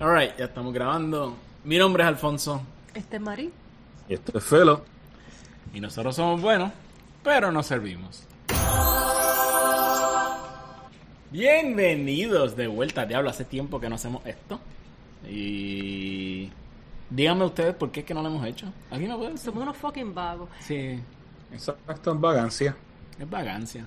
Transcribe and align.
Alright, 0.00 0.36
ya 0.38 0.44
estamos 0.46 0.72
grabando. 0.72 1.36
Mi 1.64 1.76
nombre 1.78 2.02
es 2.02 2.08
Alfonso 2.08 2.62
Este 2.94 3.16
es 3.16 3.22
Mari. 3.22 3.52
Y 4.08 4.14
esto 4.14 4.36
es 4.38 4.44
Felo. 4.44 4.84
y 5.74 5.80
nosotros 5.80 6.16
somos 6.16 6.40
buenos, 6.40 6.72
pero 7.22 7.52
no 7.52 7.62
servimos. 7.62 8.24
Bienvenidos 11.30 12.56
de 12.56 12.66
vuelta, 12.68 13.04
diablo. 13.04 13.28
Hace 13.30 13.44
tiempo 13.44 13.80
que 13.80 13.88
no 13.88 13.96
hacemos 13.96 14.24
esto. 14.24 14.60
Y. 15.28 16.50
Díganme 17.10 17.44
ustedes 17.44 17.74
por 17.74 17.90
qué 17.90 18.00
es 18.00 18.06
que 18.06 18.14
no 18.14 18.22
lo 18.22 18.28
hemos 18.28 18.46
hecho. 18.46 18.66
Aquí 18.90 19.06
no 19.06 19.18
puede 19.18 19.32
ser. 19.32 19.40
Somos 19.40 19.62
unos 19.62 19.76
fucking 19.76 20.14
vagos. 20.14 20.48
Sí, 20.60 21.00
Exacto, 21.52 22.12
en 22.12 22.20
vagancia. 22.20 22.76
es 23.18 23.28
vagancia. 23.28 23.86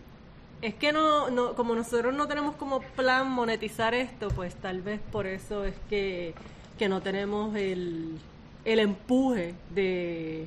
Es 0.62 0.76
que 0.76 0.92
no, 0.94 1.30
no, 1.32 1.56
como 1.56 1.74
nosotros 1.76 2.14
no 2.14 2.28
tenemos 2.28 2.56
como 2.56 2.82
plan 2.82 3.30
monetizar 3.30 3.94
esto, 3.96 4.28
pues 4.30 4.54
tal 4.56 4.82
vez 4.82 5.00
por 5.12 5.26
eso 5.26 5.66
es 5.66 5.74
que, 5.90 6.34
que 6.78 6.88
no 6.88 7.02
tenemos 7.02 7.56
el, 7.56 8.18
el 8.64 8.80
empuje 8.80 9.56
de, 9.74 10.46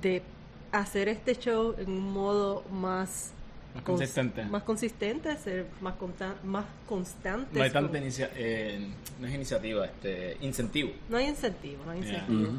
de 0.00 0.22
hacer 0.72 1.08
este 1.08 1.34
show 1.36 1.74
en 1.78 1.90
un 1.90 2.12
modo 2.14 2.64
más 2.72 3.32
Más 3.74 3.82
cons- 3.84 3.86
consistente. 3.86 4.44
más 4.44 4.62
consistente, 4.62 5.36
ser 5.36 5.66
más 5.82 5.94
consta- 5.96 6.36
más 6.42 6.64
constantes. 6.88 7.52
No 7.54 7.62
hay 7.62 7.70
como- 7.70 7.82
tanta 7.88 7.98
inicia 7.98 8.30
eh, 8.34 8.88
no 9.20 9.26
es 9.26 9.34
iniciativa, 9.34 9.84
este, 9.84 10.38
incentivo. 10.40 10.92
No 11.10 11.18
hay 11.18 11.26
incentivo, 11.26 11.84
no 11.84 11.90
hay 11.90 12.00
Yeah. 12.02 12.12
incentivo. 12.26 12.52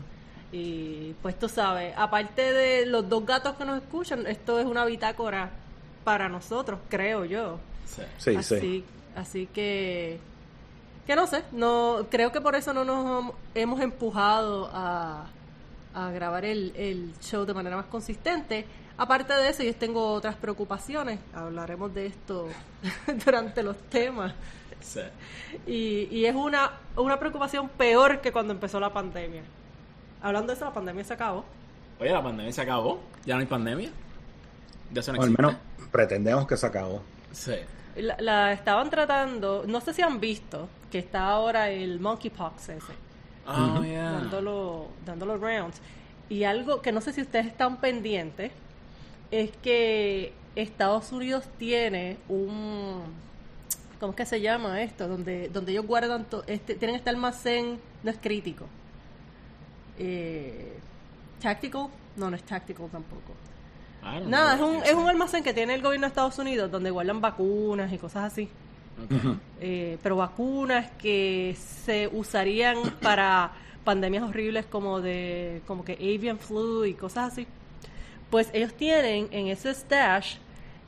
Y 0.51 1.15
pues 1.23 1.39
tú 1.39 1.49
sabes, 1.49 1.93
aparte 1.97 2.53
de 2.53 2.85
los 2.85 3.07
dos 3.09 3.25
gatos 3.25 3.55
que 3.55 3.65
nos 3.65 3.81
escuchan, 3.81 4.27
esto 4.27 4.59
es 4.59 4.65
una 4.67 4.85
bitácora 4.85 5.49
para 6.03 6.29
nosotros, 6.29 6.79
creo 6.89 7.25
yo. 7.25 7.59
Sí. 7.85 8.01
Sí, 8.17 8.35
así, 8.35 8.59
sí. 8.59 8.85
así 9.15 9.47
que 9.47 10.19
que 11.07 11.15
no 11.15 11.25
sé, 11.27 11.43
no 11.51 12.05
creo 12.09 12.31
que 12.31 12.39
por 12.41 12.55
eso 12.55 12.73
no 12.73 12.85
nos 12.85 13.33
hemos 13.55 13.81
empujado 13.81 14.69
a, 14.71 15.25
a 15.93 16.11
grabar 16.11 16.45
el, 16.45 16.73
el 16.75 17.13
show 17.19 17.43
de 17.45 17.53
manera 17.53 17.75
más 17.75 17.85
consistente. 17.87 18.65
Aparte 18.97 19.33
de 19.33 19.49
eso, 19.49 19.63
yo 19.63 19.73
tengo 19.75 20.13
otras 20.13 20.35
preocupaciones. 20.35 21.19
Hablaremos 21.33 21.93
de 21.93 22.05
esto 22.05 22.47
durante 23.25 23.63
los 23.63 23.77
temas. 23.89 24.33
Sí. 24.79 25.01
Y, 25.67 26.07
y 26.11 26.25
es 26.25 26.35
una, 26.35 26.71
una 26.95 27.17
preocupación 27.19 27.67
peor 27.69 28.21
que 28.21 28.31
cuando 28.31 28.53
empezó 28.53 28.79
la 28.79 28.93
pandemia. 28.93 29.41
Hablando 30.21 30.47
de 30.51 30.53
eso, 30.55 30.65
la 30.65 30.73
pandemia 30.73 31.03
se 31.03 31.13
acabó. 31.13 31.43
Oye, 31.99 32.11
la 32.11 32.21
pandemia 32.21 32.51
se 32.53 32.61
acabó. 32.61 32.99
Ya 33.25 33.33
no 33.35 33.41
hay 33.41 33.47
pandemia. 33.47 33.89
Ya 34.93 34.99
eso 35.01 35.13
no 35.13 35.19
O 35.19 35.21
al 35.23 35.29
existe. 35.29 35.41
menos 35.41 35.61
pretendemos 35.91 36.47
que 36.47 36.57
se 36.57 36.65
acabó. 36.65 37.01
Sí. 37.31 37.55
La, 37.95 38.15
la 38.19 38.53
estaban 38.53 38.89
tratando, 38.89 39.63
no 39.67 39.81
sé 39.81 39.93
si 39.93 40.01
han 40.01 40.19
visto, 40.19 40.69
que 40.89 40.99
está 40.99 41.27
ahora 41.27 41.69
el 41.69 41.99
monkeypox 41.99 42.69
ese, 42.69 42.93
Oh, 43.45 43.83
yeah. 43.83 44.11
dándolo, 44.11 44.87
dándolo 45.05 45.37
rounds. 45.37 45.81
Y 46.29 46.43
algo 46.45 46.81
que 46.81 46.91
no 46.91 47.01
sé 47.01 47.11
si 47.11 47.21
ustedes 47.21 47.47
están 47.47 47.77
pendientes, 47.81 48.51
es 49.31 49.51
que 49.63 50.33
Estados 50.55 51.11
Unidos 51.11 51.45
tiene 51.57 52.17
un... 52.29 53.01
¿Cómo 53.99 54.11
es 54.11 54.17
que 54.17 54.25
se 54.25 54.39
llama 54.41 54.81
esto? 54.81 55.07
Donde, 55.07 55.49
donde 55.49 55.73
ellos 55.73 55.85
guardan... 55.85 56.25
to- 56.25 56.43
este, 56.47 56.75
tienen 56.75 56.95
este 56.95 57.09
almacén, 57.09 57.79
no 58.03 58.11
es 58.11 58.17
crítico. 58.17 58.65
Eh, 59.97 60.77
¿Tactical? 61.41 61.87
No, 62.15 62.29
no 62.29 62.35
es 62.35 62.43
tactical 62.43 62.87
tampoco. 62.91 63.33
Don't 64.03 64.27
Nada, 64.27 64.55
es 64.55 64.61
un, 64.61 64.75
es 64.83 64.93
un 64.93 65.07
almacén 65.09 65.43
que 65.43 65.53
tiene 65.53 65.73
el 65.75 65.81
gobierno 65.81 66.05
de 66.05 66.09
Estados 66.09 66.37
Unidos 66.39 66.71
donde 66.71 66.89
guardan 66.89 67.21
vacunas 67.21 67.91
y 67.93 67.97
cosas 67.97 68.31
así. 68.31 68.49
Eh, 69.59 69.97
pero 70.03 70.15
vacunas 70.17 70.91
que 70.99 71.55
se 71.85 72.07
usarían 72.07 72.77
para 73.01 73.51
pandemias 73.83 74.23
horribles 74.23 74.65
como 74.65 75.01
de 75.01 75.61
como 75.65 75.83
que 75.83 75.93
avian 75.93 76.37
flu 76.37 76.85
y 76.85 76.93
cosas 76.93 77.33
así. 77.33 77.47
Pues 78.29 78.49
ellos 78.53 78.73
tienen 78.73 79.27
en 79.31 79.47
ese 79.47 79.73
stash 79.73 80.35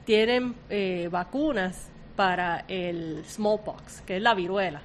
tienen 0.05 0.53
eh, 0.69 1.07
vacunas 1.11 1.87
para 2.15 2.65
el 2.67 3.23
smallpox, 3.27 4.01
que 4.01 4.17
es 4.17 4.21
la 4.21 4.33
viruela. 4.33 4.81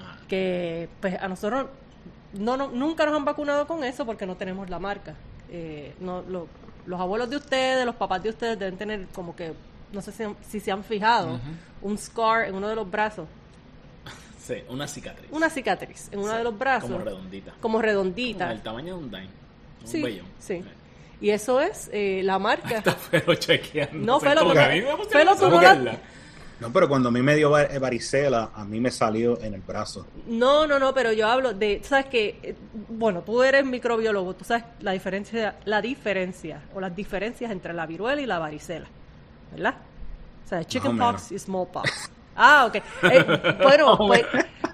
Ah, 0.00 0.16
Que 0.28 0.88
pues 1.00 1.20
a 1.20 1.28
nosotros 1.28 1.66
no, 2.32 2.56
no- 2.56 2.68
nunca 2.68 3.06
nos 3.06 3.14
han 3.14 3.24
vacunado 3.24 3.66
con 3.66 3.84
eso 3.84 4.04
porque 4.06 4.26
no 4.26 4.36
tenemos 4.36 4.68
la 4.70 4.78
marca. 4.78 5.14
Eh, 5.50 5.94
no, 6.00 6.22
lo- 6.22 6.48
los 6.86 7.00
abuelos 7.00 7.28
de 7.30 7.36
ustedes, 7.36 7.84
los 7.84 7.94
papás 7.96 8.22
de 8.22 8.30
ustedes 8.30 8.58
deben 8.58 8.76
tener 8.76 9.06
como 9.14 9.34
que, 9.36 9.52
no 9.92 10.00
sé 10.02 10.12
si, 10.12 10.24
si 10.48 10.60
se 10.60 10.70
han 10.72 10.82
fijado, 10.84 11.38
un 11.82 11.98
scar 11.98 12.46
en 12.48 12.54
uno 12.54 12.68
de 12.68 12.74
los 12.76 12.90
brazos, 12.90 13.26
Sí, 14.38 14.54
una 14.68 14.86
cicatriz. 14.86 15.28
una 15.32 15.50
cicatriz 15.50 16.08
en 16.12 16.20
uno 16.20 16.30
Sí, 16.32 16.38
de 16.38 16.44
los 16.44 16.56
brazos, 16.56 16.88
Como 16.90 17.04
redondita. 17.04 17.52
como 17.60 17.82
redondita. 17.82 18.44
Como 18.44 18.52
el 18.56 18.62
tamaño 18.62 18.96
de 18.98 19.04
un 19.04 19.10
dime. 19.10 19.28
Un 19.82 19.86
Sí, 19.88 20.22
sí. 20.38 20.64
Y 21.20 21.30
eso 21.30 21.60
es 21.60 21.90
eh, 21.92 22.20
la 22.22 22.38
marca. 22.38 22.68
Está 22.78 22.92
feo 22.92 23.34
chequeando. 23.34 23.96
No, 24.06 24.20
Felo, 24.20 24.42
tú 24.42 24.48
no- 24.48 24.54
Felo, 25.08 25.32
la- 25.82 25.98
No, 26.60 26.72
pero 26.72 26.88
cuando 26.88 27.10
a 27.10 27.12
mí 27.12 27.20
me 27.20 27.34
dio 27.34 27.50
var- 27.50 27.78
varicela, 27.78 28.50
a 28.54 28.64
mí 28.64 28.80
me 28.80 28.90
salió 28.90 29.38
en 29.42 29.54
el 29.54 29.60
brazo. 29.60 30.06
No, 30.26 30.66
no, 30.66 30.78
no, 30.78 30.94
pero 30.94 31.12
yo 31.12 31.28
hablo 31.28 31.52
de, 31.52 31.82
sabes 31.84 32.06
que, 32.06 32.38
eh, 32.42 32.54
bueno, 32.88 33.20
tú 33.22 33.42
eres 33.42 33.64
microbiólogo, 33.64 34.34
tú 34.34 34.44
sabes 34.44 34.64
la 34.80 34.92
diferencia, 34.92 35.56
la 35.66 35.82
diferencia 35.82 36.62
o 36.74 36.80
las 36.80 36.96
diferencias 36.96 37.50
entre 37.50 37.74
la 37.74 37.84
viruela 37.84 38.22
y 38.22 38.26
la 38.26 38.38
varicela, 38.38 38.86
¿verdad? 39.52 39.74
O 40.46 40.48
sea, 40.48 40.64
chickenpox 40.64 41.32
y 41.32 41.38
smallpox. 41.38 42.10
Ah, 42.36 42.66
ok. 42.66 42.76
Eh, 43.10 43.56
bueno, 43.62 43.98
pues, 43.98 44.24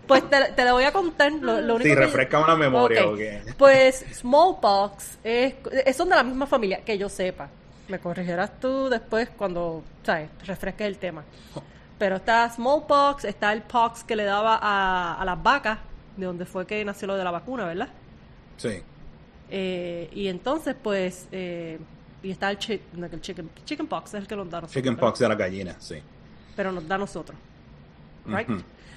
pues 0.07 0.29
te, 0.31 0.53
te 0.55 0.65
lo 0.65 0.75
voy 0.75 0.85
a 0.85 0.93
contar. 0.93 1.33
Lo, 1.33 1.61
lo 1.61 1.75
único 1.77 1.89
Sí, 1.89 1.95
que- 1.95 2.01
refresca 2.01 2.39
una 2.39 2.55
memoria, 2.57 3.07
Ok. 3.07 3.15
ok. 3.15 3.55
Pues 3.57 4.05
smallpox 4.13 5.19
es- 5.25 5.55
son 5.97 6.09
de 6.11 6.15
la 6.17 6.23
misma 6.23 6.47
familia, 6.47 6.81
que 6.85 6.97
yo 6.99 7.09
sepa. 7.09 7.49
Me 7.93 7.99
corregirás 7.99 8.59
tú 8.59 8.89
después 8.89 9.29
cuando, 9.37 9.85
¿sabes? 10.03 10.31
Refresques 10.47 10.87
el 10.87 10.97
tema. 10.97 11.25
Pero 11.99 12.17
está 12.17 12.49
smallpox, 12.49 13.27
está 13.27 13.53
el 13.53 13.61
pox 13.61 14.03
que 14.03 14.17
le 14.17 14.25
daba 14.25 14.59
a, 14.63 15.21
a 15.21 15.25
las 15.27 15.43
vacas, 15.43 15.79
de 16.17 16.25
donde 16.25 16.47
fue 16.47 16.67
que 16.67 16.83
nació 16.87 17.09
lo 17.09 17.17
de 17.17 17.23
la 17.25 17.31
vacuna, 17.31 17.67
¿verdad? 17.67 17.91
Sí. 18.57 18.81
Eh, 19.51 20.09
y 20.15 20.29
entonces, 20.29 20.75
pues, 20.83 21.29
eh, 21.33 21.79
y 22.23 22.31
está 22.31 22.51
el, 22.51 22.57
chi- 22.59 22.81
no, 22.95 23.05
el 23.05 23.21
chicken, 23.21 23.51
chickenpox, 23.67 24.15
es 24.15 24.21
el 24.23 24.27
que 24.27 24.37
nos 24.37 24.49
da 24.49 24.57
a 24.57 24.61
nosotros. 24.63 24.73
Chickenpox 24.83 25.19
de 25.19 25.29
la 25.29 25.35
gallina, 25.35 25.77
sí. 25.79 25.97
Pero 26.57 26.73
nos 26.73 26.89
da 26.89 26.95
a 26.95 26.99
nosotros. 26.99 27.37
Right? 28.25 28.49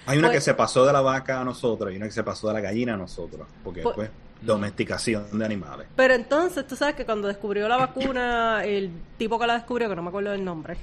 Hay 0.05 0.17
una 0.19 0.29
Pues- 0.29 0.37
que 0.37 0.41
se 0.41 0.53
pasó 0.53 0.85
de 0.85 0.93
la 0.93 1.01
vaca 1.01 1.41
a 1.41 1.43
nosotros 1.43 1.91
y 1.91 1.97
una 1.97 2.05
que 2.05 2.13
se 2.13 2.23
pasó 2.23 2.47
de 2.47 2.53
la 2.53 2.61
gallina 2.61 2.93
a 2.93 2.97
nosotros. 2.97 3.45
Porque 3.61 3.81
Pues- 3.81 3.95
pues, 3.95 4.09
domesticación 4.45 5.37
de 5.37 5.45
animales. 5.45 5.87
Pero 5.95 6.13
entonces, 6.13 6.65
tú 6.67 6.75
sabes 6.75 6.95
que 6.95 7.05
cuando 7.05 7.27
descubrió 7.27 7.67
la 7.67 7.77
vacuna, 7.77 8.63
el 8.63 8.91
tipo 9.17 9.37
que 9.39 9.47
la 9.47 9.55
descubrió, 9.55 9.89
que 9.89 9.95
no 9.95 10.01
me 10.03 10.09
acuerdo 10.09 10.31
del 10.31 10.43
nombre, 10.43 10.77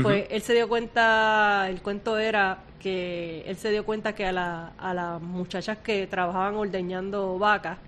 pues 0.00 0.26
él 0.30 0.40
se 0.42 0.54
dio 0.54 0.68
cuenta, 0.68 1.66
el 1.68 1.82
cuento 1.82 2.18
era 2.18 2.58
que 2.80 3.42
él 3.46 3.56
se 3.56 3.70
dio 3.70 3.84
cuenta 3.84 4.14
que 4.14 4.26
a, 4.26 4.32
la, 4.32 4.72
a 4.78 4.94
las 4.94 5.20
muchachas 5.20 5.78
que 5.78 6.06
trabajaban 6.06 6.54
ordeñando 6.56 7.38
vacas 7.38 7.78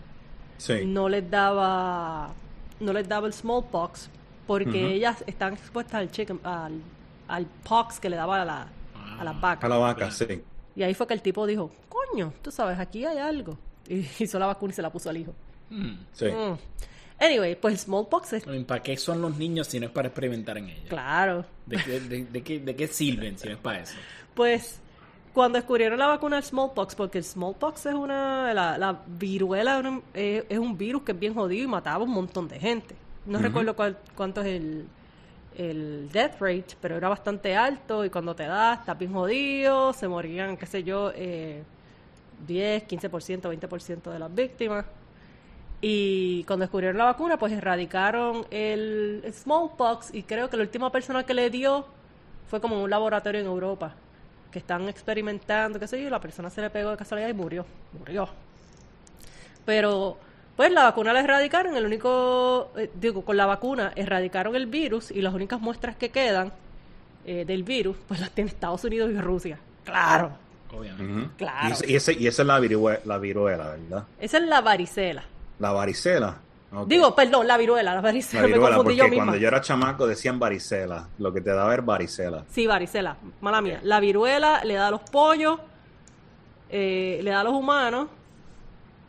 Sí. 0.57 0.85
no 0.87 1.09
les 1.09 1.29
daba 1.29 2.31
no 2.79 2.93
les 2.93 3.09
daba 3.09 3.27
el 3.27 3.33
smallpox 3.33 4.09
porque 4.47 4.93
ellas 4.95 5.25
están 5.27 5.55
expuestas 5.55 5.95
al 5.95 6.11
chicken, 6.13 6.39
al, 6.45 6.81
al 7.27 7.47
pox 7.67 7.99
que 7.99 8.09
le 8.11 8.17
daba 8.17 8.43
a, 8.43 8.45
la, 8.45 8.67
a 9.19 9.25
las 9.25 9.35
A 9.37 9.41
vacas. 9.41 9.71
la 9.71 9.77
vaca, 9.79 10.11
sí. 10.11 10.43
Y 10.77 10.83
ahí 10.83 10.93
fue 10.95 11.07
que 11.07 11.15
el 11.15 11.23
tipo 11.23 11.47
dijo, 11.47 11.71
coño, 11.89 12.33
tú 12.43 12.51
sabes, 12.53 12.79
aquí 12.79 13.05
hay 13.07 13.19
algo. 13.19 13.57
Y 13.89 14.07
hizo 14.19 14.39
la 14.39 14.47
vacuna 14.47 14.73
y 14.73 14.75
se 14.77 14.83
la 14.83 14.91
puso 14.91 15.11
al 15.11 15.17
hijo. 15.17 15.33
Mm. 15.71 15.93
Sí. 16.13 16.27
Mm. 16.27 16.57
Anyway, 17.23 17.55
pues 17.57 17.83
smallpox 17.83 18.33
es 18.35 18.47
I 18.47 18.51
mean, 18.51 18.65
¿Para 18.65 18.83
qué 18.83 18.97
son 18.97 19.23
los 19.23 19.37
niños 19.37 19.69
si 19.69 19.79
no 19.79 19.87
es 19.87 19.93
para 19.93 20.09
experimentar 20.09 20.59
en 20.59 20.69
ellos? 20.71 20.85
claro. 20.89 21.45
¿De 21.67 21.77
qué, 21.77 22.01
de, 22.01 22.25
de 22.25 22.43
qué, 22.43 22.59
¿De 22.61 22.75
qué 22.77 22.87
sirven 22.89 23.39
si 23.39 23.47
no 23.49 23.55
es 23.55 23.61
para 23.61 23.81
eso? 23.81 23.95
Pues 24.35 24.81
cuando 25.33 25.57
descubrieron 25.59 25.99
la 25.99 26.07
vacuna 26.07 26.37
del 26.37 26.45
smallpox, 26.45 26.95
porque 26.95 27.19
el 27.19 27.25
smallpox 27.25 27.87
es 27.87 27.95
una, 27.95 28.53
la, 28.53 28.77
la 28.79 29.01
viruela 29.07 29.79
es 29.81 29.85
un- 29.87 30.03
es, 30.13 30.59
un 30.59 30.77
virus 30.77 31.03
que 31.03 31.13
es 31.13 31.19
bien 31.19 31.35
jodido 31.35 31.65
y 31.65 31.67
mataba 31.69 31.97
a 31.97 32.07
un 32.07 32.11
montón 32.11 32.49
de 32.49 32.59
gente. 32.59 32.95
No 33.27 33.39
recuerdo 33.39 33.75
cuál- 33.77 33.99
cuánto 34.17 34.41
es 34.43 34.49
el, 34.49 34.87
el 35.57 36.09
death 36.13 36.41
rate, 36.41 36.77
pero 36.81 36.97
era 36.97 37.09
bastante 37.09 37.55
alto 37.57 38.05
y 38.05 38.11
cuando 38.11 38.35
te 38.35 38.43
da, 38.45 38.75
estás 38.75 38.99
bien 38.99 39.13
jodido, 39.13 39.93
se 39.93 40.09
morían, 40.09 40.57
qué 40.57 40.67
sé 40.67 40.83
yo, 40.83 41.13
eh, 41.15 41.63
10, 42.47 42.87
15%, 42.87 43.43
20% 43.43 44.11
de 44.11 44.19
las 44.19 44.35
víctimas. 44.35 44.85
Y 45.81 46.45
cuando 46.45 46.65
descubrieron 46.65 46.97
la 46.97 47.05
vacuna, 47.05 47.39
pues 47.39 47.53
erradicaron 47.53 48.47
el 48.51 49.23
smallpox 49.33 50.15
y 50.15 50.23
creo 50.23 50.49
que 50.49 50.57
la 50.57 50.63
última 50.63 50.91
persona 50.91 51.25
que 51.25 51.35
le 51.35 51.51
dio 51.51 51.85
fue 52.49 52.61
como 52.61 52.77
en 52.77 52.83
un 52.83 52.91
laboratorio 52.91 53.41
en 53.41 53.47
Europa, 53.47 53.95
que 54.51 54.59
están 54.59 54.89
experimentando, 54.89 55.79
qué 55.79 55.87
sé 55.87 56.01
yo, 56.01 56.07
y 56.07 56.11
la 56.11 56.21
persona 56.21 56.49
se 56.49 56.61
le 56.63 56.71
pegó 56.71 56.91
de 56.91 56.97
casualidad 56.97 57.29
y 57.29 57.35
murió, 57.35 57.67
murió. 57.99 58.29
Pero, 59.65 60.17
pues 60.57 60.71
la 60.71 60.85
vacuna 60.85 61.13
la 61.13 61.21
erradicaron, 61.21 61.77
el 61.77 61.85
único, 61.85 62.71
eh, 62.77 62.91
digo, 62.95 63.25
con 63.25 63.37
la 63.37 63.47
vacuna 63.47 63.93
erradicaron 63.97 64.57
el 64.57 64.67
virus 64.67 65.11
y 65.11 65.21
las 65.21 65.35
únicas 65.35 65.61
muestras 65.61 65.97
que 65.97 66.11
quedan 66.11 66.53
eh, 67.27 67.45
del 67.45 67.63
virus, 67.63 67.97
pues 68.07 68.21
las 68.21 68.31
tiene 68.31 68.51
Estados 68.51 68.85
Unidos 68.85 69.11
y 69.11 69.19
Rusia. 69.19 69.59
Claro. 69.85 70.44
Obviamente. 70.77 71.31
Claro. 71.37 71.69
Y, 71.69 71.73
ese- 71.73 71.91
y, 71.91 71.97
ese- 71.97 72.13
y 72.15 72.27
esa 72.27 72.43
es 72.43 72.47
la, 72.49 72.61
virue- 72.61 73.01
la 73.05 73.19
viruela, 73.19 73.69
¿verdad? 73.71 74.05
Esa 74.21 74.39
es 74.39 74.45
la 74.45 74.61
varicela. 74.61 75.25
La 75.59 75.73
varicela. 75.73 76.37
Ok. 76.73 76.89
Digo, 76.89 77.15
perdón, 77.15 77.47
la 77.47 77.57
viruela, 77.57 77.95
la 77.95 78.01
varicela. 78.01 78.43
la 78.43 78.49
me 78.49 78.55
viruela, 78.55 78.77
confundí 78.77 78.97
porque 78.97 79.07
yo 79.07 79.11
misma. 79.11 79.25
cuando 79.27 79.41
yo 79.41 79.47
era 79.49 79.61
chamaco 79.61 80.07
decían 80.07 80.39
varicela. 80.41 81.09
Lo 81.19 81.33
que 81.33 81.41
te 81.41 81.51
daba 81.51 81.73
era 81.73 81.83
varicela. 81.83 82.45
Sí, 82.51 82.67
varicela, 82.67 83.17
mala 83.41 83.61
mía. 83.61 83.79
La 83.85 84.01
viruela 84.01 84.65
le 84.65 84.75
da 84.75 84.89
a 84.89 84.91
los 84.91 85.03
pollos, 85.03 85.61
eh, 86.71 87.21
le 87.23 87.31
da 87.31 87.41
a 87.41 87.45
los 87.45 87.53
humanos 87.53 88.09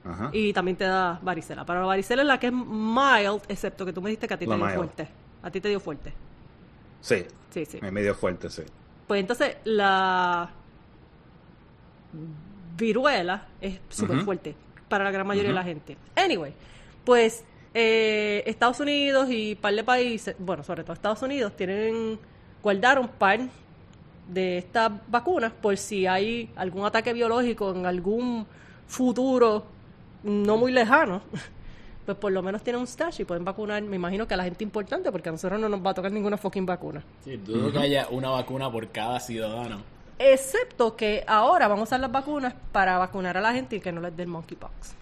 Ajá. 0.03 0.29
y 0.31 0.53
también 0.53 0.77
te 0.77 0.83
da 0.83 1.19
varicela. 1.21 1.65
Pero 1.65 1.81
la 1.81 1.87
varicela 1.87 2.21
es 2.21 2.27
la 2.27 2.39
que 2.39 2.47
es 2.47 2.53
mild, 2.53 3.41
excepto 3.47 3.85
que 3.85 3.93
tú 3.93 4.01
me 4.01 4.09
dijiste 4.11 4.27
que 4.27 4.33
a 4.35 4.37
ti 4.37 4.45
La 4.45 4.51
te 4.53 4.57
dio 4.57 4.65
mild. 4.65 4.77
fuerte. 4.77 5.07
A 5.41 5.49
ti 5.51 5.61
te 5.61 5.69
dio 5.69 5.79
fuerte. 5.79 6.13
Sí, 7.01 7.25
Sí, 7.49 7.65
sí. 7.65 7.79
es 7.81 7.91
medio 7.91 8.13
fuerte, 8.13 8.49
sí. 8.49 8.63
Pues 9.07 9.19
entonces 9.21 9.57
la 9.63 10.49
viruela 12.77 13.47
es 13.61 13.79
súper 13.89 14.21
fuerte 14.21 14.55
para 14.89 15.03
la 15.03 15.11
gran 15.11 15.25
mayoría 15.27 15.49
de 15.49 15.55
la 15.55 15.63
gente. 15.63 15.97
Anyway, 16.15 16.53
pues 17.03 17.43
eh, 17.73 18.43
Estados 18.45 18.79
Unidos 18.79 19.29
y 19.29 19.53
un 19.53 19.57
par 19.57 19.73
de 19.73 19.83
países, 19.83 20.35
bueno, 20.39 20.63
sobre 20.63 20.83
todo 20.83 20.93
Estados 20.93 21.21
Unidos, 21.21 21.55
tienen 21.55 22.19
guardaron 22.61 23.07
par 23.07 23.41
de 24.27 24.57
estas 24.57 24.91
vacunas 25.07 25.51
por 25.53 25.77
si 25.77 26.07
hay 26.07 26.49
algún 26.55 26.85
ataque 26.85 27.13
biológico 27.13 27.71
en 27.71 27.85
algún 27.85 28.47
futuro 28.87 29.65
no 30.23 30.57
muy 30.57 30.71
lejano. 30.71 31.21
Pues 32.05 32.19
por 32.19 32.31
lo 32.31 32.43
menos 32.43 32.61
tienen 32.61 32.81
un 32.81 32.85
stash 32.85 33.21
y 33.21 33.25
pueden 33.25 33.43
vacunar, 33.43 33.81
me 33.81 33.95
imagino 33.95 34.27
que 34.27 34.35
a 34.35 34.37
la 34.37 34.43
gente 34.43 34.63
importante, 34.63 35.11
porque 35.11 35.29
a 35.29 35.31
nosotros 35.31 35.59
no 35.59 35.67
nos 35.67 35.83
va 35.83 35.89
a 35.89 35.93
tocar 35.95 36.11
ninguna 36.11 36.37
fucking 36.37 36.63
vacuna. 36.63 37.03
Sí, 37.23 37.35
dudo 37.37 37.71
que 37.71 37.79
haya 37.79 38.07
una 38.11 38.29
vacuna 38.29 38.71
por 38.71 38.87
cada 38.89 39.19
ciudadano. 39.19 39.81
Excepto 40.17 40.95
que 40.95 41.23
ahora 41.27 41.67
vamos 41.67 41.81
a 41.81 41.83
usar 41.83 41.99
las 41.99 42.11
vacunas 42.11 42.53
para 42.71 42.97
vacunar 42.97 43.37
a 43.37 43.41
la 43.41 43.53
gente 43.53 43.75
y 43.75 43.79
que 43.81 43.91
no 43.91 44.01
les 44.01 44.15
den 44.15 44.29
monkeypox. 44.29 44.93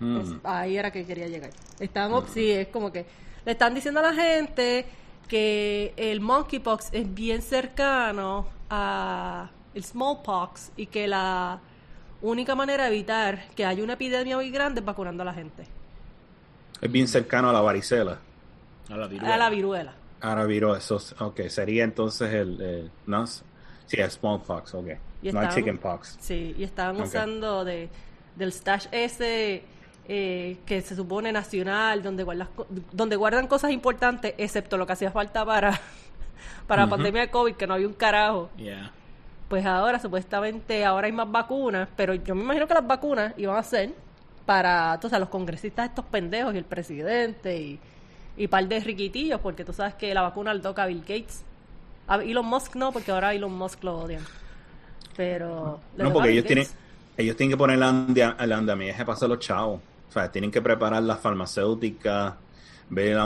Mm. 0.00 0.40
Ahí 0.44 0.76
era 0.76 0.90
que 0.90 1.04
quería 1.06 1.26
llegar. 1.28 1.50
Están, 1.78 2.12
op- 2.12 2.28
sí, 2.28 2.50
es 2.50 2.68
como 2.68 2.92
que 2.92 3.06
le 3.44 3.52
están 3.52 3.74
diciendo 3.74 4.00
a 4.00 4.02
la 4.02 4.12
gente 4.14 4.86
que 5.28 5.94
el 5.96 6.20
monkeypox 6.20 6.88
es 6.92 7.12
bien 7.14 7.42
cercano 7.42 8.46
a 8.70 9.50
el 9.74 9.84
smallpox 9.84 10.72
y 10.76 10.86
que 10.86 11.06
la 11.06 11.60
única 12.22 12.54
manera 12.54 12.84
de 12.84 12.90
evitar 12.90 13.48
que 13.54 13.64
haya 13.64 13.82
una 13.84 13.92
epidemia 13.94 14.36
muy 14.36 14.50
grande 14.50 14.80
es 14.80 14.86
vacunando 14.86 15.22
a 15.22 15.26
la 15.26 15.34
gente. 15.34 15.64
Es 16.80 16.90
bien 16.90 17.08
cercano 17.08 17.50
a 17.50 17.52
la 17.52 17.60
varicela. 17.60 18.18
A 18.90 18.96
la 18.96 19.06
viruela. 19.06 19.34
A 19.34 19.38
la 19.38 19.50
viruela. 19.50 19.92
Ahora 20.20 20.44
viró 20.44 20.74
eso. 20.76 21.00
Ok, 21.20 21.42
sería 21.48 21.84
entonces 21.84 22.32
el. 22.32 22.60
el- 22.60 22.90
no, 23.06 23.24
sí, 23.86 24.00
el 24.00 24.10
smallpox, 24.10 24.74
ok. 24.74 24.86
Y 25.22 25.32
no 25.32 25.40
estaban- 25.40 25.50
chickenpox. 25.54 26.16
Sí, 26.20 26.54
y 26.58 26.64
estaban 26.64 26.96
Ok. 26.96 27.06
usando 27.06 27.64
de, 27.64 27.88
del 28.36 28.52
stash 28.52 28.86
ese 28.92 29.62
eh, 30.08 30.58
que 30.66 30.82
se 30.82 30.94
supone 30.94 31.32
nacional, 31.32 32.02
donde, 32.02 32.22
guardas 32.22 32.48
donde 32.92 33.16
guardan 33.16 33.48
cosas 33.48 33.72
importantes, 33.72 34.34
excepto 34.38 34.76
lo 34.76 34.86
que 34.86 34.92
hacía 34.92 35.10
falta 35.10 35.44
para, 35.44 35.80
para 36.68 36.84
la 36.84 36.90
pandemia 36.90 37.22
de 37.22 37.30
COVID, 37.30 37.54
que 37.54 37.66
no 37.66 37.74
había 37.74 37.88
un 37.88 37.94
carajo. 37.94 38.50
Yeah. 38.56 38.92
Pues 39.48 39.64
ahora, 39.66 39.98
supuestamente, 39.98 40.84
ahora 40.84 41.06
hay 41.06 41.12
más 41.12 41.30
vacunas, 41.30 41.88
pero 41.96 42.14
yo 42.14 42.34
me 42.34 42.42
imagino 42.42 42.66
que 42.68 42.74
las 42.74 42.86
vacunas 42.86 43.32
iban 43.36 43.56
a 43.56 43.62
ser 43.62 43.94
para, 44.44 44.94
entonces, 44.94 45.18
los 45.18 45.28
congresistas 45.28 45.88
estos 45.88 46.04
pendejos 46.04 46.54
y 46.54 46.58
el 46.58 46.64
presidente 46.64 47.56
y, 47.60 47.80
y 48.36 48.46
par 48.48 48.66
de 48.68 48.78
riquitillos, 48.80 49.40
porque 49.40 49.64
tú 49.64 49.72
sabes 49.72 49.94
que 49.94 50.12
la 50.14 50.22
vacuna 50.22 50.52
le 50.54 50.60
toca 50.60 50.84
a 50.84 50.86
Bill 50.86 51.00
Gates. 51.00 51.42
A 52.08 52.16
Elon 52.22 52.46
Musk 52.46 52.76
no, 52.76 52.92
porque 52.92 53.10
ahora 53.10 53.34
Elon 53.34 53.56
Musk 53.56 53.82
lo 53.84 53.98
odian. 53.98 54.22
Pero... 55.16 55.80
No, 55.96 56.12
porque 56.12 56.30
ellos 56.30 56.44
tienen, 56.44 56.66
ellos 57.16 57.36
tienen 57.36 57.52
que 57.52 57.56
poner 57.56 57.76
el, 57.76 58.52
andamiaje 58.52 59.04
para 59.04 59.16
hacer 59.16 59.28
los 59.28 59.38
chavos. 59.38 59.80
O 60.08 60.12
sea, 60.12 60.30
tienen 60.30 60.50
que 60.50 60.62
preparar 60.62 61.02
las 61.02 61.20
farmacéuticas, 61.20 62.34
ver 62.90 63.18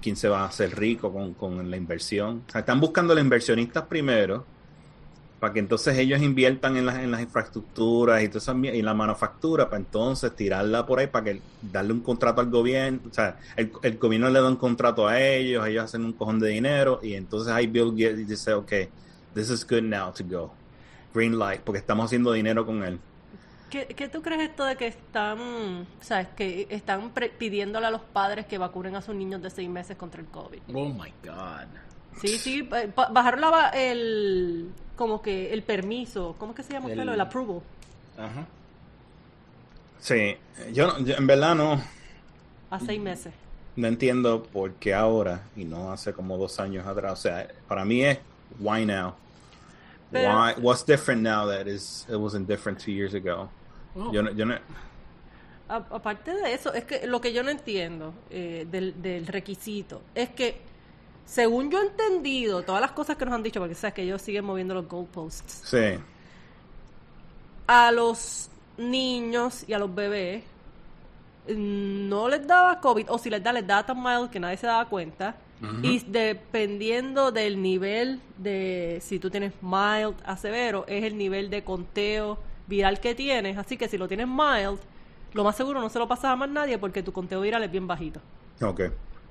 quién 0.00 0.16
se 0.16 0.28
va 0.28 0.42
a 0.42 0.46
hacer 0.46 0.78
rico 0.78 1.12
con, 1.12 1.34
con 1.34 1.70
la 1.70 1.76
inversión. 1.76 2.44
O 2.46 2.50
sea, 2.52 2.60
están 2.60 2.80
buscando 2.80 3.14
los 3.14 3.22
inversionistas 3.22 3.84
primero 3.84 4.44
para 5.40 5.52
que 5.52 5.60
entonces 5.60 5.96
ellos 5.98 6.20
inviertan 6.20 6.76
en 6.76 6.86
las, 6.86 6.96
en 6.98 7.10
las 7.10 7.20
infraestructuras 7.20 8.22
y, 8.22 8.26
esa 8.26 8.54
mier- 8.54 8.74
y 8.74 8.82
la 8.82 8.92
manufactura 8.94 9.66
para 9.66 9.78
entonces 9.78 10.34
tirarla 10.34 10.84
por 10.84 10.98
ahí 10.98 11.06
para 11.06 11.24
que 11.26 11.40
darle 11.62 11.92
un 11.92 12.00
contrato 12.00 12.40
al 12.40 12.50
gobierno. 12.50 13.00
O 13.08 13.14
sea, 13.14 13.36
el, 13.56 13.70
el 13.82 13.98
gobierno 13.98 14.28
le 14.30 14.40
da 14.40 14.48
un 14.48 14.56
contrato 14.56 15.06
a 15.06 15.20
ellos, 15.20 15.66
ellos 15.66 15.84
hacen 15.84 16.04
un 16.04 16.12
cojón 16.12 16.40
de 16.40 16.48
dinero 16.48 17.00
y 17.02 17.14
entonces 17.14 17.52
ahí 17.52 17.66
Bill 17.66 17.92
Gates 17.92 18.26
dice, 18.26 18.52
ok, 18.52 18.72
this 19.34 19.50
is 19.50 19.66
good 19.66 19.82
now 19.82 20.12
to 20.12 20.24
go. 20.24 20.52
Green 21.14 21.38
light, 21.38 21.60
porque 21.60 21.78
estamos 21.78 22.06
haciendo 22.06 22.32
dinero 22.32 22.66
con 22.66 22.82
él. 22.82 22.98
¿Qué, 23.70 23.86
qué 23.86 24.08
tú 24.08 24.22
crees 24.22 24.48
esto 24.48 24.64
de 24.64 24.76
que 24.76 24.86
están, 24.86 25.86
sabes, 26.00 26.28
que 26.36 26.66
están 26.70 27.10
pre- 27.10 27.28
pidiéndole 27.28 27.86
a 27.86 27.90
los 27.90 28.00
padres 28.00 28.46
que 28.46 28.56
vacunen 28.56 28.96
a 28.96 29.02
sus 29.02 29.14
niños 29.14 29.42
de 29.42 29.50
seis 29.50 29.68
meses 29.68 29.96
contra 29.96 30.20
el 30.20 30.26
COVID? 30.26 30.60
Oh 30.72 30.88
my 30.88 31.12
god. 31.22 31.66
Sí, 32.20 32.38
sí, 32.38 32.68
bajaron 33.12 33.40
la, 33.42 33.68
el, 33.68 34.70
como 34.98 35.22
que 35.22 35.54
el 35.54 35.62
permiso, 35.62 36.34
¿cómo 36.38 36.52
es 36.52 36.56
que 36.56 36.62
se 36.64 36.72
llama 36.74 36.86
usted? 36.88 37.00
El- 37.00 37.06
lo? 37.06 37.14
El 37.14 37.20
approval. 37.22 37.60
Ajá. 38.18 38.46
Sí, 40.00 40.36
yo, 40.72 40.94
en 40.98 41.26
verdad 41.26 41.54
no, 41.54 41.80
A 42.70 42.78
seis 42.80 43.00
meses. 43.00 43.32
no 43.76 43.86
entiendo 43.88 44.42
por 44.44 44.72
qué 44.74 44.92
ahora 44.94 45.42
y 45.56 45.64
no 45.64 45.90
hace 45.92 46.12
como 46.12 46.36
dos 46.36 46.60
años 46.60 46.86
atrás. 46.86 47.12
O 47.12 47.16
sea, 47.16 47.48
para 47.66 47.84
mí 47.84 48.04
es 48.04 48.18
why 48.60 48.84
now. 48.84 49.14
Pero- 50.10 50.30
why, 50.36 50.52
what's 50.60 50.84
different 50.84 51.22
now 51.22 51.46
that 51.48 51.66
is 51.66 52.06
it 52.08 52.16
wasn't 52.16 52.46
different 52.48 52.78
two 52.78 52.92
years 52.92 53.14
ago? 53.14 53.48
Oh. 53.96 54.12
Yo 54.12 54.22
no, 54.22 54.30
yo 54.32 54.44
no, 54.46 54.54
aparte 55.68 56.32
de 56.34 56.54
eso, 56.54 56.72
es 56.72 56.84
que 56.84 57.06
lo 57.06 57.20
que 57.20 57.32
yo 57.32 57.42
no 57.42 57.50
entiendo 57.50 58.14
eh, 58.30 58.66
del, 58.70 59.00
del 59.02 59.26
requisito 59.26 60.00
es 60.14 60.30
que, 60.30 60.60
según 61.28 61.70
yo 61.70 61.82
he 61.82 61.86
entendido, 61.86 62.62
todas 62.62 62.80
las 62.80 62.92
cosas 62.92 63.16
que 63.16 63.26
nos 63.26 63.34
han 63.34 63.42
dicho, 63.42 63.60
porque 63.60 63.74
sabes 63.74 63.94
que 63.94 64.02
ellos 64.02 64.22
siguen 64.22 64.46
moviendo 64.46 64.72
los 64.72 64.88
goalposts, 64.88 65.62
sí, 65.64 65.98
a 67.66 67.92
los 67.92 68.48
niños 68.78 69.64
y 69.68 69.74
a 69.74 69.78
los 69.78 69.94
bebés 69.94 70.42
mm, 71.48 72.08
no 72.08 72.28
les 72.28 72.46
daba 72.46 72.80
COVID, 72.80 73.10
o 73.10 73.18
si 73.18 73.28
les 73.28 73.42
da, 73.42 73.52
les 73.52 73.66
da 73.66 73.84
tan 73.84 74.02
mild 74.02 74.30
que 74.30 74.40
nadie 74.40 74.56
se 74.56 74.66
daba 74.66 74.88
cuenta. 74.88 75.36
Y 75.82 75.98
dependiendo 76.06 77.32
del 77.32 77.60
nivel 77.60 78.20
de, 78.36 79.00
si 79.02 79.18
tú 79.18 79.28
tienes 79.28 79.52
mild 79.60 80.14
a 80.24 80.36
severo, 80.36 80.84
es 80.86 81.02
el 81.02 81.18
nivel 81.18 81.50
de 81.50 81.64
conteo 81.64 82.38
viral 82.68 83.00
que 83.00 83.16
tienes. 83.16 83.58
Así 83.58 83.76
que 83.76 83.88
si 83.88 83.98
lo 83.98 84.06
tienes 84.06 84.28
mild, 84.28 84.78
lo 85.32 85.42
más 85.42 85.56
seguro 85.56 85.80
no 85.80 85.88
se 85.88 85.98
lo 85.98 86.06
pasas 86.06 86.26
a 86.26 86.36
más 86.36 86.48
nadie 86.48 86.78
porque 86.78 87.02
tu 87.02 87.12
conteo 87.12 87.40
viral 87.40 87.64
es 87.64 87.72
bien 87.72 87.88
bajito. 87.88 88.20
ok. 88.62 88.82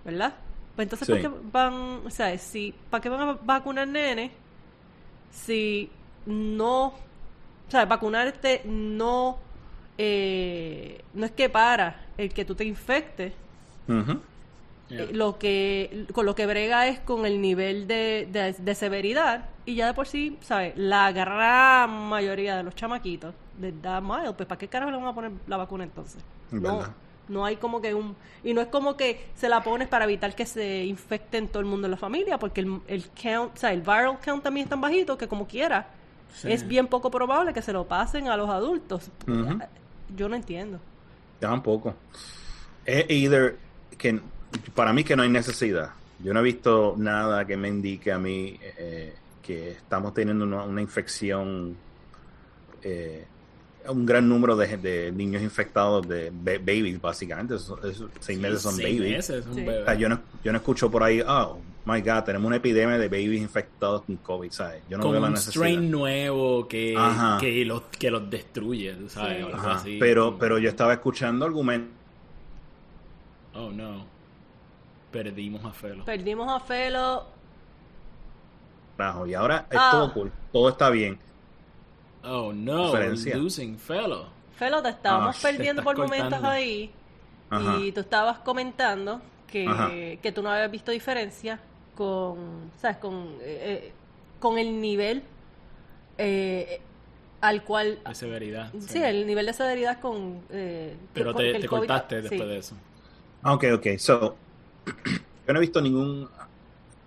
¿Verdad? 0.03 0.33
Pues 0.77 0.85
entonces, 0.87 1.07
Sí. 1.07 1.13
¿para 1.13 1.23
qué 1.23 1.31
van, 1.51 1.75
o 2.07 2.11
sea, 2.11 2.37
si, 2.39 2.73
¿para 2.91 3.01
qué 3.03 3.09
van 3.09 3.21
a 3.29 3.33
vacunar 3.43 3.89
nenes 3.89 4.31
si 5.31 5.91
no, 6.25 6.87
o 6.87 6.93
sea, 7.69 7.85
vacunarte 7.85 8.63
no, 8.65 9.39
eh, 9.97 11.03
no 11.13 11.25
es 11.25 11.31
que 11.33 11.49
para 11.49 12.07
el 12.17 12.33
que 12.33 12.45
tú 12.45 12.55
te 12.55 12.65
infectes. 12.65 13.33
Yeah. 14.89 15.09
eh, 15.09 15.09
lo 15.13 15.37
que 15.37 16.07
con 16.13 16.25
lo 16.25 16.33
que 16.35 16.45
brega 16.45 16.87
es 16.87 16.99
con 17.01 17.25
el 17.25 17.41
nivel 17.41 17.87
de, 17.87 18.27
de, 18.31 18.53
de 18.53 18.75
severidad 18.75 19.49
y 19.65 19.75
ya 19.75 19.87
de 19.87 19.93
por 19.93 20.07
sí, 20.07 20.37
¿sabes? 20.41 20.73
La 20.77 21.11
gran 21.11 21.89
mayoría 22.09 22.55
de 22.57 22.63
los 22.63 22.75
chamaquitos 22.75 23.35
les 23.59 23.81
da 23.81 23.99
mild, 24.01 24.35
pues 24.35 24.47
¿para 24.47 24.59
qué 24.59 24.69
carajo 24.69 24.91
le 24.91 24.97
van 24.97 25.07
a 25.07 25.13
poner 25.15 25.31
la 25.47 25.57
vacuna 25.57 25.83
entonces? 25.83 26.25
Es 26.51 26.61
No, 26.61 26.61
verdad. 26.61 26.95
No 27.29 27.45
hay 27.45 27.57
como 27.57 27.81
que 27.81 27.93
un... 27.93 28.15
Y 28.43 28.53
no 28.53 28.61
es 28.61 28.67
como 28.67 28.95
que 28.97 29.27
se 29.35 29.49
la 29.49 29.63
pones 29.63 29.87
para 29.87 30.05
evitar 30.05 30.35
que 30.35 30.45
se 30.45 30.85
infecten 30.85 31.47
todo 31.47 31.59
el 31.59 31.65
mundo 31.65 31.87
en 31.87 31.91
la 31.91 31.97
familia, 31.97 32.37
porque 32.39 32.61
el, 32.61 32.79
el 32.87 33.05
count, 33.21 33.55
o 33.55 33.57
sea, 33.57 33.73
el 33.73 33.81
viral 33.81 34.19
count 34.23 34.43
también 34.43 34.65
es 34.65 34.69
tan 34.69 34.79
bajito 34.81 35.17
que 35.17 35.27
como 35.27 35.47
quiera, 35.47 35.87
Sí. 36.33 36.51
es 36.51 36.67
bien 36.67 36.87
poco 36.87 37.09
probable 37.09 37.51
que 37.53 37.61
se 37.63 37.73
lo 37.73 37.87
pasen 37.87 38.27
a 38.27 38.37
los 38.37 38.47
adultos. 38.49 39.09
Yo 40.15 40.29
no 40.29 40.35
entiendo. 40.35 40.79
Tampoco. 41.39 41.95
Either 42.85 43.57
que 43.97 44.19
para 44.75 44.93
mí 44.93 45.03
que 45.03 45.15
no 45.15 45.23
hay 45.23 45.29
necesidad. 45.29 45.91
Yo 46.23 46.33
no 46.33 46.41
he 46.41 46.43
visto 46.43 46.93
nada 46.97 47.45
que 47.45 47.57
me 47.57 47.67
indique 47.69 48.11
a 48.11 48.19
mí 48.19 48.59
eh, 48.77 49.15
que 49.41 49.71
estamos 49.71 50.13
teniendo 50.13 50.45
una, 50.45 50.63
una 50.63 50.81
infección, 50.81 51.75
eh, 52.83 53.25
un 53.89 54.05
gran 54.05 54.27
número 54.27 54.55
de, 54.55 54.77
de 54.77 55.11
niños 55.11 55.41
infectados 55.41 56.07
de 56.07 56.29
ba- 56.31 56.59
babies, 56.59 56.99
básicamente. 57.01 57.55
Seis 58.19 58.39
meses 58.39 58.61
son 58.61 58.75
Seis 58.75 58.97
babies. 58.99 59.15
meses, 59.17 59.45
un 59.47 59.53
Sí. 59.55 59.61
bebé. 59.63 59.81
O 59.81 59.85
sea, 59.85 59.93
yo 59.95 60.09
no, 60.09 60.19
yo 60.43 60.51
no 60.51 60.57
escucho 60.57 60.89
por 60.91 61.03
ahí, 61.03 61.21
oh 61.21 61.59
my 61.85 62.01
god, 62.01 62.23
tenemos 62.23 62.47
una 62.47 62.57
epidemia 62.57 62.97
de 62.97 63.07
babies 63.07 63.41
infectados 63.41 64.01
con 64.03 64.17
COVID, 64.17 64.51
¿sabes? 64.51 64.83
Yo 64.89 64.97
no 64.97 65.03
Con 65.03 65.11
veo 65.13 65.21
la 65.21 65.27
un 65.27 65.33
necesidad. 65.33 65.51
strain 65.65 65.89
nuevo 65.89 66.67
que, 66.67 66.95
que, 67.39 67.65
los, 67.65 67.83
que 67.83 68.11
los 68.11 68.29
destruye, 68.29 68.95
¿sabes? 69.07 69.37
Sí. 69.37 69.43
Algo 69.43 69.55
Ajá, 69.57 69.71
así. 69.75 69.97
Pero, 69.99 70.37
pero 70.37 70.57
yo 70.57 70.67
estaba 70.69 70.93
escuchando 70.93 71.45
argumentos. 71.45 71.91
Oh, 73.53 73.71
no. 73.71 74.05
Perdimos 75.11 75.63
a 75.65 75.71
Felo. 75.71 76.03
Perdimos 76.05 76.51
a 76.51 76.59
Felo. 76.59 77.25
y 79.27 79.33
ahora 79.33 79.67
es 79.69 79.77
Ah. 79.79 79.89
todo 79.91 80.13
cool, 80.13 80.31
todo 80.51 80.69
está 80.69 80.89
bien. 80.89 81.17
Oh 82.29 82.51
no, 82.53 82.85
Diferencia. 82.87 83.35
losing 83.37 83.77
fellow. 83.77 84.25
Felo, 84.55 84.81
te 84.81 84.89
estábamos 84.89 85.35
Ah, 85.37 85.39
perdiendo 85.41 85.83
por 85.83 85.97
momentos 85.97 86.39
cortando. 86.41 86.49
ahí. 86.49 86.91
Ajá. 87.49 87.77
Y 87.79 87.91
tú 87.91 88.01
estabas 88.01 88.39
comentando 88.39 89.21
que, 89.47 90.19
que 90.21 90.31
tú 90.31 90.41
no 90.41 90.51
habías 90.51 90.71
visto 90.71 90.91
diferencia 90.91 91.59
con, 91.95 92.71
¿sabes? 92.81 92.97
Con, 92.97 93.37
eh, 93.41 93.89
eh, 93.89 93.93
con 94.39 94.57
el 94.57 94.81
nivel 94.81 95.23
eh, 96.17 96.81
al 97.41 97.63
cual... 97.63 97.99
De 98.05 98.15
severidad. 98.15 98.71
Sí, 98.79 99.01
el 99.01 99.25
nivel 99.27 99.45
de 99.45 99.53
severidad 99.53 99.99
con... 99.99 100.41
eh, 100.49 100.95
Pero 101.13 101.33
con 101.33 101.41
te, 101.43 101.51
el 101.51 101.61
te 101.61 101.67
COVID 101.67 101.87
cortaste 101.87 102.23
sí. 102.29 102.29
después 102.29 102.49
de 102.49 102.57
eso. 102.57 102.75
Ah, 103.43 103.53
Ok, 103.53 103.65
ok. 103.75 103.87
So, 103.97 104.35
yo 105.47 105.53
no 105.53 105.57
he 105.57 105.61
visto 105.61 105.81
ningún 105.81 106.27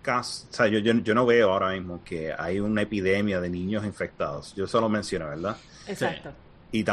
caso, 0.02 0.46
o 0.50 0.52
sea, 0.52 0.66
yo, 0.66 0.78
yo, 0.78 0.92
yo 0.94 1.14
no 1.14 1.26
veo 1.26 1.52
ahora 1.52 1.70
mismo 1.70 2.02
que 2.04 2.32
hay 2.36 2.60
una 2.60 2.82
epidemia 2.82 3.40
de 3.40 3.50
niños 3.50 3.84
infectados. 3.84 4.54
Yo 4.54 4.66
solo 4.66 4.88
mencioné, 4.88 5.26
¿verdad? 5.26 5.56
Exacto. 5.86 6.32
Y 6.72 6.84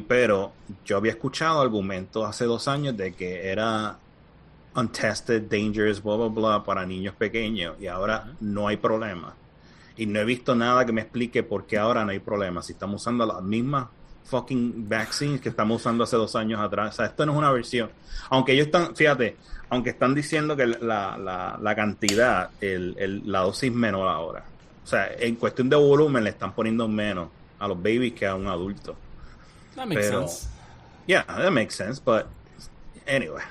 pero 0.00 0.52
yo 0.84 0.96
había 0.98 1.12
escuchado 1.12 1.60
argumentos 1.60 2.26
hace 2.26 2.44
dos 2.44 2.68
años 2.68 2.96
de 2.96 3.14
que 3.14 3.48
era 3.48 3.98
untested, 4.74 5.42
dangerous, 5.42 6.02
blah, 6.02 6.16
blah, 6.16 6.28
blah, 6.28 6.64
para 6.64 6.84
niños 6.84 7.14
pequeños 7.14 7.76
y 7.80 7.86
ahora 7.86 8.32
no 8.40 8.68
hay 8.68 8.76
problema. 8.76 9.34
Y 9.96 10.06
no 10.06 10.20
he 10.20 10.24
visto 10.24 10.54
nada 10.54 10.84
que 10.84 10.92
me 10.92 11.00
explique 11.00 11.42
por 11.42 11.66
qué 11.66 11.78
ahora 11.78 12.04
no 12.04 12.10
hay 12.10 12.18
problema. 12.18 12.62
Si 12.62 12.72
estamos 12.72 13.00
usando 13.00 13.26
las 13.26 13.42
mismas 13.42 13.88
fucking 14.28 14.88
vaccines 14.88 15.40
que 15.40 15.48
estamos 15.48 15.80
usando 15.80 16.04
hace 16.04 16.16
dos 16.16 16.36
años 16.36 16.60
atrás. 16.60 16.94
O 16.94 16.96
sea, 16.96 17.06
esto 17.06 17.24
no 17.24 17.32
es 17.32 17.38
una 17.38 17.50
versión. 17.50 17.90
Aunque 18.28 18.52
ellos 18.52 18.66
están, 18.66 18.94
fíjate, 18.94 19.36
aunque 19.70 19.90
están 19.90 20.14
diciendo 20.14 20.56
que 20.56 20.66
la, 20.66 21.16
la, 21.18 21.58
la 21.60 21.74
cantidad, 21.74 22.50
el, 22.60 22.94
el- 22.98 23.30
la 23.30 23.40
dosis 23.40 23.72
menor 23.72 24.08
ahora. 24.08 24.44
O 24.84 24.86
sea, 24.86 25.10
en 25.18 25.36
cuestión 25.36 25.68
de 25.68 25.76
volumen 25.76 26.24
le 26.24 26.30
están 26.30 26.52
poniendo 26.54 26.88
menos 26.88 27.28
a 27.58 27.68
los 27.68 27.76
babies 27.76 28.14
que 28.14 28.26
a 28.26 28.34
un 28.34 28.46
adulto. 28.46 28.96
That 29.74 29.86
makes 29.86 30.08
Pero- 30.08 30.26
sense. 30.28 30.48
Yeah, 31.06 31.24
that 31.26 31.50
makes 31.50 31.74
sense, 31.74 32.00
but 32.04 32.26
anyway. 33.06 33.42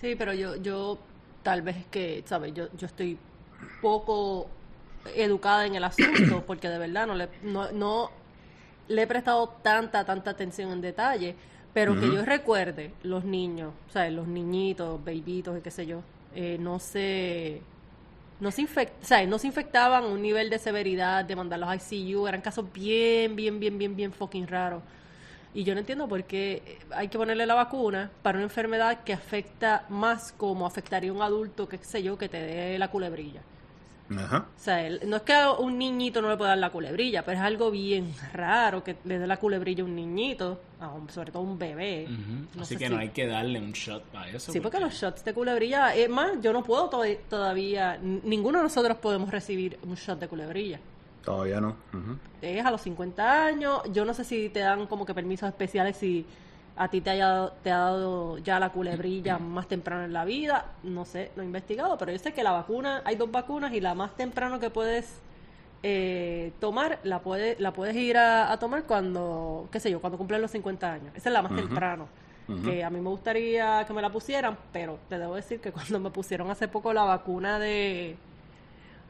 Sí, 0.00 0.14
pero 0.16 0.32
yo, 0.32 0.56
yo 0.56 0.98
tal 1.42 1.60
vez 1.62 1.76
es 1.76 1.86
que, 1.86 2.22
¿sabes? 2.26 2.54
Yo, 2.54 2.68
yo 2.76 2.86
estoy 2.86 3.18
poco 3.82 4.48
educada 5.14 5.66
en 5.66 5.74
el 5.74 5.84
asunto 5.84 6.42
porque 6.46 6.68
de 6.68 6.78
verdad 6.78 7.06
no 7.06 7.14
le, 7.14 7.28
no, 7.42 7.70
no 7.72 8.10
le 8.88 9.02
he 9.02 9.06
prestado 9.06 9.48
tanta, 9.62 10.04
tanta 10.04 10.30
atención 10.30 10.72
en 10.72 10.80
detalle, 10.80 11.36
pero 11.72 11.98
que 11.98 12.06
yo 12.12 12.24
recuerde, 12.24 12.92
los 13.02 13.24
niños, 13.24 13.72
¿sabes? 13.92 14.12
Los 14.12 14.26
niñitos, 14.26 15.02
babitos 15.04 15.58
y 15.58 15.60
qué 15.60 15.70
sé 15.70 15.86
yo, 15.86 16.02
eh, 16.34 16.56
no 16.58 16.78
se... 16.78 17.62
No 18.40 18.50
se, 18.50 18.62
infect, 18.62 19.02
¿sabes? 19.02 19.28
no 19.28 19.38
se 19.38 19.46
infectaban 19.46 20.02
a 20.04 20.06
un 20.06 20.22
nivel 20.22 20.48
de 20.48 20.58
severidad 20.58 21.26
de 21.26 21.36
mandarlos 21.36 21.68
a 21.68 21.76
ICU, 21.76 22.26
eran 22.26 22.40
casos 22.40 22.64
bien, 22.72 23.36
bien, 23.36 23.60
bien, 23.60 23.76
bien, 23.76 23.94
bien 23.94 24.12
fucking 24.12 24.46
raros. 24.46 24.82
Y 25.52 25.62
yo 25.64 25.74
no 25.74 25.80
entiendo 25.80 26.08
por 26.08 26.24
qué 26.24 26.78
hay 26.90 27.08
que 27.08 27.18
ponerle 27.18 27.44
la 27.44 27.54
vacuna 27.54 28.10
para 28.22 28.38
una 28.38 28.44
enfermedad 28.44 29.04
que 29.04 29.12
afecta 29.12 29.84
más 29.90 30.32
como 30.32 30.64
afectaría 30.64 31.10
a 31.10 31.12
un 31.12 31.20
adulto, 31.20 31.68
que 31.68 31.78
qué 31.78 31.84
sé 31.84 32.02
yo, 32.02 32.16
que 32.16 32.30
te 32.30 32.40
dé 32.40 32.78
la 32.78 32.88
culebrilla. 32.88 33.42
Ajá. 34.18 34.46
O 34.56 34.60
sea, 34.60 34.86
el- 34.86 35.08
no 35.08 35.16
es 35.16 35.22
que 35.22 35.32
a 35.34 35.52
un 35.52 35.78
niñito 35.78 36.20
no 36.20 36.28
le 36.30 36.36
pueda 36.36 36.50
dar 36.50 36.58
la 36.58 36.70
culebrilla, 36.70 37.24
pero 37.24 37.38
es 37.38 37.44
algo 37.44 37.70
bien 37.70 38.12
raro 38.32 38.82
que 38.82 38.96
le 39.04 39.18
dé 39.18 39.26
la 39.26 39.36
culebrilla 39.36 39.82
a 39.82 39.86
un 39.86 39.94
niñito, 39.94 40.60
a 40.80 40.88
un- 40.88 41.08
sobre 41.10 41.30
todo 41.30 41.42
a 41.42 41.46
un 41.46 41.58
bebé. 41.58 42.08
No 42.54 42.62
Así 42.62 42.74
sé 42.74 42.78
que 42.78 42.88
si- 42.88 42.92
no 42.92 42.98
hay 42.98 43.10
que 43.10 43.26
darle 43.26 43.60
un 43.60 43.72
shot 43.72 44.02
a 44.14 44.28
eso. 44.28 44.50
Sí, 44.52 44.60
porque 44.60 44.80
los 44.80 44.92
shots 44.94 45.24
de 45.24 45.32
culebrilla, 45.32 45.94
es 45.94 46.08
más, 46.08 46.32
yo 46.42 46.52
no 46.52 46.64
puedo 46.64 46.88
to- 46.88 47.04
todavía, 47.28 47.98
ninguno 48.02 48.58
de 48.58 48.64
nosotros 48.64 48.96
podemos 48.98 49.30
recibir 49.30 49.78
un 49.84 49.94
shot 49.94 50.18
de 50.18 50.28
culebrilla. 50.28 50.80
Todavía 51.24 51.60
no. 51.60 51.76
Ujú. 51.92 52.16
es 52.42 52.64
a 52.64 52.70
los 52.70 52.80
50 52.80 53.44
años. 53.44 53.82
Yo 53.92 54.04
no 54.06 54.14
sé 54.14 54.24
si 54.24 54.48
te 54.48 54.60
dan 54.60 54.86
como 54.86 55.04
que 55.04 55.12
permisos 55.14 55.46
especiales 55.48 55.96
si 55.98 56.24
a 56.82 56.88
ti 56.88 57.02
te, 57.02 57.10
haya, 57.10 57.50
te 57.62 57.70
ha 57.70 57.76
dado 57.78 58.38
ya 58.38 58.58
la 58.58 58.70
culebrilla 58.70 59.38
más 59.38 59.68
temprano 59.68 60.04
en 60.04 60.14
la 60.14 60.24
vida. 60.24 60.64
No 60.82 61.04
sé, 61.04 61.30
no 61.36 61.42
he 61.42 61.44
investigado, 61.44 61.98
pero 61.98 62.10
yo 62.10 62.18
sé 62.18 62.32
que 62.32 62.42
la 62.42 62.52
vacuna, 62.52 63.02
hay 63.04 63.16
dos 63.16 63.30
vacunas 63.30 63.72
y 63.74 63.80
la 63.80 63.94
más 63.94 64.16
temprano 64.16 64.58
que 64.58 64.70
puedes 64.70 65.20
eh, 65.82 66.52
tomar, 66.58 66.98
la, 67.02 67.18
puede, 67.20 67.56
la 67.58 67.72
puedes 67.72 67.94
ir 67.96 68.16
a, 68.16 68.50
a 68.50 68.58
tomar 68.58 68.84
cuando, 68.84 69.68
qué 69.70 69.78
sé 69.78 69.90
yo, 69.90 70.00
cuando 70.00 70.16
cumplen 70.16 70.40
los 70.40 70.50
50 70.52 70.90
años. 70.90 71.12
Esa 71.14 71.28
es 71.28 71.32
la 71.34 71.42
más 71.42 71.54
temprano. 71.54 72.08
Que 72.64 72.82
a 72.82 72.88
mí 72.90 72.98
me 72.98 73.10
gustaría 73.10 73.84
que 73.86 73.92
me 73.92 74.00
la 74.02 74.10
pusieran, 74.10 74.56
pero 74.72 74.98
te 75.08 75.18
debo 75.18 75.36
decir 75.36 75.60
que 75.60 75.70
cuando 75.76 76.00
me 76.00 76.10
pusieron 76.10 76.50
hace 76.50 76.66
poco 76.66 76.92
la 76.94 77.04
vacuna 77.04 77.58
de... 77.58 78.16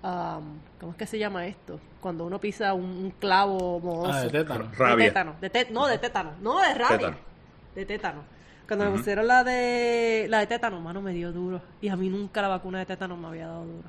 um, 0.02 0.58
¿Cómo 0.78 0.92
es 0.92 0.98
que 0.98 1.06
se 1.06 1.18
llama 1.18 1.46
esto? 1.46 1.78
Cuando 2.00 2.24
uno 2.26 2.38
pisa 2.40 2.74
un, 2.74 2.84
un 2.84 3.10
clavo 3.12 3.78
mohoso. 3.80 4.12
Ah, 4.12 4.22
de 4.22 4.30
tétano. 4.30 4.64
De 4.66 4.76
Rabia. 4.76 5.06
tétano. 5.06 5.34
De 5.40 5.50
té- 5.50 5.68
no, 5.70 5.86
de 5.86 5.98
tétano. 5.98 6.32
No, 6.42 6.58
de 6.58 6.74
rabia. 6.74 6.96
Tétano. 6.98 7.29
De 7.74 7.84
tétano. 7.86 8.22
Cuando 8.66 8.88
me 8.90 8.96
pusieron 8.98 9.26
la 9.26 9.42
de 9.42 10.26
la 10.28 10.38
de 10.40 10.46
tétano, 10.46 10.80
mano, 10.80 11.02
me 11.02 11.12
dio 11.12 11.32
duro. 11.32 11.60
Y 11.80 11.88
a 11.88 11.96
mí 11.96 12.08
nunca 12.08 12.40
la 12.42 12.48
vacuna 12.48 12.78
de 12.78 12.86
tétano 12.86 13.16
me 13.16 13.26
había 13.28 13.46
dado 13.48 13.64
duro. 13.64 13.88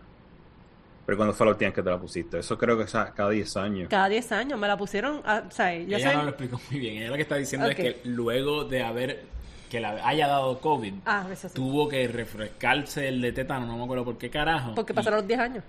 Pero 1.06 1.18
cuando 1.18 1.34
fue 1.34 1.46
la 1.48 1.52
última 1.54 1.72
que 1.74 1.84
te 1.84 1.90
la 1.90 2.00
pusiste, 2.00 2.40
eso 2.40 2.58
creo 2.58 2.78
que 2.78 2.84
es 2.84 2.96
a- 2.96 3.12
cada 3.14 3.30
10 3.30 3.58
años. 3.58 3.90
Cada 3.90 4.08
10 4.08 4.32
años 4.32 4.60
me 4.60 4.68
la 4.68 4.78
pusieron, 4.78 5.22
a- 5.26 5.44
o 5.48 5.52
sea, 5.52 5.74
ya 5.78 5.98
Ella 5.98 6.00
saben- 6.00 6.18
no 6.20 6.24
lo 6.24 6.30
explicó 6.30 6.60
muy 6.72 6.80
bien. 6.80 6.98
Ella 6.98 7.10
lo 7.10 7.16
que 7.16 7.22
está 7.24 7.36
diciendo 7.36 7.68
es 7.68 7.76
que 7.76 8.02
luego 8.06 8.64
de 8.66 8.84
haber 8.84 9.24
que 9.70 9.80
la 9.80 10.06
haya 10.08 10.28
dado 10.28 10.60
COVID, 10.60 10.94
Ah, 11.06 11.26
eso 11.32 11.48
sí. 11.50 11.56
tuvo 11.56 11.88
que 11.88 12.08
refrescarse 12.08 13.08
el 13.08 13.22
de 13.22 13.32
tétano, 13.32 13.66
no 13.68 13.78
me 13.78 13.84
acuerdo 13.84 14.06
por 14.06 14.18
qué 14.18 14.30
carajo. 14.30 14.74
Porque 14.76 14.94
Y- 14.94 14.96
pasaron 14.96 15.20
los 15.20 15.28
10 15.28 15.40
años. 15.40 15.64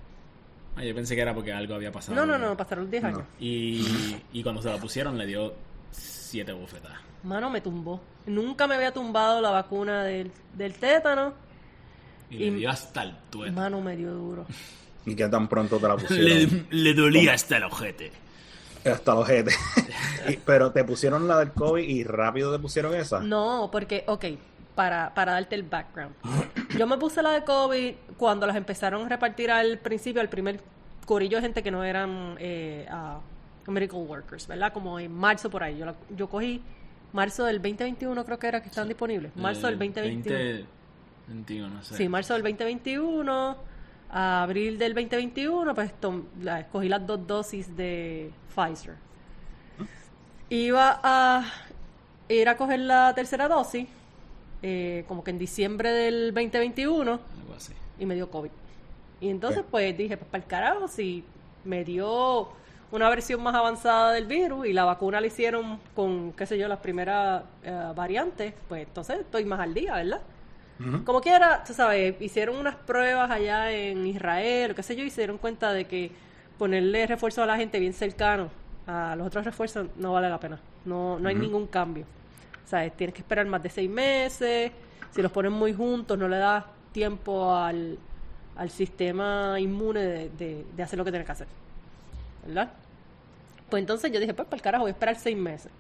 Ah, 0.77 0.85
yo 0.85 0.95
pensé 0.95 1.15
que 1.15 1.21
era 1.21 1.35
porque 1.35 1.53
algo 1.53 1.75
había 1.75 1.93
pasado. 1.93 2.15
No, 2.17 2.25
no, 2.27 2.39
no, 2.39 2.57
pasaron 2.57 2.85
los 2.85 2.91
10 2.91 3.03
No. 3.03 3.09
años. 3.11 3.23
Y, 3.39 4.17
y 4.33 4.43
cuando 4.43 4.63
se 4.63 4.71
la 4.71 4.79
pusieron 4.79 5.19
le 5.19 5.27
dio 5.27 5.53
siete 5.93 6.53
bofetadas. 6.53 6.99
Mano, 7.23 7.49
me 7.51 7.61
tumbó. 7.61 8.01
Nunca 8.27 8.67
me 8.67 8.75
había 8.75 8.93
tumbado 8.93 9.41
la 9.41 9.51
vacuna 9.51 10.03
del, 10.05 10.33
del 10.55 10.75
tétano. 10.75 11.33
Y, 12.31 12.37
Y- 12.37 12.51
le 12.51 12.57
dio 12.59 12.71
hasta 12.71 13.03
el 13.05 13.15
tuete. 13.31 13.53
Mano, 13.53 13.81
me 13.81 13.97
dio 13.97 14.13
duro. 14.13 14.47
¿Y 15.07 15.15
qué 15.15 15.29
tan 15.29 15.49
pronto 15.49 15.79
te 15.79 15.89
la 15.89 15.97
Le, 15.97 16.03
pusieron? 16.03 16.67
le 16.71 16.95
dolía 16.95 17.35
hasta 17.35 17.57
el 17.59 17.65
ojete. 17.65 18.13
Hasta 18.85 19.15
los 19.15 19.27
jetes. 19.29 19.57
Y- 20.29 20.37
Pero 20.37 20.73
te 20.73 20.85
pusieron 20.85 21.27
la 21.29 21.39
del 21.41 21.53
COVID 21.53 21.83
y 21.83 22.05
rápido 22.05 22.53
te 22.53 22.59
pusieron 22.61 22.95
esa. 22.95 23.21
No, 23.21 23.69
porque, 23.73 24.05
ok, 24.07 24.25
para, 24.75 25.13
para 25.15 25.33
darte 25.33 25.55
el 25.57 25.65
background. 25.65 26.15
Yo 26.79 26.87
me 26.87 26.97
puse 26.97 27.23
la 27.23 27.31
de 27.33 27.45
COVID 27.45 27.95
cuando 28.17 28.47
las 28.47 28.57
empezaron 28.57 29.05
a 29.05 29.09
repartir 29.09 29.51
al 29.51 29.79
principio, 29.79 30.21
al 30.23 30.29
primer 30.29 30.61
corillo 31.07 31.37
de 31.39 31.43
gente 31.43 31.63
que 31.63 31.71
no 31.73 31.83
eran 31.85 32.37
eh, 32.39 32.87
medical 33.67 34.01
workers, 34.01 34.47
¿verdad? 34.47 34.73
Como 34.73 34.99
en 34.99 35.13
marzo 35.13 35.49
por 35.51 35.63
ahí. 35.63 35.79
Yo, 35.79 35.87
la- 35.87 35.95
yo 36.17 36.29
cogí 36.29 36.61
marzo 37.13 37.45
del 37.45 37.57
2021, 37.63 38.25
creo 38.25 38.39
que 38.39 38.47
era 38.49 38.63
que 38.63 38.69
están 38.69 38.89
disponibles. 38.89 39.35
Marzo 39.37 39.67
del 39.67 39.79
2021. 39.79 40.67
2021, 41.29 41.69
no 41.75 41.83
sé. 41.85 41.97
Sí, 41.97 42.09
marzo 42.09 42.33
del 42.35 42.43
2021, 42.43 43.57
a 44.11 44.43
abril 44.43 44.79
del 44.79 44.95
2021, 44.95 45.75
pues 45.75 45.93
tom- 46.01 46.25
la- 46.43 46.61
escogí 46.61 46.89
las 46.89 47.07
dos 47.07 47.27
dosis 47.27 47.77
de 47.77 48.31
Pfizer. 48.55 48.97
Iba 50.51 51.01
a 51.03 51.45
ir 52.29 52.49
a 52.49 52.57
coger 52.57 52.81
la 52.81 53.15
tercera 53.15 53.49
dosis, 53.49 53.87
eh, 54.63 55.05
como 55.09 55.25
que 55.25 55.31
en 55.31 55.39
diciembre 55.39 55.91
del 55.93 56.35
2021, 56.35 57.13
Algo 57.13 57.55
así. 57.57 57.73
y 57.99 58.05
me 58.07 58.15
dio 58.15 58.31
COVID. 58.31 58.51
Y 59.21 59.29
entonces, 59.31 59.63
pues 59.71 59.97
dije, 59.97 60.17
pues 60.17 60.29
para 60.31 60.43
el 60.43 60.49
carajo, 60.49 60.89
si 60.89 61.25
me 61.65 61.85
dio 61.85 62.49
una 62.93 63.09
versión 63.09 63.43
más 63.43 63.55
avanzada 63.55 64.13
del 64.13 64.27
virus 64.27 64.67
y 64.67 64.73
la 64.73 64.85
vacuna 64.85 65.21
la 65.21 65.27
hicieron 65.27 65.81
con, 65.95 66.33
qué 66.35 66.47
sé 66.47 66.57
yo, 66.59 66.69
las 66.69 66.79
primeras 66.79 67.43
eh, 67.65 67.93
variantes, 67.97 68.55
pues 68.69 68.87
entonces 68.87 69.21
estoy 69.21 69.45
más 69.45 69.59
al 69.61 69.75
día, 69.75 69.95
¿verdad? 69.97 70.21
Como 71.05 71.21
quiera, 71.21 71.63
tú 71.65 71.75
sabes, 71.75 72.21
hicieron 72.21 72.57
unas 72.57 72.75
pruebas 72.75 73.31
allá 73.31 73.71
en 73.71 74.05
Israel, 74.07 74.73
o 74.73 74.75
qué 74.75 74.83
sé 74.83 74.97
yo, 74.97 75.05
y 75.05 75.11
se 75.11 75.21
dieron 75.21 75.39
cuenta 75.39 75.73
de 75.73 75.85
que 75.87 76.11
ponerle 76.59 77.07
refuerzo 77.07 77.43
a 77.43 77.47
la 77.47 77.57
gente 77.57 77.79
bien 77.79 77.93
cercano 77.93 78.51
a 78.87 79.15
los 79.17 79.29
otros 79.29 79.45
refuerzos 79.45 79.87
no 79.97 80.13
vale 80.13 80.29
la 80.29 80.41
pena. 80.41 80.59
No, 80.85 81.19
no 81.21 81.29
hay 81.29 81.37
ningún 81.37 81.69
cambio. 81.69 82.05
O 82.65 82.69
sea, 82.69 82.89
tienes 82.91 83.15
que 83.15 83.21
esperar 83.21 83.47
más 83.47 83.63
de 83.63 83.71
seis 83.71 83.89
meses. 83.89 84.73
Si 85.13 85.23
los 85.23 85.31
ponen 85.31 85.53
muy 85.53 85.73
juntos, 85.73 86.19
no 86.19 86.27
le 86.27 86.39
das 86.39 86.65
tiempo 86.91 87.55
al, 87.55 87.97
al 88.57 88.71
sistema 88.71 89.61
inmune 89.61 90.01
de, 90.01 90.31
de- 90.31 90.67
de 90.77 90.83
hacer 90.83 90.99
lo 90.99 91.05
que 91.05 91.13
tiene 91.13 91.25
que 91.25 91.33
hacer. 91.33 91.47
¿Verdad? 92.47 92.73
Pues 93.71 93.81
entonces 93.81 94.11
yo 94.13 94.21
dije, 94.21 94.35
pues 94.35 94.47
para 94.47 94.57
el 94.57 94.63
carajo, 94.63 94.85
voy 94.85 94.91
a 94.91 94.93
esperar 94.93 95.17
seis 95.17 95.37
meses. 95.37 95.71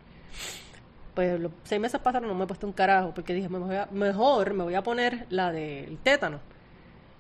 Pues 1.14 1.38
los 1.38 1.52
seis 1.64 1.81
meses 1.81 2.00
pasaron, 2.00 2.28
no 2.28 2.35
me 2.35 2.45
he 2.45 2.47
puesto 2.47 2.66
un 2.66 2.73
carajo, 2.73 3.12
porque 3.14 3.35
dije, 3.35 3.49
me 3.49 3.59
voy 3.59 3.76
a- 3.76 3.88
mejor 3.92 4.54
me 4.54 4.64
voy 4.64 4.75
a 4.75 4.83
poner 4.83 5.26
la 5.28 5.52
del 5.52 5.99
tétano. 5.99 6.38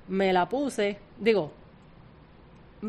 Me 0.08 0.32
la 0.32 0.48
puse, 0.48 0.98
digo, 1.18 1.52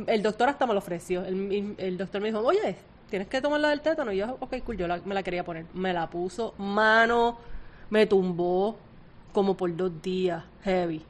el 0.07 0.23
doctor 0.23 0.49
hasta 0.49 0.65
me 0.65 0.73
lo 0.73 0.79
ofreció. 0.79 1.25
El, 1.25 1.75
el 1.77 1.97
doctor 1.97 2.21
me 2.21 2.27
dijo, 2.29 2.39
oye, 2.39 2.75
tienes 3.09 3.27
que 3.27 3.41
tomar 3.41 3.59
la 3.59 3.69
del 3.69 3.81
tétano. 3.81 4.11
Y 4.11 4.17
yo, 4.17 4.37
ok, 4.39 4.55
cool, 4.65 4.77
yo 4.77 4.87
la- 4.87 5.01
me 5.03 5.13
la 5.13 5.23
quería 5.23 5.43
poner. 5.43 5.65
Me 5.73 5.91
la 5.93 6.09
puso, 6.09 6.53
mano, 6.57 7.37
me 7.89 8.05
tumbó 8.05 8.77
como 9.33 9.55
por 9.57 9.75
dos 9.75 10.01
días, 10.01 10.43
heavy, 10.63 11.01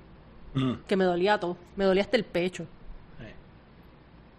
Mm. 0.56 0.74
que 0.88 0.96
me 0.96 1.04
dolía 1.06 1.40
todo. 1.40 1.56
Me 1.76 1.86
dolía 1.86 2.04
hasta 2.04 2.18
el 2.18 2.24
pecho. 2.24 2.66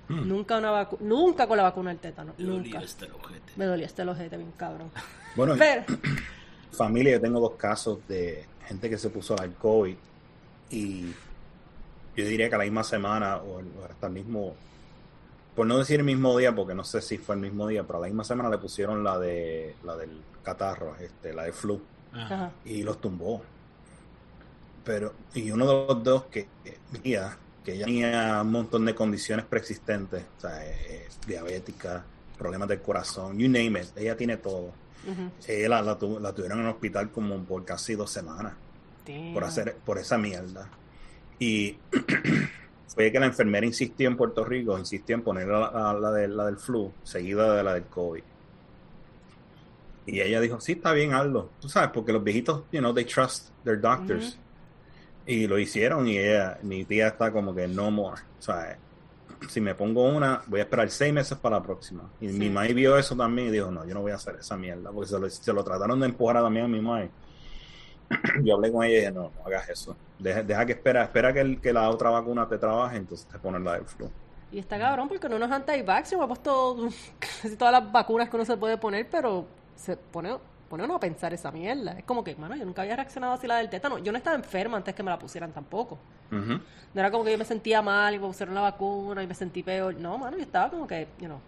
Eh, 0.08 0.12
Nunca 0.12 0.58
una 0.58 0.70
vacu 0.70 0.98
nunca 1.00 1.46
con 1.46 1.56
la 1.56 1.62
vacuna 1.62 1.90
del 1.90 1.98
tétano. 1.98 2.34
Me 2.38 2.44
Nunca. 2.44 2.58
dolía 2.62 2.80
este 2.80 3.10
ojete. 3.10 3.52
Me 3.56 3.64
dolía 3.64 3.86
este 3.86 4.02
el 4.02 4.08
ojete, 4.10 4.36
bien 4.36 4.52
cabrón. 4.56 4.90
Bueno, 5.36 5.54
Pero, 5.58 5.82
familia, 6.72 7.12
yo 7.14 7.20
tengo 7.20 7.40
dos 7.40 7.54
casos 7.54 7.98
de 8.06 8.44
gente 8.68 8.88
que 8.88 8.98
se 8.98 9.10
puso 9.10 9.36
al 9.38 9.52
COVID 9.54 9.96
y 10.70 11.06
yo 12.16 12.24
diría 12.24 12.48
que 12.48 12.54
a 12.54 12.58
la 12.58 12.64
misma 12.64 12.84
semana 12.84 13.38
o 13.38 13.60
hasta 13.90 14.06
el 14.06 14.12
mismo, 14.12 14.54
por 15.56 15.66
no 15.66 15.76
decir 15.78 15.98
el 16.00 16.06
mismo 16.06 16.36
día, 16.38 16.54
porque 16.54 16.74
no 16.74 16.84
sé 16.84 17.00
si 17.02 17.18
fue 17.18 17.34
el 17.34 17.40
mismo 17.40 17.66
día, 17.66 17.82
pero 17.84 17.98
a 17.98 18.02
la 18.02 18.06
misma 18.06 18.22
semana 18.24 18.48
le 18.48 18.58
pusieron 18.58 19.02
la 19.02 19.18
de 19.18 19.74
la 19.82 19.96
del 19.96 20.20
catarro, 20.44 20.94
este, 21.00 21.32
la 21.34 21.42
de 21.44 21.52
flu 21.52 21.80
Ajá. 22.12 22.34
ajá. 22.34 22.50
y 22.64 22.82
los 22.84 23.00
tumbó. 23.00 23.42
Pero, 24.84 25.14
y 25.34 25.50
uno 25.50 25.66
de 25.66 25.86
los 25.94 26.04
dos 26.04 26.24
que, 26.24 26.46
que 26.62 26.78
mía, 27.02 27.36
que 27.64 27.74
ella 27.74 27.86
tenía 27.86 28.42
un 28.42 28.50
montón 28.52 28.84
de 28.84 28.94
condiciones 28.94 29.44
preexistentes, 29.46 30.24
o 30.38 30.40
sea, 30.40 30.64
eh, 30.66 30.76
eh, 30.88 31.08
diabética, 31.26 32.04
problemas 32.38 32.68
del 32.68 32.80
corazón, 32.82 33.38
you 33.38 33.46
name 33.48 33.80
it, 33.80 33.88
ella 33.96 34.16
tiene 34.16 34.36
todo. 34.36 34.72
Ella 35.46 35.68
la, 35.68 35.82
la, 35.82 35.98
tu- 35.98 36.18
la 36.20 36.32
tuvieron 36.32 36.60
en 36.60 36.64
el 36.66 36.70
hospital 36.72 37.10
como 37.10 37.38
por 37.44 37.64
casi 37.64 37.94
dos 37.94 38.10
semanas 38.10 38.54
por 39.34 39.44
hacer 39.44 39.76
por 39.84 39.98
esa 39.98 40.16
mierda. 40.18 40.68
Y 41.38 41.76
fue 42.94 43.10
que 43.12 43.20
la 43.20 43.26
enfermera 43.26 43.66
insistió 43.66 44.08
en 44.08 44.16
Puerto 44.16 44.44
Rico, 44.44 44.78
insistió 44.78 45.14
en 45.14 45.22
poner 45.22 45.46
la, 45.48 45.70
la, 45.70 45.92
la 45.94 46.10
de- 46.12 46.28
la 46.28 46.46
del 46.46 46.56
flu, 46.58 46.92
seguida 47.02 47.54
de 47.54 47.62
la 47.62 47.74
del 47.74 47.84
COVID. 47.84 48.22
Y 50.06 50.20
ella 50.20 50.40
dijo, 50.40 50.60
sí, 50.60 50.72
está 50.72 50.92
bien, 50.92 51.14
hazlo. 51.14 51.50
Tú 51.60 51.68
sabes, 51.68 51.90
porque 51.92 52.12
los 52.12 52.22
viejitos, 52.22 52.62
you 52.72 52.80
know, 52.80 52.92
they 52.92 53.04
trust 53.04 53.48
their 53.64 53.80
doctors. 53.80 54.38
Y 55.26 55.46
lo 55.46 55.58
hicieron 55.58 56.06
y 56.06 56.18
ella, 56.18 56.58
mi 56.62 56.84
tía 56.84 57.08
está 57.08 57.32
como 57.32 57.54
que 57.54 57.66
no 57.66 57.90
more. 57.90 58.20
O 58.38 58.42
sea, 58.42 58.78
si 59.48 59.60
me 59.60 59.74
pongo 59.74 60.04
una, 60.04 60.42
voy 60.46 60.60
a 60.60 60.64
esperar 60.64 60.90
seis 60.90 61.12
meses 61.14 61.38
para 61.38 61.56
la 61.58 61.62
próxima. 61.62 62.10
Y 62.20 62.28
Sí. 62.28 62.38
mi 62.38 62.50
mamá 62.50 62.66
vio 62.68 62.98
eso 62.98 63.16
también 63.16 63.48
y 63.48 63.52
dijo, 63.52 63.70
no, 63.70 63.86
yo 63.86 63.94
no 63.94 64.02
voy 64.02 64.12
a 64.12 64.16
hacer 64.16 64.36
esa 64.36 64.56
mierda. 64.56 64.90
Porque 64.92 65.08
se 65.10 65.18
lo, 65.18 65.30
se 65.30 65.52
lo 65.52 65.64
trataron 65.64 66.00
de 66.00 66.06
empujar 66.06 66.36
también 66.42 66.66
a 66.66 66.68
mi 66.68 66.80
mamá. 66.80 67.08
Yo 68.44 68.54
hablé 68.56 68.70
con 68.72 68.84
ella 68.84 68.94
y 68.94 69.00
dije, 69.00 69.12
no, 69.12 69.30
no 69.34 69.46
hagas 69.46 69.68
eso. 69.68 69.96
Deja, 70.18 70.42
deja 70.42 70.66
que 70.66 70.72
espera, 70.72 71.04
espera 71.04 71.32
que, 71.32 71.40
el- 71.40 71.60
que 71.60 71.72
la 71.72 71.88
otra 71.90 72.10
vacuna 72.10 72.48
te 72.48 72.58
trabaje, 72.58 72.96
entonces 72.98 73.26
te 73.28 73.38
pones 73.38 73.62
la 73.62 73.74
del 73.74 73.86
flu. 73.86 74.10
Y 74.52 74.58
está 74.58 74.78
cabrón 74.78 75.08
porque 75.08 75.26
uno 75.26 75.38
no 75.38 75.46
es 75.46 75.50
anti-vax, 75.52 76.10
yo 76.12 76.18
me 76.18 76.24
he 76.24 76.28
puesto 76.28 76.88
casi 77.18 77.56
todas 77.56 77.72
las 77.72 77.90
vacunas 77.90 78.28
que 78.28 78.36
uno 78.36 78.44
se 78.44 78.56
puede 78.56 78.78
poner, 78.78 79.08
pero 79.10 79.46
se 79.74 79.96
pone, 79.96 80.36
pone 80.68 80.84
uno 80.84 80.96
a 80.96 81.00
pensar 81.00 81.32
esa 81.34 81.50
mierda. 81.50 81.92
Es 81.98 82.04
como 82.04 82.22
que, 82.24 82.34
mano, 82.36 82.56
yo 82.56 82.64
nunca 82.64 82.82
había 82.82 82.96
reaccionado 82.96 83.32
así 83.34 83.46
la 83.46 83.56
del 83.58 83.68
tétano. 83.70 83.98
Yo 83.98 84.12
no 84.12 84.18
estaba 84.18 84.36
enferma 84.36 84.76
antes 84.76 84.94
que 84.94 85.02
me 85.02 85.10
la 85.10 85.18
pusieran 85.18 85.52
tampoco. 85.52 85.98
No 86.30 86.60
era 87.00 87.10
como 87.10 87.22
que 87.24 87.30
yo 87.32 87.38
me 87.38 87.44
sentía 87.44 87.80
mal 87.82 88.14
y 88.14 88.18
me 88.18 88.26
pusieron 88.26 88.54
la 88.54 88.60
vacuna 88.62 89.22
y 89.22 89.26
me 89.26 89.34
sentí 89.34 89.62
peor. 89.62 89.94
No, 89.96 90.18
mano, 90.18 90.36
yo 90.36 90.42
estaba 90.42 90.70
como 90.70 90.86
que, 90.86 91.06
you 91.20 91.26
know, 91.26 91.38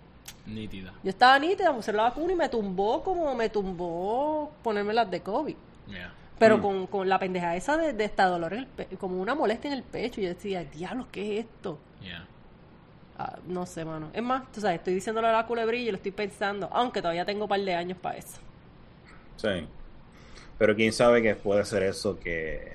Nítida. 0.46 0.92
yo 1.02 1.10
estaba 1.10 1.38
nítida, 1.38 1.70
me 1.70 1.76
pusieron 1.76 1.96
la 1.98 2.08
vacuna 2.10 2.32
y 2.32 2.36
me 2.36 2.48
tumbó 2.48 3.02
como 3.02 3.34
me 3.34 3.48
tumbó 3.48 4.52
ponerme 4.62 4.92
las 4.94 5.10
de 5.10 5.20
COVID. 5.22 5.56
Yeah. 5.88 6.12
Pero 6.38 6.58
Mm. 6.58 6.62
con, 6.62 6.86
con 6.86 7.08
la 7.08 7.18
pendeja 7.18 7.56
esa 7.56 7.76
de, 7.76 7.92
de 7.94 8.04
esta 8.04 8.26
dolor 8.26 8.52
en 8.52 8.60
el 8.60 8.66
pe- 8.66 8.86
como 8.98 9.20
una 9.20 9.34
molestia 9.34 9.68
en 9.68 9.74
el 9.76 9.82
pecho. 9.82 10.20
Yo 10.20 10.28
decía, 10.28 10.64
diablos, 10.64 11.06
¿qué 11.10 11.38
es 11.40 11.46
esto? 11.46 11.78
Yeah. 12.02 12.26
Ah, 13.18 13.38
no 13.46 13.64
sé, 13.66 13.84
mano. 13.84 14.10
Es 14.12 14.22
más, 14.22 14.50
tú 14.52 14.60
sabes, 14.60 14.78
estoy 14.78 14.94
diciéndolo 14.94 15.26
a 15.28 15.32
la 15.32 15.46
culebrilla 15.46 15.88
y 15.88 15.90
lo 15.90 15.96
estoy 15.96 16.12
pensando, 16.12 16.68
aunque 16.70 17.00
todavía 17.00 17.24
tengo 17.24 17.44
un 17.44 17.48
par 17.48 17.60
de 17.60 17.74
años 17.74 17.96
para 17.98 18.18
eso. 18.18 18.38
Sí. 19.36 19.66
Pero 20.58 20.74
quién 20.74 20.92
sabe 20.92 21.22
que 21.22 21.34
puede 21.34 21.64
ser 21.64 21.82
eso 21.82 22.18
que 22.18 22.72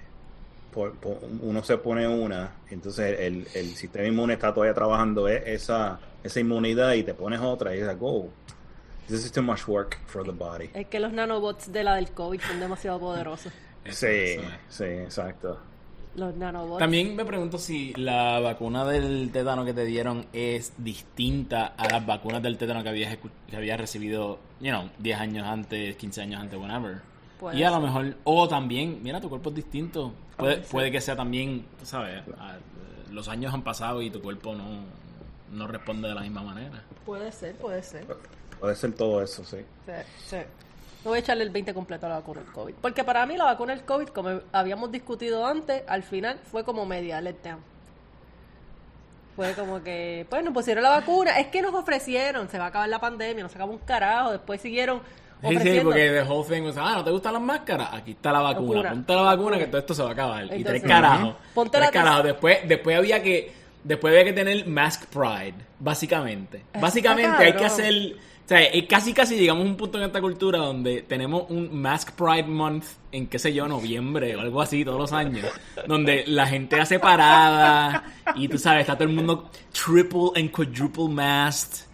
por- 0.74 0.94
por- 0.96 1.20
uno 1.42 1.64
se 1.64 1.78
pone 1.78 2.08
una, 2.08 2.52
entonces 2.70 3.20
el, 3.20 3.48
el 3.54 3.76
sistema 3.76 4.06
inmune 4.08 4.34
está 4.34 4.54
todavía 4.54 4.74
trabajando 4.74 5.28
e- 5.28 5.54
esa, 5.54 6.00
esa 6.24 6.40
inmunidad 6.40 6.94
y 6.94 7.04
te 7.04 7.14
pones 7.14 7.40
otra 7.42 7.74
y 7.76 7.80
dices, 7.80 7.98
oh, 8.00 8.30
this 9.08 9.26
is 9.26 9.32
too 9.32 9.42
much 9.42 9.68
work 9.68 9.98
for 10.06 10.24
the 10.24 10.32
body. 10.32 10.70
Es 10.74 10.88
que 10.88 11.00
los 11.00 11.12
nanobots 11.12 11.72
de 11.74 11.84
la 11.84 11.96
del 11.96 12.12
COVID 12.12 12.40
son 12.42 12.60
demasiado 12.60 13.00
poderosos. 13.00 13.52
Sí, 13.90 14.38
sí, 14.70 14.84
exacto. 14.84 15.60
Los 16.16 16.36
nanobots. 16.36 16.80
También 16.80 17.16
me 17.16 17.24
pregunto 17.24 17.58
si 17.58 17.94
la 17.94 18.40
vacuna 18.42 18.84
del 18.86 19.32
tétano 19.32 19.64
que 19.64 19.74
te 19.74 19.86
dieron 19.86 20.26
es 20.34 20.74
distinta 20.78 21.68
a 21.78 21.88
las 21.90 22.06
vacunas 22.06 22.42
del 22.44 22.58
tétano 22.58 22.84
que 22.84 22.90
habías, 22.90 23.18
que 23.50 23.56
habías 23.56 23.80
recibido, 23.80 24.40
you 24.60 24.70
know, 24.72 24.90
10 25.00 25.20
años 25.20 25.48
antes, 25.48 25.96
15 25.96 26.22
años 26.22 26.42
antes, 26.42 26.60
whenever. 26.60 27.02
Puede 27.40 27.58
y 27.58 27.64
a 27.64 27.72
lo 27.72 27.80
mejor, 27.80 28.16
o 28.26 28.48
también, 28.48 29.00
mira, 29.02 29.22
tu 29.22 29.30
cuerpo 29.30 29.50
es 29.50 29.56
distinto. 29.56 30.14
Puede, 30.38 30.58
Puede 30.58 30.92
que 30.92 31.00
sea 31.02 31.16
también, 31.16 31.66
tú 31.80 31.86
sabes, 31.86 32.22
a- 32.38 32.58
los 33.12 33.28
años 33.28 33.54
han 33.54 33.64
pasado 33.64 34.02
y 34.02 34.10
tu 34.10 34.22
cuerpo 34.22 34.54
no, 34.56 34.84
no 35.52 35.68
responde 35.68 36.08
de 36.10 36.16
la 36.16 36.22
misma 36.22 36.42
manera. 36.44 36.84
Puede 37.06 37.32
ser, 37.32 37.56
puede 37.56 37.84
ser. 37.84 38.06
Puede 38.60 38.76
ser 38.76 38.94
todo 38.94 39.22
eso, 39.24 39.44
sí. 39.44 39.58
Sí, 39.86 39.92
sí. 40.28 40.38
No 41.04 41.10
voy 41.10 41.18
a 41.18 41.20
echarle 41.20 41.44
el 41.44 41.50
20 41.50 41.74
completo 41.74 42.06
a 42.06 42.10
la 42.10 42.16
vacuna 42.16 42.42
del 42.42 42.52
COVID. 42.52 42.74
Porque 42.82 43.04
para 43.04 43.26
mí 43.26 43.38
la 43.38 43.46
vacuna 43.46 43.74
del 43.74 43.84
COVID, 43.84 44.08
como 44.10 44.42
habíamos 44.52 44.92
discutido 44.92 45.46
antes, 45.46 45.84
al 45.88 46.04
final 46.04 46.40
fue 46.52 46.64
como 46.64 46.86
media 46.86 47.20
letdown. 47.22 47.60
Fue 49.36 49.54
como 49.54 49.82
que, 49.82 50.26
pues 50.30 50.44
nos 50.44 50.54
pusieron 50.54 50.84
la 50.84 50.90
vacuna. 50.90 51.40
Es 51.40 51.48
que 51.48 51.62
nos 51.62 51.74
ofrecieron, 51.74 52.50
se 52.50 52.60
va 52.60 52.66
a 52.66 52.68
acabar 52.68 52.90
la 52.90 53.00
pandemia, 53.00 53.44
nos 53.44 53.52
sacamos 53.52 53.76
un 53.76 53.82
carajo. 53.86 54.32
Después 54.32 54.62
siguieron 54.62 55.02
Sí, 55.48 55.58
sí, 55.58 55.80
porque 55.82 56.12
the 56.12 56.22
whole 56.22 56.48
thing 56.48 56.64
was, 56.64 56.78
ah, 56.78 56.94
¿no 56.98 57.04
te 57.04 57.12
gustan 57.12 57.34
las 57.34 57.42
máscaras? 57.42 57.90
Aquí 57.94 58.12
está 58.12 58.32
la 58.32 58.42
vacuna. 58.42 58.90
Ponte 58.92 59.16
la 59.16 59.22
vacuna 59.22 59.58
que 59.58 59.66
todo 59.66 59.80
esto 59.80 59.94
se 59.96 60.04
va 60.04 60.10
a 60.10 60.12
acabar. 60.12 60.46
y 60.56 60.64
tres 60.64 60.84
carajos. 60.84 61.36
Ponte 61.54 61.78
tres 61.78 61.88
la 61.88 61.92
carajos. 61.92 62.24
Después, 62.26 62.60
después 62.68 62.98
había 62.98 63.24
que, 63.24 63.52
después 63.84 64.12
había 64.12 64.26
que 64.26 64.34
tener 64.34 64.68
mask 64.68 65.06
pride, 65.06 65.56
básicamente. 65.80 66.64
Básicamente 66.80 67.44
hay 67.44 67.54
que 67.54 67.66
hacer, 67.66 68.16
o 68.52 68.54
sea, 68.54 68.64
eh, 68.64 68.86
casi 68.86 69.14
casi 69.14 69.38
llegamos 69.38 69.66
a 69.66 69.70
un 69.70 69.78
punto 69.78 69.98
en 69.98 70.04
esta 70.04 70.20
cultura 70.20 70.58
donde 70.60 71.04
tenemos 71.04 71.46
un 71.48 71.74
mask 71.82 72.12
pride 72.18 72.44
month 72.50 72.84
en 73.14 73.28
qué 73.28 73.40
sé 73.40 73.54
yo, 73.54 73.66
noviembre 73.66 74.36
o 74.36 74.42
algo 74.42 74.62
así 74.62 74.84
todos 74.84 75.00
los 75.00 75.14
años, 75.14 75.46
donde 75.88 76.26
la 76.28 76.46
gente 76.46 76.78
hace 76.78 77.00
parada 77.00 78.04
y 78.36 78.50
tú 78.50 78.58
sabes, 78.58 78.82
está 78.82 78.96
todo 78.96 79.08
el 79.08 79.16
mundo 79.16 79.50
triple 79.72 80.32
and 80.36 80.52
quadruple 80.52 81.08
masked. 81.08 81.86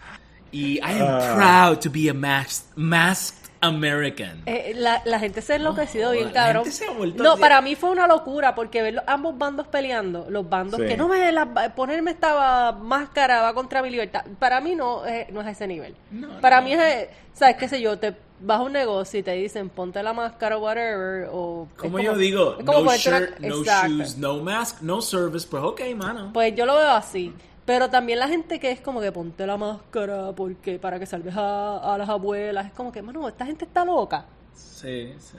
Y 0.52 0.78
I 0.80 1.00
am 1.00 1.04
Ah. 1.08 1.36
proud 1.36 1.80
to 1.82 1.92
be 1.92 2.10
a 2.10 2.14
masked, 2.16 2.76
masked 2.76 3.47
American. 3.62 4.42
Eh, 4.46 4.74
la, 4.76 5.02
la 5.06 5.20
gente 5.20 5.42
se 5.42 5.54
ha 5.54 5.56
enloquecido 5.58 6.06
No, 6.08 6.12
bien, 6.12 6.28
la 6.28 6.34
cabrón. 6.34 6.64
gente 6.64 6.78
se 6.78 6.86
ha 6.88 6.92
vuelto 6.92 7.24
no, 7.24 7.38
para 7.38 7.62
mí 7.62 7.76
fue 7.76 7.90
una 7.90 8.08
locura 8.08 8.56
porque 8.56 8.82
ver 8.82 8.96
los- 8.96 9.04
ambos 9.08 9.38
bandos 9.38 9.68
peleando, 9.68 10.26
los 10.30 10.48
bandos 10.48 10.80
Sí. 10.82 10.88
que 10.88 10.98
no 10.98 11.08
me 11.08 11.32
la- 11.32 11.74
ponerme 11.76 12.12
esta 12.12 12.72
máscara 12.74 13.42
va 13.42 13.54
contra 13.54 13.82
mi 13.82 13.90
libertad. 13.90 14.24
Para 14.40 14.62
mí 14.62 14.76
no, 14.76 15.06
es- 15.06 15.30
no 15.32 15.42
es 15.42 15.48
ese 15.48 15.68
nivel. 15.68 15.96
No, 16.12 16.40
para 16.42 16.58
no. 16.62 16.64
mí 16.68 16.74
es, 16.74 16.80
eh, 16.82 17.10
sabes 17.34 17.56
qué 17.58 17.68
sé 17.68 17.82
yo, 17.82 17.98
te 18.00 18.16
vas 18.40 18.60
a 18.60 18.64
un 18.64 18.72
negocio 18.74 19.20
y 19.20 19.24
te 19.24 19.32
dicen 19.32 19.70
ponte 19.70 20.04
la 20.04 20.14
máscara 20.14 20.58
whatever 20.60 21.28
o 21.32 21.68
Como 21.76 22.00
yo 22.00 22.16
digo, 22.16 22.56
como 22.58 22.74
no 22.74 22.80
una- 22.82 22.96
shirt, 22.98 23.40
no 23.40 23.64
shoes, 23.64 24.18
no 24.18 24.38
mask, 24.44 24.82
no 24.82 25.02
service, 25.02 25.48
pues 25.50 25.64
ok, 25.64 25.82
mano. 25.96 26.30
Pues 26.34 26.54
yo 26.56 26.66
lo 26.68 26.76
veo 26.76 26.92
así. 26.92 27.34
Pero 27.68 27.90
también 27.90 28.18
la 28.18 28.28
gente 28.30 28.60
que 28.60 28.72
es 28.72 28.80
como 28.82 29.00
que 29.02 29.12
ponte 29.12 29.46
la 29.46 29.58
máscara 29.58 30.32
porque 30.32 30.80
para 30.80 30.98
que 31.00 31.06
salves 31.06 31.36
a, 31.38 31.78
a 31.94 31.98
las 32.00 32.08
abuelas. 32.10 32.66
Es 32.68 32.72
como 32.72 32.92
que, 32.92 33.02
mano, 33.04 33.28
esta 33.28 33.46
gente 33.46 33.66
está 33.66 33.84
loca. 33.86 34.26
Sí, 34.56 35.14
sí. 35.20 35.38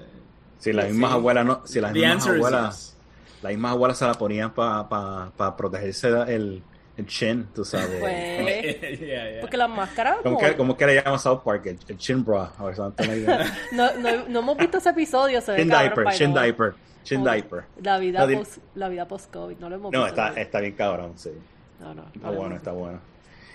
Si 0.58 0.72
las 0.72 0.84
Sí. 0.86 0.90
mismas 0.92 1.12
abuelas 1.12 1.46
no, 1.46 1.62
si 1.66 1.80
las 1.80 1.92
The 1.92 1.98
mismas 2.00 2.26
abuelas, 2.28 2.76
yes. 2.76 2.96
las 3.42 3.52
mismas 3.52 3.72
abuelas 3.72 3.98
se 3.98 4.04
la 4.04 4.14
ponían 4.14 4.52
para 4.52 5.56
protegerse 5.56 6.08
el, 6.28 6.62
el 6.98 7.06
chin, 7.06 7.48
tú 7.54 7.64
sabes. 7.64 7.98
Pues, 7.98 8.80
Yeah, 9.00 9.30
yeah. 9.30 9.40
porque 9.40 9.56
las 9.56 9.70
máscaras... 9.70 10.16
¿Cómo 10.22 10.36
como- 10.36 10.48
que, 10.48 10.56
cómo 10.56 10.76
que 10.76 10.86
le 10.86 10.94
llama 11.02 11.18
South 11.18 11.40
Park? 11.42 11.64
El, 11.66 11.78
el 11.88 11.96
chin 11.96 12.22
bra. 12.24 12.52
A 12.58 12.64
ver, 12.64 12.76
¿sabes? 12.76 12.96
No, 13.72 13.90
no, 13.94 14.28
no 14.28 14.38
hemos 14.40 14.56
visto 14.58 14.76
ese 14.78 14.90
episodio. 14.90 15.40
Se 15.40 15.56
Chin 15.56 15.68
diaper, 15.68 16.06
chin 16.12 16.34
diaper, 16.34 16.74
chin 17.04 17.24
diaper. 17.24 17.64
La 17.82 17.98
vida 17.98 18.26
No, 18.26 18.38
post, 18.38 18.58
la 18.74 18.88
vida 18.90 19.08
post 19.08 19.32
COVID, 19.32 19.56
no 19.58 19.70
lo 19.70 19.76
hemos 19.76 19.92
No, 19.92 20.00
visto. 20.00 20.08
está, 20.08 20.22
todavía. 20.24 20.42
está 20.42 20.60
bien 20.60 20.72
cabrón, 20.74 21.12
sí. 21.16 21.30
No, 21.80 21.94
no, 21.94 22.04
Está 22.14 22.30
bueno, 22.30 22.56
está 22.56 22.72
bueno. 22.72 23.00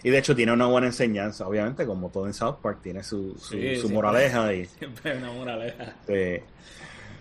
Y 0.04 0.10
de 0.10 0.18
hecho 0.18 0.36
tiene 0.36 0.52
una 0.52 0.66
buena 0.66 0.88
enseñanza, 0.88 1.48
obviamente, 1.48 1.86
como 1.86 2.10
todo 2.10 2.28
en 2.28 2.34
South 2.34 2.58
Park, 2.62 2.80
tiene 2.84 3.04
su, 3.04 3.36
su, 3.38 3.54
Sí, 3.54 3.76
su 3.78 3.88
sí. 3.88 3.94
moraleja 3.94 4.54
y 4.54 4.66
Siempre 4.66 5.12
hay 5.12 5.18
una 5.18 5.32
moraleja. 5.32 5.94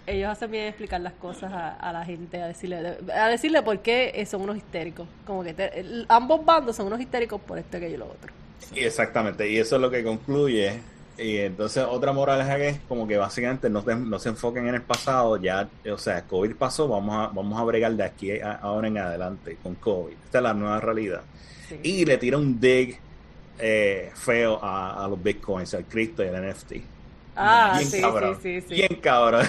Ellos 0.05 0.31
hacen 0.31 0.51
bien 0.51 0.67
explicar 0.67 1.01
las 1.01 1.13
cosas 1.13 1.53
a, 1.53 1.75
a 1.77 1.93
la 1.93 2.05
gente, 2.05 2.43
a 2.43 2.49
decirle, 2.49 2.97
a 3.15 3.29
decirle 3.29 3.63
por 3.63 3.79
qué 3.81 4.11
eh, 4.17 4.27
son 4.27 4.43
unos 4.43 4.57
histéricos. 4.57 5.07
Como 5.25 5.45
que 5.45 5.55
te- 5.55 5.85
ambos 6.09 6.45
bandos 6.45 6.75
son 6.75 6.89
unos 6.89 7.01
histéricos 7.01 7.41
por 7.41 7.57
esto, 7.59 7.77
aquello 7.77 7.95
y 7.95 7.99
lo 7.99 8.07
otro. 8.07 8.33
y 8.75 8.81
exactamente, 8.81 9.49
y 9.49 9.59
eso 9.59 9.77
es 9.77 9.81
lo 9.83 9.91
que 9.91 10.03
concluye. 10.03 10.81
Y 11.19 11.37
entonces 11.39 11.85
otra 11.89 12.13
moraleja 12.13 12.57
que 12.57 12.69
es 12.71 12.81
como 12.89 13.07
que 13.07 13.17
básicamente 13.19 13.69
no, 13.69 13.83
te- 13.83 13.95
no 13.95 14.19
se 14.19 14.31
enfoquen 14.31 14.67
en 14.69 14.75
el 14.77 14.83
pasado, 14.83 15.37
ya, 15.37 15.69
o 15.93 15.99
sea, 15.99 16.23
COVID 16.23 16.57
pasó, 16.57 16.89
vamos 16.89 17.15
a, 17.15 17.33
vamos 17.33 17.61
a 17.61 17.65
bregar 17.65 17.93
de 17.93 18.03
aquí 18.05 18.41
a- 18.41 18.53
ahora 18.63 18.89
en 18.89 18.99
adelante 18.99 19.59
con 19.63 19.75
COVID. 19.75 20.15
Esta 20.25 20.39
es 20.39 20.43
la 20.45 20.55
nueva 20.55 20.81
realidad. 20.81 21.21
Sí. 21.69 21.79
Y 21.83 22.05
le 22.07 22.17
tira 22.19 22.39
un 22.39 22.59
dig 22.59 22.99
eh, 23.59 24.11
feo 24.15 24.59
a, 24.63 25.05
a 25.05 25.09
los 25.09 25.23
bitcoins, 25.23 25.75
al 25.75 25.85
Cristo 25.85 26.25
y 26.25 26.29
al 26.29 26.51
NFT. 26.51 26.73
ah, 27.37 27.75
Bien 27.77 27.91
sí, 27.91 28.01
cabrón. 28.01 28.39
sí, 28.43 28.61
sí, 28.63 28.67
sí. 28.69 28.75
Bien 28.75 28.95
cabrón. 29.01 29.47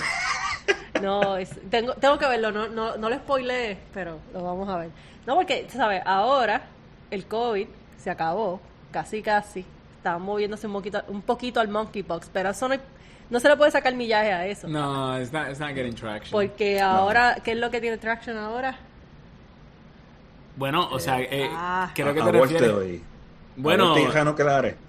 No, 1.01 1.37
es- 1.37 1.59
tengo, 1.69 1.93
tengo 1.95 2.17
que 2.17 2.27
verlo, 2.27 2.51
no, 2.51 2.67
no, 2.67 2.97
no 2.97 3.09
lo 3.09 3.15
spoileé, 3.17 3.77
pero 3.93 4.19
lo 4.33 4.43
vamos 4.43 4.69
a 4.69 4.77
ver. 4.77 4.89
No, 5.25 5.35
porque, 5.35 5.67
¿sabes? 5.69 6.01
Ahora 6.05 6.61
el 7.09 7.25
COVID 7.25 7.67
se 7.97 8.09
acabó, 8.09 8.59
casi 8.91 9.21
casi. 9.21 9.65
Estaban 10.03 10.21
moviéndose 10.21 10.67
un 10.67 10.73
poquito, 10.73 11.01
un 11.07 11.21
poquito 11.21 11.61
al 11.61 11.69
monkeypox, 11.69 12.27
pero 12.33 12.49
eso 12.49 12.67
no, 12.67 12.75
no 13.29 13.39
se 13.39 13.47
le 13.47 13.55
puede 13.55 13.71
sacar 13.71 13.95
millaje 13.95 14.33
a 14.33 14.45
eso. 14.45 14.67
No, 14.67 15.17
it's 15.17 15.31
not, 15.31 15.47
it's 15.49 15.61
not 15.61 15.69
getting 15.69 15.95
traction. 15.95 16.31
Porque 16.33 16.81
ahora, 16.81 17.37
¿qué 17.41 17.53
es 17.53 17.57
lo 17.57 17.71
que 17.71 17.79
tiene 17.79 17.97
traction 17.97 18.37
ahora? 18.37 18.75
Bueno, 20.57 20.89
o 20.91 20.99
sea, 20.99 21.21
eh, 21.21 21.49
Ah. 21.53 21.89
creo 21.95 22.13
que 22.13 22.21
te 22.21 22.31
refieres... 22.33 23.01
Bueno. 23.55 23.93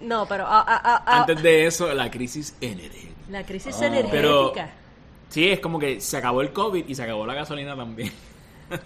No, 0.01 0.27
pero 0.27 0.47
a- 0.47 0.61
a- 0.63 0.77
a- 0.77 0.97
a- 0.97 1.21
antes 1.21 1.41
de 1.43 1.67
eso, 1.67 1.95
la 1.95 2.11
crisis 2.11 2.57
energética. 2.61 3.13
la 3.31 3.45
crisis 3.45 3.77
Ah. 3.81 3.87
energética. 3.87 4.69
Sí, 5.29 5.49
es 5.49 5.61
como 5.61 5.79
que 5.79 6.01
se 6.01 6.17
acabó 6.17 6.43
el 6.43 6.53
COVID 6.53 6.89
y 6.89 6.95
se 6.97 7.05
acabó 7.05 7.25
la 7.25 7.35
gasolina 7.35 7.77
también. 7.77 8.11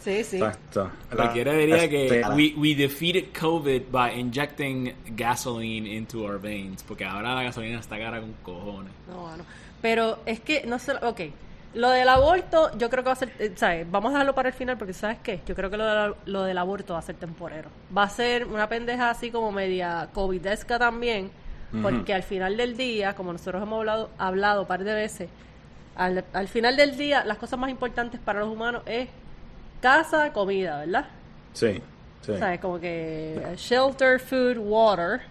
Sí, 0.00 0.24
sí. 0.24 0.36
Exacto. 0.36 0.90
Cualquiera 1.14 1.52
diría 1.52 1.88
que 1.88 2.06
Este, 2.06 2.28
we, 2.34 2.54
we 2.56 2.74
defeated 2.74 3.26
COVID 3.38 3.82
by 3.90 4.18
injecting 4.18 4.94
gasoline 5.16 5.86
into 5.86 6.24
our 6.24 6.40
veins, 6.40 6.82
porque 6.82 7.04
ahora 7.04 7.34
la 7.34 7.42
gasolina 7.44 7.78
está 7.78 7.98
cara 7.98 8.20
con 8.20 8.32
cojones. 8.42 8.92
No, 9.08 9.20
bueno. 9.22 9.44
Pero 9.80 10.18
es 10.26 10.40
que, 10.40 10.64
no 10.66 10.78
sé, 10.78 10.92
ok. 11.02 11.20
Lo 11.74 11.90
del 11.90 12.08
aborto, 12.08 12.76
yo 12.78 12.88
creo 12.90 13.04
que 13.04 13.08
va 13.08 13.12
a 13.12 13.16
ser, 13.16 13.30
eh, 13.38 13.52
¿sabes? 13.54 13.88
Vamos 13.90 14.08
a 14.10 14.12
dejarlo 14.14 14.34
para 14.34 14.48
el 14.48 14.54
final 14.54 14.78
porque, 14.78 14.94
¿sabes 14.94 15.18
qué? 15.22 15.40
Yo 15.46 15.54
creo 15.54 15.70
que 15.70 15.76
lo, 15.76 15.84
de- 15.84 16.14
lo 16.26 16.42
del 16.44 16.56
aborto 16.58 16.94
va 16.94 16.98
a 16.98 17.02
ser 17.02 17.14
temporero. 17.16 17.68
Va 17.96 18.04
a 18.04 18.08
ser 18.08 18.46
una 18.46 18.68
pendeja 18.68 19.10
así 19.10 19.30
como 19.30 19.52
media 19.52 20.08
covidesca 20.14 20.78
también, 20.78 21.30
porque 21.82 22.14
al 22.14 22.22
final 22.22 22.56
del 22.56 22.76
día, 22.78 23.14
como 23.14 23.32
nosotros 23.32 23.62
hemos 23.62 23.78
hablado, 23.80 24.10
hablado 24.16 24.62
un 24.62 24.66
par 24.66 24.82
de 24.82 24.94
veces, 24.94 25.28
al, 25.94 26.24
al 26.32 26.48
final 26.48 26.76
del 26.76 26.96
día, 26.96 27.22
las 27.24 27.36
cosas 27.36 27.58
más 27.58 27.70
importantes 27.70 28.18
para 28.18 28.40
los 28.40 28.48
humanos 28.48 28.82
es 28.86 29.08
casa, 29.80 30.32
comida, 30.32 30.80
¿verdad? 30.80 31.06
Sí, 31.52 31.80
sí. 32.22 32.36
¿Sabes? 32.38 32.60
Como 32.60 32.78
que 32.78 33.54
shelter, 33.56 34.20
food, 34.20 34.58
water. 34.58 35.22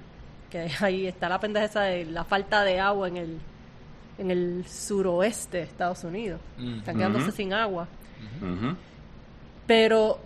Que 0.50 0.72
ahí 0.80 1.08
está 1.08 1.30
la 1.30 1.40
pendeja 1.40 1.66
esa 1.66 1.82
de 1.84 2.06
la 2.06 2.24
falta 2.24 2.64
de 2.64 2.80
agua 2.80 3.08
en 3.08 3.18
el, 3.18 3.40
en 4.18 4.32
el 4.32 4.66
suroeste 4.68 5.58
de 5.58 5.64
Estados 5.64 6.04
Unidos. 6.04 6.40
Mm. 6.58 6.80
Están 6.80 6.98
quedándose 6.98 7.32
sin 7.32 7.54
agua. 7.54 7.88
Pero 9.66 10.20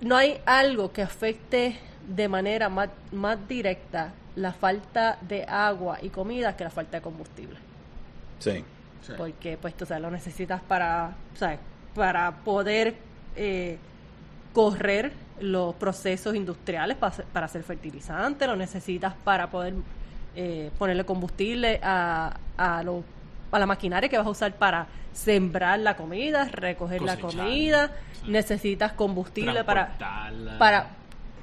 no 0.00 0.16
hay 0.16 0.40
algo 0.46 0.92
que 0.92 1.02
afecte 1.02 1.78
de 2.06 2.28
manera 2.28 2.68
más, 2.68 2.90
más 3.12 3.48
directa 3.48 4.12
la 4.36 4.52
falta 4.52 5.18
de 5.20 5.44
agua 5.44 5.98
y 6.00 6.08
comida 6.08 6.56
que 6.56 6.64
la 6.64 6.70
falta 6.70 6.98
de 6.98 7.02
combustible. 7.02 7.58
Sí. 8.38 8.64
Porque, 9.16 9.58
pues, 9.60 9.74
tú 9.74 9.84
sabes, 9.84 10.02
lo 10.02 10.10
necesitas 10.10 10.62
para, 10.62 11.12
¿sabes? 11.34 11.58
Para 11.94 12.32
poder 12.32 12.96
eh, 13.36 13.78
correr 14.52 15.12
los 15.40 15.74
procesos 15.74 16.34
industriales 16.34 16.96
para, 16.96 17.12
hacer- 17.12 17.24
para 17.26 17.46
hacer 17.46 17.62
fertilizante, 17.62 18.46
lo 18.46 18.56
necesitas 18.56 19.14
para 19.24 19.50
poder 19.50 19.74
eh, 20.36 20.70
ponerle 20.78 21.04
combustible 21.04 21.80
a, 21.82 22.36
a, 22.56 22.82
lo- 22.82 23.04
a 23.50 23.58
la 23.58 23.66
maquinaria 23.66 24.08
que 24.08 24.16
vas 24.16 24.26
a 24.26 24.30
usar 24.30 24.52
para 24.54 24.86
sembrar 25.12 25.78
la 25.80 25.96
comida, 25.96 26.44
recoger 26.46 27.02
la 27.02 27.16
comida, 27.42 27.90
sí. 28.24 28.30
necesitas 28.30 28.92
combustible 28.92 29.62
para, 29.64 29.86
para 30.58 30.86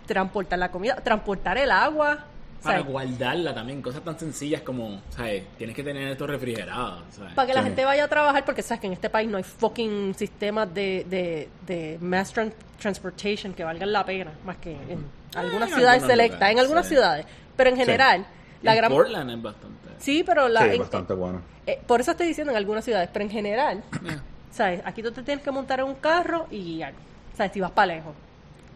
transportar 0.08 0.58
la 0.58 0.72
comida, 0.72 0.96
transportar 0.96 1.58
el 1.60 1.70
agua. 1.72 2.26
Para 2.63 2.80
¿sabes? 2.80 2.91
guardarla 2.91 3.54
también, 3.54 3.82
cosas 3.82 4.04
tan 4.04 4.19
sencillas 4.19 4.62
como, 4.63 5.02
¿sabes? 5.12 5.43
Tienes 5.58 5.76
que 5.76 5.84
tener 5.84 6.10
esto 6.10 6.28
refrigerado, 6.28 7.04
¿sabes? 7.12 7.34
Para 7.34 7.48
que 7.48 7.54
la 7.54 7.62
Sí. 7.62 7.67
gente 7.67 7.86
vaya 7.86 8.04
a 8.04 8.08
trabajar, 8.10 8.43
porque 8.43 8.62
sabes 8.62 8.82
que 8.82 8.88
en 8.88 8.93
este 8.93 9.10
país 9.10 9.30
no 9.30 9.38
hay 9.38 9.43
fucking 9.43 10.13
sistemas 10.15 10.74
de, 10.74 11.06
de, 11.10 11.50
de 11.65 11.98
mass 12.02 12.36
tran- 12.36 12.52
transportation 12.80 13.54
que 13.54 13.63
valgan 13.63 13.93
la 13.93 14.06
pena, 14.06 14.32
más 14.45 14.58
que 14.58 14.72
en 14.74 15.06
algunas 15.36 15.69
en 15.69 15.76
ciudades 15.76 16.04
selectas, 16.04 16.38
lugares, 16.39 16.54
en 16.54 16.60
algunas 16.60 16.86
sí. 16.86 16.95
ciudades. 16.95 17.26
Pero 17.56 17.69
en 17.69 17.76
Sí. 17.78 17.82
general, 17.82 18.26
la 18.62 18.72
en 18.74 18.78
gran... 18.78 18.91
Portland 18.91 19.32
es 19.32 19.41
bastante. 19.41 19.89
Sí, 20.00 20.24
pero 20.26 20.50
la... 20.50 20.62
Sí, 20.63 20.69
en- 20.72 20.80
bastante 20.80 21.13
bueno. 21.13 21.41
eh, 21.65 21.80
por 21.88 22.02
eso 22.02 22.12
estoy 22.12 22.28
diciendo 22.28 22.52
en 22.52 22.58
algunas 22.58 22.84
ciudades, 22.84 23.10
pero 23.13 23.24
en 23.24 23.32
general, 23.32 23.84
Eh, 24.06 24.17
¿sabes? 24.52 24.82
Aquí 24.84 25.02
tú 25.02 25.12
te 25.13 25.24
tienes 25.24 25.43
que 25.45 25.52
montar 25.52 25.80
en 25.80 25.86
un 25.86 25.95
carro 25.95 26.48
y 26.52 26.76
guiar, 26.76 26.93
¿sabes? 27.38 27.54
Si 27.54 27.62
vas 27.62 27.72
para 27.72 27.95
lejos, 27.95 28.13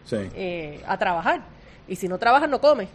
Sí. 0.06 0.18
eh, 0.36 0.82
a 0.88 0.98
trabajar. 0.98 1.42
Y 1.88 1.98
si 1.98 2.08
no 2.08 2.18
trabajas, 2.18 2.48
no 2.50 2.62
comes. 2.62 2.88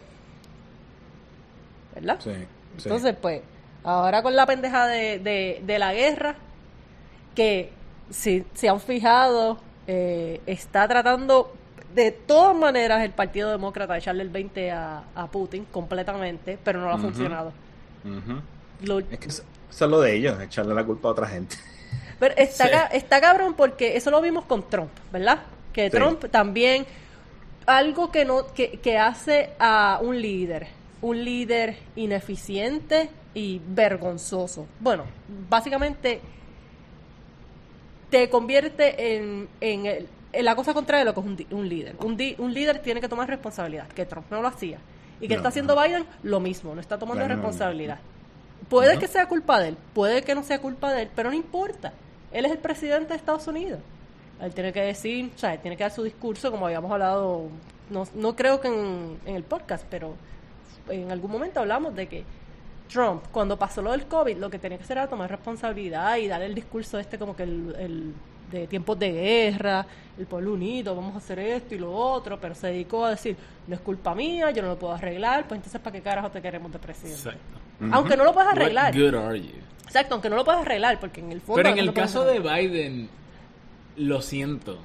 ¿Verdad? 1.95 2.17
Sí. 2.19 2.31
sí. 2.77 2.83
Entonces, 2.85 3.15
pues, 3.21 3.41
ahora 3.83 4.21
con 4.21 4.35
la 4.35 4.45
pendeja 4.45 4.87
de, 4.87 5.19
de, 5.19 5.61
de 5.65 5.79
la 5.79 5.93
guerra, 5.93 6.35
que 7.35 7.71
si 8.09 8.45
se 8.53 8.69
han 8.69 8.79
fijado, 8.79 9.59
eh, 9.87 10.41
está 10.45 10.87
tratando 10.87 11.53
de 11.93 12.11
todas 12.11 12.55
maneras 12.55 13.03
el 13.03 13.11
Partido 13.11 13.49
Demócrata 13.51 13.93
de 13.93 13.99
echarle 13.99 14.23
el 14.23 14.29
20 14.29 14.71
a, 14.71 15.03
a 15.15 15.27
Putin 15.27 15.65
completamente, 15.71 16.57
pero 16.63 16.79
no 16.79 16.87
lo 16.87 16.93
ha 16.93 16.97
funcionado. 16.99 17.51
Lo- 18.83 18.99
Es 18.99 19.19
que 19.19 19.27
eso, 19.27 19.43
eso 19.69 19.85
es 19.85 19.91
lo 19.91 19.99
de 20.01 20.15
ellos, 20.15 20.39
echarle 20.41 20.73
la 20.73 20.83
culpa 20.85 21.09
a 21.09 21.11
otra 21.11 21.27
gente. 21.27 21.55
pero 22.19 22.35
está, 22.37 22.65
Sí. 22.65 22.71
ca- 22.71 22.85
está 22.87 23.19
cabrón 23.21 23.53
porque 23.55 23.97
eso 23.97 24.11
lo 24.11 24.21
vimos 24.21 24.45
con 24.45 24.67
Trump, 24.69 24.91
¿verdad? 25.11 25.39
Que. 25.73 25.89
Trump 25.89 26.25
también, 26.31 26.85
algo 27.65 28.11
que, 28.11 28.25
no, 28.25 28.47
que, 28.53 28.79
que 28.79 28.97
hace 28.97 29.51
a 29.59 29.99
un 30.01 30.19
líder, 30.21 30.67
un 31.01 31.23
líder 31.23 31.77
ineficiente 31.95 33.09
y 33.33 33.61
vergonzoso. 33.67 34.65
Bueno, 34.79 35.03
básicamente 35.49 36.19
te 38.09 38.29
convierte 38.29 39.15
en, 39.17 39.47
en, 39.61 39.85
el- 39.85 40.07
en 40.33 40.45
la 40.45 40.55
cosa 40.55 40.73
contraria 40.73 40.99
de 41.05 41.05
lo 41.05 41.13
que 41.13 41.19
es 41.21 41.25
un, 41.51 41.57
un 41.59 41.69
líder. 41.69 41.95
Un, 42.03 42.17
di- 42.17 42.35
un 42.37 42.53
líder 42.53 42.79
tiene 42.81 43.01
que 43.01 43.07
tomar 43.09 43.27
responsabilidad, 43.27 43.87
que 43.89 44.05
Trump 44.05 44.25
no 44.31 44.41
lo 44.41 44.47
hacía. 44.47 44.77
Y 45.21 45.27
que 45.27 45.33
No, 45.35 45.39
está 45.39 45.49
haciendo 45.49 45.75
no. 45.75 45.81
Biden 45.83 46.05
lo 46.23 46.39
mismo, 46.39 46.73
no 46.73 46.81
está 46.81 46.97
tomando 46.97 47.27
no. 47.27 47.33
responsabilidad. 47.35 47.99
Puede 48.69 48.97
que 48.99 49.07
sea 49.07 49.27
culpa 49.27 49.59
de 49.59 49.69
él, 49.69 49.77
puede 49.93 50.21
que 50.23 50.35
no 50.35 50.43
sea 50.43 50.59
culpa 50.59 50.93
de 50.93 51.03
él, 51.03 51.09
pero 51.15 51.29
no 51.29 51.35
importa. 51.35 51.93
Él 52.31 52.45
es 52.45 52.51
el 52.51 52.59
presidente 52.59 53.09
de 53.09 53.15
Estados 53.15 53.47
Unidos. 53.47 53.79
Él 54.41 54.53
tiene 54.53 54.71
que 54.71 54.81
decir, 54.81 55.31
o 55.35 55.37
sea, 55.39 55.53
él 55.53 55.59
tiene 55.59 55.75
que 55.75 55.83
dar 55.83 55.91
su 55.91 56.03
discurso, 56.03 56.51
como 56.51 56.65
habíamos 56.67 56.91
hablado, 56.91 57.47
no, 57.89 58.07
no 58.13 58.35
creo 58.35 58.61
que 58.61 58.67
en, 58.69 59.17
en 59.25 59.35
el 59.35 59.43
podcast, 59.43 59.85
pero 59.89 60.13
en 60.89 61.11
algún 61.11 61.31
momento 61.31 61.59
hablamos 61.59 61.95
de 61.95 62.07
que 62.07 62.23
Trump, 62.91 63.23
cuando 63.31 63.57
pasó 63.57 63.81
lo 63.81 63.91
del 63.91 64.05
COVID, 64.05 64.37
lo 64.37 64.49
que 64.49 64.57
tenía 64.59 64.77
que 64.77 64.83
hacer 64.83 64.97
era 64.97 65.07
tomar 65.07 65.29
responsabilidad 65.29 66.17
y 66.17 66.27
dar 66.27 66.41
el 66.41 66.55
discurso 66.55 66.97
este 66.99 67.17
como 67.19 67.35
que 67.35 67.43
el, 67.43 67.75
el- 67.79 68.13
de 68.49 68.65
tiempos 68.65 68.97
de 68.97 69.11
guerra, 69.11 69.85
el 70.17 70.25
pueblo 70.25 70.53
unido, 70.53 70.95
vamos 70.95 71.13
a 71.13 71.17
hacer 71.19 71.37
esto 71.37 71.75
y 71.75 71.77
lo 71.77 71.93
otro, 71.93 72.39
pero 72.41 72.55
se 72.55 72.65
dedicó 72.65 73.05
a 73.05 73.11
decir, 73.11 73.37
no 73.67 73.75
es 73.75 73.81
culpa 73.81 74.15
mía, 74.15 74.49
yo 74.49 74.63
no 74.63 74.69
lo 74.69 74.79
puedo 74.79 74.91
arreglar, 74.93 75.47
pues 75.47 75.59
entonces 75.59 75.79
¿para 75.79 75.95
qué 75.95 76.01
carajo 76.01 76.31
te 76.31 76.41
queremos 76.41 76.71
de 76.71 76.79
presidente? 76.79 77.15
Exacto. 77.29 77.59
Aunque 77.95 78.17
no 78.17 78.23
lo 78.23 78.33
puedas 78.33 78.47
What 78.53 78.59
arreglar. 78.59 78.91
good 78.97 79.13
are 79.13 79.39
you? 79.39 79.51
Exacto, 79.85 80.15
aunque 80.15 80.31
no 80.31 80.35
lo 80.35 80.43
puedas 80.43 80.61
arreglar, 80.61 80.99
porque 80.99 81.19
en 81.21 81.31
el 81.31 81.41
fondo... 81.41 81.57
Pero 81.57 81.69
en 81.69 81.75
no 81.75 81.81
el 81.83 81.93
caso 81.93 82.25
de. 82.25 82.39
Biden, 82.39 83.07
lo 83.97 84.19
siento. 84.23 84.79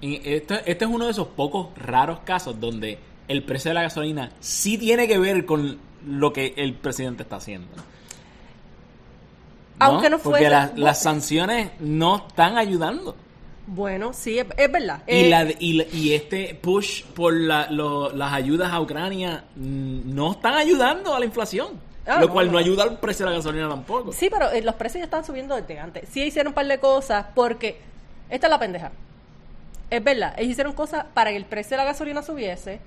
En 0.00 0.20
Este, 0.24 0.54
este 0.70 0.84
es 0.86 0.90
uno 0.90 1.04
de 1.04 1.10
esos 1.10 1.28
pocos 1.28 1.68
raros 1.76 2.20
casos 2.20 2.58
donde 2.58 2.98
el 3.30 3.42
precio 3.44 3.70
de 3.70 3.74
la 3.76 3.82
gasolina 3.82 4.30
sí 4.40 4.76
tiene 4.78 5.06
que 5.08 5.18
ver 5.18 5.46
con 5.46 5.78
lo 6.06 6.32
que 6.32 6.54
el 6.56 6.74
presidente 6.74 7.22
está 7.22 7.36
haciendo. 7.36 7.68
Aunque 9.78 10.10
no 10.10 10.18
Porque 10.18 10.40
fuese- 10.44 10.50
las- 10.50 10.78
las 10.78 11.02
sanciones 11.02 11.70
no 11.80 12.16
están 12.28 12.58
ayudando. 12.58 13.16
Bueno, 13.66 14.12
sí, 14.12 14.38
es, 14.38 14.46
es 14.56 14.70
verdad. 14.72 15.02
Y, 15.06 15.12
Eh, 15.12 15.30
la, 15.30 15.44
y, 15.58 15.72
la- 15.74 15.84
y 15.92 16.12
este 16.12 16.54
push 16.60 17.04
por 17.04 17.32
la- 17.32 17.70
lo- 17.70 18.10
las 18.12 18.32
ayudas 18.32 18.72
a 18.72 18.80
Ucrania 18.80 19.44
mm, 19.56 20.14
no 20.14 20.32
están 20.32 20.54
ayudando 20.54 21.14
a 21.14 21.20
la 21.20 21.24
inflación. 21.24 21.80
Ah, 22.06 22.20
lo 22.20 22.26
no, 22.26 22.32
cual 22.32 22.46
no. 22.46 22.52
no 22.52 22.58
ayuda 22.58 22.82
al 22.82 22.98
precio 22.98 23.24
de 23.26 23.30
la 23.32 23.36
gasolina 23.38 23.68
tampoco. 23.68 24.12
Sí, 24.12 24.28
pero 24.30 24.50
eh, 24.50 24.62
los 24.62 24.74
precios 24.74 25.00
ya 25.00 25.04
están 25.04 25.24
subiendo 25.24 25.54
desde 25.54 25.78
antes. 25.78 26.08
Sí 26.10 26.22
hicieron 26.22 26.48
un 26.48 26.54
par 26.54 26.66
de 26.66 26.78
cosas 26.78 27.26
porque... 27.34 27.78
Esta 28.28 28.46
es 28.46 28.50
la 28.50 28.58
pendeja. 28.58 28.90
Es 29.90 30.02
verdad, 30.04 30.34
ellos 30.36 30.52
hicieron 30.52 30.72
cosas 30.72 31.04
para 31.14 31.30
que 31.30 31.36
el 31.36 31.44
precio 31.44 31.70
de 31.72 31.76
la 31.78 31.84
gasolina 31.84 32.22
subiese 32.22 32.80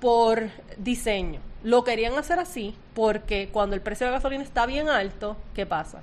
por 0.00 0.48
diseño. 0.76 1.40
Lo 1.62 1.82
querían 1.84 2.14
hacer 2.18 2.38
así 2.38 2.74
porque 2.94 3.48
cuando 3.52 3.74
el 3.74 3.80
precio 3.82 4.06
de 4.06 4.12
la 4.12 4.18
gasolina 4.18 4.42
está 4.44 4.66
bien 4.66 4.88
alto, 4.88 5.36
¿qué 5.54 5.64
pasa? 5.66 6.02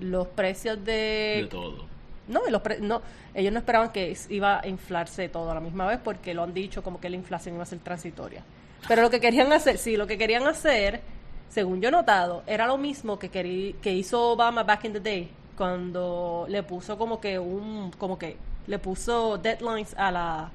Los 0.00 0.26
precios 0.28 0.84
de... 0.84 1.40
De 1.42 1.48
todo. 1.50 1.84
No, 2.28 2.40
los 2.50 2.60
pre- 2.60 2.80
no, 2.80 3.02
ellos 3.34 3.52
no 3.52 3.60
esperaban 3.60 3.92
que 3.92 4.16
iba 4.30 4.60
a 4.60 4.66
inflarse 4.66 5.28
todo 5.28 5.50
a 5.50 5.54
la 5.54 5.60
misma 5.60 5.86
vez 5.86 6.00
porque 6.02 6.34
lo 6.34 6.42
han 6.42 6.52
dicho 6.52 6.82
como 6.82 7.00
que 7.00 7.08
la 7.08 7.14
inflación 7.16 7.54
iba 7.54 7.62
a 7.62 7.66
ser 7.66 7.78
transitoria. 7.78 8.42
Pero 8.88 9.02
lo 9.02 9.10
que 9.10 9.20
querían 9.20 9.52
hacer, 9.52 9.78
sí, 9.78 9.96
lo 9.96 10.08
que 10.08 10.18
querían 10.18 10.44
hacer, 10.46 11.00
según 11.48 11.80
yo 11.80 11.88
he 11.88 11.92
notado, 11.92 12.42
era 12.48 12.66
lo 12.66 12.78
mismo 12.78 13.16
que 13.18 13.30
querí- 13.30 13.76
que 13.80 13.92
hizo 13.92 14.32
Obama 14.32 14.64
back 14.64 14.84
in 14.86 14.92
the 14.94 15.00
day 15.00 15.30
cuando 15.56 16.46
le 16.48 16.62
puso 16.64 16.98
como 16.98 17.20
que 17.20 17.38
un 17.38 17.90
como 17.96 18.18
que 18.18 18.36
le 18.66 18.78
puso 18.80 19.38
deadlines 19.38 19.94
a 19.96 20.10
la 20.10 20.50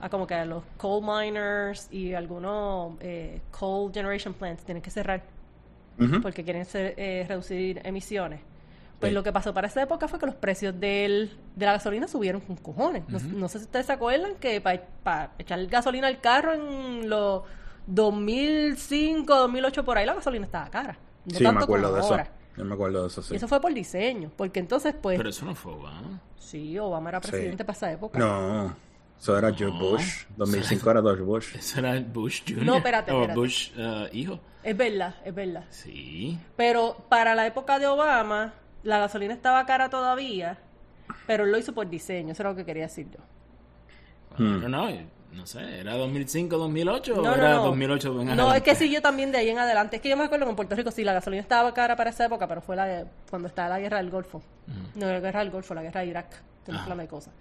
a 0.00 0.08
como 0.08 0.26
que 0.26 0.34
a 0.34 0.44
los 0.44 0.62
coal 0.76 1.02
miners 1.02 1.88
y 1.92 2.14
algunos 2.14 2.94
eh, 3.00 3.40
coal 3.50 3.92
generation 3.92 4.34
plants 4.34 4.64
tienen 4.64 4.82
que 4.82 4.90
cerrar 4.90 5.22
porque 6.22 6.44
quieren 6.44 6.64
ser, 6.64 6.94
eh, 6.96 7.24
reducir 7.28 7.80
emisiones. 7.84 8.40
Pues 9.00 9.10
Sí. 9.10 9.14
lo 9.14 9.22
que 9.24 9.32
pasó 9.32 9.52
para 9.54 9.66
esa 9.68 9.82
época 9.82 10.06
fue 10.08 10.18
que 10.18 10.26
los 10.26 10.34
precios 10.36 10.78
del, 10.78 11.36
de 11.56 11.66
la 11.66 11.72
gasolina 11.72 12.06
subieron 12.08 12.40
con 12.40 12.56
cojones. 12.56 13.08
No, 13.08 13.18
no 13.20 13.48
sé 13.48 13.58
si 13.58 13.64
ustedes 13.64 13.86
se 13.86 13.92
acuerdan 13.92 14.34
que 14.36 14.60
para 14.60 15.32
echar 15.38 15.64
gasolina 15.66 16.06
al 16.08 16.20
carro 16.20 16.52
en 16.54 17.08
los 17.08 17.42
2005, 17.86 19.34
2008 19.34 19.84
por 19.84 19.98
ahí 19.98 20.06
la 20.06 20.14
gasolina 20.14 20.44
estaba 20.46 20.68
cara. 20.70 20.98
No 21.24 21.32
sí, 21.36 21.42
me 21.44 21.48
tanto 21.50 21.64
acuerdo 21.64 21.86
como 21.88 21.94
de 21.96 22.00
eso. 22.02 22.10
ahora. 22.14 22.30
Yo 22.56 22.64
me 22.64 22.74
acuerdo 22.74 23.02
de 23.02 23.08
eso, 23.08 23.22
sí. 23.22 23.34
Y 23.34 23.36
eso 23.36 23.46
fue 23.48 23.60
por 23.60 23.72
diseño, 23.72 24.30
porque 24.36 24.58
entonces 24.60 24.94
pues 25.00 25.16
Pero 25.16 25.28
eso 25.30 25.44
no 25.44 25.54
fue 25.54 25.72
Obama. 25.74 26.20
sí, 26.38 26.78
Obama 26.78 27.10
era 27.10 27.20
Sí. 27.22 27.30
presidente 27.30 27.64
para 27.64 27.76
esa 27.76 27.92
época. 27.92 28.18
No, 28.18 28.74
eso 29.20 29.36
era 29.38 29.52
George 29.52 29.78
No. 29.78 29.90
Bush. 29.90 30.24
2005 30.36 30.90
era 30.90 31.00
George 31.02 31.22
Bush. 31.22 31.56
Eso 31.56 31.78
era 31.80 32.00
Bush 32.00 32.42
Jr. 32.46 32.62
No, 32.64 32.76
espérate, 32.76 33.10
O 33.12 33.16
espérate. 33.22 33.38
Bush 33.40 33.70
eh, 33.76 34.08
hijo. 34.12 34.40
Es 34.62 34.76
verdad, 34.76 35.14
es 35.24 35.34
verdad. 35.34 35.64
Sí. 35.70 36.38
Pero 36.56 36.96
para 37.08 37.34
la 37.34 37.46
época 37.46 37.78
de 37.78 37.86
Obama, 37.86 38.54
la 38.82 38.98
gasolina 38.98 39.32
estaba 39.34 39.64
cara 39.66 39.88
todavía, 39.88 40.58
pero 41.26 41.44
él 41.44 41.52
lo 41.52 41.58
hizo 41.58 41.72
por 41.74 41.88
diseño, 41.88 42.32
eso 42.32 42.42
era 42.42 42.50
lo 42.50 42.56
que 42.56 42.64
quería 42.64 42.84
decir 42.84 43.06
yo. 43.10 43.18
Hmm. 44.36 44.60
No, 44.62 44.68
no, 44.68 44.88
no 45.32 45.46
sé, 45.46 45.80
¿era 45.80 45.94
2005, 45.96 46.56
2008 46.56 47.14
No, 47.14 47.20
o 47.20 47.24
no, 47.24 47.34
era 47.34 47.54
no. 47.54 47.64
2008 47.66 48.08
en 48.08 48.14
No, 48.14 48.32
adelante? 48.32 48.56
es 48.58 48.62
que 48.62 48.74
sí, 48.74 48.90
yo 48.92 49.00
también 49.02 49.30
de 49.32 49.38
ahí 49.38 49.48
en 49.50 49.58
adelante. 49.58 49.96
Es 49.96 50.02
que 50.02 50.08
yo 50.08 50.16
me 50.16 50.24
acuerdo 50.24 50.44
que 50.46 50.50
en 50.50 50.56
Puerto 50.56 50.74
Rico 50.74 50.90
sí, 50.90 51.04
la 51.04 51.12
gasolina 51.12 51.40
estaba 51.42 51.72
cara 51.74 51.96
para 51.96 52.10
esa 52.10 52.26
época, 52.26 52.46
pero 52.46 52.60
fue 52.60 52.76
la 52.76 53.04
cuando 53.30 53.48
estaba 53.48 53.68
la 53.70 53.80
guerra 53.80 53.98
del 53.98 54.10
Golfo. 54.10 54.42
No, 54.94 55.06
la 55.06 55.20
guerra 55.20 55.40
del 55.40 55.50
Golfo, 55.50 55.74
la 55.74 55.82
guerra 55.82 56.00
de 56.02 56.06
Irak. 56.08 56.42
Mezclando 56.66 57.02
de 57.02 57.08
cosas. 57.08 57.32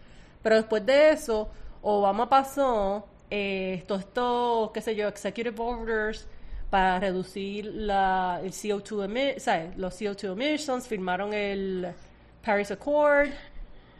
Pero 0.41 0.55
después 0.55 0.85
de 0.85 1.11
eso, 1.11 1.49
Obama 1.89 2.27
pasó 2.29 3.07
eh, 3.29 3.83
todos 3.87 4.01
estos, 4.01 4.71
qué 4.71 4.81
sé 4.81 4.95
yo, 4.95 5.07
executive 5.07 5.55
orders 5.57 6.27
para 6.69 6.99
reducir 6.99 7.65
la, 7.65 8.41
el 8.43 8.51
CO2 8.51 9.07
emi- 9.07 9.39
¿sabes? 9.39 9.77
los 9.77 9.99
CO2 9.99 10.33
emissions, 10.33 10.85
firmaron 10.87 11.33
el 11.33 11.87
Paris 12.45 12.71
Accord. 12.71 13.29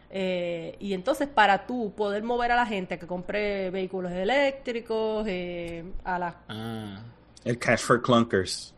eh, 0.10 0.76
y 0.80 0.94
entonces 0.94 1.28
para 1.30 1.66
tú 1.66 1.94
poder 1.96 2.24
mover 2.24 2.52
a 2.52 2.56
la 2.58 2.66
gente 2.66 2.98
que 3.00 3.08
compre 3.08 3.70
vehículos 3.72 4.12
eléctricos, 4.12 5.26
eh, 5.28 5.84
a 6.04 6.20
las 6.20 6.36
Ah, 6.50 7.00
El 7.46 7.58
Cash 7.58 7.80
for 7.80 8.02
Clunkers. 8.02 8.74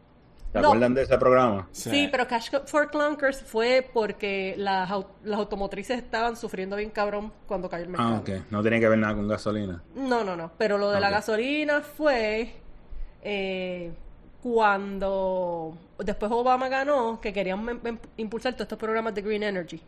¿Te 0.52 0.60
No. 0.60 0.70
acuerdan 0.70 0.96
de 0.96 1.04
ese 1.04 1.18
programa? 1.20 1.68
Sí, 1.72 2.08
pero 2.12 2.28
Cash 2.28 2.50
for 2.66 2.90
Clunkers 2.90 3.42
fue 3.44 3.88
porque 3.94 4.56
las, 4.58 4.90
las 5.24 5.38
automotrices 5.40 5.98
estaban 6.00 6.36
sufriendo 6.36 6.76
bien 6.76 6.90
cabrón 6.90 7.32
cuando 7.48 7.70
cayó 7.70 7.84
el 7.84 7.90
mercado. 7.90 8.16
Ah, 8.16 8.20
ok. 8.20 8.30
No 8.50 8.62
tiene 8.64 8.80
que 8.80 8.90
ver 8.90 8.98
nada 8.98 9.14
con 9.16 9.28
gasolina. 9.28 9.84
No, 9.96 10.24
no, 10.24 10.36
no. 10.36 10.52
Pero 10.58 10.78
lo 10.80 10.90
de 10.90 11.00
la 11.00 11.12
gasolina 11.12 11.82
fue 11.82 12.54
eh, 13.22 13.92
cuando 14.42 15.78
después 16.00 16.32
Obama 16.32 16.68
ganó 16.70 17.20
que 17.22 17.32
querían 17.34 17.68
em- 17.70 17.80
em- 17.86 18.00
impulsar 18.18 18.54
todos 18.54 18.64
estos 18.66 18.78
programas 18.80 19.14
de 19.14 19.22
Green 19.22 19.44
Energy. 19.44 19.82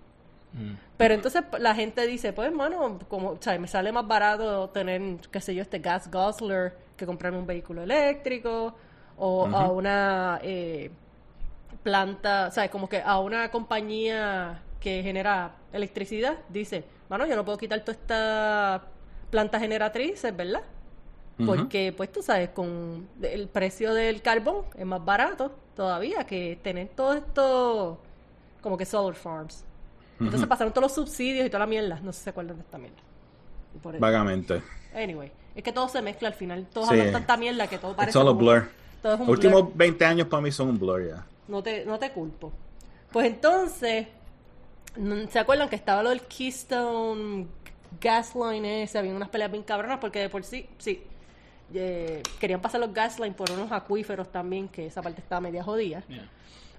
Mm. 0.53 0.73
Pero 0.97 1.13
entonces 1.13 1.43
la 1.59 1.73
gente 1.73 2.05
dice, 2.05 2.33
pues 2.33 2.49
hermano, 2.49 2.99
como, 3.07 3.29
o 3.31 3.37
sea, 3.39 3.57
me 3.57 3.67
sale 3.67 3.91
más 3.91 4.07
barato 4.07 4.69
tener, 4.69 5.01
qué 5.31 5.39
sé 5.41 5.55
yo, 5.55 5.61
este 5.61 5.79
gas 5.79 6.09
guzzler 6.11 6.75
que 6.97 7.05
comprarme 7.05 7.39
un 7.39 7.47
vehículo 7.47 7.81
eléctrico 7.83 8.75
o 9.23 9.45
a 9.45 9.69
una 9.69 10.39
eh, 10.41 10.89
planta, 11.83 12.47
o 12.47 12.51
sea, 12.51 12.71
como 12.71 12.89
que 12.89 13.03
a 13.03 13.19
una 13.19 13.51
compañía 13.51 14.63
que 14.79 15.03
genera 15.03 15.51
electricidad, 15.71 16.39
dice, 16.49 16.83
mano, 17.07 17.27
yo 17.27 17.35
no 17.35 17.45
puedo 17.45 17.59
quitar 17.59 17.81
toda 17.81 17.91
esta 17.93 18.81
planta 19.29 19.59
generatrices, 19.59 20.35
¿verdad? 20.35 20.63
Porque, 21.45 21.93
pues 21.95 22.11
tú 22.11 22.21
sabes, 22.21 22.49
con 22.49 23.07
el 23.21 23.47
precio 23.47 23.93
del 23.93 24.21
carbón 24.21 24.65
es 24.75 24.85
más 24.85 25.03
barato 25.03 25.51
todavía 25.75 26.23
que 26.25 26.59
tener 26.61 26.89
todo 26.89 27.13
esto, 27.13 27.99
como 28.61 28.75
que 28.77 28.85
solar 28.85 29.15
farms. 29.15 29.63
Entonces 30.19 30.47
pasaron 30.47 30.73
todos 30.73 30.83
los 30.83 30.93
subsidios 30.93 31.45
y 31.45 31.49
toda 31.49 31.59
la 31.59 31.67
mierda. 31.67 31.99
No 32.01 32.11
sé 32.11 32.19
si 32.19 32.23
se 32.25 32.29
acuerdan 32.31 32.57
de 32.57 32.63
esta 32.63 32.77
mierda. 32.77 32.97
Por 33.81 33.97
Vagamente. 33.97 34.61
Anyway, 34.95 35.31
es 35.55 35.63
que 35.63 35.71
todo 35.71 35.87
se 35.89 36.01
mezcla 36.01 36.27
al 36.27 36.35
final. 36.35 36.67
Todos 36.71 36.89
Sí. 36.89 36.93
hablan 36.93 37.11
tanta 37.11 37.37
mierda 37.37 37.65
que 37.67 37.79
todo 37.79 37.95
parece. 37.95 38.13
Solo 38.13 38.35
blur. 38.35 38.80
Todo 39.01 39.13
es 39.13 39.19
un 39.19 39.27
Los 39.27 39.37
últimos 39.37 39.61
blur. 39.63 39.73
20 39.75 40.05
años 40.05 40.27
para 40.27 40.41
mí 40.41 40.51
son 40.51 40.69
un 40.69 40.79
blur 40.79 41.07
ya. 41.07 41.25
No 41.47 41.61
te, 41.61 41.85
no 41.85 41.97
te 41.99 42.11
culpo. 42.11 42.51
Pues 43.11 43.27
entonces, 43.27 44.07
¿se 45.29 45.39
acuerdan 45.39 45.69
que 45.69 45.75
estaba 45.75 46.01
lo 46.03 46.09
del 46.09 46.21
Keystone 46.21 47.47
Gas 47.99 48.35
Line 48.35 48.83
ese? 48.83 48.97
Había 48.97 49.13
unas 49.13 49.29
peleas 49.29 49.51
bien 49.51 49.63
cabronas 49.63 49.99
porque 49.99 50.19
de 50.19 50.29
por 50.29 50.43
sí, 50.43 50.67
sí, 50.77 51.03
eh, 51.73 52.21
querían 52.39 52.61
pasar 52.61 52.81
los 52.81 52.93
gas 52.93 53.19
line 53.19 53.33
por 53.33 53.49
unos 53.51 53.71
acuíferos 53.71 54.31
también, 54.31 54.67
que 54.67 54.87
esa 54.87 55.01
parte 55.01 55.21
estaba 55.21 55.41
media 55.41 55.63
jodida. 55.63 56.03
Yeah. 56.07 56.29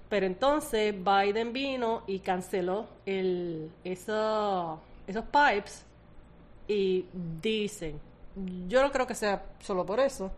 Pero 0.09 0.25
entonces 0.25 0.93
Biden 0.93 1.53
vino 1.53 2.03
y 2.05 2.19
canceló 2.19 2.87
el, 3.05 3.71
eso, 3.83 4.79
esos 5.07 5.25
pipes 5.25 5.85
y 6.67 7.05
dicen, 7.41 7.99
yo 8.67 8.81
no 8.81 8.91
creo 8.91 9.07
que 9.07 9.15
sea 9.15 9.43
solo 9.59 9.85
por 9.85 9.99
eso, 9.99 10.31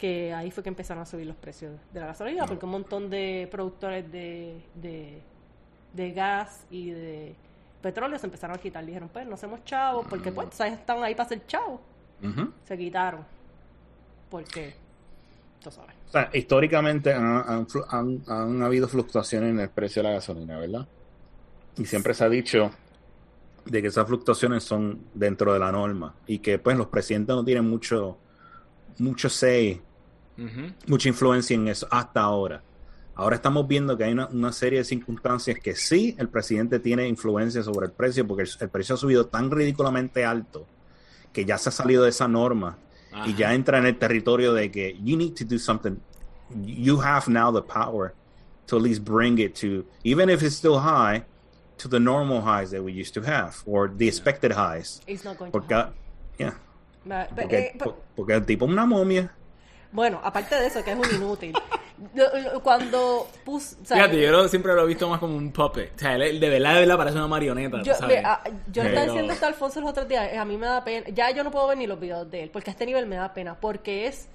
que 0.00 0.32
ahí 0.32 0.50
fue 0.50 0.62
que 0.62 0.70
empezaron 0.70 1.02
a 1.02 1.06
subir 1.06 1.26
los 1.26 1.36
precios 1.36 1.72
de 1.92 2.00
la 2.00 2.06
gasolina, 2.06 2.46
porque 2.46 2.64
un 2.64 2.72
montón 2.72 3.10
de 3.10 3.46
productores 3.50 4.10
de, 4.10 4.62
de, 4.74 5.20
de 5.92 6.10
gas 6.12 6.64
y 6.70 6.90
de 6.90 7.34
petróleo 7.82 8.18
se 8.18 8.26
empezaron 8.26 8.56
a 8.56 8.60
quitar. 8.60 8.84
Dijeron, 8.86 9.10
pues 9.12 9.26
no 9.26 9.34
hacemos 9.34 9.62
chavos, 9.64 10.06
porque 10.08 10.32
pues 10.32 10.48
están 10.58 11.02
ahí 11.04 11.14
para 11.14 11.28
ser 11.28 11.46
chavos. 11.46 11.80
Se 12.64 12.76
quitaron. 12.78 13.24
Porque, 14.30 14.74
tú 15.62 15.70
sabes. 15.70 15.94
O 16.08 16.12
sea, 16.12 16.30
históricamente 16.32 17.12
han, 17.12 17.66
han- 17.90 18.22
han 18.26 18.62
habido 18.62 18.88
fluctuaciones 18.88 19.50
en 19.50 19.60
el 19.60 19.68
precio 19.70 20.02
de 20.02 20.08
la 20.08 20.14
gasolina, 20.14 20.58
¿verdad? 20.58 20.86
Y 21.76 21.84
siempre 21.84 22.14
se 22.14 22.24
ha 22.24 22.28
dicho 22.28 22.70
de 23.64 23.82
que 23.82 23.88
esas 23.88 24.06
fluctuaciones 24.06 24.64
son 24.64 25.00
dentro 25.14 25.52
de 25.52 25.58
la 25.58 25.70
norma 25.70 26.14
y 26.26 26.38
que 26.38 26.58
pues 26.58 26.76
los 26.76 26.86
presidentes 26.88 27.36
no 27.36 27.44
tienen 27.44 27.68
mucho 27.68 28.16
mucho 28.98 29.28
say, 29.30 29.80
Mucha 30.86 31.08
influencia 31.08 31.54
en 31.54 31.68
eso 31.68 31.86
hasta 31.90 32.20
ahora. 32.20 32.62
Ahora 33.14 33.36
estamos 33.36 33.68
viendo 33.68 33.96
que 33.98 34.04
hay 34.04 34.12
una, 34.12 34.28
una 34.28 34.52
serie 34.52 34.78
de 34.78 34.84
circunstancias 34.84 35.58
que 35.62 35.74
sí 35.74 36.14
el 36.18 36.28
presidente 36.28 36.78
tiene 36.78 37.06
influencia 37.06 37.62
sobre 37.62 37.86
el 37.86 37.92
precio 37.92 38.26
porque 38.26 38.44
el, 38.44 38.48
el 38.60 38.68
precio 38.70 38.94
ha 38.94 38.98
subido 38.98 39.26
tan 39.26 39.50
ridículamente 39.50 40.24
alto 40.24 40.66
que 41.32 41.44
ya 41.44 41.58
se 41.58 41.68
ha 41.68 41.72
salido 41.72 42.04
de 42.04 42.10
esa 42.10 42.26
norma 42.28 42.78
y 43.26 43.34
ya 43.34 43.52
entra 43.54 43.78
en 43.78 43.86
el 43.86 43.98
territorio 43.98 44.54
de 44.54 44.70
que 44.70 44.96
you 45.02 45.16
need 45.16 45.34
to 45.34 45.44
do 45.44 45.58
something. 45.58 45.96
You 46.64 47.00
have 47.02 47.28
now 47.28 47.52
the 47.52 47.60
power 47.62 48.14
to 48.68 48.76
at 48.76 48.82
least 48.82 49.04
bring 49.04 49.38
it 49.38 49.54
to, 49.60 49.84
even 50.04 50.30
if 50.30 50.42
it's 50.42 50.56
still 50.56 50.78
high, 50.78 51.24
to 51.78 51.88
the 51.88 51.98
normal 52.00 52.40
highs 52.40 52.70
that 52.70 52.82
we 52.82 52.92
used 52.92 53.12
to 53.14 53.22
have 53.22 53.56
or 53.66 53.88
the 53.94 54.06
expected 54.08 54.52
highs. 54.52 55.00
It's 55.06 55.24
not 55.24 55.36
going 55.38 55.50
to 55.52 55.58
Porque, 55.58 55.74
happen. 55.74 55.94
yeah, 56.38 56.54
porque, 57.34 57.52
eh, 57.58 57.72
po- 57.78 57.96
porque 58.16 58.32
el 58.34 58.44
tipo 58.46 58.64
es 58.66 58.70
una 58.72 58.86
momia. 58.86 59.34
Bueno, 59.92 60.20
aparte 60.22 60.54
de 60.54 60.66
eso, 60.66 60.82
que 60.84 60.92
es 60.92 60.96
un 60.96 61.14
inútil. 61.16 61.54
Cuando 62.62 63.28
puse. 63.44 63.76
o 63.82 63.84
sea, 63.84 63.96
Fíjate, 63.98 64.20
yo 64.22 64.30
lo- 64.30 64.48
siempre 64.48 64.74
lo 64.74 64.84
he 64.84 64.86
visto 64.86 65.08
más 65.08 65.20
como 65.20 65.36
un 65.36 65.52
puppet. 65.52 65.92
O 65.96 65.98
sea, 65.98 66.14
él, 66.14 66.40
de 66.40 66.48
verdad, 66.48 66.74
de 66.74 66.80
verdad 66.80 66.96
parece 66.96 67.16
una 67.16 67.26
marioneta. 67.26 67.82
yo, 67.82 67.92
tú 67.94 67.98
sabes. 68.00 68.22
ve, 68.22 68.24
a- 68.26 68.42
yo 68.72 68.82
estaba 68.82 69.06
diciendo 69.06 69.32
esto 69.32 69.44
a 69.44 69.48
Alfonso 69.48 69.80
los 69.80 69.90
otros 69.90 70.08
días. 70.08 70.36
A 70.36 70.44
mí 70.44 70.56
me 70.56 70.66
da 70.66 70.82
pena. 70.84 71.06
Ya 71.10 71.30
yo 71.30 71.44
no 71.44 71.50
puedo 71.50 71.66
ver 71.68 71.78
ni 71.78 71.86
los 71.86 72.00
videos 72.00 72.30
de 72.30 72.44
él, 72.44 72.50
porque 72.50 72.70
a 72.70 72.72
este 72.72 72.86
nivel 72.86 73.06
me 73.06 73.16
da 73.16 73.32
pena. 73.34 73.56
Porque 73.60 74.06
es. 74.06 74.28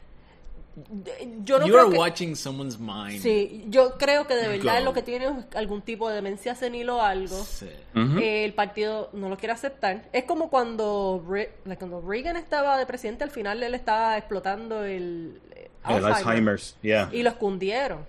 Yo 1.46 1.58
no 1.60 1.68
you 1.68 1.74
creo 1.74 1.86
are 1.86 1.92
que. 1.92 1.98
watching 1.98 2.36
someone's 2.36 2.78
mind. 2.78 3.22
Sí, 3.22 3.64
yo 3.70 3.98
creo 3.98 4.28
que 4.28 4.36
de 4.36 4.48
verdad 4.50 4.74
Go. 4.74 4.78
es 4.80 4.84
lo 4.84 4.94
que 4.94 5.02
tiene 5.04 5.26
es 5.28 5.32
algún 5.56 5.82
tipo 5.82 6.10
de 6.10 6.16
demencia 6.16 6.54
senil 6.54 6.90
o 6.90 7.02
algo. 7.02 7.36
Sí. 7.46 7.70
Eh, 7.96 8.44
el 8.44 8.54
partido 8.54 9.10
no 9.14 9.30
lo 9.30 9.38
quiere 9.38 9.54
aceptar. 9.54 10.10
Es 10.12 10.26
como 10.26 10.50
cuando, 10.50 11.24
Re- 11.28 11.54
cuando 11.80 12.02
Reagan 12.02 12.36
estaba 12.36 12.78
de 12.78 12.86
presidente, 12.86 13.24
al 13.24 13.32
final 13.32 13.64
él 13.64 13.74
estaba 13.74 14.18
explotando 14.18 14.84
el, 14.84 15.40
eh, 15.56 15.70
El 15.88 16.04
Alzheimer's, 16.06 16.76
yeah. 16.82 17.10
y 17.14 17.24
lo 17.24 17.30
escondieron. 17.30 18.06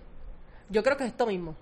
Yo 0.68 0.82
creo 0.82 0.96
que 0.96 1.04
es 1.04 1.10
esto 1.10 1.26
mismo. 1.26 1.54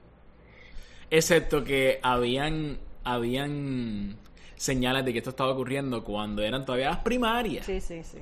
Excepto 1.10 1.62
que 1.64 2.00
habían, 2.02 2.78
habían 3.04 4.16
señales 4.56 5.04
de 5.04 5.12
que 5.12 5.18
esto 5.18 5.30
estaba 5.30 5.50
ocurriendo 5.52 6.02
cuando 6.02 6.42
eran 6.42 6.64
todavía 6.64 6.88
las 6.90 6.98
primarias. 7.00 7.66
Sí, 7.66 7.80
sí, 7.80 8.02
sí. 8.02 8.18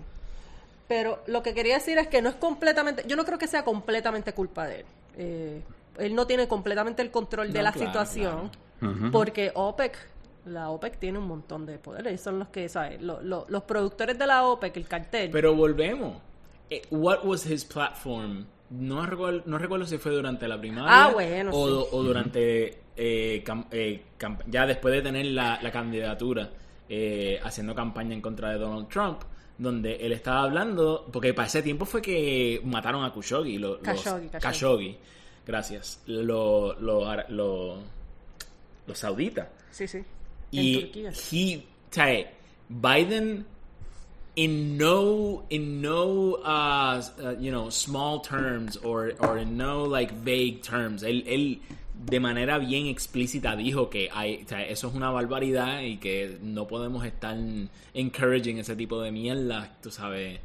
Pero 0.94 1.22
lo 1.26 1.42
que 1.42 1.54
quería 1.54 1.76
decir 1.76 1.96
es 1.96 2.06
que 2.08 2.20
no 2.20 2.28
es 2.28 2.34
completamente, 2.34 3.02
yo 3.08 3.16
no 3.16 3.24
creo 3.24 3.38
que 3.38 3.46
sea 3.46 3.64
completamente 3.64 4.34
culpa 4.34 4.66
de 4.66 4.80
él. 4.80 4.86
Eh, 5.16 5.62
él 5.98 6.14
no 6.14 6.26
tiene 6.26 6.46
completamente 6.46 7.00
el 7.00 7.10
control 7.10 7.50
de 7.50 7.62
la 7.62 7.72
claro, 7.72 7.86
situación, 7.86 8.50
porque 9.10 9.50
OPEC, 9.54 9.96
la 10.44 10.68
OPEC 10.68 10.98
tiene 10.98 11.18
un 11.18 11.26
montón 11.26 11.64
de 11.64 11.78
poderes. 11.78 12.20
Son 12.20 12.38
los 12.38 12.48
que, 12.48 12.68
¿sabes? 12.68 13.00
Lo- 13.00 13.22
lo- 13.22 13.46
los 13.48 13.62
productores 13.62 14.18
de 14.18 14.26
la 14.26 14.44
OPEC, 14.44 14.76
el 14.76 14.86
cartel. 14.86 15.30
Pero 15.30 15.54
volvemos. 15.54 16.20
Eh, 16.68 16.82
what 16.90 17.24
was 17.24 17.46
his 17.46 17.64
platform? 17.64 18.44
No 18.68 19.06
recuerdo, 19.06 19.42
no 19.46 19.56
recuerdo 19.56 19.86
si 19.86 19.96
fue 19.96 20.12
durante 20.12 20.46
la 20.46 20.58
primaria 20.58 21.04
Ah, 21.04 21.10
bueno, 21.12 21.50
o, 21.54 21.68
sí. 21.84 21.88
o 21.92 22.02
durante 22.02 22.80
eh, 22.96 23.42
cam- 23.46 23.66
eh, 23.70 24.02
ya 24.46 24.66
después 24.66 24.92
de 24.94 25.00
tener 25.00 25.24
la, 25.26 25.58
la 25.62 25.70
candidatura 25.72 26.50
eh, 26.88 27.40
haciendo 27.42 27.74
campaña 27.74 28.12
en 28.14 28.20
contra 28.20 28.50
de 28.50 28.58
Donald 28.58 28.88
Trump 28.88 29.20
donde 29.62 29.96
él 29.96 30.12
estaba 30.12 30.42
hablando 30.42 31.06
porque 31.12 31.32
para 31.34 31.46
ese 31.48 31.62
tiempo 31.62 31.84
fue 31.84 32.02
que 32.02 32.60
mataron 32.64 33.04
a 33.04 33.12
Khashoggi 33.12 33.58
lo- 33.58 33.74
los, 33.76 33.82
Khashoggi, 33.82 34.28
Khashoggi. 34.28 34.40
Khashoggi. 34.40 34.96
gracias 35.46 36.00
los 36.06 36.24
lo, 36.26 36.74
lo- 37.28 37.78
sauditas 38.98 39.48
sí, 39.70 39.86
sí. 39.88 40.04
Y 40.50 40.74
he, 40.76 40.90
Biden 42.68 43.44
in 44.34 44.76
no 44.78 45.44
in 45.50 45.80
no 45.82 46.36
uh, 46.44 47.00
uh, 47.22 47.30
you 47.38 47.50
know 47.50 47.68
small 47.70 48.20
terms 48.20 48.76
or 48.78 49.12
or 49.20 49.38
in 49.38 49.56
no 49.56 49.84
like 49.84 50.12
vague 50.24 50.62
terms 50.62 51.02
él, 51.02 51.22
él 51.26 51.60
de 51.94 52.20
manera 52.20 52.58
bien 52.58 52.86
explícita 52.86 53.54
dijo 53.56 53.88
que 53.90 54.08
hay, 54.12 54.42
o 54.44 54.48
sea, 54.48 54.64
eso 54.66 54.88
es 54.88 54.94
una 54.94 55.10
barbaridad 55.10 55.80
y 55.80 55.98
que 55.98 56.38
no 56.42 56.66
podemos 56.66 57.04
estar 57.04 57.36
encouraging 57.94 58.58
ese 58.58 58.74
tipo 58.76 59.00
de 59.00 59.12
mierda, 59.12 59.76
tú 59.82 59.90
sabes. 59.90 60.40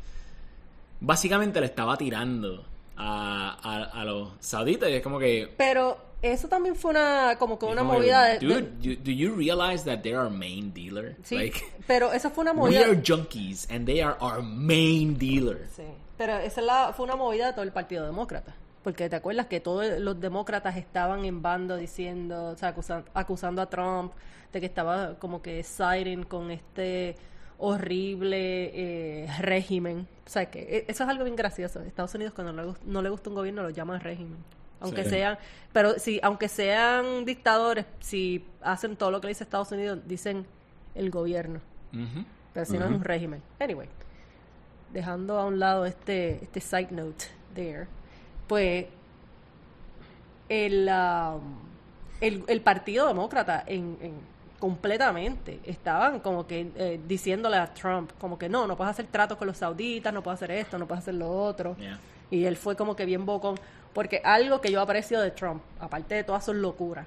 Básicamente 1.00 1.60
le 1.60 1.68
estaba 1.68 1.98
tirando 1.98 2.64
a, 2.96 3.58
a, 3.62 4.02
a 4.02 4.06
los 4.06 4.30
sauditas 4.40 4.90
y 4.90 4.94
es 4.94 5.02
como 5.04 5.20
que... 5.20 5.52
Pero 5.58 5.98
eso 6.22 6.48
también 6.48 6.76
fue 6.76 6.92
una 6.92 7.36
como 7.38 7.60
que 7.60 7.66
una 7.66 7.82
como 7.82 7.94
movida 7.94 8.24
de, 8.26 8.40
Dude, 8.40 8.96
do 9.04 9.12
you 9.12 9.36
realize 9.36 9.84
that 9.86 10.00
they're 10.02 10.18
our 10.20 10.32
main 10.32 10.74
dealer? 10.74 11.16
sí, 11.24 11.36
Like, 11.36 11.62
pero 11.86 12.12
eso 12.12 12.32
fue 12.32 12.42
una 12.42 12.52
we 12.54 12.58
movida 12.72 12.86
are 12.86 13.02
junkies 13.06 13.70
and 13.70 13.86
they 13.86 14.02
are 14.02 14.18
our 14.20 14.42
main 14.42 15.18
dealer. 15.18 15.68
Sí, 15.76 15.84
pero 16.18 16.38
esa 16.40 16.62
la, 16.62 16.94
fue 16.94 17.06
una 17.06 17.16
movida 17.16 17.48
de 17.48 17.54
todo 17.54 17.64
el 17.64 17.72
Partido 17.72 18.06
Demócrata. 18.06 18.56
Porque 18.88 19.10
te 19.10 19.17
acuerdas 19.17 19.47
que 19.47 19.60
todos 19.60 20.00
los 20.00 20.17
demócratas 20.21 20.78
estaban 20.78 21.26
en 21.26 21.41
bando 21.41 21.76
diciendo, 21.76 22.52
o 22.52 22.56
sea, 22.56 22.69
acusan- 22.73 23.04
acusando 23.13 23.62
a 23.62 23.69
Trump 23.69 24.13
de 24.54 24.62
que 24.62 24.65
estaba 24.65 25.15
como 25.19 25.41
que 25.41 25.62
siding 25.62 26.23
con 26.23 26.52
este 26.52 27.17
horrible 27.58 28.71
eh, 28.73 29.28
régimen. 29.41 30.08
O 30.26 30.30
sea, 30.30 30.50
que 30.50 30.62
e- 30.62 30.86
eso 30.88 31.04
es 31.04 31.10
algo 31.10 31.26
bien 31.26 31.36
gracioso. 31.36 31.82
Estados 31.82 32.15
Unidos 32.15 32.34
cuando 32.34 32.54
no 32.54 32.62
le, 32.63 32.69
gust- 32.69 32.82
no 32.86 33.02
le 33.02 33.10
gusta 33.10 33.30
un 33.30 33.36
gobierno 33.36 33.62
lo 33.62 33.71
llaman 33.71 34.00
régimen. 34.00 34.38
Aunque 34.80 35.04
Sí. 35.04 35.10
sean, 35.10 35.38
pero 35.73 36.00
si, 36.00 36.21
aunque 36.23 36.47
sean 36.47 37.26
dictadores, 37.26 37.86
si 38.00 38.45
hacen 38.62 38.95
todo 38.95 39.12
lo 39.12 39.19
que 39.19 39.28
le 39.28 39.32
dice 39.32 39.43
Estados 39.43 39.69
Unidos, 39.73 40.00
dicen 40.06 40.45
el 40.95 41.10
gobierno. 41.12 41.60
Pero 42.54 42.65
si 42.65 42.78
no 42.78 42.86
es 42.86 42.91
un 42.91 43.04
régimen. 43.04 43.41
Anyway, 43.60 43.89
dejando 44.93 45.38
a 45.39 45.45
un 45.45 45.60
lado 45.60 45.86
este, 45.86 46.41
este 46.41 46.62
side 46.62 46.88
note 46.91 47.26
there, 47.54 47.88
pues 48.48 48.86
el, 50.50 50.90
um, 50.90 51.42
el, 52.22 52.44
el 52.48 52.62
Partido 52.62 53.08
Demócrata 53.08 53.64
en, 53.68 53.98
en- 54.02 54.38
completamente 54.60 55.60
estaban 55.66 56.20
como 56.20 56.48
que 56.48 56.72
eh, 56.76 57.00
diciéndole 57.08 57.58
a 57.58 57.72
Trump 57.74 58.12
como 58.20 58.40
que 58.40 58.50
no, 58.50 58.66
no 58.66 58.76
puedes 58.76 58.90
hacer 58.92 59.06
tratos 59.08 59.38
con 59.38 59.48
los 59.48 59.58
sauditas, 59.58 60.12
no 60.14 60.24
puedes 60.24 60.38
hacer 60.42 60.52
esto, 60.52 60.80
no 60.80 60.88
puedes 60.88 61.04
hacer 61.04 61.14
lo 61.14 61.30
otro. 61.30 61.76
Yeah. 61.78 62.00
Y 62.32 62.46
él 62.46 62.58
fue 62.58 62.76
como 62.76 62.96
que 62.96 63.06
bien 63.06 63.26
bocón. 63.26 63.56
Porque 63.94 64.22
algo 64.24 64.60
que 64.62 64.72
yo 64.72 64.82
aprecio 64.82 65.20
de 65.22 65.32
Trump, 65.32 65.62
aparte 65.80 66.16
de 66.16 66.24
todas 66.24 66.46
sus 66.46 66.56
locuras, 66.56 67.06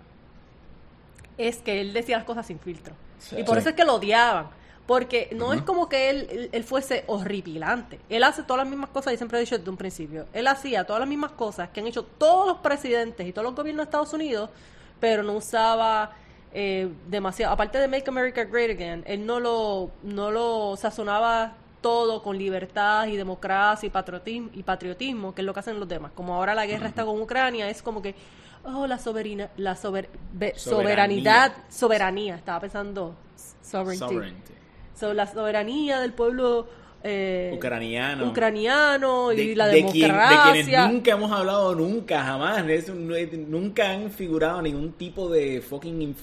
es 1.39 1.59
que 1.59 1.81
él 1.81 1.93
decía 1.93 2.17
las 2.19 2.27
cosas 2.27 2.47
sin 2.47 2.59
filtro. 2.59 2.95
y 3.37 3.43
por 3.45 3.57
Sí. 3.57 3.61
eso 3.61 3.69
es 3.71 3.75
que 3.75 3.85
lo 3.85 3.95
odiaban. 3.97 4.47
Porque 4.91 5.29
no 5.37 5.53
es 5.53 5.63
como 5.63 5.89
que 5.89 6.11
él, 6.11 6.27
él, 6.33 6.49
él 6.51 6.65
fuese 6.65 7.05
horripilante. 7.07 8.01
Él 8.09 8.25
hace 8.25 8.43
todas 8.43 8.65
las 8.65 8.69
mismas 8.69 8.91
cosas, 8.91 9.13
y 9.13 9.17
siempre 9.17 9.39
he 9.39 9.41
dicho 9.43 9.57
desde 9.57 9.71
un 9.71 9.77
principio. 9.77 10.27
Él 10.33 10.49
hacía 10.49 10.83
todas 10.83 10.99
las 10.99 11.09
mismas 11.09 11.31
cosas 11.31 11.69
que 11.69 11.79
han 11.79 11.87
hecho 11.87 12.03
todos 12.03 12.49
los 12.49 12.57
presidentes 12.59 13.25
y 13.25 13.31
todos 13.33 13.45
los 13.45 13.55
gobiernos 13.55 13.85
de 13.85 13.89
Estados 13.89 14.13
Unidos, 14.13 14.51
pero 14.99 15.23
no 15.23 15.35
usaba 15.35 16.11
eh, 16.53 16.89
demasiado. 17.07 17.53
Aparte 17.55 17.79
de 17.79 17.87
Make 17.87 18.09
America 18.09 18.43
Great 18.43 18.71
Again, 18.71 19.05
él 19.07 19.25
no 19.25 19.39
lo, 19.39 19.93
no 20.03 20.33
lo 20.33 20.77
sazonaba 20.77 21.53
todo 21.81 22.21
con 22.25 22.37
libertad 22.37 23.07
y 23.07 23.17
democracia 23.17 23.87
y 23.87 23.91
patriotismo, 23.91 24.51
y 24.55 24.65
patriotismo, 24.65 25.33
que 25.37 25.43
es 25.43 25.47
lo 25.47 25.55
que 25.55 25.61
hacen 25.61 25.79
los 25.79 25.89
demás. 25.89 26.11
Como 26.17 26.35
ahora 26.35 26.53
la 26.53 26.67
guerra 26.67 26.89
está 26.89 27.05
con 27.05 27.21
Ucrania, 27.21 27.71
es 27.71 27.81
como 27.81 28.03
que, 28.03 28.17
oh, 28.65 28.89
la, 28.89 28.99
soberina, 28.99 29.51
la 29.57 29.77
sober- 29.77 30.09
be- 30.33 30.59
soberanidad, 30.59 31.53
soberanía, 31.69 32.35
estaba 32.35 32.59
pensando 32.59 33.15
sovereignty. 33.63 33.99
Sovereignty. 34.15 34.55
So, 35.01 35.15
la 35.15 35.27
soberanía 35.27 35.99
del 36.01 36.13
pueblo 36.13 36.69
eh, 37.03 37.51
Ucraniano. 37.55 38.29
ucraniano 38.29 39.33
y 39.33 39.49
de, 39.49 39.57
la 39.57 39.69
de 39.69 39.87
quien- 39.87 39.93
de 39.93 40.01
democracia. 40.09 40.53
quienes 40.53 40.93
nunca 40.93 41.11
hemos 41.13 41.33
hablado 41.33 41.75
nunca 41.75 42.23
jamás 42.23 42.69
Es 42.69 42.93
nunca 42.93 43.91
han 43.91 44.11
figurado 44.11 44.61
ningún 44.61 44.93
tipo 44.93 45.31
de 45.31 45.63
fucking 45.63 46.15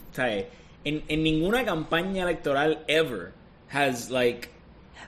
en, 0.84 1.04
en 1.08 1.24
ninguna 1.24 1.66
campaña 1.66 2.22
electoral 2.24 2.84
ever 2.88 3.32
has 3.72 4.12
like 4.12 4.50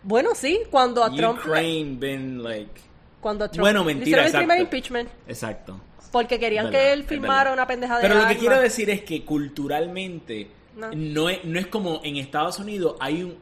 Bueno, 0.01 0.31
sí, 0.33 0.61
cuando 0.71 1.03
a 1.03 1.13
Trump, 1.13 1.37
Ukraine 1.39 1.97
been 1.99 2.41
like 2.43 2.81
cuando 3.21 3.45
a 3.45 3.49
Trump 3.51 3.61
Bueno, 3.61 3.83
mentira, 3.83 4.21
hicieron 4.23 4.25
el 4.25 4.31
primer 4.31 4.57
exacto. 4.57 4.63
impeachment 4.77 5.09
exacto 5.27 5.81
porque 6.11 6.39
querían 6.39 6.65
Verdad, 6.65 6.79
que 6.79 6.93
él 6.93 7.03
firmara 7.03 7.53
una 7.53 7.67
pendejada 7.67 8.01
pero 8.01 8.15
de 8.15 8.21
lo 8.23 8.27
que 8.27 8.37
quiero 8.37 8.59
decir 8.59 8.89
es 8.89 9.03
que 9.03 9.23
culturalmente 9.23 10.49
No. 10.75 10.89
no, 10.95 11.29
es, 11.29 11.45
no 11.45 11.59
es 11.59 11.67
como 11.67 12.01
en 12.03 12.17
Estados 12.17 12.57
Unidos 12.57 12.95
hay 12.99 13.21
un 13.21 13.35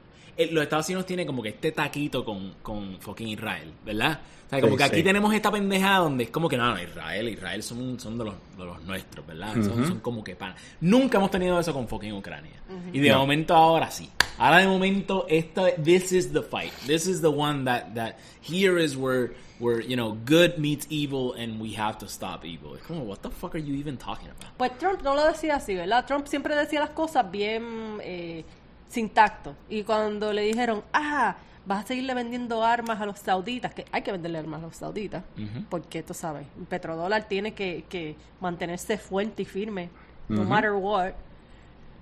los 0.51 0.63
Estados 0.63 0.87
Unidos 0.87 1.05
tienen 1.05 1.25
como 1.27 1.41
que 1.41 1.49
este 1.49 1.71
taquito 1.71 2.23
con, 2.23 2.53
con 2.61 2.97
fucking 2.99 3.27
Israel, 3.29 3.71
¿verdad? 3.85 4.19
O 4.45 4.49
sea, 4.49 4.61
como 4.61 4.73
Sí, 4.73 4.77
que 4.77 4.83
aquí 4.85 4.95
sí. 4.97 5.03
tenemos 5.03 5.33
esta 5.33 5.51
pendeja 5.51 5.97
donde 5.97 6.23
es 6.25 6.29
como 6.29 6.47
que 6.47 6.55
no, 6.55 6.73
no, 6.73 6.81
Israel, 6.81 7.27
Israel 7.27 7.61
son, 7.63 7.99
son 7.99 8.17
de, 8.17 8.23
los, 8.25 8.33
de 8.57 8.63
los 8.65 8.81
nuestros, 8.83 9.25
¿verdad? 9.27 9.53
son, 9.55 9.85
son 9.87 9.99
como 9.99 10.23
que 10.23 10.35
pan. 10.35 10.55
Nunca 10.79 11.17
hemos 11.17 11.31
tenido 11.31 11.59
eso 11.59 11.73
con 11.73 11.87
fucking 11.87 12.13
Ucrania. 12.13 12.53
Y 12.93 12.99
de 12.99 13.09
No. 13.09 13.19
momento 13.19 13.53
ahora 13.55 13.91
sí. 13.91 14.09
Ahora 14.37 14.59
de 14.59 14.67
momento 14.67 15.25
esta 15.27 15.75
this 15.75 16.11
is 16.11 16.31
the 16.31 16.43
fight. 16.43 16.71
This 16.85 17.07
is 17.07 17.21
the 17.21 17.27
one 17.27 17.65
that 17.65 17.93
that 17.95 18.15
here 18.41 18.81
is 18.81 18.95
where 18.95 19.33
where 19.59 19.81
you 19.81 19.95
know 19.97 20.15
good 20.25 20.57
meets 20.59 20.85
evil 20.91 21.33
and 21.33 21.59
we 21.59 21.75
have 21.75 21.97
to 21.97 22.05
stop 22.07 22.45
evil. 22.45 22.75
Es 22.77 22.83
como 22.83 23.01
what 23.03 23.17
the 23.21 23.31
fuck 23.31 23.55
are 23.55 23.59
you 23.61 23.73
even 23.75 23.97
talking 23.97 24.29
about? 24.29 24.55
Pues 24.57 24.77
Trump 24.77 25.01
no 25.01 25.15
lo 25.15 25.25
decía 25.25 25.55
así, 25.55 25.73
¿verdad? 25.75 26.05
Trump 26.05 26.27
siempre 26.27 26.55
decía 26.55 26.79
las 26.79 26.91
cosas 26.91 27.29
bien 27.31 27.97
eh, 28.03 28.45
sin 28.87 29.09
tacto. 29.09 29.55
Y 29.69 29.83
cuando 29.83 30.33
le 30.33 30.43
dijeron, 30.43 30.83
ah, 30.93 31.35
vas 31.65 31.83
a 31.83 31.87
seguirle 31.87 32.13
vendiendo 32.13 32.63
armas 32.63 33.01
a 33.01 33.05
los 33.05 33.19
sauditas, 33.19 33.73
que 33.73 33.85
hay 33.91 34.01
que 34.01 34.11
venderle 34.11 34.37
armas 34.37 34.61
a 34.61 34.67
los 34.67 34.75
sauditas, 34.77 35.23
porque 35.69 36.01
tú 36.01 36.13
sabes, 36.13 36.47
el 36.57 36.65
petrodólar 36.65 37.27
tiene 37.27 37.53
que, 37.53 37.83
que 37.89 38.15
mantenerse 38.39 38.97
fuerte 38.97 39.41
y 39.41 39.45
firme, 39.45 39.89
no 40.29 40.43
matter 40.43 40.71
what. 40.71 41.11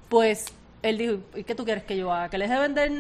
Pues 0.10 0.46
él 0.90 0.98
dijo, 0.98 1.18
¿y 1.36 1.44
qué 1.44 1.56
tú 1.56 1.66
quieres 1.66 1.84
que 1.84 1.98
yo 1.98 2.14
haga? 2.14 2.30
¿Que 2.30 2.38
les 2.38 2.50
de 2.50 2.60
vender 2.60 2.92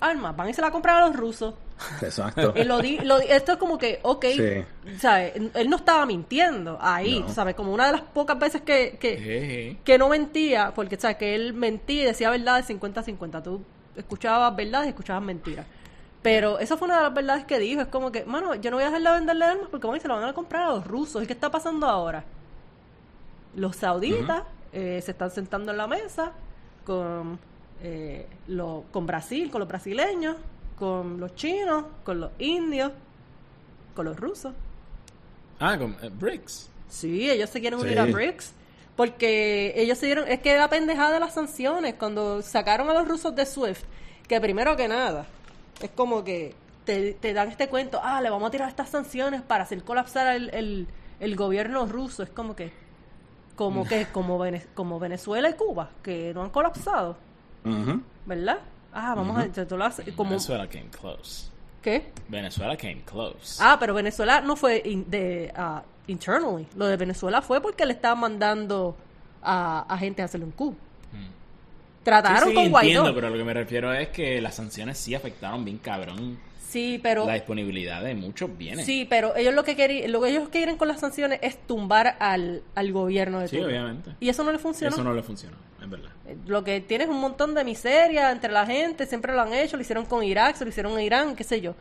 armas? 0.00 0.34
Van 0.36 0.48
y 0.48 0.54
se 0.54 0.62
la 0.62 0.70
compran 0.70 0.96
a 0.96 1.06
los 1.06 1.16
rusos. 1.16 1.54
Exacto. 2.02 2.52
Él 2.56 2.68
lo 2.68 2.78
di- 2.78 2.98
lo 3.00 3.18
di- 3.18 3.26
esto 3.28 3.52
es 3.52 3.58
como 3.58 3.76
que, 3.78 3.98
ok, 4.02 4.24
Sí. 4.36 4.96
¿sabes? 4.98 5.32
Él 5.54 5.68
no 5.68 5.76
estaba 5.76 6.06
mintiendo 6.06 6.78
ahí, 6.80 7.20
No. 7.20 7.28
¿sabes? 7.28 7.54
Como 7.54 7.72
una 7.74 7.86
de 7.86 7.92
las 7.92 8.00
pocas 8.00 8.38
veces 8.38 8.62
que, 8.62 8.96
que, 8.98 9.76
que 9.84 9.98
no 9.98 10.08
mentía, 10.08 10.72
porque 10.74 10.96
sabes 10.98 11.16
que 11.18 11.34
él 11.34 11.52
mentía 11.52 12.02
y 12.02 12.06
decía 12.06 12.30
verdades 12.30 12.68
50-50. 12.68 13.42
Tú 13.42 13.62
escuchabas 13.96 14.54
verdades 14.56 14.86
y 14.86 14.90
escuchabas 14.90 15.22
mentiras. 15.22 15.66
Pero 16.22 16.58
esa 16.58 16.78
fue 16.78 16.86
una 16.86 16.96
de 16.96 17.02
las 17.02 17.12
verdades 17.14 17.44
que 17.44 17.58
dijo. 17.58 17.82
Es 17.82 17.88
como 17.88 18.10
que, 18.10 18.24
mano, 18.24 18.54
yo 18.54 18.70
no 18.70 18.76
voy 18.78 18.84
a 18.84 18.86
dejarle 18.86 19.10
venderle 19.10 19.44
armas 19.44 19.68
porque 19.70 19.86
van 19.86 19.96
y 19.96 20.00
se 20.00 20.08
lo 20.08 20.14
van 20.14 20.24
a 20.24 20.32
comprar 20.32 20.62
a 20.62 20.68
los 20.70 20.86
rusos. 20.86 21.22
¿Y 21.22 21.26
qué 21.26 21.34
está 21.34 21.50
pasando 21.50 21.86
ahora? 21.86 22.24
Los 23.56 23.76
sauditas 23.76 24.42
eh, 24.72 25.00
se 25.04 25.10
están 25.10 25.30
sentando 25.30 25.70
en 25.72 25.76
la 25.78 25.86
mesa 25.86 26.32
con, 26.84 27.38
eh, 27.82 28.26
lo- 28.48 28.84
con 28.92 29.06
Brasil, 29.06 29.50
con 29.50 29.60
los 29.60 29.68
brasileños, 29.68 30.36
con 30.78 31.18
los 31.20 31.34
chinos, 31.34 31.84
con 32.04 32.20
los 32.20 32.30
indios, 32.38 32.92
con 33.94 34.04
los 34.06 34.18
rusos. 34.18 34.52
Ah, 35.60 35.76
con 35.78 35.96
eh, 36.02 36.10
BRICS. 36.12 36.68
Sí, 36.88 37.30
ellos 37.30 37.50
se 37.50 37.60
quieren 37.60 37.78
unir 37.78 37.92
Sí. 37.94 37.98
a 37.98 38.04
BRICS. 38.06 38.52
Porque 38.96 39.72
ellos 39.76 39.98
se 39.98 40.06
dieron. 40.06 40.28
Es 40.28 40.38
que 40.40 40.56
la 40.56 40.68
pendejada 40.68 41.12
de 41.12 41.20
las 41.20 41.34
sanciones. 41.34 41.94
Cuando 41.94 42.42
sacaron 42.42 42.88
a 42.90 42.94
los 42.94 43.08
rusos 43.08 43.34
de 43.34 43.44
SWIFT. 43.44 43.84
Que 44.28 44.40
primero 44.40 44.76
que 44.76 44.86
nada. 44.88 45.26
Es 45.82 45.90
como 45.90 46.22
que 46.22 46.54
te, 46.84 47.14
te 47.14 47.32
dan 47.32 47.48
este 47.48 47.68
cuento. 47.68 48.00
Ah, 48.02 48.20
le 48.20 48.30
vamos 48.30 48.46
a 48.48 48.50
tirar 48.52 48.68
estas 48.68 48.90
sanciones 48.90 49.42
para 49.42 49.64
hacer 49.64 49.82
colapsar 49.82 50.36
el, 50.36 50.50
el, 50.54 50.86
el 51.18 51.34
gobierno 51.36 51.86
ruso. 51.86 52.22
Es 52.22 52.30
como 52.30 52.54
que. 52.54 52.70
Como 53.56 53.86
que. 53.86 54.06
Como, 54.06 54.38
Vene- 54.38 54.64
como 54.74 54.98
Venezuela 54.98 55.48
y 55.48 55.54
Cuba. 55.54 55.90
Que 56.02 56.32
no 56.34 56.42
han 56.42 56.50
colapsado. 56.50 57.16
¿Verdad? 58.26 58.58
Ah, 58.92 59.14
vamos 59.14 59.38
a. 59.38 59.66
tú 59.66 59.76
lo 59.76 59.84
haces- 59.84 60.12
como, 60.14 60.30
Venezuela 60.30 60.66
came 60.68 60.88
close. 60.90 61.50
¿Qué? 61.82 62.12
Venezuela 62.28 62.76
came 62.76 63.02
close. 63.04 63.58
Ah, 63.62 63.76
pero 63.78 63.92
Venezuela 63.94 64.40
no 64.40 64.56
fue 64.56 64.80
in- 64.84 65.10
de 65.10 65.52
ah, 65.56 65.82
internally. 66.06 66.66
Lo 66.76 66.86
de 66.86 66.96
Venezuela 66.96 67.42
fue 67.42 67.60
porque 67.60 67.84
le 67.86 67.92
estaban 67.92 68.20
mandando 68.20 68.96
a, 69.42 69.80
a 69.88 69.98
gente 69.98 70.22
a 70.22 70.24
hacerle 70.26 70.46
un 70.46 70.52
coup. 70.52 70.74
Trataron 72.02 72.40
Sí, 72.40 72.48
sí, 72.50 72.54
con 72.54 72.64
entiendo, 72.64 73.00
Guaidó. 73.02 73.14
pero 73.14 73.30
lo 73.30 73.36
que 73.38 73.44
me 73.44 73.54
refiero 73.54 73.92
es 73.94 74.08
que 74.08 74.38
las 74.42 74.54
sanciones 74.56 74.98
sí 74.98 75.14
afectaron 75.14 75.64
bien 75.64 75.78
cabrón 75.78 76.38
Sí, 76.74 76.98
pero 77.02 77.24
la 77.26 77.34
disponibilidad 77.34 78.02
de 78.02 78.14
muchos 78.14 78.56
bienes. 78.58 78.84
sí, 78.84 79.06
pero 79.08 79.34
ellos 79.36 79.54
lo 79.54 79.62
que 79.64 79.76
querían, 79.76 80.10
lo 80.12 80.20
que 80.20 80.30
ellos 80.30 80.48
quieren 80.48 80.76
con 80.76 80.88
las 80.88 81.00
sanciones 81.00 81.38
es 81.42 81.56
tumbar 81.66 82.16
al, 82.18 82.62
al 82.74 82.92
gobierno 82.92 83.38
de 83.40 83.48
Sí, 83.48 83.60
obviamente. 83.60 84.10
Y 84.20 84.28
eso 84.28 84.42
no 84.44 84.50
le 84.52 84.58
funcionó. 84.58 84.92
Eso 84.94 85.04
no 85.04 85.14
le 85.14 85.22
funcionó, 85.22 85.56
es 85.82 85.88
verdad. 85.88 86.10
Eh, 86.26 86.36
Lo 86.46 86.64
que 86.64 86.80
tienes 86.80 87.08
un 87.08 87.20
montón 87.20 87.54
de 87.54 87.62
miseria 87.64 88.30
entre 88.32 88.50
la 88.52 88.66
gente, 88.66 89.06
siempre 89.06 89.32
lo 89.34 89.40
han 89.42 89.52
hecho, 89.54 89.76
lo 89.76 89.82
hicieron 89.82 90.04
con 90.04 90.24
Irak, 90.24 90.56
se 90.56 90.64
lo 90.64 90.70
hicieron 90.70 90.92
en 90.98 91.00
Irán, 91.04 91.36
qué 91.36 91.44
sé 91.44 91.60
yo. 91.60 91.74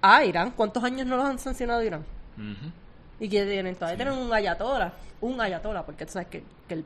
Ah, 0.00 0.24
Irán, 0.24 0.52
¿cuántos 0.52 0.84
años 0.84 1.06
no 1.06 1.16
los 1.16 1.24
han 1.26 1.38
sancionado 1.38 1.82
Irán? 1.82 2.04
Ujú. 2.36 2.70
Y 3.18 3.28
que 3.28 3.44
tienen, 3.46 3.74
todavía 3.74 3.96
tienen 3.96 4.14
un 4.14 4.32
ayatola, 4.32 4.92
un 5.20 5.40
ayatola, 5.40 5.84
porque 5.84 6.06
tú 6.06 6.12
sabes 6.12 6.28
que, 6.28 6.42
que 6.68 6.74
el, 6.74 6.84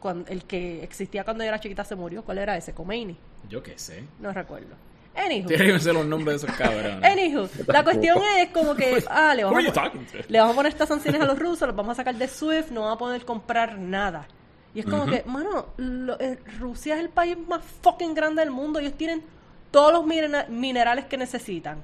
cuan- 0.00 0.24
el 0.28 0.44
que 0.44 0.82
existía 0.82 1.24
cuando 1.24 1.44
yo 1.44 1.48
era 1.48 1.60
chiquita 1.60 1.84
se 1.84 1.96
murió. 1.96 2.22
¿Cuál 2.24 2.38
era 2.38 2.56
ese? 2.56 2.72
Khomeini. 2.72 3.16
Yo 3.48 3.62
qué 3.62 3.76
sé. 3.78 4.04
No 4.20 4.32
recuerdo. 4.32 4.74
Anywho. 5.16 5.48
Que 5.48 5.78
ser 5.80 5.94
los 5.94 6.06
nombres 6.06 6.40
de 6.42 6.46
esos 6.46 6.56
cabrones. 6.58 7.02
Anywho, 7.04 7.48
la 7.68 7.84
cuestión 7.84 8.18
es 8.38 8.48
como 8.50 8.74
que, 8.74 9.02
ah, 9.08 9.34
le 9.34 9.44
vamos, 9.44 9.58
are 9.58 9.64
you 9.64 9.70
a, 9.70 9.74
pon- 9.74 9.84
talking 9.84 10.06
to? 10.06 10.18
le 10.28 10.38
vamos 10.40 10.52
a 10.54 10.56
poner 10.56 10.72
estas 10.72 10.88
sanciones 10.88 11.20
a 11.20 11.24
los 11.24 11.38
rusos, 11.38 11.66
los 11.68 11.76
vamos 11.76 11.92
a 11.92 11.94
sacar 11.96 12.14
de 12.16 12.26
SWIFT, 12.28 12.70
no 12.70 12.82
van 12.82 12.92
a 12.92 12.98
poder 12.98 13.24
comprar 13.24 13.78
nada. 13.78 14.26
Y 14.74 14.80
es 14.80 14.86
como 14.86 15.06
que, 15.06 15.22
mano, 15.24 15.66
lo- 15.76 16.18
eh, 16.18 16.38
Rusia 16.58 16.94
es 16.94 17.00
el 17.00 17.08
país 17.10 17.36
más 17.46 17.60
fucking 17.82 18.12
grande 18.14 18.42
del 18.42 18.50
mundo, 18.50 18.80
ellos 18.80 18.94
tienen 18.94 19.22
todos 19.70 19.92
los 19.92 20.04
minera- 20.04 20.46
minerales 20.48 21.04
que 21.04 21.16
necesitan. 21.16 21.78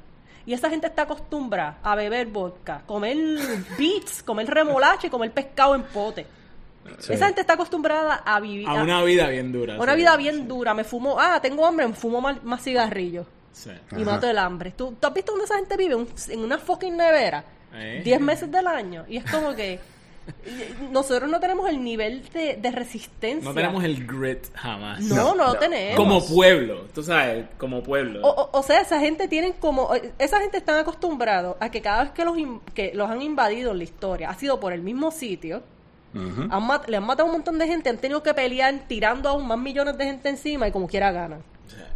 Y 0.47 0.53
esa 0.55 0.69
gente 0.71 0.89
está 0.89 1.03
acostumbrada 1.03 1.79
a 1.85 1.95
beber 1.95 2.27
vodka, 2.27 2.83
comer 2.87 3.17
beets, 3.79 4.23
comer 4.25 4.49
remolacha 4.49 5.07
y 5.07 5.11
comer 5.11 5.31
pescado 5.31 5.75
en 5.77 5.83
pote. 5.85 6.27
Sí. 6.99 7.13
Esa 7.13 7.27
gente 7.27 7.41
está 7.43 7.55
acostumbrada 7.55 8.15
a 8.25 8.41
vivir 8.41 8.67
A 8.69 8.75
una 8.83 9.03
vida 9.05 9.29
bien 9.29 9.53
dura. 9.53 9.79
una 9.79 9.93
sí. 9.93 9.99
vida 9.99 10.17
bien 10.17 10.49
dura. 10.49 10.75
Me 10.75 10.85
fumo, 10.85 11.17
ah, 11.21 11.41
tengo 11.41 11.65
hambre, 11.67 11.87
me 11.89 11.95
fumo 11.95 12.21
más, 12.21 12.43
más 12.43 12.63
cigarrillos 12.63 13.27
Sí. 13.53 13.71
y 13.93 14.03
Ajá. 14.03 14.05
mato 14.05 14.29
el 14.29 14.39
hambre. 14.39 14.73
¿Tú, 14.73 14.95
tú 14.99 15.07
has 15.07 15.15
visto 15.15 15.33
dónde 15.33 15.45
esa 15.45 15.57
gente 15.57 15.77
vive? 15.77 15.95
Un- 15.95 16.09
en 16.29 16.41
una 16.41 16.59
fucking 16.59 16.97
nevera. 16.97 17.45
Eh. 17.75 18.01
10 18.05 18.21
meses 18.21 18.51
del 18.51 18.67
año. 18.67 19.05
Y 19.09 19.17
es 19.19 19.31
como 19.31 19.55
que 19.55 19.79
nosotros 20.91 21.31
no 21.31 21.41
tenemos 21.41 21.69
el 21.69 21.83
nivel 21.83 22.23
de, 22.31 22.57
de 22.57 22.71
resistencia. 22.71 23.49
No 23.49 23.55
tenemos 23.55 23.83
el 23.85 24.07
grit 24.07 24.47
jamás. 24.55 25.01
No, 25.03 25.15
No, 25.17 25.35
no, 25.35 25.45
lo 25.53 25.55
tenemos. 25.59 25.97
Como 25.97 26.25
pueblo, 26.27 26.87
tú 26.95 27.03
sabes, 27.03 27.47
como 27.59 27.83
pueblo. 27.83 28.21
O, 28.23 28.29
o- 28.43 28.59
o 28.59 28.63
sea, 28.63 28.81
esa 28.81 29.01
gente 29.01 29.29
tienen 29.29 29.53
como... 29.55 29.91
Esa 30.19 30.41
gente 30.41 30.57
están 30.59 30.79
acostumbrados 30.79 31.57
a 31.61 31.71
que 31.71 31.81
cada 31.81 32.05
vez 32.05 32.13
que 32.13 32.25
los, 32.25 32.39
in- 32.39 32.61
que 32.75 32.93
los 32.95 33.09
han 33.11 33.23
invadido 33.23 33.73
en 33.73 33.79
la 33.79 33.85
historia 33.85 34.31
ha 34.31 34.35
sido 34.35 34.59
por 34.61 34.73
el 34.73 34.83
mismo 34.83 35.11
sitio. 35.11 35.63
Ujú. 36.15 36.49
Han 36.51 36.67
mat- 36.67 36.89
le 36.89 36.97
han 36.97 37.05
matado 37.05 37.25
a 37.25 37.31
un 37.31 37.37
montón 37.37 37.59
de 37.59 37.67
gente, 37.67 37.89
han 37.91 37.99
tenido 37.99 38.23
que 38.23 38.35
pelear 38.35 38.75
tirando 38.89 39.29
aún 39.29 39.47
más 39.47 39.59
millones 39.59 39.97
de 39.97 40.05
gente 40.05 40.29
encima 40.29 40.67
y 40.69 40.73
como 40.73 40.87
quiera 40.89 41.13
ganan. 41.13 41.43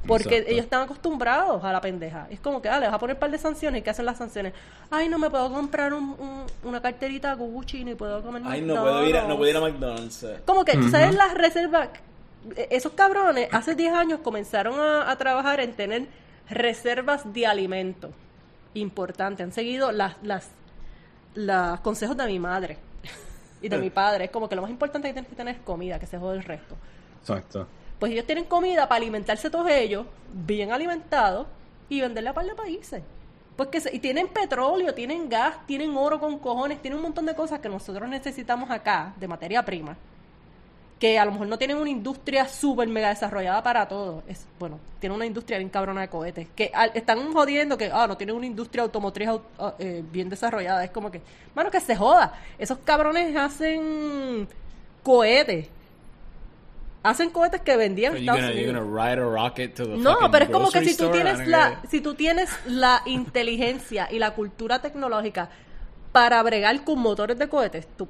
Porque 0.07 0.29
Exacto. 0.37 0.51
ellos 0.53 0.65
están 0.65 0.83
acostumbrados 0.83 1.65
a 1.65 1.73
la 1.73 1.81
pendeja. 1.81 2.27
Es 2.31 2.39
como 2.39 2.61
que, 2.63 2.69
ah, 2.69 2.79
le 2.79 2.87
vas 2.87 2.95
a 2.95 2.99
poner 2.99 3.17
un 3.17 3.21
par 3.21 3.31
de 3.31 3.39
sanciones. 3.39 3.81
¿Y 3.81 3.83
qué 3.83 3.91
hacen 3.91 4.05
las 4.05 4.19
sanciones? 4.19 4.53
Ay, 4.91 5.09
no 5.09 5.19
me 5.19 5.31
puedo 5.31 5.51
comprar 5.53 5.95
un- 5.95 6.15
un- 6.19 6.45
una 6.63 6.81
carterita 6.83 7.33
Gucci 7.35 7.85
ni 7.85 7.95
puedo 7.95 8.23
comer 8.23 8.43
Ay, 8.45 8.61
no 8.61 8.75
puedo, 8.83 9.07
ir 9.07 9.17
a, 9.17 9.23
no 9.23 9.29
McDonald's". 9.29 9.37
puedo 9.39 9.51
ir 9.51 9.57
a 9.57 9.61
McDonald's. 9.61 10.27
Como 10.47 10.65
que, 10.65 10.73
¿tú 10.77 10.89
sabes 10.91 11.15
las 11.15 11.33
reservas? 11.35 11.89
Eh, 12.55 12.69
Esos 12.71 12.93
cabrones 12.93 13.49
hace 13.51 13.75
10 13.75 13.95
años 13.95 14.21
comenzaron 14.23 14.79
a, 14.79 15.11
a 15.11 15.17
trabajar 15.17 15.61
en 15.61 15.73
tener 15.73 16.07
reservas 16.51 17.33
de 17.33 17.47
alimento. 17.47 18.13
Importante. 18.75 19.43
Han 19.43 19.53
seguido 19.53 19.91
las, 19.91 20.17
las, 20.23 20.49
los 21.35 21.81
consejos 21.81 22.17
de 22.17 22.27
mi 22.27 22.39
madre 22.39 22.77
y 23.65 23.69
de 23.69 23.79
mi 23.79 23.91
padre. 23.91 24.25
Es 24.27 24.31
como 24.31 24.49
que 24.49 24.55
lo 24.57 24.63
más 24.63 24.71
importante 24.71 25.09
que 25.09 25.15
tienes 25.15 25.29
que 25.31 25.37
tener 25.37 25.57
es 25.57 25.61
comida, 25.63 25.99
que 25.99 26.07
se 26.07 26.19
jode 26.19 26.37
el 26.37 26.45
resto. 26.45 26.77
Exacto. 27.21 27.67
Pues 27.99 28.13
ellos 28.13 28.27
tienen 28.27 28.45
comida 28.45 28.89
para 28.89 28.99
alimentarse 28.99 29.49
todos 29.51 29.71
ellos, 29.71 30.07
bien 30.33 30.73
alimentados, 30.73 31.47
y 31.89 32.01
venderla 32.01 32.31
a 32.31 32.35
par 32.35 32.45
de 32.47 32.55
países. 32.55 33.03
Porque 33.57 33.81
se- 33.81 33.95
y 33.95 34.01
tienen 34.01 34.29
petróleo, 34.29 34.95
tienen 34.95 35.29
gas, 35.29 35.65
tienen 35.67 35.97
oro 35.97 36.19
con 36.19 36.39
cojones, 36.39 36.83
tienen 36.83 36.97
un 36.99 37.03
montón 37.05 37.25
de 37.27 37.35
cosas 37.35 37.61
que 37.61 37.69
nosotros 37.69 38.09
necesitamos 38.09 38.71
acá, 38.71 39.15
de 39.17 39.29
materia 39.29 39.65
prima, 39.65 39.97
que 40.99 41.19
a 41.19 41.25
lo 41.25 41.33
mejor 41.33 41.49
no 41.49 41.59
tienen 41.59 41.77
una 41.77 41.91
industria 41.91 42.49
súper 42.49 42.89
mega 42.89 43.09
desarrollada 43.09 43.63
para 43.63 43.87
todo. 43.89 44.23
Es, 44.29 44.47
bueno, 44.59 44.79
tienen 45.01 45.17
una 45.17 45.27
industria 45.27 45.59
bien 45.59 45.69
cabrona 45.69 46.01
de 46.03 46.09
cohetes, 46.09 46.49
que 46.55 46.71
al- 46.73 46.93
están 46.95 47.33
jodiendo 47.33 47.77
que, 47.77 47.91
ah, 47.93 48.07
no 48.07 48.17
tienen 48.17 48.35
una 48.37 48.47
industria 48.47 48.85
automotriz 48.85 49.29
au- 49.29 49.43
ah, 49.59 49.75
eh, 49.79 50.03
bien 50.11 50.29
desarrollada. 50.31 50.83
Es 50.85 50.91
como 50.91 51.11
que, 51.11 51.21
mano, 51.55 51.71
que 51.71 51.81
se 51.81 51.95
joda. 51.97 52.33
Esos 52.59 52.79
cabrones 52.79 53.37
hacen 53.37 54.49
cohetes. 55.03 55.67
Hacen 57.03 57.29
cohetes 57.31 57.61
que 57.61 57.77
vendían 57.77 58.13
So 58.15 58.19
Estados 58.21 58.41
gonna, 58.41 58.53
Unidos. 58.55 58.75
gonna 58.87 59.05
ride 59.11 59.21
a 59.21 59.27
rocket 59.27 59.75
to 59.75 59.85
the 59.85 59.97
No, 59.99 60.17
pero 60.31 60.45
es 60.47 60.51
como 60.51 60.71
que 60.71 60.83
si 60.87 60.97
tú 60.97 61.11
tienes 61.11 61.47
la, 61.47 61.83
si 61.91 62.01
tú 62.01 62.15
tienes 62.15 62.49
la 62.67 63.03
inteligencia 63.05 64.09
y 64.11 64.19
la 64.19 64.31
cultura 64.31 64.81
tecnológica 64.81 65.51
para 66.13 66.43
bregar 66.43 66.83
con 66.83 66.99
motores 67.01 67.39
de 67.39 67.47
cohetes, 67.49 67.87
tú- 67.99 68.09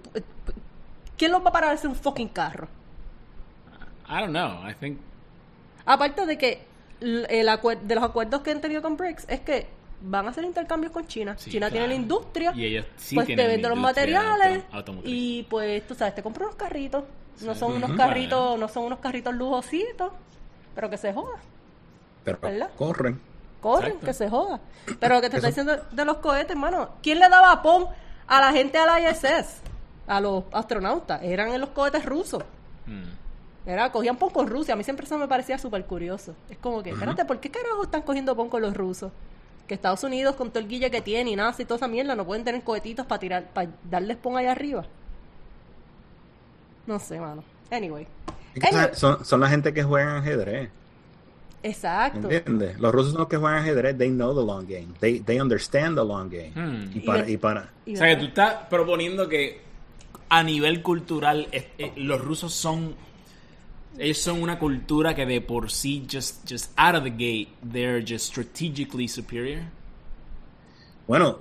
¿quién 1.16 1.32
los 1.32 1.44
va 1.44 1.48
a 1.50 1.52
parar 1.52 1.70
a 1.70 1.72
hacer 1.74 1.88
un 1.88 1.96
fucking 1.96 2.28
carro? 2.28 2.68
I 4.08 4.20
don't 4.20 4.30
know. 4.30 4.68
I 4.68 4.74
think 4.74 4.98
Aparte 5.86 6.24
de 6.26 6.38
que 6.38 6.64
el 7.00 7.26
de 7.28 7.94
los 7.94 8.04
acuerdos 8.04 8.40
que 8.42 8.50
han 8.50 8.60
tenido 8.60 8.80
con 8.82 8.96
BRICS 8.96 9.26
es 9.28 9.40
que 9.40 9.66
van 10.00 10.26
a 10.26 10.30
hacer 10.30 10.44
intercambios 10.44 10.92
con 10.92 11.06
China. 11.06 11.34
Sí, 11.38 11.50
China 11.50 11.70
tiene 11.70 11.88
la 11.88 11.94
industria, 11.94 12.52
Y 12.54 12.64
ellos 12.64 12.86
sí 12.96 13.14
pues 13.14 13.26
te 13.26 13.34
tienen 13.34 13.48
vende 13.48 13.68
los 13.68 13.78
materiales 13.78 14.64
auto- 14.72 15.00
y 15.04 15.42
pues 15.44 15.86
tú 15.86 15.94
sabes, 15.94 16.14
te 16.14 16.22
compras 16.22 16.46
unos 16.48 16.56
carritos. 16.56 17.04
No 17.40 17.54
son 17.54 17.72
unos 17.74 17.92
carritos, 17.96 18.58
no 18.58 18.68
son 18.68 18.84
unos 18.84 18.98
carritos 19.00 19.34
lujositos, 19.34 20.12
pero 20.74 20.88
que 20.88 20.96
se 20.96 21.12
joda. 21.12 21.38
Pero 22.24 22.38
¿Verdad? 22.40 22.70
corren. 22.76 23.20
Corren, 23.60 23.86
Exacto. 23.92 24.06
que 24.06 24.14
se 24.14 24.30
joda. 24.30 24.60
Pero 25.00 25.14
lo 25.16 25.20
que 25.20 25.30
te 25.30 25.38
Eso- 25.38 25.48
estoy 25.48 25.64
diciendo 25.64 25.86
de 25.90 26.04
los 26.04 26.18
cohetes, 26.18 26.50
hermano. 26.50 26.90
¿Quién 27.02 27.18
le 27.18 27.28
daba 27.28 27.60
pon 27.62 27.86
a 28.26 28.40
la 28.40 28.52
gente 28.52 28.78
a 28.78 28.86
la 28.86 29.00
ISS? 29.10 29.62
A 30.06 30.20
los 30.20 30.44
astronautas. 30.52 31.22
Eran 31.22 31.50
en 31.52 31.60
los 31.60 31.70
cohetes 31.70 32.04
rusos. 32.04 32.42
Mm. 32.86 33.68
Era, 33.68 33.90
cogían 33.90 34.16
pon 34.16 34.28
con 34.30 34.46
Rusia. 34.46 34.74
A 34.74 34.76
mí 34.76 34.84
siempre 34.84 35.06
eso 35.06 35.16
me 35.16 35.26
parecía 35.26 35.56
súper 35.58 35.84
curioso. 35.86 36.34
Es 36.50 36.58
como 36.58 36.82
que, 36.82 36.90
espérate, 36.90 37.24
¿por 37.24 37.40
qué 37.40 37.50
carajo 37.50 37.82
están 37.84 38.02
cogiendo 38.02 38.36
pon 38.36 38.48
con 38.50 38.60
los 38.60 38.74
rusos? 38.76 39.10
Que 39.66 39.72
Estados 39.72 40.04
Unidos, 40.04 40.36
con 40.36 40.50
todo 40.50 40.58
el 40.58 40.68
guille 40.68 40.90
que 40.90 41.00
tiene 41.00 41.30
y 41.30 41.36
nada, 41.36 41.54
y 41.58 41.64
toda 41.64 41.76
esa 41.76 41.88
mierda, 41.88 42.14
no 42.14 42.26
pueden 42.26 42.44
tener 42.44 42.62
cohetitos 42.62 43.06
para 43.06 43.18
tirar, 43.18 43.44
para 43.54 43.70
darles 43.90 44.18
pon 44.18 44.36
allá 44.36 44.52
arriba. 44.52 44.84
No 46.86 46.98
sé, 46.98 47.18
mano. 47.18 47.42
Anyway. 47.70 48.06
Anyway, 48.62 48.88
son, 48.92 49.24
son 49.24 49.40
la 49.40 49.48
gente 49.48 49.72
que 49.72 49.82
juegan 49.82 50.16
ajedrez. 50.16 50.68
exacto. 51.62 52.30
¿Entiendes? 52.30 52.78
Los 52.78 52.92
rusos 52.92 53.12
son 53.12 53.20
los 53.20 53.28
que 53.28 53.38
juegan 53.38 53.60
ajedrez. 53.60 53.96
They 53.96 54.10
know 54.10 54.34
the 54.38 54.44
long 54.46 54.66
game. 54.66 54.88
They, 55.00 55.20
they 55.20 55.40
understand 55.40 55.96
the 55.96 56.04
long 56.04 56.28
game. 56.28 56.52
Hmm. 56.54 56.90
Y 56.94 57.00
para, 57.00 57.26
Y- 57.28 57.32
y 57.32 57.36
para, 57.38 57.70
Y 57.86 57.94
O 57.94 57.96
sea 57.96 58.08
que 58.08 58.16
tú 58.16 58.26
estás 58.26 58.54
proponiendo 58.68 59.26
que 59.28 59.62
a 60.38 60.42
nivel 60.42 60.82
cultural 60.82 61.46
es- 61.52 61.66
eh, 61.78 61.92
los 61.96 62.20
rusos 62.20 62.52
son 62.52 62.94
ellos 63.98 64.18
son 64.18 64.42
una 64.42 64.58
cultura 64.58 65.14
que 65.14 65.24
de 65.26 65.40
por 65.40 65.70
sí 65.70 66.04
just 66.10 66.50
just 66.50 66.72
out 66.76 66.96
of 66.96 67.04
the 67.04 67.10
gate 67.10 67.48
they're 67.72 68.02
just 68.04 68.26
strategically 68.26 69.06
superior. 69.08 69.62
bueno, 71.06 71.38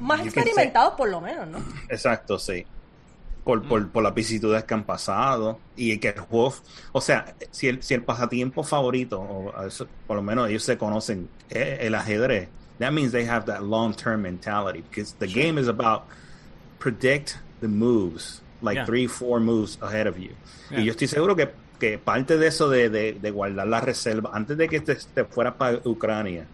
Más 0.00 0.20
experimentados 0.26 0.94
por 0.94 1.08
lo 1.08 1.20
menos, 1.20 1.46
¿no? 1.46 1.58
Exacto, 1.88 2.38
sí. 2.38 2.66
Por, 3.44 3.62
Mm. 3.62 3.68
por, 3.68 3.92
por 3.92 4.02
las 4.02 4.12
vicisitudes 4.14 4.64
que 4.64 4.74
han 4.74 4.84
pasado 4.84 5.60
y 5.76 5.96
que 5.98 6.08
el 6.08 6.18
juego, 6.18 6.52
o 6.92 7.00
sea, 7.00 7.36
si 7.52 7.68
el, 7.68 7.80
si 7.80 7.94
el 7.94 8.02
pasatiempo 8.02 8.64
favorito, 8.64 9.20
o 9.20 9.52
por 10.08 10.16
lo 10.16 10.22
menos 10.22 10.48
ellos 10.50 10.64
se 10.64 10.76
conocen, 10.76 11.28
es 11.48 11.78
el 11.82 11.94
ajedrez, 11.94 12.48
that 12.80 12.90
means 12.90 13.12
they 13.12 13.24
have 13.24 13.46
that 13.46 13.60
long-term 13.62 14.22
mentality 14.22 14.82
because 14.82 15.14
the 15.20 15.28
game 15.28 15.60
is 15.60 15.68
about 15.68 16.02
predict 16.80 17.36
the 17.60 17.68
moves, 17.68 18.42
like 18.62 18.76
Yeah. 18.76 18.86
three, 18.86 19.06
four 19.08 19.40
moves 19.40 19.78
ahead 19.82 20.06
of 20.06 20.16
you. 20.18 20.30
Yeah. 20.70 20.80
Y 20.80 20.84
yo 20.86 20.90
estoy 20.92 21.08
seguro 21.08 21.34
que, 21.36 21.50
que 21.78 21.98
parte 21.98 22.36
de 22.38 22.46
eso 22.46 22.68
de, 22.68 22.88
de, 22.90 23.12
de 23.14 23.30
guardar 23.30 23.66
la 23.66 23.80
reserva, 23.80 24.30
antes 24.32 24.56
de 24.56 24.68
que 24.68 24.80
te, 24.80 24.94
te 24.96 25.24
fueras 25.24 25.54
para 25.54 25.78
Ucrania, 25.84 26.46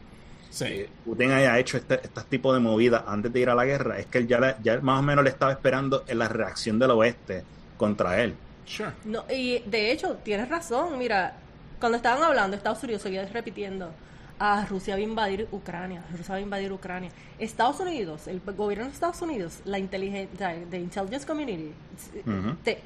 Sí. 0.51 0.65
que 0.67 0.89
Putin 1.05 1.31
haya 1.31 1.59
hecho 1.59 1.79
este, 1.79 1.95
este 2.03 2.21
tipo 2.29 2.53
de 2.53 2.61
movidas 2.61 3.05
antes 3.07 3.33
de 3.33 3.41
ir 3.41 3.49
a 3.49 3.55
la 3.55 3.65
guerra, 3.65 3.99
es 3.99 4.07
que 4.07 4.19
él 4.19 4.27
ya, 4.27 4.39
le- 4.39 4.57
ya 4.63 4.79
más 4.81 4.99
o 4.99 5.03
menos 5.03 5.25
le 5.25 5.31
estaba 5.31 5.51
esperando 5.53 6.05
en 6.07 6.19
la 6.19 6.29
reacción 6.29 6.79
del 6.79 6.91
oeste 6.91 7.43
contra 7.79 8.23
él. 8.23 8.35
Sure. 8.67 8.91
No, 9.07 9.25
y 9.31 9.61
de 9.61 9.91
hecho, 9.93 10.19
tienes 10.23 10.49
razón. 10.51 10.99
Mira, 10.99 11.37
cuando 11.81 11.97
estaban 11.97 12.23
hablando, 12.23 12.55
Estados 12.57 12.83
Unidos 12.85 13.01
seguía 13.03 13.27
repitiendo, 13.27 13.91
ah, 14.45 14.67
Rusia 14.69 14.95
va 14.95 14.99
a 14.99 15.03
invadir 15.05 15.47
Ucrania, 15.53 16.03
Rusia 16.11 16.33
va 16.33 16.39
a 16.39 16.41
invadir 16.41 16.73
Ucrania. 16.73 17.11
Estados 17.39 17.79
Unidos, 17.79 18.27
el 18.27 18.41
gobierno 18.41 18.87
de 18.87 18.91
Estados 18.91 19.23
Unidos, 19.23 19.61
la 19.65 19.79
inteligencia, 19.79 20.49
de 20.49 20.79
Intelligence 20.79 21.25
Community, 21.27 21.73
Ujú. 22.27 22.57
te- 22.65 22.81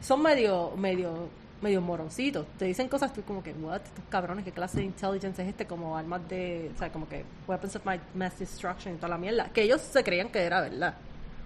son 0.00 0.22
medio, 0.22 0.72
medio, 0.76 1.28
medio 1.60 1.80
moroncitos. 1.82 2.46
Te 2.58 2.64
dicen 2.64 2.88
cosas 2.88 3.12
tú 3.12 3.22
como 3.22 3.42
que, 3.42 3.52
what, 3.52 3.82
estos 3.84 4.04
cabrones, 4.08 4.44
qué 4.44 4.52
clase 4.52 4.78
de 4.78 4.84
intelligence 4.84 5.42
es 5.42 5.48
este, 5.48 5.66
como 5.66 5.96
armas 5.96 6.26
de, 6.28 6.70
o 6.74 6.78
sea, 6.78 6.90
como 6.90 7.06
que 7.08 7.24
weapons 7.46 7.76
of 7.76 7.84
ma- 7.84 7.98
mass 8.14 8.38
destruction 8.38 8.94
y 8.94 8.96
toda 8.96 9.08
la 9.10 9.18
mierda. 9.18 9.50
Que 9.52 9.62
ellos 9.62 9.80
se 9.82 10.02
creían 10.02 10.28
que 10.30 10.40
era 10.40 10.60
verdad. 10.62 10.94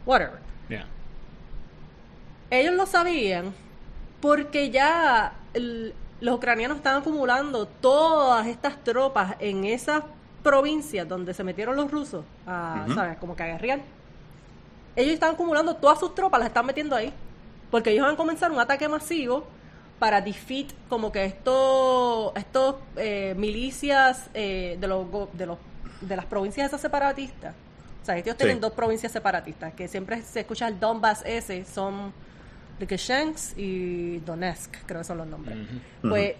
Whatever. 0.07 0.39
Yeah. 0.69 0.87
Ellos 2.51 2.75
lo 2.75 2.87
sabían 2.87 3.53
porque 4.21 4.71
ya 4.71 5.33
el- 5.55 5.95
los 6.21 6.35
ucranianos 6.37 6.77
estaban 6.79 7.01
acumulando 7.03 7.67
todas 7.67 8.47
estas 8.47 8.83
tropas 8.85 9.37
en 9.39 9.65
esas 9.65 10.03
provincias 10.43 11.09
donde 11.09 11.35
se 11.35 11.45
metieron 11.45 11.77
los 11.77 11.91
rusos, 11.91 12.25
a, 12.47 12.85
Ujú. 12.87 12.95
¿sabes? 12.95 13.17
Como 13.19 13.37
que 13.37 13.43
a 13.43 13.47
guerrear. 13.47 13.81
Ellos 14.97 15.15
están 15.15 15.35
acumulando 15.35 15.77
todas 15.77 15.99
sus 16.01 16.15
tropas, 16.15 16.41
las 16.41 16.49
están 16.49 16.67
metiendo 16.67 16.97
ahí. 16.97 17.13
Porque 17.71 17.91
ellos 17.91 18.05
van 18.05 18.15
a 18.15 18.17
comenzar 18.17 18.51
un 18.51 18.59
ataque 18.59 18.89
masivo 18.89 19.45
para 19.99 20.21
defeat 20.21 20.69
como 20.89 21.13
que 21.13 21.25
estos 21.25 22.33
estos 22.37 22.77
eh, 22.97 23.35
milicias 23.37 24.31
eh, 24.33 24.77
de 24.81 24.87
los 24.89 25.07
de 25.35 25.47
los 25.47 25.59
de 26.01 26.17
las 26.17 26.25
provincias 26.25 26.69
esas 26.69 26.81
separatistas. 26.81 27.55
O 28.03 28.07
sea, 28.07 28.17
ellos 28.17 28.35
Sí. 28.35 28.39
tienen 28.39 28.61
dos 28.61 28.73
provincias 28.73 29.13
separatistas, 29.13 29.75
que 29.75 29.87
siempre 29.87 30.23
se 30.23 30.41
escucha 30.41 30.67
el 30.69 30.81
Donbass 30.81 31.23
ese, 31.27 31.65
son 31.67 32.13
Lukashensk 32.79 33.59
y 33.59 34.19
Donetsk, 34.19 34.75
creo 34.87 35.01
que 35.01 35.05
son 35.05 35.19
los 35.19 35.27
nombres. 35.27 35.57
Pues, 36.03 36.35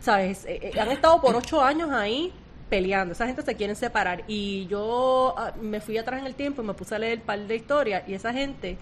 ¿sabes? 0.00 0.44
Eh, 0.44 0.70
eh, 0.74 0.80
han 0.80 0.90
estado 0.90 1.20
por 1.20 1.34
ocho 1.34 1.62
años 1.62 1.90
ahí 1.90 2.32
peleando, 2.68 3.12
esa 3.12 3.26
gente 3.26 3.42
se 3.42 3.54
quiere 3.54 3.74
separar. 3.74 4.24
Y 4.26 4.66
yo 4.66 5.34
ah, 5.36 5.52
me 5.60 5.80
fui 5.80 5.98
atrás 5.98 6.20
en 6.20 6.26
el 6.26 6.34
tiempo 6.34 6.62
y 6.62 6.66
me 6.66 6.74
puse 6.74 6.94
a 6.94 6.98
leer 6.98 7.18
un 7.18 7.24
par 7.24 7.38
de 7.38 7.56
historias 7.56 8.02
y 8.08 8.14
esa 8.14 8.32
gente 8.32 8.78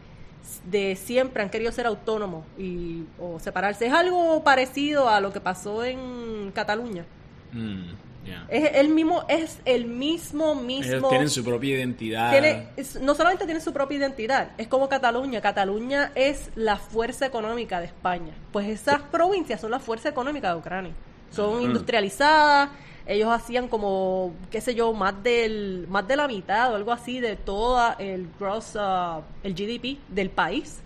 de 0.65 0.97
siempre 0.97 1.43
han 1.43 1.51
querido 1.51 1.71
ser 1.73 1.87
autónomos 1.87 2.45
y 2.59 3.05
o 3.19 3.39
separarse. 3.39 3.87
Es 3.87 3.93
algo 3.93 4.43
parecido 4.43 5.09
a 5.09 5.21
lo 5.21 5.33
que 5.33 5.41
pasó 5.41 5.85
en 5.85 6.51
Cataluña. 6.53 7.05
Mm, 7.53 7.93
yeah. 8.25 8.47
Es 8.49 8.71
el 8.77 8.89
mismo, 8.89 9.25
es 9.29 9.59
el 9.65 9.87
mismo, 9.87 10.55
mismo. 10.55 10.93
Ellos 10.93 11.09
tienen 11.11 11.29
su 11.31 11.45
propia 11.45 11.75
identidad. 11.77 12.31
tiene- 12.31 12.69
es- 12.77 13.01
no 13.01 13.15
solamente 13.15 13.45
tiene 13.45 13.61
su 13.61 13.73
propia 13.73 13.99
identidad, 13.99 14.51
es 14.59 14.69
como 14.69 14.89
Cataluña. 14.89 15.41
Cataluña 15.41 16.13
es 16.15 16.51
la 16.55 16.77
fuerza 16.77 17.27
económica 17.27 17.81
de 17.81 17.87
España. 17.87 18.33
Pues 18.53 18.69
esas 18.69 19.01
provincias 19.03 19.61
son 19.61 19.71
la 19.71 19.79
fuerza 19.81 20.09
económica 20.09 20.53
de 20.53 20.59
Ucrania. 20.59 20.93
Son 21.31 21.63
industrializadas. 21.63 22.71
Ellos 23.05 23.31
hacían 23.31 23.67
como, 23.67 24.33
qué 24.51 24.61
sé 24.61 24.75
yo, 24.77 24.93
más 24.93 25.21
del 25.25 25.87
más 25.89 26.07
de 26.07 26.15
la 26.17 26.29
mitad 26.29 26.73
o 26.73 26.77
algo 26.77 26.93
así 26.93 27.19
de 27.19 27.35
toda 27.37 27.95
el 27.99 28.29
gross, 28.39 28.77
uh, 28.77 29.23
el 29.43 29.55
GDP 29.55 29.99
del 30.09 30.31
país. 30.31 30.79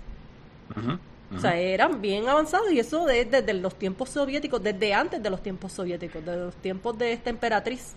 O 1.35 1.41
sea, 1.41 1.57
eran 1.59 2.01
bien 2.01 2.29
avanzados 2.29 2.71
y 2.71 2.79
eso 2.79 3.05
de- 3.05 3.25
desde 3.25 3.53
los 3.55 3.75
tiempos 3.75 4.11
soviéticos, 4.11 4.63
desde 4.63 4.95
antes 4.95 5.21
de 5.23 5.29
los 5.31 5.43
tiempos 5.43 5.73
soviéticos, 5.73 6.25
de 6.25 6.37
los 6.37 6.55
tiempos 6.57 6.97
de 6.99 7.13
esta 7.13 7.31
emperatriz 7.31 7.95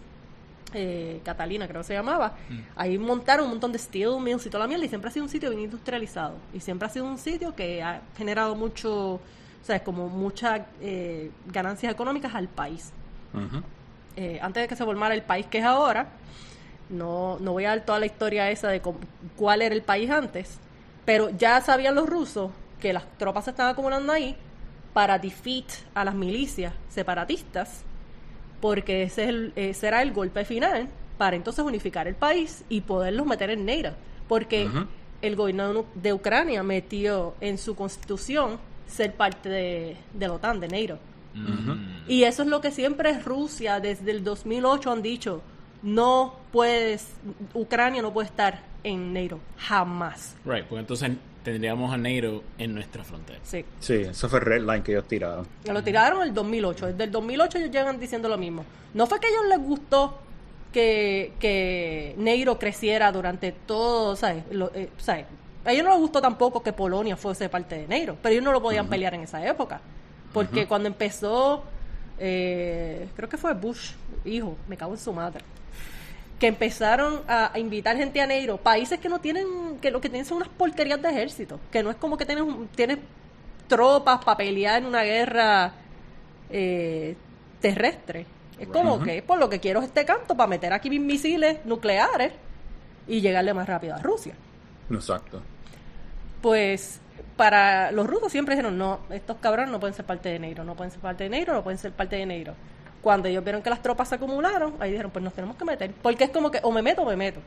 eh, 0.73 1.19
Catalina, 1.23 1.67
creo 1.67 1.81
que 1.81 1.87
se 1.87 1.93
llamaba. 1.93 2.37
Ahí 2.75 2.97
montaron 2.99 3.45
un 3.45 3.51
montón 3.53 3.71
de 3.71 3.79
steel 3.79 4.19
mills 4.21 4.45
y 4.45 4.49
toda 4.49 4.63
la 4.63 4.67
mierda 4.67 4.85
y 4.85 4.89
siempre 4.89 5.09
ha 5.09 5.11
sido 5.13 5.25
un 5.25 5.29
sitio 5.29 5.49
bien 5.49 5.61
industrializado 5.63 6.35
y 6.53 6.59
siempre 6.59 6.87
ha 6.87 6.89
sido 6.91 7.05
un 7.05 7.17
sitio 7.17 7.55
que 7.55 7.81
ha 7.81 8.01
generado 8.17 8.55
mucho, 8.55 9.13
o 9.15 9.19
sea, 9.63 9.83
como 9.83 10.09
muchas 10.09 10.61
eh, 10.81 11.31
ganancias 11.47 11.91
económicas 11.91 12.35
al 12.35 12.47
país. 12.47 12.91
Eh, 14.15 14.39
antes 14.41 14.61
de 14.63 14.67
que 14.67 14.75
se 14.75 14.83
formara 14.85 15.13
el 15.15 15.21
país 15.23 15.45
que 15.47 15.57
es 15.59 15.65
ahora, 15.65 16.07
no, 16.89 17.37
no 17.39 17.51
voy 17.53 17.65
a 17.65 17.69
dar 17.69 17.85
toda 17.85 17.99
la 17.99 18.05
historia 18.05 18.49
esa 18.51 18.67
de 18.69 18.81
cómo- 18.81 18.99
cuál 19.37 19.61
era 19.61 19.73
el 19.73 19.81
país 19.81 20.09
antes, 20.09 20.57
pero 21.05 21.29
ya 21.31 21.61
sabían 21.61 21.95
los 21.95 22.07
rusos 22.09 22.51
que 22.79 22.93
las 22.93 23.05
tropas 23.17 23.45
se 23.45 23.51
estaban 23.51 23.73
acumulando 23.73 24.11
ahí 24.13 24.35
para 24.93 25.19
defeat 25.19 25.65
a 25.93 26.03
las 26.05 26.15
milicias 26.15 26.73
separatistas, 26.89 27.83
porque 28.61 29.03
ese, 29.03 29.23
es 29.23 29.29
el- 29.29 29.53
ese 29.55 29.87
era 29.87 30.01
el 30.01 30.11
golpe 30.13 30.45
final 30.45 30.87
para 31.17 31.35
entonces 31.35 31.63
unificar 31.63 32.07
el 32.07 32.15
país 32.15 32.63
y 32.69 32.81
poderlos 32.81 33.25
meter 33.25 33.49
en 33.49 33.65
NATO, 33.65 33.91
porque 34.27 34.69
el 35.21 35.35
gobierno 35.35 35.85
de 35.95 36.13
Ucrania 36.13 36.63
metió 36.63 37.35
en 37.41 37.57
su 37.57 37.75
constitución 37.75 38.57
ser 38.87 39.13
parte 39.13 39.49
de, 39.49 39.97
de 40.13 40.27
la 40.27 40.33
OTAN, 40.33 40.59
de 40.59 40.67
NATO. 40.67 40.97
Mm. 41.35 42.09
Y 42.09 42.23
eso 42.23 42.41
es 42.43 42.47
lo 42.47 42.59
que 42.61 42.71
siempre 42.71 43.19
Rusia 43.19 43.79
desde 43.79 44.11
el 44.11 44.23
2008 44.23 44.91
han 44.91 45.01
dicho, 45.01 45.41
no 45.83 46.35
puedes, 46.51 47.11
Ucrania 47.53 48.01
no 48.01 48.11
puede 48.11 48.27
estar 48.27 48.61
en 48.83 49.13
NATO, 49.13 49.39
jamás. 49.57 50.35
Right, 50.45 50.65
pues 50.65 50.79
entonces 50.79 51.11
tendríamos 51.43 51.93
a 51.93 51.97
NATO 51.97 52.43
en 52.57 52.73
nuestra 52.75 53.03
frontera. 53.03 53.39
Sí. 53.43 53.63
Sí, 53.79 53.93
eso 53.95 54.27
fue 54.29 54.39
el 54.39 54.45
red 54.45 54.61
line 54.61 54.83
que 54.83 54.91
ellos 54.91 55.07
tiraron. 55.07 55.47
Lo 55.65 55.83
tiraron 55.83 56.21
en 56.21 56.27
el 56.29 56.33
2008. 56.33 56.87
Desde 56.87 57.03
el 57.05 57.11
2008 57.11 57.57
ellos 57.59 57.71
llegan 57.71 57.99
diciendo 57.99 58.27
lo 58.29 58.37
mismo. 58.37 58.65
No 58.93 59.07
fue 59.07 59.19
que 59.19 59.27
a 59.27 59.29
ellos 59.29 59.45
les 59.49 59.59
gustó 59.59 60.17
que, 60.73 61.33
que 61.39 62.13
Neiro 62.17 62.59
creciera 62.59 63.11
durante 63.11 63.51
todo, 63.51 64.15
¿sabes? 64.15 64.43
Lo- 64.51 64.71
eh, 64.75 64.89
¿sabes? 64.97 65.25
A 65.65 65.71
ellos 65.71 65.83
no 65.83 65.91
les 65.91 65.99
gustó 65.99 66.21
tampoco 66.21 66.61
que 66.63 66.73
Polonia 66.73 67.17
fuese 67.17 67.49
parte 67.49 67.75
de 67.77 67.87
Neiro, 67.87 68.15
pero 68.21 68.31
ellos 68.33 68.43
no 68.43 68.51
lo 68.51 68.61
podían 68.61 68.87
pelear 68.87 69.13
en 69.13 69.21
esa 69.21 69.45
época. 69.45 69.81
Porque 70.33 70.67
cuando 70.67 70.87
empezó, 70.87 71.63
eh, 72.19 73.07
creo 73.15 73.27
que 73.29 73.37
fue 73.37 73.53
Bush, 73.53 73.91
hijo, 74.25 74.55
me 74.67 74.77
cago 74.77 74.93
en 74.93 74.99
su 74.99 75.11
madre, 75.13 75.43
que 76.39 76.47
empezaron 76.47 77.21
a, 77.27 77.51
a 77.53 77.59
invitar 77.59 77.97
gente 77.97 78.21
a 78.21 78.25
Neiro, 78.25 78.57
países 78.57 78.99
que 78.99 79.09
no 79.09 79.19
tienen, 79.19 79.77
que 79.81 79.91
lo 79.91 79.99
que 79.99 80.09
tienen 80.09 80.25
son 80.25 80.37
unas 80.37 80.49
porquerías 80.49 81.01
de 81.01 81.09
ejército, 81.09 81.59
que 81.71 81.83
no 81.83 81.89
es 81.89 81.97
como 81.97 82.17
que 82.17 82.25
tienes, 82.25 82.45
tienes 82.75 82.99
tropas 83.67 84.23
para 84.23 84.37
pelear 84.37 84.81
en 84.81 84.85
una 84.85 85.03
guerra 85.03 85.73
eh, 86.49 87.15
terrestre. 87.61 88.25
Es 88.57 88.67
como 88.67 89.01
que 89.01 89.21
por 89.21 89.39
lo 89.39 89.49
que 89.49 89.59
quiero 89.59 89.79
es 89.79 89.85
este 89.85 90.03
canto 90.03 90.35
para 90.35 90.47
meter 90.47 90.73
aquí 90.73 90.89
mis 90.89 90.99
misiles 90.99 91.65
nucleares 91.65 92.33
y 93.07 93.21
llegarle 93.21 93.53
más 93.53 93.67
rápido 93.67 93.95
a 93.95 93.99
Rusia. 93.99 94.33
Exacto. 94.91 95.41
Pues 96.41 96.99
para 97.37 97.91
los 97.93 98.05
rusos 98.05 98.33
siempre 98.33 98.55
dijeron, 98.55 98.77
no, 98.77 98.99
estos 99.11 99.37
cabrones 99.37 99.71
no 99.71 99.79
pueden 99.79 99.93
ser 99.93 100.05
parte 100.05 100.27
de 100.27 100.39
Negro, 100.39 100.65
no 100.65 100.75
pueden 100.75 100.91
ser 100.91 100.99
parte 100.99 101.23
de 101.23 101.29
Negro, 101.29 101.53
no 101.53 101.63
pueden 101.63 101.77
ser 101.77 101.93
parte 101.93 102.17
de 102.17 102.25
Negro. 102.25 102.53
Cuando 103.01 103.27
ellos 103.27 103.43
vieron 103.43 103.61
que 103.61 103.69
las 103.69 103.81
tropas 103.81 104.09
se 104.09 104.15
acumularon, 104.15 104.73
ahí 104.79 104.91
dijeron, 104.91 105.11
pues 105.11 105.23
nos 105.23 105.33
tenemos 105.33 105.55
que 105.55 105.65
meter. 105.65 105.91
Porque 106.01 106.25
es 106.25 106.29
como 106.31 106.51
que 106.51 106.59
o 106.63 106.71
me 106.71 106.81
meto 106.81 107.01
o 107.03 107.05
me 107.05 107.15
meto. 107.15 107.39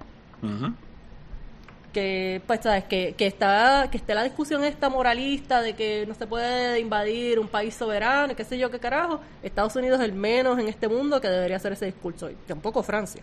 Que 1.93 2.41
pues 2.47 2.61
sabes 2.63 2.85
que, 2.85 3.15
que 3.19 3.27
está 3.27 3.89
que 3.91 3.99
esté 3.99 4.15
la 4.15 4.23
discusión 4.23 4.65
esta 4.65 4.89
moralista 4.89 5.61
de 5.61 5.75
que 5.75 6.07
no 6.09 6.15
se 6.15 6.27
puede 6.27 6.81
invadir 6.81 7.39
un 7.39 7.49
país 7.49 7.75
soberano 7.75 8.33
y 8.33 8.35
qué 8.35 8.45
sé 8.45 8.57
yo 8.57 8.71
qué 8.71 8.79
carajo 8.79 9.21
Estados 9.43 9.77
Unidos 9.77 10.01
es 10.01 10.07
el 10.07 10.15
menos 10.15 10.59
en 10.59 10.69
este 10.69 10.89
mundo 10.89 11.21
que 11.21 11.29
debería 11.29 11.57
hacer 11.59 11.73
ese 11.73 11.85
discurso 11.85 12.31
y 12.31 12.35
tampoco 12.47 12.83
Francia 12.83 13.21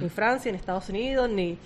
ni 0.00 0.08
Francia 0.08 0.52
ni 0.52 0.58
Estados 0.58 0.88
Unidos 0.88 1.28
ni 1.28 1.58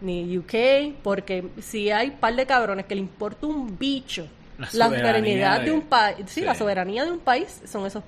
ni 0.00 0.38
UK 0.38 0.94
porque 1.02 1.48
si 1.60 1.90
hay 1.90 2.12
par 2.12 2.36
de 2.36 2.46
cabrones 2.46 2.86
que 2.86 2.94
le 2.94 3.00
importa 3.00 3.48
un 3.48 3.76
bicho 3.76 4.28
La 4.58 4.68
la, 4.74 4.84
soberanía 4.86 5.58
de, 5.58 5.64
de- 5.64 5.70
un 5.72 5.80
país 5.82 6.16
sí, 6.18 6.24
sí. 6.34 6.40
la 6.42 6.54
soberanía 6.54 7.04
de 7.04 7.10
un 7.10 7.18
país 7.18 7.62
son 7.66 7.84
esos 7.84 8.04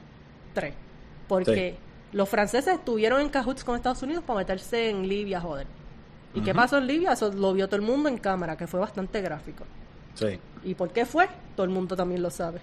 tres 0.54 0.72
porque 1.32 1.76
los 2.12 2.28
franceses 2.28 2.74
estuvieron 2.74 3.20
en 3.20 3.30
cahoots 3.30 3.64
con 3.64 3.76
Estados 3.76 4.02
Unidos 4.02 4.22
para 4.24 4.40
meterse 4.40 4.90
en 4.90 5.08
Libia 5.08 5.40
joder 5.40 5.66
¿Y 6.34 6.40
qué 6.40 6.54
pasó 6.54 6.78
en 6.78 6.86
Libia? 6.86 7.12
Eso 7.12 7.30
lo 7.32 7.52
vio 7.52 7.66
todo 7.66 7.76
el 7.76 7.82
mundo 7.82 8.08
en 8.08 8.18
cámara, 8.18 8.56
que 8.56 8.66
fue 8.66 8.80
bastante 8.80 9.20
gráfico. 9.20 9.64
Sí. 10.14 10.38
¿Y 10.64 10.74
por 10.74 10.90
qué 10.90 11.04
fue? 11.04 11.28
Todo 11.54 11.64
el 11.64 11.70
mundo 11.70 11.96
también 11.96 12.22
lo 12.22 12.30
sabe. 12.30 12.60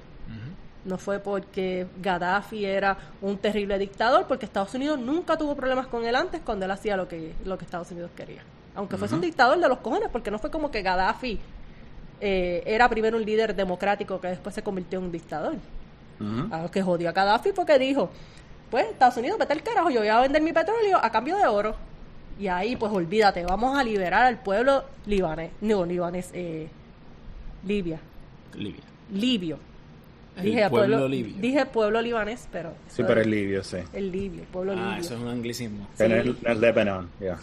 No 0.86 0.98
fue 0.98 1.20
porque 1.20 1.88
Gaddafi 2.02 2.66
era 2.66 2.98
un 3.22 3.38
terrible 3.38 3.78
dictador, 3.78 4.26
porque 4.28 4.46
Estados 4.46 4.74
Unidos 4.74 4.98
nunca 4.98 5.38
tuvo 5.38 5.56
problemas 5.56 5.88
con 5.88 6.06
él 6.06 6.16
antes 6.16 6.42
cuando 6.44 6.66
él 6.66 6.72
hacía 6.72 6.96
lo 6.96 7.08
que, 7.08 7.34
lo 7.46 7.58
que 7.58 7.66
Estados 7.66 7.92
Unidos 7.92 8.12
quería. 8.16 8.42
Aunque 8.76 8.98
fuese 8.98 9.14
un 9.14 9.22
dictador 9.22 9.60
de 9.60 9.68
los 9.68 9.80
cojones, 9.80 10.10
porque 10.10 10.32
no 10.32 10.40
fue 10.40 10.50
como 10.50 10.72
que 10.72 10.82
Gaddafi 10.82 11.38
eh, 12.22 12.64
era 12.66 12.88
primero 12.90 13.18
un 13.18 13.26
líder 13.26 13.56
democrático 13.56 14.22
que 14.22 14.30
después 14.30 14.56
se 14.56 14.64
convirtió 14.64 15.00
en 15.00 15.06
un 15.06 15.12
dictador. 15.12 15.56
A 16.52 16.64
lo 16.64 16.72
que 16.72 16.82
jodió 16.82 17.08
a 17.10 17.12
Gaddafi 17.14 17.54
porque 17.54 17.80
dijo, 17.80 18.10
pues 18.70 18.86
Estados 18.88 19.18
Unidos, 19.18 19.38
vete 19.40 19.54
al 19.54 19.64
carajo, 19.64 19.90
yo 19.90 20.00
voy 20.00 20.10
a 20.10 20.20
vender 20.22 20.42
mi 20.42 20.54
petróleo 20.54 21.00
a 21.02 21.10
cambio 21.12 21.38
de 21.38 21.48
oro. 21.48 21.76
Y 22.40 22.48
ahí, 22.48 22.76
pues 22.76 22.92
olvídate, 22.92 23.44
vamos 23.44 23.78
a 23.78 23.84
liberar 23.84 24.24
al 24.24 24.40
pueblo 24.42 24.86
libanés, 25.06 25.52
no, 25.62 25.86
libanés, 25.86 26.30
eh, 26.34 26.70
Libia, 27.66 28.00
Libia. 28.56 28.84
libio. 29.12 29.60
El 30.38 30.70
pueblo 30.70 31.06
libio. 31.08 31.36
Dije 31.40 31.66
pueblo 31.66 32.02
libanés, 32.02 32.48
pero... 32.50 32.74
Sí, 32.88 33.04
pero 33.06 33.20
es 33.20 33.28
es 33.28 33.32
libio, 33.32 33.64
sí. 33.64 33.78
El 33.92 34.10
libio, 34.12 34.42
el 34.44 34.48
pueblo 34.48 34.72
Ah, 34.72 34.76
libio. 34.76 35.02
eso 35.02 35.16
es 35.16 35.20
un 35.20 35.28
anglicismo. 35.28 35.88
En 36.00 36.12
el, 36.14 36.38
el 36.46 36.62
Lebanon, 36.62 37.10
ya. 37.20 37.38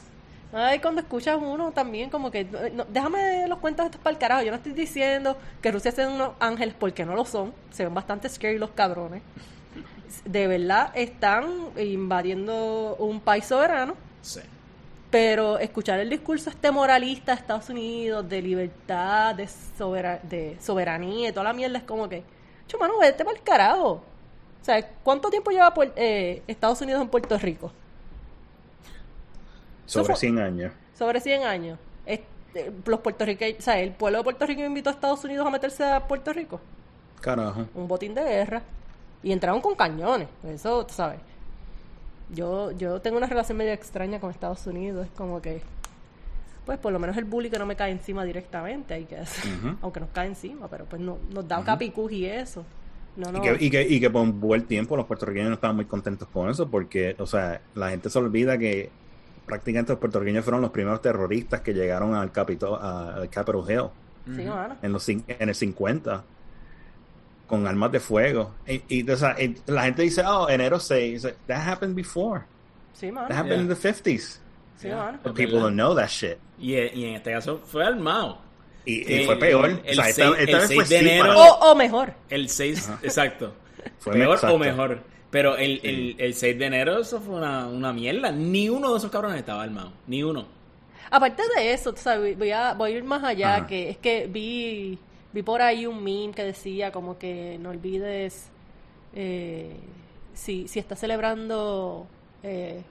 Ay, 0.55 0.79
cuando 0.79 1.03
escuchas 1.03 1.37
uno 1.39 1.73
también 1.73 2.09
como 2.09 2.31
que... 2.31 2.45
no, 2.73 2.87
déjame 2.91 3.47
los 3.49 3.59
cuentos 3.59 3.85
estos 3.85 4.01
para 4.01 4.15
el 4.15 4.19
carajo. 4.19 4.43
Yo 4.45 4.51
no 4.51 4.57
estoy 4.57 4.73
diciendo 4.73 5.37
que 5.61 5.71
Rusia 5.71 5.93
sean 5.93 6.13
unos 6.13 6.31
ángeles 6.41 6.75
porque 6.79 7.05
no 7.05 7.15
lo 7.15 7.27
son. 7.27 7.53
Se 7.71 7.85
ven 7.85 7.93
bastante 7.93 8.31
scary 8.31 8.57
los 8.57 8.71
cabrones. 8.71 9.21
De 10.25 10.47
verdad 10.47 10.91
están 10.95 11.47
invadiendo 11.79 12.97
un 12.99 13.21
país 13.21 13.45
soberano. 13.45 13.95
Sí. 14.23 14.41
Pero 15.11 15.59
escuchar 15.59 16.01
el 16.01 16.11
discurso 16.11 16.51
este 16.51 16.71
moralista 16.71 17.33
de 17.35 17.41
Estados 17.41 17.69
Unidos, 17.71 18.29
de 18.29 18.43
libertad, 18.43 19.35
de, 19.35 19.49
de 20.25 20.57
soberanía 20.61 21.29
y 21.29 21.33
toda 21.33 21.45
la 21.45 21.53
mierda, 21.53 21.79
es 21.79 21.85
como 21.85 22.09
que, 22.09 22.23
chumano, 22.67 22.99
vete 22.99 23.25
para 23.25 23.37
el 23.37 23.43
carajo. 23.43 24.03
O 24.61 24.65
sea, 24.65 24.85
¿cuánto 25.05 25.31
tiempo 25.31 25.51
lleva 25.53 25.73
eh, 25.95 26.43
Estados 26.49 26.81
Unidos 26.81 27.01
en 27.01 27.09
Puerto 27.09 27.39
Rico? 27.39 27.71
Sobre 29.87 30.07
fue- 30.07 30.17
100 30.17 30.39
años. 30.39 30.73
Sobre 30.99 31.21
100 31.21 31.45
años. 31.45 31.79
Este, 32.05 32.73
los 32.85 33.01
puertorriqueños, 33.01 33.61
o 33.61 33.63
sea, 33.63 33.79
el 33.79 33.93
pueblo 33.93 34.19
de 34.19 34.25
Puerto 34.25 34.47
Rico 34.47 34.63
invitó 34.63 34.91
a 34.91 34.93
Estados 34.95 35.25
Unidos 35.25 35.47
a 35.47 35.51
meterse 35.51 35.85
a 35.85 36.07
Puerto 36.07 36.33
Rico. 36.33 36.61
Carajo. 37.21 37.67
Un 37.75 37.87
botín 37.87 38.15
de 38.15 38.23
guerra. 38.25 38.63
Y 39.27 39.33
entraron 39.33 39.61
con 39.61 39.75
cañones. 39.75 40.29
Eso, 40.45 40.87
tú 40.87 40.95
sabes. 40.95 41.19
Yo, 42.35 42.71
yo 42.73 43.01
tengo 43.01 43.17
una 43.17 43.27
relación 43.27 43.59
medio 43.59 43.73
extraña 43.73 44.21
con 44.21 44.31
Estados 44.31 44.67
Unidos. 44.67 45.07
Es 45.07 45.13
como 45.13 45.41
que, 45.43 45.63
pues 46.65 46.79
por 46.79 46.93
lo 46.93 46.99
menos 46.99 47.17
el 47.17 47.25
bully 47.25 47.51
que 47.51 47.59
no 47.59 47.67
me 47.67 47.75
cae 47.77 47.91
encima 47.93 48.25
directamente, 48.25 48.95
hay 48.95 49.05
que 49.05 49.19
hacer. 49.19 49.53
Ujú. 49.53 49.77
Aunque 49.83 50.01
nos 50.01 50.11
cae 50.11 50.29
encima, 50.29 50.69
pero 50.69 50.85
pues 50.85 51.01
no, 51.01 51.19
nos 51.33 51.47
da 51.47 51.63
capicuj 51.65 52.13
y 52.13 52.27
eso. 52.27 52.65
No, 53.17 53.33
no. 53.33 53.39
Y, 53.39 53.43
que, 53.43 53.65
y, 53.65 53.71
que, 53.71 53.83
y 53.83 54.01
que 54.01 54.11
por 54.11 54.23
un 54.23 54.41
buen 54.41 54.63
tiempo 54.67 54.97
los 54.97 55.07
puertorriqueños 55.07 55.49
no 55.49 55.55
estaban 55.55 55.75
muy 55.77 55.87
contentos 55.87 56.29
con 56.33 56.51
eso 56.51 56.69
porque, 56.69 57.17
o 57.19 57.27
sea, 57.27 57.61
la 57.75 57.91
gente 57.91 58.11
se 58.11 58.19
olvida 58.19 58.59
que 58.59 58.91
prácticamente 59.47 59.93
los 59.93 59.99
puertorriqueños 60.01 60.45
fueron 60.45 60.61
los 60.61 60.71
primeros 60.71 61.01
terroristas 61.03 61.61
que 61.63 61.73
llegaron 61.73 62.15
al 62.15 62.31
Capitol, 62.31 62.79
a- 62.81 63.15
al 63.15 63.31
Capitol 63.31 63.65
Hill 63.69 64.35
Sí, 64.37 64.43
mano. 64.45 64.77
en, 64.83 64.93
los, 64.93 65.09
en 65.09 65.25
el 65.39 65.55
50 65.55 66.25
con 67.47 67.67
armas 67.67 67.93
de 67.93 68.01
fuego. 68.01 68.55
Y, 68.67 68.83
y, 68.89 69.11
o 69.11 69.17
sea, 69.17 69.37
y 69.41 69.57
la 69.67 69.85
gente 69.85 70.03
dice, 70.03 70.23
oh, 70.27 70.49
enero 70.49 70.79
6. 70.81 71.15
It's 71.15 71.25
like, 71.25 71.39
That 71.47 71.67
happened 71.67 71.95
before. 71.95 72.43
Sí, 72.93 73.11
mano. 73.13 73.29
That 73.29 73.37
happened 73.39 73.63
in 73.63 73.69
the 73.69 73.75
50s. 73.77 74.39
Sí, 74.81 74.89
mano. 74.89 75.19
But 75.23 75.35
people 75.35 75.59
don't 75.61 75.75
know 75.77 75.95
that 75.95 76.09
shit. 76.09 76.39
Y, 76.59 76.75
y 76.75 77.05
en 77.05 77.15
este 77.17 77.33
caso 77.33 77.61
fue 77.65 77.85
armado. 77.85 78.39
Y, 78.85 79.13
y 79.15 79.25
fue 79.27 79.37
peor. 79.39 79.67
el- 79.67 79.81
el 79.85 79.99
o 79.99 80.03
sea, 80.03 80.09
esta, 80.11 80.23
seis- 80.29 80.37
esta 80.39 80.53
el 80.53 80.59
vez 80.59 80.67
fue 80.75 80.85
6 80.85 80.89
de 80.89 80.99
sí 81.01 81.05
enero- 81.09 81.35
O, 81.37 81.71
o 81.73 81.75
mejor. 81.75 82.15
El 82.31 82.49
6, 82.49 82.91
exacto. 83.03 83.55
Fue 83.99 84.15
Peor 84.15 84.35
exacto. 84.35 84.57
o 84.57 84.59
mejor. 84.59 85.01
Pero 85.31 85.57
el, 85.57 85.81
el, 85.83 86.17
el 86.19 86.35
6 86.35 86.59
de 86.59 86.67
enero 86.67 86.99
eso 87.01 87.21
fue 87.21 87.35
una, 87.37 87.67
una 87.69 87.93
mierda. 87.93 88.31
Ni 88.33 88.69
uno 88.69 88.93
de 88.93 88.99
esos 88.99 89.11
cabrones 89.11 89.39
estaba 89.39 89.63
armado. 89.63 89.93
Ni 90.07 90.23
uno. 90.23 90.47
Aparte 91.11 91.43
de 91.57 91.73
eso, 91.73 91.93
tú 91.93 92.01
sabes, 92.01 92.37
voy 92.39 92.51
a, 92.51 92.75
voy 92.75 92.93
a 92.93 92.97
ir 92.97 93.05
más 93.05 93.23
allá, 93.23 93.57
Ajá. 93.57 93.67
que 93.67 93.91
es 93.91 93.99
que 93.99 94.27
vi, 94.29 94.99
vi 95.37 95.43
por 95.43 95.61
ahí 95.61 95.85
un 95.87 96.03
meme 96.03 96.33
que 96.35 96.43
decía 96.45 96.91
como 96.91 97.19
que 97.19 97.59
no 97.61 97.69
olvides, 97.71 98.49
eh, 99.15 99.77
si, 100.33 100.67
si 100.67 100.79
estás 100.79 100.99
celebrando 100.99 102.07
eh, 102.43 102.83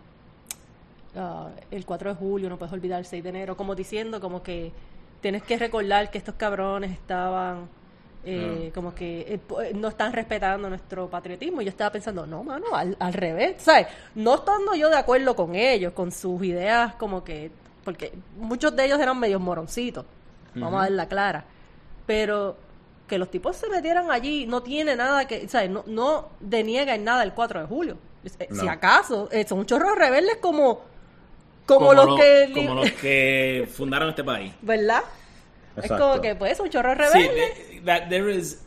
ah, 1.16 1.50
el 1.72 1.86
4 1.86 2.12
de 2.12 2.16
julio, 2.16 2.48
no 2.50 2.58
puedes 2.60 2.72
olvidar 2.72 3.00
el 3.00 3.06
6 3.06 3.24
de 3.24 3.30
enero, 3.30 3.58
como 3.58 3.74
diciendo 3.74 4.20
como 4.22 4.44
que 4.44 4.72
tienes 5.22 5.42
que 5.42 5.58
recordar 5.58 6.12
que 6.12 6.20
estos 6.20 6.36
cabrones 6.36 6.92
estaban... 6.92 7.68
eh, 8.24 8.72
como 8.74 8.94
que 8.94 9.22
eh, 9.22 9.40
eh, 9.64 9.72
no 9.76 9.88
están 9.88 10.12
respetando 10.14 10.70
nuestro 10.70 11.08
patriotismo. 11.10 11.62
Y 11.62 11.66
yo 11.66 11.70
estaba 11.70 11.92
pensando, 11.92 12.26
no, 12.28 12.44
mano, 12.44 12.66
al, 12.76 12.96
al 13.00 13.14
revés, 13.14 13.56
¿sabes? 13.62 13.88
No 14.16 14.36
estando 14.36 14.74
yo 14.76 14.90
de 14.90 14.98
acuerdo 14.98 15.36
con 15.36 15.56
ellos, 15.56 15.94
con 15.94 16.12
sus 16.12 16.44
ideas, 16.44 16.96
como 16.96 17.24
que, 17.24 17.52
porque 17.84 18.14
muchos 18.38 18.76
de 18.76 18.86
ellos 18.86 19.00
eran 19.00 19.20
medios 19.20 19.42
moroncitos, 19.42 20.06
vamos 20.56 20.80
a 20.80 20.84
ver 20.84 20.92
la 20.94 21.08
clara. 21.08 21.46
Pero 22.06 22.58
que 23.08 23.18
los 23.18 23.30
tipos 23.30 23.56
se 23.56 23.70
metieran 23.70 24.10
allí 24.12 24.46
no 24.48 24.62
tiene 24.64 24.96
nada 24.96 25.28
que, 25.28 25.48
¿sabes? 25.48 25.70
No, 25.70 25.84
no 25.88 26.30
deniega 26.40 26.96
en 26.96 27.04
nada 27.04 27.24
el 27.24 27.34
4 27.34 27.62
de 27.62 27.68
julio. 27.68 27.98
Eh, 28.40 28.48
Si 28.52 28.66
No. 28.66 28.72
acaso, 28.72 29.30
eh, 29.32 29.46
son 29.48 29.66
chorros 29.66 29.96
rebeldes 29.98 30.38
como, 30.38 30.82
como, 31.66 31.94
los 31.94 32.06
lo- 32.08 32.16
que... 32.16 32.52
como 32.54 32.76
los 32.76 32.92
que 32.94 33.68
fundaron 33.74 34.10
este 34.10 34.24
país. 34.24 34.52
¿Verdad? 34.62 35.02
Es 35.78 35.84
Exacto. 35.86 36.10
como 36.10 36.22
que, 36.22 36.36
pues, 36.36 36.60
un 36.60 36.70
chorro 36.70 36.94
Sí, 36.94 36.98
rebelde. 37.00 37.54
th- 37.70 37.86
that 37.86 38.10
there 38.10 38.34
is 38.34 38.62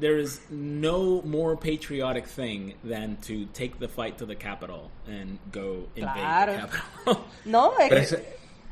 there 0.00 0.18
is 0.20 0.40
no 0.50 1.20
more 1.24 1.56
patriotic 1.56 2.24
thing 2.26 2.74
than 2.88 3.16
to 3.16 3.44
take 3.52 3.74
the 3.80 3.88
fight 3.88 4.16
to 4.16 4.26
the 4.26 4.34
Capitol 4.36 4.88
and 5.06 5.38
go 5.52 5.86
invade 5.94 6.14
Claro. 6.24 6.52
the 6.54 6.58
Capitol. 6.60 7.24
No, 7.44 7.72
es 7.78 8.16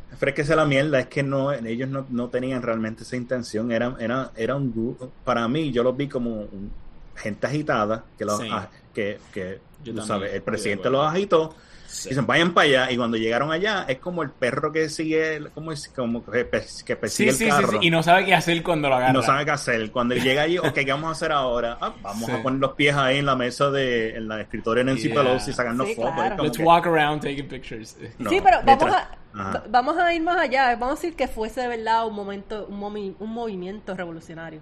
Pero, 0.08 0.16
que- 0.16 0.16
ese- 0.16 0.18
pero 0.20 0.28
es 0.30 0.34
que 0.36 0.42
esa 0.42 0.52
es 0.52 0.56
la 0.56 0.64
mierda, 0.64 1.00
es 1.00 1.06
que 1.06 1.22
no, 1.22 1.52
ellos 1.52 1.88
no, 1.88 2.06
no 2.10 2.28
tenían 2.28 2.62
realmente 2.62 3.02
esa 3.02 3.16
intención, 3.16 3.70
era, 3.72 3.94
era, 3.98 4.30
era 4.36 4.56
un 4.56 4.72
grupo, 4.72 5.10
para 5.24 5.46
mí 5.48 5.70
yo 5.72 5.82
los 5.82 5.96
vi 5.96 6.08
como 6.08 6.30
un- 6.42 6.70
gente 7.16 7.46
agitada, 7.46 8.04
que, 8.16 8.24
los, 8.24 8.38
Sí. 8.38 8.48
que, 8.94 9.18
que 9.34 9.58
tú 9.84 10.00
sabes, 10.02 10.28
el 10.32 10.34
de 10.36 10.40
presidente 10.40 10.88
los 10.90 11.06
agitó, 11.06 11.54
Sí. 11.90 12.10
dicen 12.10 12.26
vayan 12.26 12.52
para 12.52 12.66
allá, 12.66 12.90
y 12.92 12.98
cuando 12.98 13.16
llegaron 13.16 13.50
allá 13.50 13.86
es 13.88 13.98
como 13.98 14.22
el 14.22 14.28
perro 14.30 14.70
que 14.70 14.90
sigue, 14.90 15.40
como, 15.54 15.72
como 15.96 16.22
que, 16.24 16.44
pe- 16.44 16.66
que 16.84 16.96
persigue 16.96 17.32
Sí, 17.32 17.44
el 17.44 17.50
sí, 17.50 17.56
carro. 17.56 17.80
sí, 17.80 17.86
y 17.86 17.90
no 17.90 18.02
sabe 18.02 18.26
qué 18.26 18.34
hacer 18.34 18.62
cuando 18.62 18.88
lo 18.90 18.94
y 18.94 18.98
agarra. 18.98 19.12
no 19.14 19.22
sabe 19.22 19.44
qué 19.46 19.50
hacer. 19.52 19.90
Cuando 19.90 20.14
llega 20.14 20.42
allí, 20.42 20.58
ok, 20.58 20.72
¿qué 20.74 20.92
vamos 20.92 21.08
a 21.08 21.12
hacer 21.12 21.32
ahora? 21.32 21.78
Ah, 21.80 21.94
vamos 22.02 22.26
Sí. 22.26 22.32
a 22.32 22.42
poner 22.42 22.60
los 22.60 22.72
pies 22.72 22.94
ahí 22.94 23.18
en 23.18 23.26
la 23.26 23.36
mesa 23.36 23.70
de, 23.70 24.16
en 24.16 24.28
la 24.28 24.40
escritorio 24.42 24.84
de 24.84 24.90
Nancy 24.92 25.08
Yeah. 25.08 25.16
Pelosi, 25.22 25.52
sacarnos 25.54 25.88
Sí, 25.88 25.94
fotos. 25.94 26.12
claro. 26.14 26.44
Let's 26.44 26.58
que- 26.58 26.62
walk 26.64 26.86
around 26.86 27.22
taking 27.22 27.48
pictures. 27.48 27.96
No, 28.18 28.28
sí, 28.28 28.40
pero 28.44 28.58
vamos 28.64 28.94
a, 28.94 29.10
Ajá. 29.34 29.62
vamos 29.70 29.96
a 29.96 30.12
ir 30.12 30.20
más 30.22 30.38
allá. 30.38 30.76
Vamos 30.76 30.98
a 30.98 31.02
decir 31.02 31.16
que 31.16 31.26
fuese 31.26 31.62
de 31.62 31.68
verdad 31.68 32.06
un 32.06 32.14
momento, 32.14 32.66
un, 32.68 32.78
momi- 32.80 33.14
un 33.18 33.30
movimiento 33.32 33.94
revolucionario. 33.96 34.60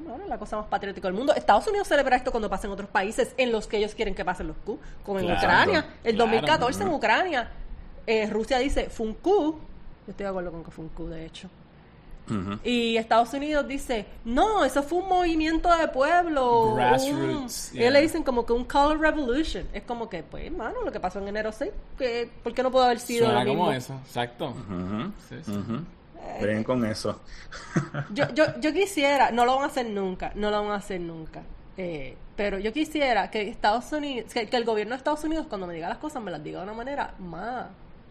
Bueno, 0.00 0.26
la 0.26 0.38
cosa 0.38 0.56
más 0.56 0.66
patriótica 0.66 1.08
del 1.08 1.16
mundo. 1.16 1.34
Estados 1.34 1.66
Unidos 1.68 1.86
celebra 1.88 2.16
esto 2.16 2.30
cuando 2.30 2.50
pasa 2.50 2.66
en 2.66 2.72
otros 2.72 2.88
países 2.88 3.32
en 3.36 3.52
los 3.52 3.66
que 3.66 3.76
ellos 3.78 3.94
quieren 3.94 4.14
que 4.14 4.24
pasen 4.24 4.48
los 4.48 4.56
Q, 4.58 4.78
como 5.04 5.18
en 5.20 5.26
Claro. 5.26 5.40
Ucrania. 5.40 5.78
El 6.02 6.16
Claro. 6.16 6.30
2014 6.30 6.82
en 6.82 6.88
Ucrania, 6.88 7.50
eh, 8.06 8.26
Rusia 8.30 8.58
dice 8.58 8.90
fue 8.90 9.06
un 9.06 9.14
Q. 9.14 9.30
Yo 10.06 10.10
estoy 10.10 10.24
de 10.24 10.30
acuerdo 10.30 10.50
con 10.52 10.64
que 10.64 10.70
fue 10.70 10.84
un 10.84 10.90
Q, 10.90 11.06
de 11.08 11.26
hecho. 11.26 11.48
Y 12.64 12.96
Estados 12.96 13.32
Unidos 13.34 13.68
dice, 13.68 14.04
no, 14.24 14.64
eso 14.64 14.82
fue 14.82 14.98
un 14.98 15.08
movimiento 15.08 15.72
de 15.76 15.86
pueblo. 15.86 16.74
Grassroots, 16.74 17.70
un-". 17.70 17.72
yeah. 17.74 17.82
Ellos 17.82 17.92
le 17.92 18.00
dicen 18.02 18.24
como 18.24 18.44
que 18.44 18.52
un 18.52 18.64
color 18.64 18.98
revolution. 18.98 19.64
Es 19.72 19.84
como 19.84 20.08
que, 20.08 20.24
pues, 20.24 20.44
hermano, 20.46 20.82
lo 20.84 20.90
que 20.90 20.98
pasó 20.98 21.20
en 21.20 21.28
enero 21.28 21.52
6, 21.52 21.70
que, 21.96 22.28
¿por 22.42 22.52
qué 22.52 22.64
no 22.64 22.72
pudo 22.72 22.82
haber 22.82 22.98
sido 22.98 23.26
Suena 23.26 23.44
lo 23.44 23.50
mismo? 23.50 23.64
como 23.66 23.72
eso, 23.76 23.94
exacto. 24.04 24.54
Sí, 25.28 25.36
sí. 25.44 25.52
Ven 26.40 26.64
con 26.64 26.84
eso. 26.84 27.20
Yo, 28.12 28.28
yo, 28.34 28.44
yo 28.60 28.72
quisiera, 28.72 29.30
no 29.30 29.44
lo 29.44 29.54
van 29.56 29.64
a 29.64 29.66
hacer 29.66 29.86
nunca, 29.86 30.32
no 30.34 30.50
lo 30.50 30.62
van 30.62 30.72
a 30.72 30.76
hacer 30.76 31.00
nunca. 31.00 31.42
Eh, 31.76 32.16
pero 32.36 32.58
yo 32.58 32.72
quisiera 32.72 33.30
que 33.30 33.48
Estados 33.48 33.90
Unidos, 33.92 34.32
que, 34.32 34.48
que 34.48 34.56
el 34.56 34.64
gobierno 34.64 34.94
de 34.94 34.98
Estados 34.98 35.24
Unidos 35.24 35.46
cuando 35.48 35.66
me 35.66 35.74
diga 35.74 35.88
las 35.88 35.98
cosas 35.98 36.22
me 36.22 36.30
las 36.30 36.42
diga 36.42 36.58
de 36.58 36.64
una 36.64 36.74
manera 36.74 37.14
más, 37.18 37.66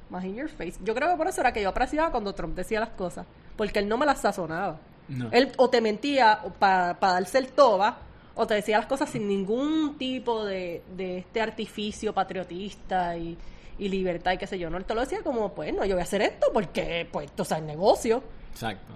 más 0.09 0.23
in 0.23 0.35
your 0.35 0.49
face. 0.49 0.75
Yo 0.83 0.93
creo 0.93 1.09
que 1.11 1.17
por 1.17 1.27
eso 1.27 1.41
era 1.41 1.53
que 1.53 1.61
yo 1.61 1.69
apreciaba 1.69 2.11
cuando 2.11 2.33
Trump 2.33 2.55
decía 2.55 2.79
las 2.79 2.89
cosas, 2.89 3.25
porque 3.55 3.79
él 3.79 3.87
no 3.87 3.97
me 3.97 4.05
las 4.05 4.21
sazonaba. 4.21 4.79
No. 5.07 5.29
Él 5.31 5.51
o 5.57 5.69
te 5.69 5.81
mentía 5.81 6.39
para 6.59 6.95
darse 6.99 7.37
el 7.37 7.49
toba, 7.49 7.97
o 8.33 8.45
te 8.47 8.55
decía 8.55 8.77
las 8.77 8.87
cosas 8.87 9.09
sin 9.09 9.27
ningún 9.27 9.97
tipo 9.97 10.43
de, 10.43 10.83
de 10.95 11.19
este 11.19 11.41
artificio 11.41 12.13
patriotista 12.13 13.15
y, 13.17 13.37
y 13.77 13.89
libertad 13.89 14.31
y 14.33 14.37
qué 14.37 14.47
sé 14.47 14.57
yo. 14.59 14.69
No, 14.69 14.77
él 14.77 14.85
te 14.85 14.93
lo 14.95 15.01
decía 15.01 15.21
como, 15.23 15.53
pues 15.53 15.73
no, 15.73 15.85
yo 15.85 15.95
voy 15.95 16.01
a 16.01 16.03
hacer 16.03 16.21
esto 16.21 16.47
porque, 16.53 17.07
pues, 17.11 17.29
o 17.37 17.43
sea, 17.45 17.57
el 17.57 17.65
negocio. 17.65 18.23
Exacto. 18.51 18.93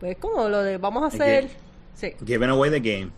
Pues 0.00 0.16
como 0.18 0.48
lo 0.48 0.62
de 0.62 0.78
vamos 0.78 1.02
a 1.02 1.06
hacer... 1.06 1.48
Sí. 1.94 2.12
Giving 2.26 2.50
away 2.50 2.70
the 2.70 2.80
game. 2.80 3.10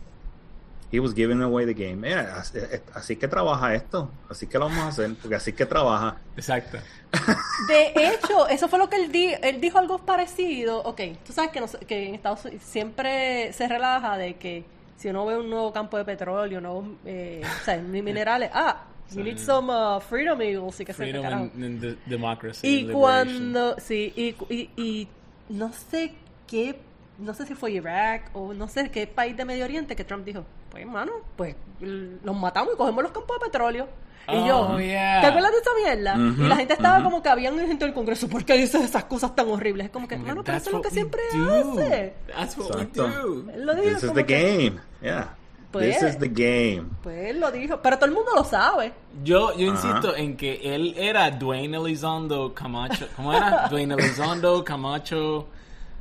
He 0.90 1.00
was 1.00 1.12
giving 1.12 1.42
away 1.42 1.66
the 1.66 1.74
game. 1.74 1.96
Mira, 1.96 2.36
así, 2.38 2.58
así 2.94 3.16
que 3.16 3.26
trabaja 3.28 3.74
esto. 3.74 4.10
Así 4.30 4.46
que 4.46 4.56
lo 4.58 4.66
vamos 4.66 4.84
a 4.84 4.88
hacer. 4.88 5.14
Porque 5.20 5.34
así 5.34 5.52
que 5.52 5.66
trabaja. 5.66 6.16
Exacto. 6.36 6.78
De 7.68 7.92
hecho, 7.96 8.46
eso 8.48 8.68
fue 8.68 8.78
lo 8.78 8.88
que 8.88 8.96
él, 8.96 9.10
di 9.12 9.32
él 9.42 9.60
dijo 9.60 9.78
algo 9.78 9.98
parecido. 9.98 10.78
Ok, 10.82 11.00
tú 11.26 11.32
sabes 11.32 11.50
que, 11.50 11.60
nos- 11.60 11.76
que 11.76 12.08
en 12.08 12.14
Estados 12.14 12.44
Unidos 12.44 12.62
siempre 12.64 13.52
se 13.52 13.66
relaja 13.68 14.16
de 14.16 14.36
que 14.36 14.64
si 14.96 15.08
uno 15.08 15.26
ve 15.26 15.36
un 15.36 15.50
nuevo 15.50 15.72
campo 15.72 15.96
de 15.98 16.04
petróleo, 16.04 16.60
nuevos 16.60 16.86
eh, 17.04 17.42
o 17.44 17.64
sea, 17.64 17.76
ni 17.76 18.00
minerales, 18.02 18.50
ah, 18.54 18.84
you 19.14 19.22
need 19.24 19.38
some 19.38 19.70
uh, 19.72 20.00
freedom 20.00 20.40
eagles 20.42 20.80
y 20.80 20.84
que 20.84 20.92
se 20.92 21.02
Freedom 21.04 21.24
and, 21.24 21.64
and 21.64 21.80
de- 21.80 21.96
democracy. 22.06 22.66
Y 22.66 22.70
liberation. 22.82 23.00
cuando, 23.00 23.76
sí, 23.78 24.12
y, 24.16 24.34
y, 24.54 24.70
y 24.76 25.08
no 25.48 25.72
sé 25.72 26.14
qué, 26.46 26.78
no 27.18 27.32
sé 27.34 27.46
si 27.46 27.54
fue 27.54 27.72
Irak 27.72 28.30
o 28.34 28.52
no 28.54 28.68
sé 28.68 28.90
qué 28.90 29.06
país 29.06 29.36
de 29.36 29.44
Medio 29.44 29.64
Oriente 29.64 29.96
que 29.96 30.04
Trump 30.04 30.24
dijo, 30.24 30.44
pues 30.70 30.82
hermano, 30.84 31.12
pues 31.36 31.56
los 31.80 32.36
matamos 32.36 32.74
y 32.74 32.76
cogemos 32.76 33.02
los 33.02 33.12
campos 33.12 33.38
de 33.40 33.46
petróleo. 33.46 33.88
Y 34.30 34.32
Oh, 34.36 34.46
yo, 34.76 34.80
yeah. 34.80 35.22
¿te 35.22 35.26
acuerdas 35.28 35.52
de 35.52 35.56
esa 35.58 35.70
mierda? 35.82 36.14
Ujú, 36.32 36.42
y 36.42 36.48
la 36.48 36.56
gente 36.56 36.74
estaba 36.74 36.96
ujú. 36.98 37.04
como 37.04 37.22
que 37.22 37.30
habían 37.30 37.56
gente 37.66 37.86
del 37.86 37.94
Congreso, 37.94 38.28
¿por 38.28 38.44
qué 38.44 38.58
dices 38.58 38.82
esas 38.84 39.04
cosas 39.04 39.34
tan 39.34 39.48
horribles? 39.48 39.86
Es 39.86 39.90
como 39.90 40.06
que, 40.06 40.16
hermano, 40.16 40.44
pero 40.44 40.58
eso 40.58 40.68
es 40.68 40.74
lo 40.76 40.82
que 40.82 40.90
siempre 40.90 41.22
do. 41.32 41.72
hace. 41.72 42.12
That's 42.36 42.58
what 42.58 42.66
Exacto. 42.72 43.06
we 43.06 43.10
do. 43.10 43.52
Lo 43.64 43.74
dijo 43.74 43.94
This 43.94 44.02
is 44.04 44.12
the 44.12 44.26
que- 44.26 44.56
game. 44.70 44.80
Yeah. 45.00 45.34
Pues- 45.70 45.98
This 45.98 46.10
is 46.10 46.18
the 46.18 46.28
game. 46.28 46.88
Pues 47.02 47.30
él 47.30 47.40
lo 47.40 47.50
dijo, 47.50 47.80
pero 47.82 47.96
todo 47.96 48.06
el 48.06 48.12
mundo 48.12 48.30
lo 48.34 48.42
sabe. 48.44 48.92
Yo, 49.22 49.54
yo 49.56 49.66
insisto 49.66 50.16
en 50.16 50.36
que 50.36 50.60
él 50.74 50.94
era 50.96 51.30
Dwayne 51.30 51.76
Elizondo 51.76 52.54
Camacho. 52.54 53.06
¿Cómo 53.16 53.32
era? 53.34 53.66
Dwayne 53.70 53.94
Elizondo 53.94 54.64
Camacho 54.64 55.48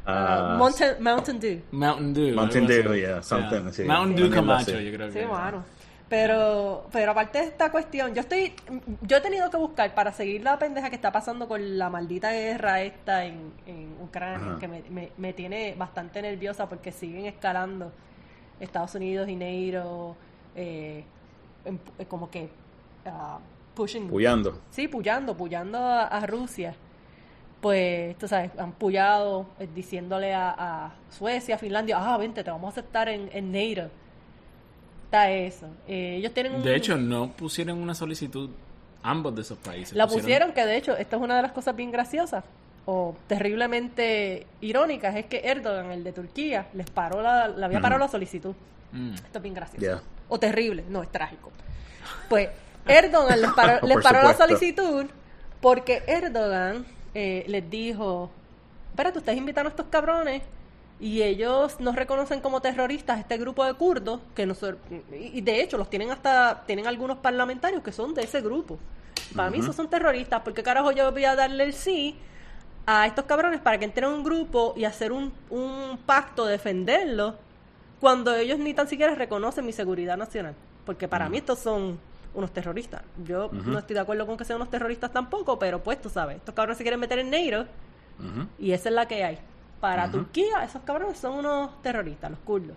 Ah, 0.09 0.55
Mountain, 0.57 1.03
Mountain 1.03 1.38
Dew. 1.39 1.59
Mountain 1.72 2.13
Dew. 2.13 2.34
Mountain. 2.34 2.65
Dew, 2.65 2.93
yeah, 2.95 3.22
something, 3.22 3.70
sí. 3.74 3.84
Mountain 3.84 4.15
Dew 4.15 4.34
Camacho, 4.34 4.72
así. 4.78 4.86
yo 4.86 4.93
creo 4.93 5.11
Sí, 5.11 5.20
que. 5.20 5.26
mano. 5.26 5.65
Pero, 6.07 6.88
pero 6.93 7.11
aparte 7.11 7.39
de 7.39 7.43
esta 7.43 7.70
cuestión, 7.70 8.15
yo 8.15 8.22
estoy, 8.22 8.53
yo 9.01 9.18
he 9.18 9.20
tenido 9.22 9.49
que 9.49 9.57
buscar 9.57 9.93
para 9.93 10.13
seguir 10.13 10.41
la 10.41 10.57
pendeja 10.57 10.89
que 10.89 10.95
está 10.95 11.11
pasando 11.11 11.49
con 11.49 11.78
la 11.78 11.89
maldita 11.89 12.32
guerra 12.32 12.82
esta 12.82 13.26
en, 13.26 13.51
en 13.65 13.93
Ucrania, 14.01 14.55
que 14.57 14.70
me, 14.70 14.84
me, 14.89 15.11
me 15.18 15.34
tiene 15.34 15.76
bastante 15.78 16.22
nerviosa 16.22 16.70
porque 16.70 16.93
siguen 16.93 17.26
escalando 17.26 17.91
Estados 18.60 18.95
Unidos 18.95 19.30
y 19.30 19.36
NATO, 19.36 20.16
eh, 20.55 21.03
em- 21.66 21.80
eh, 21.99 22.05
como 22.05 22.30
que 22.30 22.49
ah, 23.05 23.39
pushing, 23.76 24.08
Puyando. 24.08 24.60
sí, 24.72 24.88
puyando, 24.88 25.36
puyando 25.36 25.78
a, 25.78 26.03
a 26.08 26.26
Rusia. 26.26 26.76
Pues, 27.62 28.16
tú 28.18 28.28
sabes, 28.28 28.51
han 28.60 28.72
puyado 28.72 29.47
eh, 29.60 29.68
diciéndole 29.74 30.34
a, 30.34 30.53
a 30.58 30.93
Suecia, 31.10 31.58
Finlandia, 31.58 31.97
ah, 31.99 32.18
vente, 32.18 32.43
te 32.43 32.51
vamos 32.51 32.68
a 32.68 32.70
aceptar 32.70 33.10
en, 33.10 33.30
en 33.34 33.51
NATO. 33.51 33.89
Está 35.05 35.32
eso. 35.32 35.68
Eh, 35.88 36.18
ellos 36.18 36.34
tienen 36.34 36.55
un... 36.55 36.64
De 36.64 36.76
hecho, 36.76 36.97
no 36.97 37.32
pusieron 37.32 37.80
una 37.80 37.95
solicitud 37.95 38.49
ambos 39.01 39.34
de 39.36 39.41
esos 39.41 39.58
países. 39.58 39.95
La 39.95 40.05
pusieron, 40.08 40.51
que 40.51 40.66
de 40.66 40.78
hecho, 40.78 40.95
esta 40.97 41.16
es 41.16 41.22
una 41.22 41.38
de 41.38 41.41
las 41.43 41.51
cosas 41.51 41.76
bien 41.76 41.91
graciosas 41.91 42.43
o 42.90 43.18
terriblemente 43.28 44.48
irónicas, 44.62 45.14
es 45.18 45.26
que 45.26 45.42
Erdogan, 45.44 45.92
el 45.92 46.06
de 46.06 46.14
Turquía, 46.14 46.68
les 46.74 46.90
paró 46.90 47.22
la, 47.22 47.50
le 47.50 47.66
había 47.66 47.82
parado 47.82 48.00
la 48.00 48.08
solicitud. 48.08 48.56
Mm. 48.94 49.14
Esto 49.14 49.40
es 49.40 49.42
bien 49.42 49.54
gracioso. 49.54 49.86
Yeah. 49.86 50.02
O 50.30 50.40
terrible, 50.40 50.86
no, 50.88 51.04
es 51.04 51.12
trágico. 51.12 51.52
Pues 52.30 52.48
Erdogan 52.86 53.42
les 53.42 53.52
paró, 53.52 53.86
les 53.88 53.98
paró 54.02 54.24
la 54.24 54.34
solicitud 54.34 55.06
porque 55.60 56.02
Erdogan 56.08 56.86
eh, 57.14 57.44
les 57.48 57.70
dijo, 57.70 58.32
espérate, 58.92 59.20
ustedes 59.20 59.38
invitan 59.38 59.66
a 59.66 59.70
estos 59.70 59.88
cabrones 59.88 60.42
y 61.02 61.24
ellos 61.24 61.82
nos 61.82 61.94
reconocen 61.94 62.40
como 62.40 62.62
terroristas 62.62 63.20
este 63.20 63.38
grupo 63.38 63.66
de 63.66 63.74
kurdos 63.74 64.22
que 64.34 64.46
nosotros 64.46 64.80
y 65.12 65.42
de 65.42 65.62
hecho 65.62 65.78
los 65.78 65.90
tienen 65.90 66.10
hasta 66.10 66.64
tienen 66.66 66.88
algunos 66.88 67.18
parlamentarios 67.18 67.84
que 67.84 67.92
son 67.92 68.16
de 68.16 68.24
ese 68.24 68.42
grupo 68.42 68.80
para 69.36 69.52
mí 69.52 69.60
esos 69.60 69.76
son 69.76 69.88
terroristas 69.92 70.42
porque 70.44 70.64
carajo 70.64 70.92
yo 70.92 71.12
voy 71.12 71.26
a 71.26 71.36
darle 71.36 71.66
el 71.66 71.74
sí 71.74 72.16
a 72.88 73.06
estos 73.06 73.26
cabrones 73.26 73.60
para 73.60 73.78
que 73.78 73.86
entren 73.86 74.10
en 74.10 74.16
un 74.16 74.24
grupo 74.24 74.74
y 74.78 74.86
hacer 74.86 75.12
un, 75.12 75.34
un 75.50 76.00
pacto 76.06 76.46
defenderlos 76.46 77.36
cuando 78.00 78.34
ellos 78.34 78.58
ni 78.60 78.74
tan 78.74 78.88
siquiera 78.88 79.14
reconocen 79.14 79.66
mi 79.66 79.74
seguridad 79.74 80.16
nacional. 80.16 80.56
Porque 80.86 81.08
para 81.08 81.28
mí 81.28 81.38
estos 81.38 81.60
son 81.60 82.00
unos 82.34 82.52
terroristas. 82.52 83.02
Yo 83.26 83.50
no 83.52 83.78
estoy 83.78 83.94
de 83.94 84.00
acuerdo 84.00 84.26
con 84.26 84.38
que 84.38 84.46
sean 84.46 84.56
unos 84.56 84.70
terroristas 84.70 85.12
tampoco 85.12 85.60
pero 85.60 85.84
pues 85.84 86.02
tú 86.02 86.10
sabes 86.10 86.38
estos 86.38 86.56
cabrones 86.56 86.78
se 86.78 86.84
quieren 86.84 87.00
meter 87.00 87.20
en 87.20 87.30
negro 87.30 87.66
y 88.58 88.72
esa 88.72 88.90
es 88.90 88.96
la 88.96 89.06
que 89.06 89.24
hay. 89.24 89.38
Para 89.82 90.10
Turquía, 90.10 90.64
esos 90.64 90.82
cabrones 90.84 91.20
son 91.20 91.34
unos 91.34 91.82
terroristas, 91.84 92.32
los 92.32 92.40
kurdos. 92.40 92.76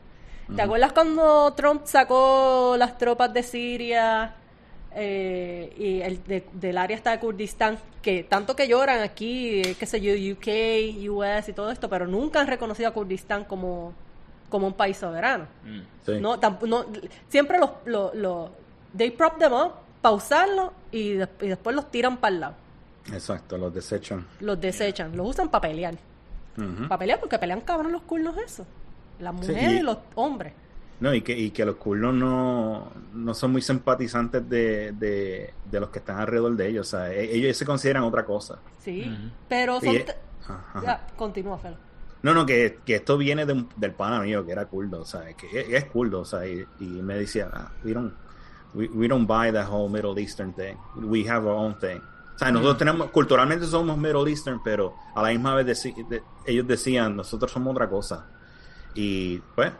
¿Te 0.55 0.61
acuerdas 0.61 0.93
cuando 0.93 1.53
Trump 1.55 1.83
sacó 1.85 2.75
las 2.77 2.99
tropas 2.99 3.33
de 3.33 3.45
Siria 3.45 4.35
eh, 4.95 5.73
y 5.79 6.01
el 6.03 6.23
de- 6.25 6.47
del 6.53 6.79
área 6.79 6.97
hasta 6.97 7.11
de 7.13 7.21
Kurdistán? 7.21 7.79
Que 8.03 8.25
tanto 8.25 8.57
que 8.57 8.67
lloran 8.69 9.01
aquí, 9.01 9.61
eh, 9.61 9.77
qué 9.79 9.87
sé 9.87 10.01
yo, 10.01 10.13
UK, 10.13 11.09
US 11.11 11.49
y 11.49 11.53
todo 11.53 11.71
esto, 11.71 11.89
pero 11.89 12.07
nunca 12.07 12.41
han 12.41 12.47
reconocido 12.47 12.89
a 12.89 12.93
Kurdistán 12.93 13.45
como, 13.45 13.93
como 14.49 14.67
un 14.67 14.73
país 14.75 14.97
soberano. 14.97 15.47
Mm. 15.65 15.81
Sí. 16.07 16.13
No, 16.21 16.39
siempre 17.29 17.59
los, 17.59 17.71
los, 17.85 18.15
los- 18.15 18.51
they 18.97 19.11
prop 19.11 19.39
them 19.39 19.53
up, 19.53 19.73
pausarlo 20.03 20.73
y, 20.91 21.13
des- 21.13 21.29
y 21.43 21.49
después 21.49 21.77
los 21.77 21.91
tiran 21.91 22.17
para 22.17 22.35
el 22.35 22.41
lado. 22.41 22.55
Exacto, 23.13 23.57
los 23.59 23.73
desechan. 23.73 24.27
Los 24.41 24.61
desechan, 24.61 25.17
los 25.17 25.29
usan 25.29 25.49
para 25.51 25.63
pelear. 25.69 25.95
Ujú. 26.57 26.89
Para 26.89 26.99
pelear, 26.99 27.21
porque 27.21 27.39
pelean 27.39 27.61
cabrón 27.61 27.93
los 27.93 28.03
kurdos 28.03 28.37
eso. 28.39 28.67
Las 29.21 29.35
Sí, 29.45 29.53
mujeres 29.53 29.73
y- 29.73 29.77
y 29.77 29.83
los 29.83 29.99
hombres. 30.15 30.53
No, 31.01 31.15
y 31.15 31.23
que, 31.23 31.37
y 31.37 31.51
que 31.51 31.65
los 31.65 31.77
kurdos 31.77 32.13
no, 32.15 32.93
no 33.15 33.35
son 33.35 33.53
muy 33.53 33.63
simpatizantes 33.63 34.47
de, 34.49 34.93
de, 34.93 35.55
de 35.71 35.81
los 35.81 35.89
que 35.89 35.99
están 36.01 36.19
alrededor 36.19 36.55
de 36.57 36.69
ellos. 36.69 36.89
O 36.89 36.91
sea, 36.91 37.11
e- 37.13 37.35
ellos 37.35 37.57
se 37.57 37.65
consideran 37.65 38.03
otra 38.03 38.25
cosa. 38.27 38.59
Sí. 38.79 39.11
Pero 39.49 39.81
son. 39.81 39.95
Y- 39.95 39.99
te- 40.01 40.15
Ajá. 40.47 40.83
Ya, 40.83 41.07
continúa, 41.17 41.57
Felo. 41.59 41.77
No, 42.23 42.35
no, 42.35 42.45
que, 42.45 42.81
que 42.85 42.97
esto 42.97 43.17
viene 43.17 43.47
de 43.47 43.55
un- 43.55 43.69
del 43.77 43.93
pana 43.93 44.21
mío 44.21 44.45
que 44.45 44.53
era 44.53 44.67
kurdo, 44.67 45.01
o 45.01 45.05
sea, 45.07 45.33
que 45.35 45.75
es, 45.75 45.85
kurdo, 45.87 46.21
o 46.21 46.25
sea, 46.27 46.47
y, 46.47 46.67
y 46.81 46.85
me 46.85 47.15
decía, 47.17 47.49
ah, 47.51 47.73
we 47.83 47.95
don't, 47.95 48.13
we, 48.75 48.89
we 48.89 49.09
don't 49.09 49.27
buy 49.27 49.51
that 49.51 49.69
whole 49.71 49.89
Middle 49.91 50.21
Eastern 50.21 50.53
thing, 50.53 50.75
we 50.97 51.27
have 51.27 51.47
our 51.47 51.57
own 51.57 51.79
thing. 51.79 51.99
O 52.35 52.39
sea, 52.39 52.51
nosotros 52.53 52.77
tenemos, 52.79 53.11
culturalmente 53.11 53.65
somos 53.67 53.97
Middle 53.97 54.29
Eastern, 54.31 54.61
pero 54.63 54.95
a 55.15 55.23
la 55.23 55.31
misma 55.31 55.55
vez 55.55 55.83
de- 55.83 56.23
ellos 56.45 56.67
decían, 56.67 57.17
nosotros 57.17 57.51
somos 57.53 57.73
otra 57.73 57.89
cosa. 57.89 58.27
Y 58.95 59.39
pues, 59.55 59.73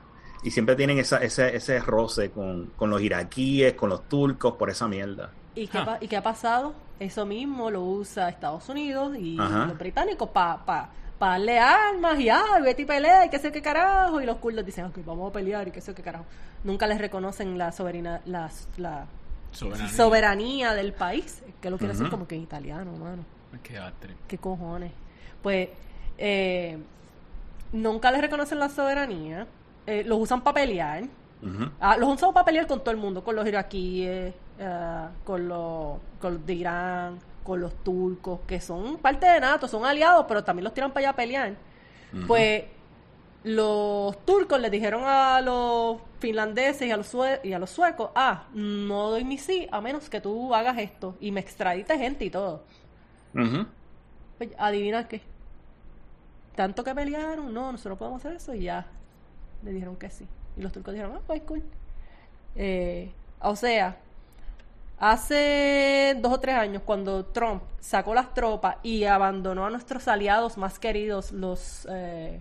y 0.43 0.51
siempre 0.51 0.75
tienen 0.77 0.99
esa, 0.99 1.19
ese, 1.19 1.55
ese 1.57 1.79
roce 1.81 2.31
con, 2.31 2.67
con 2.77 2.91
los 2.91 3.01
iraquíes, 3.03 3.75
con 3.75 3.91
los 3.91 4.09
turcos, 4.09 4.55
por 4.57 4.71
esa 4.71 4.89
mierda. 4.89 5.31
¿Y 5.55 5.67
qué, 5.67 5.79
Ah. 5.79 5.99
¿Y 6.01 6.09
qué 6.09 6.17
ha 6.17 6.23
pasado? 6.23 6.75
Eso 6.99 7.27
mismo 7.27 7.71
lo 7.71 7.83
usa 7.83 8.29
Estados 8.29 8.69
Unidos 8.69 9.17
y 9.19 9.39
Ajá. 9.41 9.67
los 9.67 9.79
británicos 9.79 10.29
para 10.31 10.65
pa, 10.65 10.91
pa 11.19 11.31
darle 11.31 11.59
armas 11.59 12.19
y 12.21 12.29
ah, 12.29 12.43
vete 12.63 12.83
y 12.83 12.85
pelea 12.85 13.27
y 13.27 13.31
qué 13.31 13.39
sé 13.39 13.51
qué 13.51 13.61
carajo. 13.63 14.21
Y 14.21 14.27
los 14.27 14.37
kurdos 14.37 14.65
dicen, 14.65 14.85
ok, 14.87 14.99
vamos 15.05 15.31
a 15.31 15.33
pelear 15.33 15.67
y 15.69 15.71
qué 15.71 15.81
sé 15.81 15.95
qué 15.95 16.03
carajo. 16.03 16.25
Nunca 16.65 16.87
les 16.87 16.99
reconocen 16.99 17.57
la 17.59 17.73
soberana, 17.73 18.21
la, 18.27 18.51
la 18.77 19.07
Soberanía. 19.53 19.89
soberanía 19.93 20.75
del 20.75 20.93
país. 20.93 21.43
Que 21.61 21.69
lo 21.71 21.77
quiere 21.79 21.93
decir 21.95 22.07
Ujú. 22.07 22.13
como 22.17 22.29
que 22.29 22.37
en 22.37 22.43
italiano, 22.43 22.93
mano. 22.93 23.25
Qué 23.63 23.79
bastre. 23.79 24.15
¿Qué 24.29 24.39
cojones? 24.39 24.93
Pues 25.43 25.69
eh, 26.19 26.79
nunca 27.73 28.11
les 28.13 28.21
reconocen 28.21 28.59
la 28.59 28.69
soberanía. 28.69 29.47
Eh, 29.87 30.05
los 30.05 30.19
usan 30.21 30.43
para 30.43 30.55
pelear. 30.55 31.05
Ah, 31.81 31.97
los 31.97 32.15
usan 32.15 32.35
para 32.35 32.45
pelear 32.45 32.67
con 32.67 32.81
todo 32.81 32.91
el 32.91 32.99
mundo, 32.99 33.25
con 33.25 33.35
los 33.35 33.47
iraquíes, 33.47 34.35
eh, 34.59 35.07
con, 35.25 35.49
los, 35.49 35.99
con 36.21 36.35
los 36.35 36.47
de 36.47 36.55
Irán, 36.55 37.19
con 37.43 37.61
los 37.61 37.75
turcos, 37.83 38.41
que 38.47 38.61
son 38.61 38.99
parte 38.99 39.27
de 39.27 39.41
NATO, 39.41 39.67
son 39.67 39.85
aliados, 39.87 40.27
pero 40.29 40.45
también 40.45 40.65
los 40.65 40.75
tiran 40.75 40.91
para 40.91 41.01
allá 41.01 41.11
a 41.11 41.17
pelear. 41.17 41.55
Pues 42.27 42.65
los 43.45 44.25
turcos 44.27 44.61
les 44.61 44.71
dijeron 44.71 45.03
a 45.07 45.41
los 45.41 45.99
finlandeses 46.19 46.87
y 46.87 46.91
a 46.91 46.97
los, 46.97 47.17
y 47.43 47.53
a 47.53 47.59
los 47.59 47.71
suecos, 47.71 48.11
ah, 48.15 48.45
no 48.53 49.11
doy 49.11 49.25
mi 49.25 49.39
sí 49.39 49.67
a 49.73 49.81
menos 49.81 50.11
que 50.11 50.21
tú 50.21 50.55
hagas 50.55 50.77
esto 50.79 51.17
y 51.21 51.31
me 51.31 51.41
extradites 51.41 51.99
gente 51.99 52.25
y 52.27 52.31
todo. 52.31 52.65
Oye, 54.41 54.55
adivina 54.59 55.09
qué. 55.09 55.23
Tanto 56.55 56.85
que 56.85 56.95
pelearon, 56.95 57.55
no, 57.55 57.73
nosotros 57.73 57.97
podemos 57.99 58.21
hacer 58.21 58.37
eso 58.37 58.55
y 58.55 58.65
ya. 58.65 58.87
Le 59.63 59.73
dijeron 59.73 59.97
que 59.97 60.11
sí. 60.11 60.27
Y 60.57 60.63
los 60.63 60.73
turcos 60.73 60.95
dijeron, 60.95 61.17
ah, 61.17 61.21
pues 61.27 61.43
cool. 61.43 61.63
Eh, 62.57 63.13
o 63.41 63.55
sea, 63.57 63.97
hace 64.99 66.17
dos 66.21 66.33
o 66.33 66.41
tres 66.41 66.57
años, 66.57 66.83
cuando 66.85 67.25
Trump 67.27 67.63
sacó 67.81 68.15
las 68.15 68.35
tropas 68.35 68.77
y 68.83 69.05
abandonó 69.05 69.67
a 69.67 69.71
nuestros 69.71 70.09
aliados 70.09 70.57
más 70.59 70.79
queridos, 70.79 71.33
los. 71.33 71.87
eh, 71.91 72.41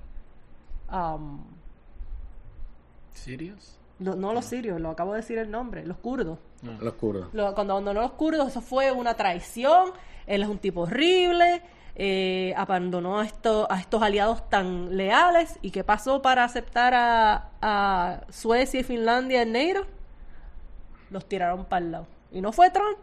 um, 0.91 1.43
¿Sirios? 3.13 3.76
lo- 3.99 4.15
no 4.15 4.34
los 4.34 4.45
sirios, 4.45 4.80
lo 4.80 4.89
acabo 4.91 5.11
de 5.11 5.17
decir 5.17 5.38
el 5.38 5.51
nombre, 5.51 5.86
los 5.86 5.97
kurdos. 5.97 6.39
Los 6.63 6.93
kurdos. 6.93 7.34
Lo- 7.34 7.53
cuando 7.53 7.74
abandonó 7.74 7.99
a 7.99 8.03
los 8.03 8.13
kurdos, 8.13 8.47
eso 8.47 8.61
fue 8.61 8.91
una 8.91 9.13
traición. 9.15 9.91
Él 10.26 10.41
es 10.43 10.47
un 10.49 10.57
tipo 10.57 10.82
horrible. 10.82 11.61
Eh, 11.96 12.54
abandonó 12.58 13.20
a, 13.20 13.26
esto- 13.26 13.68
a 13.70 13.80
estos 13.80 14.02
aliados 14.02 14.50
tan 14.50 14.96
leales. 14.98 15.60
¿Y 15.62 15.72
qué 15.72 15.84
pasó 15.84 16.22
para 16.22 16.44
aceptar 16.44 16.94
a, 16.94 17.50
a 17.62 18.22
Suecia 18.30 18.80
y 18.80 18.84
Finlandia 18.84 19.42
en 19.42 19.52
negro? 19.52 19.86
Los 21.10 21.26
tiraron 21.28 21.66
para 21.66 21.86
el 21.86 21.92
lado. 21.92 22.08
¿Y 22.32 22.42
no 22.42 22.52
fue 22.52 22.70
Trump? 22.70 22.98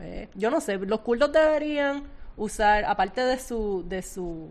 Eh, 0.00 0.28
yo 0.34 0.50
no 0.50 0.60
sé, 0.60 0.76
los 0.78 1.00
kurdos 1.00 1.32
deberían 1.32 2.04
usar, 2.36 2.84
aparte 2.84 3.20
de 3.22 3.38
su, 3.38 3.84
de 3.88 4.02
su 4.02 4.48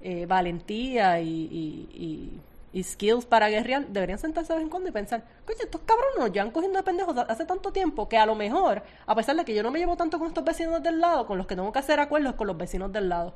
eh, 0.00 0.26
valentía 0.26 1.20
y, 1.20 1.28
y, 1.28 1.88
y- 1.92 2.40
y 2.72 2.82
skills 2.82 3.26
para 3.26 3.48
guerrear, 3.50 3.86
deberían 3.88 4.18
sentarse 4.18 4.52
de 4.52 4.58
vez 4.58 4.64
en 4.64 4.70
cuando 4.70 4.88
y 4.88 4.92
pensar, 4.92 5.22
coño, 5.44 5.58
estos 5.60 5.80
cabrones 5.82 6.18
nos 6.18 6.32
llevan 6.32 6.50
cogiendo 6.50 6.78
de 6.78 6.82
pendejos 6.82 7.16
hace 7.28 7.44
tanto 7.44 7.70
tiempo 7.72 8.08
que 8.08 8.16
a 8.16 8.24
lo 8.24 8.34
mejor, 8.34 8.82
a 9.06 9.14
pesar 9.14 9.36
de 9.36 9.44
que 9.44 9.54
yo 9.54 9.62
no 9.62 9.70
me 9.70 9.78
llevo 9.78 9.96
tanto 9.96 10.18
con 10.18 10.28
estos 10.28 10.42
vecinos 10.44 10.82
del 10.82 10.98
lado, 11.00 11.26
con 11.26 11.36
los 11.36 11.46
que 11.46 11.54
tengo 11.54 11.70
que 11.72 11.78
hacer 11.78 12.00
acuerdos 12.00 12.34
con 12.34 12.46
los 12.46 12.56
vecinos 12.56 12.90
del 12.92 13.08
lado. 13.08 13.34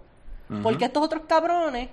Porque 0.62 0.84
estos 0.86 1.02
otros 1.02 1.22
cabrones, 1.28 1.90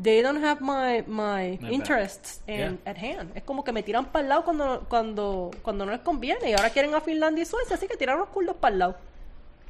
they 0.00 0.20
don't 0.22 0.44
have 0.44 0.60
my, 0.60 1.02
my 1.10 1.58
interests 1.72 2.40
in- 2.46 2.54
Yeah. 2.56 2.76
at 2.84 2.96
hand. 2.98 3.32
Es 3.34 3.42
como 3.42 3.64
que 3.64 3.72
me 3.72 3.82
tiran 3.82 4.04
para 4.06 4.22
el 4.22 4.28
lado 4.28 4.44
cuando, 4.44 4.86
cuando, 4.88 5.50
cuando 5.62 5.86
no 5.86 5.90
les 5.92 6.00
conviene. 6.02 6.50
Y 6.50 6.52
ahora 6.52 6.70
quieren 6.70 6.94
a 6.94 7.00
Finlandia 7.00 7.42
y 7.42 7.46
Suecia, 7.46 7.76
así 7.76 7.88
que 7.88 7.96
tiraron 7.96 8.20
los 8.20 8.28
kurdos 8.28 8.54
para 8.56 8.72
el 8.74 8.78
lado. 8.78 8.96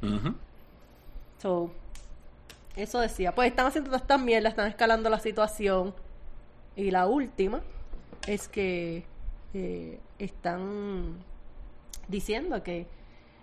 Ujú. 0.02 0.34
So, 1.38 1.70
eso 2.76 2.98
decía. 3.00 3.34
Pues 3.34 3.48
están 3.48 3.66
haciendo 3.66 3.88
todas 3.90 4.02
estas 4.02 4.20
mierdas, 4.20 4.50
están 4.52 4.66
escalando 4.68 5.08
la 5.08 5.20
situación. 5.20 5.94
Y 6.80 6.90
la 6.90 7.06
última 7.06 7.60
es 8.26 8.48
que 8.48 9.04
eh, 9.52 10.00
están 10.18 11.18
diciendo 12.08 12.62
que 12.62 12.86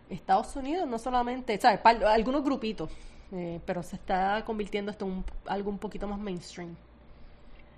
Estados 0.10 0.56
Unidos 0.56 0.88
no 0.88 0.98
solamente, 0.98 1.56
¿sabes? 1.60 1.80
Algunos 1.86 2.44
grupitos, 2.44 2.90
eh, 3.32 3.60
pero 3.64 3.84
se 3.84 3.96
está 3.96 4.44
convirtiendo 4.44 4.90
esto 4.90 5.06
en 5.06 5.12
un- 5.12 5.26
algo 5.46 5.70
un 5.70 5.78
poquito 5.78 6.08
más 6.08 6.18
mainstream. 6.18 6.76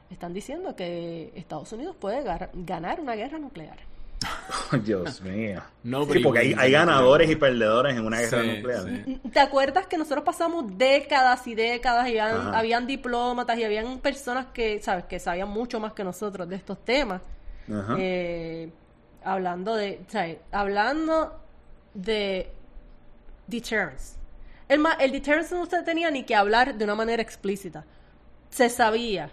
Están 0.10 0.34
diciendo 0.34 0.78
que 0.78 1.34
Estados 1.36 1.74
Unidos 1.74 1.94
puede 2.00 2.24
ganar 2.54 3.02
una 3.02 3.16
guerra 3.16 3.38
nuclear. 3.38 3.80
Dios 4.84 5.22
mío. 5.22 5.62
Nobody 5.84 6.20
Sí, 6.20 6.24
porque 6.24 6.40
hay, 6.58 6.72
ganadores 6.72 7.30
y 7.30 7.36
perdedores 7.36 7.96
en 7.96 8.06
una 8.06 8.20
guerra 8.20 8.42
Sí, 8.42 8.48
nuclear. 8.48 8.84
sí. 8.84 9.22
¿Te 9.32 9.40
acuerdas 9.40 9.88
que 9.88 9.98
nosotros 9.98 10.24
pasamos 10.24 10.78
décadas 10.78 11.48
y 11.48 11.56
décadas 11.56 12.08
y 12.10 12.18
habían, 12.18 12.54
habían 12.54 12.88
diplomatas 12.88 13.58
y 13.58 13.64
habían 13.64 14.00
personas 14.00 14.48
que, 14.48 14.82
¿sabes? 14.82 15.06
que 15.06 15.20
sabían 15.20 15.50
mucho 15.50 15.80
más 15.80 15.94
que 15.94 16.04
nosotros 16.04 16.48
de 16.50 16.56
estos 16.58 16.84
temas? 16.84 17.22
Ajá. 17.72 17.96
Eh, 17.98 18.72
hablando 19.24 19.76
de, 19.76 20.02
¿sabes? 20.08 20.38
Hablando 20.52 21.40
de 21.94 22.52
deterrence. 23.48 24.18
El, 24.68 24.84
el 25.00 25.12
deterrence 25.12 25.56
no 25.56 25.66
se 25.66 25.82
tenía 25.84 26.12
ni 26.12 26.24
que 26.24 26.36
hablar 26.36 26.76
de 26.76 26.84
una 26.84 26.96
manera 26.96 27.22
explícita. 27.22 27.86
Se 28.50 28.70
sabía, 28.70 29.32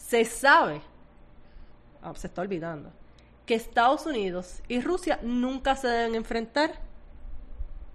se 0.00 0.24
sabe, 0.24 0.80
ah, 2.02 2.12
se 2.14 2.26
está 2.28 2.42
olvidando, 2.42 2.90
que 3.46 3.54
Estados 3.54 4.04
Unidos 4.06 4.60
y 4.68 4.80
Rusia 4.80 5.18
nunca 5.22 5.76
se 5.76 5.88
deben 5.88 6.16
enfrentar 6.16 6.72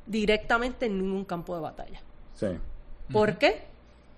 directamente 0.06 0.88
en 0.88 0.98
ningún 0.98 1.26
campo 1.26 1.54
de 1.56 1.62
batalla. 1.62 2.02
Sí. 2.34 2.48
¿Por 3.12 3.38
qué? 3.38 3.66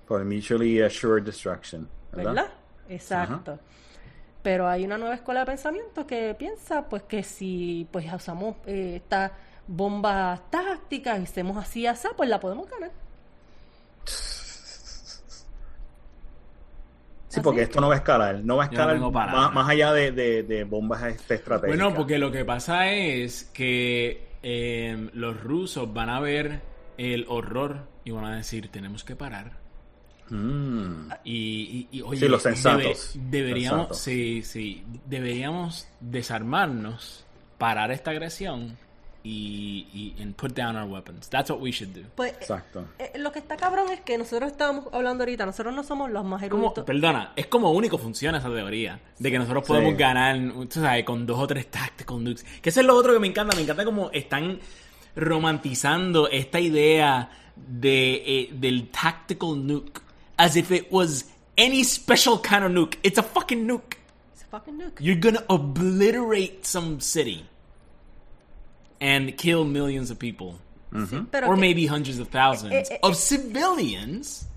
Por 0.07 0.23
mutually 0.23 0.81
assured 0.81 1.23
destruction. 1.23 1.89
¿verdad? 2.11 2.34
¿Verdad? 2.34 2.53
Exacto. 2.89 3.59
Pero 4.43 4.67
hay 4.67 4.86
una 4.86 4.97
nueva 4.97 5.15
escuela 5.15 5.41
de 5.41 5.45
pensamiento 5.47 6.05
que 6.05 6.36
piensa 6.36 6.88
pues 6.88 7.03
que 7.03 7.23
si 7.23 7.88
pues 7.91 8.05
usamos 8.13 8.55
eh, 8.65 8.97
estas 8.97 9.31
bombas 9.65 10.39
tácticas 10.51 11.19
y 11.19 11.23
hacemos 11.23 11.57
así 11.57 11.88
así, 11.88 12.07
pues 12.15 12.29
la 12.29 12.39
podemos 12.39 12.69
ganar. 12.69 12.91
Sí, 17.34 17.41
porque 17.41 17.61
Así 17.61 17.69
esto 17.69 17.81
no 17.81 17.88
va 17.88 17.95
a 17.95 17.97
escalar. 17.97 18.41
No 18.43 18.57
va 18.57 18.63
a 18.63 18.67
no 18.67 18.71
escalar 18.73 18.99
más, 19.53 19.69
allá 19.69 19.91
de, 19.93 20.11
de- 20.11 20.43
de 20.43 20.63
bombas 20.65 21.01
estratégicas. 21.03 21.61
Bueno, 21.67 21.93
porque 21.95 22.17
lo 22.19 22.31
que 22.31 22.45
pasa 22.45 22.91
es 22.91 23.45
que 23.53 24.27
eh, 24.43 25.09
los 25.13 25.41
rusos 25.41 25.91
van 25.93 26.09
a 26.09 26.19
ver 26.19 26.61
el 26.97 27.25
horror 27.27 27.88
y 28.05 28.11
van 28.11 28.25
a 28.25 28.36
decir, 28.36 28.69
tenemos 28.69 29.03
que 29.03 29.15
parar. 29.15 29.53
Mm. 30.29 31.09
Y, 31.23 31.88
y- 31.91 31.97
y, 31.97 32.01
oye, 32.01 32.19
Sí, 32.19 32.27
los 32.27 32.43
sensatos. 32.43 33.11
deberíamos, 33.15 33.79
Sensatos. 33.81 33.97
sí, 33.99 34.41
sí, 34.43 34.84
deberíamos 35.05 35.88
desarmarnos, 35.99 37.25
parar 37.57 37.91
esta 37.91 38.11
agresión 38.11 38.77
y, 39.26 39.88
y 40.17 40.21
and 40.21 40.36
put 40.36 40.53
down 40.53 40.76
our 40.76 40.86
weapons. 40.86 41.30
That's 41.30 41.49
what 41.49 41.61
we 41.61 41.71
should 41.71 41.93
do. 41.93 42.01
Pues, 42.15 42.34
Exacto. 42.34 42.86
eh, 42.99 43.11
eh, 43.13 43.19
lo 43.19 43.32
que 43.32 43.39
está 43.39 43.55
cabrón 43.55 43.89
es 43.91 44.01
que 44.01 44.17
nosotros 44.17 44.51
estábamos 44.51 44.86
hablando 44.91 45.24
ahorita, 45.24 45.45
nosotros 45.45 45.74
no 45.74 45.84
somos 45.84 46.11
los 46.11 46.26
más 46.26 46.41
Como, 46.49 46.63
eruditos. 46.63 46.84
perdona, 46.86 47.32
es 47.36 47.47
como 47.47 47.71
único 47.71 47.97
funciona 47.97 48.39
esa 48.39 48.49
teoría 48.49 48.99
de 49.17 49.32
que 49.32 49.39
nosotros 49.39 49.65
podemos 49.65 49.91
Sí. 49.91 49.97
ganar, 49.97 50.38
tú 50.67 50.82
sabes, 50.82 51.05
con 51.05 51.26
dos 51.26 51.39
o 51.39 51.47
tres 51.47 51.71
tactical 51.71 52.21
nukes. 52.24 52.43
Que 52.61 52.69
eso 52.69 52.82
es 52.82 52.86
lo 52.86 52.95
otro 52.95 53.13
que 53.13 53.19
me 53.19 53.28
encanta, 53.28 53.55
me 53.55 53.61
encanta 53.61 53.86
como 53.86 54.11
están 54.11 54.59
romantizando 55.15 56.28
esta 56.30 56.59
idea 56.59 57.30
de 57.55 58.15
eh, 58.26 58.49
del 58.53 58.89
tactical 58.89 59.55
nuke 59.65 60.01
as 60.38 60.55
if 60.55 60.71
it 60.71 60.88
was 60.91 61.30
any 61.57 61.84
special 61.84 62.39
kind 62.41 62.63
of 62.65 62.71
nuke. 62.71 62.97
It's 63.03 63.17
a 63.19 63.24
fucking 63.24 63.67
nuke. 63.67 63.97
It's 64.34 64.43
a 64.43 64.47
fucking 64.47 64.78
nuke. 64.78 64.99
You're 64.99 65.19
gonna 65.19 65.43
obliterate 65.49 66.65
some 66.65 66.99
city 66.99 67.45
and 69.03 69.35
kill 69.37 69.65
millions 69.65 70.09
of 70.09 70.17
people. 70.17 70.55
Sí, 71.09 71.27
pero 71.31 71.47
or 71.47 71.55
que- 71.55 71.61
maybe 71.61 71.87
hundreds 71.87 72.19
of 72.19 72.29
thousands 72.29 72.71
Eh, 72.73 72.83
eh, 72.95 72.99
of 73.03 73.15
civilians 73.15 74.47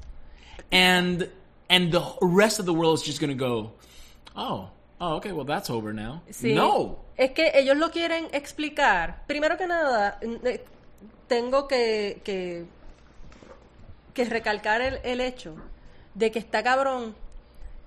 and 0.71 1.29
and 1.69 1.91
the 1.91 2.03
rest 2.21 2.61
of 2.61 2.67
the 2.67 2.73
world 2.73 2.99
is 2.99 3.05
just 3.07 3.19
going 3.21 3.37
to 3.37 3.45
go 3.45 3.73
oh 4.37 4.69
oh 5.01 5.17
okay 5.17 5.33
well 5.33 5.47
that's 5.47 5.71
over 5.71 5.93
now 5.95 6.21
Sí. 6.31 6.55
no 6.55 6.99
Es 7.19 7.31
que 7.33 7.51
ellos 7.55 7.79
lo 7.79 7.91
quieren 7.91 8.27
explicar. 8.33 9.25
Primero 9.27 9.57
que 9.57 9.67
nada, 9.67 10.19
eh, 10.21 10.63
tengo 11.27 11.67
que, 11.67 12.21
que, 12.23 12.67
que 14.13 14.25
recalcar 14.27 14.83
el, 14.83 15.01
el 15.03 15.23
hecho 15.23 15.55
de 16.15 16.31
que 16.31 16.39
está 16.39 16.63
cabrón 16.63 17.15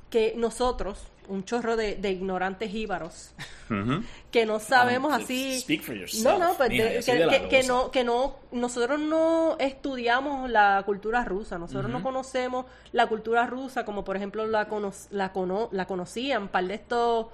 que 0.10 0.34
nosotros, 0.36 0.97
un 1.30 1.46
chorro 1.46 1.76
de, 1.78 1.96
de 1.96 2.12
ignorantes 2.12 2.74
íbaros, 2.74 3.32
que 4.32 4.46
no 4.46 4.60
sabemos 4.60 5.12
Um, 5.16 5.24
así. 5.24 5.60
speak 5.62 5.82
for 5.84 5.96
yourself. 5.96 6.24
No, 6.24 6.38
no, 6.38 6.54
pues 6.56 6.70
Mira, 6.70 6.86
de- 6.86 7.00
que, 7.04 7.14
de 7.16 7.26
la 7.26 7.32
que- 7.40 7.48
que 7.50 7.62
rosa. 7.62 7.68
no, 7.74 7.92
que 7.92 8.04
no, 8.04 8.36
nosotros 8.52 9.00
no 9.00 9.56
estudiamos 9.60 10.50
la 10.50 10.82
cultura 10.86 11.24
rusa, 11.24 11.58
nosotros 11.58 11.90
no 11.90 12.04
conocemos 12.04 12.66
la 12.92 13.08
cultura 13.08 13.46
rusa 13.46 13.86
como 13.86 14.04
por 14.04 14.18
ejemplo 14.18 14.46
la, 14.48 14.68
cono- 14.68 14.92
la, 15.12 15.32
cono- 15.32 15.70
la 15.72 15.86
conocían 15.86 16.48
par 16.50 16.66
de 16.66 16.74
estos 16.76 17.28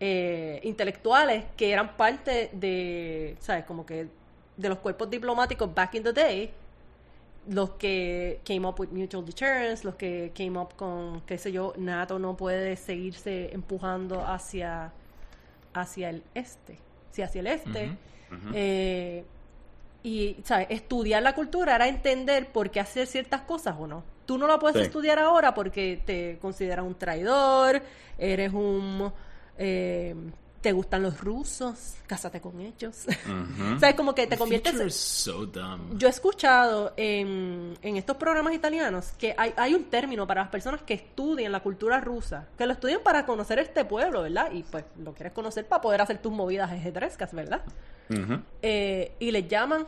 eh, 0.00 0.60
intelectuales 0.64 1.44
que 1.56 1.70
eran 1.72 1.96
parte 1.96 2.50
de, 2.52 3.36
¿sabes? 3.40 3.64
Como 3.64 3.84
que 3.84 4.08
de 4.56 4.68
los 4.68 4.78
cuerpos 4.78 5.10
diplomáticos 5.10 5.74
back 5.74 5.94
in 5.96 6.02
the 6.02 6.12
day, 6.12 6.50
los 7.48 7.70
que 7.70 8.40
came 8.44 8.66
up 8.66 8.78
with 8.78 8.88
mutual 8.90 9.24
deterrence, 9.24 9.84
los 9.84 9.94
que 9.96 10.30
came 10.34 10.58
up 10.58 10.74
con, 10.76 11.20
qué 11.22 11.38
sé 11.38 11.50
yo, 11.52 11.72
NATO 11.76 12.18
no 12.18 12.36
puede 12.36 12.76
seguirse 12.76 13.52
empujando 13.52 14.24
hacia, 14.24 14.92
hacia 15.74 16.10
el 16.10 16.22
este, 16.34 16.78
sí, 17.12 17.22
hacia 17.22 17.40
el 17.40 17.46
este. 17.48 17.96
Eh, 18.54 19.24
y, 20.02 20.36
¿sabes? 20.44 20.68
Estudiar 20.70 21.22
la 21.22 21.34
cultura 21.34 21.74
era 21.74 21.88
entender 21.88 22.46
por 22.52 22.70
qué 22.70 22.80
hacer 22.80 23.06
ciertas 23.06 23.42
cosas 23.42 23.74
o 23.78 23.86
no. 23.86 24.02
Tú 24.26 24.38
no 24.38 24.46
la 24.46 24.58
puedes 24.58 24.76
Sí. 24.76 24.82
estudiar 24.84 25.18
ahora 25.18 25.52
porque 25.54 26.00
te 26.06 26.38
consideran 26.40 26.84
un 26.86 26.94
traidor, 26.94 27.82
eres 28.18 28.52
un... 28.52 29.12
eh, 29.58 30.14
te 30.60 30.72
gustan 30.72 31.02
los 31.02 31.20
rusos, 31.20 31.94
cásate 32.06 32.40
con 32.40 32.60
ellos. 32.60 33.06
¿Sabes? 33.80 33.94
Como 33.94 34.14
que 34.14 34.26
te 34.26 34.36
conviertes... 34.36 34.94
so 34.94 35.46
dumb 35.46 35.98
Yo 35.98 36.06
he 36.06 36.10
escuchado 36.10 36.92
en, 36.96 37.78
en 37.80 37.96
estos 37.96 38.16
programas 38.16 38.54
italianos 38.54 39.12
que 39.18 39.34
hay, 39.36 39.54
hay 39.56 39.74
un 39.74 39.84
término 39.84 40.26
para 40.26 40.42
las 40.42 40.50
personas 40.50 40.82
que 40.82 40.94
estudian 40.94 41.52
la 41.52 41.60
cultura 41.60 42.00
rusa, 42.00 42.48
que 42.58 42.66
lo 42.66 42.72
estudian 42.74 43.00
para 43.02 43.24
conocer 43.24 43.58
este 43.58 43.84
pueblo, 43.84 44.22
¿verdad? 44.22 44.52
Y 44.52 44.62
pues 44.64 44.84
lo 44.98 45.14
quieres 45.14 45.32
conocer 45.32 45.66
para 45.66 45.80
poder 45.80 46.02
hacer 46.02 46.18
tus 46.18 46.32
movidas 46.32 46.72
ejetrescas, 46.72 47.32
¿verdad? 47.32 47.62
Eh, 48.60 49.14
y 49.20 49.30
les 49.30 49.46
llaman 49.46 49.86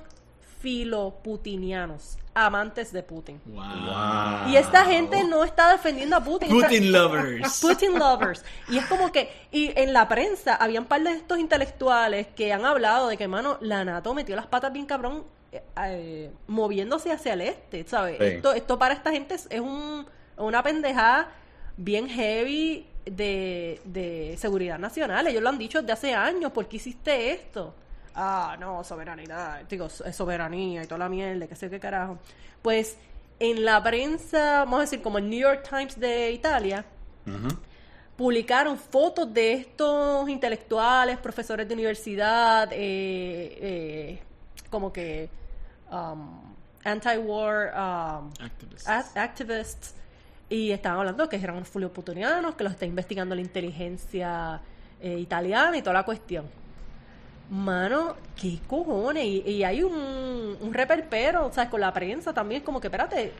filoputinianos, 0.62 2.16
amantes 2.34 2.92
de 2.92 3.02
Putin. 3.02 3.40
wow. 3.46 4.48
Y 4.48 4.56
esta 4.56 4.84
gente 4.84 5.22
no 5.24 5.44
está 5.44 5.72
defendiendo 5.72 6.16
a 6.16 6.24
Putin. 6.24 6.48
está- 6.54 6.68
Putin 6.68 6.92
lovers 6.92 7.60
Putin 7.60 7.98
lovers. 7.98 8.44
Y 8.68 8.78
es 8.78 8.86
como 8.86 9.10
que, 9.12 9.30
y 9.50 9.72
en 9.78 9.92
la 9.92 10.08
prensa 10.08 10.54
había 10.56 10.80
un 10.80 10.86
par 10.86 11.02
de 11.02 11.10
estos 11.12 11.38
intelectuales 11.38 12.26
que 12.28 12.52
han 12.52 12.64
hablado 12.64 13.08
de 13.08 13.16
que, 13.16 13.28
mano, 13.28 13.58
la 13.60 13.84
NATO 13.84 14.14
metió 14.14 14.36
las 14.36 14.46
patas 14.46 14.72
bien 14.72 14.86
cabrón 14.86 15.24
eh, 15.52 15.62
eh, 15.84 16.30
moviéndose 16.46 17.12
hacia 17.12 17.34
el 17.34 17.42
este, 17.42 17.84
¿sabes? 17.86 18.16
Sí. 18.18 18.24
Esto, 18.24 18.54
esto 18.54 18.78
para 18.78 18.94
esta 18.94 19.10
gente 19.10 19.34
es, 19.34 19.46
es 19.50 19.60
un, 19.60 20.06
una 20.38 20.62
pendejada 20.62 21.30
bien 21.76 22.08
heavy 22.08 22.86
de, 23.04 23.80
de 23.84 24.36
seguridad 24.38 24.78
nacional. 24.78 25.26
Ellos 25.26 25.42
lo 25.42 25.48
han 25.50 25.58
dicho 25.58 25.80
desde 25.80 25.92
hace 25.92 26.14
años, 26.14 26.52
¿por 26.52 26.66
qué 26.68 26.76
hiciste 26.76 27.32
esto? 27.32 27.74
Ah, 28.14 28.56
no, 28.60 28.84
soberanidad, 28.84 29.62
digo, 29.68 29.88
so- 29.88 30.10
soberanía 30.12 30.82
y 30.82 30.86
toda 30.86 30.98
la 30.98 31.08
mierda, 31.08 31.46
que 31.46 31.56
sé 31.56 31.70
qué 31.70 31.80
carajo. 31.80 32.18
Pues 32.60 32.96
en 33.40 33.64
la 33.64 33.82
prensa, 33.82 34.60
vamos 34.60 34.78
a 34.78 34.80
decir, 34.82 35.00
como 35.02 35.18
el 35.18 35.28
New 35.30 35.40
York 35.40 35.66
Times 35.68 35.98
de 35.98 36.30
Italia, 36.32 36.84
publicaron 38.16 38.78
fotos 38.78 39.32
de 39.32 39.54
estos 39.54 40.28
intelectuales, 40.28 41.18
profesores 41.18 41.66
de 41.66 41.74
universidad, 41.74 42.68
eh, 42.72 42.78
eh, 43.60 44.22
como 44.70 44.92
que 44.92 45.28
um, 45.90 46.40
anti-war 46.84 47.72
um, 47.74 48.30
activists 49.16 49.94
y 50.48 50.70
estaban 50.70 50.98
hablando 51.00 51.28
que 51.28 51.36
eran 51.36 51.64
fuloputonianos, 51.64 52.54
que 52.54 52.64
los 52.64 52.74
está 52.74 52.84
investigando 52.84 53.34
la 53.34 53.40
inteligencia 53.40 54.60
eh, 55.00 55.18
italiana 55.18 55.76
y 55.76 55.82
toda 55.82 55.94
la 55.94 56.02
cuestión. 56.04 56.44
Mano, 57.50 58.16
qué 58.40 58.58
cojones. 58.66 59.24
Y, 59.24 59.42
y 59.46 59.64
hay 59.64 59.82
un, 59.82 60.56
un 60.60 60.74
reperpero, 60.74 61.46
o 61.46 61.52
sea, 61.52 61.68
con 61.68 61.80
la 61.80 61.92
prensa 61.92 62.32
también, 62.32 62.62
como 62.62 62.80
que, 62.80 62.86
espérate, 62.88 63.32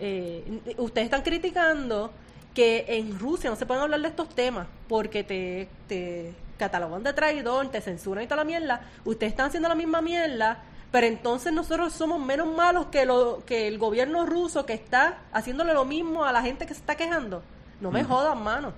eh, 0.00 0.60
ustedes 0.78 1.06
están 1.06 1.22
criticando 1.22 2.10
que 2.52 2.84
en 2.88 3.18
Rusia 3.18 3.50
no 3.50 3.56
se 3.56 3.66
pueden 3.66 3.82
hablar 3.82 4.00
de 4.00 4.08
estos 4.08 4.28
temas 4.28 4.66
porque 4.88 5.24
te, 5.24 5.68
te 5.88 6.32
catalogan 6.56 7.02
de 7.02 7.12
traidor, 7.12 7.68
te 7.68 7.80
censuran 7.80 8.24
y 8.24 8.26
toda 8.26 8.38
la 8.38 8.44
mierda. 8.44 8.80
Ustedes 9.04 9.32
están 9.32 9.46
haciendo 9.46 9.68
la 9.68 9.74
misma 9.74 10.00
mierda, 10.00 10.62
pero 10.90 11.06
entonces 11.06 11.52
nosotros 11.52 11.92
somos 11.92 12.20
menos 12.24 12.46
malos 12.54 12.86
que, 12.86 13.04
lo, 13.04 13.42
que 13.44 13.66
el 13.66 13.78
gobierno 13.78 14.24
ruso 14.24 14.64
que 14.64 14.74
está 14.74 15.18
haciéndole 15.32 15.74
lo 15.74 15.84
mismo 15.84 16.24
a 16.24 16.32
la 16.32 16.42
gente 16.42 16.66
que 16.66 16.74
se 16.74 16.80
está 16.80 16.94
quejando. 16.96 17.42
No 17.80 17.90
me 17.90 18.04
jodan, 18.04 18.42
mano. 18.42 18.72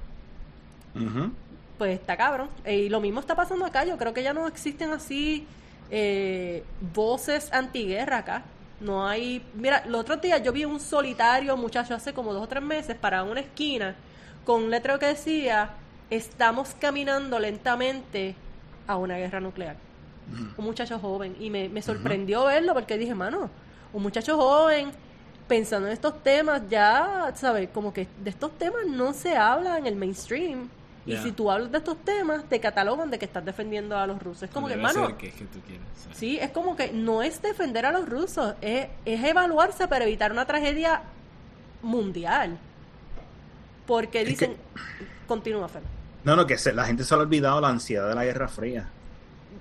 Pues 1.78 1.98
está 1.98 2.16
cabrón. 2.16 2.48
Eh, 2.64 2.76
Y 2.76 2.88
lo 2.88 3.00
mismo 3.00 3.20
está 3.20 3.34
pasando 3.34 3.64
acá. 3.64 3.84
Yo 3.84 3.96
creo 3.98 4.12
que 4.14 4.22
ya 4.22 4.32
no 4.32 4.46
existen 4.46 4.90
así 4.92 5.46
eh, 5.90 6.64
voces 6.94 7.52
antiguerra 7.52 8.18
acá. 8.18 8.42
No 8.80 9.06
hay. 9.06 9.42
Mira, 9.54 9.84
los 9.86 10.02
otros 10.02 10.20
días 10.20 10.42
yo 10.42 10.52
vi 10.52 10.64
un 10.64 10.80
solitario 10.80 11.56
muchacho 11.56 11.94
hace 11.94 12.12
como 12.12 12.32
dos 12.32 12.44
o 12.44 12.48
tres 12.48 12.62
meses 12.62 12.96
para 12.96 13.22
una 13.22 13.40
esquina 13.40 13.94
con 14.44 14.64
un 14.64 14.70
letrero 14.70 14.98
que 14.98 15.06
decía: 15.06 15.70
Estamos 16.10 16.74
caminando 16.78 17.38
lentamente 17.38 18.34
a 18.86 18.96
una 18.96 19.16
guerra 19.16 19.40
nuclear. 19.40 19.76
Un 20.56 20.64
muchacho 20.64 20.98
joven. 20.98 21.36
Y 21.40 21.50
me, 21.50 21.68
me 21.68 21.82
sorprendió 21.82 22.44
verlo 22.46 22.74
porque 22.74 22.98
dije, 22.98 23.14
mano, 23.14 23.48
un 23.92 24.02
muchacho 24.02 24.36
joven 24.36 24.90
pensando 25.48 25.86
en 25.86 25.92
estos 25.92 26.22
temas, 26.22 26.62
ya, 26.68 27.32
¿sabes? 27.36 27.68
Como 27.72 27.92
que 27.92 28.08
de 28.22 28.30
estos 28.30 28.50
temas 28.58 28.86
no 28.86 29.12
se 29.12 29.36
habla 29.36 29.78
en 29.78 29.86
el 29.86 29.94
mainstream. 29.96 30.68
Y 31.06 31.16
si 31.18 31.30
tú 31.32 31.50
hablas 31.50 31.70
de 31.70 31.78
estos 31.78 31.96
temas, 32.04 32.44
te 32.48 32.58
catalogan 32.58 33.10
de 33.10 33.18
que 33.18 33.26
estás 33.26 33.44
defendiendo 33.44 33.96
a 33.96 34.06
los 34.08 34.20
rusos. 34.20 34.44
Es 34.44 34.50
como 34.50 34.66
que, 34.66 34.74
hermano, 34.74 35.16
que 35.16 35.28
es 35.28 35.34
que 35.34 35.44
tú 35.44 35.60
quieres 35.60 35.86
sí. 36.02 36.08
sí, 36.12 36.38
es 36.40 36.50
como 36.50 36.74
que 36.76 36.90
no 36.92 37.22
es 37.22 37.40
defender 37.40 37.86
a 37.86 37.92
los 37.92 38.08
rusos, 38.08 38.54
es, 38.60 38.88
es 39.04 39.22
evaluarse 39.24 39.86
para 39.86 40.04
evitar 40.04 40.32
una 40.32 40.44
tragedia 40.46 41.02
mundial. 41.82 42.58
Porque 43.86 44.22
Es 44.22 44.28
dicen, 44.28 44.56
continúa, 45.28 45.68
Fer. 45.68 45.82
No, 46.24 46.34
no, 46.34 46.46
que 46.46 46.58
se- 46.58 46.72
la 46.72 46.84
gente 46.84 47.04
se 47.04 47.14
le 47.14 47.20
ha 47.20 47.22
olvidado 47.24 47.60
la 47.60 47.68
ansiedad 47.68 48.08
de 48.08 48.14
la 48.16 48.24
Guerra 48.24 48.48
Fría. 48.48 48.88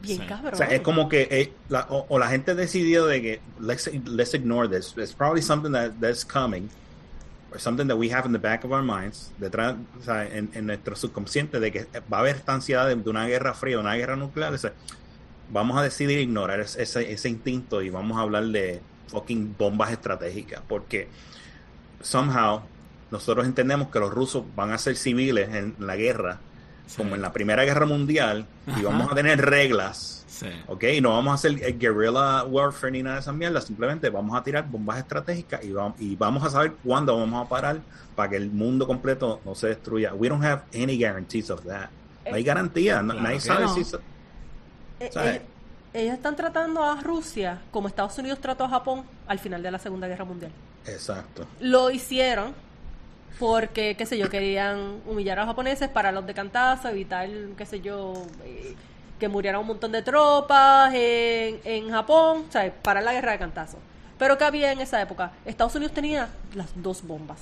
Bien 0.02 0.22
Sí. 0.22 0.26
cabrón. 0.28 0.54
O 0.54 0.58
sea, 0.58 0.68
es 0.68 0.82
como 0.82 1.08
que 1.08 1.28
eh, 1.30 1.54
la- 1.70 1.86
o, 1.90 2.06
o 2.10 2.18
la 2.20 2.28
gente 2.28 2.56
decidió 2.56 3.06
de 3.06 3.22
que 3.22 3.42
let's, 3.60 3.88
let's 4.06 4.34
ignore 4.34 4.68
this. 4.68 4.96
It's 4.98 5.14
probably 5.14 5.44
something 5.44 5.72
that, 5.74 5.92
that's 6.02 6.26
coming. 6.26 6.70
Something 7.58 7.88
that 7.88 7.98
we 7.98 8.12
have 8.12 8.26
in 8.26 8.34
the 8.34 8.40
back 8.40 8.64
of 8.64 8.72
our 8.72 8.84
minds, 8.84 9.32
detrás, 9.40 9.76
o 10.00 10.04
sea, 10.04 10.26
en, 10.26 10.50
en 10.54 10.66
nuestro 10.66 10.96
subconsciente, 10.96 11.60
de 11.60 11.72
que 11.72 11.88
va 12.12 12.18
a 12.18 12.20
haber 12.22 12.38
esta 12.38 12.54
ansiedad 12.54 12.88
de, 12.88 12.96
de 12.96 13.10
una 13.10 13.28
guerra 13.28 13.54
fría, 13.54 13.80
una 13.80 13.96
guerra 13.96 14.16
nuclear. 14.16 14.54
o 14.54 14.58
sea, 14.58 14.74
vamos 15.52 15.78
a 15.78 15.84
decidir 15.84 16.20
ignorar 16.20 16.60
ese, 16.60 16.84
ese, 16.84 17.12
ese 17.12 17.30
instinto 17.30 17.82
y 17.82 17.90
vamos 17.90 18.18
a 18.18 18.22
hablar 18.22 18.46
de 18.46 18.82
fucking 19.08 19.56
bombas 19.58 19.92
estratégicas. 19.92 20.62
Porque 20.68 21.08
somehow 22.02 22.62
nosotros 23.12 23.46
entendemos 23.46 23.90
que 23.90 24.00
los 24.00 24.14
rusos 24.14 24.44
van 24.56 24.72
a 24.72 24.78
ser 24.78 24.96
civiles 24.96 25.54
en 25.54 25.76
la 25.80 25.96
guerra, 25.96 26.40
como 26.98 27.16
en 27.16 27.22
la 27.22 27.32
Primera 27.32 27.64
Guerra 27.64 27.86
Mundial, 27.86 28.46
y 28.78 28.82
vamos 28.82 29.12
a 29.12 29.16
tener 29.16 29.40
reglas. 29.42 30.25
Sí. 30.36 30.48
¿Ok? 30.68 30.84
Y 30.96 31.00
no 31.02 31.12
vamos 31.12 31.32
a 31.32 31.36
hacer 31.36 31.64
eh, 31.64 31.72
guerrilla 31.80 32.44
warfare 32.44 32.92
ni 32.92 33.02
nada 33.04 33.16
de 33.16 33.22
esas 33.22 33.34
mierdas, 33.34 33.64
simplemente 33.64 34.10
vamos 34.10 34.36
a 34.38 34.44
tirar 34.44 34.68
bombas 34.68 34.98
estratégicas 34.98 35.64
y 35.64 35.72
vamos, 35.72 35.94
y 36.02 36.16
vamos 36.18 36.44
a 36.44 36.50
saber 36.50 36.74
cuándo 36.84 37.18
vamos 37.18 37.46
a 37.46 37.48
parar 37.48 37.80
para 38.18 38.30
que 38.32 38.36
el 38.36 38.52
mundo 38.52 38.86
completo 38.86 39.40
no 39.46 39.56
se 39.56 39.68
destruya. 39.68 40.14
We 40.14 40.28
don't 40.28 40.44
have 40.44 40.64
any 40.74 40.98
guarantees 40.98 41.50
of 41.50 41.64
that. 41.66 41.90
No 42.30 42.36
hay 42.36 42.44
garantía, 42.44 43.02
no- 43.02 43.14
Claro 43.14 43.22
nadie 43.28 43.40
sabe 43.40 43.64
no. 43.64 43.74
si... 43.74 43.82
eso- 43.82 44.02
Eh, 45.00 45.10
¿Sabes? 45.14 45.36
eh, 45.38 45.42
ellos 45.94 46.16
están 46.16 46.36
tratando 46.36 46.84
a 46.84 47.00
Rusia 47.02 47.62
como 47.72 47.88
Estados 47.88 48.18
Unidos 48.18 48.40
trató 48.42 48.66
a 48.66 48.70
Japón 48.70 49.04
al 49.28 49.40
final 49.40 49.64
de 49.64 49.72
la 49.72 49.80
Segunda 49.80 50.08
Guerra 50.08 50.26
Mundial. 50.26 50.52
Exacto. 50.86 51.46
Lo 51.62 51.92
hicieron 51.92 52.54
porque, 53.40 53.96
qué 53.98 54.06
sé 54.06 54.18
yo, 54.18 54.30
querían 54.30 55.00
humillar 55.06 55.40
a 55.40 55.42
los 55.44 55.50
japoneses 55.50 55.90
para 55.90 56.12
los 56.12 56.26
de 56.26 56.34
cantazo, 56.34 56.90
evitar, 56.90 57.30
qué 57.58 57.66
sé 57.66 57.82
yo, 57.82 58.14
eh, 58.46 58.76
que 59.20 59.28
murieran 59.28 59.62
un 59.62 59.68
montón 59.68 59.92
de 59.92 60.02
tropas 60.02 60.94
en, 60.94 61.60
en 61.64 61.90
Japón, 61.90 62.46
parar 62.82 63.04
la 63.04 63.14
guerra 63.14 63.32
de 63.34 63.40
cantazo. 63.40 63.78
Pero 64.18 64.38
¿qué 64.38 64.44
había 64.46 64.72
en 64.72 64.80
esa 64.82 65.02
época? 65.02 65.32
Estados 65.46 65.76
Unidos 65.76 65.94
tenía 65.94 66.30
las 66.54 66.70
dos 66.76 67.02
bombas. 67.04 67.40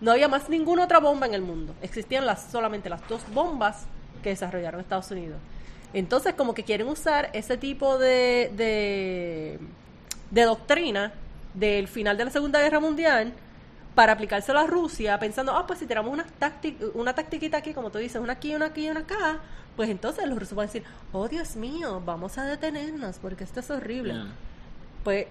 No 0.00 0.12
había 0.12 0.28
más 0.28 0.48
ninguna 0.48 0.84
otra 0.84 1.00
bomba 1.00 1.26
en 1.26 1.34
el 1.34 1.42
mundo. 1.42 1.74
Existían 1.82 2.24
las, 2.26 2.50
solamente 2.50 2.88
las 2.88 3.06
dos 3.08 3.22
bombas 3.32 3.84
que 4.22 4.30
desarrollaron 4.30 4.80
Estados 4.80 5.10
Unidos. 5.10 5.38
Entonces, 5.92 6.34
como 6.34 6.54
que 6.54 6.64
quieren 6.64 6.86
usar 6.88 7.30
ese 7.32 7.56
tipo 7.56 7.98
de, 7.98 9.58
de, 10.30 10.44
doctrina 10.44 11.12
del 11.54 11.88
final 11.88 12.16
de 12.16 12.26
la 12.26 12.30
Segunda 12.30 12.60
Guerra 12.60 12.78
Mundial 12.78 13.32
para 13.94 14.12
aplicárselo 14.12 14.58
a 14.60 14.66
Rusia, 14.66 15.18
pensando, 15.18 15.56
ah, 15.56 15.66
pues 15.66 15.78
si 15.80 15.86
tenemos 15.86 16.12
una, 16.12 16.24
tácti- 16.38 16.76
una 16.94 17.14
tactiquita 17.14 17.56
aquí, 17.56 17.72
como 17.74 17.90
tú 17.90 17.98
dices, 17.98 18.20
una 18.20 18.34
aquí, 18.34 18.54
una 18.54 18.66
aquí 18.66 18.88
una 18.88 19.00
acá, 19.00 19.38
pues 19.78 19.90
entonces 19.90 20.26
los 20.26 20.36
rusos 20.36 20.56
van 20.56 20.64
a 20.64 20.66
decir, 20.66 20.82
oh 21.12 21.28
Dios 21.28 21.54
mío, 21.54 22.02
vamos 22.04 22.36
a 22.36 22.44
detenernos 22.44 23.20
porque 23.20 23.44
esto 23.44 23.60
es 23.60 23.70
horrible. 23.70 24.12
Pues 25.04 25.28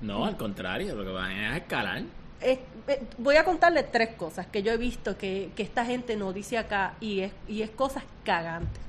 No, 0.00 0.24
al 0.24 0.36
contrario, 0.36 0.94
lo 0.94 1.04
que 1.04 1.10
van 1.10 1.32
a 1.32 1.56
escalar. 1.56 2.02
eh, 2.40 2.60
eh, 2.86 3.02
voy 3.18 3.34
a 3.34 3.44
contarle 3.44 3.82
tres 3.82 4.10
cosas 4.10 4.46
que 4.46 4.62
yo 4.62 4.70
he 4.70 4.76
visto 4.76 5.18
que, 5.18 5.50
que 5.56 5.64
esta 5.64 5.84
gente 5.84 6.14
no 6.14 6.32
dice 6.32 6.56
acá 6.56 6.94
y 7.00 7.18
es, 7.22 7.32
y 7.48 7.62
es 7.62 7.70
cosas 7.70 8.04
cagantes. 8.24 8.80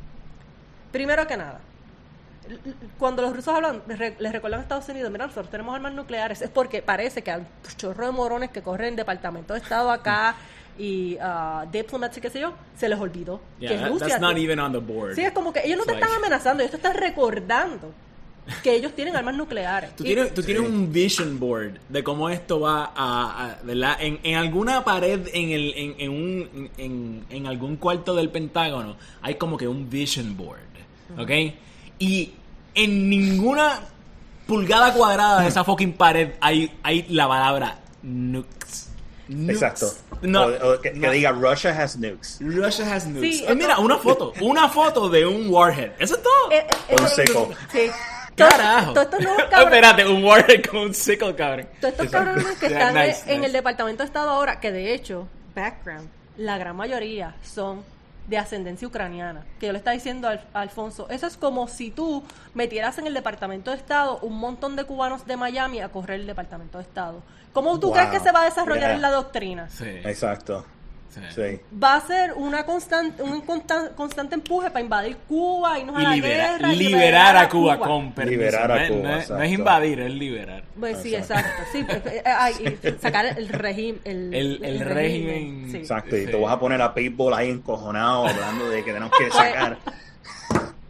Primero 0.91 1.25
que 1.25 1.35
nada, 1.35 1.61
cuando 2.99 3.23
los 3.23 3.35
rusos 3.35 3.55
hablan, 3.55 3.81
les 3.87 4.31
recuerdan 4.31 4.59
a 4.59 4.61
Estados 4.61 4.87
Unidos, 4.89 5.09
mira, 5.11 5.25
nosotros 5.25 5.49
tenemos 5.49 5.73
armas 5.73 5.93
nucleares, 5.93 6.43
es 6.43 6.49
porque 6.51 6.83
parece 6.83 7.23
que 7.23 7.31
hay 7.31 7.39
un 7.39 7.47
chorro 7.75 8.05
de 8.05 8.11
morones 8.11 8.51
que 8.51 8.61
corren 8.61 8.95
Departamento 8.95 9.55
de 9.55 9.61
Estado 9.61 9.89
acá 9.89 10.35
y 10.83 11.15
uh, 11.17 11.69
diplomats 11.71 12.17
y 12.17 12.21
qué 12.21 12.29
sé 12.29 12.39
yo, 12.39 12.53
se 12.75 12.89
les 12.89 12.99
olvidó 12.99 13.39
Yeah, 13.59 13.69
que 13.71 13.77
that- 13.77 13.89
Rusia... 13.89 14.07
that's 14.07 14.21
not 14.21 14.37
even 14.37 14.59
on 14.59 14.71
the 14.71 14.79
board. 14.79 15.15
Sí, 15.15 15.21
es 15.21 15.31
como 15.31 15.53
que 15.53 15.61
ellos 15.63 15.77
no 15.77 15.83
te 15.85 15.91
like- 15.93 16.03
están 16.03 16.17
amenazando, 16.17 16.63
ellos 16.63 16.71
te 16.71 16.77
están 16.77 16.95
recordando 16.95 17.93
que 18.63 18.73
ellos 18.75 18.93
tienen 18.95 19.15
armas 19.15 19.35
nucleares. 19.35 19.95
Tú 19.95 20.03
Y- 20.03 20.07
tienes, 20.07 20.33
tú 20.33 20.41
tienes 20.41 20.63
un 20.67 20.91
vision 20.91 21.39
board 21.39 21.73
de 21.89 22.03
cómo 22.03 22.29
esto 22.29 22.59
va 22.59 22.91
a, 22.95 23.45
a- 23.51 23.57
¿verdad? 23.63 23.97
En, 23.99 24.19
en 24.23 24.35
alguna 24.35 24.83
pared 24.83 25.27
en, 25.33 25.49
el, 25.51 25.73
en, 25.75 25.95
en, 25.99 26.09
un, 26.11 26.69
en, 26.77 27.25
en 27.29 27.45
algún 27.47 27.75
cuarto 27.75 28.15
del 28.15 28.29
Pentágono 28.29 28.95
hay 29.21 29.35
como 29.35 29.57
que 29.57 29.67
un 29.67 29.87
vision 29.89 30.35
board, 30.35 30.59
¿ok? 31.19 31.29
Y 31.99 32.33
en 32.73 33.09
ninguna 33.09 33.81
pulgada 34.47 34.91
cuadrada 34.93 35.41
de 35.41 35.47
esa 35.47 35.63
fucking 35.63 35.93
pared 35.93 36.31
hay, 36.41 36.71
hay 36.81 37.05
la 37.09 37.27
palabra 37.27 37.77
nukes. 38.01 38.89
Nukes. 39.31 39.55
Exacto. 39.61 39.91
No, 40.21 40.45
o, 40.45 40.73
o 40.75 40.81
que, 40.81 40.91
diga 40.91 41.31
Russia 41.31 41.71
has 41.71 41.97
nukes. 41.97 42.37
Russia 42.41 42.93
has 42.95 43.05
nukes. 43.07 43.37
Sí, 43.37 43.45
Eh, 43.47 43.55
mira, 43.55 43.79
una 43.79 43.97
foto, 43.97 44.33
una 44.41 44.69
foto 44.69 45.09
de 45.09 45.25
un 45.25 45.49
warhead. 45.49 45.91
Eso 45.99 46.15
es 46.15 46.23
todo. 46.23 46.51
Eh, 46.51 46.65
eh, 46.89 46.95
Un 46.99 47.05
eh, 47.05 47.09
seco. 47.09 47.49
Sí. 47.71 47.89
Carajo. 48.35 48.93
Todos 48.93 49.05
estos 49.05 49.19
nuevos 49.21 49.43
cabrones- 49.49 49.63
Espérate, 49.65 50.07
un 50.07 50.23
warhead 50.23 50.61
con 50.65 50.79
un 50.81 50.93
sickle, 50.93 51.35
cabrón. 51.35 51.67
Todos 51.79 51.91
estos 51.93 52.05
Exacto. 52.07 52.25
cabrones 52.33 52.57
que 52.59 52.69
Yeah, 52.69 52.87
están 52.89 53.07
nice, 53.07 53.21
en 53.27 53.35
nice. 53.37 53.45
el 53.47 53.53
Departamento 53.53 54.03
de 54.03 54.07
Estado 54.07 54.29
ahora, 54.29 54.59
que 54.59 54.71
de 54.71 54.93
hecho, 54.93 55.27
background, 55.55 56.09
la 56.37 56.57
gran 56.57 56.75
mayoría 56.75 57.35
son 57.43 57.83
de 58.27 58.37
ascendencia 58.37 58.87
ucraniana. 58.87 59.45
Que 59.59 59.67
yo 59.67 59.71
le 59.73 59.77
estaba 59.79 59.93
diciendo 59.93 60.27
a 60.27 60.31
Al- 60.31 60.47
a 60.53 60.61
Alfonso, 60.61 61.07
eso 61.09 61.27
es 61.27 61.37
como 61.37 61.67
si 61.67 61.91
tú 61.91 62.23
metieras 62.53 62.97
en 62.97 63.07
el 63.07 63.13
Departamento 63.13 63.71
de 63.71 63.77
Estado 63.77 64.19
un 64.21 64.37
montón 64.37 64.75
de 64.75 64.83
cubanos 64.85 65.25
de 65.25 65.37
Miami 65.37 65.81
a 65.81 65.89
correr 65.89 66.21
el 66.21 66.27
Departamento 66.27 66.77
de 66.77 66.83
Estado. 66.83 67.21
¿Cómo 67.53 67.79
tú 67.79 67.87
Wow. 67.87 67.95
crees 67.95 68.09
que 68.11 68.19
se 68.19 68.31
va 68.31 68.41
a 68.43 68.45
desarrollar 68.45 68.83
Yeah. 68.89 68.93
en 68.95 69.01
la 69.01 69.11
doctrina? 69.11 69.69
Sí. 69.69 69.85
Exacto. 70.05 70.65
Sí. 71.11 71.19
Sí. 71.35 71.59
Va 71.81 71.95
a 71.95 72.01
ser 72.01 72.33
una 72.33 72.65
constante, 72.65 73.21
un 73.21 73.45
constan- 73.45 73.93
constante 73.95 74.35
empuje 74.35 74.69
para 74.69 74.81
invadir 74.81 75.17
Cuba 75.27 75.77
y 75.79 75.83
nos 75.83 75.95
a 75.97 75.99
Y 75.99 76.03
la 76.03 76.09
libera- 76.15 76.51
guerra. 76.53 76.73
y 76.73 76.75
liberar 76.77 77.37
a 77.37 77.49
Cuba, 77.49 77.77
con 77.79 78.11
permiso. 78.13 78.39
Liberar 78.39 78.71
a 78.71 78.75
no, 78.75 78.81
es- 78.81 78.89
Cuba, 78.91 79.01
no 79.01 79.09
es, 79.09 79.13
no 79.13 79.17
es 79.17 79.29
exacto. 79.43 79.53
invadir, 79.53 79.99
es 79.99 80.11
liberar. 80.13 80.63
Pues 80.79 80.97
sí, 81.01 81.15
Exacto. 81.15 81.63
Sí, 81.71 81.83
pues, 81.83 82.05
eh, 82.07 82.23
ay, 82.25 82.77
y 82.83 83.01
sacar 83.01 83.25
el 83.25 83.49
régimen. 83.49 83.99
El, 84.03 84.33
El, 84.33 84.63
el 84.65 84.79
régimen. 84.79 85.67
sí. 85.71 85.77
Exacto. 85.77 86.15
Y 86.17 86.25
Sí. 86.25 86.31
te 86.31 86.37
vas 86.41 86.53
a 86.53 86.59
poner 86.59 86.81
a 86.81 86.93
Pitbull 86.93 87.33
ahí 87.33 87.49
encojonado 87.49 88.25
hablando 88.27 88.69
de 88.69 88.83
que 88.83 88.91
tenemos 88.93 89.11
que 89.17 89.25
Pues, 89.25 89.33
sacar. 89.33 89.77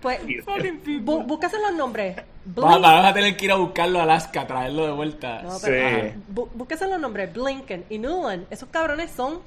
Pues, 0.01 0.19
bu- 0.85 1.25
búscase 1.25 1.57
los 1.59 1.73
nombres. 1.77 2.15
Vas 2.43 3.05
a 3.05 3.13
tener 3.13 3.37
que 3.37 3.45
ir 3.45 3.51
a 3.51 3.55
buscarlo 3.55 3.99
a 3.99 4.03
Alaska, 4.03 4.47
traerlo 4.47 4.87
de 4.87 4.91
vuelta. 4.93 5.43
No, 5.43 5.51
Sí. 5.51 5.65
pero. 5.65 6.13
Bu- 6.33 6.49
búsquese 6.55 6.87
los 6.87 6.99
nombres. 6.99 7.31
Blinken 7.31 7.85
y 7.89 7.99
Nuland. 7.99 8.45
Esos 8.49 8.67
cabrones 8.69 9.11
son 9.11 9.39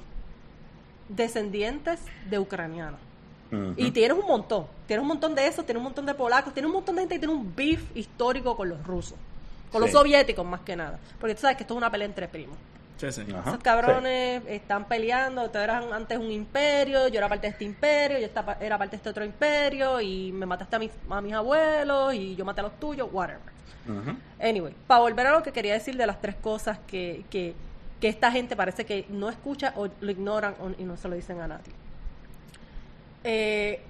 descendientes 1.09 2.01
de 2.31 2.39
ucranianos. 2.39 3.01
Y 3.77 3.93
tienes 3.93 4.19
un 4.19 4.27
montón. 4.27 4.67
Tienes 4.89 5.03
un 5.03 5.09
montón 5.09 5.33
de 5.35 5.47
esos, 5.47 5.65
tienes 5.65 5.79
un 5.79 5.85
montón 5.85 6.07
de 6.07 6.15
polacos, 6.15 6.53
tienes 6.53 6.67
un 6.69 6.75
montón 6.75 6.97
de 6.97 7.03
gente 7.03 7.15
que 7.15 7.19
tiene 7.21 7.35
un 7.35 7.55
beef 7.55 7.85
histórico 7.97 8.57
con 8.57 8.69
los 8.69 8.85
rusos. 8.85 9.17
Con 9.71 9.81
los 9.81 9.91
soviéticos 9.93 10.45
más 10.45 10.61
que 10.63 10.75
nada. 10.75 10.99
Porque 11.21 11.35
tú 11.37 11.43
sabes 11.43 11.57
que 11.57 11.63
esto 11.63 11.75
es 11.75 11.79
una 11.79 11.91
pelea 11.91 12.07
entre 12.07 12.27
primos. 12.27 12.57
Sí, 12.97 13.13
sí. 13.13 13.23
Ajá. 13.33 13.51
Esos 13.51 13.63
cabrones 13.63 14.43
están 14.49 14.87
peleando, 14.87 15.45
ustedes 15.45 15.65
eran 15.65 15.93
antes 15.93 16.17
un 16.19 16.31
imperio, 16.31 17.07
yo 17.09 17.19
era 17.19 17.29
parte 17.29 17.47
de 17.47 17.53
este 17.53 17.65
imperio, 17.65 18.19
yo 18.19 18.27
estaba- 18.27 18.57
era 18.61 18.77
parte 18.79 18.93
de 18.93 18.97
este 18.99 19.09
otro 19.11 19.25
imperio, 19.25 20.01
y 20.01 20.33
me 20.33 20.47
mataste 20.47 20.77
a 20.77 20.79
mis, 20.79 20.91
a 21.11 21.21
mis 21.21 21.33
abuelos, 21.35 22.15
y 22.15 22.35
yo 22.37 22.45
maté 22.45 22.61
a 22.61 22.65
los 22.65 22.79
tuyos, 22.81 23.09
whatever. 23.13 23.41
Anyway, 24.41 24.75
para 24.87 25.01
volver 25.01 25.27
a 25.27 25.33
lo 25.33 25.43
que 25.43 25.53
quería 25.53 25.75
decir 25.75 25.97
de 25.97 26.07
las 26.07 26.21
tres 26.21 26.35
cosas 26.37 26.79
que, 26.87 27.25
que, 27.31 27.55
que 28.05 28.11
esta 28.11 28.31
gente 28.31 28.55
parece 28.55 28.85
que 28.85 29.07
no 29.09 29.31
escucha 29.31 29.73
o 29.77 29.89
lo 30.03 30.11
ignoran 30.11 30.55
y 30.77 30.85
no 30.85 30.95
se 30.95 31.09
lo 31.09 31.15
dicen 31.15 31.41
a 31.41 31.49
nadie. 31.49 31.73
Eh, 33.25 33.81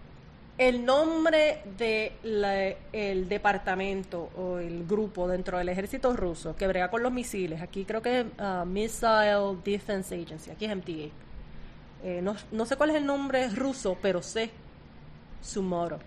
el 0.57 0.85
nombre 0.85 1.63
del 1.77 3.29
departamento 3.29 4.31
o 4.37 4.59
el 4.59 4.87
grupo 4.87 5.27
dentro 5.27 5.59
del 5.59 5.69
ejército 5.69 6.15
ruso 6.15 6.55
que 6.55 6.69
brega 6.69 6.93
con 6.93 7.03
los 7.03 7.11
misiles, 7.11 7.61
aquí 7.61 7.85
creo 7.85 8.03
que 8.03 8.21
es 8.21 8.27
ah, 8.39 8.65
Missile 8.65 9.57
Defense 9.65 10.15
Agency, 10.15 10.53
aquí 10.53 10.67
es 10.67 10.77
MTA. 10.77 11.13
Eh, 12.05 12.21
no, 12.23 12.37
no 12.53 12.67
sé 12.67 12.77
cuál 12.77 12.91
es 12.91 12.97
el 12.97 13.07
nombre 13.07 13.49
ruso, 13.49 13.99
pero 14.01 14.23
sé 14.23 14.49
Sumoro. 15.43 15.99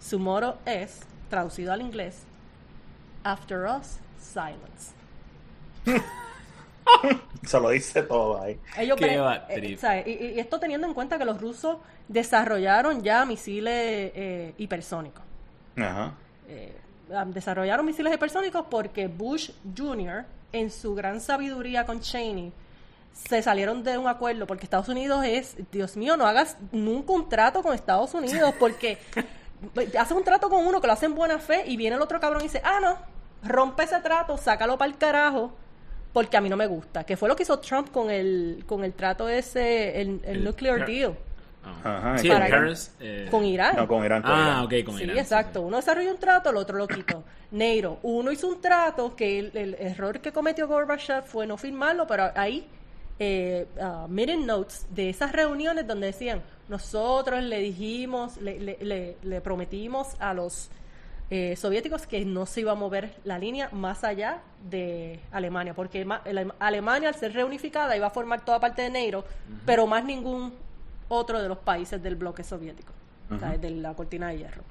Sumoro 0.00 0.56
es, 0.64 1.00
traducido 1.28 1.70
al 1.70 1.82
inglés, 1.82 2.22
After 3.22 3.66
Us, 3.66 3.98
Silence. 4.18 4.94
Se 7.46 7.60
lo 7.60 7.70
dice 7.70 8.02
todo 8.02 8.40
ahí. 8.40 8.58
Ellos 8.78 8.96
Qué 8.98 9.16
eh. 9.48 10.32
Y, 10.36 10.40
esto 10.40 10.58
teniendo 10.60 10.86
en 10.86 10.94
cuenta 10.94 11.18
que 11.18 11.24
los 11.24 11.40
rusos 11.40 11.78
desarrollaron 12.08 13.02
ya 13.02 13.24
misiles 13.24 14.12
eh, 14.14 14.54
hipersónicos. 14.58 15.22
Ajá. 15.76 16.14
Eh, 16.48 16.76
ah, 17.12 17.24
desarrollaron 17.26 17.84
misiles 17.84 18.14
hipersónicos 18.14 18.66
porque 18.70 19.08
Bush 19.08 19.50
Jr., 19.76 20.24
en 20.52 20.70
su 20.70 20.94
gran 20.94 21.20
sabiduría 21.20 21.86
con 21.86 22.00
Cheney, 22.00 22.52
se 23.12 23.42
salieron 23.42 23.82
de 23.82 23.98
un 23.98 24.06
acuerdo 24.06 24.46
porque 24.46 24.64
Estados 24.64 24.88
Unidos 24.88 25.24
es, 25.24 25.56
Dios 25.70 25.96
mío, 25.96 26.16
no 26.16 26.26
hagas 26.26 26.56
nunca 26.72 27.12
un 27.12 27.28
trato 27.28 27.62
con 27.62 27.74
Estados 27.74 28.14
Unidos 28.14 28.54
porque 28.58 28.98
haces 29.98 30.16
un 30.16 30.24
trato 30.24 30.48
con 30.48 30.66
uno 30.66 30.80
que 30.80 30.86
lo 30.86 30.92
hace 30.92 31.06
en 31.06 31.14
buena 31.14 31.38
fe 31.38 31.64
y 31.66 31.76
viene 31.76 31.96
el 31.96 32.02
otro 32.02 32.20
cabrón 32.20 32.42
y 32.42 32.44
dice, 32.44 32.60
ah, 32.64 32.78
no, 32.80 32.98
rompe 33.48 33.84
ese 33.84 33.98
trato, 34.00 34.36
sácalo 34.36 34.78
para 34.78 34.90
el 34.90 34.98
carajo 34.98 35.52
porque 36.12 36.36
a 36.36 36.40
mí 36.40 36.48
no 36.48 36.56
me 36.56 36.66
gusta, 36.66 37.04
que 37.04 37.16
fue 37.16 37.28
lo 37.28 37.36
que 37.36 37.42
hizo 37.44 37.58
Trump 37.60 37.90
con 37.90 38.10
el, 38.10 38.64
con 38.66 38.84
el 38.84 38.92
trato 38.92 39.28
ese, 39.28 40.00
el, 40.00 40.20
el 40.24 40.36
El- 40.36 40.44
nuclear 40.44 40.86
deal 40.86 41.16
Ah. 41.64 41.78
Ajá, 41.84 42.18
Sí, 42.18 42.28
Para- 42.28 42.48
eh, 42.98 43.28
con 43.30 43.44
Irán. 43.44 43.76
No, 43.76 43.86
con 43.86 44.04
Irán. 44.04 44.20
Con 44.22 44.32
Ah, 44.32 44.64
Irán. 44.66 44.80
ok, 44.80 44.84
con 44.84 44.96
sí, 44.98 45.04
Irán, 45.04 45.16
exacto. 45.18 45.62
Uno 45.62 45.76
desarrolló 45.76 46.10
un 46.10 46.18
trato, 46.18 46.50
el 46.50 46.56
otro 46.56 46.76
lo 46.76 46.88
quitó. 46.88 47.22
Neiro, 47.52 47.98
uno 48.02 48.32
hizo 48.32 48.48
un 48.48 48.60
trato 48.60 49.14
que 49.14 49.38
el, 49.38 49.56
el 49.56 49.74
error 49.78 50.18
que 50.20 50.32
cometió 50.32 50.66
Gorbachev 50.66 51.22
fue 51.22 51.46
no 51.46 51.56
firmarlo, 51.56 52.04
pero 52.08 52.32
ahí 52.34 52.66
eh, 53.20 53.68
ah, 53.80 54.06
meeting 54.08 54.44
notes 54.44 54.86
de 54.90 55.08
esas 55.10 55.30
reuniones 55.30 55.86
donde 55.86 56.08
decían, 56.08 56.42
nosotros 56.68 57.40
le 57.44 57.58
dijimos, 57.60 58.38
le, 58.38 58.58
le, 58.58 58.78
le- 58.80 59.16
le 59.22 59.40
prometimos 59.40 60.16
a 60.18 60.34
los 60.34 60.68
eh, 61.34 61.56
soviéticos 61.56 62.06
que 62.06 62.26
no 62.26 62.44
se 62.44 62.60
iba 62.60 62.72
a 62.72 62.74
mover 62.74 63.14
la 63.24 63.38
línea 63.38 63.70
más 63.72 64.04
allá 64.04 64.42
de 64.68 65.18
Alemania, 65.30 65.72
porque 65.72 66.06
Alemania 66.58 67.08
al 67.08 67.14
ser 67.14 67.32
reunificada 67.32 67.96
iba 67.96 68.08
a 68.08 68.10
formar 68.10 68.44
toda 68.44 68.60
parte 68.60 68.82
de 68.82 68.90
NATO, 68.90 69.24
pero 69.64 69.86
más 69.86 70.04
ningún 70.04 70.52
otro 71.08 71.40
de 71.40 71.48
los 71.48 71.56
países 71.56 72.02
del 72.02 72.16
bloque 72.16 72.44
soviético, 72.44 72.92
o 73.30 73.38
sea, 73.38 73.52
Ujú. 73.52 73.60
de 73.60 73.70
la 73.70 73.94
cortina 73.94 74.28
de 74.28 74.38
hierro. 74.38 74.62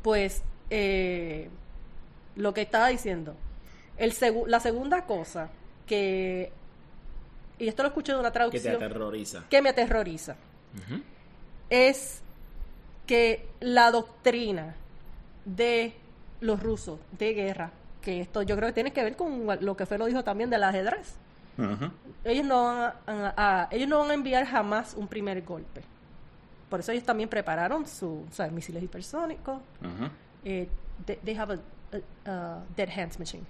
Pues 0.00 0.42
eh, 0.70 1.50
lo 2.36 2.54
que 2.54 2.62
estaba 2.62 2.88
diciendo, 2.88 3.34
el 3.98 4.14
la 4.46 4.60
segunda 4.60 5.04
cosa 5.04 5.50
que, 5.86 6.50
y 7.58 7.68
esto 7.68 7.82
lo 7.82 7.88
escuché 7.90 8.12
de 8.12 8.18
una 8.18 8.28
Que 8.30 8.32
te 8.32 8.38
traducción 8.38 8.76
aterroriza. 8.76 9.44
que 9.50 9.60
me 9.60 9.68
aterroriza, 9.68 10.36
es 11.68 12.22
que 13.06 13.46
la 13.60 13.90
doctrina 13.90 14.74
de 15.44 15.94
los 16.40 16.62
rusos 16.62 16.98
de 17.18 17.34
guerra, 17.34 17.70
que 18.02 18.20
esto 18.20 18.42
yo 18.42 18.56
creo 18.56 18.68
que 18.68 18.72
tiene 18.74 18.92
que 18.92 19.02
ver 19.02 19.16
con 19.16 19.46
lo 19.60 19.76
que 19.76 19.86
fue 19.86 19.98
lo 19.98 20.06
dijo 20.06 20.22
también 20.24 20.50
del 20.50 20.62
ajedrez. 20.64 21.14
Ujú. 21.56 21.90
Ellos 22.24 22.44
no 22.46 22.64
van 22.64 22.76
a, 22.78 22.94
a- 23.36 23.62
a- 23.62 23.68
ellos 23.70 23.88
no 23.88 23.98
van 24.00 24.10
a 24.10 24.14
enviar 24.14 24.44
jamás 24.46 24.94
un 24.94 25.06
primer 25.08 25.42
golpe. 25.42 25.82
Por 26.68 26.80
eso 26.80 26.90
ellos 26.92 27.04
también 27.04 27.28
prepararon 27.28 27.86
sus 27.86 28.20
misiles 28.50 28.82
hipersónicos. 28.82 29.58
Ujú. 29.80 30.10
Eh, 30.44 30.68
they, 31.06 31.16
they 31.24 31.36
have 31.36 31.58
a, 32.26 32.58
dead 32.76 32.88
hands 32.90 33.18
machine. 33.18 33.44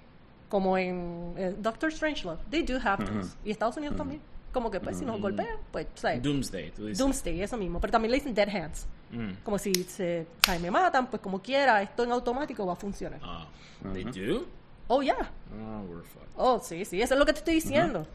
Como 0.49 0.77
en 0.77 1.33
eh, 1.37 1.55
Doctor 1.57 1.91
Strangelove. 1.91 2.39
They 2.51 2.61
do 2.63 2.75
have 2.83 3.03
those. 3.03 3.35
Y 3.43 3.49
Estados 3.51 3.77
Unidos 3.77 3.95
también. 3.97 4.21
Como 4.55 4.71
que 4.71 4.79
pues 4.79 4.97
si 4.97 5.03
nos 5.03 5.19
golpean, 5.19 5.57
pues, 5.69 5.87
¿sabes? 5.95 6.23
Doomsday, 6.23 6.71
tú 6.71 6.85
dices. 6.85 6.97
Doomsday, 6.97 7.41
eso 7.41 7.57
mismo. 7.57 7.81
Pero 7.81 7.91
también 7.91 8.11
le 8.11 8.19
dicen 8.19 8.33
dead 8.33 8.47
hands. 8.47 8.87
Mm. 9.11 9.43
Como 9.43 9.59
si 9.59 9.73
se, 9.83 10.25
¿sabes? 10.45 10.61
me 10.61 10.71
matan, 10.71 11.07
pues 11.07 11.21
como 11.21 11.41
quiera, 11.41 11.81
esto 11.81 12.05
en 12.05 12.13
automático 12.13 12.65
va 12.65 12.71
a 12.71 12.77
funcionar. 12.77 13.19
Ah, 13.21 13.45
they 13.91 14.05
do? 14.05 14.45
Oh, 14.87 15.01
yeah. 15.01 15.29
Oh, 15.51 15.81
we're 15.89 16.03
fucked. 16.03 16.29
Oh, 16.37 16.57
sí, 16.63 16.85
sí, 16.85 17.01
eso 17.01 17.15
es 17.15 17.19
lo 17.19 17.25
que 17.25 17.33
te 17.33 17.39
estoy 17.39 17.55
diciendo. 17.55 18.07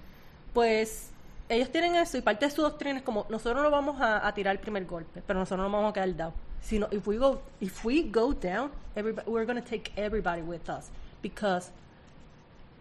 Pues 0.55 1.11
ellos 1.51 1.71
tienen 1.71 1.95
eso 1.95 2.17
y 2.17 2.23
parte 2.23 2.47
de 2.47 2.51
su 2.51 2.63
doctrina 2.63 3.01
es 3.01 3.05
como 3.05 3.27
nosotros 3.29 3.63
no 3.63 3.71
vamos 3.71 4.01
a, 4.01 4.27
a 4.27 4.33
tirar 4.33 4.57
el 4.57 4.61
primer 4.61 4.87
golpe, 4.87 5.21
pero 5.27 5.39
nosotros 5.39 5.69
no 5.69 5.77
vamos 5.77 5.91
a 5.91 5.93
quedar 5.93 6.17
down. 6.17 6.33
Sino 6.63 6.89
if 6.91 7.07
we 7.07 7.19
go 7.19 7.43
if 7.61 7.85
we 7.85 8.03
go 8.03 8.33
down, 8.33 8.71
everybody, 8.97 9.29
we're 9.31 9.45
going 9.45 9.63
to 9.63 9.69
take 9.69 9.93
everybody 9.95 10.41
with 10.41 10.71
us 10.71 10.91
because 11.21 11.71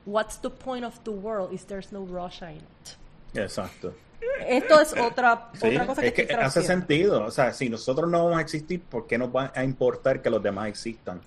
what's 0.05 0.37
the 0.37 0.49
point 0.49 0.85
of 0.85 1.03
the 1.03 1.11
world 1.11 1.51
if 1.51 1.67
there's 1.67 1.91
no 1.91 2.03
Russia 2.03 2.51
in 2.51 2.63
it? 2.63 2.95
Exacto. 3.33 3.93
Esto 4.47 4.79
es 4.81 4.93
otra 4.97 5.49
Sí, 5.53 5.67
otra 5.67 5.85
cosa 5.85 6.01
que, 6.01 6.07
es 6.07 6.13
que 6.13 6.21
estoy 6.23 6.37
hace 6.37 6.63
sentido. 6.63 7.23
O 7.25 7.31
sea, 7.31 7.53
si 7.53 7.69
nosotros 7.69 8.09
no 8.09 8.23
vamos 8.25 8.37
a 8.39 8.41
existir, 8.41 8.81
¿por 8.81 9.05
qué 9.07 9.17
nos 9.17 9.33
va 9.35 9.51
a 9.55 9.63
importar 9.63 10.21
que 10.21 10.29
los 10.29 10.41
demás 10.41 10.67
existan? 10.69 11.21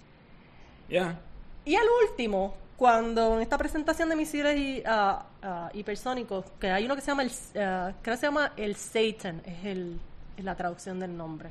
Yeah. 0.89 1.19
Y 1.65 1.75
al 1.77 1.87
último, 2.09 2.55
cuando 2.77 3.37
en 3.37 3.43
esta 3.43 3.57
presentación 3.59 4.09
de 4.09 4.17
misiles 4.17 4.57
y, 4.57 4.83
ah, 4.87 5.25
ah, 5.43 5.71
hipersónicos, 5.73 6.45
que 6.59 6.71
hay 6.71 6.85
uno 6.85 6.95
que 6.97 7.01
se 7.03 7.09
llama 7.09 7.23
el, 7.23 7.31
ah, 7.57 7.93
creo 8.03 8.15
que 8.17 8.21
se 8.21 8.27
llama 8.27 8.53
el 8.57 8.77
Satan, 8.77 9.43
es, 9.47 9.65
el, 9.65 10.01
es 10.37 10.45
la 10.45 10.55
traducción 10.57 10.99
del 10.99 11.17
nombre. 11.17 11.51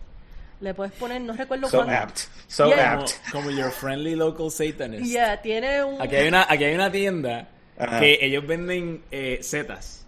Le 0.60 0.74
puedes 0.76 0.94
poner, 0.94 1.22
no 1.22 1.34
recuerdo 1.34 1.68
So 1.70 1.78
cuándo. 1.78 1.96
apt. 1.96 2.20
So 2.48 2.68
Yeah. 2.68 2.92
Como, 2.92 3.02
apt. 3.04 3.12
como 3.32 3.50
your 3.52 3.72
friendly 3.72 4.16
local 4.16 4.52
Satanist. 4.52 5.06
Yeah, 5.06 5.42
tiene 5.42 5.84
un... 5.84 6.00
Aquí 6.02 6.16
hay 6.16 6.28
una, 6.28 6.46
aquí 6.48 6.64
hay 6.66 6.76
una 6.76 6.92
tienda 6.92 7.48
Ajá. 7.80 8.00
que 8.00 8.20
ellos 8.22 8.46
venden 8.46 9.04
eh, 9.10 9.40
setas, 9.42 10.01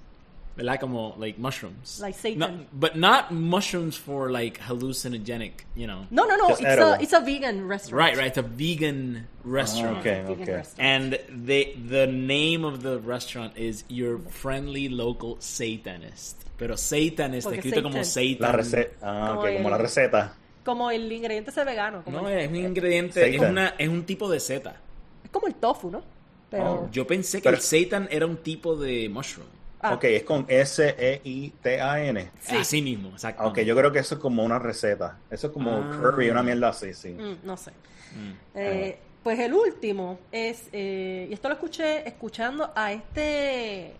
¿verdad? 0.55 0.79
Como 0.79 1.15
like 1.19 1.39
mushrooms. 1.39 1.99
Like 2.01 2.17
Satan. 2.17 2.39
No, 2.39 2.65
but 2.73 2.95
not 2.95 3.31
mushrooms 3.31 3.95
for 3.97 4.31
like 4.31 4.59
hallucinogenic, 4.59 5.51
you 5.75 5.87
know. 5.87 6.05
No, 6.11 6.25
no, 6.25 6.35
no, 6.37 6.49
Just 6.49 6.61
it's 6.61 6.81
a, 6.81 6.97
it's 7.01 7.13
a 7.13 7.21
vegan 7.21 7.67
restaurant. 7.67 7.99
Right, 7.99 8.17
right. 8.17 8.27
It's 8.27 8.37
a 8.37 8.41
vegan 8.43 9.27
restaurant. 9.43 9.97
Okay, 9.99 10.21
Vegan 10.21 10.41
okay. 10.43 10.53
restaurant. 10.53 10.79
And 10.79 11.19
they, 11.47 11.73
the 11.87 12.07
name 12.07 12.63
of 12.65 12.81
the 12.83 12.99
restaurant 12.99 13.57
is 13.57 13.83
Your 13.89 14.19
Friendly 14.19 14.89
Local 14.89 15.37
Satanist. 15.39 16.37
Pero 16.57 16.75
Satan 16.77 17.33
está 17.33 17.49
Porque 17.49 17.59
escrito 17.59 17.81
como 17.83 18.03
Satan. 18.03 18.37
Satan. 18.37 18.39
La 18.39 18.51
receta. 18.51 18.95
Ah, 19.01 19.27
Como 19.29 19.39
ok, 19.41 19.53
como 19.55 19.67
el- 19.67 19.71
la 19.71 19.77
receta. 19.77 20.33
Como 20.63 20.91
el 20.91 21.11
ingrediente 21.11 21.49
ese 21.49 21.63
vegano. 21.65 22.03
Como 22.03 22.21
No, 22.21 22.29
el, 22.29 22.37
es 22.39 22.47
un 22.49 22.55
ingrediente, 22.55 23.35
es, 23.35 23.41
una, 23.41 23.69
es 23.77 23.89
un 23.89 24.03
tipo 24.05 24.29
de 24.29 24.39
seta. 24.39 24.75
es 25.23 25.29
como 25.29 25.47
el 25.47 25.55
tofu, 25.55 25.89
¿no? 25.91 26.01
Pero... 26.49 26.63
Oh, 26.83 26.89
Yo 26.91 27.05
pensé 27.07 27.39
que 27.39 27.49
Pero- 27.49 27.57
el 27.57 27.61
Satan 27.63 28.07
era 28.11 28.25
un 28.25 28.37
tipo 28.37 28.75
de 28.77 29.09
mushroom. 29.09 29.47
Ah, 29.83 29.93
Ok, 29.93 30.03
es 30.05 30.23
con 30.23 30.45
S-E-I-T-A-N. 30.47 32.31
Sí. 32.39 32.55
Así 32.55 32.81
mismo, 32.81 33.09
exacto. 33.09 33.43
Ok, 33.43 33.59
yo 33.59 33.75
creo 33.75 33.91
que 33.91 33.99
eso 33.99 34.15
es 34.15 34.21
como 34.21 34.43
una 34.43 34.59
receta. 34.59 35.17
Eso 35.29 35.47
es 35.47 35.53
como 35.53 35.71
Ah. 35.71 35.99
curry, 36.01 36.29
una 36.29 36.41
mierda 36.43 36.69
así, 36.69 36.93
sí. 36.93 37.09
mm, 37.09 37.37
no 37.45 37.57
sé. 37.57 37.71
Mm. 37.71 38.31
Eh, 38.55 38.97
pues 39.23 39.39
el 39.39 39.53
último 39.53 40.19
es, 40.31 40.67
eh, 40.73 41.27
y 41.29 41.33
esto 41.33 41.47
lo 41.49 41.55
escuché 41.55 42.07
escuchando 42.07 42.71
a 42.75 42.91
este 42.91 43.93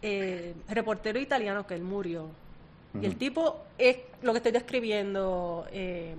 eh, 0.00 0.54
reportero 0.68 1.18
italiano 1.18 1.66
que 1.66 1.74
él 1.74 1.82
murió. 1.82 2.30
Y 3.00 3.04
el 3.06 3.16
tipo 3.16 3.64
es 3.76 3.98
lo 4.22 4.32
que 4.32 4.38
estoy 4.38 4.52
describiendo, 4.52 5.66
eh, 5.72 6.14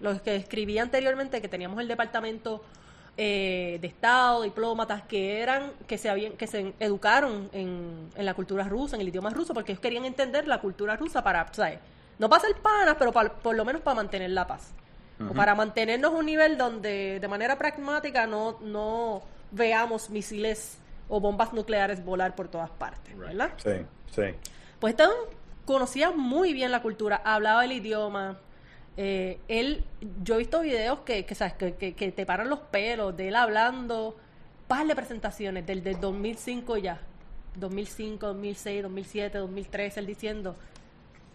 lo 0.00 0.22
que 0.22 0.36
escribí 0.36 0.78
anteriormente, 0.78 1.40
que 1.40 1.48
teníamos 1.48 1.80
el 1.80 1.88
departamento 1.88 2.62
eh, 3.22 3.76
de 3.82 3.86
Estado, 3.86 4.40
diplomatas 4.42 5.02
que 5.02 5.42
eran, 5.42 5.72
que 5.86 5.98
se 5.98 6.08
habían, 6.08 6.32
que 6.38 6.46
se 6.46 6.72
educaron 6.80 7.50
en, 7.52 8.08
en 8.16 8.24
la 8.24 8.32
cultura 8.32 8.64
rusa, 8.64 8.96
en 8.96 9.02
el 9.02 9.08
idioma 9.08 9.28
ruso, 9.28 9.52
porque 9.52 9.72
ellos 9.72 9.82
querían 9.82 10.06
entender 10.06 10.48
la 10.48 10.58
cultura 10.58 10.96
rusa 10.96 11.22
para, 11.22 11.46
¿sabes? 11.52 11.80
No 12.18 12.30
para 12.30 12.40
ser 12.42 12.56
panas, 12.56 12.96
pero 12.98 13.12
para- 13.12 13.30
por 13.30 13.54
lo 13.54 13.64
menos 13.66 13.82
para 13.82 13.96
mantener 13.96 14.30
la 14.30 14.46
paz. 14.46 14.72
O 15.28 15.34
para 15.34 15.54
mantenernos 15.54 16.12
a 16.14 16.16
un 16.16 16.24
nivel 16.24 16.56
donde 16.56 17.20
de 17.20 17.28
manera 17.28 17.58
pragmática 17.58 18.26
no, 18.26 18.56
no 18.62 19.20
veamos 19.50 20.08
misiles 20.08 20.78
o 21.10 21.20
bombas 21.20 21.52
nucleares 21.52 22.02
volar 22.02 22.34
por 22.34 22.48
todas 22.48 22.70
partes. 22.70 23.14
¿verdad? 23.18 23.50
Sí, 23.58 23.70
sí. 24.14 24.22
Pues 24.78 24.92
Esteban 24.92 25.12
conocía 25.66 26.10
muy 26.10 26.54
bien 26.54 26.70
la 26.72 26.80
cultura, 26.80 27.20
hablaba 27.22 27.66
el 27.66 27.72
idioma. 27.72 28.38
Eh, 28.96 29.38
él, 29.48 29.84
yo 30.22 30.34
he 30.34 30.38
visto 30.38 30.60
videos 30.60 31.00
que, 31.00 31.24
que, 31.24 31.34
¿sabes? 31.34 31.54
Que, 31.54 31.74
que- 31.74 31.94
que 31.94 32.12
te 32.12 32.26
paran 32.26 32.48
los 32.50 32.58
pelos 32.60 33.16
de 33.16 33.28
él 33.28 33.36
hablando, 33.36 34.16
par 34.68 34.86
de 34.86 34.94
presentaciones 34.94 35.66
del, 35.66 35.82
del 35.82 35.98
2005 36.00 36.76
ya, 36.76 37.00
2005, 37.56 38.26
2006, 38.26 38.82
2007, 38.82 39.38
2013, 39.38 40.00
él 40.00 40.06
diciendo, 40.06 40.56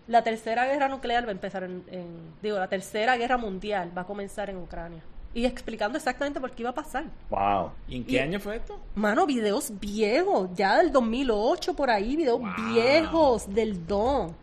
la 0.07 0.23
tercera 0.23 0.65
guerra 0.67 0.87
nuclear 0.87 1.23
va 1.25 1.29
a 1.29 1.31
empezar 1.31 1.63
en, 1.63 1.83
en- 1.91 2.33
digo, 2.41 2.57
la 2.59 2.67
tercera 2.67 3.17
guerra 3.17 3.37
mundial 3.37 3.91
va 3.97 4.03
a 4.03 4.05
comenzar 4.05 4.49
en 4.49 4.57
Ucrania. 4.57 5.01
Y 5.33 5.45
explicando 5.45 5.97
exactamente 5.97 6.39
por 6.39 6.51
qué 6.51 6.61
iba 6.63 6.69
a 6.69 6.73
pasar. 6.73 7.05
Wow. 7.29 7.71
¿Y 7.89 7.97
en 7.97 8.05
qué 8.05 8.13
Y- 8.13 8.17
año 8.19 8.39
fue 8.39 8.55
esto? 8.55 8.79
Mano, 8.95 9.25
videos 9.25 9.73
viejos, 9.81 10.49
ya 10.53 10.77
del 10.77 10.93
2008 10.93 11.75
por 11.75 11.89
ahí, 11.89 12.15
videos 12.15 12.39
Wow. 12.39 12.49
viejos 12.73 13.53
del 13.53 13.85
Don, 13.85 14.33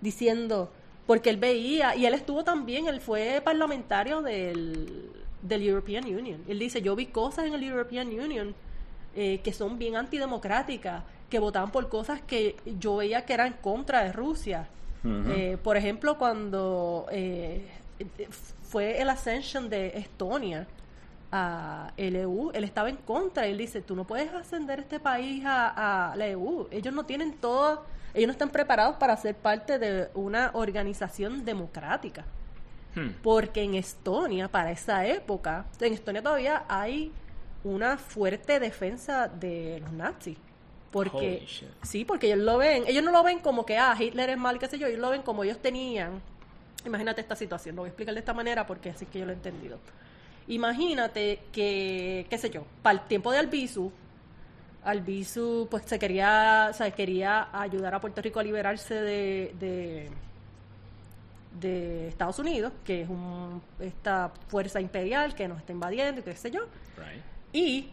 diciendo, 0.00 0.70
porque 1.06 1.30
él 1.30 1.36
veía, 1.36 1.94
y 1.94 2.06
él 2.06 2.14
estuvo 2.14 2.42
también, 2.44 2.88
él 2.88 3.00
fue 3.00 3.40
parlamentario 3.44 4.22
del, 4.22 5.10
del 5.42 5.62
European 5.62 6.04
Union. 6.04 6.42
Él 6.48 6.58
dice, 6.58 6.82
yo 6.82 6.96
vi 6.96 7.06
cosas 7.06 7.46
en 7.46 7.54
el 7.54 7.62
European 7.62 8.08
Union 8.08 8.54
eh, 9.14 9.40
que 9.42 9.52
son 9.52 9.78
bien 9.78 9.96
antidemocráticas, 9.96 11.02
que 11.30 11.38
votaban 11.38 11.70
por 11.70 11.88
cosas 11.88 12.20
que 12.20 12.56
yo 12.78 12.96
veía 12.96 13.24
que 13.24 13.34
eran 13.34 13.54
contra 13.54 14.04
de 14.04 14.12
Rusia. 14.12 14.68
Eh, 15.04 15.56
por 15.62 15.76
ejemplo, 15.76 16.18
cuando 16.18 17.06
eh, 17.12 17.64
fue 18.68 19.00
el 19.00 19.08
ascension 19.08 19.70
de 19.70 19.98
Estonia 19.98 20.66
a 21.36 21.92
el 21.96 22.16
EU, 22.16 22.50
él 22.52 22.64
estaba 22.64 22.88
en 22.88 22.96
contra. 22.96 23.46
Él 23.46 23.58
dice, 23.58 23.82
tú 23.82 23.94
no 23.94 24.04
puedes 24.04 24.32
ascender 24.32 24.80
este 24.80 25.00
país 25.00 25.44
a, 25.44 26.12
a 26.12 26.16
la 26.16 26.26
EU. 26.28 26.68
Ellos 26.70 26.94
no 26.94 27.04
tienen 27.04 27.34
todo, 27.34 27.84
ellos 28.14 28.28
no 28.28 28.32
están 28.32 28.50
preparados 28.50 28.96
para 28.96 29.16
ser 29.16 29.34
parte 29.34 29.78
de 29.78 30.08
una 30.14 30.50
organización 30.54 31.44
democrática. 31.44 32.24
Hmm. 32.94 33.10
Porque 33.22 33.62
en 33.62 33.74
Estonia, 33.74 34.48
para 34.48 34.70
esa 34.70 35.06
época, 35.06 35.66
en 35.80 35.92
Estonia 35.92 36.22
todavía 36.22 36.64
hay 36.68 37.12
una 37.62 37.98
fuerte 37.98 38.58
defensa 38.58 39.28
de 39.28 39.80
los 39.80 39.92
nazis. 39.92 40.38
Porque, 40.90 41.46
sí, 41.82 42.06
porque 42.06 42.28
ellos 42.28 42.38
lo 42.38 42.56
ven, 42.56 42.84
ellos 42.86 43.04
no 43.04 43.10
lo 43.10 43.22
ven 43.22 43.40
como 43.40 43.66
que, 43.66 43.76
ah, 43.76 43.94
Hitler 43.98 44.30
es 44.30 44.38
mal, 44.38 44.58
qué 44.58 44.66
sé 44.66 44.78
yo, 44.78 44.86
ellos 44.86 45.00
lo 45.00 45.10
ven 45.10 45.20
como 45.20 45.44
ellos 45.44 45.58
tenían. 45.58 46.22
Imagínate 46.86 47.20
esta 47.20 47.36
situación, 47.36 47.76
lo 47.76 47.82
voy 47.82 47.88
a 47.88 47.90
explicar 47.90 48.14
de 48.14 48.20
esta 48.20 48.32
manera 48.32 48.66
porque 48.66 48.90
así 48.90 49.04
es 49.04 49.10
que 49.10 49.18
yo 49.18 49.26
lo 49.26 49.32
he 49.32 49.34
entendido. 49.34 49.78
Imagínate 50.48 51.40
que, 51.52 52.26
qué 52.30 52.38
sé 52.38 52.50
yo, 52.50 52.64
para 52.82 53.00
el 53.00 53.06
tiempo 53.06 53.32
de 53.32 53.38
Albizu, 53.38 53.90
Albizu 54.84 55.66
pues 55.68 55.82
se 55.84 55.98
quería, 55.98 56.68
o 56.70 56.74
sea, 56.74 56.90
quería 56.92 57.48
ayudar 57.52 57.94
a 57.94 58.00
Puerto 58.00 58.22
Rico 58.22 58.38
a 58.38 58.44
liberarse 58.44 58.94
de, 58.94 59.54
de, 59.58 60.08
de 61.60 62.08
Estados 62.08 62.38
Unidos, 62.38 62.72
que 62.84 63.02
es 63.02 63.08
un, 63.08 63.60
esta 63.80 64.32
fuerza 64.46 64.80
imperial 64.80 65.34
que 65.34 65.48
nos 65.48 65.58
está 65.58 65.72
invadiendo 65.72 66.20
y 66.20 66.24
qué 66.24 66.36
sé 66.36 66.52
yo. 66.52 66.60
Right. 66.96 67.22
Y 67.52 67.90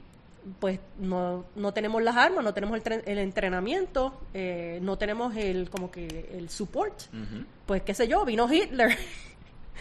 pues 0.60 0.80
no, 1.00 1.46
no 1.56 1.74
tenemos 1.74 2.04
las 2.04 2.16
armas, 2.16 2.44
no 2.44 2.54
tenemos 2.54 2.80
el, 2.86 3.04
el 3.06 3.18
entrenamiento, 3.18 4.22
eh, 4.34 4.80
no 4.82 4.98
tenemos 4.98 5.36
el 5.36 5.70
como 5.70 5.90
que 5.90 6.30
el 6.34 6.50
support. 6.50 7.02
Pues 7.66 7.82
qué 7.82 7.94
sé 7.94 8.08
yo, 8.08 8.26
vino 8.26 8.52
Hitler 8.52 8.96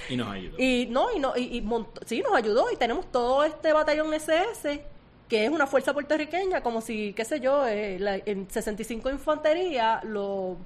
Y 0.09 0.16
nos 0.16 0.28
ayudó. 0.28 0.56
Y 0.59 0.86
no, 0.90 1.12
y 1.14 1.19
no, 1.19 1.36
y, 1.36 1.43
y 1.59 1.69
sí, 2.06 2.20
nos 2.23 2.35
ayudó 2.35 2.70
y 2.73 2.77
tenemos 2.77 3.10
todo 3.12 3.44
este 3.44 3.73
batallón 3.73 4.12
SS, 4.14 4.82
que 5.28 5.44
es 5.44 5.51
una 5.51 5.66
fuerza 5.66 5.93
puertorriqueña, 5.93 6.62
como 6.62 6.81
si, 6.81 7.12
qué 7.14 7.24
sé 7.24 7.40
yo, 7.40 7.66
eh, 7.66 7.98
la- 7.98 8.16
en 8.16 8.51
65 8.51 9.10
Infantería 9.10 10.01
lo, 10.05 10.56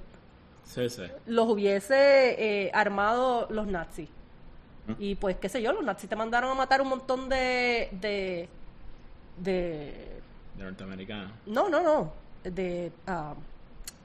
Sí, 0.63 0.89
sí. 0.89 1.03
los 1.25 1.47
hubiese 1.47 1.95
eh, 2.65 2.71
armado 2.73 3.47
los 3.49 3.67
nazis. 3.67 4.09
Y 4.99 5.15
pues, 5.15 5.35
qué 5.35 5.49
sé 5.49 5.61
yo, 5.61 5.73
los 5.73 5.83
nazis 5.83 6.09
te 6.09 6.15
mandaron 6.15 6.49
a 6.49 6.53
matar 6.53 6.81
un 6.81 6.87
montón 6.87 7.27
de... 7.27 7.89
de, 7.91 8.47
de 9.37 10.21
De 10.55 10.63
norteamericano. 10.63 11.29
no, 11.45 11.67
no, 11.69 11.81
no, 11.81 12.13
de 12.43 12.91
ah, 13.05 13.33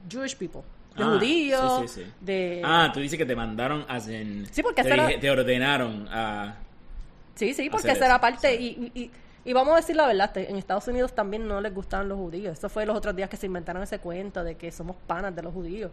Jewish 0.09 0.35
people, 0.35 0.61
de 0.95 1.03
Ah, 1.03 1.07
judíos, 1.07 1.81
sí, 1.81 1.87
sí, 1.87 2.03
sí. 2.05 2.11
de... 2.21 2.61
Ah, 2.63 2.91
tú 2.93 2.99
dices 2.99 3.17
que 3.17 3.25
te 3.25 3.35
mandaron 3.35 3.85
a 3.89 3.99
Sí, 3.99 4.45
porque 4.61 4.83
te, 4.83 4.93
era- 4.93 5.19
te 5.19 5.29
ordenaron 5.31 6.07
a... 6.11 6.55
Sí, 7.35 7.53
sí, 7.53 7.69
porque 7.69 7.91
esa 7.91 8.05
era 8.05 8.21
parte. 8.21 8.53
Y, 8.55 8.91
y, 8.93 9.11
y 9.45 9.53
vamos 9.53 9.73
a 9.73 9.77
decir 9.77 9.95
la 9.95 10.05
verdad, 10.05 10.35
en 10.37 10.55
Estados 10.55 10.87
Unidos 10.87 11.13
también 11.15 11.47
no 11.47 11.59
les 11.61 11.73
gustaban 11.73 12.07
los 12.07 12.17
judíos. 12.19 12.57
Eso 12.57 12.69
fue 12.69 12.85
los 12.85 12.95
otros 12.95 13.15
días 13.15 13.27
que 13.29 13.37
se 13.37 13.47
inventaron 13.47 13.81
ese 13.81 13.97
cuento 13.99 14.43
de 14.43 14.55
que 14.55 14.71
somos 14.71 14.95
panas 15.07 15.35
de 15.35 15.41
los 15.41 15.51
judíos. 15.53 15.89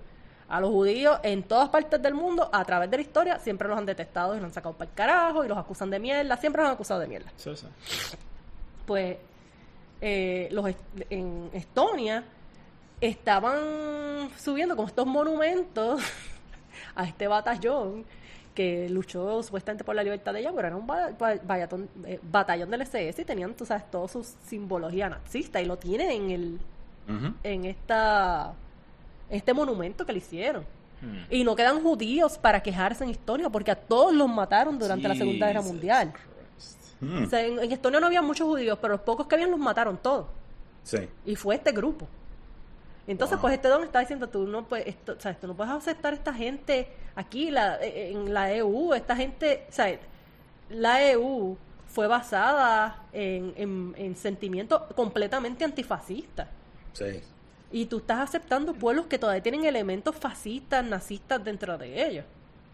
A 0.50 0.60
los 0.60 0.68
judíos 0.70 1.18
en 1.22 1.44
todas 1.44 1.68
partes 1.70 2.02
del 2.02 2.12
mundo, 2.12 2.50
a 2.52 2.64
través 2.64 2.90
de 2.90 2.96
la 2.98 3.02
historia, 3.02 3.38
siempre 3.38 3.68
los 3.68 3.78
han 3.78 3.86
detestado 3.86 4.34
y 4.34 4.36
los 4.38 4.44
han 4.46 4.52
sacado 4.52 4.74
para 4.74 4.90
el 4.90 4.94
carajo 4.96 5.44
y 5.44 5.48
los 5.48 5.56
acusan 5.56 5.88
de 5.90 5.98
mierda. 5.98 6.36
Siempre 6.36 6.60
los 6.60 6.68
han 6.68 6.74
acusado 6.74 7.00
de 7.00 7.06
mierda. 7.06 7.30
Pues 8.86 9.16
eh, 10.00 10.48
los 10.50 10.66
en 11.08 11.50
Estonia 11.52 12.24
estaban 13.00 14.30
subiendo 14.38 14.76
como 14.76 14.88
estos 14.88 15.06
monumentos 15.06 16.00
a 16.94 17.04
este 17.04 17.26
batallón 17.28 18.04
que 18.54 18.88
luchó 18.90 19.42
supuestamente 19.42 19.84
por 19.84 19.94
la 19.94 20.02
libertad 20.02 20.32
de 20.34 20.40
ella, 20.40 20.52
pero 20.54 20.66
era 20.68 20.76
un 20.76 20.86
ba- 20.86 21.10
ba- 21.18 21.36
bayatón- 21.36 21.88
eh, 22.04 22.18
batallón 22.22 22.70
del 22.70 22.82
SS 22.82 23.22
y 23.22 23.24
tenían, 23.24 23.54
tú 23.54 23.64
sabes, 23.64 23.88
toda 23.90 24.08
su 24.08 24.24
simbología 24.46 25.08
nazista 25.08 25.60
y 25.62 25.66
lo 25.66 25.78
tienen 25.78 26.10
en 26.10 26.30
el 26.30 26.60
en 27.42 27.64
esta 27.64 28.52
este 29.28 29.52
monumento 29.54 30.04
que 30.06 30.12
le 30.12 30.18
hicieron. 30.18 30.64
Hmm. 31.00 31.24
Y 31.30 31.42
no 31.44 31.56
quedan 31.56 31.82
judíos 31.82 32.38
para 32.38 32.62
quejarse 32.62 33.02
en 33.04 33.10
Estonia 33.10 33.48
porque 33.50 33.70
a 33.70 33.76
todos 33.76 34.12
los 34.14 34.28
mataron 34.28 34.78
durante 34.78 35.08
la 35.08 35.14
Segunda 35.14 35.46
Guerra 35.48 35.62
Mundial. 35.62 36.12
Christ. 36.12 36.78
O 37.24 37.26
sea, 37.30 37.40
en, 37.44 37.58
en 37.58 37.72
Estonia 37.72 37.98
no 37.98 38.06
había 38.06 38.20
muchos 38.22 38.46
judíos, 38.46 38.78
pero 38.80 38.94
los 38.94 39.00
pocos 39.02 39.26
que 39.26 39.34
habían 39.34 39.50
los 39.50 39.58
mataron 39.58 39.96
todos. 39.96 40.26
Sí. 40.84 40.98
Y 41.24 41.34
fue 41.34 41.54
este 41.56 41.72
grupo. 41.72 42.06
Entonces, 43.10 43.36
Wow. 43.36 43.42
pues 43.42 43.54
este 43.54 43.68
don 43.68 43.82
está 43.82 44.00
diciendo, 44.00 44.28
tú 44.28 44.46
no 44.46 44.66
puedes, 44.68 44.86
esto, 44.86 45.14
o 45.18 45.20
sea, 45.20 45.34
tú 45.34 45.46
no 45.48 45.54
puedes 45.56 45.72
aceptar 45.72 46.14
esta 46.14 46.32
gente 46.32 46.88
aquí, 47.16 47.50
la, 47.50 47.76
eh, 47.82 48.12
en 48.12 48.32
la 48.32 48.52
EU, 48.54 48.94
esta 48.94 49.16
gente, 49.16 49.66
o 49.68 49.72
sea, 49.72 49.98
la 50.68 51.02
EU 51.10 51.56
fue 51.88 52.06
basada 52.06 53.02
en, 53.12 53.52
en, 53.56 53.94
en 53.98 54.16
sentimientos 54.16 54.82
completamente 54.94 55.64
antifascistas. 55.64 56.48
Sí. 56.92 57.20
Y 57.72 57.86
tú 57.86 57.98
estás 57.98 58.20
aceptando 58.20 58.74
pueblos 58.74 59.06
que 59.06 59.18
todavía 59.18 59.42
tienen 59.42 59.64
elementos 59.64 60.14
fascistas, 60.16 60.84
nazistas 60.84 61.42
dentro 61.44 61.76
de 61.78 62.06
ellos. 62.08 62.24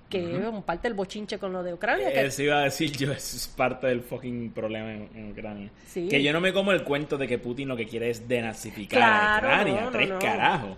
Que 0.09 0.19
es 0.39 0.47
un 0.47 0.63
parte 0.63 0.87
del 0.89 0.95
bochinche 0.95 1.39
con 1.39 1.53
lo 1.53 1.63
de 1.63 1.75
Ucrania. 1.75 2.13
que- 2.13 2.27
Eso 2.27 2.43
iba 2.43 2.59
a 2.61 2.65
decir 2.65 2.93
yo, 2.93 3.13
eso 3.13 3.37
es 3.37 3.49
parte 3.49 3.89
del 3.89 4.03
fucking 4.03 4.51
problema 4.53 4.93
en, 4.93 5.09
en 5.15 5.31
Ucrania. 5.33 5.71
Sí. 5.87 6.07
Que 6.09 6.23
yo 6.23 6.33
no 6.33 6.41
me 6.41 6.53
como 6.53 6.71
el 6.73 6.85
cuento 6.85 7.19
de 7.19 7.27
que 7.27 7.39
Putin 7.39 7.67
lo 7.69 7.77
que 7.77 7.87
quiere 7.87 8.11
es 8.11 8.29
denazificar 8.29 8.99
Claro, 9.01 9.49
a 9.49 9.51
Ucrania, 9.51 9.81
no, 9.83 9.91
tres 9.91 10.09
no. 10.09 10.19
carajos. 10.19 10.77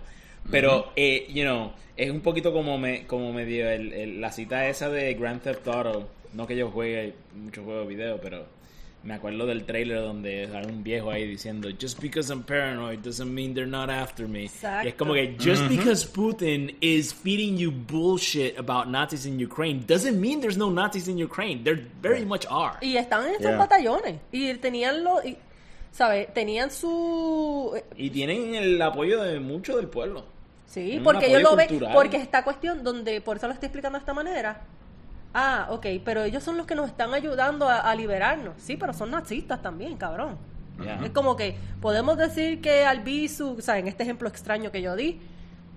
Pero, 0.49 0.91
eh, 0.95 1.27
you 1.29 1.43
know, 1.43 1.73
es 1.95 2.09
un 2.09 2.21
poquito 2.21 2.51
como 2.51 2.77
me, 2.79 3.05
como 3.05 3.31
me 3.33 3.45
dio 3.45 3.69
el, 3.69 3.93
el- 3.93 4.21
la 4.21 4.31
cita 4.31 4.67
esa 4.67 4.89
de 4.89 5.13
Grand 5.13 5.41
Theft 5.41 5.67
Auto. 5.67 6.09
No 6.33 6.47
que 6.47 6.55
yo 6.55 6.69
juegue 6.71 7.13
muchos 7.35 7.63
juegos 7.65 7.87
de 7.87 7.95
video, 7.95 8.19
pero 8.21 8.45
me 9.01 9.13
acuerdo 9.13 9.45
del 9.45 9.63
trailer 9.63 10.01
donde 10.01 10.47
sale 10.51 10.67
un 10.67 10.83
viejo 10.83 11.09
ahí 11.09 11.25
diciendo 11.25 11.69
Just 11.71 12.01
because 12.01 12.29
I'm 12.31 12.43
paranoid 12.43 12.99
doesn't 12.99 13.29
mean 13.33 13.53
they're 13.53 13.65
not 13.69 13.89
after 13.89 14.27
me. 14.27 14.45
Exacto. 14.45 14.85
Y 14.85 14.89
es 14.89 14.95
como 14.95 15.13
que 15.13 15.37
just 15.39 15.67
because 15.69 16.05
Putin 16.05 16.75
is 16.81 17.13
feeding 17.13 17.57
you 17.57 17.71
bullshit 17.71 18.57
about 18.59 18.87
Nazis 18.87 19.25
in 19.25 19.39
Ukraine 19.43 19.85
doesn't 19.87 20.19
mean 20.19 20.41
there's 20.41 20.57
no 20.57 20.69
Nazis 20.69 21.07
in 21.07 21.17
Ukraine. 21.17 21.63
There 21.63 21.81
very 22.01 22.25
much 22.25 22.45
are. 22.49 22.77
Y 22.81 22.97
estaban 22.97 23.27
en 23.27 23.33
estos 23.35 23.51
Yeah. 23.51 23.57
batallones. 23.57 24.15
Y 24.31 24.53
tenían 24.55 25.03
los. 25.03 25.23
y, 25.25 25.37
¿Sabes? 25.91 26.33
Tenían 26.33 26.69
su. 26.69 27.81
Y 27.95 28.09
tienen 28.09 28.53
el 28.55 28.81
apoyo 28.81 29.23
de 29.23 29.39
mucho 29.39 29.77
del 29.77 29.87
pueblo. 29.87 30.25
Sí, 30.67 30.97
Un 30.97 31.03
porque 31.03 31.27
ellos 31.27 31.41
lo 31.41 31.55
ven. 31.55 31.67
Porque 31.93 32.17
esta 32.17 32.43
cuestión 32.43 32.83
donde. 32.83 33.21
Por 33.21 33.37
eso 33.37 33.47
lo 33.47 33.53
estoy 33.53 33.67
explicando 33.67 33.97
de 33.97 34.01
esta 34.01 34.13
manera. 34.13 34.61
Ah, 35.33 35.67
ok, 35.69 35.85
pero 36.03 36.23
ellos 36.23 36.43
son 36.43 36.57
los 36.57 36.65
que 36.65 36.75
nos 36.75 36.87
están 36.87 37.13
ayudando 37.13 37.69
a, 37.69 37.79
a 37.79 37.95
liberarnos. 37.95 38.55
Sí, 38.57 38.77
pero 38.77 38.93
son 38.93 39.11
nazistas 39.11 39.61
también, 39.61 39.97
cabrón. 39.97 40.37
Es 41.03 41.11
como 41.11 41.35
que 41.35 41.57
podemos 41.81 42.17
decir 42.17 42.61
que 42.61 42.85
Albizu, 42.85 43.57
o 43.57 43.61
sea, 43.61 43.77
en 43.77 43.87
este 43.87 44.03
ejemplo 44.03 44.29
extraño 44.29 44.71
que 44.71 44.81
yo 44.81 44.95
di, 44.95 45.19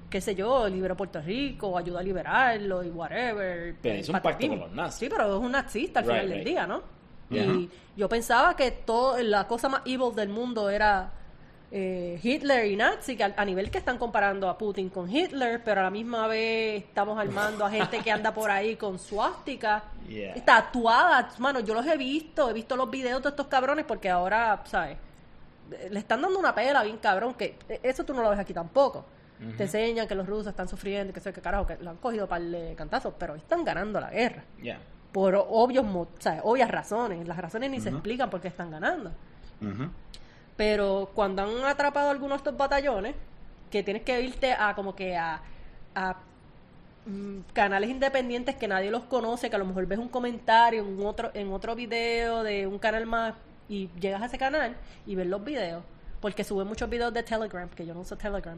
qué 0.08 0.20
sé 0.20 0.34
yo, 0.34 0.68
liberó 0.68 0.96
Puerto 0.96 1.20
Rico, 1.20 1.68
o 1.68 1.78
ayudó 1.78 1.98
a 1.98 2.02
liberarlo 2.02 2.84
y 2.84 2.88
whatever. 2.90 3.74
Pero 3.82 3.98
hizo 3.98 4.12
un 4.12 4.20
pacto 4.20 4.46
con 4.46 4.60
los 4.60 4.70
nazis. 4.72 5.00
Sí, 5.00 5.08
pero 5.08 5.36
es 5.36 5.42
un 5.42 5.52
nazista 5.52 6.00
al 6.00 6.06
Right, 6.06 6.14
final 6.14 6.28
del 6.30 6.44
día, 6.44 6.66
¿no? 6.66 6.82
Yeah. 7.30 7.44
Y 7.44 7.70
yo 7.96 8.08
pensaba 8.08 8.54
que 8.54 8.70
todo, 8.70 9.18
la 9.22 9.48
cosa 9.48 9.68
más 9.68 9.82
evil 9.86 10.14
del 10.14 10.28
mundo 10.28 10.70
era 10.70 11.12
eh, 11.74 12.20
Hitler 12.23 12.66
y 12.66 12.77
Nazi, 12.77 13.16
que 13.16 13.24
a, 13.24 13.32
a 13.35 13.44
nivel 13.47 13.70
que 13.70 13.78
están 13.78 13.97
comparando 13.97 14.47
a 14.51 14.59
Putin 14.59 14.90
con 14.90 15.11
Hitler, 15.11 15.62
pero 15.65 15.81
a 15.81 15.85
la 15.85 15.90
misma 15.90 16.27
vez 16.27 16.85
estamos 16.85 17.19
armando 17.19 17.65
a 17.65 17.70
gente 17.70 18.01
que 18.01 18.11
anda 18.12 18.32
por 18.35 18.51
ahí 18.51 18.77
con 18.77 18.99
suástica, 18.99 19.85
Yeah. 20.09 20.35
tatuada. 20.44 21.31
Mano, 21.39 21.61
yo 21.61 21.73
los 21.74 21.86
he 21.86 21.97
visto, 21.97 22.51
he 22.51 22.53
visto 22.53 22.77
los 22.77 22.90
videos 22.90 23.23
de 23.23 23.31
estos 23.31 23.47
cabrones 23.47 23.85
porque 23.86 24.11
ahora, 24.11 24.61
¿sabes? 24.66 24.99
Le 25.90 25.99
están 26.01 26.20
dando 26.20 26.39
una 26.39 26.55
pela 26.55 26.82
bien 26.82 26.99
cabrón, 26.99 27.32
que 27.35 27.57
eso 27.82 28.05
tú 28.05 28.12
no 28.12 28.20
lo 28.23 28.28
ves 28.31 28.39
aquí 28.39 28.53
tampoco. 28.53 29.05
Te 29.57 29.62
enseñan 29.65 30.07
que 30.07 30.15
los 30.15 30.27
rusos 30.27 30.49
están 30.49 30.69
sufriendo, 30.69 31.12
que 31.15 31.20
sé 31.20 31.32
qué 31.32 31.40
carajo, 31.40 31.66
que 31.66 31.77
lo 31.78 31.90
han 31.90 31.97
cogido 31.97 32.28
para 32.28 32.44
de 32.44 32.74
cantazos, 32.77 33.15
pero 33.19 33.35
están 33.35 33.65
ganando 33.65 33.99
la 34.01 34.11
guerra 34.11 34.44
por 35.12 35.35
obvios 35.35 35.85
mo- 35.85 36.03
o 36.03 36.20
sea, 36.20 36.40
obvias 36.44 36.70
razones. 36.70 37.27
Las 37.27 37.39
razones 37.39 37.70
ni 37.70 37.81
se 37.81 37.89
explican 37.89 38.28
por 38.31 38.40
qué 38.40 38.49
están 38.49 38.70
ganando. 38.70 39.11
Pero 40.64 41.10
cuando 41.12 41.43
han 41.43 41.64
atrapado 41.64 42.09
algunos 42.10 42.36
de 42.36 42.48
estos 42.48 42.56
batallones, 42.56 43.16
que 43.68 43.82
tienes 43.82 44.05
que 44.05 44.20
irte 44.20 44.52
a 44.52 44.76
como 44.76 44.94
que 44.94 45.16
a, 45.16 45.40
a, 45.97 46.16
mm, 47.05 47.39
canales 47.52 47.90
independientes 47.90 48.55
que 48.55 48.68
nadie 48.68 48.89
los 48.93 49.02
conoce, 49.02 49.51
que 49.51 49.56
a 49.56 49.59
lo 49.59 49.64
mejor 49.64 49.86
ves 49.86 49.98
un 49.98 50.09
comentario 50.09 50.82
en 50.86 51.05
otro, 51.05 51.32
en 51.34 51.52
otro 51.52 51.74
video 51.74 52.44
de 52.44 52.68
un 52.68 52.78
canal 52.78 53.06
más 53.06 53.34
y 53.68 53.90
llegas 53.98 54.22
a 54.22 54.26
ese 54.26 54.39
canal 54.39 54.76
y 55.05 55.16
ves 55.16 55.26
los 55.26 55.43
videos. 55.43 55.82
Porque 56.20 56.44
suben 56.44 56.68
muchos 56.68 56.89
videos 56.89 57.12
de 57.12 57.24
Telegram, 57.24 57.68
que 57.70 57.84
yo 57.84 57.93
no 57.93 58.01
uso 58.02 58.16
Telegram. 58.16 58.56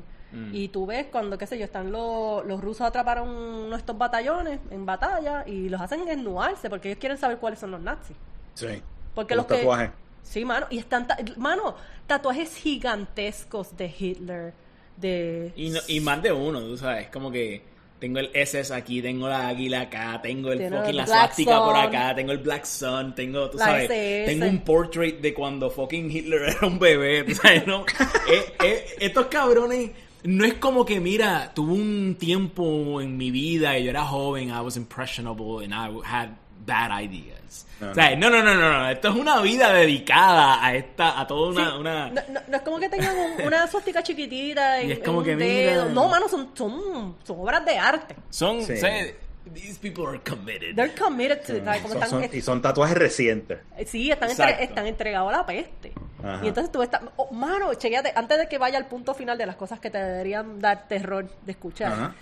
Y 0.53 0.69
tú 0.69 0.85
ves 0.85 1.07
cuando, 1.11 1.39
qué 1.39 1.47
sé 1.47 1.57
yo, 1.59 1.65
están 1.65 1.91
los, 1.91 2.45
los 2.45 2.61
rusos 2.61 2.83
atraparon 2.87 3.29
uno 3.31 3.71
de 3.71 3.77
estos 3.77 3.97
batallones 3.97 4.59
en 4.71 4.85
batalla 4.85 5.45
y 5.47 5.71
los 5.71 5.81
hacen 5.81 6.05
desnudarse 6.05 6.69
porque 6.69 6.89
ellos 6.89 6.99
quieren 7.01 7.17
saber 7.17 7.39
cuáles 7.39 7.61
son 7.61 7.71
los 7.71 7.81
nazis. 7.81 8.17
Sí. 8.55 8.83
Porque 9.15 9.35
Los 9.37 9.45
los 9.45 9.53
que- 9.53 9.63
tatuajes. 9.63 9.91
Sí, 10.25 10.45
mano. 10.45 10.67
Y 10.71 10.79
están, 10.79 11.07
ta- 11.07 11.17
mano, 11.37 11.77
tatuajes 12.09 12.57
gigantescos 12.57 13.77
de 13.77 13.95
Hitler, 13.97 14.53
de... 14.97 15.53
Y, 15.57 15.71
no- 15.71 15.81
y 15.87 16.01
más 16.01 16.21
de 16.23 16.33
uno, 16.33 16.61
tú 16.61 16.77
sabes, 16.77 17.09
como 17.09 17.31
que 17.31 17.63
tengo 18.01 18.19
el 18.19 18.31
SS 18.35 18.73
aquí, 18.75 19.01
tengo 19.01 19.29
la 19.29 19.49
águila 19.49 19.83
acá, 19.83 20.21
tengo 20.23 20.51
el 20.53 20.59
fucking 20.69 20.91
el 20.91 20.97
la 20.97 21.07
swastika 21.07 21.59
por 21.65 21.77
acá, 21.77 22.15
tengo 22.15 22.33
el 22.33 22.39
Black 22.39 22.65
Sun, 22.65 23.15
tengo, 23.15 23.49
tú 23.51 23.57
La 23.59 23.67
sabes, 23.67 23.91
SS. 23.91 24.27
tengo 24.27 24.47
un 24.47 24.59
portrait 24.65 25.21
de 25.21 25.33
cuando 25.33 25.71
fucking 25.71 26.11
Hitler 26.11 26.43
era 26.57 26.67
un 26.67 26.79
bebé, 26.79 27.23
tú 27.25 27.35
sabes, 27.35 27.67
¿no? 27.67 27.85
Eh, 28.29 28.55
eh, 28.65 28.87
estos 29.01 29.27
cabrones, 29.27 29.91
no 30.25 30.45
es 30.45 30.55
como 30.55 30.85
que, 30.85 31.01
mira, 31.01 31.53
tuve 31.55 31.73
un 31.75 32.17
tiempo 32.19 33.01
en 33.01 33.17
mi 33.17 33.31
vida 33.31 33.79
y 33.79 33.85
yo 33.85 33.91
era 33.91 34.05
joven, 34.05 34.49
I 34.49 34.61
was 34.61 34.77
impressionable 34.77 35.63
and 35.65 35.73
I 35.75 36.01
had 36.07 36.31
bad 36.65 37.01
ideas. 37.01 37.67
No, 37.81 37.91
O 37.91 37.95
sea, 37.95 38.15
no, 38.17 38.31
no, 38.31 38.43
no, 38.43 38.55
no, 38.55 38.73
no, 38.79 38.89
esto 38.89 39.09
es 39.09 39.15
una 39.17 39.41
vida 39.41 39.73
dedicada 39.73 40.65
a 40.65 40.75
esta, 40.75 41.21
a 41.21 41.27
toda 41.27 41.51
una... 41.51 41.71
Sí, 41.71 41.77
una... 41.79 42.11
No, 42.11 42.23
no- 42.31 42.41
no 42.49 42.57
es 42.57 42.63
como 42.63 42.79
que 42.79 42.89
tengan 42.89 43.17
un- 43.17 43.47
una 43.47 43.67
suástica 43.67 44.03
chiquitita 44.03 44.81
en, 44.81 44.89
Y 44.89 44.93
es 44.93 44.99
como 45.01 45.21
en 45.21 45.25
que 45.25 45.33
un 45.33 45.39
mira. 45.39 45.73
dedo. 45.73 45.89
No, 45.91 46.09
mano, 46.09 46.29
son, 46.29 46.51
son, 46.55 47.17
son 47.25 47.41
obras 47.41 47.65
de 47.65 47.77
arte. 47.79 48.15
Son, 48.31 48.63
Sí. 48.65 48.73
o 48.75 48.77
sea, 48.77 49.07
these 49.53 49.79
people 49.79 50.07
are 50.07 50.21
committed. 50.21 50.75
They're 50.77 50.95
committed 50.95 51.41
to 51.43 51.55
Son- 51.55 51.69
están- 51.69 52.09
son- 52.11 52.29
y 52.33 52.41
son 52.41 52.63
tatuajes 52.63 52.97
recientes. 52.97 53.59
Sí, 53.87 54.11
están, 54.11 54.31
entre- 54.31 54.65
están 54.65 54.87
entregados 54.87 55.33
a 55.35 55.39
la 55.39 55.47
peste. 55.47 55.93
Ajá. 56.23 56.41
Y 56.45 56.49
entonces 56.49 56.71
tú 56.73 56.81
estás... 56.83 57.03
oh, 57.17 57.31
mano, 57.33 57.75
chequéate, 57.75 58.13
antes 58.15 58.39
de 58.39 58.49
que 58.49 58.57
vaya 58.57 58.79
al 58.79 58.87
punto 58.87 59.15
final 59.15 59.37
de 59.37 59.47
las 59.47 59.57
cosas 59.57 59.81
que 59.81 59.91
te 59.91 59.99
deberían 59.99 60.61
dar 60.61 60.87
terror 60.89 61.29
de 61.45 61.53
escuchar. 61.53 61.93
Ajá. 61.93 62.15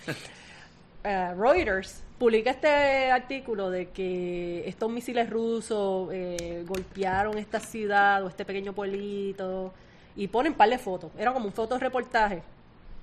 eh, 1.03 1.33
Reuters 1.37 2.01
publica 2.23 2.51
este 2.51 3.11
artículo 3.11 3.69
de 3.69 3.89
que 3.89 4.65
estos 4.65 4.89
misiles 4.89 5.29
rusos 5.29 6.07
eh, 6.13 6.63
golpearon 6.65 7.37
esta 7.37 7.59
ciudad 7.59 8.23
o 8.23 8.29
este 8.29 8.45
pequeño 8.45 8.71
pueblito 8.71 9.73
y 10.15 10.29
ponen 10.29 10.53
par 10.53 10.69
de 10.69 10.77
fotos. 10.77 11.11
Era 11.17 11.33
como 11.33 11.47
un 11.47 11.51
fotoreportaje. 11.51 12.41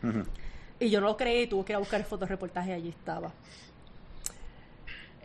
Ujú. 0.02 0.22
Y 0.78 0.88
yo 0.88 1.02
no 1.02 1.08
lo 1.08 1.18
creí, 1.18 1.46
tuve 1.46 1.66
que 1.66 1.72
ir 1.72 1.76
a 1.76 1.80
buscar 1.80 2.00
el 2.00 2.06
fotoreportaje 2.06 2.70
y 2.70 2.72
allí 2.72 2.88
estaba. 2.88 3.30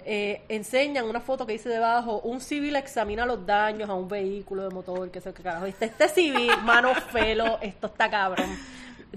eh, 0.03 0.41
enseñan 0.49 1.05
una 1.05 1.21
foto 1.21 1.45
que 1.45 1.53
dice 1.53 1.69
debajo, 1.69 2.19
un 2.19 2.41
civil 2.41 2.75
examina 2.75 3.25
los 3.25 3.45
daños 3.45 3.89
a 3.89 3.93
un 3.93 4.09
vehículo 4.09 4.63
de 4.63 4.71
motor, 4.75 5.09
que 5.09 5.21
sé 5.21 5.33
qué 5.33 5.41
carajo. 5.41 5.67
Está 5.67 5.85
este 5.85 6.09
civil, 6.09 6.51
mano 6.65 6.93
felo, 6.95 7.59
esto 7.61 7.87
está 7.87 8.09
cabrón. 8.09 8.49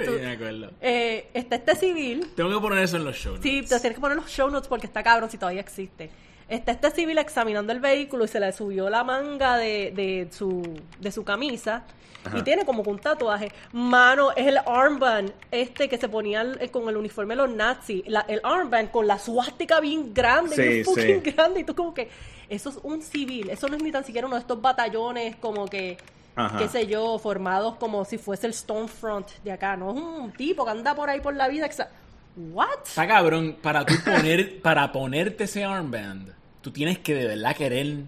Sí, 0.04 0.10
me 0.20 0.30
acuerdo. 0.32 0.70
eh, 0.80 1.28
está 1.34 1.56
este 1.56 1.74
civil, 1.76 2.26
Tengo 2.36 2.50
que 2.50 2.60
poner 2.60 2.78
eso 2.84 2.96
en 2.96 3.04
los 3.04 3.16
shows. 3.16 3.40
sí, 3.42 3.62
te 3.62 3.68
tienes 3.80 3.94
que 3.94 4.00
poner 4.00 4.16
los 4.16 4.28
show 4.30 4.50
notes 4.50 4.68
porque 4.68 4.86
está 4.86 5.02
cabrón 5.02 5.30
si 5.30 5.38
todavía 5.38 5.60
existe. 5.60 6.10
Está 6.48 6.72
este 6.72 6.90
civil 6.92 7.18
examinando 7.18 7.72
el 7.72 7.80
vehículo 7.80 8.24
y 8.24 8.28
se 8.28 8.40
le 8.40 8.50
subió 8.52 8.88
la 8.88 9.04
manga 9.04 9.56
de, 9.58 9.92
de 9.94 10.28
su, 10.30 10.62
de 10.98 11.12
su 11.12 11.22
camisa. 11.24 11.84
Ajá. 12.24 12.38
Y 12.38 12.42
tiene 12.42 12.64
como 12.64 12.82
un 12.82 12.98
tatuaje. 12.98 13.52
Mano, 13.72 14.32
es 14.34 14.46
el 14.46 14.58
armband 14.66 15.30
este 15.50 15.88
que 15.88 15.98
se 15.98 16.08
ponía 16.08 16.40
el- 16.40 16.70
con 16.70 16.88
el 16.88 16.96
uniforme 16.96 17.34
de 17.36 17.42
los 17.42 17.50
nazis. 17.50 18.02
La- 18.06 18.24
el 18.28 18.40
armband 18.42 18.90
con 18.90 19.06
la 19.06 19.18
suástica 19.18 19.78
bien 19.80 20.12
grande, 20.14 20.56
Sí, 20.56 20.62
bien 20.62 20.84
fucking 20.84 21.22
sí. 21.24 21.30
grande. 21.32 21.60
Y 21.60 21.64
tú 21.64 21.74
como 21.74 21.92
que, 21.94 22.08
eso 22.48 22.70
es 22.70 22.78
un 22.82 23.02
civil. 23.02 23.50
Eso 23.50 23.68
no 23.68 23.76
es 23.76 23.82
ni 23.82 23.92
tan 23.92 24.04
siquiera 24.04 24.26
uno 24.26 24.36
de 24.36 24.40
estos 24.40 24.60
batallones 24.60 25.36
como 25.36 25.66
que, 25.68 25.96
Ajá. 26.38 26.58
qué 26.58 26.68
sé 26.68 26.86
yo, 26.86 27.18
formados 27.18 27.76
como 27.76 28.04
si 28.04 28.18
fuese 28.18 28.46
el 28.46 28.54
Stonefront 28.54 29.28
de 29.44 29.52
acá. 29.52 29.76
No 29.76 29.90
es 29.94 30.00
un 30.00 30.32
tipo 30.32 30.64
que 30.64 30.70
anda 30.70 30.94
por 30.94 31.08
ahí 31.10 31.20
por 31.20 31.34
la 31.34 31.48
vida. 31.48 31.66
exa- 31.68 31.88
¿What? 32.36 32.68
Está 32.86 33.06
cabrón, 33.08 33.56
para 33.60 33.84
tú 33.84 33.94
poner, 34.04 34.60
para 34.62 34.90
ponerte 34.92 35.44
ese 35.44 35.64
armband, 35.64 36.32
tú 36.60 36.70
tienes 36.70 36.98
que 37.00 37.14
de 37.14 37.26
verdad 37.26 37.56
querer, 37.56 38.04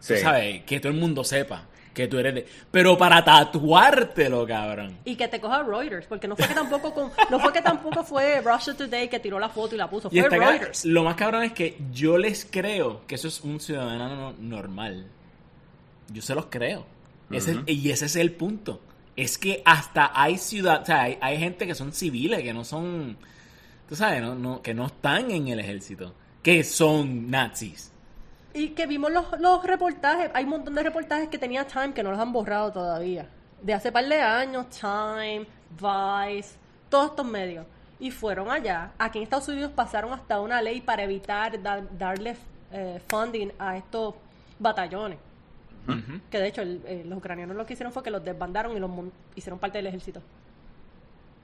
Sí. 0.00 0.16
sabes, 0.18 0.62
que 0.64 0.80
todo 0.80 0.90
el 0.92 0.98
mundo 0.98 1.22
sepa 1.24 1.66
que 1.94 2.06
tú 2.08 2.18
eres 2.18 2.34
de... 2.34 2.46
Pero 2.70 2.96
para 2.96 3.22
tatuártelo, 3.24 4.46
cabrón. 4.46 4.96
Y 5.04 5.16
que 5.16 5.28
te 5.28 5.40
coja 5.40 5.62
Reuters, 5.62 6.06
porque 6.06 6.26
no 6.28 6.36
fue 6.36 6.46
que 6.48 6.54
tampoco 6.54 6.94
con- 6.94 7.10
no 7.30 7.38
fue 7.40 7.52
que 7.52 7.60
tampoco 7.62 8.02
fue 8.04 8.40
Russia 8.40 8.74
Today 8.74 9.08
que 9.08 9.18
tiró 9.20 9.38
la 9.38 9.48
foto 9.48 9.74
y 9.74 9.78
la 9.78 9.90
puso, 9.90 10.08
Y 10.12 10.20
fue 10.20 10.30
Reuters. 10.30 10.84
lo 10.84 11.02
más 11.04 11.16
cabrón 11.16 11.42
es 11.42 11.52
que 11.52 11.76
yo 11.92 12.16
les 12.16 12.46
creo 12.50 13.06
que 13.06 13.16
eso 13.16 13.28
es 13.28 13.40
un 13.40 13.60
ciudadano 13.60 14.32
normal. 14.38 15.06
Yo 16.12 16.22
se 16.22 16.34
los 16.34 16.46
creo. 16.46 16.86
Ese 17.30 17.62
y 17.66 17.90
ese 17.90 18.06
es 18.06 18.16
el 18.16 18.32
punto. 18.32 18.80
Es 19.16 19.38
que 19.38 19.62
hasta 19.64 20.10
hay 20.14 20.38
ciudad, 20.38 20.82
o 20.82 20.86
sea, 20.86 21.02
hay, 21.02 21.18
hay 21.20 21.38
gente 21.38 21.66
que 21.66 21.74
son 21.74 21.92
civiles, 21.92 22.42
que 22.42 22.52
no 22.54 22.64
son, 22.64 23.16
tú 23.88 23.94
sabes, 23.96 24.22
no, 24.22 24.34
no, 24.34 24.62
que 24.62 24.72
no 24.74 24.86
están 24.86 25.30
en 25.30 25.48
el 25.48 25.60
ejército, 25.60 26.14
que 26.42 26.64
son 26.64 27.30
nazis. 27.30 27.92
Y 28.54 28.68
que 28.70 28.86
vimos 28.86 29.12
los, 29.12 29.26
los 29.38 29.62
reportajes, 29.64 30.30
hay 30.34 30.44
un 30.44 30.50
montón 30.50 30.74
de 30.74 30.82
reportajes 30.82 31.28
que 31.28 31.38
tenía 31.38 31.66
Time 31.66 31.92
que 31.92 32.02
no 32.02 32.10
los 32.10 32.18
han 32.18 32.32
borrado 32.32 32.72
todavía. 32.72 33.28
De 33.62 33.74
hace 33.74 33.92
par 33.92 34.06
de 34.08 34.20
años, 34.20 34.66
Time, 34.70 35.46
Vice, 35.70 36.54
todos 36.88 37.10
estos 37.10 37.26
medios. 37.26 37.66
Y 38.00 38.10
fueron 38.10 38.50
allá. 38.50 38.92
Aquí 38.98 39.18
en 39.18 39.24
Estados 39.24 39.46
Unidos 39.48 39.70
pasaron 39.74 40.12
hasta 40.14 40.40
una 40.40 40.62
ley 40.62 40.80
para 40.80 41.02
evitar 41.04 41.62
dar- 41.62 41.86
darle 41.98 42.36
eh, 42.72 43.00
funding 43.08 43.48
a 43.58 43.76
estos 43.76 44.14
batallones. 44.58 45.18
Que 46.30 46.38
de 46.38 46.46
hecho 46.48 46.62
el- 46.62 46.80
eh, 46.86 47.02
los 47.06 47.18
ucranianos 47.18 47.56
lo 47.56 47.66
que 47.66 47.72
hicieron 47.72 47.92
fue 47.92 48.02
que 48.02 48.10
los 48.10 48.24
desbandaron 48.24 48.76
y 48.76 48.80
los 48.80 48.90
hicieron 49.34 49.58
parte 49.58 49.78
del 49.78 49.86
ejército. 49.88 50.20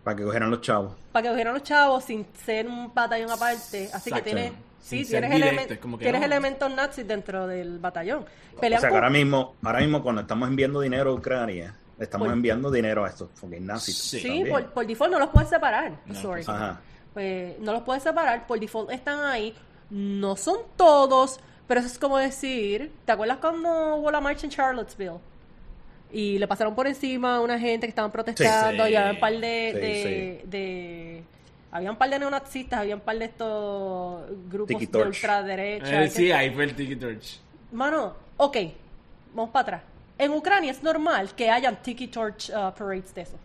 Para 0.05 0.17
que 0.17 0.25
cogieran 0.25 0.51
los 0.51 0.61
chavos. 0.61 0.93
Para 1.13 1.25
que 1.25 1.29
cogieran 1.31 1.55
los 1.55 1.63
chavos 1.65 2.05
sin 2.05 2.27
ser 2.45 2.69
un 2.69 2.93
batallón 2.95 3.31
aparte. 3.31 3.91
Así 3.93 4.13
que 4.13 4.23
tienes, 4.23 4.53
sí, 4.81 5.05
tienes, 5.05 5.33
directo, 5.35 5.89
tienes 5.99 6.21
no. 6.21 6.27
elementos 6.27 6.71
nazis 6.73 7.07
dentro 7.09 7.47
del 7.49 7.79
batallón. 7.81 8.25
O 8.57 8.61
sea, 8.61 8.79
que 8.79 8.87
ahora 8.87 9.11
mismo, 9.11 9.55
ahora 9.65 9.81
mismo 9.81 10.03
cuando 10.03 10.21
estamos 10.23 10.49
enviando 10.49 10.81
dinero 10.81 11.11
a 11.11 11.15
Ucrania, 11.15 11.75
estamos 11.99 12.29
Por- 12.29 12.35
enviando 12.37 12.71
dinero 12.71 13.05
a 13.05 13.09
estos 13.09 13.31
fucking 13.35 13.67
nazis. 13.67 13.97
Sí. 13.99 14.21
Sí, 14.21 14.45
por, 14.49 14.65
por 14.73 14.87
default 14.87 15.13
no 15.13 15.19
los 15.19 15.31
puedes 15.31 15.49
separar. 15.49 15.93
No, 16.07 16.15
Sorry. 16.15 16.45
pues. 16.45 16.59
Pues, 17.13 17.59
no 17.59 17.73
los 17.73 17.83
puedes 17.83 18.03
separar. 18.05 18.47
Por 18.47 18.61
default 18.61 18.91
están 18.93 19.25
ahí. 19.25 19.55
No 19.91 20.37
son 20.37 20.59
todos, 20.77 21.41
pero 21.67 21.81
eso 21.81 21.89
es 21.89 21.99
como 21.99 22.17
decir. 22.19 22.93
¿Te 23.05 23.13
acuerdas 23.13 23.39
cuando 23.39 23.97
hubo 23.97 24.11
la 24.11 24.21
marcha 24.21 24.47
en 24.47 24.51
Charlottesville? 24.53 25.19
Y 26.13 26.39
le 26.39 26.47
pasaron 26.47 26.75
por 26.75 26.87
encima 26.87 27.37
a 27.37 27.41
una 27.41 27.59
gente 27.59 27.87
que 27.87 27.91
estaban 27.91 28.13
protestando 28.13 28.85
Sí, 28.85 28.89
sí. 28.89 28.93
y 28.93 28.97
había 28.97 29.11
un 29.13 29.21
par 29.21 29.33
de, 29.33 29.71
Sí, 29.73 29.81
de, 29.81 30.45
de- 30.47 31.23
había 31.73 31.91
un 31.91 31.97
par 31.99 32.09
de 32.09 32.19
neonazistas, 32.21 32.81
había 32.81 32.95
un 32.95 33.01
par 33.03 33.19
de 33.19 33.25
estos 33.27 34.23
grupos 34.49 34.79
Tiki 34.79 34.87
de 34.87 35.03
ultraderecha. 35.03 36.03
Eh, 36.03 36.05
que- 36.05 36.11
sí, 36.11 36.31
ahí 36.33 36.51
fue 36.51 36.65
el 36.65 36.75
Tiki 36.77 36.97
Torch. 36.97 37.41
Mano, 37.73 38.15
ok, 38.37 38.57
vamos 39.35 39.51
para 39.51 39.63
atrás. 39.63 39.83
En 40.19 40.31
Ucrania 40.33 40.71
es 40.71 40.83
normal 40.83 41.35
que 41.35 41.51
hayan 41.51 41.77
Tiki 41.83 42.07
Torch 42.07 42.49
uh, 42.51 42.73
parades 42.73 43.13
de 43.15 43.23
eso. 43.23 43.37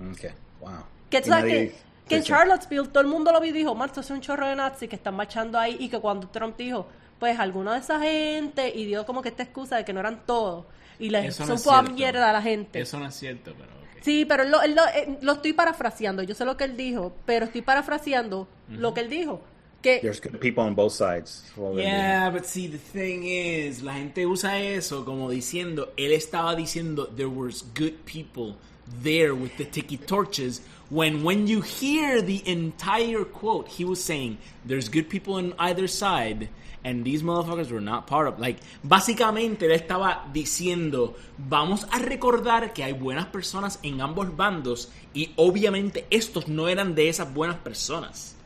Ok, 0.00 0.32
wow. 0.60 0.70
Que 1.10 1.20
tú 1.20 1.28
sabes 1.28 1.44
nadie- 1.44 1.68
que, 1.68 1.74
que 2.08 2.14
en 2.16 2.22
sí, 2.22 2.26
sí. 2.26 2.32
Charlottesville 2.32 2.88
todo 2.88 3.00
el 3.02 3.06
mundo 3.06 3.30
lo 3.30 3.40
vio 3.40 3.50
y 3.50 3.52
dijo, 3.54 3.74
Marto, 3.74 4.00
es 4.00 4.10
un 4.10 4.20
chorro 4.20 4.48
de 4.48 4.56
nazis 4.56 4.88
que 4.88 4.96
están 4.96 5.14
marchando 5.14 5.58
ahí 5.58 5.76
y 5.78 5.88
que 5.88 6.00
cuando 6.00 6.26
Trump 6.28 6.56
dijo, 6.56 6.86
pues 7.22 7.38
alguna 7.38 7.74
de 7.74 7.78
esa 7.78 8.00
gente 8.00 8.68
y 8.74 8.84
dio 8.84 9.06
como 9.06 9.22
que 9.22 9.28
esta 9.28 9.44
excusa 9.44 9.76
de 9.76 9.84
que 9.84 9.92
no 9.92 10.00
eran 10.00 10.26
todos 10.26 10.64
y 10.98 11.08
le 11.08 11.24
Eso 11.28 11.46
no 11.46 11.56
son 11.56 11.56
es 11.56 11.66
a 11.68 11.70
cierto. 11.82 11.92
mierda 11.92 12.30
a 12.30 12.32
la 12.32 12.42
gente. 12.42 12.80
Eso 12.80 12.98
no 12.98 13.06
es 13.06 13.14
cierto, 13.14 13.54
pero 13.56 13.70
ok. 13.70 14.02
Sí, 14.02 14.24
pero 14.24 14.42
él 14.42 14.50
lo, 14.50 14.60
él 14.60 14.74
lo, 14.74 14.82
eh, 14.88 15.18
lo 15.20 15.34
estoy 15.34 15.52
parafraseando, 15.52 16.24
yo 16.24 16.34
sé 16.34 16.44
lo 16.44 16.56
que 16.56 16.64
él 16.64 16.76
dijo, 16.76 17.14
pero 17.24 17.44
estoy 17.44 17.62
parafraseando 17.62 18.48
lo 18.70 18.92
que 18.92 19.02
él 19.02 19.08
dijo. 19.08 19.40
Que 19.82 20.00
There's 20.00 20.20
good 20.20 20.40
people 20.40 20.64
on 20.64 20.74
both 20.74 20.94
sides. 20.94 21.44
Yeah, 21.76 22.28
but 22.30 22.44
see, 22.44 22.66
the 22.66 22.78
thing 22.78 23.22
is, 23.22 23.82
la 23.84 23.94
gente 23.94 24.26
usa 24.26 24.58
eso 24.60 25.04
como 25.04 25.30
diciendo, 25.30 25.92
él 25.96 26.10
estaba 26.12 26.56
diciendo 26.56 27.06
there 27.06 27.28
was 27.30 27.64
good 27.78 27.94
people 28.04 28.56
there 29.00 29.30
with 29.32 29.52
the 29.58 29.64
tiki 29.64 29.96
torches, 29.96 30.60
when 30.90 31.22
when 31.22 31.46
you 31.46 31.60
hear 31.62 32.20
the 32.20 32.42
entire 32.46 33.24
quote, 33.24 33.68
he 33.68 33.84
was 33.84 34.02
saying 34.02 34.38
there's 34.66 34.88
good 34.88 35.08
people 35.08 35.34
on 35.34 35.54
either 35.60 35.86
side, 35.86 36.48
and 36.84 37.04
these 37.04 37.22
motherfuckers 37.22 37.70
were 37.70 37.80
not 37.80 38.06
part 38.06 38.26
of. 38.28 38.38
Like, 38.38 38.60
básicamente 38.82 39.66
él 39.66 39.72
estaba 39.72 40.26
diciendo, 40.32 41.14
vamos 41.38 41.86
a 41.90 41.98
recordar 41.98 42.72
que 42.72 42.82
hay 42.84 42.92
buenas 42.92 43.26
personas 43.26 43.78
en 43.82 44.00
ambos 44.00 44.36
bandos, 44.36 44.90
y 45.14 45.30
obviamente 45.36 46.06
estos 46.10 46.48
no 46.48 46.68
eran 46.68 46.94
de 46.94 47.08
esas 47.08 47.32
buenas 47.32 47.56
personas. 47.56 48.36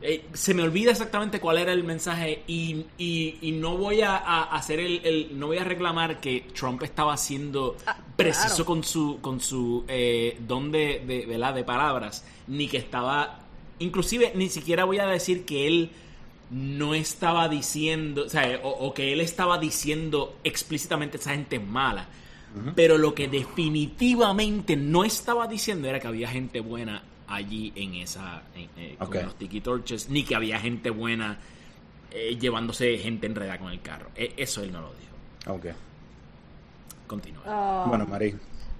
Eh, 0.00 0.26
se 0.32 0.54
me 0.54 0.62
olvida 0.62 0.92
exactamente 0.92 1.40
cuál 1.40 1.58
era 1.58 1.72
el 1.72 1.82
mensaje 1.82 2.44
y, 2.46 2.84
y- 2.98 3.36
y 3.42 3.50
no 3.52 3.76
voy 3.76 4.00
a, 4.02 4.16
a 4.16 4.42
hacer 4.54 4.78
el, 4.78 5.00
el- 5.04 5.38
no 5.40 5.48
voy 5.48 5.58
a 5.58 5.64
reclamar 5.64 6.20
que 6.20 6.46
Trump 6.54 6.84
estaba 6.84 7.16
siendo 7.16 7.76
Ah, 7.84 7.96
preciso 8.16 8.48
claro. 8.48 8.64
con 8.66 8.84
su 8.84 9.18
con 9.20 9.40
su 9.40 9.84
eh, 9.88 10.38
don 10.46 10.70
de, 10.70 11.02
de, 11.04 11.26
¿verdad? 11.26 11.52
de 11.54 11.64
palabras 11.64 12.24
ni 12.46 12.68
que 12.68 12.76
estaba 12.76 13.40
inclusive 13.80 14.30
ni 14.36 14.48
siquiera 14.48 14.84
voy 14.84 14.98
a 14.98 15.06
decir 15.08 15.44
que 15.44 15.66
él 15.66 15.90
no 16.50 16.94
estaba 16.94 17.48
diciendo 17.48 18.24
o, 18.26 18.28
sea, 18.28 18.60
o, 18.62 18.68
o 18.86 18.94
que 18.94 19.12
él 19.12 19.20
estaba 19.20 19.58
diciendo 19.58 20.36
explícitamente 20.44 21.16
esa 21.18 21.32
gente 21.32 21.56
es 21.56 21.66
mala 21.66 22.06
pero 22.74 22.96
lo 22.96 23.14
que 23.14 23.28
definitivamente 23.28 24.74
no 24.74 25.04
estaba 25.04 25.46
diciendo 25.46 25.86
era 25.88 26.00
que 26.00 26.06
había 26.08 26.28
gente 26.28 26.60
buena 26.60 27.02
allí 27.28 27.72
en 27.76 27.94
esa 27.96 28.42
en- 28.54 28.70
eh, 28.76 28.96
con 28.98 29.12
los 29.22 29.34
tiki 29.36 29.60
torches 29.60 30.08
ni 30.08 30.24
que 30.24 30.34
había 30.34 30.58
gente 30.58 30.88
buena 30.90 31.38
eh, 32.10 32.36
llevándose 32.40 32.96
gente 32.98 33.26
enredada 33.26 33.58
con 33.58 33.70
el 33.70 33.82
carro. 33.82 34.08
E- 34.16 34.32
eso 34.38 34.62
él 34.62 34.72
no 34.72 34.80
lo 34.80 34.92
dijo. 34.94 35.54
Ok. 35.54 35.66
continúa. 37.06 37.42
Ah, 37.46 37.84
Bueno, 37.86 38.06
Mari. 38.06 38.34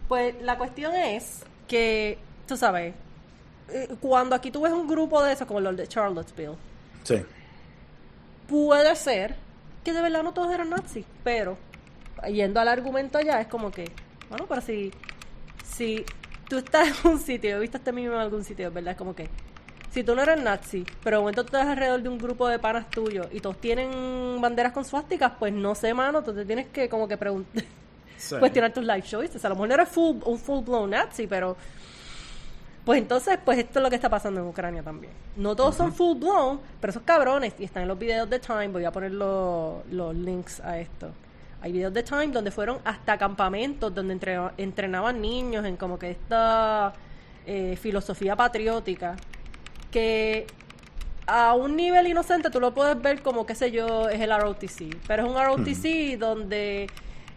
Pues 0.08 0.34
la 0.42 0.56
cuestión 0.56 0.94
es 0.94 1.42
que, 1.68 2.16
tú 2.46 2.56
sabes, 2.56 2.94
eh, 3.68 3.88
cuando 4.00 4.34
aquí 4.34 4.50
tú 4.50 4.62
ves 4.62 4.72
un 4.72 4.88
grupo 4.88 5.22
de 5.22 5.34
esos, 5.34 5.46
como 5.46 5.60
los 5.60 5.76
de 5.76 5.86
Charlottesville, 5.86 6.56
Sí. 7.04 7.16
Puede 8.48 8.96
ser 8.96 9.36
que 9.84 9.92
de 9.92 10.02
verdad 10.02 10.24
no 10.24 10.32
todos 10.32 10.52
eran 10.52 10.70
nazis, 10.70 11.06
pero 11.22 11.56
yendo 12.28 12.58
al 12.60 12.68
argumento 12.68 13.18
allá 13.18 13.40
es 13.40 13.46
como 13.46 13.70
que, 13.70 13.84
bueno, 14.28 14.46
pero 14.48 14.60
si, 14.60 14.90
si 15.64 16.04
tú 16.48 16.58
estás 16.58 17.04
en 17.04 17.12
un 17.12 17.20
sitio, 17.20 17.56
he 17.56 17.60
visto 17.60 17.76
este 17.76 17.92
mismo 17.92 18.14
en 18.14 18.20
algún 18.20 18.42
sitio, 18.42 18.72
¿verdad? 18.72 18.92
Es 18.92 18.98
como 18.98 19.14
que, 19.14 19.28
si 19.90 20.02
tú 20.02 20.14
no 20.14 20.22
eres 20.22 20.42
nazi, 20.42 20.84
pero 21.04 21.18
de 21.18 21.20
momento 21.20 21.42
tú 21.44 21.56
estás 21.56 21.68
alrededor 21.68 22.02
de 22.02 22.08
un 22.08 22.18
grupo 22.18 22.48
de 22.48 22.58
panas 22.58 22.90
tuyos 22.90 23.28
y 23.32 23.40
todos 23.40 23.60
tienen 23.60 24.40
banderas 24.40 24.72
con 24.72 24.84
suásticas, 24.84 25.32
pues 25.38 25.52
no 25.52 25.74
sé, 25.74 25.94
mano, 25.94 26.22
tú 26.22 26.34
te 26.34 26.44
tienes 26.44 26.66
que 26.68 26.88
como 26.88 27.06
que 27.06 27.16
preguntar, 27.16 27.64
cuestionar 28.38 28.72
tus 28.72 28.84
life 28.84 29.08
choices. 29.08 29.44
A 29.44 29.48
lo 29.48 29.54
mejor 29.54 29.68
no 29.68 29.74
eres 29.74 29.88
full, 29.88 30.16
un 30.24 30.38
full 30.38 30.64
blown 30.64 30.90
nazi, 30.90 31.26
pero 31.26 31.56
pues 32.88 33.02
entonces, 33.02 33.38
pues 33.44 33.58
esto 33.58 33.80
es 33.80 33.82
lo 33.82 33.90
que 33.90 33.96
está 33.96 34.08
pasando 34.08 34.40
en 34.40 34.46
Ucrania 34.46 34.82
también. 34.82 35.12
No 35.36 35.54
todos 35.54 35.74
son 35.74 35.92
full 35.92 36.16
blown, 36.18 36.58
pero 36.80 36.90
esos 36.90 37.02
cabrones, 37.02 37.52
y 37.58 37.64
están 37.64 37.82
en 37.82 37.88
los 37.88 37.98
videos 37.98 38.30
de 38.30 38.38
Time, 38.38 38.68
voy 38.68 38.86
a 38.86 38.90
poner 38.90 39.12
los, 39.12 39.84
los 39.90 40.14
links 40.14 40.58
a 40.60 40.78
esto. 40.78 41.10
Hay 41.60 41.70
videos 41.72 41.92
de 41.92 42.02
Time 42.02 42.28
donde 42.28 42.50
fueron 42.50 42.78
hasta 42.84 43.18
campamentos 43.18 43.94
donde 43.94 44.14
entre- 44.14 44.38
entrenaban 44.56 45.20
niños 45.20 45.66
en 45.66 45.76
como 45.76 45.98
que 45.98 46.12
esta 46.12 46.94
eh, 47.46 47.76
filosofía 47.76 48.34
patriótica 48.36 49.16
que 49.90 50.46
a 51.26 51.52
un 51.52 51.76
nivel 51.76 52.06
inocente 52.06 52.48
tú 52.48 52.58
lo 52.58 52.72
puedes 52.72 52.98
ver 53.02 53.20
como, 53.20 53.44
qué 53.44 53.54
sé 53.54 53.70
yo, 53.70 54.08
es 54.08 54.18
el 54.18 54.30
ROTC. 54.34 54.96
Pero 55.06 55.24
es 55.24 55.28
un 55.28 55.36
ROTC 55.36 56.18
donde 56.18 56.88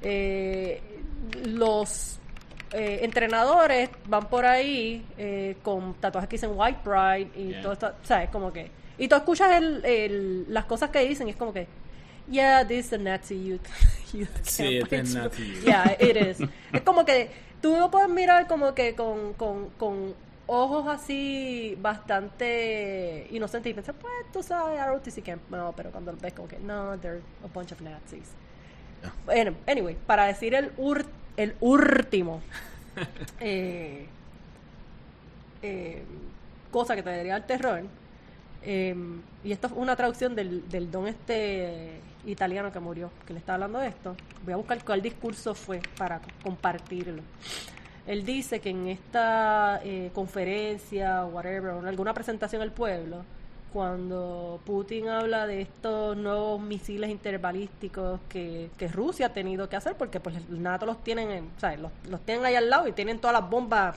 eh, 0.02 0.82
los 1.44 2.21
eh, 2.74 3.00
entrenadores 3.04 3.90
van 4.08 4.28
por 4.30 4.46
ahí 4.46 5.06
eh, 5.18 5.58
con 5.64 5.94
tatuajes 5.96 6.30
que 6.30 6.36
dicen 6.38 6.52
White 6.56 6.80
Pride 6.84 7.30
y 7.36 7.50
Yeah. 7.50 7.62
todo 7.62 7.74
esto, 7.74 7.94
¿sabes? 8.04 8.30
Como 8.30 8.52
que... 8.54 8.72
Y 8.98 9.08
tú 9.08 9.16
escuchas 9.16 9.52
el, 9.54 9.84
el, 9.86 10.54
las 10.54 10.66
cosas 10.66 10.90
que 10.90 11.00
dicen 11.08 11.28
y 11.28 11.32
es 11.32 11.38
como 11.38 11.52
que, 11.54 11.68
yeah, 12.30 12.66
this 12.68 12.86
is 12.88 12.94
a 12.94 12.98
Nazi 12.98 13.44
youth, 13.44 13.66
youth 14.14 14.28
Sí, 14.44 14.80
camp." 14.80 14.84
este 14.84 14.96
es 15.00 15.14
Nazi 15.16 15.48
youth. 15.54 15.64
Yeah, 15.66 15.98
it 16.00 16.18
is. 16.18 16.38
es 16.74 16.82
como 16.82 17.04
que 17.04 17.30
tú 17.62 17.76
lo 17.78 17.90
puedes 17.92 18.10
mirar 18.10 18.48
como 18.48 18.74
que 18.76 18.96
con, 18.96 19.34
con, 19.34 19.70
con 19.72 20.14
ojos 20.48 20.86
así 20.88 21.78
bastante 21.82 23.28
inocentes 23.32 23.72
y 23.72 23.74
pensar, 23.74 23.96
pues 23.96 24.14
tú 24.32 24.44
sabes, 24.44 24.80
ROTC 24.86 25.24
camp. 25.24 25.42
No, 25.50 25.74
pero 25.76 25.92
cuando 25.92 26.12
lo 26.12 26.18
ves 26.20 26.34
como 26.34 26.48
que, 26.48 26.60
no, 26.60 26.98
they're 27.00 27.22
a 27.44 27.48
bunch 27.48 27.72
of 27.72 27.82
Nazis. 27.82 28.30
Anyway, 29.68 29.98
para 30.06 30.26
decir 30.26 30.54
el, 30.54 30.72
ur- 30.78 31.06
el 31.38 31.56
último 31.60 32.42
eh, 33.40 34.06
eh, 35.62 36.04
cosa 36.72 36.96
que 36.96 37.04
te 37.04 37.10
daría 37.10 37.36
el 37.36 37.44
terror, 37.46 37.84
eh, 38.64 38.96
y 39.44 39.52
esto 39.52 39.68
es 39.68 39.74
una 39.76 39.96
traducción 39.96 40.36
del, 40.36 40.68
del 40.70 40.92
don 40.92 41.08
este 41.08 42.00
italiano 42.26 42.72
que 42.72 42.80
murió, 42.80 43.12
que 43.26 43.34
le 43.34 43.40
está 43.40 43.56
hablando 43.56 43.80
de 43.80 43.88
esto. 43.88 44.16
Voy 44.44 44.54
a 44.54 44.58
buscar 44.58 44.84
cuál 44.84 45.02
discurso 45.02 45.56
fue 45.56 45.82
para 45.98 46.22
compartirlo. 46.44 47.24
Él 48.08 48.26
dice 48.26 48.60
que 48.60 48.70
en 48.70 48.88
esta 48.88 49.82
eh, 49.84 50.12
conferencia, 50.14 51.26
whatever, 51.26 51.72
o 51.72 51.80
en 51.80 51.88
alguna 51.88 52.14
presentación 52.14 52.62
al 52.62 52.72
pueblo, 52.72 53.24
cuando 53.72 54.60
Putin 54.66 55.08
habla 55.08 55.48
de 55.48 55.62
estos 55.62 56.18
nuevos 56.18 56.62
misiles 56.62 57.10
interbalísticos 57.10 58.20
que, 58.28 58.70
que 58.78 58.88
Rusia 58.88 59.28
ha 59.28 59.34
tenido 59.34 59.70
que 59.70 59.76
hacer, 59.78 59.96
porque 59.96 60.20
pues 60.20 60.36
el 60.36 60.62
NATO 60.62 60.86
los 60.86 61.04
tienen, 61.04 61.32
en- 61.32 61.50
o 61.56 61.60
sea, 61.60 61.76
los, 61.78 61.92
los 62.10 62.20
tienen 62.22 62.44
ahí 62.46 62.56
al 62.56 62.70
lado 62.70 62.88
y 62.88 62.92
tienen 62.92 63.20
todas 63.20 63.40
las 63.40 63.50
bombas 63.50 63.96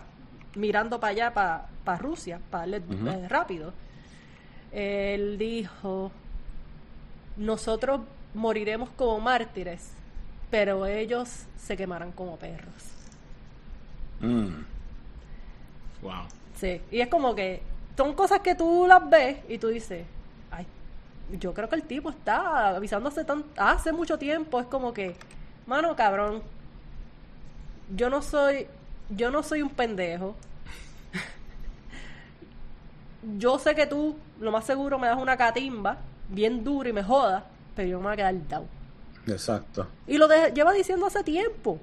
mirando 0.55 1.01
para 1.01 1.10
allá, 1.10 1.34
para, 1.34 1.66
para 1.84 1.98
Rusia, 1.98 2.40
para 2.51 2.66
darle 2.66 2.76
eh, 2.78 3.28
rápido. 3.28 3.72
Él 4.72 5.38
dijo, 5.38 6.12
nosotros 7.36 8.01
moriremos 8.34 8.90
como 8.90 9.18
mártires, 9.20 9.90
pero 10.51 10.86
ellos 10.86 11.46
se 11.59 11.76
quemarán 11.76 12.12
como 12.12 12.36
perros. 12.36 12.72
Mm. 14.20 14.64
Wow. 16.02 16.26
Sí, 16.56 16.80
y 16.92 17.01
es 17.01 17.09
como 17.09 17.34
que 17.34 17.62
son 17.97 18.15
cosas 18.15 18.41
que 18.41 18.55
tú 18.55 18.87
las 18.87 19.09
ves 19.09 19.39
y 19.49 19.59
tú 19.59 19.69
dices, 19.69 20.05
ay, 20.51 20.66
yo 21.39 21.55
creo 21.55 21.69
que 21.69 21.77
el 21.77 21.83
tipo 21.85 22.11
está 22.11 22.69
avisando 22.77 23.09
hace, 23.09 23.25
tan, 23.25 23.45
hace 23.57 23.93
mucho 23.93 24.19
tiempo, 24.19 24.61
es 24.61 24.66
como 24.66 24.93
que, 24.93 25.16
mano 25.66 25.95
cabrón, 25.97 26.43
yo 27.95 28.11
no 28.11 28.23
soy, 28.23 28.66
yo 29.11 29.31
no 29.31 29.43
soy 29.43 29.62
un 29.62 29.71
pendejo. 29.71 30.35
yo 33.39 33.59
sé 33.59 33.75
que 33.75 33.87
tú, 33.87 34.16
lo 34.41 34.51
más 34.53 34.65
seguro, 34.65 34.99
me 34.99 35.07
das 35.07 35.19
una 35.19 35.37
catimba 35.37 35.99
bien 36.29 36.65
dura 36.65 36.89
y 36.89 36.93
me 36.93 37.03
jodas, 37.03 37.45
pero 37.77 37.89
yo 37.89 37.99
me 37.99 38.05
voy 38.05 38.12
a 38.15 38.16
quedar 38.16 38.49
down. 38.49 38.66
Exacto. 39.27 39.87
Y 40.07 40.19
lo 40.19 40.29
de- 40.29 40.53
lleva 40.53 40.73
diciendo 40.73 41.07
hace 41.07 41.23
tiempo. 41.25 41.79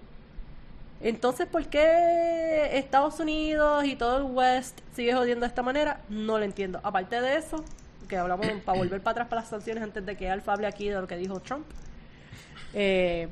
Entonces, 1.03 1.48
¿por 1.48 1.65
qué 1.68 2.78
Estados 2.78 3.19
Unidos 3.19 3.86
y 3.86 3.95
todo 3.95 4.18
el 4.18 4.23
West 4.23 4.80
sigue 4.94 5.14
jodiendo 5.14 5.45
de 5.45 5.48
esta 5.48 5.64
manera? 5.64 6.02
No 6.10 6.38
lo 6.38 6.45
entiendo. 6.45 6.80
Aparte 6.84 7.19
de 7.22 7.38
eso, 7.38 7.64
que 8.07 8.18
hablamos 8.18 8.45
para 8.65 8.78
volver 8.78 9.02
para 9.02 9.11
atrás 9.11 9.28
para 9.28 9.41
las 9.41 9.49
sanciones 9.49 9.84
antes 9.84 10.06
de 10.06 10.15
que 10.15 10.30
Alfa 10.30 10.53
hable 10.53 10.68
aquí 10.68 10.90
de 10.90 11.02
lo 11.02 11.07
que 11.07 11.18
dijo 11.18 11.40
Trump. 11.40 11.65
Eh, 12.73 13.30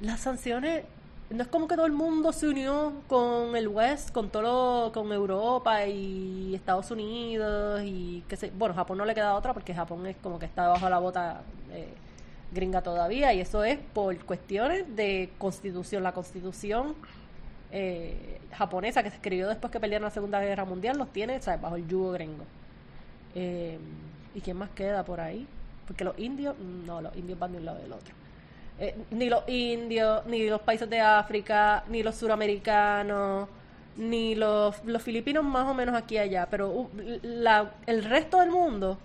las 0.00 0.20
sanciones, 0.20 0.84
no 1.30 1.42
es 1.42 1.48
como 1.48 1.68
que 1.68 1.76
todo 1.76 1.86
el 1.86 1.92
mundo 1.92 2.32
se 2.32 2.48
unió 2.48 2.92
con 3.06 3.54
el 3.54 3.68
West, 3.68 4.10
con 4.10 4.30
todo 4.30 4.90
con 4.90 5.12
Europa 5.12 5.86
y 5.86 6.54
Estados 6.56 6.90
Unidos 6.90 7.82
y 7.84 8.24
que 8.28 8.36
se, 8.36 8.50
bueno, 8.50 8.74
Japón 8.74 8.98
no 8.98 9.04
le 9.04 9.14
queda 9.14 9.34
otra 9.34 9.54
porque 9.54 9.74
Japón 9.74 10.06
es 10.06 10.16
como 10.16 10.40
que 10.40 10.46
está 10.46 10.66
bajo 10.68 10.88
la 10.90 10.98
bota 10.98 11.42
eh, 11.70 11.94
gringa 12.52 12.82
todavía 12.82 13.32
y 13.32 13.40
eso 13.40 13.64
es 13.64 13.78
por 13.92 14.16
cuestiones 14.24 14.84
de 14.94 15.30
constitución. 15.38 16.02
La 16.02 16.12
constitución 16.12 16.94
eh, 17.70 18.40
japonesa 18.52 19.02
que 19.02 19.10
se 19.10 19.16
escribió 19.16 19.48
después 19.48 19.70
que 19.70 19.80
pelearon 19.80 20.04
la 20.04 20.10
Segunda 20.10 20.40
Guerra 20.40 20.64
Mundial 20.64 20.98
los 20.98 21.12
tiene 21.12 21.40
¿sabes? 21.40 21.60
bajo 21.60 21.76
el 21.76 21.88
yugo 21.88 22.12
gringo. 22.12 22.44
Eh, 23.34 23.78
¿Y 24.34 24.40
quién 24.40 24.56
más 24.56 24.70
queda 24.70 25.04
por 25.04 25.20
ahí? 25.20 25.46
Porque 25.86 26.04
los 26.04 26.18
indios, 26.18 26.56
no, 26.58 27.00
los 27.00 27.14
indios 27.16 27.38
van 27.38 27.52
de 27.52 27.58
un 27.58 27.64
lado 27.64 27.78
del 27.78 27.92
otro. 27.92 28.14
Eh, 28.78 28.94
ni 29.10 29.28
los 29.28 29.46
indios, 29.48 30.24
ni 30.26 30.48
los 30.48 30.60
países 30.60 30.88
de 30.88 31.00
África, 31.00 31.84
ni 31.88 32.02
los 32.02 32.16
suramericanos, 32.16 33.48
ni 33.96 34.34
los, 34.34 34.82
los 34.84 35.02
filipinos 35.02 35.44
más 35.44 35.68
o 35.68 35.74
menos 35.74 35.94
aquí 35.94 36.14
y 36.14 36.18
allá, 36.18 36.48
pero 36.50 36.70
uh, 36.70 36.90
la, 37.22 37.72
el 37.86 38.04
resto 38.04 38.40
del 38.40 38.50
mundo 38.50 38.98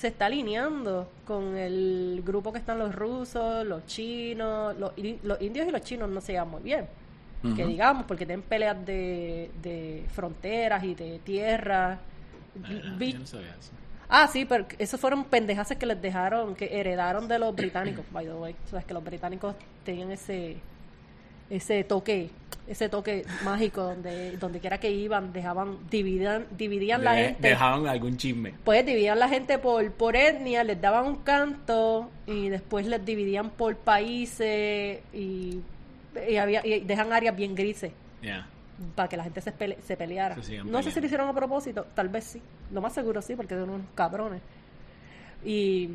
se 0.00 0.08
está 0.08 0.26
alineando 0.26 1.08
con 1.26 1.56
el 1.56 2.22
grupo 2.24 2.52
que 2.52 2.58
están 2.58 2.78
los 2.78 2.94
rusos, 2.94 3.66
los 3.66 3.84
chinos, 3.86 4.74
los, 4.78 4.92
indios 5.40 5.68
y 5.68 5.70
los 5.70 5.82
chinos 5.82 6.08
no 6.08 6.20
se 6.20 6.32
llevan 6.32 6.48
muy 6.50 6.62
bien. 6.62 6.86
Que 7.56 7.64
digamos, 7.66 8.04
porque 8.06 8.26
tienen 8.26 8.42
peleas 8.42 8.84
de, 8.84 9.50
de 9.62 10.04
fronteras 10.12 10.84
y 10.84 10.94
de 10.94 11.18
tierra. 11.20 11.98
Ah, 12.62 12.68
Vi- 12.98 13.12
yo 13.14 13.18
no 13.20 13.26
sabía 13.26 13.48
eso. 13.58 13.70
Ah, 14.08 14.26
sí, 14.26 14.44
pero 14.44 14.66
esos 14.78 15.00
fueron 15.00 15.24
pendejaces 15.24 15.78
que 15.78 15.86
les 15.86 16.00
dejaron, 16.02 16.54
que 16.54 16.80
heredaron 16.80 17.28
de 17.28 17.38
los 17.38 17.54
británicos, 17.54 18.04
by 18.12 18.26
the 18.26 18.32
way. 18.34 18.54
O 18.66 18.68
sea, 18.68 18.80
es 18.80 18.84
que 18.84 18.92
los 18.92 19.02
británicos 19.04 19.54
tenían 19.84 20.10
ese 20.10 20.56
ese 21.50 21.82
toque, 21.84 22.30
ese 22.68 22.88
toque 22.88 23.24
mágico 23.44 23.82
donde 23.82 24.36
donde 24.38 24.60
quiera 24.60 24.78
que 24.78 24.90
iban, 24.90 25.32
dejaban 25.32 25.78
dividían 25.90 26.46
dividían 26.56 27.02
la 27.04 27.16
gente. 27.16 27.48
Dejaban 27.48 27.86
algún 27.88 28.16
chisme. 28.16 28.54
Pues 28.64 28.86
dividían 28.86 29.18
la 29.18 29.28
gente 29.28 29.58
por, 29.58 29.90
por 29.92 30.14
etnia, 30.16 30.62
les 30.64 30.80
daban 30.80 31.06
un 31.06 31.16
canto 31.16 32.08
y 32.26 32.48
después 32.48 32.86
les 32.86 33.04
dividían 33.04 33.50
por 33.50 33.76
países 33.76 35.00
y, 35.12 35.60
y 36.28 36.36
había, 36.36 36.64
y 36.64 36.80
dejan 36.80 37.12
áreas 37.12 37.34
bien 37.36 37.54
grises 37.56 37.92
Ya. 38.22 38.46
para 38.94 39.08
que 39.08 39.16
la 39.16 39.24
gente 39.24 39.40
se, 39.40 39.52
pele- 39.52 39.78
se 39.82 39.96
peleara. 39.96 40.40
Se 40.42 40.62
no 40.62 40.82
sé 40.82 40.90
si 40.92 41.00
lo 41.00 41.06
hicieron 41.06 41.28
a 41.28 41.34
propósito, 41.34 41.86
tal 41.94 42.08
vez 42.08 42.24
sí. 42.24 42.40
Lo 42.72 42.80
más 42.80 42.92
seguro 42.94 43.20
sí, 43.20 43.34
porque 43.34 43.54
son 43.56 43.70
unos 43.70 43.86
cabrones. 43.96 44.40
Y 45.44 45.88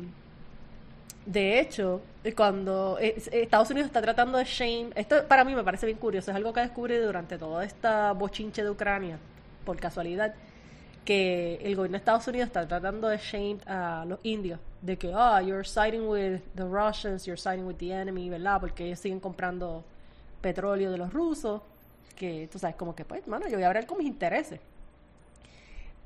de 1.26 1.58
hecho, 1.58 2.00
eh, 2.22 2.32
cuando 2.34 2.98
eh, 3.00 3.16
Estados 3.32 3.68
Unidos 3.70 3.88
está 3.88 4.00
tratando 4.00 4.38
de 4.38 4.44
shame, 4.44 4.90
esto 4.94 5.26
para 5.26 5.44
mí 5.44 5.54
me 5.56 5.64
parece 5.64 5.84
bien 5.84 5.98
curioso, 5.98 6.30
es 6.30 6.36
algo 6.36 6.52
que 6.52 6.60
descubrí 6.60 6.96
durante 6.98 7.36
toda 7.36 7.64
esta 7.64 8.12
bochinche 8.12 8.62
de 8.62 8.70
Ucrania, 8.70 9.18
por 9.64 9.76
casualidad, 9.76 10.34
que 11.04 11.56
el 11.56 11.74
gobierno 11.74 11.94
de 11.94 11.98
Estados 11.98 12.28
Unidos 12.28 12.46
está 12.46 12.66
tratando 12.66 13.08
de 13.08 13.18
shame 13.18 13.58
a 13.66 14.04
los 14.06 14.20
indios, 14.22 14.60
de 14.80 14.96
que, 14.96 15.12
ah, 15.12 15.42
you're 15.42 15.64
siding 15.64 16.06
with 16.08 16.40
the 16.54 16.64
Russians, 16.64 17.26
you're 17.26 17.40
siding 17.40 17.64
with 17.64 17.76
the 17.76 17.92
enemy, 17.92 18.30
¿verdad? 18.30 18.60
Porque 18.60 18.86
ellos 18.86 19.00
siguen 19.00 19.18
comprando 19.18 19.84
petróleo 20.40 20.92
de 20.92 20.98
los 20.98 21.12
rusos, 21.12 21.60
que 22.14 22.48
tú 22.50 22.58
sabes, 22.58 22.76
como 22.76 22.94
que, 22.94 23.04
pues, 23.04 23.26
mano, 23.26 23.46
yo 23.48 23.54
voy 23.56 23.64
a 23.64 23.66
hablar 23.66 23.84
con 23.86 23.98
mis 23.98 24.06
intereses. 24.06 24.60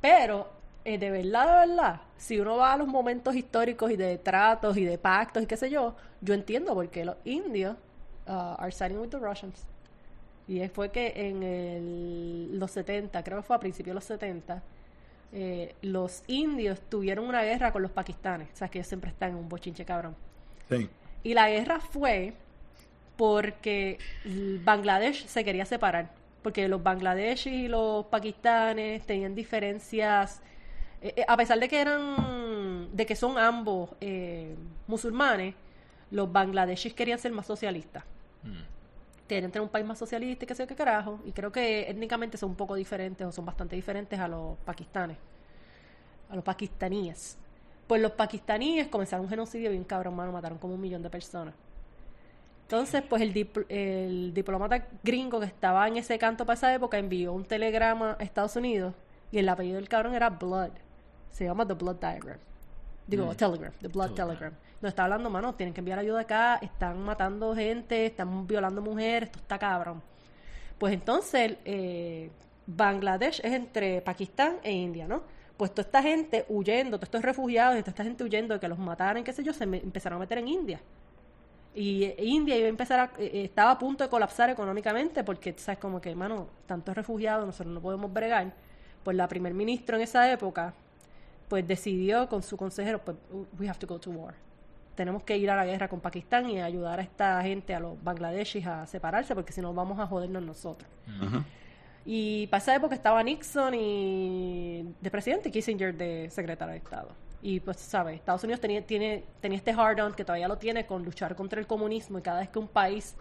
Pero, 0.01 0.49
eh, 0.85 0.99
de 0.99 1.11
verdad, 1.11 1.47
de 1.63 1.69
verdad, 1.69 2.01
si 2.17 2.39
uno 2.41 2.57
va 2.57 2.73
a 2.73 2.77
los 2.77 2.89
momentos 2.89 3.35
históricos 3.37 3.91
y 3.91 3.97
de 3.97 4.19
tratos 4.19 4.77
y 4.77 4.85
de 4.85 4.99
pactos 4.99 5.43
y 5.43 5.47
qué 5.47 5.57
sé 5.57 5.71
yo, 5.71 5.95
yo 6.21 6.35
entiendo 6.35 6.75
por 6.75 6.89
qué 6.89 7.05
los 7.05 7.17
indios 7.25 7.77
uh, 8.27 8.55
are 8.59 8.73
siding 8.73 8.99
with 8.99 9.09
the 9.11 9.19
Russians. 9.19 9.67
Y 10.49 10.67
fue 10.69 10.91
que 10.91 11.13
en 11.17 11.43
el- 11.43 12.59
los 12.59 12.71
70, 12.73 13.23
creo 13.23 13.39
que 13.39 13.43
fue 13.45 13.57
a 13.57 13.61
principios 13.61 13.93
de 13.93 13.95
los 13.95 14.05
70, 14.05 14.63
eh, 15.33 15.75
los 15.83 16.23
indios 16.27 16.81
tuvieron 16.89 17.27
una 17.27 17.43
guerra 17.43 17.71
con 17.73 17.83
los 17.83 17.91
pakistanes. 17.93 18.49
O 18.53 18.57
sea, 18.57 18.69
que 18.69 18.79
ellos 18.79 18.89
siempre 18.89 19.11
están 19.11 19.31
en 19.31 19.37
un 19.37 19.49
bochinche 19.49 19.85
cabrón. 19.85 20.17
Sí. 20.69 20.89
Y 21.23 21.35
la 21.35 21.49
guerra 21.51 21.79
fue 21.81 22.33
porque 23.17 23.99
Bangladesh 24.65 25.27
se 25.27 25.45
quería 25.45 25.65
separar. 25.67 26.11
Porque 26.43 26.69
los 26.69 26.83
bangladeshis 26.83 27.53
y 27.53 27.69
los 27.69 28.07
pakistanes 28.07 29.05
tenían 29.07 29.35
diferencias. 29.35 30.41
Eh, 31.03 31.15
eh, 31.17 31.25
a 31.27 31.37
pesar 31.37 31.59
de 31.59 31.69
que 31.69 31.81
eran. 31.81 32.89
de 32.93 33.07
que 33.07 33.15
son 33.17 33.39
ambos 33.39 33.91
eh, 34.01 34.55
musulmanes, 34.87 35.55
los 36.11 36.31
bangladeshis 36.31 36.93
querían 36.95 37.19
ser 37.19 37.33
más 37.33 37.47
socialistas. 37.47 38.05
Mm. 38.43 38.63
Querían 39.29 39.53
tener 39.53 39.63
un 39.63 39.69
país 39.69 39.87
más 39.87 39.99
socialista 39.99 40.45
y 40.45 40.49
qué 40.49 40.55
sé 40.55 40.65
yo 40.65 40.67
qué 40.67 40.75
carajo. 40.75 41.21
Y 41.25 41.33
creo 41.33 41.53
que 41.53 41.89
étnicamente 41.89 42.37
son 42.37 42.51
un 42.51 42.57
poco 42.57 42.75
diferentes 42.75 43.25
o 43.27 43.31
son 43.31 43.47
bastante 43.47 43.77
diferentes 43.77 44.19
a 44.19 44.27
los 44.27 44.59
pakistanes. 44.65 45.17
A 46.31 46.35
los 46.35 46.45
pakistaníes. 46.45 47.39
Pues 47.87 48.03
los 48.03 48.13
pakistaníes 48.13 48.89
comenzaron 48.89 49.27
un 49.27 49.31
genocidio 49.31 49.71
bien 49.71 49.85
cabrón, 49.85 50.17
mano. 50.17 50.33
Mataron 50.33 50.59
como 50.59 50.75
un 50.75 50.81
millón 50.81 51.03
de 51.03 51.11
personas. 51.11 51.55
Entonces, 52.63 53.03
pues 53.09 53.23
el, 53.23 53.33
dipl- 53.33 53.67
el 53.69 54.33
diplomata 54.35 54.87
gringo 55.03 55.39
que 55.41 55.47
estaba 55.47 55.87
en 55.89 55.97
ese 55.97 56.19
canto 56.19 56.45
para 56.45 56.55
esa 56.55 56.75
época 56.75 56.99
envió 56.99 57.33
un 57.33 57.45
telegrama 57.45 58.17
a 58.19 58.23
Estados 58.23 58.55
Unidos 58.57 58.95
y 59.33 59.39
el 59.39 59.49
apellido 59.49 59.77
del 59.77 59.89
cabrón 59.89 60.15
era 60.15 60.31
Blood. 60.31 60.71
Se 61.31 61.45
llama 61.45 61.67
The 61.67 61.75
Blood 61.75 61.97
Diagram. 61.97 62.39
Digo, 63.07 63.27
Mm. 63.27 63.35
Telegram, 63.37 63.73
The 63.81 63.89
Blood 63.89 64.11
Telegram. 64.15 64.37
Telegram. 64.39 64.55
Nos 64.81 64.89
está 64.91 65.05
hablando, 65.05 65.29
mano, 65.31 65.55
tienen 65.55 65.75
que 65.75 65.81
enviar 65.81 65.99
ayuda 65.99 66.21
acá, 66.21 66.57
están 66.63 67.01
matando 67.03 67.55
gente, 67.55 68.07
están 68.07 68.47
violando 68.47 68.81
mujeres, 68.81 69.29
esto 69.29 69.39
está 69.41 69.59
cabrón. 69.59 70.03
Pues 70.79 70.95
entonces, 70.95 71.57
eh, 71.65 72.31
Bangladesh 72.67 73.41
es 73.45 73.53
entre 73.53 74.01
Pakistán 74.01 74.57
e 74.63 74.73
India, 74.73 75.07
¿no? 75.09 75.23
pues 75.57 75.73
toda 75.75 75.83
esta 75.85 76.01
gente 76.03 76.47
huyendo, 76.49 76.97
todos 76.97 77.09
estos 77.09 77.21
refugiados 77.23 77.77
y 77.77 77.81
toda 77.81 77.91
esta 77.91 78.03
gente 78.05 78.25
huyendo 78.25 78.55
de 78.55 78.61
que 78.61 78.67
los 78.69 78.79
mataran, 78.79 79.23
qué 79.23 79.31
sé 79.35 79.43
yo, 79.45 79.53
se 79.53 79.67
me- 79.67 79.77
empezaron 79.77 80.17
a 80.17 80.21
meter 80.21 80.39
en 80.39 80.49
India. 80.49 80.81
Y 81.75 82.05
eh, 82.05 82.17
India 82.19 82.57
iba 82.57 82.65
a 82.65 82.71
empezar 82.71 82.99
a, 83.01 83.05
eh, 83.19 83.31
eh, 83.35 83.45
estaba 83.45 83.73
a 83.73 83.79
punto 83.79 84.03
de 84.03 84.09
colapsar 84.09 84.49
económicamente 84.49 85.23
porque, 85.23 85.55
sabes, 85.59 85.79
como 85.79 86.01
que, 86.01 86.15
mano, 86.15 86.47
tantos 86.67 86.95
refugiados, 86.97 87.45
nosotros 87.45 87.75
no 87.75 87.81
podemos 87.83 88.11
bregar. 88.11 88.53
Pues 89.05 89.17
la 89.19 89.29
primer 89.29 89.53
ministro 89.53 89.97
en 89.97 90.03
esa 90.03 90.33
época, 90.33 90.73
pues 91.51 91.67
decidió 91.69 92.29
con 92.31 92.43
su 92.43 92.57
consejero, 92.57 93.01
pues, 93.05 93.19
we 93.59 93.69
have 93.69 93.79
to 93.79 93.87
go 93.87 93.99
to 93.99 94.11
war. 94.11 94.35
Tenemos 94.95 95.23
que 95.25 95.37
ir 95.37 95.51
a 95.51 95.57
la 95.57 95.67
guerra 95.67 95.89
con 95.89 96.01
Pakistán 96.01 96.49
y 96.49 96.61
ayudar 96.61 97.01
a 97.01 97.03
esta 97.03 97.43
gente, 97.43 97.75
a 97.75 97.81
los 97.81 98.03
bangladeshis, 98.03 98.67
a 98.67 98.87
separarse 98.87 99.35
porque 99.35 99.53
si 99.53 99.61
no 99.61 99.75
vamos 99.75 99.99
a 99.99 100.07
jodernos 100.07 100.43
nosotros. 100.43 100.89
Y 102.07 102.47
para 102.47 102.63
esa 102.63 102.75
época 102.75 102.95
estaba 102.95 103.23
Nixon 103.23 103.75
y 103.75 104.95
de 105.01 105.11
presidente 105.11 105.49
y 105.49 105.53
Kissinger 105.53 105.95
de 105.95 106.31
secretario 106.31 106.73
de 106.73 106.79
Estado. 106.79 107.09
Y 107.43 107.61
pues, 107.61 107.79
¿sabes? 107.79 108.15
Estados 108.17 108.45
Unidos 108.45 108.61
tenía, 108.61 108.87
tiene, 108.87 109.25
tenía 109.41 109.59
este 109.59 109.73
hard-on 109.73 110.13
que 110.15 110.25
todavía 110.25 110.49
lo 110.49 110.57
tiene 110.59 110.87
con 110.87 111.05
luchar 111.05 111.35
contra 111.35 111.59
el 111.61 111.67
comunismo 111.67 112.19
y 112.19 112.23
cada 112.23 112.41
vez 112.41 112.49
que 112.49 112.59
un 112.59 112.69
país 112.69 113.17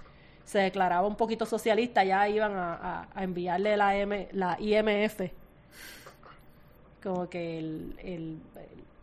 se 0.46 0.60
declaraba 0.60 1.08
un 1.08 1.16
poquito 1.16 1.46
socialista 1.46 2.04
ya 2.04 2.28
iban 2.30 2.54
a, 2.54 2.74
a- 2.76 3.08
a 3.14 3.24
enviarle 3.24 3.76
la, 3.78 3.96
M, 3.98 4.28
la 4.34 4.58
IMF. 4.60 5.22
Como 7.02 7.30
que 7.30 7.58
el... 7.60 7.94
el, 8.04 8.38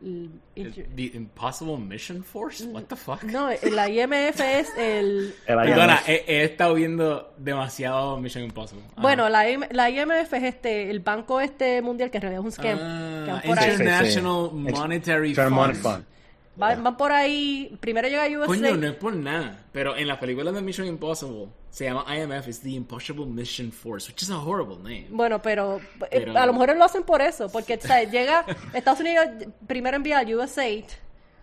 el- 0.02 0.30
el- 0.54 0.86
The 0.94 1.02
Impossible 1.16 1.78
Mission 1.78 2.22
Force? 2.22 2.64
What 2.66 2.84
the 2.84 2.96
fuck? 2.96 3.22
no, 3.24 3.48
la 3.72 3.88
IMF 3.88 4.40
es 4.40 4.68
el... 4.76 5.34
El 5.46 5.56
Perdona, 5.56 6.00
he, 6.06 6.22
he 6.28 6.44
estado 6.44 6.74
viendo 6.74 7.32
demasiado 7.38 8.18
Mission 8.20 8.44
Impossible. 8.44 8.84
Ajá. 8.92 9.00
Bueno, 9.02 9.28
la, 9.30 9.44
la 9.70 9.90
IMF 9.90 10.32
es 10.34 10.42
este 10.44 10.90
el 10.90 11.00
banco 11.00 11.40
este 11.40 11.80
mundial 11.80 12.10
que 12.10 12.18
en 12.18 12.22
realidad 12.22 12.40
es 12.42 12.44
un 12.44 12.52
scam. 12.52 12.78
Ah. 12.80 13.40
International 13.44 14.50
Sí, 14.52 14.58
sí, 14.58 14.66
sí. 14.66 14.72
Monetary 14.80 15.34
Fund. 15.34 16.04
Van, 16.56 16.82
van 16.82 16.96
por 16.96 17.12
ahí, 17.12 17.76
primero 17.80 18.08
llega 18.08 18.26
USA. 18.38 18.46
Coño, 18.46 18.76
no 18.76 18.86
es 18.86 18.94
por 18.94 19.14
nada. 19.14 19.64
Pero 19.72 19.96
en 19.96 20.08
las 20.08 20.18
películas 20.18 20.54
de 20.54 20.62
Mission 20.62 20.86
Impossible 20.86 21.48
se 21.70 21.84
llama 21.84 22.04
IMF, 22.16 22.48
es 22.48 22.60
The 22.60 22.70
Impossible 22.70 23.26
Mission 23.26 23.70
Force, 23.70 24.10
which 24.10 24.22
is 24.22 24.30
a 24.30 24.38
horrible 24.38 24.76
name. 24.78 25.06
Bueno, 25.10 25.40
pero, 25.42 25.76
eh, 25.78 26.06
Pero- 26.10 26.36
a 26.38 26.46
lo 26.46 26.52
mejor 26.54 26.76
lo 26.76 26.84
hacen 26.84 27.02
por 27.02 27.20
eso, 27.20 27.50
porque 27.50 27.78
¿sabes? 27.78 28.10
llega 28.10 28.44
Estados 28.72 29.00
Unidos 29.00 29.26
primero 29.66 29.96
envía 29.96 30.18
al 30.18 30.34
USAID 30.34 30.84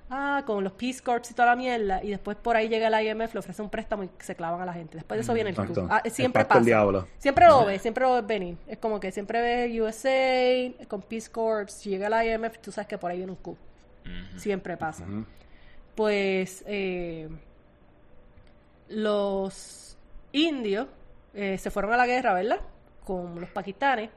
ah, 0.09 0.43
con 0.45 0.63
los 0.63 0.73
Peace 0.73 1.01
Corps 1.01 1.29
y 1.29 1.33
toda 1.33 1.47
la 1.49 1.55
mierda, 1.55 2.03
y 2.03 2.09
después 2.09 2.35
por 2.37 2.55
ahí 2.55 2.67
llega 2.67 2.87
el 2.87 3.07
IMF, 3.07 3.33
le 3.33 3.39
ofrece 3.39 3.61
un 3.61 3.69
préstamo 3.69 4.03
y 4.03 4.09
se 4.19 4.35
clavan 4.35 4.61
a 4.61 4.65
la 4.65 4.73
gente. 4.73 4.95
Después 4.97 5.17
de 5.17 5.21
eso 5.23 5.33
viene 5.33 5.51
el 5.51 5.55
coup. 5.55 5.87
Ah, 5.89 6.01
siempre 6.09 6.45
pasa. 6.45 6.61
diablo. 6.61 7.07
Siempre 7.19 7.45
lo 7.47 7.65
ves, 7.65 7.81
siempre 7.81 8.03
lo 8.03 8.13
ves 8.15 8.25
venir. 8.27 8.57
Es 8.67 8.77
como 8.79 8.99
que 8.99 9.11
siempre 9.11 9.41
ves 9.41 9.79
USAID 9.79 10.87
con 10.87 11.01
Peace 11.03 11.29
Corps, 11.31 11.71
si 11.71 11.89
llega 11.91 12.07
el 12.07 12.27
IMF, 12.43 12.57
tú 12.59 12.71
sabes 12.71 12.87
que 12.87 12.97
por 12.97 13.11
ahí 13.11 13.17
viene 13.17 13.31
un 13.31 13.37
coup. 13.37 13.57
Siempre 14.35 14.77
pasa. 14.77 15.05
Pues 15.95 16.63
eh, 16.67 17.29
los 18.89 19.97
indios 20.31 20.87
eh, 21.33 21.57
se 21.57 21.71
fueron 21.71 21.93
a 21.93 21.97
la 21.97 22.05
guerra, 22.07 22.33
¿verdad? 22.33 22.59
Con 23.05 23.39
los 23.39 23.49
pakistanes. 23.49 24.09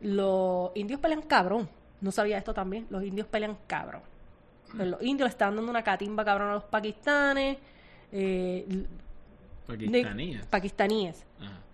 Los 0.00 0.70
indios 0.74 1.00
pelean 1.00 1.22
cabrón. 1.22 1.68
No 2.00 2.10
sabía 2.10 2.38
esto 2.38 2.52
también. 2.52 2.86
Los 2.90 3.02
indios 3.04 3.26
pelean 3.26 3.56
cabrón. 3.66 4.02
Pero 4.76 4.90
los 4.90 5.02
indios 5.02 5.26
le 5.28 5.30
están 5.30 5.56
dando 5.56 5.70
una 5.70 5.82
catimba 5.82 6.24
cabrón 6.24 6.50
a 6.50 6.54
los 6.54 6.64
pakistanes. 6.64 7.58
Eh, 8.12 8.86
Pakistaníes. 9.66 10.46
pakistaníes. 10.46 11.24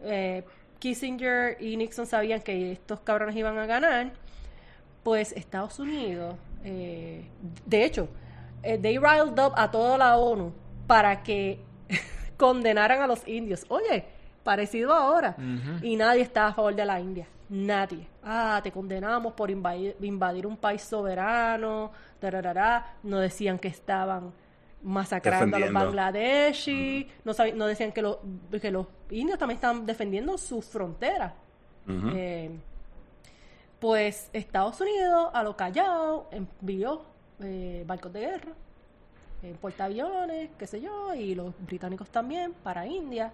Eh, 0.02 0.44
Kissinger 0.78 1.56
y 1.60 1.76
Nixon 1.76 2.06
sabían 2.06 2.40
que 2.40 2.72
estos 2.72 3.00
cabrones 3.00 3.36
iban 3.36 3.58
a 3.58 3.66
ganar, 3.66 4.12
pues 5.02 5.32
Estados 5.32 5.78
Unidos, 5.78 6.36
eh, 6.64 7.24
de 7.66 7.84
hecho, 7.84 8.08
eh, 8.62 8.78
they 8.78 8.98
riled 8.98 9.38
up 9.38 9.52
a 9.56 9.70
toda 9.70 9.96
la 9.98 10.16
ONU 10.16 10.52
para 10.86 11.22
que 11.22 11.60
condenaran 12.36 13.00
a 13.02 13.06
los 13.06 13.26
indios. 13.26 13.64
Oye, 13.68 14.04
parecido 14.42 14.92
ahora. 14.94 15.36
Y 15.82 15.96
nadie 15.96 16.22
está 16.22 16.48
a 16.48 16.54
favor 16.54 16.74
de 16.74 16.84
la 16.84 17.00
India. 17.00 17.26
Nadie. 17.48 18.06
Ah, 18.22 18.60
te 18.62 18.70
condenamos 18.70 19.32
por 19.32 19.50
invadir, 19.50 19.96
invadir 20.00 20.46
un 20.46 20.56
país 20.56 20.82
soberano. 20.82 21.90
tararara. 22.18 22.94
No 23.02 23.18
decían 23.18 23.58
que 23.58 23.68
estaban 23.68 24.32
masacrando 24.82 25.56
a 25.56 25.58
los 25.60 25.68
Defendiendo. 25.68 25.80
bangladeshi. 25.86 27.08
No, 27.24 27.32
sabi- 27.34 27.52
no 27.52 27.66
decían 27.66 27.92
que, 27.92 28.02
los 28.02 28.18
que 28.60 28.70
los 28.70 28.86
indios 29.10 29.38
también 29.38 29.56
estaban 29.56 29.84
defendiendo 29.86 30.38
sus 30.38 30.64
fronteras. 30.64 31.32
Eh, 32.14 32.50
pues 33.80 34.28
Estados 34.32 34.80
Unidos, 34.80 35.30
a 35.32 35.42
lo 35.42 35.56
callado, 35.56 36.26
envió 36.30 37.02
eh, 37.42 37.82
barcos 37.86 38.12
de 38.12 38.20
guerra, 38.20 38.52
eh, 39.42 39.54
portaaviones, 39.60 40.50
qué 40.58 40.66
sé 40.66 40.80
yo, 40.80 41.14
y 41.14 41.34
los 41.34 41.54
británicos 41.66 42.10
también 42.10 42.52
para 42.62 42.86
India. 42.86 43.32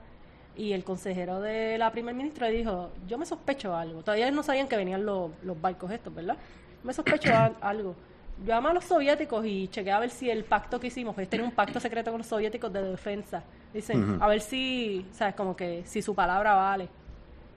Y 0.56 0.72
el 0.72 0.84
consejero 0.84 1.40
de 1.40 1.76
la 1.76 1.90
primer 1.90 2.14
ministra 2.14 2.48
dijo, 2.48 2.90
yo 3.06 3.18
me 3.18 3.26
sospecho 3.26 3.76
algo. 3.76 4.02
Todavía 4.02 4.30
no 4.30 4.42
sabían 4.42 4.68
que 4.68 4.76
venían 4.76 5.04
los, 5.04 5.30
los 5.42 5.60
barcos 5.60 5.90
estos, 5.90 6.14
¿verdad? 6.14 6.36
Me 6.82 6.94
sospecho 6.94 7.34
al- 7.36 7.56
algo. 7.60 7.94
Llama 8.44 8.70
a 8.70 8.74
los 8.74 8.84
soviéticos 8.84 9.44
y 9.46 9.68
chequea 9.68 9.96
a 9.96 10.00
ver 10.00 10.10
si 10.10 10.30
el 10.30 10.44
pacto 10.44 10.78
que 10.78 10.86
hicimos, 10.86 11.14
pues 11.14 11.28
tenía 11.28 11.44
un 11.44 11.52
pacto 11.52 11.80
secreto 11.80 12.10
con 12.10 12.18
los 12.18 12.26
soviéticos 12.26 12.72
de 12.72 12.82
defensa. 12.82 13.42
Dicen, 13.74 14.18
a 14.20 14.28
ver 14.28 14.40
si, 14.40 15.06
¿sabes? 15.12 15.34
Como 15.34 15.56
que 15.56 15.82
si 15.86 16.00
su 16.02 16.14
palabra 16.14 16.54
vale. 16.54 16.88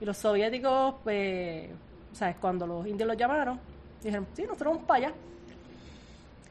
Y 0.00 0.04
los 0.04 0.16
soviéticos, 0.18 0.94
pues, 1.04 1.68
¿sabes? 2.12 2.36
Cuando 2.40 2.66
los 2.66 2.86
indios 2.86 3.06
los 3.06 3.16
llamaron, 3.16 3.58
dijeron, 4.02 4.26
sí, 4.34 4.42
nosotros 4.42 4.74
vamos 4.74 4.86
para 4.86 5.06
allá. 5.06 5.14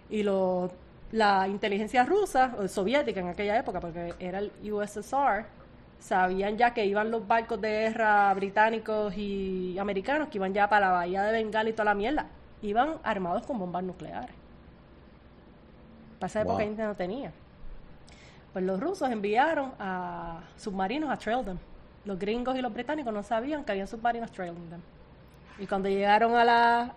Y 0.09 0.23
lo, 0.23 0.71
la 1.11 1.47
inteligencia 1.47 2.03
rusa, 2.03 2.55
o 2.57 2.67
soviética 2.67 3.19
en 3.19 3.27
aquella 3.27 3.57
época, 3.57 3.79
porque 3.79 4.13
era 4.19 4.39
el 4.39 4.51
USSR, 4.71 5.45
sabían 5.99 6.57
ya 6.57 6.73
que 6.73 6.85
iban 6.85 7.11
los 7.11 7.27
barcos 7.27 7.59
de 7.61 7.69
guerra 7.69 8.33
británicos 8.33 9.15
y 9.17 9.77
americanos, 9.77 10.29
que 10.29 10.37
iban 10.37 10.53
ya 10.53 10.69
para 10.69 10.87
la 10.87 10.93
bahía 10.93 11.23
de 11.23 11.31
Bengala 11.31 11.69
y 11.69 11.73
toda 11.73 11.85
la 11.85 11.95
mierda. 11.95 12.27
Iban 12.61 12.97
armados 13.03 13.45
con 13.45 13.57
bombas 13.57 13.83
nucleares. 13.83 14.35
Para 16.19 16.27
esa 16.27 16.41
época. 16.41 16.63
India 16.63 16.87
no 16.87 16.95
tenía. 16.95 17.31
Pues 18.51 18.65
los 18.65 18.79
rusos 18.79 19.09
enviaron 19.09 19.73
a 19.79 20.41
submarinos 20.57 21.09
a 21.09 21.17
trail 21.17 21.45
them. 21.45 21.57
Los 22.05 22.17
gringos 22.17 22.57
y 22.57 22.61
los 22.61 22.73
británicos 22.73 23.13
no 23.13 23.23
sabían 23.23 23.63
que 23.63 23.71
habían 23.71 23.87
submarinos 23.87 24.31
trailing 24.31 24.69
them. 24.69 24.81
Y 25.59 25.67
cuando 25.67 25.89
llegaron 25.89 26.35
a 26.35 26.43
la... 26.43 26.93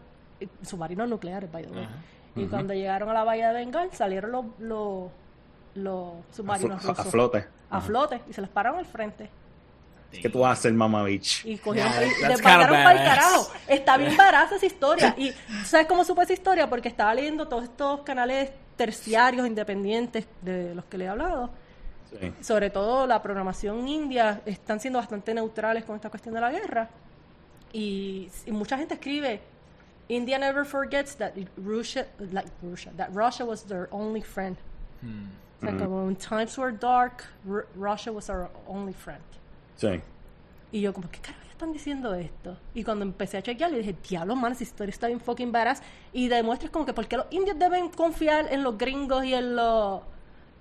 Submarinos 0.62 1.08
nucleares, 1.08 1.50
by 1.50 1.64
the 1.64 1.70
way. 1.70 1.88
Y 2.34 2.46
cuando 2.46 2.74
llegaron 2.74 3.08
a 3.10 3.12
la 3.12 3.24
bahía 3.24 3.48
de 3.48 3.54
Bengal, 3.54 3.90
salieron 3.92 4.32
los, 4.32 4.44
los, 4.58 5.10
los 5.74 6.14
A, 6.14 6.34
submarinos 6.34 6.84
a 6.84 6.88
rusos. 6.88 7.06
flote. 7.08 7.46
A 7.70 7.80
flote. 7.80 8.22
Y 8.28 8.32
se 8.32 8.40
les 8.40 8.50
pararon 8.50 8.78
al 8.78 8.86
frente. 8.86 9.30
¿Qué 10.10 10.28
tú 10.28 10.40
vas 10.40 10.50
a 10.50 10.52
hacer, 10.52 10.72
mamá 10.74 11.04
bitch? 11.04 11.44
Y 11.46 11.56
cogieron 11.56 11.90
Yeah, 11.92 12.06
y 12.06 12.34
kinda 12.34 12.42
para 12.42 12.92
el 12.92 12.98
carajo. 12.98 13.48
Está 13.66 13.96
bien 13.96 14.16
barata 14.16 14.56
esa 14.56 14.66
historia. 14.66 15.14
Y 15.16 15.32
¿sabes 15.64 15.86
cómo 15.86 16.04
supe 16.04 16.22
esa 16.22 16.34
historia? 16.34 16.68
Porque 16.68 16.88
estaba 16.88 17.14
leyendo 17.14 17.48
todos 17.48 17.64
estos 17.64 18.00
canales 18.02 18.50
terciarios 18.76 19.46
independientes 19.46 20.26
de 20.42 20.74
los 20.74 20.84
que 20.86 20.98
le 20.98 21.04
he 21.06 21.08
hablado. 21.08 21.50
Sí. 22.10 22.32
Sobre 22.42 22.68
todo 22.68 23.06
la 23.06 23.22
programación 23.22 23.88
india 23.88 24.42
están 24.44 24.80
siendo 24.80 24.98
bastante 24.98 25.32
neutrales 25.32 25.84
con 25.84 25.96
esta 25.96 26.10
cuestión 26.10 26.34
de 26.34 26.40
la 26.42 26.50
guerra. 26.50 26.90
Y, 27.72 28.30
y 28.46 28.52
mucha 28.52 28.76
gente 28.76 28.94
escribe 28.94 29.40
India 30.08 30.38
never 30.38 30.64
forgets 30.64 31.16
that 31.16 31.32
Russia, 31.56 32.06
like 32.32 32.48
Russia, 32.62 32.92
that 32.96 33.08
Russia 33.12 33.44
was 33.44 33.64
their 33.64 33.88
only 33.90 34.20
friend. 34.22 34.56
O 35.02 35.64
sea, 35.64 35.76
como 35.78 36.04
when 36.06 36.16
times 36.16 36.58
were 36.58 36.72
dark, 36.72 37.24
Ru- 37.44 37.66
Russia 37.74 38.12
was 38.12 38.28
our 38.28 38.50
only 38.66 38.92
friend. 38.92 39.22
Sí. 39.76 40.00
Y 40.70 40.80
yo 40.80 40.92
como, 40.92 41.08
¿qué 41.10 41.20
carajo 41.20 41.48
están 41.50 41.72
diciendo 41.72 42.14
esto? 42.14 42.56
Y 42.74 42.82
cuando 42.84 43.04
empecé 43.04 43.38
a 43.38 43.42
chequear, 43.42 43.70
le 43.70 43.78
dije, 43.78 43.94
diablo, 44.08 44.34
man, 44.36 44.52
esa 44.52 44.64
historia 44.64 44.90
está 44.90 45.06
bien 45.06 45.20
fucking 45.20 45.52
badass. 45.52 45.82
Y 46.12 46.28
demuestras 46.28 46.70
como 46.70 46.84
que 46.84 46.92
por 46.92 47.06
qué 47.06 47.16
los 47.16 47.26
indios 47.30 47.58
deben 47.58 47.88
confiar 47.90 48.52
en 48.52 48.62
los 48.62 48.76
gringos 48.76 49.24
y 49.24 49.34
en 49.34 49.56
los... 49.56 50.02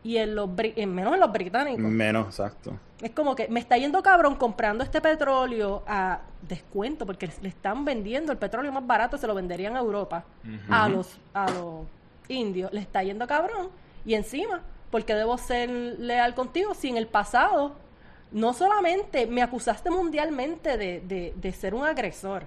Y 0.04 0.18
en 0.18 0.36
los... 0.36 0.50
en 0.58 0.94
menos 0.94 1.14
en 1.14 1.20
los 1.20 1.32
británicos. 1.32 1.80
Menos, 1.80 2.28
exacto. 2.28 2.78
Es 3.02 3.12
como 3.12 3.36
que 3.36 3.48
me 3.48 3.60
está 3.60 3.78
yendo 3.78 4.02
cabrón 4.04 4.36
comprando 4.36 4.84
este 4.84 5.02
petróleo 5.02 5.84
a 5.88 6.22
descuento 6.42 7.06
porque 7.06 7.30
le 7.42 7.50
están 7.50 7.86
vendiendo 7.86 8.32
el 8.32 8.38
petróleo 8.38 8.72
más 8.72 8.86
barato, 8.86 9.18
se 9.18 9.28
lo 9.28 9.36
venderían 9.36 9.76
a 9.76 9.80
Europa 9.80 10.24
a 10.70 10.88
los 10.90 11.18
a 11.34 11.50
los 11.52 11.86
indios. 12.28 12.72
Le 12.74 12.82
está 12.82 13.04
yendo 13.04 13.26
cabrón 13.28 13.70
y 14.06 14.14
encima, 14.14 14.62
porque 14.90 15.16
debo 15.16 15.38
ser 15.38 15.70
leal 15.70 16.36
contigo 16.36 16.74
si 16.74 16.90
en 16.90 16.98
el 16.98 17.08
pasado 17.08 17.74
no 18.32 18.54
solamente 18.54 19.28
me 19.28 19.42
acusaste 19.42 19.90
mundialmente 19.90 20.78
de, 20.78 21.02
de, 21.02 21.34
de 21.36 21.52
ser 21.52 21.74
un 21.76 21.86
agresor, 21.86 22.46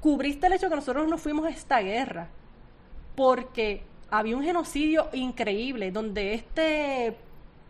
cubriste 0.00 0.46
el 0.46 0.52
hecho 0.52 0.68
que 0.68 0.76
nosotros 0.76 1.08
no 1.08 1.18
fuimos 1.18 1.46
a 1.46 1.50
esta 1.50 1.80
guerra 1.80 2.28
porque 3.14 3.82
había 4.18 4.36
un 4.36 4.42
genocidio 4.42 5.08
increíble 5.12 5.90
donde 5.90 6.34
este, 6.34 7.16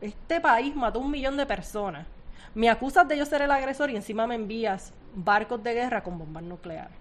este 0.01 0.41
país 0.41 0.75
mató 0.75 1.01
un 1.01 1.11
millón 1.11 1.37
de 1.37 1.47
personas. 1.47 2.07
Me 2.55 2.71
acusas 2.71 3.07
de 3.09 3.19
yo 3.19 3.27
ser 3.27 3.43
el 3.43 3.51
agresor 3.51 3.91
y 3.91 3.97
encima 3.97 4.27
me 4.27 4.35
envías 4.35 4.93
barcos 5.15 5.63
de 5.63 5.75
guerra 5.75 6.03
con 6.03 6.19
bombas 6.19 6.43
nucleares. 6.43 6.97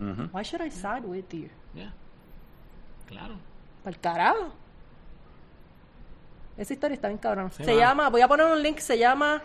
Ujú. 0.00 0.28
Why 0.32 0.42
should 0.42 0.64
I 0.64 0.70
side 0.70 1.02
with 1.04 1.24
you? 1.32 1.48
Yeah. 1.74 1.92
Claro. 3.06 3.36
Para 3.82 3.94
el 3.94 4.00
carajo. 4.00 4.52
Esa 6.56 6.72
historia 6.72 6.94
está 6.94 7.08
bien 7.08 7.18
cabrón. 7.18 7.50
Sí, 7.52 7.64
se 7.64 7.74
va. 7.74 7.80
llama, 7.80 8.08
voy 8.10 8.20
a 8.20 8.28
poner 8.28 8.46
un 8.46 8.62
link, 8.62 8.78
se 8.78 8.98
llama, 8.98 9.42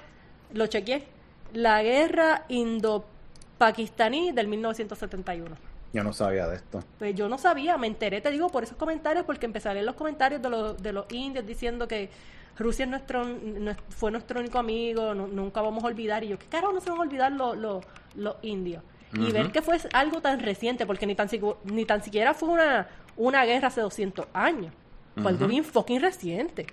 lo 0.52 0.68
chequeé, 0.68 1.07
La 1.53 1.84
Guerra 1.84 2.45
Indo-Pakistaní 2.49 4.31
del 4.31 4.48
1971. 4.48 5.72
Yo 5.93 6.03
no 6.03 6.11
sabía 6.11 6.47
de 6.47 6.55
esto. 6.55 6.83
Pues 6.99 7.13
yo 7.15 7.29
no 7.29 7.37
sabía, 7.37 7.77
me 7.77 7.87
enteré, 7.87 8.19
te 8.19 8.31
digo, 8.31 8.49
por 8.49 8.63
esos 8.63 8.75
comentarios, 8.77 9.25
porque 9.25 9.45
empecé 9.45 9.69
a 9.69 9.73
leer 9.73 9.85
los 9.85 9.95
comentarios 9.95 10.41
de 10.41 10.49
los, 10.49 10.81
de 10.81 10.91
los 10.91 11.05
indios 11.13 11.45
diciendo 11.45 11.87
que 11.87 12.09
Rusia 12.57 12.85
es 12.85 12.89
nuestro, 12.89 13.23
nues- 13.25 13.77
fue 13.89 14.09
nuestro 14.11 14.39
único 14.39 14.57
amigo, 14.59 15.13
nu- 15.13 15.27
nunca 15.27 15.61
vamos 15.61 15.83
a 15.83 15.87
olvidar. 15.87 16.23
Y 16.23 16.29
yo, 16.29 16.39
¿qué 16.39 16.47
carajo 16.47 16.73
no 16.73 16.81
se 16.81 16.89
van 16.89 16.99
a 16.99 17.01
olvidar 17.03 17.31
los, 17.31 17.55
los, 17.57 17.85
los 18.15 18.35
indios? 18.41 18.83
Y 19.15 19.31
ver 19.31 19.51
que 19.51 19.61
fue 19.61 19.77
algo 19.93 20.21
tan 20.21 20.39
reciente, 20.39 20.87
porque 20.87 21.05
ni 21.05 21.13
tan, 21.13 21.29
ni 21.65 21.85
tan 21.85 22.03
siquiera 22.03 22.33
fue 22.33 22.49
una, 22.49 22.87
una 23.15 23.45
guerra 23.45 23.67
hace 23.67 23.81
200 23.81 24.25
años. 24.33 24.73
Fue 25.13 25.29
algo 25.29 25.45
bien 25.47 25.63
fucking 25.63 26.01
reciente. 26.01 26.65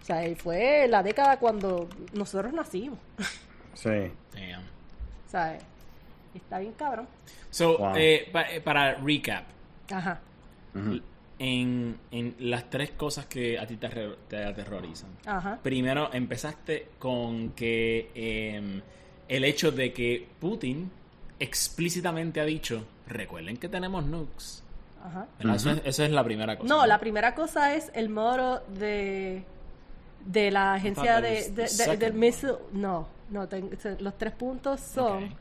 O 0.00 0.04
sea, 0.04 0.34
fue 0.36 0.88
la 0.88 1.02
década 1.04 1.38
cuando 1.38 1.88
nosotros 2.12 2.52
nacimos. 2.52 2.98
Sí. 3.74 3.88
Damn. 4.34 4.60
o 4.62 5.30
sea, 5.30 5.58
está 6.38 6.58
bien 6.58 6.72
cabrón. 6.72 7.06
So, 7.50 7.78
Wow. 7.78 7.92
eh, 7.96 8.28
pa- 8.32 8.50
eh, 8.50 8.60
para 8.60 8.94
recap, 8.94 9.44
Ajá. 9.90 10.20
En, 11.38 11.98
en 12.12 12.36
las 12.38 12.70
tres 12.70 12.90
cosas 12.92 13.26
que 13.26 13.58
a 13.58 13.66
ti 13.66 13.76
te, 13.76 13.88
te 14.28 14.44
aterrorizan. 14.44 15.10
Ajá. 15.26 15.58
Primero, 15.62 16.10
empezaste 16.12 16.90
con 17.00 17.50
que 17.50 18.10
eh, 18.14 18.80
el 19.28 19.44
hecho 19.44 19.72
de 19.72 19.92
que 19.92 20.28
Putin 20.38 20.90
explícitamente 21.40 22.40
ha 22.40 22.44
dicho, 22.44 22.84
recuerden 23.08 23.56
que 23.56 23.68
tenemos 23.68 24.04
nukes. 24.06 24.62
Ajá. 25.04 25.26
Eso, 25.40 25.70
es, 25.72 25.82
eso 25.84 26.04
es 26.04 26.10
la 26.12 26.22
primera 26.22 26.56
cosa. 26.56 26.72
No, 26.72 26.86
la 26.86 27.00
primera 27.00 27.34
cosa 27.34 27.74
es 27.74 27.90
el 27.94 28.08
modo 28.08 28.62
de 28.78 29.44
de 30.24 30.52
la 30.52 30.74
agencia 30.74 31.20
de, 31.20 31.50
del 31.98 32.12
missile. 32.14 32.54
No, 32.72 33.08
no, 33.30 33.48
ten- 33.48 33.70
los 33.98 34.16
tres 34.16 34.32
puntos 34.34 34.80
son. 34.80 35.34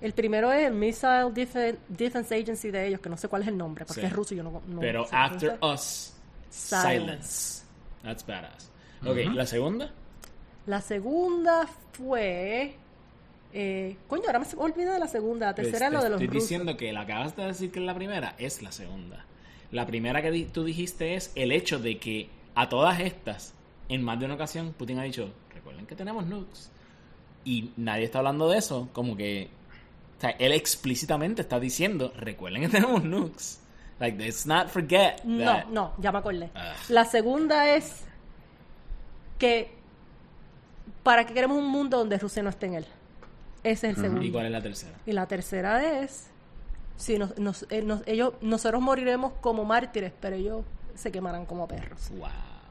El 0.00 0.12
primero 0.12 0.52
es 0.52 0.66
el 0.66 0.74
Missile 0.74 1.24
Defen- 1.32 1.78
Defense 1.88 2.34
Agency 2.34 2.70
de 2.70 2.86
ellos, 2.88 3.00
que 3.00 3.08
no 3.08 3.16
sé 3.16 3.28
cuál 3.28 3.42
es 3.42 3.48
el 3.48 3.56
nombre, 3.56 3.84
porque 3.86 4.02
Sí. 4.02 4.06
es 4.06 4.12
ruso 4.12 4.34
y 4.34 4.36
yo 4.36 4.42
no. 4.42 4.62
no 4.66 4.80
Pero 4.80 5.06
sé 5.06 5.16
after 5.16 5.58
us, 5.62 6.12
Silence. 6.50 6.88
silence. 6.90 7.62
That's 8.02 8.26
badass. 8.26 8.70
Ok, 9.04 9.16
la 9.34 9.46
segunda. 9.46 9.90
La 10.66 10.80
segunda 10.80 11.66
fue. 11.92 12.74
Eh, 13.52 13.96
coño, 14.08 14.24
ahora 14.26 14.40
me 14.40 14.46
olvidé 14.58 14.90
de 14.90 14.98
la 14.98 15.08
segunda. 15.08 15.46
La 15.46 15.54
tercera 15.54 15.86
es 15.86 15.92
lo 15.92 16.02
de 16.02 16.10
los 16.10 16.20
Estoy 16.20 16.26
rusos. 16.34 16.42
diciendo 16.42 16.76
que 16.76 16.92
la 16.92 17.00
acabas 17.02 17.34
de 17.36 17.44
decir 17.46 17.70
que 17.70 17.78
es 17.80 17.86
la 17.86 17.94
primera, 17.94 18.34
es 18.38 18.60
la 18.62 18.72
segunda. 18.72 19.24
La 19.72 19.86
primera 19.86 20.20
que 20.20 20.30
di- 20.30 20.44
tú 20.44 20.64
dijiste 20.64 21.14
es 21.14 21.32
el 21.34 21.52
hecho 21.52 21.78
de 21.78 21.98
que 21.98 22.28
a 22.54 22.68
todas 22.68 23.00
estas, 23.00 23.54
en 23.88 24.02
más 24.02 24.18
de 24.18 24.26
una 24.26 24.34
ocasión, 24.34 24.72
Putin 24.76 24.98
ha 24.98 25.04
dicho, 25.04 25.32
recuerden 25.54 25.86
que 25.86 25.94
tenemos 25.96 26.26
nukes. 26.26 26.70
Y 27.44 27.70
nadie 27.76 28.04
está 28.04 28.18
hablando 28.18 28.48
de 28.50 28.58
eso, 28.58 28.88
como 28.92 29.16
que... 29.16 29.48
O 30.16 30.20
sea, 30.20 30.30
él 30.30 30.52
explícitamente 30.52 31.42
está 31.42 31.60
diciendo, 31.60 32.12
recuerden 32.16 32.62
que 32.62 32.68
tenemos 32.80 33.04
nukes. 33.04 33.60
Like, 33.98 34.18
let's 34.22 34.46
not 34.46 34.68
forget 34.68 35.22
No, 35.24 35.44
that. 35.44 35.64
no, 35.66 35.92
ya 35.98 36.12
me 36.12 36.18
acordé. 36.18 36.50
Ah. 36.54 36.74
La 36.88 37.04
segunda 37.04 37.74
es 37.76 38.04
que 39.38 39.70
para 41.02 41.24
qué 41.26 41.34
queremos 41.34 41.58
un 41.58 41.68
mundo 41.68 41.98
donde 41.98 42.18
Rusia 42.18 42.42
no 42.42 42.50
esté 42.50 42.66
en 42.66 42.74
él. 42.74 42.86
Ese 43.62 43.88
es 43.90 43.96
el 43.96 44.02
segundo. 44.04 44.22
¿Y 44.24 44.30
cuál 44.30 44.46
es 44.46 44.52
la 44.52 44.62
tercera? 44.62 44.92
Y 45.06 45.12
la 45.12 45.26
tercera 45.26 46.00
es 46.02 46.26
si 46.96 47.18
nos, 47.18 47.36
nos- 47.38 47.66
eh, 47.70 47.82
nos- 47.82 48.02
ellos 48.06 48.34
nosotros 48.40 48.80
moriremos 48.80 49.32
como 49.40 49.64
mártires, 49.64 50.12
pero 50.20 50.36
ellos 50.36 50.64
se 50.94 51.10
quemarán 51.12 51.46
como 51.46 51.66
perros. 51.68 52.10
Wow. 52.10 52.28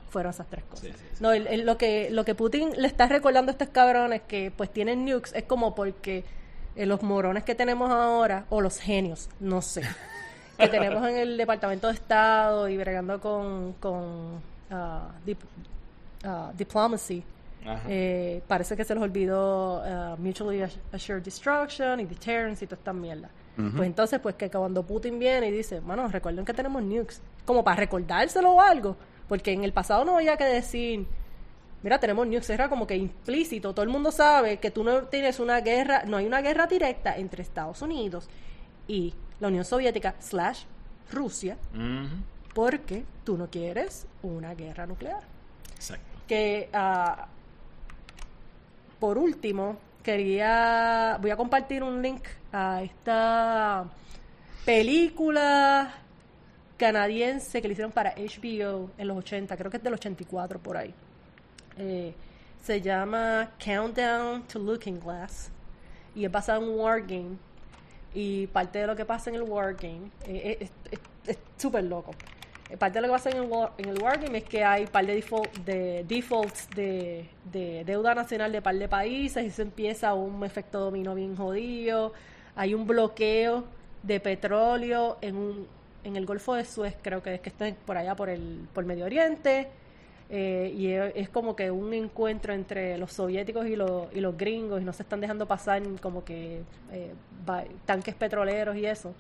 Fueron 0.10 0.30
esas 0.32 0.48
tres 0.48 0.64
cosas. 0.66 0.86
Sí, 0.86 0.92
sí, 0.94 1.06
sí. 1.14 1.18
No, 1.24 1.32
el- 1.34 1.48
el- 1.48 1.66
lo 1.66 1.78
que 1.78 2.10
lo 2.10 2.24
que 2.24 2.36
Putin 2.36 2.72
le 2.78 2.88
está 2.88 3.08
recordando 3.08 3.50
a 3.52 3.54
estos 3.54 3.70
cabrones 3.70 4.22
que 4.28 4.52
pues 4.56 4.72
tienen 4.72 5.06
nukes 5.06 5.34
es 5.34 5.44
como 5.44 5.76
porque 5.76 6.24
eh, 6.76 6.86
los 6.86 7.02
morones 7.04 7.44
que 7.44 7.56
tenemos 7.56 7.90
ahora 7.92 8.46
o 8.50 8.62
los 8.62 8.80
genios, 8.80 9.30
no 9.40 9.62
sé, 9.62 9.82
que 10.58 10.68
tenemos 10.68 11.08
en 11.08 11.18
el 11.18 11.38
Departamento 11.38 11.88
de 11.88 11.94
Estado 11.94 12.68
y 12.70 12.78
bregando 12.78 13.20
con 13.20 13.74
con 13.80 14.42
dip- 15.26 15.38
ah, 16.24 16.52
diplomacy. 16.58 17.24
Eh, 17.88 18.44
parece 18.48 18.78
que 18.78 18.84
se 18.84 18.94
les 18.94 19.02
olvidó 19.04 19.82
ah, 19.84 20.16
Mutually 20.20 20.62
Assured 20.92 21.24
Destruction 21.24 22.00
y 22.00 22.06
Deterrence 22.06 22.64
y 22.64 22.68
toda 22.68 22.78
esta 22.80 22.94
mierda. 22.94 23.30
Pues 23.76 23.88
entonces, 23.88 24.20
pues 24.20 24.36
que 24.36 24.50
cuando 24.52 24.84
Putin 24.84 25.18
viene 25.18 25.48
y 25.48 25.52
dice, 25.52 25.80
bueno, 25.80 26.08
recuerden 26.10 26.44
que 26.44 26.54
tenemos 26.54 26.84
nukes, 26.84 27.22
como 27.46 27.64
para 27.64 27.78
recordárselo 27.78 28.52
o 28.52 28.60
algo, 28.62 28.98
porque 29.30 29.54
en 29.54 29.64
el 29.64 29.72
pasado 29.72 30.04
no 30.04 30.18
había 30.18 30.36
que 30.36 30.44
decir, 30.44 31.08
mira, 31.84 32.00
tenemos 32.00 32.26
nukes, 32.28 32.50
era 32.50 32.70
como 32.70 32.88
que 32.88 32.96
implícito, 32.96 33.74
todo 33.74 33.84
el 33.84 33.90
mundo 33.90 34.12
sabe 34.12 34.58
que 34.58 34.72
tú 34.72 34.84
no 34.84 35.04
tienes 35.04 35.40
una 35.40 35.62
guerra, 35.62 36.04
no 36.06 36.18
hay 36.18 36.26
una 36.26 36.42
guerra 36.42 36.68
directa 36.68 37.16
entre 37.16 37.44
Estados 37.44 37.82
Unidos 37.82 38.28
y 38.88 39.14
la 39.40 39.48
Unión 39.50 39.66
Soviética 39.66 40.16
slash 40.20 40.64
Rusia, 41.12 41.58
porque 42.54 43.04
tú 43.24 43.38
no 43.38 43.50
quieres 43.50 44.08
una 44.24 44.56
guerra 44.56 44.86
nuclear. 44.88 45.22
Exacto. 45.76 46.06
que 46.28 46.70
ah, 46.74 47.28
por 49.00 49.18
último 49.18 49.78
quería 50.02 51.18
voy 51.22 51.32
a 51.32 51.38
compartir 51.38 51.84
un 51.84 52.02
link 52.02 52.24
a 52.52 52.82
esta 52.82 53.86
película 54.64 55.94
canadiense 56.78 57.62
que 57.62 57.68
le 57.68 57.74
hicieron 57.74 57.92
para 57.92 58.14
HBO 58.16 58.92
en 58.98 59.08
los 59.08 59.18
80 59.18 59.58
creo 59.58 59.70
que 59.70 59.78
es 59.78 59.84
del 59.84 59.94
84 59.94 60.60
por 60.60 60.78
ahí 60.78 60.94
Eh, 61.78 62.14
se 62.64 62.82
llama 62.82 63.52
Countdown 63.64 64.44
to 64.48 64.60
Looking 64.60 65.00
Glass. 65.00 65.50
Y 66.16 66.26
es 66.26 66.32
basada 66.32 66.60
en 66.60 66.70
un 66.70 66.80
wargame 66.80 67.38
y 68.14 68.48
parte 68.48 68.80
de 68.80 68.88
lo 68.88 68.96
que 68.96 69.04
pasa 69.06 69.30
en 69.30 69.36
el 69.36 69.42
wargame 69.44 70.10
eh, 70.26 70.58
es 70.62 70.72
es- 71.28 71.38
súper 71.58 71.84
loco. 71.84 72.12
Eh, 72.70 72.78
parte 72.78 72.96
de 73.00 73.02
lo 73.02 73.08
que 73.08 73.12
pasa 73.14 73.30
en 73.30 73.38
el, 73.38 73.44
war, 73.50 73.74
en 73.78 74.02
wargame 74.02 74.38
es 74.40 74.44
que 74.46 74.64
hay 74.64 74.88
par 74.88 75.06
de, 75.06 75.16
default, 75.16 75.54
de 75.60 76.04
defaults 76.08 76.70
de, 76.76 77.28
de 77.52 77.84
deuda 77.86 78.16
nacional 78.16 78.52
de 78.52 78.62
par 78.62 78.76
de 78.76 78.88
países. 78.88 79.46
Y 79.46 79.52
se 79.52 79.62
empieza 79.64 80.14
un 80.14 80.44
efecto 80.44 80.80
dominó 80.80 81.14
bien 81.16 81.36
jodido. 81.36 82.14
Hay 82.56 82.74
un 82.74 82.88
bloqueo 82.88 83.66
de 84.04 84.20
petróleo 84.20 85.18
en 85.22 85.36
un 85.36 85.68
en 86.06 86.16
el 86.16 86.26
Golfo 86.28 86.54
de 86.54 86.64
Suez 86.66 86.96
creo 87.02 87.24
que 87.24 87.34
es 87.36 87.42
que 87.42 87.50
está 87.50 87.74
por 87.86 87.98
allá 87.98 88.16
por 88.16 88.30
el 88.30 88.68
por 88.74 88.86
Medio 88.86 89.06
Oriente 89.06 89.68
eh, 90.30 90.74
y 90.76 90.88
es, 90.88 91.30
como 91.30 91.56
que 91.56 91.70
un 91.70 91.94
encuentro 91.94 92.54
entre 92.54 92.98
los 92.98 93.14
soviéticos 93.14 93.68
y 93.68 93.76
los, 93.76 94.08
y 94.14 94.20
los 94.20 94.36
gringos 94.38 94.82
y 94.82 94.86
no 94.86 94.94
se 94.94 95.04
están 95.04 95.22
dejando 95.22 95.48
pasar 95.48 95.82
como 96.02 96.24
que 96.24 96.62
eh, 96.92 97.14
tanques 97.86 98.16
petroleros 98.16 98.76
y 98.76 98.86
eso. 98.86 99.14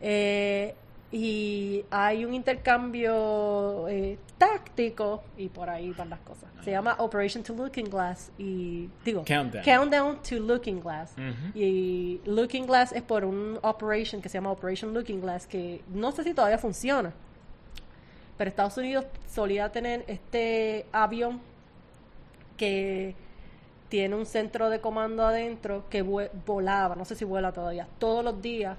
Eh, 0.00 0.74
y 1.12 1.84
hay 1.90 2.24
un 2.24 2.32
intercambio 2.32 3.86
eh, 3.88 4.18
táctico 4.38 5.22
y 5.36 5.48
por 5.48 5.68
ahí 5.68 5.90
van 5.92 6.08
las 6.08 6.20
cosas. 6.20 6.48
Se 6.64 6.70
llama 6.70 6.96
Operation 6.98 7.42
to 7.42 7.54
Looking 7.54 7.90
Glass 7.90 8.32
y 8.38 8.88
digo 9.04 9.22
Countdown. 9.26 9.64
Countdown 9.64 10.18
to 10.22 10.36
Looking 10.36 10.80
Glass. 10.80 11.14
Y 11.54 12.20
Looking 12.24 12.66
Glass 12.66 12.92
es 12.92 13.02
por 13.02 13.24
un 13.24 13.58
operation 13.62 14.22
que 14.22 14.30
se 14.30 14.38
llama 14.38 14.52
Operation 14.52 14.94
Looking 14.94 15.20
Glass 15.20 15.46
que 15.46 15.82
no 15.92 16.12
sé 16.12 16.24
si 16.24 16.32
todavía 16.32 16.58
funciona. 16.58 17.12
Pero 18.36 18.48
Estados 18.48 18.76
Unidos 18.76 19.04
solía 19.28 19.70
tener 19.70 20.04
este 20.08 20.86
avión 20.92 21.40
que 22.56 23.14
tiene 23.88 24.14
un 24.14 24.26
centro 24.26 24.70
de 24.70 24.80
comando 24.80 25.24
adentro 25.26 25.84
que 25.90 26.02
volaba, 26.02 26.94
no 26.96 27.04
sé 27.04 27.14
si 27.14 27.24
vuela 27.24 27.52
todavía, 27.52 27.86
todos 27.98 28.24
los 28.24 28.40
días 28.40 28.76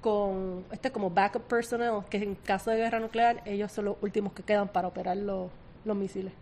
con 0.00 0.64
este 0.70 0.90
como 0.90 1.10
backup 1.10 1.42
personnel, 1.42 2.00
que 2.08 2.18
en 2.18 2.34
caso 2.34 2.70
de 2.70 2.76
guerra 2.78 3.00
nuclear 3.00 3.42
ellos 3.44 3.70
son 3.72 3.86
los 3.86 3.96
últimos 4.02 4.32
que 4.32 4.42
quedan 4.42 4.68
para 4.68 4.88
operar 4.88 5.16
los, 5.16 5.50
los 5.84 5.96
misiles. 5.96 6.32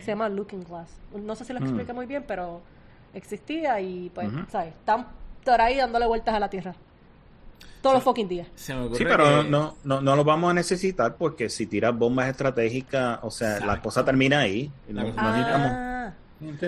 Se 0.00 0.06
llama 0.12 0.28
Looking 0.28 0.64
Glass. 0.64 0.90
No 1.14 1.34
sé 1.34 1.44
si 1.44 1.52
lo 1.52 1.60
Mm. 1.60 1.64
expliqué 1.64 1.92
muy 1.92 2.06
bien, 2.06 2.24
pero 2.26 2.60
existía 3.14 3.80
y 3.80 4.10
pues, 4.14 4.28
Ujú. 4.28 4.44
¿sabes? 4.50 4.68
Están 4.74 5.06
por 5.44 5.60
ahí 5.60 5.76
dándole 5.76 6.06
vueltas 6.06 6.34
a 6.34 6.40
la 6.40 6.48
Tierra. 6.50 6.74
Todos 7.82 7.94
los 7.96 8.04
fucking 8.04 8.28
días. 8.28 8.48
Se 8.56 8.74
me 8.74 8.82
ocurre 8.86 8.98
Sí, 8.98 9.04
pero 9.04 9.42
que- 9.44 9.48
no, 9.48 9.76
no, 9.84 10.00
no 10.00 10.16
lo 10.16 10.24
vamos 10.24 10.50
a 10.50 10.54
necesitar 10.54 11.16
porque 11.16 11.48
si 11.48 11.66
tiras 11.66 11.96
bombas 11.96 12.28
estratégicas, 12.28 13.20
o 13.22 13.30
sea, 13.30 13.60
la 13.64 13.80
cosa 13.80 14.04
termina 14.04 14.40
ahí. 14.40 14.70
No, 14.88 15.02
La 15.02 15.10
cosa- 15.10 15.22
no 15.22 15.30
necesitamos. 15.30 15.68
Ah. 15.72 16.14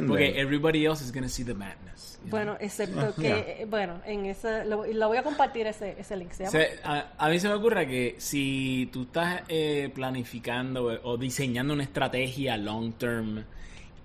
Porque 0.09 0.41
everybody 0.41 0.85
else 0.85 1.05
is 1.05 1.13
gonna 1.13 1.29
see 1.29 1.45
the 1.45 1.55
madness. 1.55 2.19
know? 2.23 2.31
bueno, 2.31 2.57
excepto 2.61 3.15
que, 3.15 3.63
eh, 3.63 3.67
bueno, 3.71 4.01
en 4.05 4.27
ese, 4.27 4.65
lo, 4.65 4.85
lo 4.85 5.09
voy 5.09 5.17
a 5.17 5.23
compartir 5.23 5.67
ese, 5.69 5.95
ese 5.99 6.17
link. 6.17 6.33
Se 6.33 6.43
llama 6.45 6.51
Se- 6.51 6.81
a, 6.85 7.13
a 7.17 7.29
mí 7.29 7.39
se 7.39 7.49
me 7.49 7.55
ocurre 7.55 7.87
que 7.87 8.17
si 8.19 8.89
tú 8.93 9.03
estás 9.05 9.43
eh, 9.49 9.91
planificando 9.95 10.85
o- 10.87 11.13
o 11.13 11.17
diseñando 11.17 11.73
una 11.73 11.85
estrategia 11.85 12.57
long 12.57 12.93
term 12.95 13.45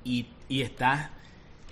y, 0.03 0.27
y 0.47 0.61
estás 0.61 1.09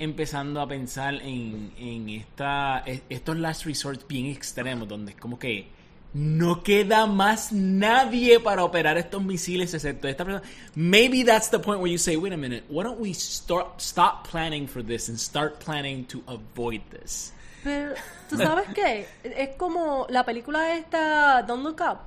empezando 0.03 0.61
a 0.61 0.67
pensar 0.67 1.15
en, 1.15 1.71
en 1.77 2.09
esta, 2.09 2.83
estos 3.09 3.37
last 3.37 3.65
resorts 3.65 4.05
bien 4.07 4.27
extremos, 4.27 4.87
donde 4.87 5.11
es 5.11 5.17
como 5.17 5.37
que 5.39 5.67
no 6.13 6.61
queda 6.61 7.07
más 7.07 7.51
nadie 7.51 8.39
para 8.39 8.63
operar 8.63 8.97
estos 8.99 9.23
misiles 9.23 9.73
excepto 9.73 10.07
esta 10.07 10.23
persona. 10.23 10.45
Maybe 10.75 11.23
that's 11.23 11.49
the 11.49 11.57
point 11.59 11.79
where 11.81 11.91
you 11.91 11.97
say, 11.97 12.15
wait 12.17 12.33
a 12.33 12.37
minute, 12.37 12.63
why 12.69 12.83
don't 12.83 12.99
we 12.99 13.13
start, 13.13 13.81
stop 13.81 14.27
planning 14.29 14.67
for 14.67 14.83
this 14.83 15.09
and 15.09 15.17
start 15.17 15.59
planning 15.59 16.05
to 16.05 16.21
avoid 16.27 16.81
this? 16.91 17.33
Pero, 17.63 17.93
¿tú 18.29 18.37
sabes 18.37 18.67
qué? 18.75 19.07
Es 19.23 19.55
como 19.57 20.05
la 20.09 20.23
película 20.23 20.75
esta, 20.77 21.41
Don't 21.41 21.63
Look 21.63 21.81
Up, 21.81 21.97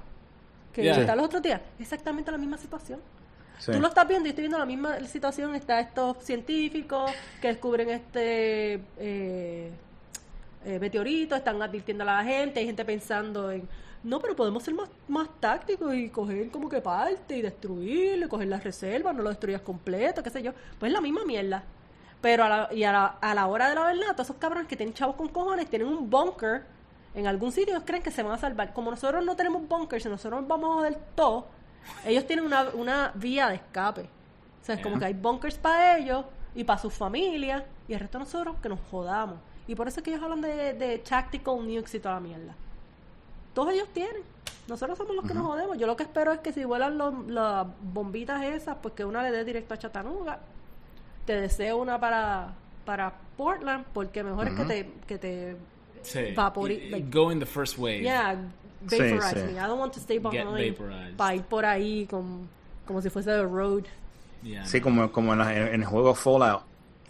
que 0.73 0.83
Yeah. 0.85 1.01
está 1.01 1.17
los 1.17 1.27
otros 1.27 1.43
días. 1.43 1.61
Exactamente 1.81 2.31
la 2.31 2.39
misma 2.39 2.59
situación. 2.59 3.01
Sí. 3.59 3.73
Tú 3.73 3.81
lo 3.81 3.89
estás 3.89 4.07
viendo 4.07 4.27
y 4.29 4.31
estoy 4.31 4.43
viendo 4.43 4.59
la 4.59 4.67
misma 4.67 5.01
situación. 5.07 5.55
Está 5.55 5.81
estos 5.81 6.19
científicos 6.23 7.11
que 7.41 7.49
descubren 7.49 7.91
este 7.91 8.81
eh, 8.99 9.71
eh, 10.65 10.79
meteorito, 10.79 11.37
están 11.37 11.63
advirtiendo 11.63 12.03
a 12.03 12.07
la 12.07 12.25
gente, 12.25 12.61
hay 12.61 12.67
gente 12.67 12.85
pensando 12.85 13.51
en, 13.51 13.69
no, 14.03 14.21
pero 14.21 14.37
podemos 14.37 14.63
ser 14.63 14.75
más, 14.75 14.89
más 15.09 15.29
tácticos 15.41 15.95
y 15.95 16.09
coger 16.11 16.51
como 16.51 16.69
que 16.69 16.81
parte 16.81 17.37
y 17.37 17.43
destruirlo, 17.43 18.29
coger 18.29 18.49
las 18.49 18.63
reservas, 18.63 19.15
no 19.15 19.23
lo 19.23 19.31
destruyas 19.31 19.63
completo, 19.63 20.23
qué 20.23 20.31
sé 20.31 20.43
yo. 20.43 20.53
Pues 20.79 20.91
es 20.91 20.93
la 20.93 21.01
misma 21.01 21.25
mierda. 21.25 21.65
Pero 22.21 22.45
a 22.45 22.49
la, 22.49 22.75
y 22.75 22.85
a 22.85 22.93
la, 22.93 23.07
a 23.07 23.35
la 23.35 23.47
hora 23.47 23.69
de 23.69 23.75
la 23.75 23.85
verdad, 23.87 24.13
todos 24.13 24.27
esos 24.27 24.37
cabrones 24.37 24.69
que 24.69 24.77
tienen 24.77 24.95
chavos 24.95 25.17
con 25.17 25.29
cojones, 25.29 25.69
tienen 25.69 25.89
un 25.89 26.09
bunker 26.09 26.65
en 27.15 27.27
algún 27.27 27.51
sitio, 27.51 27.75
ellos 27.75 27.85
creen 27.87 28.03
que 28.03 28.11
se 28.11 28.23
van 28.23 28.33
a 28.33 28.39
salvar. 28.39 28.73
Como 28.73 28.91
nosotros 28.91 29.25
no 29.25 29.37
tenemos 29.37 29.67
bunkers, 29.67 30.03
si 30.03 30.09
nosotros 30.09 30.47
vamos 30.47 30.83
del 30.83 30.97
todo, 31.15 31.47
ellos 32.05 32.27
tienen 32.27 32.45
una, 32.45 32.69
una 32.75 33.13
vía 33.15 33.49
de 33.49 33.57
escape. 33.57 34.03
O 34.03 34.65
sea, 34.67 34.75
es 34.77 34.81
como 34.83 34.99
que 34.99 35.05
hay 35.05 35.15
bunkers 35.15 35.57
para 35.59 35.99
ellos 35.99 36.25
y 36.55 36.65
para 36.65 36.79
sus 36.81 36.93
familias, 36.93 37.63
y 37.89 37.93
el 37.95 38.01
resto 38.01 38.19
de 38.19 38.25
nosotros 38.25 38.57
que 38.63 38.69
nos 38.69 38.81
jodamos. 38.91 39.39
Y 39.69 39.75
por 39.75 39.87
eso 39.89 40.01
es 40.01 40.05
que 40.05 40.11
ellos 40.11 40.23
hablan 40.23 40.41
de, 40.41 40.73
de 40.75 40.99
tactical 40.99 41.57
nukes 41.67 41.95
y 41.95 42.01
toda 42.01 42.15
la 42.17 42.21
mierda. 42.21 42.55
Todos 43.55 43.73
ellos 43.73 43.89
tienen. 43.93 44.23
Nosotros 44.69 44.99
somos 44.99 45.15
los 45.15 45.25
que 45.27 45.35
nos 45.35 45.47
jodemos. 45.47 45.79
Yo 45.79 45.87
lo 45.87 45.97
que 45.97 46.03
espero 46.03 46.33
es 46.33 46.41
que 46.41 46.53
si 46.53 46.65
vuelan 46.65 46.99
los- 46.99 47.27
las 47.29 47.67
bombitas 47.81 48.43
esas, 48.43 48.77
pues 48.83 48.95
que 48.95 49.05
una 49.05 49.23
le 49.23 49.31
dé 49.31 49.45
directo 49.45 49.75
a 49.75 49.79
Chattanooga. 49.79 50.41
Te 51.25 51.41
deseo 51.41 51.77
una 51.79 51.99
para, 52.01 52.53
para 52.85 53.13
Portland, 53.37 53.85
porque 53.93 54.23
mejor 54.25 54.49
es 54.49 54.55
que 54.55 54.65
te, 54.65 54.93
que 55.07 55.19
te 55.19 55.57
Sí. 56.03 56.21
vapori- 56.37 56.79
Y- 56.79 56.87
y 56.87 56.91
like- 56.91 57.11
Go 57.11 57.31
in 57.33 57.39
the 57.41 57.47
first 57.47 57.79
wave. 57.79 58.01
Yeah, 58.03 58.37
vaporize 58.87 59.31
sí. 59.31 59.53
me. 59.53 59.53
I 59.53 59.67
don't 59.67 59.79
want 59.79 59.93
to 59.95 60.01
stay 60.01 60.19
Get 60.21 60.31
behind. 60.31 60.79
vaporized. 60.79 61.17
Para 61.17 61.35
ir 61.35 61.43
por 61.43 61.65
ahí 61.65 62.07
con, 62.07 62.49
como 62.87 63.01
si 63.03 63.11
fuese 63.11 63.31
The 63.31 63.43
Road. 63.43 63.85
Yeah, 64.43 64.65
Sí, 64.67 64.79
no. 64.79 64.85
como, 64.85 65.13
como 65.13 65.33
en, 65.33 65.39
la- 65.41 65.57
en 65.73 65.81
el 65.83 65.85
juego 65.87 66.15
Fallout. 66.15 66.63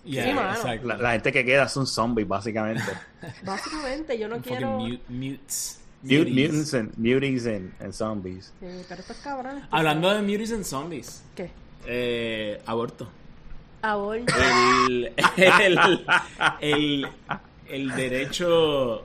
Yeah, 0.05 0.25
Sí, 0.25 0.31
exacto. 0.31 0.87
La, 0.87 0.97
la 0.99 1.13
gente 1.13 1.33
que 1.33 1.45
queda 1.45 1.69
son 1.69 1.87
zombies, 1.87 2.29
básicamente. 2.29 2.83
Básicamente, 3.45 4.17
yo 4.19 4.29
no 4.29 4.39
quiero. 4.41 4.79
mute- 4.79 5.01
mutes. 5.09 5.81
Mut- 6.03 6.29
Muties. 6.29 6.35
mutants 6.35 6.75
and 6.75 6.97
muties 6.97 7.47
and, 7.47 7.73
and 7.81 7.93
zombies. 7.93 8.53
Sí, 8.61 8.67
pero 8.89 9.01
estos 9.01 9.17
cabrones. 9.17 9.63
tú 9.63 9.69
Hablando 9.77 10.15
de 10.15 10.23
muties 10.23 10.53
and 10.53 10.63
zombies. 10.65 11.25
¿Qué? 11.35 11.51
Eh, 11.87 12.63
aborto. 12.67 13.09
Aborto. 13.83 14.33
el, 14.89 15.13
el, 15.37 16.07
el, 16.61 17.09
el 17.69 17.91
derecho 17.97 19.05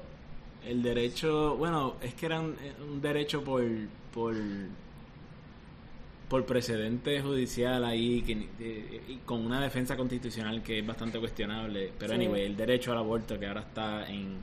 el 0.68 0.82
derecho 0.84 1.56
bueno 1.58 1.96
es 2.02 2.14
que 2.14 2.26
era 2.28 2.40
un, 2.40 2.56
un 2.90 3.02
derecho 3.02 3.44
por 3.44 3.64
por 4.14 4.36
por 6.30 6.46
precedente 6.46 7.22
judicial 7.22 7.84
ahí 7.84 8.22
que, 8.22 8.48
eh, 8.60 9.02
y 9.10 9.16
con 9.26 9.46
una 9.46 9.62
defensa 9.62 9.98
constitucional 9.98 10.64
que 10.64 10.80
es 10.80 10.88
bastante 10.88 11.20
cuestionable 11.20 11.92
pero 12.00 12.12
Sí. 12.14 12.16
anyway 12.16 12.44
el 12.46 12.56
derecho 12.56 12.92
al 12.94 13.00
aborto 13.00 13.38
que 13.38 13.48
ahora 13.48 13.62
está 13.62 14.08
en 14.08 14.38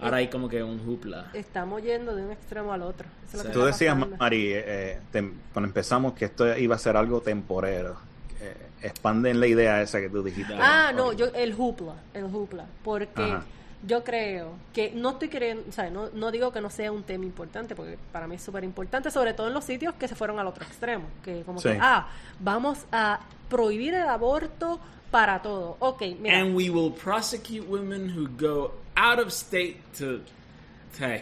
ahora 0.00 0.16
hay 0.18 0.28
como 0.28 0.48
que 0.48 0.62
un 0.62 0.80
hoopla 0.80 1.30
Estamos 1.34 1.82
yendo 1.82 2.14
de 2.16 2.24
un 2.24 2.32
extremo 2.32 2.72
al 2.72 2.82
otro. 2.82 3.06
Eso 3.28 3.28
es 3.28 3.34
lo 3.36 3.40
Sí. 3.42 3.46
que 3.48 3.52
Tú 3.54 3.64
decías. 3.64 3.96
Mari, 4.18 4.50
eh, 4.52 4.98
tem- 5.12 5.32
cuando 5.52 5.68
empezamos 5.68 6.12
que 6.14 6.26
esto 6.26 6.56
iba 6.58 6.74
a 6.74 6.78
ser 6.78 6.96
algo 6.98 7.20
temporero. 7.22 7.96
Eh, 8.42 8.54
expanden 8.82 9.40
la 9.40 9.46
idea 9.46 9.80
esa 9.80 9.98
que 10.00 10.10
tú 10.10 10.22
dijiste. 10.22 10.52
Ah, 10.58 10.92
no, 10.94 11.12
yo 11.14 11.26
el 11.34 11.54
hoopla, 11.56 11.94
el 12.12 12.24
hoopla, 12.24 12.66
porque 12.84 13.22
Ajá. 13.22 13.44
Yo 13.86 14.02
creo 14.04 14.52
que 14.72 14.90
no 14.92 15.10
estoy 15.10 15.28
queriendo, 15.28 15.64
o 15.68 15.72
sea, 15.72 15.90
no, 15.90 16.08
no 16.12 16.30
digo 16.30 16.52
que 16.52 16.60
no 16.60 16.70
sea 16.70 16.90
un 16.92 17.02
tema 17.04 17.24
importante, 17.24 17.74
porque 17.74 17.98
para 18.12 18.26
mí 18.26 18.34
es 18.36 18.42
súper 18.42 18.64
importante, 18.64 19.10
sobre 19.10 19.32
todo 19.34 19.48
en 19.48 19.54
los 19.54 19.64
sitios 19.64 19.94
que 19.94 20.08
se 20.08 20.14
fueron 20.14 20.38
al 20.38 20.46
otro 20.46 20.64
extremo, 20.64 21.04
que 21.24 21.42
como 21.42 21.60
Sí. 21.60 21.68
que, 21.70 21.78
ah, 21.80 22.08
vamos 22.40 22.84
a 22.90 23.20
prohibir 23.48 23.94
el 23.94 24.08
aborto 24.08 24.80
para 25.10 25.40
todo. 25.40 25.76
Ok, 25.78 26.02
mira, 26.20 26.38
and 26.38 26.56
we 26.56 26.68
will 26.68 26.92
prosecute 26.92 27.66
women 27.68 28.10
who 28.10 28.28
go 28.38 28.72
out 28.96 29.18
of 29.18 29.28
state 29.28 29.76
to 29.98 30.20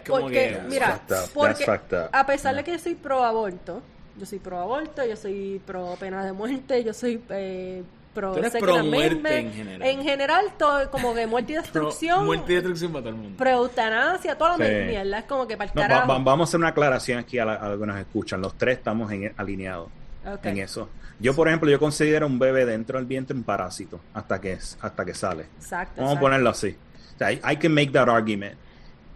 porque, 0.06 0.32
que 0.54 0.60
mira, 0.68 0.92
fucked 0.98 1.12
up, 1.12 1.30
porque 1.34 1.64
that's 1.64 1.82
fucked 1.82 1.92
up. 2.04 2.08
a 2.12 2.24
pesar 2.26 2.54
de 2.54 2.64
que 2.64 2.72
yo 2.72 2.78
soy 2.78 2.94
pro 2.94 3.24
aborto, 3.24 3.82
yo 4.16 4.26
soy 4.26 4.38
pro 4.38 4.58
aborto, 4.60 5.04
yo 5.04 5.16
soy 5.16 5.60
pro 5.66 5.96
pena 5.98 6.24
de 6.24 6.32
muerte, 6.32 6.84
yo 6.84 6.94
soy 6.94 7.20
eh, 7.30 7.82
pro 8.14 8.32
Tú 8.32 8.38
eres 8.38 8.52
Second 8.52 8.72
pro 8.72 8.84
muerte 8.84 9.38
en 9.38 9.52
general. 9.52 9.88
En 9.88 10.02
general, 10.02 10.44
todo, 10.58 10.90
como 10.90 11.14
que 11.14 11.26
muerte 11.26 11.52
y 11.52 11.54
pro- 11.56 11.62
destrucción. 11.62 12.24
muerte 12.24 12.52
y 12.52 12.54
destrucción 12.54 12.92
para 12.92 13.02
todo 13.02 13.10
el 13.10 13.16
mundo 13.20 13.36
Pro 13.36 13.50
eutanasia, 13.50 14.38
toda 14.38 14.56
la 14.56 14.66
Sí. 14.66 14.72
mierda. 14.86 15.18
Es 15.18 15.24
como 15.24 15.46
que 15.46 15.56
para 15.56 15.70
el 15.70 15.74
No, 15.76 15.82
va- 15.82 15.88
carajo. 15.88 16.08
va- 16.12 16.18
vamos 16.20 16.48
a 16.48 16.50
hacer 16.50 16.60
una 16.60 16.68
aclaración 16.68 17.18
aquí 17.18 17.38
a, 17.38 17.44
la- 17.44 17.54
a 17.54 17.68
los 17.68 17.80
que 17.80 17.86
nos 17.86 17.98
escuchan. 17.98 18.40
Los 18.40 18.54
tres 18.56 18.78
estamos 18.78 19.10
en- 19.12 19.32
alineados 19.36 19.88
en 20.42 20.58
eso. 20.58 20.88
Yo, 21.20 21.34
por 21.34 21.48
ejemplo, 21.48 21.70
yo 21.70 21.78
considero 21.78 22.26
un 22.26 22.38
bebé 22.38 22.64
dentro 22.66 22.98
del 22.98 23.06
vientre 23.06 23.36
un 23.36 23.44
parásito 23.44 24.00
hasta 24.14 24.40
que, 24.40 24.54
hasta 24.80 25.04
que 25.04 25.14
sale. 25.14 25.46
Exacto. 25.58 26.00
Vamos 26.02 26.16
a 26.16 26.20
ponerlo 26.20 26.50
así. 26.50 26.76
O 27.14 27.18
sea, 27.18 27.30
I, 27.32 27.40
I 27.52 27.56
can 27.56 27.72
make 27.72 27.90
that 27.92 28.08
argument. 28.08 28.54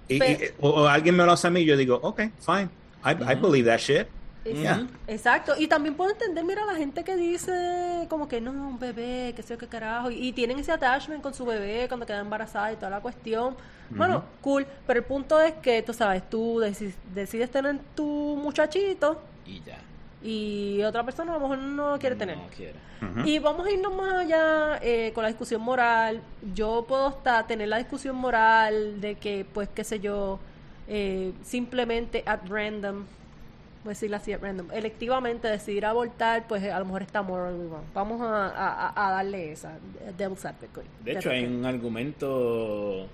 Y- 0.07 0.19
Pe- 0.19 0.33
y- 0.33 0.55
o, 0.61 0.69
o 0.83 0.87
alguien 0.89 1.17
me 1.17 1.25
lo 1.25 1.33
hace 1.33 1.49
a 1.49 1.51
mí, 1.51 1.65
yo 1.65 1.77
digo, 1.77 1.99
ok, 2.03 2.21
fine. 2.41 2.69
I, 3.05 3.11
I 3.33 3.35
believe 3.35 3.69
that 3.69 3.79
shit. 3.79 4.07
Exacto. 4.51 4.87
Yeah. 5.07 5.15
Exacto. 5.15 5.55
Y 5.59 5.67
también 5.69 5.95
puedo 5.95 6.11
entender, 6.11 6.45
mira, 6.45 6.65
la 6.65 6.75
gente 6.75 7.05
que 7.05 7.17
dice 7.17 8.07
como 8.09 8.29
que 8.29 8.41
no, 8.41 8.51
un 8.53 8.79
bebé, 8.79 9.33
que 9.35 9.43
sé 9.43 9.55
yo 9.55 9.59
qué 9.59 9.67
carajo. 9.67 10.11
Y, 10.11 10.29
y 10.29 10.33
tienen 10.33 10.59
ese 10.59 10.73
attachment 10.73 11.23
con 11.23 11.35
su 11.35 11.45
bebé 11.45 11.87
cuando 11.89 12.07
queda 12.07 12.21
embarazada 12.21 12.73
y 12.73 12.77
toda 12.77 12.91
la 12.91 13.01
cuestión. 13.01 13.57
Bueno, 13.91 14.23
cool. 14.43 14.67
Pero 14.87 14.99
el 15.01 15.05
punto 15.07 15.41
es 15.41 15.55
que, 15.55 15.83
tú 15.83 15.93
sabes, 15.95 16.29
tú 16.29 16.61
deci- 16.61 16.95
decides 17.15 17.51
tener 17.51 17.79
tu 17.95 18.05
muchachito 18.43 19.21
y 19.47 19.61
ya 19.63 19.79
y 20.21 20.83
otra 20.83 21.05
persona 21.05 21.31
a 21.31 21.35
lo 21.35 21.41
mejor 21.41 21.59
no 21.59 21.97
quiere 21.99 22.17
tener. 22.17 22.37
Y 23.25 23.39
vamos 23.39 23.65
a 23.65 23.71
irnos 23.71 23.95
más 23.95 24.13
allá 24.15 24.79
eh, 24.83 25.13
con 25.15 25.23
la 25.23 25.29
discusión 25.29 25.63
moral. 25.63 26.21
Yo 26.55 26.85
puedo 26.89 27.07
hasta 27.07 27.47
tener 27.47 27.69
la 27.69 27.79
discusión 27.79 28.17
moral 28.17 29.01
de 29.01 29.15
que, 29.15 29.47
pues, 29.55 29.69
qué 29.73 29.85
sé 29.85 30.01
yo, 30.01 30.41
eh, 30.89 31.33
simplemente 31.45 32.25
at 32.27 32.41
random, 32.49 33.05
voy 33.85 33.91
a 33.91 33.95
decirlo 33.95 34.17
así, 34.17 34.33
at 34.33 34.41
random, 34.43 34.69
electivamente 34.73 35.49
decidir 35.49 35.87
abortar, 35.87 36.47
pues 36.49 36.63
a 36.65 36.79
lo 36.79 36.85
mejor 36.85 37.03
está 37.03 37.23
morally 37.23 37.67
wrong. 37.67 37.85
Vamos 37.95 38.21
a, 38.21 38.49
a- 38.49 39.09
a 39.09 39.11
darle 39.13 39.53
esa, 39.53 39.79
devil's 40.17 40.45
advocate. 40.45 40.87
De 41.05 41.13
hecho, 41.13 41.31
hay 41.31 41.45
un 41.45 41.65
argumento 41.65 43.07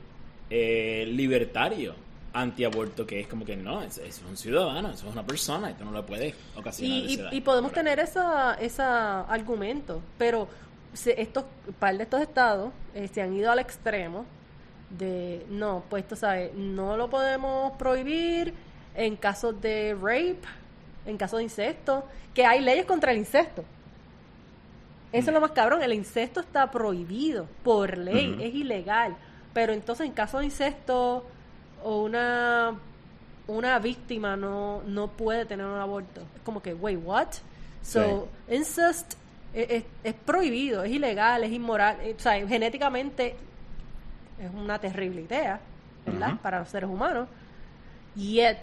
eh, 0.51 1.05
libertario 1.09 1.95
antiaborto 2.33 3.07
que 3.07 3.21
es 3.21 3.29
como 3.29 3.45
que 3.45 3.57
no, 3.57 3.83
es, 3.83 3.99
es 3.99 4.21
un 4.29 4.37
ciudadano, 4.37 4.91
eso 4.91 5.07
es 5.07 5.13
una 5.13 5.25
persona 5.25 5.73
tú 5.77 5.85
no 5.85 5.93
le 5.93 6.03
puedes 6.03 6.35
ocasionar 6.57 7.33
y 7.33 7.41
podemos 7.43 7.73
tener 7.73 8.01
esa, 8.01 8.55
esa 8.55 9.21
argumento, 9.23 10.01
pero 10.19 10.49
se, 10.93 11.21
estos 11.21 11.45
par 11.79 11.97
de 11.97 12.03
estos 12.03 12.21
estados 12.21 12.73
eh, 12.95 13.07
se 13.07 13.23
han 13.23 13.35
ido 13.37 13.53
al 13.53 13.61
extremo 13.61 14.27
de 14.91 15.47
no, 15.49 15.85
pues 15.89 16.07
tú 16.09 16.17
sabes, 16.17 16.53
no 16.55 16.97
lo 16.97 17.09
podemos 17.09 17.73
prohibir 17.77 18.53
en 18.95 19.17
casos 19.17 19.61
de 19.61 19.95
rape, 20.01 20.39
en 21.07 21.17
casos 21.19 21.39
de 21.39 21.45
incesto, 21.45 22.05
que 22.33 22.45
hay 22.47 22.61
leyes 22.61 22.87
contra 22.87 23.13
el 23.13 23.19
incesto. 23.19 23.65
Eso 25.13 25.31
es 25.31 25.35
lo 25.35 25.41
más 25.41 25.53
cabrón, 25.53 25.83
el 25.83 25.93
incesto 25.93 26.41
está 26.41 26.71
prohibido 26.71 27.47
por 27.63 27.97
ley, 27.99 28.37
es 28.41 28.55
ilegal. 28.55 29.15
Pero 29.53 29.73
entonces 29.73 30.07
en 30.07 30.13
caso 30.13 30.39
de 30.39 30.47
incesto 30.47 31.25
o 31.83 32.03
una 32.03 32.75
una 33.47 33.79
víctima 33.79 34.37
no, 34.37 34.83
no 34.87 35.09
puede 35.09 35.45
tener 35.45 35.67
un 35.67 35.79
aborto. 35.79 36.23
Es 36.35 36.41
como 36.43 36.63
que, 36.63 36.73
wait, 36.73 36.99
what? 37.05 37.29
So, 37.83 38.27
incest 38.49 39.13
es, 39.53 39.71
es- 39.71 39.85
es 40.03 40.15
prohibido, 40.15 40.83
es 40.83 40.91
ilegal, 40.91 41.45
es 41.45 41.53
inmoral. 41.53 41.99
eh, 42.01 42.15
O 42.19 42.21
sea, 42.23 42.35
genéticamente 42.49 43.37
es 44.41 44.51
una 44.55 44.79
terrible 44.81 45.21
idea, 45.21 45.61
¿verdad? 46.07 46.41
Para 46.43 46.59
los 46.61 46.71
seres 46.71 46.89
humanos. 46.89 47.29
Yet, 48.17 48.63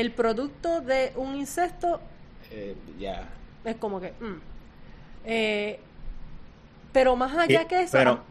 el 0.00 0.12
producto 0.12 0.80
de 0.80 1.12
un 1.16 1.34
incesto 1.36 2.00
Eh, 2.50 2.74
ya. 2.98 3.28
es 3.64 3.76
como 3.76 4.00
que... 4.00 4.12
mm. 4.12 4.40
Eh, 5.24 5.78
pero 6.92 7.16
más 7.16 7.36
allá 7.36 7.62
Y- 7.62 7.66
que 7.66 7.82
eso... 7.82 7.92
Pero, 7.92 8.10
ah, 8.12 8.22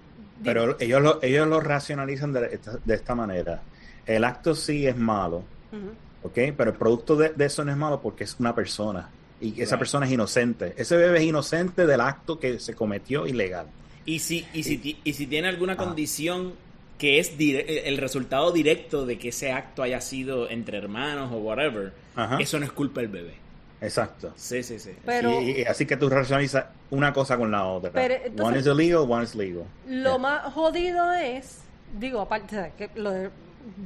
pero 0.43 0.79
ellos, 0.79 1.01
lo, 1.01 1.21
ellos 1.23 1.47
lo 1.47 1.59
racionalizan 1.59 2.33
de 2.33 2.47
esta, 2.53 2.77
de 2.83 2.93
esta 2.95 3.15
manera. 3.15 3.61
El 4.05 4.23
acto 4.23 4.55
sí 4.55 4.87
es 4.87 4.95
malo, 4.95 5.43
Ujú. 5.71 6.27
¿ok? 6.27 6.33
Pero 6.57 6.71
el 6.71 6.77
producto 6.77 7.15
de, 7.15 7.29
de 7.29 7.45
eso 7.45 7.63
no 7.65 7.71
es 7.71 7.77
malo 7.77 8.01
porque 8.01 8.23
es 8.23 8.35
una 8.39 8.53
persona. 8.55 9.09
Y 9.39 9.61
esa 9.61 9.75
Right. 9.75 9.79
persona 9.79 10.05
es 10.07 10.11
inocente. 10.13 10.73
Ese 10.77 10.95
bebé 10.97 11.19
es 11.19 11.25
inocente 11.25 11.85
del 11.85 12.01
acto 12.01 12.39
que 12.39 12.59
se 12.59 12.73
cometió 12.73 13.27
ilegal. 13.27 13.67
Y 14.05 14.19
si, 14.19 14.47
y 14.53 14.63
si, 14.63 14.99
y 15.03 15.13
si 15.13 15.27
tiene 15.27 15.49
alguna 15.49 15.75
condición 15.77 16.53
que 16.97 17.19
es 17.19 17.37
dire- 17.37 17.87
el 17.87 17.97
resultado 17.97 18.51
directo 18.51 19.05
de 19.05 19.17
que 19.19 19.29
ese 19.29 19.51
acto 19.51 19.83
haya 19.83 20.01
sido 20.01 20.49
entre 20.49 20.77
hermanos 20.77 21.31
o 21.31 21.37
whatever, 21.37 21.93
Ajá. 22.15 22.37
eso 22.39 22.57
no 22.59 22.65
es 22.65 22.71
culpa 22.71 23.01
del 23.01 23.09
bebé. 23.09 23.35
Exacto. 23.79 24.33
Sí, 24.35 24.63
sí, 24.63 24.79
sí. 24.79 24.91
Pero 25.05 25.39
Y- 25.41 25.61
y- 25.61 25.63
así 25.65 25.85
que 25.85 25.95
tú 25.97 26.09
racionalizas 26.09 26.65
una 26.89 27.13
cosa 27.13 27.37
con 27.37 27.51
la 27.51 27.65
otra. 27.65 27.91
Pero, 27.91 28.15
one 28.43 28.57
is 28.59 28.65
illegal, 28.65 29.05
one 29.07 29.23
is 29.23 29.35
legal. 29.35 29.65
lo 29.87 30.09
Yeah. 30.11 30.17
más 30.17 30.53
jodido 30.53 31.11
es, 31.13 31.59
digo, 31.99 32.21
aparte, 32.21 32.55
¿sabes? 32.55 32.73
que 32.73 32.89
lo 32.95 33.11
de 33.11 33.29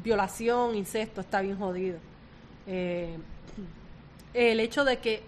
violación, 0.03 0.75
incesto, 0.75 1.19
está 1.19 1.41
bien 1.41 1.57
jodido. 1.57 1.97
Eh, 2.67 3.17
el 4.33 4.59
hecho 4.61 4.85
de 4.85 4.99
que 4.99 5.23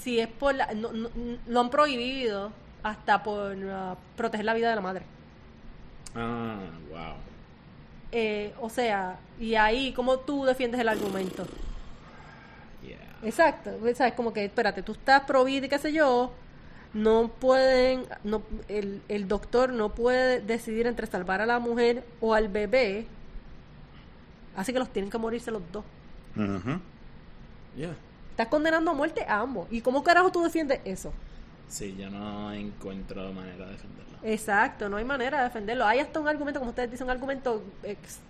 si 0.00 0.18
es 0.20 0.28
por 0.28 0.54
la, 0.54 0.72
no- 0.72 0.92
no- 0.92 1.10
lo 1.46 1.60
han 1.60 1.68
prohibido 1.68 2.50
hasta 2.82 3.22
por 3.22 3.54
ah, 3.70 3.96
proteger 4.16 4.46
la 4.46 4.54
vida 4.54 4.70
de 4.70 4.76
la 4.76 4.80
madre. 4.80 5.02
Ah, 6.14 6.56
wow. 6.90 7.14
Eh, 8.18 8.54
o 8.62 8.70
sea, 8.70 9.18
y 9.38 9.56
ahí, 9.56 9.92
¿cómo 9.92 10.20
tú 10.20 10.46
defiendes 10.46 10.80
el 10.80 10.88
argumento? 10.88 11.46
Yeah. 12.82 12.96
Exacto, 13.22 13.72
es 13.86 14.14
como 14.14 14.32
que, 14.32 14.46
espérate, 14.46 14.82
tú 14.82 14.92
estás 14.92 15.24
pro 15.24 15.44
vida 15.44 15.66
y 15.66 15.68
qué 15.68 15.78
sé 15.78 15.92
yo, 15.92 16.32
no 16.94 17.28
pueden, 17.28 18.06
no, 18.24 18.40
el, 18.68 19.02
el 19.10 19.28
doctor 19.28 19.70
no 19.70 19.94
puede 19.94 20.40
decidir 20.40 20.86
entre 20.86 21.06
salvar 21.06 21.42
a 21.42 21.46
la 21.46 21.58
mujer 21.58 22.04
o 22.22 22.32
al 22.32 22.48
bebé, 22.48 23.06
así 24.56 24.72
que 24.72 24.78
los 24.78 24.88
tienen 24.88 25.10
que 25.10 25.18
morirse 25.18 25.50
los 25.50 25.60
dos. 25.70 25.84
Ujú. 26.36 26.80
Yeah. 27.76 27.94
Estás 28.30 28.46
condenando 28.48 28.92
a 28.92 28.94
muerte 28.94 29.26
a 29.28 29.40
ambos. 29.40 29.68
¿Y 29.70 29.82
cómo 29.82 30.02
carajo 30.02 30.32
tú 30.32 30.42
defiendes 30.42 30.80
eso? 30.86 31.12
Sí, 31.68 31.96
yo 31.98 32.08
no 32.10 32.52
encuentro 32.52 33.32
manera 33.32 33.66
de 33.66 33.72
defenderlo. 33.72 34.18
Exacto, 34.22 34.88
no 34.88 34.96
hay 34.98 35.04
manera 35.04 35.38
de 35.38 35.44
defenderlo. 35.44 35.84
Hay 35.86 35.98
hasta 35.98 36.20
un 36.20 36.28
argumento, 36.28 36.58
como 36.60 36.70
ustedes 36.70 36.90
dicen, 36.90 37.04
un 37.06 37.10
argumento 37.10 37.62
ex- 37.82 38.20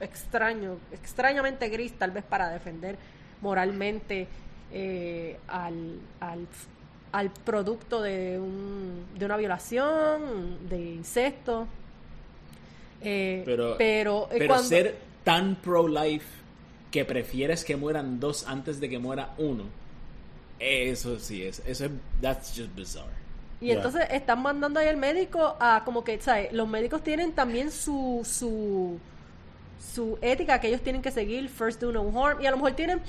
extraño, 0.00 0.78
extrañamente 0.92 1.68
gris, 1.68 1.92
tal 1.98 2.10
vez 2.12 2.24
para 2.24 2.48
defender 2.50 2.96
moralmente 3.40 4.26
eh, 4.72 5.38
al, 5.48 5.98
al, 6.20 6.46
al 7.12 7.30
producto 7.30 8.00
de, 8.02 8.38
un, 8.38 9.06
de 9.18 9.24
una 9.26 9.36
violación, 9.36 10.68
de 10.68 10.80
incesto. 10.94 11.66
Eh, 13.00 13.42
Pero, 13.44 13.76
pero, 13.78 14.24
eh, 14.30 14.36
pero 14.38 14.46
cuando- 14.48 14.68
ser 14.68 14.96
tan 15.24 15.56
pro-life 15.56 16.26
que 16.90 17.04
prefieres 17.04 17.64
que 17.64 17.76
mueran 17.76 18.18
dos 18.18 18.46
antes 18.48 18.80
de 18.80 18.88
que 18.88 18.98
muera 18.98 19.34
uno, 19.38 19.64
eso 20.58 21.18
sí 21.18 21.42
es, 21.44 21.62
eso 21.66 21.86
es, 21.86 21.90
that's 22.20 22.48
just 22.56 22.74
bizarre. 22.74 23.18
Y 23.60 23.72
entonces 23.72 24.06
están 24.10 24.40
mandando 24.40 24.78
ahí 24.78 24.86
al 24.86 24.96
médico 24.96 25.56
a 25.58 25.82
como 25.84 26.04
que, 26.04 26.20
¿sabes? 26.20 26.52
Los 26.52 26.68
médicos 26.68 27.02
tienen 27.02 27.32
también 27.32 27.72
su, 27.72 28.22
su, 28.24 28.98
su 29.94 30.16
ética 30.22 30.60
que 30.60 30.68
ellos 30.68 30.80
tienen 30.80 31.02
que 31.02 31.10
seguir, 31.10 31.48
first 31.48 31.80
do 31.80 31.90
no 31.90 32.02
harm. 32.24 32.40
Y 32.40 32.46
a 32.46 32.52
lo 32.52 32.56
mejor 32.56 32.72
tienen 32.74 33.00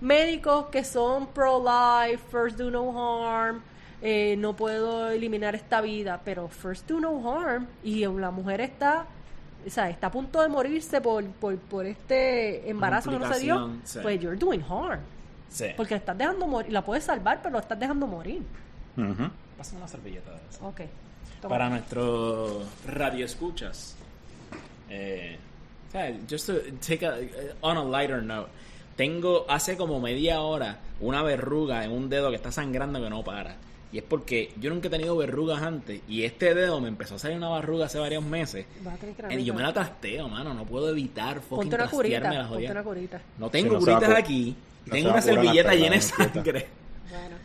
médicos 0.00 0.66
que 0.68 0.82
son 0.82 1.26
pro-life, 1.26 2.22
first 2.30 2.56
do 2.56 2.70
no 2.70 2.90
harm, 2.96 3.60
eh, 4.00 4.34
no 4.38 4.56
puedo 4.56 5.10
eliminar 5.10 5.54
esta 5.54 5.82
vida, 5.82 6.20
pero 6.24 6.48
first 6.48 6.88
do 6.88 7.00
no 7.00 7.30
harm. 7.30 7.66
Y 7.84 8.06
la 8.06 8.30
mujer 8.30 8.62
está, 8.62 9.06
o 9.66 9.68
sea, 9.70 9.90
está 9.90 10.06
a 10.06 10.10
punto 10.10 10.40
de 10.40 10.48
morirse 10.48 11.02
por, 11.02 11.22
por, 11.32 11.54
por 11.58 11.84
este 11.84 12.70
embarazo 12.70 13.10
que 13.10 13.18
no 13.18 13.30
se 13.30 13.40
dio. 13.40 13.72
Sí. 13.84 13.98
Pues 14.00 14.18
you're 14.20 14.38
doing 14.38 14.62
harm. 14.62 15.00
Sí. 15.50 15.66
Porque 15.76 15.94
la 15.94 15.98
estás 15.98 16.16
dejando 16.18 16.46
morir, 16.46 16.72
la 16.72 16.84
puedes 16.84 17.04
salvar, 17.04 17.40
pero 17.42 17.54
la 17.54 17.60
estás 17.60 17.78
dejando 17.78 18.06
morir. 18.06 18.42
Ujú. 18.96 19.30
Pásame 19.56 19.78
una 19.78 19.88
servilleta 19.88 20.30
de 20.30 20.36
eso. 20.50 20.66
Ok. 20.66 20.80
Toma. 21.40 21.54
Para 21.54 21.68
nuestros 21.70 22.66
radioescuchas. 22.86 23.96
Eh, 24.90 25.38
o 25.88 25.90
sea, 25.92 26.14
just 26.28 26.46
to 26.46 26.54
take 26.86 27.06
a, 27.06 27.16
on 27.60 27.76
a 27.76 27.84
lighter 27.84 28.22
note. 28.22 28.50
Tengo 28.96 29.46
hace 29.48 29.76
como 29.76 30.00
media 30.00 30.40
hora 30.40 30.78
una 31.00 31.22
verruga 31.22 31.84
en 31.84 31.92
un 31.92 32.08
dedo 32.08 32.30
que 32.30 32.36
está 32.36 32.50
sangrando 32.50 33.00
que 33.00 33.08
no 33.08 33.22
para. 33.22 33.56
Y 33.90 33.98
es 33.98 34.04
porque 34.04 34.52
yo 34.60 34.68
nunca 34.70 34.88
he 34.88 34.90
tenido 34.90 35.16
verrugas 35.16 35.62
antes. 35.62 36.02
Y 36.08 36.24
este 36.24 36.54
dedo 36.54 36.80
me 36.80 36.88
empezó 36.88 37.14
a 37.14 37.18
salir 37.18 37.36
una 37.38 37.48
verruga 37.50 37.86
hace 37.86 37.98
varios 37.98 38.22
meses. 38.22 38.66
Vas 38.82 38.94
a 38.94 38.96
tener 38.98 39.14
que 39.14 39.40
Y 39.40 39.44
yo 39.44 39.54
me 39.54 39.62
la 39.62 39.72
trasteo, 39.72 40.28
mano. 40.28 40.52
No 40.52 40.64
puedo 40.64 40.90
evitar 40.90 41.36
fucking 41.40 41.56
Ponte 41.56 41.74
una 41.76 41.88
curita, 41.88 42.48
ponte 42.48 42.70
una. 42.70 43.22
No 43.38 43.50
tengo 43.50 43.72
no 43.74 43.78
a 43.78 43.80
curitas 43.80 44.10
cu- 44.10 44.18
aquí. 44.18 44.56
No 44.88 44.92
tengo 44.94 45.10
una 45.10 45.22
servilleta 45.22 45.74
llena 45.74 45.94
de 45.96 46.00
sangre. 46.02 46.66
Bueno. 47.10 47.36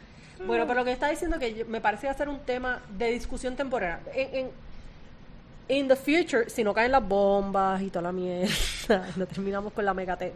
Bueno, 0.46 0.68
pero 0.68 0.80
lo 0.80 0.86
que 0.86 0.92
está 0.92 1.10
diciendo 1.10 1.40
que 1.40 1.54
yo- 1.54 1.66
me 1.68 1.80
parece 1.80 2.08
va 2.08 2.14
a 2.14 2.18
ser 2.18 2.28
un 2.30 2.40
tema 2.40 2.82
de 2.98 3.12
discusión 3.12 3.56
temporal. 3.56 4.00
En, 4.14 4.36
en 4.36 5.78
in 5.80 5.88
the 5.88 5.96
future, 5.96 6.50
si 6.50 6.64
no 6.64 6.74
caen 6.74 6.92
las 6.92 7.08
bombas 7.08 7.82
y 7.82 7.90
toda 7.90 8.02
la 8.04 8.12
mierda, 8.12 9.08
no 9.16 9.26
terminamos 9.26 9.72
con 9.74 9.86
la 9.86 9.94
megate 9.94 10.34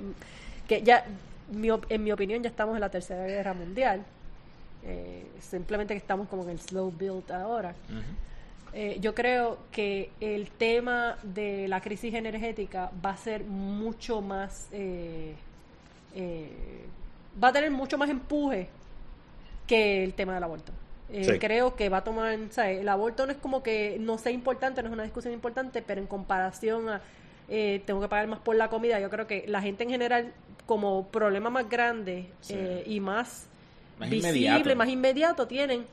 que 0.67 0.81
ya 0.81 1.03
mi 1.51 1.69
en 1.89 2.03
mi 2.03 2.11
opinión 2.11 2.41
ya 2.43 2.49
estamos 2.49 2.75
en 2.75 2.81
la 2.81 2.89
tercera 2.89 3.25
guerra 3.25 3.53
mundial. 3.53 4.03
Eh, 4.83 5.25
simplemente 5.41 5.93
que 5.93 5.97
estamos 5.97 6.29
como 6.29 6.43
en 6.43 6.49
el 6.51 6.59
slow 6.59 6.91
build 6.97 7.29
ahora. 7.31 7.73
Eh, 8.73 8.97
yo 9.01 9.13
creo 9.15 9.57
que 9.71 10.11
el 10.21 10.49
tema 10.51 11.17
de 11.23 11.67
la 11.67 11.81
crisis 11.81 12.13
energética 12.13 12.91
va 13.05 13.11
a 13.11 13.17
ser 13.17 13.43
mucho 13.43 14.21
más, 14.21 14.67
eh, 14.71 15.33
eh, 16.17 16.49
va 17.41 17.49
a 17.49 17.53
tener 17.53 17.71
mucho 17.71 17.97
más 17.97 18.09
empuje 18.09 18.67
que 19.67 20.03
el 20.03 20.13
tema 20.13 20.33
del 20.33 20.43
aborto. 20.43 20.71
Eh, 21.09 21.23
Sí. 21.23 21.39
Creo 21.39 21.75
que 21.75 21.87
va 21.89 21.97
a 21.97 22.03
tomar, 22.03 22.37
¿sabes? 22.49 22.79
El 22.81 22.89
aborto 22.89 23.25
no 23.25 23.31
es 23.31 23.37
como 23.37 23.63
que 23.63 23.97
no 23.99 24.17
sea 24.17 24.31
importante, 24.31 24.81
no 24.81 24.89
es 24.89 24.93
una 24.93 25.03
discusión 25.03 25.33
importante, 25.33 25.81
pero 25.81 26.01
en 26.01 26.07
comparación 26.07 26.89
a 26.89 27.01
eh, 27.49 27.81
tengo 27.85 28.01
que 28.01 28.09
pagar 28.09 28.27
más 28.27 28.39
por 28.39 28.57
la 28.57 28.67
comida, 28.69 28.99
yo 28.99 29.09
creo 29.09 29.25
que 29.25 29.45
la 29.47 29.61
gente 29.61 29.83
en 29.85 29.89
general 29.89 30.33
como 30.65 31.07
problema 31.07 31.49
más 31.49 31.69
grande 31.69 32.29
Sí. 32.41 32.53
eh, 32.57 32.83
y 32.85 32.99
más, 32.99 33.47
Más 33.99 34.09
visible, 34.09 34.37
inmediato. 34.39 34.75
más 34.75 34.89
inmediato 34.89 35.47
tienen 35.47 35.85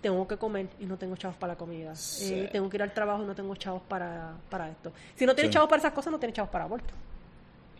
tengo 0.00 0.28
que 0.28 0.36
comer 0.36 0.68
y 0.78 0.86
no 0.86 0.96
tengo 0.96 1.16
chavos 1.16 1.36
para 1.38 1.54
la 1.54 1.58
comida. 1.58 1.96
Sí. 1.96 2.32
Eh, 2.34 2.48
tengo 2.52 2.70
que 2.70 2.76
ir 2.76 2.82
al 2.84 2.94
trabajo 2.94 3.24
y 3.24 3.26
no 3.26 3.34
tengo 3.34 3.56
chavos 3.56 3.82
para, 3.88 4.34
para 4.48 4.70
esto. 4.70 4.92
Si 5.16 5.26
no 5.26 5.34
tienes 5.34 5.52
chavos 5.52 5.68
para 5.68 5.80
esas 5.80 5.92
cosas, 5.92 6.12
no 6.12 6.20
tienes 6.20 6.36
chavos 6.36 6.50
para 6.52 6.64
aborto. 6.64 6.94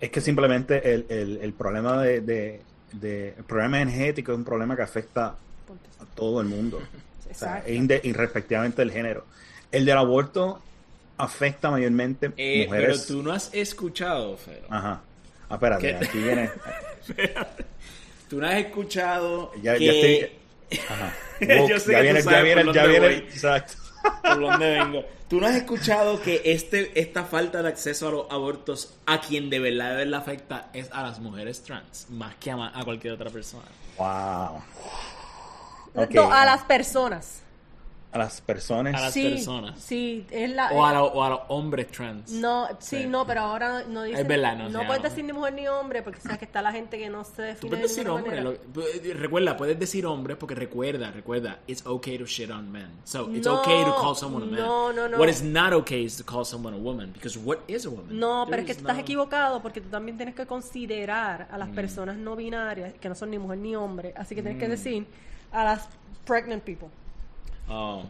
Es 0.01 0.11
que 0.11 0.21
simplemente 0.21 0.93
el, 0.95 1.07
el, 1.09 1.39
el 1.43 1.53
problema 1.53 2.03
de, 2.03 2.21
de- 2.21 2.61
de- 2.93 3.29
el 3.37 3.45
problema 3.45 3.81
energético 3.81 4.33
es 4.33 4.39
un 4.39 4.45
problema 4.45 4.77
que 4.77 4.83
afecta 4.83 5.27
a 5.29 6.05
todo 6.15 6.41
el 6.41 6.47
mundo. 6.47 6.81
O 7.31 7.35
sea, 7.35 7.63
irrespectivamente 7.67 8.83
del 8.83 8.93
género. 8.93 9.25
El 9.73 9.85
del 9.85 9.97
aborto 9.99 10.63
afecta 11.19 11.71
mayormente 11.71 12.27
Eh, 12.37 12.67
pero 12.71 12.81
mujeres. 12.83 13.07
tú 13.07 13.23
no 13.23 13.33
has 13.33 13.53
escuchado, 13.55 14.37
Fero. 14.37 14.67
Ajá. 14.71 15.01
Ah, 15.49 15.55
espérate, 15.55 15.87
¿Qué? 15.89 15.95
aquí 16.07 16.19
viene. 16.19 16.51
Tú 18.29 18.41
no 18.41 18.47
has 18.49 18.57
escuchado 18.57 19.53
Ya, 19.63 19.77
que... 19.79 19.85
ya 19.85 19.93
estoy. 19.93 20.31
Ajá. 20.89 21.13
Yo 21.69 21.79
sé 21.79 21.93
ya 21.93 21.99
que 21.99 22.03
viene, 22.03 22.19
tú 22.23 22.25
sabes 22.25 22.39
ya 22.39 22.43
viene, 22.43 22.65
por 22.65 22.75
ya 22.75 22.83
dónde 22.83 23.01
viene. 23.01 23.15
voy. 23.21 23.29
Exacto. 23.29 23.73
¿Por 24.23 24.41
dónde 24.41 24.71
vengo? 24.71 25.05
¿Tú 25.29 25.41
no 25.41 25.47
has 25.47 25.57
escuchado 25.57 26.21
que 26.23 26.43
este 26.45 27.01
esta 27.01 27.25
falta 27.25 27.63
de 27.63 27.69
acceso 27.69 28.09
a 28.09 28.11
los 28.13 28.27
abortos 28.31 28.95
a 29.07 29.21
quien 29.21 29.51
de 29.51 29.59
verdad, 29.59 29.91
de 29.91 29.97
verdad 29.97 30.21
afecta 30.21 30.69
es 30.73 30.91
a 30.93 31.03
las 31.03 31.19
mujeres 31.19 31.63
trans, 31.63 32.07
más 32.11 32.35
que 32.37 32.51
a, 32.51 32.73
cualquier 32.85 33.15
otra 33.15 33.31
persona? 33.31 33.67
Wow. 33.99 34.63
No, 36.11 36.33
a 36.33 36.45
las 36.45 36.63
personas. 36.65 37.43
A 38.17 38.19
las 38.19 38.41
personas. 38.41 38.95
A 38.95 39.01
las 39.05 39.13
sí, 39.13 39.23
personas. 39.29 39.79
Sí, 39.81 40.27
es 40.31 40.51
la... 40.51 40.71
O 40.73 40.85
a, 40.85 40.93
lo- 40.93 41.07
o 41.07 41.23
a 41.23 41.31
los 41.31 41.41
hombres 41.49 41.87
trans. 41.93 42.33
No, 42.33 42.67
sí, 42.81 43.03
Sí. 43.03 43.07
no, 43.07 43.27
pero 43.27 43.43
ahora 43.43 43.85
no 43.89 44.03
dice. 44.03 44.21
Es 44.21 44.27
verdad, 44.27 44.57
no 44.69 44.81
se 44.81 44.87
puedes 44.87 45.03
decir 45.03 45.25
ni 45.25 45.33
mujer 45.33 45.53
ni 45.55 45.69
hombre, 45.69 46.03
porque 46.03 46.21
sabes 46.21 46.39
que 46.39 46.45
está 46.47 46.61
la 46.63 46.73
gente 46.73 46.99
que 46.99 47.09
no 47.09 47.23
se 47.25 47.55
Tú 47.55 47.69
define 47.69 47.71
puedes 47.71 47.83
de 47.83 48.03
decir 48.03 48.09
hombre. 48.11 48.41
lo- 48.41 48.57
recuerda, 49.15 49.57
puedes 49.57 49.79
decir 49.79 50.05
hombre 50.07 50.37
porque 50.37 50.55
recuerda, 50.55 51.11
recuerda, 51.13 51.61
it's 51.67 51.85
okay 51.87 52.19
to 52.19 52.25
shit 52.27 52.51
on 52.51 52.71
men. 52.71 52.89
So 53.05 53.31
it's 53.33 53.47
No, 53.47 53.61
okay 53.61 53.85
to 53.85 53.95
call 53.95 54.15
someone 54.17 54.45
a 54.45 54.47
man. 54.51 54.61
no, 54.61 54.93
no, 54.93 55.09
no. 55.09 55.19
What 55.19 55.29
is 55.29 55.43
not 55.43 55.73
okay 55.73 56.05
is 56.05 56.17
to 56.17 56.25
call 56.25 56.45
someone 56.45 56.75
a 56.75 56.79
woman 56.81 57.13
because 57.13 57.39
what 57.39 57.59
is 57.69 57.87
a 57.87 57.91
woman? 57.91 58.19
No, 58.19 58.45
There 58.45 58.51
pero 58.51 58.63
es 58.63 58.67
que 58.67 58.75
tú 58.75 58.81
estás 58.81 58.97
no- 58.97 59.03
equivocado 59.03 59.63
porque 59.63 59.81
tú 59.81 59.89
también 59.89 60.17
tienes 60.17 60.35
que 60.35 60.47
considerar 60.47 61.49
Mm. 61.51 61.55
a 61.55 61.59
las 61.59 61.69
personas 61.71 62.17
no 62.17 62.37
binarias, 62.37 62.95
que 62.95 63.09
no 63.09 63.15
son 63.15 63.31
ni 63.31 63.39
mujer 63.39 63.59
ni 63.59 63.77
hombre, 63.77 64.13
así 64.17 64.35
que 64.35 64.43
tienes 64.43 64.57
Mm. 64.57 64.61
que 64.61 64.69
decir 64.69 65.07
a 65.53 65.65
las 65.65 65.89
pregnant 66.25 66.63
people. 66.65 66.89
Oh. 67.69 68.05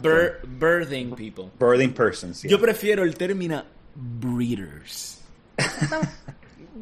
Bir- 0.00 0.40
birthing 0.58 1.14
people. 1.14 1.50
Birthing 1.58 1.92
persons. 1.94 2.42
yeah. 2.42 2.50
Yo 2.50 2.60
prefiero 2.60 3.04
el 3.04 3.14
término 3.16 3.62
breeders. 3.94 5.20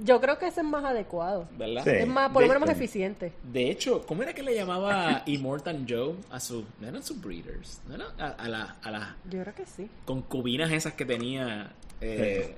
Yo 0.03 0.20
creo 0.20 0.39
que 0.39 0.47
ese 0.49 0.61
es 0.61 0.66
más 0.66 0.85
adecuado. 0.85 1.49
¿Verdad? 1.59 1.83
Sí. 1.85 1.91
Es 1.91 2.07
más, 2.07 2.31
por 2.31 2.43
lo 2.43 2.49
menos 2.49 2.61
más 2.62 2.70
eficiente. 2.77 3.33
De 3.43 3.70
hecho, 3.70 4.03
¿cómo 4.07 4.23
era 4.23 4.35
que 4.35 4.43
le 4.43 4.55
llamaba 4.55 5.23
Immortal 5.27 5.87
Joe 5.89 6.15
a 6.31 6.39
su... 6.39 6.65
No 6.81 6.89
eran 6.89 7.03
sus 7.03 7.20
breeders. 7.20 7.81
No 7.89 7.95
eran 7.95 8.09
a, 8.19 8.27
a, 8.28 8.49
la- 8.49 8.77
a 8.83 8.91
las 8.91 9.09
Yo 9.31 9.41
creo 9.43 9.55
que 9.55 9.65
sí. 9.66 9.89
concubinas 10.05 10.70
esas 10.73 10.93
que 10.95 11.05
tenía... 11.07 11.70
eh, 12.01 12.55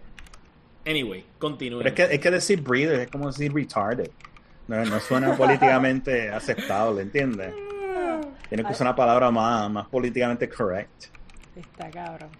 Anyway, 0.86 1.24
continúe. 1.38 1.78
Pero 1.78 1.88
es 1.90 1.94
que, 1.94 2.14
es 2.14 2.20
que 2.20 2.30
decir 2.30 2.60
breeder 2.62 3.00
es 3.00 3.08
como 3.10 3.28
decir 3.28 3.52
retarded. 3.52 4.10
No, 4.66 4.84
no 4.84 4.98
suena 5.00 5.36
políticamente 5.36 6.30
aceptable, 6.30 7.02
¿entiendes? 7.02 7.52
Tiene 8.48 8.64
que 8.64 8.72
usar 8.72 8.86
una 8.86 8.96
palabra 8.96 9.30
más, 9.30 9.70
más 9.70 9.86
políticamente 9.88 10.48
correct. 10.48 11.04
Está 11.56 11.90
cabrón. 11.90 12.30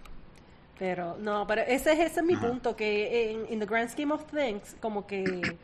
Pero, 0.77 1.17
no, 1.19 1.45
pero 1.45 1.61
ese, 1.61 1.91
es- 1.93 1.99
ese 2.11 2.19
es 2.21 2.25
mi 2.25 2.33
Ajá. 2.35 2.47
punto, 2.47 2.75
que 2.75 3.31
en 3.31 3.51
in 3.53 3.59
the 3.59 3.65
grand 3.65 3.89
scheme 3.89 4.13
of 4.13 4.23
things, 4.25 4.75
como 4.79 5.05
que 5.05 5.57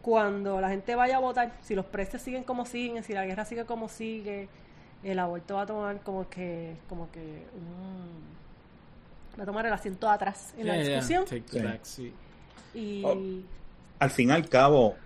cuando 0.00 0.60
la 0.60 0.68
gente 0.68 0.94
vaya 0.94 1.16
a 1.16 1.20
votar, 1.20 1.52
si 1.62 1.74
los 1.74 1.84
precios 1.86 2.22
siguen 2.22 2.44
como 2.44 2.64
siguen, 2.64 3.02
si 3.02 3.12
la 3.14 3.24
guerra 3.26 3.44
sigue 3.44 3.64
como 3.64 3.88
sigue, 3.88 4.48
el 5.02 5.18
aborto 5.18 5.54
va 5.56 5.62
a 5.62 5.66
tomar 5.66 6.00
como 6.02 6.28
que, 6.28 6.76
como 6.88 7.10
que 7.10 7.42
va 9.38 9.42
a 9.42 9.46
tomar 9.46 9.66
el 9.66 9.72
asiento 9.72 10.08
atrás 10.08 10.54
en 10.56 10.66
la 10.68 10.74
yeah, 10.76 10.84
discusión. 10.84 11.24
take 11.24 11.40
the 11.42 11.58
Sí. 11.60 11.64
back 11.66 11.84
seat. 11.84 12.12
Y 12.74 13.02
Oh. 13.04 13.16
Al 14.00 14.10
fin 14.10 14.28
y 14.28 14.32
al 14.32 14.48
cabo, 14.48 14.96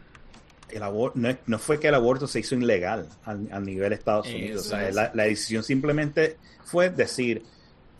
el 0.70 0.82
abor- 0.82 1.12
no, 1.14 1.28
es- 1.28 1.38
no 1.46 1.58
fue 1.58 1.78
que 1.80 1.88
el 1.88 1.94
aborto 1.94 2.26
se 2.26 2.40
hizo 2.40 2.54
ilegal 2.54 3.08
al, 3.24 3.48
al 3.50 3.64
nivel 3.64 3.90
de 3.90 3.94
Estados 3.96 4.26
Eso 4.26 4.36
Unidos. 4.36 4.66
O 4.66 4.68
sea, 4.70 4.88
es. 4.88 4.94
la, 4.94 5.10
la 5.14 5.22
decisión 5.24 5.62
simplemente 5.62 6.36
fue 6.64 6.90
decir, 6.90 7.42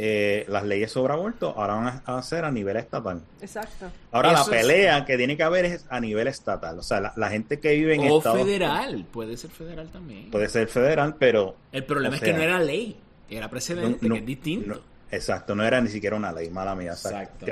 eh, 0.00 0.44
las 0.48 0.62
leyes 0.64 0.92
sobre 0.92 1.12
aborto 1.12 1.54
ahora 1.56 1.74
van 1.74 2.02
a, 2.06 2.18
a 2.18 2.22
ser 2.22 2.44
a 2.44 2.52
nivel 2.52 2.76
estatal. 2.76 3.20
exacto. 3.40 3.90
Ahora 4.12 4.32
Eso 4.32 4.50
la 4.50 4.56
es- 4.56 4.62
pelea 4.66 5.04
que 5.04 5.16
tiene 5.16 5.36
que 5.36 5.42
haber 5.42 5.64
es 5.64 5.86
a 5.90 5.98
nivel 6.00 6.28
estatal. 6.28 6.78
O 6.78 6.82
sea, 6.82 7.00
la, 7.00 7.12
la 7.16 7.30
gente 7.30 7.58
que 7.58 7.72
vive 7.74 7.94
en 7.96 8.08
O 8.10 8.18
Estados 8.18 8.42
federal, 8.42 9.04
puede 9.10 9.36
ser 9.36 9.50
federal 9.50 9.88
también. 9.90 10.30
puede 10.30 10.48
ser 10.48 10.68
federal, 10.68 11.16
pero 11.18 11.56
El 11.72 11.84
problema 11.84 12.14
es 12.16 12.22
que 12.22 12.32
no 12.32 12.42
era 12.42 12.60
ley, 12.60 12.96
era 13.28 13.50
precedente, 13.50 14.06
no- 14.08 14.14
que 14.14 14.20
es 14.20 14.26
distinto. 14.26 14.68
no- 14.74 14.80
exacto, 15.10 15.54
no 15.56 15.64
era 15.64 15.80
ni 15.80 15.88
siquiera 15.88 16.14
una 16.16 16.30
ley, 16.32 16.48
mala 16.50 16.74
mía. 16.76 16.92
exacto. 16.92 17.46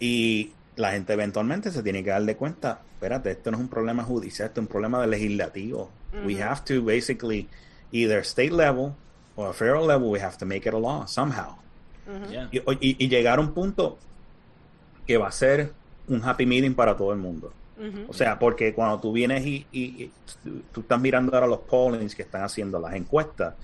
Y 0.00 0.52
la 0.76 0.92
gente 0.92 1.12
eventualmente 1.12 1.70
se 1.70 1.82
tiene 1.82 2.02
que 2.04 2.10
dar 2.10 2.22
de 2.22 2.36
cuenta, 2.36 2.80
espérate, 2.98 3.30
esto 3.30 3.50
no 3.52 3.58
es 3.58 3.62
un 3.62 3.68
problema 3.68 4.02
judicial, 4.02 4.48
esto 4.48 4.60
es 4.60 4.64
un 4.66 4.68
problema 4.68 5.00
de 5.00 5.06
legislativo. 5.06 5.88
We 6.26 6.42
have 6.42 6.62
to 6.64 6.82
basically, 6.82 7.46
either 7.92 8.20
state 8.24 8.50
level 8.50 8.92
or 9.36 9.54
federal 9.54 9.86
level, 9.86 10.10
we 10.10 10.20
have 10.20 10.36
to 10.38 10.44
make 10.46 10.68
it 10.68 10.74
a 10.74 10.78
law 10.78 11.06
somehow. 11.06 11.56
Yeah. 12.30 12.48
Y, 12.50 12.58
y- 12.80 12.96
y 12.98 13.08
llegar 13.08 13.38
a 13.38 13.42
un 13.42 13.52
punto 13.52 13.98
que 15.06 15.16
va 15.16 15.28
a 15.28 15.32
ser 15.32 15.72
un 16.08 16.22
happy 16.24 16.44
meeting 16.46 16.74
para 16.74 16.96
todo 16.96 17.12
el 17.12 17.18
mundo. 17.18 17.52
O 18.08 18.12
sea, 18.12 18.36
porque 18.40 18.74
cuando 18.74 18.98
tú 18.98 19.12
vienes 19.12 19.46
y, 19.46 19.64
y- 19.70 20.02
y 20.04 20.10
tú, 20.42 20.62
tú 20.72 20.80
estás 20.80 21.00
mirando 21.00 21.32
ahora 21.32 21.46
los 21.46 21.60
pollings 21.60 22.16
que 22.16 22.22
están 22.22 22.42
haciendo, 22.42 22.80
las 22.80 22.94
encuestas, 22.94 23.54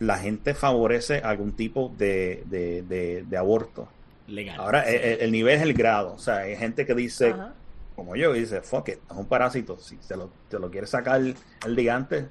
la 0.00 0.18
gente 0.18 0.52
favorece 0.52 1.18
algún 1.18 1.52
tipo 1.52 1.90
de, 1.96 2.42
de, 2.46 2.82
de- 2.82 3.22
de 3.26 3.36
aborto. 3.38 3.88
Legal. 4.26 4.60
Ahora, 4.60 4.84
Sí. 4.84 4.94
el, 4.94 5.00
el- 5.02 5.20
el 5.22 5.32
nivel 5.32 5.54
es 5.56 5.62
el 5.62 5.72
grado. 5.72 6.12
O 6.12 6.18
sea, 6.18 6.38
hay 6.40 6.56
gente 6.56 6.84
que 6.84 6.94
dice, 6.94 7.30
Ajá. 7.30 7.54
Como 7.98 8.14
yo, 8.14 8.34
y 8.36 8.40
dice, 8.40 8.62
fuck 8.62 8.88
it, 8.90 8.98
es 9.10 9.16
un 9.16 9.26
parásito. 9.26 9.76
Si 9.80 9.96
te 9.96 10.16
lo, 10.16 10.30
te 10.48 10.58
lo 10.58 10.70
quieres 10.70 10.90
sacar 10.90 11.20
el 11.20 11.76
día 11.76 11.96
antes 11.96 12.26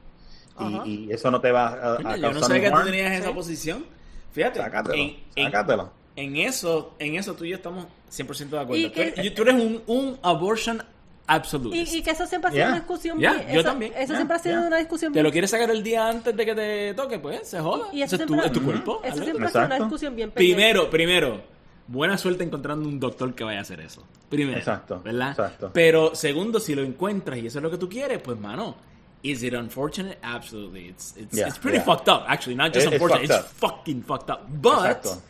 Ajá. 0.55 0.83
y, 0.85 1.05
y 1.05 1.11
eso 1.11 1.29
no 1.29 1.41
te 1.41 1.51
va 1.51 1.67
a, 1.67 1.93
a 1.93 1.95
Coño, 1.97 2.15
yo 2.15 2.21
causar 2.21 2.33
no 2.33 2.47
sabía 2.47 2.61
que 2.61 2.71
tú 2.71 2.83
tenías 2.85 3.11
esa 3.19 3.27
Sí. 3.27 3.33
posición. 3.33 3.85
Fíjate, 4.31 4.59
sácatelo, 4.59 4.95
en, 4.95 5.17
en- 5.35 5.45
sácatelo. 5.51 5.91
en 6.15 6.35
eso, 6.37 6.93
en 6.99 7.15
eso 7.15 7.33
tú 7.35 7.43
y 7.45 7.49
yo 7.49 7.57
estamos 7.57 7.85
100% 8.11 8.49
de 8.49 8.59
acuerdo. 8.59 8.75
Y 8.77 8.87
Tú 8.87 8.93
que- 8.93 9.01
eres, 9.09 9.33
tú 9.35 9.41
eres 9.41 9.55
un, 9.55 9.83
un 9.87 10.17
abortion 10.23 10.81
absolutist. 11.27 11.93
Y, 11.93 11.97
y 11.97 12.01
que 12.01 12.11
eso 12.11 12.25
siempre 12.25 12.47
ha 12.47 12.51
sido 12.51 12.59
Yeah. 12.63 12.67
una 12.69 12.77
discusión 12.79 13.19
Yeah, 13.19 13.33
bien- 13.33 13.47
yo 13.49 13.59
eso, 13.59 13.69
también. 13.69 13.91
Eso 13.93 14.07
Yeah, 14.07 14.15
siempre 14.15 14.35
ha 14.37 14.39
sido 14.39 14.55
yeah. 14.59 14.67
una 14.67 14.77
discusión 14.77 15.11
¿Te 15.13 15.21
lo 15.23 15.31
quieres 15.31 15.51
sacar 15.51 15.69
el 15.71 15.83
día 15.83 16.07
antes 16.07 16.33
de 16.35 16.45
que 16.45 16.55
te 16.55 16.93
toque? 16.93 17.19
Pues 17.19 17.47
se 17.47 17.59
joda. 17.59 17.87
Y 17.91 18.01
eso 18.01 18.15
es 18.15 18.25
tu, 18.25 18.35
es 18.41 18.51
tu 18.53 18.63
cuerpo. 18.63 19.01
Eso 19.03 19.21
siempre 19.23 19.45
ha 19.47 19.49
sido 19.49 19.65
una 19.65 19.75
discusión 19.79 20.15
bien 20.15 20.31
pequeña. 20.31 20.55
Primero, 20.55 20.89
primero, 20.89 21.41
buena 21.87 22.17
suerte 22.17 22.43
encontrando 22.43 22.87
un 22.87 22.99
doctor 22.99 23.33
que 23.33 23.43
vaya 23.43 23.59
a 23.59 23.61
hacer 23.61 23.79
eso. 23.81 24.03
Primero. 24.29 24.57
Exacto, 24.57 25.01
¿Verdad? 25.03 25.31
exacto. 25.31 25.71
Pero 25.73 26.13
segundo, 26.15 26.59
si 26.59 26.75
lo 26.75 26.83
encuentras 26.83 27.37
y 27.39 27.47
eso 27.47 27.59
es 27.59 27.63
lo 27.63 27.71
que 27.71 27.77
tú 27.77 27.87
quieres, 27.89 28.21
pues 28.21 28.37
mano. 28.39 28.75
Is 29.23 29.41
it 29.41 29.53
unfortunate? 29.53 30.19
Absolutely. 30.21 30.89
It's, 30.89 31.15
it's, 31.17 31.35
Yeah, 31.35 31.47
it's 31.47 31.57
pretty 31.57 31.77
yeah. 31.79 31.83
fucked 31.85 32.07
up, 32.07 32.25
actually. 32.27 32.55
Not 32.55 32.71
just 32.71 32.85
It- 32.87 32.93
it's 32.93 33.01
unfortunate, 33.01 33.27
fucked 33.29 33.45
it's 33.49 33.59
fucking 33.59 34.03
fucked 34.03 34.29
up. 34.29 34.47
But 34.61 35.01
Exacto. 35.03 35.21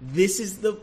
this 0.00 0.38
is 0.40 0.58
the 0.58 0.76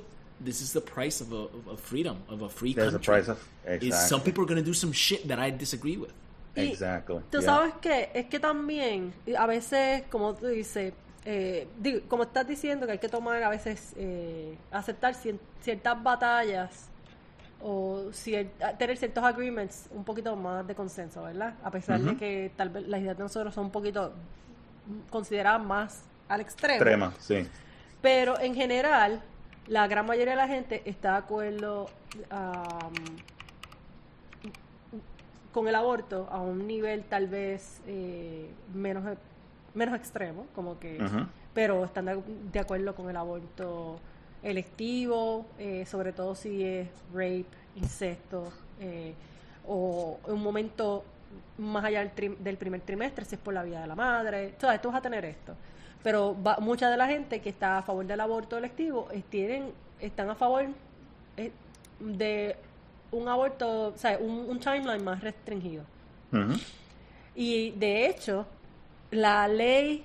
this 0.44 0.60
is 0.60 0.74
the 0.74 0.82
price 0.82 1.22
of 1.22 1.32
a, 1.34 1.36
of 1.36 1.68
a 1.74 1.78
freedom, 1.78 2.18
of 2.28 2.42
a 2.42 2.50
free 2.50 2.74
There's 2.74 2.96
a 2.96 2.98
country. 2.98 3.14
price 3.14 3.28
of- 3.30 3.38
Is 3.68 3.84
exactly. 3.84 3.92
some 4.10 4.22
people 4.22 4.44
are 4.44 4.48
going 4.48 4.58
to 4.60 4.66
do 4.66 4.74
some 4.74 4.92
shit 4.92 5.28
that 5.28 5.38
I 5.38 5.52
disagree 5.52 5.98
with. 5.98 6.12
Y 6.58 6.64
Exactly. 6.64 7.20
Tú 7.32 7.40
Yeah. 7.42 7.46
sabes 7.46 7.74
que 7.80 8.10
es 8.14 8.26
que 8.26 8.40
también 8.40 9.14
a 9.38 9.46
veces, 9.46 10.04
como 10.10 10.34
tú 10.34 10.48
dices, 10.48 10.94
eh, 11.26 11.68
digo, 11.78 12.00
como 12.08 12.24
estás 12.24 12.48
diciendo 12.48 12.86
que 12.86 12.94
hay 12.94 12.98
que 13.00 13.10
tomar 13.10 13.42
a 13.44 13.50
veces, 13.50 13.94
eh, 13.96 14.58
aceptar 14.72 15.14
ciertas 15.16 16.04
batallas 16.04 16.88
o 17.64 18.06
cier- 18.12 18.50
tener 18.78 18.98
ciertos 18.98 19.24
agreements 19.24 19.88
un 19.92 20.04
poquito 20.04 20.36
más 20.36 20.66
de 20.66 20.74
consenso, 20.74 21.22
¿verdad? 21.24 21.54
A 21.64 21.70
pesar 21.70 22.00
de 22.00 22.18
que 22.18 22.52
tal 22.58 22.70
vez 22.70 22.88
las 22.88 23.02
ideas 23.02 23.18
de 23.18 23.24
nosotros 23.24 23.54
son 23.54 23.66
un 23.66 23.72
poquito 23.72 24.14
consideradas 25.12 25.64
más 25.64 26.02
al 26.28 26.42
extremo. 26.42 26.76
Extrema, 26.76 27.14
sí. 27.20 27.48
Pero 28.02 28.40
en 28.40 28.56
general, 28.56 29.22
la 29.68 29.86
gran 29.88 30.08
mayoría 30.08 30.32
de 30.32 30.38
la 30.38 30.48
gente 30.48 30.82
está 30.86 31.12
de 31.12 31.18
acuerdo 31.20 31.88
con 35.52 35.68
el 35.68 35.76
aborto 35.76 36.28
a 36.32 36.40
un 36.40 36.66
nivel 36.66 37.04
tal 37.04 37.28
vez 37.28 37.82
eh, 37.86 38.50
menos, 38.74 39.18
menos 39.74 39.96
extremo, 39.96 40.46
como 40.56 40.80
que, 40.80 40.98
pero 41.54 41.84
están 41.86 42.06
de, 42.06 42.22
de 42.52 42.60
acuerdo 42.60 42.94
con 42.96 43.10
el 43.10 43.16
aborto 43.18 44.00
electivo, 44.44 45.46
eh, 45.60 45.86
sobre 45.86 46.14
todo 46.14 46.36
si 46.36 46.64
es 46.64 46.88
rape, 47.14 47.46
incesto, 47.76 48.52
eh, 48.80 49.14
o 49.68 50.20
en 50.28 50.34
un 50.34 50.44
momento 50.44 51.04
más 51.58 51.86
allá 51.86 52.00
del, 52.00 52.12
trim- 52.12 52.38
del 52.40 52.58
primer 52.58 52.82
trimestre, 52.82 53.24
si 53.26 53.36
es 53.36 53.42
por 53.42 53.54
la 53.54 53.64
vida 53.64 53.82
de 53.82 53.88
la 53.88 53.96
madre, 53.96 54.50
tú, 54.60 54.66
sabes, 54.66 54.82
tú 54.82 54.90
vas 54.90 54.98
a 54.98 55.02
tener 55.02 55.24
esto. 55.26 55.54
Pero 56.04 56.36
va- 56.42 56.58
mucha 56.60 56.90
de 56.90 56.98
la 56.98 57.08
gente 57.08 57.40
que 57.42 57.50
está 57.50 57.78
a 57.78 57.82
favor 57.84 58.06
del 58.06 58.20
aborto 58.20 58.58
electivo 58.58 59.08
eh, 59.12 59.22
tienen, 59.30 59.72
están 60.00 60.30
a 60.30 60.36
favor 60.36 60.66
eh, 61.38 61.52
de 62.00 62.56
un 63.12 63.28
aborto, 63.28 63.90
o 63.90 63.98
sea, 63.98 64.18
un, 64.18 64.32
un 64.50 64.60
timeline 64.60 65.04
más 65.04 65.22
restringido. 65.22 65.84
Y 67.36 67.72
de 67.72 68.08
hecho, 68.08 68.46
la 69.12 69.48
ley 69.48 70.04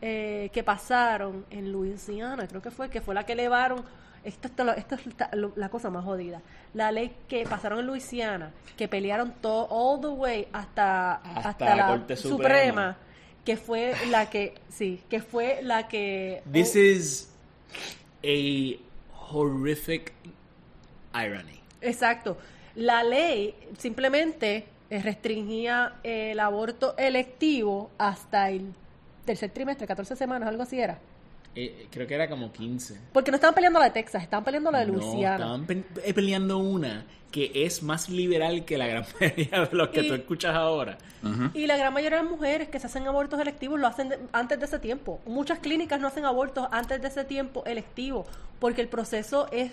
eh, 0.00 0.50
que 0.52 0.62
pasaron 0.62 1.44
en 1.50 1.72
Luisiana, 1.72 2.46
creo 2.48 2.62
que 2.62 2.70
fue, 2.70 2.88
que 2.90 3.00
fue 3.00 3.14
la 3.14 3.24
que 3.24 3.32
elevaron, 3.32 3.84
esto, 4.24 4.48
esto, 4.48 4.70
esto 4.72 4.94
es 4.96 5.02
la- 5.56 5.68
cosa 5.68 5.90
más 5.90 6.04
jodida, 6.04 6.42
la 6.74 6.90
ley 6.92 7.14
que 7.28 7.44
pasaron 7.44 7.80
en 7.80 7.86
Luisiana, 7.86 8.52
que 8.76 8.88
pelearon 8.88 9.32
todo, 9.40 9.66
all 9.70 10.00
the 10.00 10.08
way 10.08 10.48
hasta, 10.52 11.14
Hasta 11.16 11.48
hasta, 11.50 11.76
la 11.76 11.86
Corte 11.86 12.16
Suprema. 12.16 12.38
Suprema. 12.38 12.96
que 13.44 13.56
fue 13.56 13.94
la 14.10 14.28
que, 14.28 14.54
sí, 14.68 15.00
que 15.08 15.20
fue 15.20 15.60
la 15.62 15.88
que... 15.88 16.42
This 16.52 16.74
oh, 16.74 16.78
is 16.78 17.34
a 18.22 18.78
horrific 19.30 20.12
irony. 21.14 21.60
Exacto. 21.80 22.36
La 22.74 23.02
ley 23.02 23.54
simplemente 23.78 24.66
restringía 24.90 25.94
el 26.02 26.40
aborto 26.40 26.94
electivo 26.96 27.90
hasta 27.98 28.50
el 28.50 28.72
tercer 29.24 29.50
trimestre, 29.50 29.86
14 29.86 30.16
semanas, 30.16 30.48
algo 30.48 30.62
así 30.62 30.80
era. 30.80 30.98
Eh, 31.54 31.88
creo 31.90 32.06
que 32.06 32.14
era 32.14 32.28
como 32.28 32.52
15. 32.52 32.98
Porque 33.12 33.30
no 33.30 33.34
estaban 33.36 33.54
peleando 33.54 33.78
la 33.78 33.86
de 33.86 33.90
Texas, 33.90 34.22
estaban 34.22 34.44
peleando 34.44 34.70
la 34.70 34.80
de 34.80 34.86
No, 34.86 34.92
Luisiana. 34.94 35.34
estaban 35.36 35.66
pe- 35.66 35.84
eh, 36.04 36.14
peleando 36.14 36.58
una 36.58 37.04
que 37.32 37.50
es 37.54 37.82
más 37.82 38.08
liberal 38.08 38.64
que 38.64 38.78
la 38.78 38.86
gran 38.86 39.04
mayoría 39.20 39.66
de 39.66 39.76
los 39.76 39.88
que 39.88 40.00
Y- 40.02 40.08
tú 40.08 40.14
escuchas 40.14 40.54
ahora. 40.54 40.96
Y 41.52 41.66
la 41.66 41.76
gran 41.76 41.92
mayoría 41.92 42.18
de 42.18 42.24
las 42.24 42.32
mujeres 42.32 42.68
que 42.68 42.78
se 42.78 42.86
hacen 42.86 43.06
abortos 43.08 43.38
electivos 43.40 43.78
lo 43.80 43.86
hacen 43.88 44.08
de- 44.08 44.18
antes 44.32 44.58
de 44.60 44.64
ese 44.66 44.78
tiempo. 44.78 45.20
Muchas 45.26 45.58
clínicas 45.58 46.00
no 46.00 46.06
hacen 46.06 46.24
abortos 46.24 46.66
antes 46.70 47.02
de 47.02 47.08
ese 47.08 47.24
tiempo 47.24 47.64
electivo 47.66 48.24
porque 48.60 48.80
el 48.80 48.88
proceso 48.88 49.48
es 49.50 49.72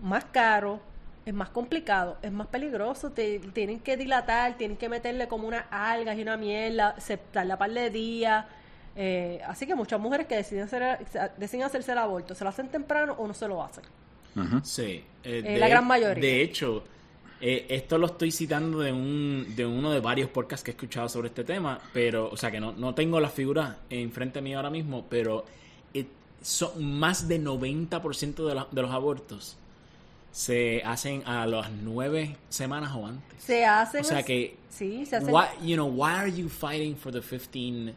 más 0.00 0.24
caro, 0.26 0.80
es 1.28 1.34
más 1.34 1.50
complicado, 1.50 2.16
es 2.22 2.32
más 2.32 2.46
peligroso. 2.46 3.10
Te, 3.10 3.38
tienen 3.52 3.80
que 3.80 3.96
dilatar, 3.96 4.56
tienen 4.56 4.76
que 4.78 4.88
meterle 4.88 5.28
como 5.28 5.46
unas 5.46 5.64
algas 5.70 6.16
y 6.18 6.22
una 6.22 6.36
mierda, 6.36 6.98
se 6.98 7.18
tarda 7.18 7.56
par 7.58 7.70
de 7.72 7.90
días. 7.90 8.46
Eh, 8.96 9.40
así 9.46 9.66
que 9.66 9.74
muchas 9.74 10.00
mujeres 10.00 10.26
que 10.26 10.36
deciden, 10.36 10.64
hacer, 10.64 11.06
deciden 11.36 11.64
hacerse 11.66 11.92
el 11.92 11.98
aborto, 11.98 12.34
se 12.34 12.44
lo 12.44 12.50
hacen 12.50 12.68
temprano 12.68 13.14
o 13.18 13.26
no 13.26 13.34
se 13.34 13.46
lo 13.46 13.62
hacen. 13.62 13.84
Sí. 14.64 15.04
eh, 15.24 15.42
Eh, 15.44 15.58
la 15.58 15.68
gran 15.68 15.86
mayoría. 15.86 16.20
De 16.22 16.40
hecho, 16.42 16.84
eh, 17.40 17.66
esto 17.68 17.98
lo 17.98 18.06
estoy 18.06 18.32
citando 18.32 18.80
de, 18.80 18.92
un, 18.92 19.46
de 19.54 19.66
uno 19.66 19.90
de 19.92 20.00
varios 20.00 20.30
podcasts 20.30 20.64
que 20.64 20.70
he 20.70 20.74
escuchado 20.74 21.08
sobre 21.08 21.28
este 21.28 21.44
tema, 21.44 21.78
pero, 21.92 22.30
o 22.30 22.36
sea, 22.36 22.50
que 22.50 22.58
no, 22.60 22.72
no 22.72 22.94
tengo 22.94 23.20
las 23.20 23.32
figuras 23.32 23.76
enfrente 23.90 24.40
mío 24.40 24.56
ahora 24.56 24.70
mismo, 24.70 25.04
pero 25.08 25.44
eh, 25.94 26.06
son 26.42 26.84
más 26.98 27.28
de 27.28 27.38
90% 27.40 28.46
de, 28.48 28.54
la- 28.54 28.68
de 28.70 28.82
los 28.82 28.90
abortos 28.92 29.58
se 30.38 30.80
hacen 30.84 31.24
a 31.26 31.46
las 31.46 31.68
nueve 31.82 32.36
semanas 32.48 32.92
o 32.94 33.04
antes. 33.04 33.42
Se 33.42 33.64
hacen. 33.64 34.02
O 34.02 34.04
sea 34.04 34.22
que 34.22 34.56
Sí, 34.70 35.04
se 35.04 35.16
hacen. 35.16 35.34
why 35.34 35.46
you 35.60 35.74
know 35.74 35.88
why 35.88 36.12
are 36.12 36.30
you 36.30 36.48
fighting 36.48 36.94
for 36.96 37.10
the 37.10 37.20
15 37.20 37.92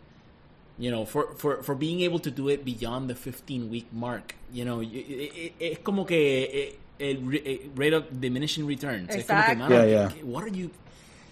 you 0.80 0.90
know 0.90 1.06
for 1.06 1.36
for 1.38 1.62
for 1.62 1.76
being 1.76 2.02
able 2.02 2.20
to 2.20 2.32
do 2.32 2.50
it 2.50 2.64
beyond 2.66 3.08
the 3.08 3.14
15 3.16 3.70
week 3.70 3.86
mark 3.92 4.34
you 4.52 4.64
know 4.66 4.82
es 4.82 5.78
como 5.84 6.04
que 6.08 6.44
eh, 6.52 6.80
el 6.98 7.20
eh, 7.46 7.70
rate 7.76 7.94
of 7.96 8.06
diminishing 8.20 8.68
returns 8.68 9.14
es 9.14 9.26
como 9.28 9.44
que 9.46 9.52
Exacto. 9.52 9.58
mano, 9.60 9.76
Yeah, 9.86 10.10
yeah. 10.10 10.24
what 10.24 10.42
are 10.44 10.52
you 10.52 10.72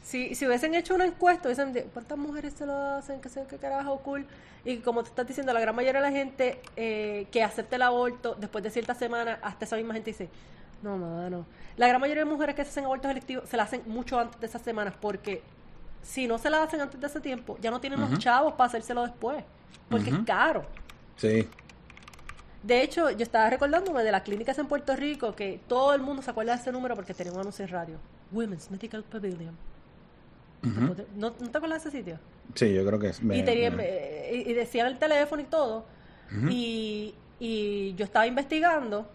Si, 0.03 0.35
si 0.35 0.45
hubiesen 0.47 0.73
hecho 0.75 0.95
una 0.95 1.05
encuesta, 1.05 1.47
hubiesen 1.47 1.71
dicho, 1.73 1.85
¿cuántas 1.93 2.17
mujeres 2.17 2.53
se 2.53 2.65
lo 2.65 2.73
hacen? 2.75 3.21
¿Qué 3.21 3.29
sé 3.29 3.43
qué 3.47 3.57
carajo 3.57 3.99
cool? 3.99 4.25
Y 4.65 4.77
como 4.77 5.03
te 5.03 5.09
estás 5.09 5.27
diciendo, 5.27 5.53
la 5.53 5.59
gran 5.59 5.75
mayoría 5.75 6.01
de 6.01 6.09
la 6.09 6.11
gente 6.11 6.59
eh, 6.75 7.27
que 7.31 7.43
acepta 7.43 7.75
el 7.75 7.83
aborto 7.83 8.35
después 8.39 8.63
de 8.63 8.71
ciertas 8.71 8.97
semanas, 8.97 9.37
hasta 9.43 9.65
esa 9.65 9.75
misma 9.75 9.93
gente 9.93 10.09
dice, 10.09 10.27
no, 10.81 10.97
mano. 10.97 11.45
La 11.77 11.87
gran 11.87 11.99
mayoría 12.01 12.23
de 12.23 12.29
mujeres 12.29 12.55
que 12.55 12.63
se 12.63 12.69
hacen 12.71 12.85
abortos 12.85 13.09
electivos 13.11 13.47
se 13.49 13.57
la 13.57 13.63
hacen 13.63 13.81
mucho 13.85 14.19
antes 14.19 14.39
de 14.39 14.47
esas 14.47 14.61
semanas 14.61 14.93
porque 14.99 15.41
si 16.01 16.27
no 16.27 16.37
se 16.37 16.49
la 16.49 16.63
hacen 16.63 16.79
antes 16.81 16.99
de 16.99 17.07
ese 17.07 17.19
tiempo, 17.19 17.57
ya 17.61 17.71
no 17.71 17.79
tienen 17.81 17.99
los 17.99 18.17
chavos 18.19 18.53
para 18.53 18.67
hacérselo 18.67 19.03
después. 19.03 19.43
Porque 19.89 20.09
es 20.11 20.19
caro. 20.25 20.65
Sí. 21.17 21.47
De 22.63 22.81
hecho, 22.81 23.09
yo 23.11 23.23
estaba 23.23 23.49
recordándome 23.49 24.03
de 24.03 24.11
las 24.11 24.21
clínicas 24.23 24.57
en 24.59 24.67
Puerto 24.67 24.95
Rico 24.95 25.33
que 25.35 25.59
todo 25.67 25.93
el 25.93 26.01
mundo 26.01 26.21
se 26.21 26.29
acuerda 26.31 26.53
de 26.55 26.61
ese 26.61 26.71
número 26.71 26.95
porque 26.95 27.13
tenía 27.13 27.31
un 27.33 27.39
anuncio 27.39 27.63
en 27.65 27.71
radio. 27.71 27.97
Women's 28.31 28.69
Medical 28.69 29.03
Pavilion. 29.03 29.57
¿No, 30.61 30.93
¿No 31.15 31.31
te 31.31 31.57
acuerdas 31.57 31.83
de 31.83 31.89
ese 31.89 31.97
sitio? 31.99 32.19
Sí, 32.53 32.73
yo 32.73 32.85
creo 32.85 32.99
que 32.99 33.07
es. 33.07 33.23
me- 33.23 33.37
y, 33.37 33.43
tenía- 33.43 33.71
me- 33.71 34.29
y 34.33 34.53
decían 34.53 34.87
el 34.87 34.97
teléfono 34.99 35.41
y 35.41 35.45
todo. 35.45 35.85
y, 36.49 37.15
y 37.39 37.93
yo 37.95 38.05
estaba 38.05 38.27
investigando 38.27 39.07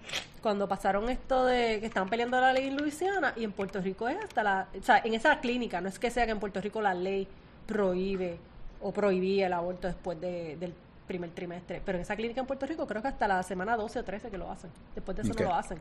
cuando 0.43 0.69
pasaron 0.69 1.09
esto 1.11 1.45
de 1.47 1.81
que 1.81 1.87
estaban 1.87 2.09
peleando 2.09 2.41
la 2.41 2.53
ley 2.53 2.69
en 2.69 2.77
Luisiana 2.77 3.33
y 3.37 3.45
en 3.45 3.53
Puerto 3.53 3.81
Rico 3.81 4.09
es 4.09 4.19
hasta 4.23 4.43
la... 4.43 4.69
O 4.79 4.83
sea, 4.83 5.01
en 5.05 5.15
esa 5.15 5.41
clínica, 5.41 5.81
no 5.81 5.89
es 5.89 5.99
que 5.99 6.11
sea 6.11 6.25
que 6.27 6.33
en 6.33 6.41
Puerto 6.41 6.61
Rico 6.61 6.81
la 6.83 6.95
ley 6.95 7.27
prohíbe 7.67 8.39
o 8.81 8.93
prohibía 8.93 9.47
el 9.47 9.53
aborto 9.53 9.87
después 9.87 10.21
de- 10.21 10.57
del 10.57 10.75
primer 11.07 11.31
trimestre, 11.31 11.83
pero 11.85 11.97
en 11.99 12.03
esa 12.03 12.17
clínica 12.17 12.41
en 12.41 12.47
Puerto 12.47 12.67
Rico 12.67 12.87
creo 12.87 13.03
que 13.03 13.09
hasta 13.09 13.29
la 13.29 13.43
semana 13.43 13.77
12 13.77 13.99
o 14.01 14.05
13 14.05 14.31
que 14.31 14.39
lo 14.39 14.51
hacen. 14.51 14.71
Después 14.95 15.17
de 15.17 15.23
eso 15.23 15.33
no 15.33 15.35
lo 15.45 15.55
hacen. 15.55 15.79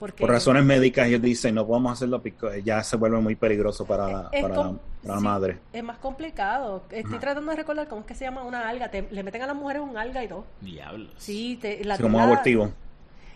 Porque 0.00 0.22
Por 0.22 0.30
razones 0.30 0.64
médicas 0.64 1.06
ellos 1.06 1.20
dicen 1.22 1.54
no 1.54 1.64
podemos 1.66 1.92
hacerlo 1.92 2.20
porque 2.22 2.62
ya 2.64 2.82
se 2.82 2.96
vuelve 2.96 3.18
muy 3.20 3.36
peligroso 3.36 3.84
para 3.86 4.08
la, 4.08 4.28
Es 4.32 4.42
para 4.42 4.54
com- 4.56 4.72
la, 4.74 4.78
para 5.02 5.14
la 5.14 5.18
sí, 5.20 5.24
madre. 5.24 5.58
Es 5.74 5.84
más 5.84 5.98
complicado. 5.98 6.82
Estoy 6.90 7.18
tratando 7.18 7.50
de 7.50 7.56
recordar 7.58 7.86
cómo 7.86 8.00
es 8.00 8.06
que 8.08 8.14
se 8.14 8.24
llama 8.24 8.42
una 8.42 8.66
alga. 8.68 8.90
Te- 8.90 9.06
le 9.10 9.22
meten 9.22 9.42
a 9.42 9.46
las 9.46 9.54
mujeres 9.56 9.82
un 9.82 9.96
alga 9.98 10.24
y 10.24 10.28
todo. 10.28 10.44
Diablos. 10.62 11.10
Sí, 11.18 11.58
te, 11.60 11.84
la 11.84 11.96
Sí, 11.96 12.02
como 12.02 12.16
dilata- 12.18 12.32
abortivo. 12.32 12.72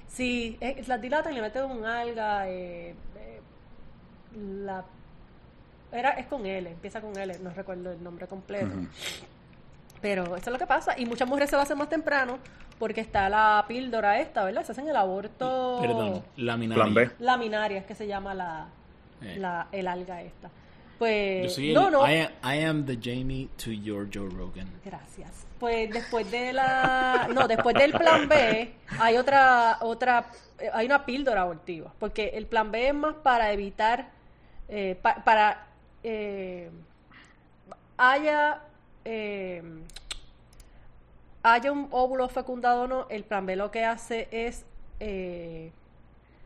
Sí, 0.08 0.56
eh, 0.60 0.82
las 0.86 1.00
dilatan 1.00 1.32
y 1.32 1.36
le 1.36 1.42
meten 1.42 1.64
un 1.64 1.84
alga. 1.84 2.48
eh, 2.48 2.94
eh, 3.18 3.40
la, 4.64 4.84
era, 5.92 6.10
es 6.12 6.26
con 6.26 6.44
L, 6.46 6.70
empieza 6.70 7.00
con 7.00 7.16
L, 7.16 7.38
no 7.40 7.50
recuerdo 7.50 7.92
el 7.92 8.02
nombre 8.02 8.26
completo. 8.26 8.74
Pero 10.04 10.36
eso 10.36 10.50
es 10.50 10.52
lo 10.52 10.58
que 10.58 10.66
pasa. 10.66 10.98
Y 10.98 11.06
muchas 11.06 11.26
mujeres 11.26 11.48
se 11.48 11.56
lo 11.56 11.62
hacen 11.62 11.78
más 11.78 11.88
temprano 11.88 12.38
porque 12.78 13.00
está 13.00 13.30
la 13.30 13.64
píldora 13.66 14.20
esta, 14.20 14.44
¿verdad? 14.44 14.62
Se 14.62 14.72
hacen 14.72 14.86
el 14.86 14.96
aborto. 14.96 15.78
Perdón, 15.80 16.22
laminaria. 16.36 16.82
Plan 16.84 16.94
B. 16.94 17.10
Laminaria, 17.20 17.78
es 17.78 17.86
que 17.86 17.94
se 17.94 18.06
llama 18.06 18.34
la, 18.34 18.66
Eh. 19.22 19.36
la 19.38 19.66
el 19.72 19.88
alga 19.88 20.20
esta. 20.20 20.50
Pues. 20.98 21.44
Yo 21.44 21.50
soy 21.50 21.68
el, 21.70 21.74
no, 21.74 21.88
no. 21.90 22.06
I, 22.06 22.20
am, 22.20 22.30
I 22.44 22.64
am 22.64 22.84
the 22.84 22.98
Jamie 23.00 23.48
to 23.64 23.70
your 23.70 24.06
Joe 24.12 24.28
Rogan. 24.28 24.68
Gracias. 24.84 25.46
Pues 25.58 25.88
después 25.90 26.30
de 26.30 26.52
la 26.52 27.26
no, 27.34 27.48
después 27.48 27.74
del 27.74 27.92
plan 27.92 28.28
B 28.28 28.74
hay 29.00 29.16
otra 29.16 29.78
otra 29.80 30.26
eh, 30.58 30.68
hay 30.74 30.84
una 30.84 31.06
píldora 31.06 31.40
abortiva, 31.42 31.90
porque 31.98 32.32
el 32.34 32.46
plan 32.46 32.70
B 32.70 32.88
es 32.88 32.94
más 32.94 33.14
para 33.22 33.50
evitar 33.52 34.10
eh, 34.68 34.98
pa- 35.00 35.24
para 35.24 35.66
eh, 36.02 36.70
haya 37.96 38.60
eh, 39.04 39.62
haya 41.42 41.72
un 41.72 41.88
óvulo 41.90 42.28
fecundado 42.28 42.82
o 42.82 42.86
no, 42.86 43.06
el 43.10 43.24
plan 43.24 43.44
B 43.46 43.56
lo 43.56 43.70
que 43.70 43.84
hace 43.84 44.28
es 44.30 44.64
eh, 45.00 45.70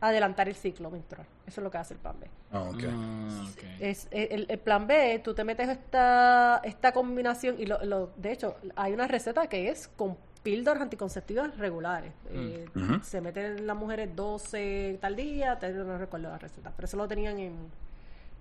adelantar 0.01 0.49
el 0.49 0.55
ciclo 0.55 0.89
menstrual. 0.91 1.25
Eso 1.47 1.61
es 1.61 1.63
lo 1.63 1.71
que 1.71 1.77
hace 1.77 1.93
el 1.93 1.99
plan 1.99 2.15
B. 2.19 2.27
Ah, 2.51 2.61
ok. 2.63 2.83
Ah, 2.89 3.47
ok. 3.51 3.63
Es, 3.79 4.07
el, 4.11 4.45
el 4.49 4.59
plan 4.59 4.87
B, 4.87 5.19
tú 5.23 5.33
te 5.33 5.43
metes 5.43 5.69
esta, 5.69 6.61
esta 6.63 6.91
combinación 6.91 7.55
y 7.59 7.65
lo, 7.65 7.83
lo- 7.85 8.11
de 8.17 8.31
hecho 8.31 8.55
hay 8.75 8.93
una 8.93 9.07
receta 9.07 9.47
que 9.47 9.69
es 9.69 9.87
con 9.87 10.17
píldoras 10.43 10.81
anticonceptivas 10.81 11.57
regulares. 11.57 12.11
Eh, 12.31 12.65
Ujú. 12.75 13.03
Se 13.03 13.19
meten 13.21 13.65
las 13.67 13.75
mujeres 13.75 14.15
12 14.15 14.97
tal 15.01 15.15
día, 15.15 15.57
te- 15.59 15.71
no 15.71 15.97
recuerdo 15.97 16.29
la 16.29 16.37
receta, 16.37 16.71
pero 16.75 16.85
eso 16.85 16.97
lo 16.97 17.07
tenían 17.07 17.39
en, 17.39 17.55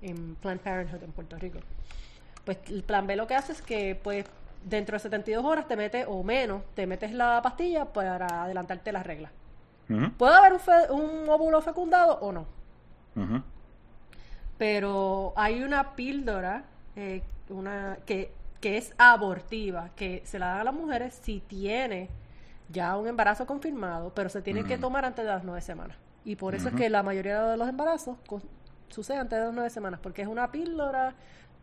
en 0.02 0.34
Planned 0.36 0.60
Parenthood 0.60 1.02
en 1.02 1.12
Puerto 1.12 1.36
Rico. 1.38 1.58
Pues 2.48 2.58
el 2.70 2.82
plan 2.82 3.06
B 3.06 3.14
lo 3.14 3.26
que 3.26 3.34
hace 3.34 3.52
es 3.52 3.60
que 3.60 3.94
pues 4.02 4.24
dentro 4.64 4.94
de 4.94 5.00
72 5.00 5.44
horas 5.44 5.68
te 5.68 5.76
metes 5.76 6.06
o 6.08 6.22
menos, 6.22 6.62
te 6.74 6.86
metes 6.86 7.12
la 7.12 7.42
pastilla 7.42 7.84
para 7.92 8.44
adelantarte 8.44 8.90
las 8.90 9.04
reglas. 9.06 9.30
¿Puede 10.16 10.34
haber 10.34 10.54
un, 10.54 10.60
fe- 10.60 10.90
un 10.90 11.28
óvulo 11.28 11.60
fecundado 11.60 12.18
o 12.20 12.32
no? 12.32 12.46
pero 14.56 15.32
hay 15.36 15.62
una 15.62 15.94
píldora 15.94 16.64
eh, 16.96 17.22
una 17.50 17.98
que, 18.06 18.32
que 18.60 18.76
es 18.78 18.92
abortiva, 18.98 19.90
que 19.94 20.22
se 20.24 20.38
la 20.38 20.48
dan 20.48 20.60
a 20.60 20.64
las 20.64 20.74
mujeres 20.74 21.18
si 21.22 21.40
tiene 21.40 22.08
ya 22.70 22.96
un 22.96 23.06
embarazo 23.08 23.46
confirmado, 23.46 24.12
pero 24.14 24.28
se 24.28 24.42
tiene 24.42 24.60
que 24.64 24.78
tomar 24.78 25.04
antes 25.04 25.24
de 25.24 25.30
las 25.30 25.44
nueve 25.44 25.60
semanas. 25.60 25.96
Y 26.24 26.36
por 26.36 26.54
eso 26.54 26.68
es 26.68 26.74
que 26.74 26.90
la 26.90 27.02
mayoría 27.02 27.42
de 27.42 27.56
los 27.56 27.68
embarazos 27.68 28.16
sucede 28.88 29.18
antes 29.18 29.38
de 29.38 29.44
las 29.46 29.54
nueve 29.54 29.70
semanas, 29.70 30.00
porque 30.02 30.22
es 30.22 30.28
una 30.28 30.50
píldora, 30.50 31.14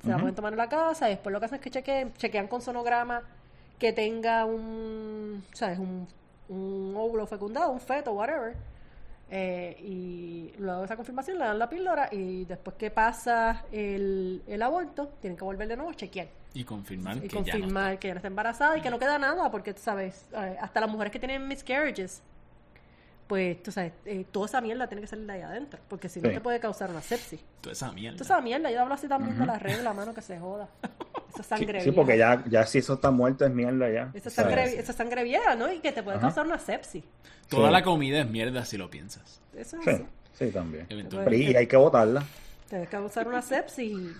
se 0.03 0.09
la 0.09 0.17
pueden 0.17 0.35
tomar 0.35 0.53
en 0.53 0.57
la 0.57 0.69
casa 0.69 1.07
y 1.09 1.13
después 1.13 1.34
lo 1.34 1.39
que 1.39 1.45
hacen 1.45 1.55
es 1.57 1.61
que 1.61 1.72
chequeen, 1.72 2.13
chequean 2.13 2.47
con 2.47 2.61
sonograma 2.61 3.22
que 3.80 3.91
tenga 3.93 4.45
un, 4.45 5.43
¿sabes? 5.53 5.80
Un, 5.80 6.07
un 6.49 6.93
óvulo 6.95 7.26
fecundado, 7.27 7.72
un 7.72 7.80
feto, 7.80 8.13
whatever. 8.13 8.55
Eh, 9.31 9.76
y 9.81 10.53
luego 10.59 10.81
de 10.81 10.85
esa 10.85 10.95
confirmación 10.95 11.39
le 11.39 11.45
dan 11.45 11.57
la 11.57 11.67
píldora 11.67 12.09
y 12.11 12.45
después 12.45 12.76
que 12.76 12.91
pasa 12.91 13.63
el, 13.72 14.43
el 14.45 14.61
aborto, 14.61 15.13
tienen 15.19 15.35
que 15.35 15.43
volver 15.43 15.67
de 15.67 15.76
nuevo 15.76 15.89
a 15.89 15.95
chequear 15.95 16.27
Y 16.53 16.63
confirmar 16.63 17.17
y 17.17 17.22
que 17.22 17.30
confirmar 17.30 17.97
que 17.97 18.09
ya 18.09 18.13
no 18.13 18.19
está 18.19 18.27
embarazada 18.27 18.77
y 18.77 18.81
que 18.81 18.91
no 18.91 18.99
queda 18.99 19.17
nada, 19.17 19.49
porque 19.49 19.73
sabes, 19.73 20.27
eh, 20.31 20.57
hasta 20.61 20.80
las 20.80 20.89
mujeres 20.91 21.11
que 21.11 21.17
tienen 21.17 21.47
miscarriages, 21.47 22.22
pues 23.27 23.61
tú 23.64 23.72
sabes, 23.72 23.93
eh, 24.06 24.26
toda 24.31 24.45
esa 24.45 24.61
mierda 24.61 24.88
tiene 24.88 25.02
que 25.02 25.07
salir 25.07 25.26
de 25.26 25.34
ahí 25.34 25.41
adentro, 25.41 25.80
porque 25.88 26.10
si 26.10 26.22
no 26.22 26.30
Sí. 26.30 26.35
te 26.35 26.41
puede 26.41 26.60
causar 26.60 26.89
una 26.91 27.02
sepsis. 27.02 27.39
Toda 27.61 27.73
esa 27.73 27.91
mierda. 27.91 28.18
Toda 28.18 28.26
esa 28.35 28.41
mierda, 28.41 28.69
yo 28.72 28.81
hablo 28.81 28.93
así 28.93 29.07
también 29.07 29.38
de 29.39 29.45
la 29.45 29.57
regla, 29.57 29.93
mano, 29.93 30.14
que 30.14 30.22
se 30.22 30.38
joda. 30.39 30.69
Esa 31.34 31.43
Sí, 31.43 31.49
sangre 31.49 31.80
sí, 31.81 31.85
vieja. 31.89 31.95
porque 31.95 32.18
ya, 32.18 32.43
ya 32.47 32.65
si 32.65 32.77
eso 32.77 32.93
está 32.93 33.11
muerto 33.11 33.45
es 33.45 33.52
mierda 33.52 33.89
ya. 33.89 34.11
Esa 34.14 34.30
sangre, 34.30 34.80
esa 34.80 34.93
sangre 34.93 35.23
vieja, 35.23 35.56
¿no? 35.56 35.72
Y 35.73 35.80
que 35.80 35.91
te 35.91 36.03
puede 36.03 36.18
Ajá. 36.18 36.27
causar 36.27 36.45
una 36.45 36.60
sepsis. 36.60 37.03
Toda 37.49 37.68
Sí. 37.68 37.73
la 37.73 37.84
comida 37.84 38.19
es 38.22 38.30
mierda 38.30 38.64
si 38.64 38.77
lo 38.77 38.89
piensas. 38.89 39.41
Eso 39.56 39.77
es 39.77 39.84
Sí, 39.84 39.89
así. 39.89 40.06
sí, 40.34 40.52
también. 40.52 40.85
Pero 40.88 41.34
y 41.35 41.56
hay 41.56 41.68
que 41.68 41.77
botarla. 41.77 42.23
Te 42.69 42.76
debe 42.77 42.88
causar 42.88 43.27
una 43.27 43.41
sepsis 43.41 43.91
y, 43.91 44.14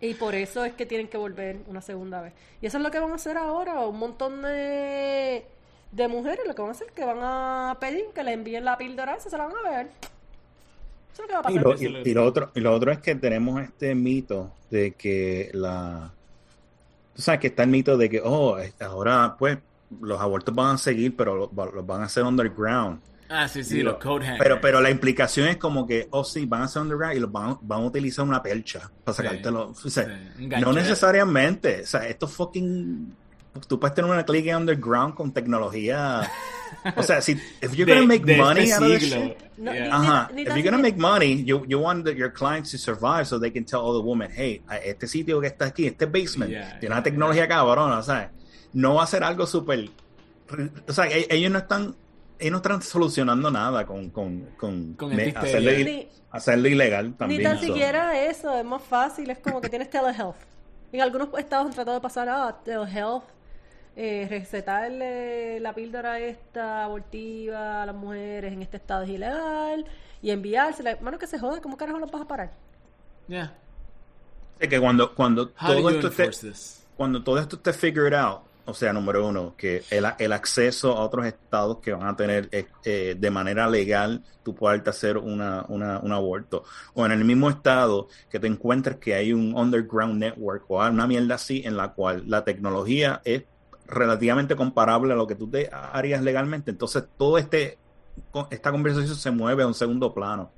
y 0.00 0.14
por 0.14 0.34
eso 0.34 0.64
es 0.64 0.72
que 0.74 0.86
tienen 0.86 1.08
que 1.08 1.16
volver 1.18 1.58
una 1.66 1.80
segunda 1.82 2.20
vez. 2.20 2.32
Y 2.60 2.66
eso 2.66 2.78
es 2.78 2.82
lo 2.82 2.90
que 2.90 2.98
van 2.98 3.12
a 3.12 3.14
hacer 3.16 3.36
ahora. 3.36 3.80
Un 3.86 3.98
montón 3.98 4.42
de, 4.42 5.46
de 5.94 6.08
mujeres 6.08 6.40
lo 6.46 6.54
que 6.54 6.62
van 6.62 6.70
a 6.70 6.72
hacer 6.72 6.86
es 6.88 6.92
que 6.92 7.04
van 7.04 7.18
a 7.20 7.76
pedir 7.80 8.04
que 8.14 8.22
le 8.24 8.32
envíen 8.32 8.64
la 8.64 8.76
píldora 8.76 9.14
esa, 9.14 9.30
se 9.30 9.38
la 9.38 9.46
van 9.46 9.56
a 9.64 9.70
ver. 9.70 9.86
Eso 11.12 11.22
es 11.22 11.28
lo 11.28 11.28
que 11.28 11.32
va 11.34 11.40
a 11.48 11.52
Y 11.52 11.58
lo, 11.58 11.74
eso 11.74 11.84
y- 11.84 11.88
le- 11.88 12.02
y 12.10 12.14
lo 12.14 12.24
otro, 12.24 12.50
y 12.54 12.60
lo 12.60 12.72
otro 12.74 12.90
es 12.92 12.98
que 12.98 13.14
tenemos 13.14 13.62
este 13.62 13.94
mito 13.94 14.52
de 14.70 14.92
que 14.92 15.50
la... 15.54 16.10
Tú 17.14 17.22
sabes 17.22 17.40
que 17.40 17.46
está 17.46 17.62
el 17.62 17.70
mito 17.70 17.96
de 17.96 18.10
que, 18.10 18.20
oh, 18.24 18.56
ahora 18.80 19.36
pues 19.38 19.58
los 20.00 20.20
abortos 20.20 20.52
van 20.52 20.74
a 20.74 20.78
seguir, 20.78 21.14
pero 21.16 21.48
los 21.54 21.86
van 21.86 22.02
a 22.02 22.04
hacer 22.06 22.24
underground. 22.24 23.00
Ah, 23.28 23.46
sí, 23.48 23.62
sí, 23.64 23.82
los 23.82 23.96
code 23.98 24.24
hackers. 24.26 24.42
Pero, 24.42 24.60
pero 24.60 24.80
la 24.80 24.90
implicación 24.90 25.46
es 25.48 25.56
como 25.56 25.86
que, 25.86 26.08
oh 26.10 26.24
sí, 26.24 26.44
van 26.44 26.62
a 26.62 26.64
hacer 26.64 26.82
underground 26.82 27.16
y 27.16 27.20
los 27.20 27.30
van, 27.30 27.56
van 27.62 27.82
a 27.82 27.84
utilizar 27.86 28.24
una 28.24 28.42
percha 28.42 28.90
para 29.04 29.16
Sí, 29.16 29.22
sacártelo. 29.22 29.68
O 29.70 29.74
sea, 29.74 30.04
sí, 30.36 30.44
un 30.44 30.48
no 30.60 30.72
necesariamente. 30.72 31.82
O 31.82 31.86
sea, 31.86 32.08
esto 32.08 32.26
fucking... 32.26 33.16
Tú 33.68 33.78
puedes 33.78 33.94
tener 33.94 34.10
una 34.10 34.24
clínica 34.24 34.56
underground 34.56 35.14
con 35.14 35.32
tecnología... 35.32 36.28
O 36.96 37.02
sea, 37.04 37.20
si 37.22 37.32
if 37.62 37.72
you're 37.74 37.84
De- 37.86 37.94
gonna 37.94 38.06
make 38.06 38.24
de 38.24 38.36
money 38.36 38.64
este 38.64 38.74
out 38.74 38.82
of 38.82 38.88
this 38.88 39.02
siglo. 39.10 39.22
shit, 39.26 39.38
No, 39.56 39.72
Yeah. 39.72 39.84
ni- 39.84 39.90
Ajá. 39.90 40.30
ni 40.34 40.42
If 40.42 40.48
tan 40.48 40.56
you're 40.56 40.70
gonna 40.70 40.78
siquiera- 40.78 40.78
make 40.78 40.96
money, 40.96 41.44
you, 41.44 41.64
you 41.68 41.78
want 41.78 42.04
the- 42.04 42.14
your 42.16 42.32
clients 42.32 42.72
to 42.72 42.78
survive 42.78 43.26
so 43.26 43.38
they 43.38 43.52
can 43.52 43.64
tell 43.64 43.80
other 43.80 44.02
women, 44.02 44.28
hey, 44.34 44.60
este 44.84 45.06
sitio 45.06 45.40
que 45.40 45.46
está 45.46 45.66
aquí, 45.66 45.86
este 45.86 46.06
basement, 46.06 46.50
Yeah, 46.50 46.62
tiene 46.80 46.80
yeah, 46.80 46.90
una 46.90 47.02
tecnología 47.04 47.46
cabrona, 47.46 48.02
¿sabes? 48.02 48.28
No 48.72 48.94
va 48.96 49.04
a 49.04 49.06
ser 49.06 49.22
algo 49.22 49.46
súper... 49.46 49.88
O 50.88 50.92
sea, 50.92 51.06
e- 51.06 51.28
ellos 51.30 51.50
no 51.52 51.58
están... 51.58 51.94
Ellos 52.40 52.50
no 52.50 52.56
están 52.58 52.82
solucionando 52.82 53.48
nada 53.52 53.86
con, 53.86 54.10
con, 54.10 54.40
con, 54.58 54.94
Con 54.94 55.14
me- 55.14 55.28
il- 55.28 55.84
Ni- 55.86 56.08
hacerlo 56.32 56.68
ilegal 56.68 57.14
también. 57.14 57.40
Ni 57.40 57.44
tan 57.46 57.58
so. 57.60 57.66
siquiera 57.66 58.20
eso, 58.26 58.58
es 58.58 58.64
más 58.64 58.82
fácil, 58.82 59.30
es 59.30 59.38
como 59.38 59.60
que 59.60 59.68
tienes 59.68 59.88
telehealth. 59.88 60.34
En 60.92 61.00
algunos 61.00 61.28
estados 61.38 61.66
han 61.68 61.72
tratado 61.72 61.96
de 61.98 62.00
pasar 62.02 62.28
a 62.28 62.52
telehealth, 62.64 63.22
eh, 63.96 64.26
recetarle 64.28 65.60
la 65.60 65.72
píldora 65.72 66.18
esta 66.18 66.84
abortiva 66.84 67.82
a 67.82 67.86
las 67.86 67.94
mujeres 67.94 68.52
en 68.52 68.62
este 68.62 68.76
estado 68.76 69.04
es 69.04 69.10
ilegal 69.10 69.86
y 70.22 70.30
enviársela. 70.30 70.98
Mano, 71.00 71.18
que 71.18 71.26
se 71.26 71.38
joda, 71.38 71.60
¿cómo 71.60 71.76
carajo 71.76 71.98
lo 71.98 72.06
vas 72.06 72.22
a 72.22 72.28
parar? 72.28 72.50
Yeah. 73.28 73.54
Es 74.58 74.68
que 74.68 74.80
cuando, 74.80 75.14
cuando 75.14 75.48
todo 75.48 75.80
you 75.80 75.88
esto 75.90 76.08
esté, 76.08 76.52
cuando 76.96 77.22
todo 77.22 77.38
esto 77.38 77.56
esté 77.56 77.72
figured 77.72 78.14
out, 78.14 78.42
o 78.66 78.74
sea, 78.74 78.92
número 78.92 79.26
uno, 79.26 79.54
que 79.56 79.82
el, 79.90 80.06
el 80.18 80.32
acceso 80.32 80.96
a 80.96 81.04
otros 81.04 81.26
estados 81.26 81.78
que 81.78 81.92
van 81.92 82.06
a 82.06 82.16
tener 82.16 82.48
eh, 82.50 82.66
eh, 82.84 83.14
de 83.18 83.30
manera 83.30 83.68
legal, 83.68 84.24
tú 84.42 84.54
puedes 84.54 84.86
hacer 84.88 85.18
una, 85.18 85.64
una, 85.68 85.98
un 85.98 86.12
aborto. 86.12 86.64
O 86.94 87.04
en 87.04 87.12
el 87.12 87.24
mismo 87.24 87.50
estado 87.50 88.08
que 88.30 88.40
te 88.40 88.46
encuentres 88.46 88.96
que 88.96 89.14
hay 89.14 89.32
un 89.32 89.54
underground 89.54 90.18
network 90.18 90.64
o 90.70 90.78
una 90.86 91.06
mierda 91.06 91.34
así 91.34 91.62
en 91.64 91.76
la 91.76 91.92
cual 91.92 92.24
la 92.26 92.44
tecnología 92.44 93.20
es 93.24 93.44
relativamente 93.94 94.56
comparable 94.56 95.12
a 95.12 95.16
lo 95.16 95.26
que 95.26 95.34
tú 95.34 95.48
te 95.48 95.70
harías 95.72 96.22
legalmente. 96.22 96.70
Entonces, 96.70 97.04
todo 97.16 97.38
este 97.38 97.78
esta 98.50 98.70
conversación 98.70 99.14
se 99.16 99.30
mueve 99.30 99.62
a 99.62 99.66
un 99.66 99.74
segundo 99.74 100.14
plano, 100.14 100.50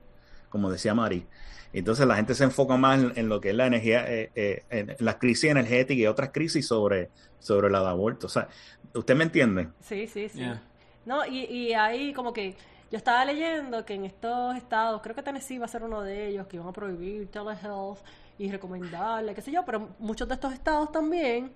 como 0.50 0.70
decía 0.70 0.94
Mari. 0.94 1.26
Entonces 1.72 2.06
la 2.06 2.16
gente 2.16 2.34
se 2.34 2.44
enfoca 2.44 2.76
más 2.76 3.02
en, 3.16 3.28
lo 3.28 3.40
que 3.40 3.50
es 3.50 3.54
la 3.54 3.66
energía, 3.66 4.10
eh, 4.10 4.30
eh, 4.34 4.64
en 4.70 4.96
las 4.98 5.16
crisis 5.16 5.50
energéticas 5.50 6.00
y 6.00 6.06
otras 6.06 6.30
crisis 6.30 6.66
sobre, 6.66 7.10
sobre 7.38 7.70
la 7.70 7.80
de 7.80 7.88
aborto. 7.88 8.26
O 8.26 8.30
sea, 8.30 8.48
¿usted 8.94 9.14
me 9.14 9.24
entiende? 9.24 9.68
Sí, 9.80 10.06
sí, 10.06 10.28
sí. 10.28 10.42
No, 11.04 11.26
y, 11.26 11.44
y 11.44 11.74
ahí 11.74 12.12
como 12.12 12.32
que 12.32 12.56
yo 12.90 12.96
estaba 12.96 13.24
leyendo 13.24 13.84
que 13.84 13.94
en 13.94 14.04
estos 14.04 14.56
estados, 14.56 15.02
creo 15.02 15.14
que 15.14 15.22
Tennessee 15.22 15.58
va 15.58 15.66
a 15.66 15.68
ser 15.68 15.82
uno 15.82 16.02
de 16.02 16.28
ellos, 16.28 16.46
que 16.46 16.56
iban 16.56 16.68
a 16.68 16.72
prohibir 16.72 17.28
telehealth 17.30 17.98
y 18.38 18.50
recomendarle, 18.50 19.34
qué 19.34 19.42
sé 19.42 19.50
yo, 19.50 19.64
pero 19.64 19.88
muchos 19.98 20.28
de 20.28 20.34
estos 20.34 20.52
estados 20.52 20.92
también 20.92 21.52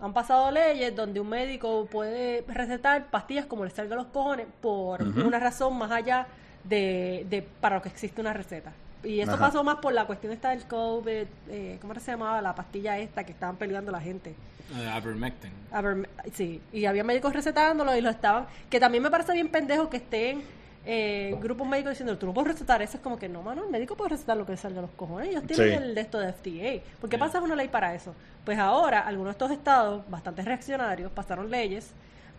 han 0.00 0.12
pasado 0.12 0.50
leyes 0.50 0.94
donde 0.94 1.20
un 1.20 1.28
médico 1.28 1.86
puede 1.90 2.44
recetar 2.48 3.10
pastillas 3.10 3.46
como 3.46 3.64
le 3.64 3.70
salga 3.70 3.96
los 3.96 4.06
cojones 4.06 4.46
por 4.60 5.02
una 5.02 5.38
razón 5.38 5.78
más 5.78 5.90
allá 5.90 6.26
de, 6.64 7.26
de 7.30 7.42
para 7.42 7.76
lo 7.76 7.82
que 7.82 7.88
existe 7.88 8.20
una 8.20 8.32
receta. 8.32 8.72
Y 9.04 9.20
eso 9.20 9.38
pasó 9.38 9.62
más 9.62 9.76
por 9.76 9.92
la 9.92 10.06
cuestión 10.06 10.32
esta 10.32 10.50
del 10.50 10.66
COVID, 10.66 11.26
eh, 11.50 11.78
¿cómo 11.80 11.94
se 11.94 12.10
llamaba? 12.12 12.40
La 12.40 12.54
pastilla 12.54 12.98
esta 12.98 13.24
que 13.24 13.32
estaban 13.32 13.56
peleando 13.56 13.92
la 13.92 14.00
gente. 14.00 14.34
Uh, 14.72 16.04
sí, 16.32 16.60
y 16.72 16.86
había 16.86 17.04
médicos 17.04 17.34
recetándolo 17.34 17.94
y 17.94 18.00
lo 18.00 18.08
estaban... 18.08 18.46
Que 18.70 18.80
también 18.80 19.02
me 19.02 19.10
parece 19.10 19.34
bien 19.34 19.48
pendejo 19.48 19.90
que 19.90 19.98
estén 19.98 20.42
eh, 20.86 21.34
grupos 21.40 21.66
médicos 21.66 21.92
diciendo, 21.92 22.18
tú 22.18 22.26
no 22.26 22.34
puedes 22.34 22.52
recetar 22.52 22.82
eso. 22.82 22.96
Es 22.96 23.02
como 23.02 23.18
que 23.18 23.28
no, 23.28 23.42
mano, 23.42 23.64
el 23.64 23.70
médico 23.70 23.96
puede 23.96 24.10
recetar 24.10 24.36
lo 24.36 24.44
que 24.44 24.56
salga 24.56 24.76
de 24.76 24.82
los 24.82 24.90
cojones. 24.92 25.30
Ellos 25.30 25.44
tienen 25.46 25.82
el 25.82 25.94
de 25.94 26.00
esto 26.00 26.18
de 26.18 26.32
FDA. 26.32 26.84
¿Por 27.00 27.08
qué 27.08 27.18
pasa 27.18 27.40
una 27.40 27.56
ley 27.56 27.68
para 27.68 27.94
eso? 27.94 28.14
Pues 28.44 28.58
ahora, 28.58 29.00
algunos 29.00 29.28
de 29.28 29.32
estos 29.32 29.50
estados, 29.50 30.08
bastante 30.10 30.42
reaccionarios, 30.42 31.10
pasaron 31.12 31.50
leyes 31.50 31.90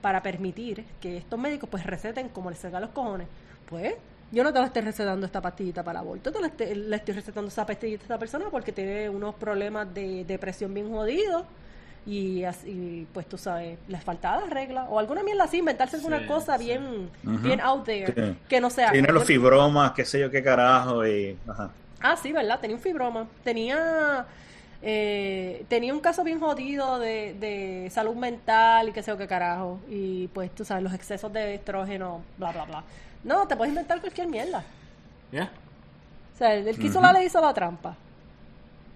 para 0.02 0.22
permitir 0.22 0.86
que 1.02 1.18
estos 1.18 1.40
médicos 1.40 1.68
pues 1.70 1.84
receten 1.86 2.30
como 2.30 2.50
les 2.50 2.60
salga 2.60 2.80
los 2.80 2.92
cojones. 2.92 3.28
Pues 3.68 3.96
yo 4.32 4.44
no 4.44 4.54
te 4.54 4.60
lo 4.60 4.66
estoy 4.66 4.82
recetando 4.84 5.26
esta 5.26 5.42
pastillita 5.42 5.84
para 5.84 6.00
aborto, 6.00 6.32
te 6.32 6.40
le 6.40 6.48
estoy, 6.48 7.16
recetando 7.16 7.48
esa 7.48 7.66
pastillita 7.66 8.02
a 8.02 8.06
esta 8.06 8.20
persona 8.20 8.46
porque 8.52 8.72
tiene 8.72 9.10
unos 9.10 9.36
problemas 9.36 9.92
de 9.94 10.26
depresión 10.26 10.74
bien 10.74 10.92
jodidos 10.92 11.44
y, 12.06 12.44
así, 12.44 13.08
pues 13.14 13.28
tú 13.28 13.38
sabes, 13.38 13.80
les 13.88 14.04
faltaba 14.04 14.42
la 14.42 14.48
regla 14.48 14.84
o 14.90 15.00
alguna 15.00 15.24
mierda 15.24 15.46
así, 15.46 15.58
inventarse 15.58 15.96
alguna 15.96 16.28
cosa 16.28 16.58
bien 16.58 17.10
bien 17.24 17.60
out 17.62 17.84
there 17.84 18.36
que 18.48 18.62
no 18.62 18.70
sea. 18.70 18.92
Tiene 18.92 19.12
los 19.12 19.24
fibromas, 19.26 19.92
qué 19.94 20.06
sé 20.06 20.20
yo 20.20 20.30
qué 20.30 20.44
carajo 20.44 21.06
y 21.06 21.38
Ah, 22.02 22.16
sí, 22.16 22.32
¿verdad? 22.32 22.60
Tenía 22.60 22.76
un 22.76 22.82
fibroma. 22.82 23.28
Tenía 23.44 24.26
eh, 24.88 25.66
tenía 25.68 25.94
un 25.94 26.00
caso 26.00 26.24
bien 26.24 26.40
jodido 26.40 27.00
de, 27.00 27.36
de 27.40 27.90
salud 27.90 28.16
mental 28.16 28.90
y 28.90 28.92
qué 28.92 29.02
sé 29.02 29.10
yo 29.10 29.18
qué 29.18 29.28
carajo. 29.28 29.80
Y 29.90 30.28
pues 30.28 30.54
tú 30.54 30.64
sabes, 30.64 30.84
los 30.84 30.94
excesos 30.94 31.34
de 31.34 31.56
estrógeno, 31.56 32.22
bla, 32.38 32.52
bla, 32.52 32.66
bla. 32.66 32.84
No, 33.24 33.48
te 33.48 33.56
puedes 33.56 33.72
inventar 33.72 34.00
cualquier 34.00 34.28
mierda. 34.28 34.64
Ya. 35.32 35.50
O 36.36 36.38
sea, 36.38 36.54
el, 36.54 36.78
que 36.78 36.86
hizo 36.86 37.02
la 37.02 37.14
ley 37.14 37.26
hizo 37.26 37.42
la 37.42 37.54
trampa. 37.54 37.96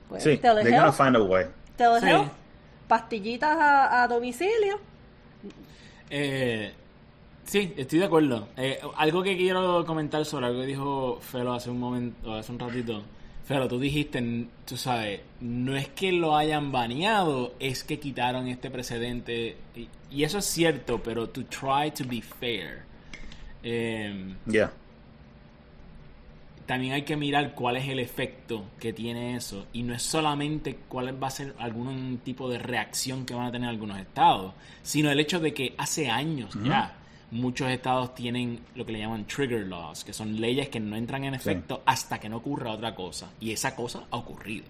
Pues, 0.09 0.21
sí, 0.21 0.37
they're 0.37 0.69
gonna 0.69 0.91
find 0.91 1.15
a 1.15 1.23
way. 1.23 1.45
sí. 1.77 2.29
Pastillitas 2.89 3.55
a, 3.57 4.05
domicilio. 4.09 4.79
Eh, 6.09 6.73
sí, 7.45 7.73
estoy 7.77 7.99
de 7.99 8.05
acuerdo. 8.05 8.49
Eh, 8.57 8.81
algo 8.97 9.23
que 9.23 9.37
quiero 9.37 9.85
comentar 9.85 10.25
sobre 10.25 10.47
algo 10.47 10.59
que 10.59 10.67
dijo 10.67 11.19
Felo 11.21 11.53
hace 11.53 11.69
un 11.69 11.79
momento, 11.79 12.33
hace 12.33 12.51
un 12.51 12.59
ratito. 12.59 13.03
Felo, 13.45 13.67
tú 13.67 13.79
dijiste, 13.79 14.47
tú 14.65 14.75
sabes, 14.75 15.21
no 15.39 15.77
es 15.77 15.87
que 15.89 16.11
lo 16.11 16.35
hayan 16.35 16.71
baneado, 16.71 17.53
es 17.59 17.83
que 17.83 17.99
quitaron 17.99 18.47
este 18.47 18.69
precedente. 18.69 19.55
Y, 19.75 19.87
y 20.11 20.23
eso 20.23 20.39
es 20.39 20.45
cierto, 20.45 21.01
pero 21.01 21.29
to 21.29 21.45
try 21.45 21.91
to 21.91 22.03
be 22.05 22.21
fair 22.21 22.89
eh, 23.63 24.35
ya. 24.45 24.71
También 26.69 26.93
hay 26.93 27.01
que 27.01 27.17
mirar 27.17 27.55
cuál 27.55 27.77
es 27.77 27.89
el 27.89 27.97
efecto 27.97 28.63
que 28.79 28.93
tiene 28.93 29.35
eso. 29.35 29.65
Y 29.73 29.81
no 29.81 29.95
es 29.95 30.03
solamente 30.03 30.77
cuál 30.87 31.11
va 31.21 31.25
a 31.25 31.31
ser 31.31 31.55
algún 31.57 32.19
tipo 32.23 32.47
de 32.47 32.59
reacción 32.59 33.25
que 33.25 33.33
van 33.33 33.47
a 33.47 33.51
tener 33.51 33.67
algunos 33.67 33.97
estados, 33.97 34.53
sino 34.83 35.09
el 35.09 35.19
hecho 35.19 35.39
de 35.39 35.51
que 35.51 35.73
hace 35.79 36.11
años 36.11 36.55
ya 36.63 36.95
muchos 37.31 37.71
estados 37.71 38.13
tienen 38.13 38.59
lo 38.75 38.85
que 38.85 38.91
le 38.91 38.99
llaman 38.99 39.25
trigger 39.25 39.65
laws, 39.65 40.03
que 40.03 40.13
son 40.13 40.39
leyes 40.39 40.69
que 40.69 40.79
no 40.79 40.95
entran 40.95 41.23
en 41.23 41.33
efecto 41.33 41.81
hasta 41.87 42.19
que 42.19 42.29
no 42.29 42.37
ocurra 42.37 42.69
otra 42.69 42.93
cosa. 42.93 43.31
Y 43.39 43.49
esa 43.49 43.75
cosa 43.75 44.03
ha 44.11 44.17
ocurrido. 44.17 44.67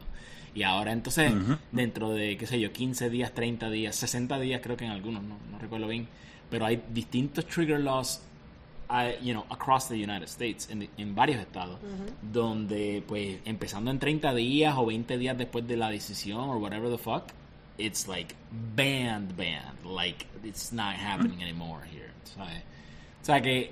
Y 0.55 0.63
ahora 0.63 0.93
entonces, 0.93 1.33
dentro 1.73 2.11
de, 2.11 2.37
qué 2.37 2.47
sé 2.47 2.61
yo, 2.61 2.71
15 2.71 3.09
días, 3.09 3.33
30 3.33 3.69
días, 3.69 3.93
60 3.97 4.39
días 4.39 4.61
creo 4.63 4.77
que 4.77 4.85
en 4.85 4.91
algunos, 4.91 5.21
no, 5.21 5.35
no 5.51 5.59
recuerdo 5.59 5.87
bien, 5.87 6.07
pero 6.49 6.65
hay 6.65 6.81
distintos 6.93 7.45
trigger 7.45 7.81
laws 7.81 8.21
you 9.21 9.33
know, 9.33 9.45
across 9.49 9.87
the 9.87 9.95
United 9.95 10.27
States, 10.27 10.67
en, 10.69 11.15
varios 11.15 11.39
estados, 11.39 11.79
donde, 12.21 13.03
pues, 13.07 13.37
empezando 13.45 13.91
en 13.91 13.99
30 13.99 14.33
días 14.33 14.75
o 14.77 14.85
20 14.85 15.17
días 15.17 15.37
después 15.37 15.67
de 15.67 15.77
la 15.77 15.89
decisión 15.89 16.49
o 16.49 16.57
whatever 16.57 16.89
the 16.89 16.97
fuck, 16.97 17.25
it's 17.77 18.07
like 18.07 18.35
banned, 18.75 19.35
banned. 19.37 19.85
Like, 19.85 20.25
it's 20.43 20.71
not 20.71 20.95
happening 20.95 21.41
anymore 21.41 21.81
here. 21.85 22.09
O 23.21 23.25
sea, 23.25 23.41
que 23.41 23.71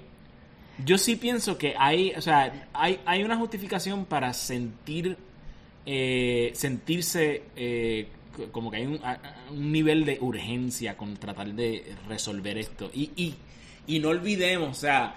yo 0.84 0.98
sí 0.98 1.15
pienso 1.15 1.57
que 1.57 1.73
hay, 1.77 2.14
o 2.15 2.22
sea, 2.22 2.69
hay, 2.73 2.99
hay 3.06 3.23
una 3.23 3.38
justificación 3.38 4.06
para 4.06 4.34
sentir, 4.34 5.18
eh, 5.85 6.52
sentirse 6.53 7.44
eh, 7.56 8.07
como 8.52 8.69
que 8.69 8.77
hay 8.77 8.85
un, 8.85 8.99
un, 9.52 9.72
nivel 9.72 10.06
de 10.06 10.19
urgencia 10.22 10.95
con 10.95 11.18
tratar 11.18 11.53
de 11.53 11.95
resolver 12.07 12.57
esto. 12.57 12.91
Y, 12.94 13.11
y 13.15 13.35
y 13.88 13.99
no 13.99 14.09
olvidemos, 14.09 14.69
o 14.69 14.80
sea, 14.80 15.15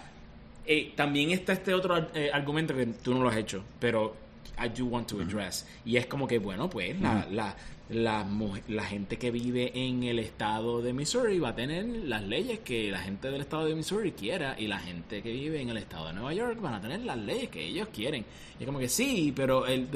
eh, 0.64 0.92
también 0.94 1.30
está 1.30 1.52
este 1.52 1.74
otro 1.74 2.08
eh, 2.14 2.30
argumento 2.32 2.74
que 2.74 2.86
tú 2.86 3.12
no 3.12 3.22
lo 3.22 3.28
has 3.28 3.36
hecho, 3.36 3.62
pero 3.78 4.14
I 4.58 4.68
do 4.68 4.86
want 4.86 5.08
to 5.08 5.20
address. 5.20 5.66
Y 5.84 5.96
es 5.96 6.06
como 6.06 6.28
que, 6.28 6.38
bueno, 6.38 6.68
pues 6.68 6.98
la, 7.00 7.26
la, 7.30 7.56
la, 7.88 8.26
la, 8.68 8.84
gente 8.84 9.18
que 9.18 9.30
vive 9.30 9.72
en 9.74 10.02
el 10.04 10.18
estado 10.18 10.82
de 10.82 10.92
Missouri 10.92 11.38
va 11.38 11.50
a 11.50 11.54
tener 11.54 11.84
las 11.84 12.22
leyes 12.22 12.60
que 12.60 12.90
la 12.90 13.00
gente 13.00 13.30
del 13.30 13.40
estado 13.40 13.64
de 13.64 13.74
Missouri 13.74 14.12
quiera 14.12 14.54
y 14.58 14.66
la 14.66 14.78
gente 14.78 15.22
que 15.22 15.32
vive 15.32 15.60
en 15.60 15.70
el 15.70 15.78
estado 15.78 16.08
de 16.08 16.12
Nueva 16.12 16.34
York 16.34 16.60
van 16.60 16.74
a 16.74 16.80
tener 16.80 17.00
las 17.00 17.18
leyes 17.18 17.48
que 17.48 17.64
ellos 17.64 17.88
quieren. 17.92 18.24
Y 18.58 18.62
es 18.62 18.66
como 18.66 18.78
que 18.78 18.88
sí, 18.88 19.32
pero 19.34 19.66
el, 19.66 19.88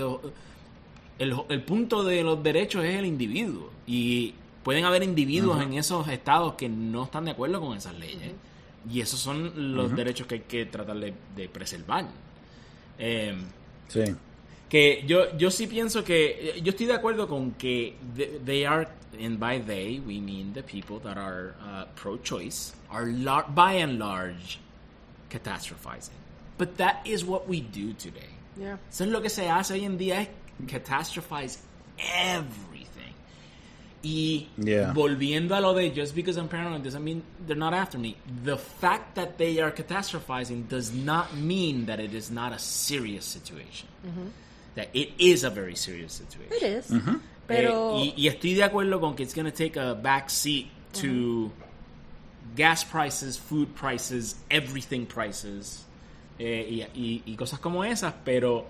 el, 1.19 1.37
el 1.49 1.63
punto 1.63 2.03
de 2.03 2.23
los 2.23 2.43
derechos 2.43 2.85
es 2.85 2.97
el 2.97 3.07
individuo. 3.07 3.71
Y 3.87 4.35
pueden 4.63 4.87
haber 4.87 5.03
individuos 5.03 5.63
en 5.63 5.75
esos 5.75 6.09
estados 6.09 6.55
que 6.55 6.69
no 6.69 7.05
están 7.05 7.27
de 7.27 7.33
acuerdo 7.33 7.61
con 7.61 7.77
esas 7.77 7.97
leyes. 7.99 8.33
Y 8.91 9.01
esos 9.01 9.21
son 9.21 9.75
los 9.75 9.95
derechos 9.95 10.27
que 10.27 10.35
hay 10.37 10.41
que 10.43 10.67
tratar 10.67 10.97
de, 10.97 11.49
preservar. 11.49 12.07
Em, 12.99 13.45
sí. 13.89 14.05
Que 14.69 15.05
yo, 15.07 15.37
yo 15.37 15.51
sí 15.51 15.67
pienso 15.67 16.03
que. 16.05 16.61
Yo 16.63 16.71
estoy 16.71 16.87
de 16.87 16.95
acuerdo 16.95 17.29
con 17.29 17.53
que 17.53 17.97
they 18.45 18.65
are, 18.65 18.89
and 19.21 19.39
by 19.39 19.61
they, 19.61 20.01
we 20.01 20.21
mean 20.21 20.53
the 20.53 20.63
people 20.63 20.99
that 21.01 21.17
are 21.17 21.55
uh, 21.61 21.85
pro 21.95 22.19
choice, 22.19 22.75
are 22.91 23.07
by 23.55 23.75
and 23.75 23.99
large 23.99 24.59
catastrophizing. 25.31 26.11
But 26.59 26.77
that 26.77 27.07
is 27.07 27.25
what 27.25 27.49
we 27.49 27.61
do 27.61 27.93
today. 27.95 28.31
Yeah. 28.57 28.79
Eso 28.91 29.05
es 29.05 29.11
lo 29.11 29.21
que 29.21 29.31
se 29.31 29.49
hace 29.49 29.75
hoy 29.75 29.85
en 29.85 29.99
día, 29.99 30.21
es 30.21 30.29
catastrophize 30.69 31.59
everything. 31.99 32.74
Y 34.05 34.49
volviendo 34.93 35.57
a 35.57 35.61
lo 35.61 35.73
de 35.73 35.91
just 35.91 36.15
because 36.15 36.37
I'm 36.37 36.49
paranoid 36.49 36.83
doesn't 36.83 37.03
mean 37.03 37.23
they're 37.47 37.57
not 37.57 37.73
after 37.73 37.99
me. 37.99 38.17
The 38.45 38.59
fact 38.59 39.15
that 39.15 39.39
they 39.39 39.61
are 39.61 39.73
catastrophizing 39.73 40.69
does 40.69 40.93
not 40.93 41.35
mean 41.35 41.87
that 41.87 42.01
it 42.01 42.13
is 42.13 42.31
not 42.31 42.53
a 42.53 42.59
serious 42.59 43.25
situation. 43.25 43.89
That 44.75 44.91
it 44.93 45.13
is 45.19 45.43
a 45.43 45.51
very 45.51 45.75
serious 45.75 46.13
situation. 46.13 46.53
It 46.53 46.63
is. 46.63 46.93
Pero... 47.47 47.99
Eh, 47.99 48.13
y, 48.17 48.29
estoy 48.29 48.55
de 48.55 48.63
acuerdo 48.63 49.01
con 49.01 49.15
que 49.15 49.23
it's 49.23 49.35
going 49.35 49.51
to 49.51 49.57
take 49.57 49.77
a 49.77 49.95
back 49.95 50.31
seat 50.31 50.69
to 50.95 51.51
gas 52.57 52.85
prices, 52.85 53.37
food 53.37 53.75
prices, 53.75 54.37
everything 54.51 55.07
prices 55.07 55.85
eh, 56.39 56.89
y, 56.95 57.23
y 57.27 57.37
cosas 57.37 57.59
como 57.59 57.85
esas, 57.85 58.15
pero 58.25 58.67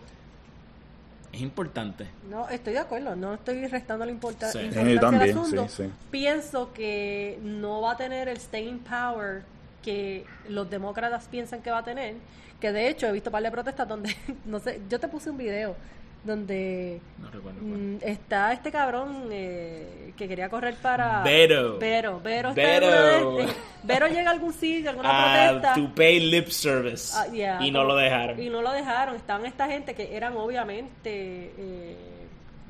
es 1.35 1.41
importante. 1.41 2.07
No, 2.31 2.49
estoy 2.49 2.75
de 2.75 2.79
acuerdo, 2.79 3.17
no 3.17 3.35
estoy 3.35 3.67
restando 3.67 4.05
la 4.05 4.13
importancia 4.13 4.61
al 4.61 5.23
asunto. 5.23 5.67
Pienso 6.11 6.73
que 6.73 7.39
no 7.43 7.81
va 7.81 7.93
a 7.93 7.97
tener 7.97 8.29
el 8.29 8.39
staying 8.39 8.79
power 8.79 9.43
que 9.83 10.25
los 10.49 10.71
demócratas 10.71 11.27
piensan 11.27 11.61
que 11.61 11.71
va 11.71 11.79
a 11.79 11.85
tener, 11.85 12.15
que 12.61 12.73
de 12.73 12.89
hecho 12.89 13.07
he 13.07 13.13
visto 13.13 13.31
un 13.31 13.33
par 13.33 13.43
de 13.43 13.51
protestas 13.51 13.87
donde, 13.87 14.17
no 14.47 14.59
sé, 14.61 14.81
yo 14.89 14.99
te 14.99 15.09
puse 15.09 15.31
un 15.31 15.37
video 15.37 15.77
donde 16.25 17.01
No 17.19 17.31
recuerdo 17.31 17.61
mm, 17.61 17.97
está 18.03 18.53
este 18.53 18.71
cabrón 18.73 19.29
eh, 19.31 20.13
que 20.17 20.27
quería 20.27 20.49
correr 20.49 20.75
para... 20.81 21.23
Vero. 21.23 21.79
Vero, 21.79 22.21
Vero. 22.23 22.49
está 22.51 22.63
Vero. 22.63 23.37
de- 23.37 23.45
eh, 23.45 23.49
Vero 23.83 24.07
llega 24.09 24.31
a 24.31 24.33
algún 24.33 24.53
sitio, 24.53 24.91
alguna 24.91 25.11
Ah, 25.13 25.51
protesta. 25.51 25.75
to 25.75 25.95
pay 25.95 26.21
lip 26.21 26.49
service. 26.49 27.13
Ah, 27.17 27.27
yeah, 27.33 27.63
y 27.63 27.71
no 27.71 27.81
como- 27.81 27.93
lo 27.93 27.97
dejaron. 27.97 28.41
Y 28.41 28.49
no 28.49 28.63
lo 28.63 28.73
dejaron. 28.73 29.17
Estaban 29.17 29.45
esta 29.47 29.67
gente 29.69 29.95
que 29.95 30.17
eran 30.17 30.35
obviamente, 30.37 31.53
eh, 31.59 31.97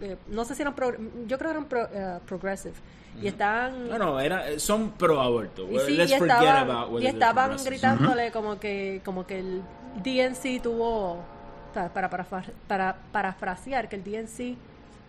eh, 0.01 0.17
no 0.29 0.45
sé 0.45 0.55
si 0.55 0.63
eran, 0.63 0.75
pro- 0.75 0.97
yo 1.27 1.39
creo 1.39 1.51
que 1.53 1.57
eran 1.57 1.65
pro- 1.67 1.89
eh, 1.93 2.19
progressive. 2.27 2.75
Y 3.23 3.29
estaban... 3.29 3.89
No, 3.89 3.97
no, 3.99 4.19
era, 4.21 4.59
son 4.59 4.91
pro 4.91 5.21
aborto. 5.21 5.63
Y, 5.71 5.79
sí, 5.79 5.93
Let's 5.93 6.11
y 6.11 6.17
forget 6.17 6.37
estaban, 6.37 6.71
about 6.71 7.01
y 7.03 7.07
estaban 7.07 7.57
gritándole 7.65 8.33
como 8.33 8.59
que 8.59 9.01
como 9.05 9.25
que 9.25 9.39
el 9.39 9.63
DNC 10.03 10.61
tuvo 10.61 11.19
o 11.75 11.81
sea, 11.81 11.93
para, 11.93 12.09
para, 12.09 12.25
para 12.69 12.97
parafrasear 13.13 13.89
que 13.89 13.97
el 13.97 14.05
DNC 14.05 14.57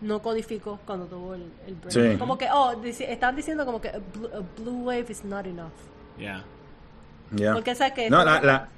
no 0.00 0.20
codificó 0.20 0.78
cuando 0.84 1.06
tuvo 1.06 1.34
el, 1.34 1.44
el 1.66 1.74
break. 1.76 1.90
Sí. 2.12 2.18
Como 2.18 2.36
que, 2.36 2.48
oh, 2.52 2.74
dici- 2.82 3.06
están 3.08 3.34
diciendo 3.36 3.64
como 3.64 3.80
que 3.80 3.88
a 3.88 3.98
blue, 3.98 4.28
a 4.34 4.60
blue 4.60 4.84
wave 4.84 5.06
is 5.08 5.24
not 5.24 5.46
enough. 5.46 5.72
Yeah. 6.18 6.44
Ya. 7.32 7.54
Porque 7.54 7.74
sabes 7.74 7.92
que 7.94 8.10
No, 8.10 8.24
la, 8.24 8.40
la, 8.40 8.68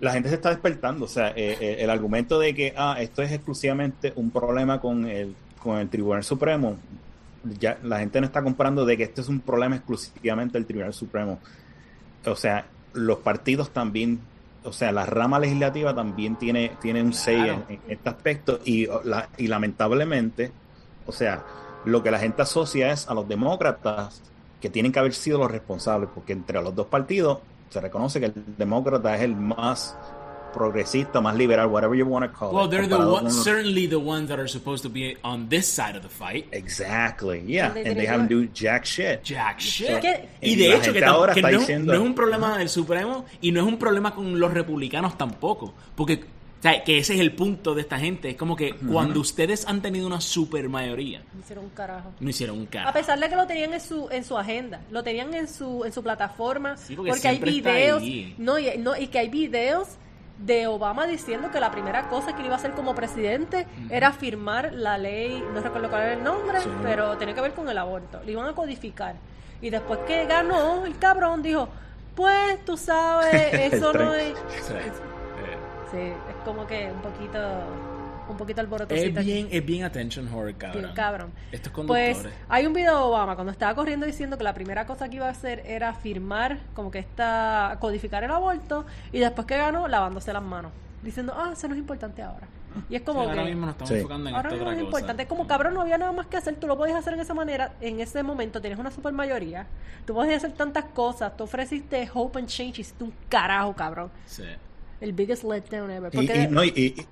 la 0.00 0.12
gente 0.12 0.28
se 0.28 0.34
está 0.34 0.50
despertando. 0.50 1.04
O 1.04 1.08
sea, 1.08 1.30
eh, 1.30 1.56
eh, 1.60 1.76
el 1.80 1.90
argumento 1.90 2.38
de 2.38 2.54
que 2.54 2.74
ah, 2.76 2.96
esto 3.00 3.22
es 3.22 3.32
exclusivamente 3.32 4.12
un 4.16 4.30
problema 4.30 4.80
con 4.80 5.06
el, 5.06 5.34
con 5.62 5.78
el 5.78 5.88
Tribunal 5.88 6.22
Supremo, 6.24 6.76
ya 7.58 7.78
la 7.82 8.00
gente 8.00 8.20
no 8.20 8.26
está 8.26 8.42
comprando 8.42 8.84
de 8.84 8.96
que 8.96 9.04
este 9.04 9.20
es 9.20 9.28
un 9.28 9.40
problema 9.40 9.76
exclusivamente 9.76 10.58
del 10.58 10.66
Tribunal 10.66 10.92
Supremo. 10.92 11.38
O 12.26 12.36
sea, 12.36 12.66
los 12.92 13.18
partidos 13.18 13.70
también, 13.70 14.20
o 14.66 14.72
sea, 14.72 14.92
la 14.92 15.06
rama 15.06 15.38
legislativa 15.38 15.94
también 15.94 16.36
tiene, 16.36 16.72
tiene 16.80 17.02
un 17.02 17.12
Claro. 17.12 17.64
en, 17.68 17.74
en 17.74 17.80
este 17.88 18.08
aspecto 18.08 18.60
y, 18.64 18.86
la- 19.04 19.28
y 19.38 19.46
lamentablemente, 19.46 20.50
o 21.06 21.12
sea, 21.12 21.44
lo 21.84 22.02
que 22.02 22.10
la 22.10 22.18
gente 22.18 22.42
asocia 22.42 22.90
es 22.92 23.08
a 23.08 23.14
los 23.14 23.28
demócratas 23.28 24.20
que 24.60 24.68
tienen 24.70 24.90
que 24.92 24.98
haber 24.98 25.14
sido 25.14 25.38
los 25.38 25.50
responsables, 25.50 26.10
porque 26.14 26.32
entre 26.32 26.60
los 26.62 26.74
dos 26.74 26.86
partidos 26.86 27.38
se 27.70 27.80
reconoce 27.80 28.20
que 28.20 28.26
el 28.26 28.34
demócrata 28.56 29.14
es 29.16 29.22
el 29.22 29.36
más 29.36 29.96
progresista, 30.56 31.20
más 31.20 31.36
liberal, 31.36 31.68
whatever 31.68 31.94
you 31.96 32.06
want 32.06 32.24
to 32.26 32.32
call 32.36 32.52
Well, 32.54 32.64
it. 32.66 32.70
they're 32.70 32.88
the 32.88 32.96
one, 32.96 33.30
certainly 33.30 33.86
the 33.86 33.96
ones 33.96 34.28
that 34.28 34.38
are 34.40 34.48
supposed 34.48 34.82
to 34.82 34.88
be 34.88 35.16
on 35.22 35.48
this 35.48 35.66
side 35.68 35.94
of 35.96 36.02
the 36.02 36.08
fight. 36.08 36.46
Exactly, 36.52 37.42
yeah, 37.46 37.66
And 37.66 37.74
they 37.74 37.80
and 37.82 37.96
they 37.96 38.06
didn't 38.06 38.08
haven't 38.10 38.28
do 38.28 38.46
jack 38.52 38.84
shit. 38.84 39.22
Jack 39.22 39.60
shit. 39.60 40.02
Y 40.40 40.56
de 40.56 40.74
hecho 40.74 40.92
que, 40.92 41.04
ahora 41.04 41.32
que 41.34 41.40
está 41.40 41.50
no, 41.50 41.58
es- 41.58 41.66
diciendo- 41.66 41.92
no 41.92 41.98
es 42.00 42.04
un 42.06 42.14
problema 42.14 42.58
del 42.58 42.68
Supremo 42.68 43.24
y 43.40 43.52
no 43.52 43.60
es 43.60 43.66
un 43.66 43.78
problema 43.78 44.14
con 44.14 44.38
los 44.40 44.52
republicanos 44.52 45.16
tampoco. 45.18 45.74
Porque, 45.94 46.14
o 46.58 46.62
sea, 46.62 46.82
que 46.82 46.98
ese 46.98 47.14
es 47.14 47.20
el 47.20 47.32
punto 47.32 47.74
de 47.74 47.82
esta 47.82 47.98
gente. 47.98 48.30
Es 48.30 48.36
como 48.36 48.56
que 48.56 48.74
cuando 48.74 49.20
ustedes 49.20 49.66
han 49.68 49.82
tenido 49.82 50.06
una 50.06 50.20
super 50.20 50.68
mayoría, 50.68 51.22
no 51.34 51.40
hicieron 51.40 51.64
un 51.64 51.70
carajo. 51.70 52.12
no 52.18 52.30
hicieron 52.30 52.58
un 52.58 52.66
A 52.66 52.70
carajo. 52.70 52.92
pesar 52.94 53.20
de 53.20 53.28
que 53.28 53.36
lo 53.36 53.46
tenían 53.46 53.72
en 53.74 53.80
su 53.80 54.08
en 54.10 54.24
su 54.24 54.36
agenda, 54.38 54.80
lo 54.90 55.02
tenían 55.02 55.32
en 55.34 55.48
su 55.48 55.84
en 55.84 55.92
su 55.92 56.02
plataforma, 56.02 56.76
Sí, 56.76 56.96
porque 56.96 57.10
porque 57.12 57.28
hay 57.28 57.38
videos, 57.38 58.02
ahí. 58.02 58.34
no 58.38 58.58
y, 58.58 58.78
no 58.78 58.96
y 58.96 59.06
que 59.08 59.18
hay 59.18 59.28
videos 59.28 59.88
de 60.38 60.66
Obama 60.66 61.06
diciendo 61.06 61.50
que 61.50 61.60
la 61.60 61.70
primera 61.70 62.08
cosa 62.08 62.34
que 62.34 62.40
él 62.40 62.46
iba 62.46 62.54
a 62.56 62.58
hacer 62.58 62.72
como 62.72 62.94
presidente 62.94 63.66
era 63.90 64.12
firmar 64.12 64.72
la 64.72 64.98
ley, 64.98 65.42
no 65.54 65.60
recuerdo 65.60 65.88
cuál 65.88 66.02
era 66.02 66.12
el 66.14 66.22
nombre, 66.22 66.60
Sí. 66.60 66.70
pero 66.82 67.16
tenía 67.16 67.34
que 67.34 67.40
ver 67.40 67.52
con 67.54 67.68
el 67.68 67.78
aborto, 67.78 68.20
lo 68.24 68.30
iban 68.30 68.46
a 68.48 68.52
codificar. 68.52 69.14
Y 69.62 69.70
después 69.70 70.00
que 70.06 70.26
ganó, 70.26 70.84
el 70.84 70.98
cabrón 70.98 71.42
dijo, 71.42 71.68
pues 72.14 72.62
tú 72.66 72.76
sabes, 72.76 73.32
eso 73.74 73.92
no 73.92 74.12
es 74.14 74.34
Sí, 75.90 75.98
es 75.98 76.36
como 76.44 76.66
que 76.66 76.90
un 76.92 77.00
poquito 77.00 77.38
un 78.28 78.36
poquito 78.36 78.60
Es 78.60 78.64
alborotosito. 78.64 79.20
bien, 79.20 79.48
es 79.50 79.64
bien 79.64 79.84
attention 79.84 80.28
horror, 80.28 80.54
cabrón. 80.56 80.82
Bien 80.82 80.94
cabrón. 80.94 81.32
Estos 81.52 81.72
Pues 81.72 82.16
conductores. 82.18 82.38
hay 82.48 82.66
un 82.66 82.72
video 82.72 82.94
de 82.96 83.02
Obama 83.02 83.34
cuando 83.34 83.52
estaba 83.52 83.74
corriendo 83.74 84.06
diciendo 84.06 84.36
que 84.38 84.44
la 84.44 84.54
primera 84.54 84.86
cosa 84.86 85.08
que 85.08 85.16
iba 85.16 85.26
a 85.26 85.30
hacer 85.30 85.62
era 85.66 85.94
firmar, 85.94 86.58
como 86.74 86.90
que 86.90 86.98
esta, 86.98 87.76
codificar 87.80 88.24
el 88.24 88.30
aborto, 88.30 88.86
y 89.12 89.18
después 89.20 89.46
que 89.46 89.56
ganó, 89.56 89.88
lavándose 89.88 90.32
las 90.32 90.42
manos, 90.42 90.72
diciendo, 91.02 91.32
ah, 91.36 91.50
eso 91.52 91.68
no 91.68 91.74
es 91.74 91.78
importante 91.80 92.22
ahora. 92.22 92.46
Y 92.90 92.96
es 92.96 93.02
como 93.02 93.20
Sí, 93.20 93.26
que. 93.26 93.30
ahora 93.30 93.44
mismo 93.44 93.64
nos 93.64 93.70
estamos 93.74 93.88
Sí. 93.88 93.94
enfocando 93.96 94.28
en 94.28 94.34
Ahora 94.34 94.48
esta 94.50 94.56
no 94.56 94.62
otra 94.64 94.72
es 94.72 94.76
cosa. 94.84 94.86
importante, 94.98 95.22
es 95.22 95.28
como 95.30 95.46
cabrón, 95.46 95.72
no 95.74 95.80
había 95.80 95.96
nada 95.96 96.12
más 96.12 96.26
que 96.26 96.36
hacer, 96.36 96.56
tú 96.56 96.66
lo 96.66 96.76
podías 96.76 96.96
hacer 96.98 97.14
en 97.14 97.20
esa 97.20 97.32
manera, 97.32 97.72
en 97.80 98.00
ese 98.00 98.22
momento 98.22 98.60
tienes 98.60 98.78
una 98.78 98.90
super 98.90 99.12
mayoría, 99.14 99.66
tú 100.04 100.12
podías 100.12 100.36
hacer 100.44 100.52
tantas 100.52 100.84
cosas, 100.86 101.34
tú 101.38 101.44
ofreciste 101.44 102.06
hope 102.12 102.38
and 102.38 102.48
change 102.48 102.78
y 102.78 102.80
hiciste 102.82 103.02
un 103.04 103.14
carajo, 103.30 103.74
cabrón. 103.74 104.10
Sí. 104.26 104.42
El 105.00 105.12
biggest 105.14 105.44
letdown 105.44 105.90
ever. 105.90 106.12
Y, 106.12 106.16
Porque 106.16 106.42
y, 106.42 106.48
no, 106.48 106.64
y, 106.64 107.06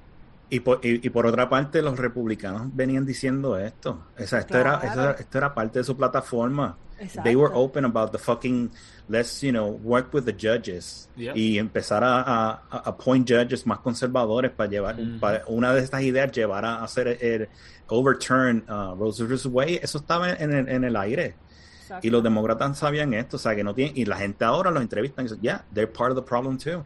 y- 0.50 0.60
por, 0.60 0.80
y- 0.82 1.06
y 1.06 1.10
por 1.10 1.26
otra 1.26 1.48
parte, 1.48 1.82
los 1.82 1.98
republicanos 1.98 2.68
venían 2.74 3.04
diciendo 3.06 3.56
esto. 3.58 4.04
O 4.18 4.26
sea, 4.26 4.40
esto, 4.40 4.58
era, 4.58 4.78
Claro. 4.80 4.86
esto, 4.88 5.00
era, 5.02 5.10
esto 5.12 5.38
era 5.38 5.54
parte 5.54 5.78
de 5.80 5.84
su 5.84 5.96
plataforma. 5.96 6.76
Exacto. 6.98 7.22
They 7.24 7.34
were 7.34 7.52
open 7.54 7.84
about 7.84 8.12
the 8.12 8.18
fucking, 8.18 8.70
let's, 9.08 9.40
you 9.42 9.50
know, 9.50 9.66
work 9.82 10.14
with 10.14 10.22
the 10.24 10.32
judges. 10.32 11.08
Yep. 11.16 11.36
Y 11.36 11.58
empezar 11.58 12.04
a, 12.04 12.20
a, 12.20 12.50
a 12.70 12.78
appoint 12.86 13.28
judges 13.28 13.66
más 13.66 13.80
conservadores 13.80 14.52
para 14.52 14.70
llevar, 14.70 15.00
Ujú. 15.00 15.18
para 15.18 15.42
una 15.48 15.74
de 15.74 15.80
estas 15.80 16.02
ideas 16.02 16.30
llevar 16.30 16.64
a 16.64 16.84
hacer 16.84 17.08
el, 17.20 17.48
overturn 17.88 18.64
uh, 18.68 18.94
Roe 18.94 19.10
vs. 19.10 19.46
Wade. 19.46 19.80
Eso 19.82 19.98
estaba 19.98 20.32
en 20.32 20.52
el, 20.52 20.68
en 20.68 20.84
el 20.84 20.96
aire. 20.96 21.34
Exacto. 21.82 22.06
Y 22.06 22.10
los 22.10 22.22
demócratas 22.22 22.78
sabían 22.78 23.12
esto, 23.12 23.36
o 23.36 23.38
sea, 23.38 23.54
que 23.54 23.62
no 23.64 23.74
tienen, 23.74 23.94
y 23.96 24.04
la 24.06 24.16
gente 24.16 24.44
ahora 24.44 24.70
los 24.70 24.80
entrevistan 24.82 25.26
y 25.26 25.28
dicen, 25.28 25.42
yeah, 25.42 25.64
they're 25.74 25.90
part 25.90 26.12
of 26.12 26.16
the 26.16 26.22
problem 26.26 26.56
too. 26.56 26.82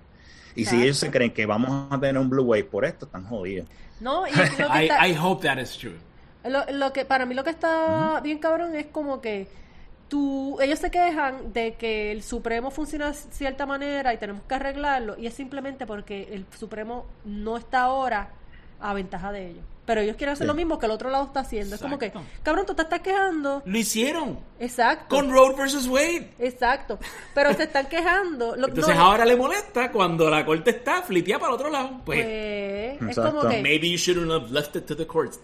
Y 0.58 0.64
si 0.64 0.82
ellos 0.82 0.98
se 0.98 1.10
creen 1.10 1.32
que 1.32 1.46
vamos 1.46 1.92
a 1.92 1.98
tener 2.00 2.18
un 2.18 2.28
blue 2.28 2.42
wave 2.44 2.64
por 2.64 2.84
esto, 2.84 3.06
están 3.06 3.24
jodidos. 3.24 3.68
No, 4.00 4.26
y 4.26 4.30
lo 4.58 4.70
que 4.70 4.82
I, 4.84 4.86
está- 4.88 5.08
I 5.08 5.16
hope 5.20 5.46
that 5.46 5.58
is 5.58 5.76
true. 5.76 5.96
Lo, 6.44 6.64
lo 6.72 6.92
que 6.92 7.04
para 7.04 7.26
mí 7.26 7.34
lo 7.34 7.44
que 7.44 7.50
está 7.50 8.20
bien 8.22 8.38
cabrón 8.38 8.74
es 8.74 8.86
como 8.86 9.20
que 9.20 9.48
tú 10.08 10.58
ellos 10.60 10.78
se 10.78 10.90
quejan 10.90 11.52
de 11.52 11.74
que 11.74 12.10
el 12.12 12.22
Supremo 12.22 12.70
funciona 12.70 13.08
de 13.08 13.14
cierta 13.14 13.66
manera 13.66 14.14
y 14.14 14.18
tenemos 14.18 14.42
que 14.48 14.54
arreglarlo 14.54 15.18
y 15.18 15.26
es 15.26 15.34
simplemente 15.34 15.86
porque 15.86 16.28
el 16.32 16.46
Supremo 16.58 17.06
no 17.24 17.56
está 17.56 17.82
ahora 17.82 18.30
a 18.80 18.94
ventaja 18.94 19.32
de 19.32 19.50
ellos. 19.50 19.64
Pero 19.88 20.02
ellos 20.02 20.16
quieren 20.16 20.34
hacer 20.34 20.44
Sí. 20.44 20.48
lo 20.48 20.52
mismo 20.54 20.78
que 20.78 20.84
el 20.84 20.92
otro 20.92 21.08
lado 21.08 21.24
está 21.24 21.40
haciendo. 21.40 21.74
Es 21.76 21.80
como 21.80 21.98
que, 21.98 22.12
cabrón, 22.42 22.66
tú 22.66 22.74
te 22.74 22.82
estás 22.82 23.00
quejando. 23.00 23.62
Lo 23.64 23.78
hicieron 23.78 24.38
Exacto. 24.60 25.16
con 25.16 25.30
Roe 25.32 25.54
versus 25.56 25.86
Wade. 25.86 26.30
Exacto. 26.38 26.98
Pero 27.34 27.54
se 27.54 27.62
están 27.62 27.86
quejando. 27.86 28.54
Lo- 28.54 28.68
Entonces 28.68 28.94
no, 28.94 29.02
ahora 29.02 29.24
le 29.24 29.34
molesta 29.34 29.90
cuando 29.90 30.28
la 30.28 30.44
corte 30.44 30.72
está 30.72 31.00
flipeada 31.00 31.40
para 31.40 31.52
el 31.52 31.54
otro 31.54 31.70
lado. 31.70 32.02
Pues, 32.04 32.22
pues, 32.98 33.10
es 33.12 33.16
como 33.16 33.40
que 33.48 33.62
maybe 33.62 33.90
you 33.90 33.96
shouldn't 33.96 34.30
have 34.30 34.50
left 34.52 34.76
it 34.76 34.84
to 34.84 34.94
the 34.94 35.06
courts. 35.06 35.40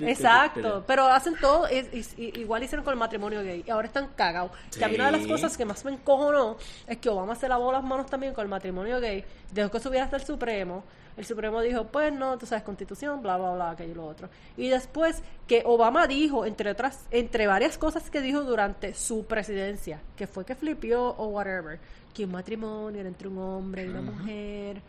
Exacto, 0.00 0.84
pero 0.86 1.06
hacen 1.06 1.34
todo, 1.40 1.66
es- 1.68 1.86
es- 1.92 2.18
igual 2.18 2.62
hicieron 2.62 2.84
con 2.84 2.92
el 2.92 2.98
matrimonio 2.98 3.40
gay, 3.42 3.62
y 3.66 3.70
ahora 3.70 3.86
están 3.86 4.08
cagados. 4.16 4.50
Que 4.76 4.84
a 4.84 4.88
mí 4.88 4.96
una 4.96 5.06
de 5.06 5.12
las 5.12 5.22
Sí. 5.22 5.28
cosas 5.28 5.56
que 5.56 5.64
más 5.64 5.84
me 5.84 5.92
encojonó 5.92 6.56
es 6.86 6.98
que 6.98 7.08
Obama 7.08 7.34
se 7.36 7.48
lavó 7.48 7.70
las 7.72 7.82
manos 7.84 8.06
también 8.06 8.34
con 8.34 8.42
el 8.42 8.48
matrimonio 8.48 9.00
gay, 9.00 9.24
dejó 9.52 9.70
que 9.70 9.80
subiera 9.80 10.04
hasta 10.04 10.16
el 10.16 10.24
Supremo, 10.24 10.82
el 11.20 11.26
Supremo 11.26 11.60
dijo, 11.60 11.84
pues 11.84 12.12
no, 12.12 12.38
tú 12.38 12.46
sabes, 12.46 12.64
constitución, 12.64 13.22
bla, 13.22 13.36
bla, 13.36 13.52
bla, 13.52 13.70
aquello 13.70 13.92
y 13.92 13.94
lo 13.94 14.06
otro. 14.06 14.28
Y 14.56 14.68
después 14.68 15.22
que 15.46 15.62
Obama 15.66 16.06
dijo, 16.06 16.46
entre 16.46 16.70
otras, 16.70 17.06
entre 17.10 17.46
varias 17.46 17.78
cosas 17.78 18.10
que 18.10 18.20
dijo 18.20 18.42
durante 18.42 18.94
su 18.94 19.26
presidencia, 19.26 20.00
que 20.16 20.26
fue 20.26 20.44
que 20.44 20.54
flipió 20.54 21.10
o 21.10 21.26
whatever, 21.26 21.78
que 22.14 22.24
un 22.24 22.32
matrimonio 22.32 23.00
era 23.00 23.08
entre 23.08 23.28
un 23.28 23.38
hombre 23.38 23.84
y 23.84 23.88
una 23.88 24.00
mujer, 24.00 24.80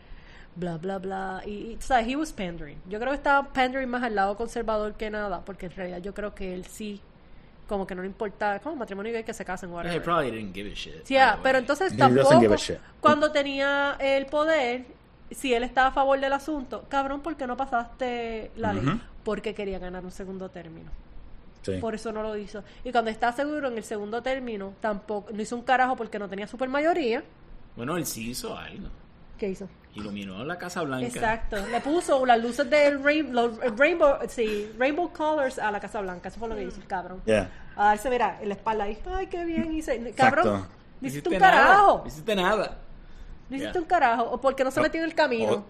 bla 0.56 0.76
bla 0.76 0.98
bla 0.98 1.42
y, 1.46 1.72
y, 1.72 1.76
tú 1.76 1.86
sabes 1.86 2.06
he 2.08 2.14
was 2.14 2.30
pandering 2.30 2.76
yo 2.86 2.98
creo 2.98 3.10
que 3.12 3.16
estaba 3.16 3.48
pandering 3.54 3.88
más 3.88 4.02
al 4.02 4.14
lado 4.14 4.36
conservador 4.36 4.92
que 4.92 5.08
nada 5.08 5.40
porque 5.40 5.64
en 5.64 5.72
realidad 5.72 6.02
yo 6.02 6.12
creo 6.12 6.34
que 6.34 6.52
él 6.52 6.66
sí 6.66 7.00
como 7.66 7.86
que 7.86 7.94
no 7.94 8.02
le 8.02 8.08
importa 8.08 8.60
como 8.60 8.76
matrimonio 8.76 9.12
gay 9.14 9.24
que 9.24 9.32
se 9.32 9.46
casen 9.46 9.70
whatever 9.70 10.02
probably 10.02 10.30
didn't 10.30 10.54
give 10.54 10.70
a 10.70 10.74
shit. 10.74 11.10
Ah, 11.18 11.36
the 11.36 11.42
pero 11.42 11.58
entonces 11.58 11.94
He 11.94 11.96
tampoco 11.96 12.54
cuando 13.00 13.32
tenía 13.32 13.96
el 13.98 14.26
poder 14.26 14.84
si 15.34 15.52
él 15.54 15.62
estaba 15.62 15.88
a 15.88 15.92
favor 15.92 16.18
del 16.20 16.32
asunto 16.32 16.84
cabrón 16.88 17.20
¿por 17.20 17.36
qué 17.36 17.46
no 17.46 17.56
pasaste 17.56 18.50
la 18.56 18.72
ley? 18.72 19.00
Porque 19.24 19.54
quería 19.54 19.78
ganar 19.78 20.04
un 20.04 20.10
segundo 20.10 20.48
término 20.50 20.90
Sí. 21.62 21.74
por 21.80 21.94
eso 21.94 22.10
no 22.10 22.22
lo 22.24 22.36
hizo 22.36 22.64
y 22.82 22.90
cuando 22.90 23.10
está 23.10 23.32
seguro 23.32 23.68
en 23.68 23.76
el 23.76 23.84
segundo 23.84 24.20
término 24.20 24.74
tampoco 24.80 25.30
no 25.32 25.40
hizo 25.40 25.54
un 25.54 25.62
carajo 25.62 25.94
porque 25.94 26.18
no 26.18 26.28
tenía 26.28 26.46
super 26.48 26.68
mayoría 26.68 27.22
Bueno, 27.76 27.96
él 27.96 28.04
sí 28.04 28.30
hizo 28.30 28.56
algo. 28.56 28.88
¿qué 29.38 29.50
hizo? 29.50 29.68
Iluminó 29.94 30.42
la 30.44 30.56
Casa 30.56 30.82
Blanca. 30.82 31.06
Exacto, 31.06 31.56
le 31.70 31.80
puso 31.82 32.24
las 32.24 32.40
luces 32.42 32.68
del 32.70 33.02
rain- 33.02 33.32
los 33.32 33.58
rainbow, 33.76 34.16
sí, 34.28 34.72
rainbow 34.78 35.12
colors 35.12 35.58
a 35.58 35.70
la 35.70 35.78
Casa 35.80 36.00
Blanca, 36.00 36.28
eso 36.30 36.38
fue 36.38 36.48
lo 36.48 36.54
que 36.56 36.62
hizo 36.64 36.80
el 36.80 36.86
cabrón. 36.86 37.20
Yeah. 37.26 37.50
A 37.76 37.86
darse, 37.88 38.08
mira, 38.08 38.38
en 38.40 38.48
la 38.48 38.54
espalda 38.54 38.84
ahí, 38.84 38.98
ay, 39.14 39.26
qué 39.26 39.44
bien 39.44 39.70
hice. 39.72 39.98
Cabrón, 40.16 40.46
Exacto. 40.46 40.50
no 41.00 41.06
hiciste 41.06 41.06
Hiciste 41.06 41.28
un 41.28 41.38
nada, 41.40 41.52
carajo, 41.52 41.98
No 42.02 42.06
hiciste 42.08 42.34
nada. 42.36 42.78
No 43.52 43.58
hiciste 43.58 43.78
un 43.78 43.84
carajo, 43.86 44.24
o 44.24 44.40
porque 44.40 44.64
no 44.64 44.70
se 44.70 44.80
metió 44.80 45.00
en 45.00 45.06
el 45.08 45.14
camino. 45.14 45.64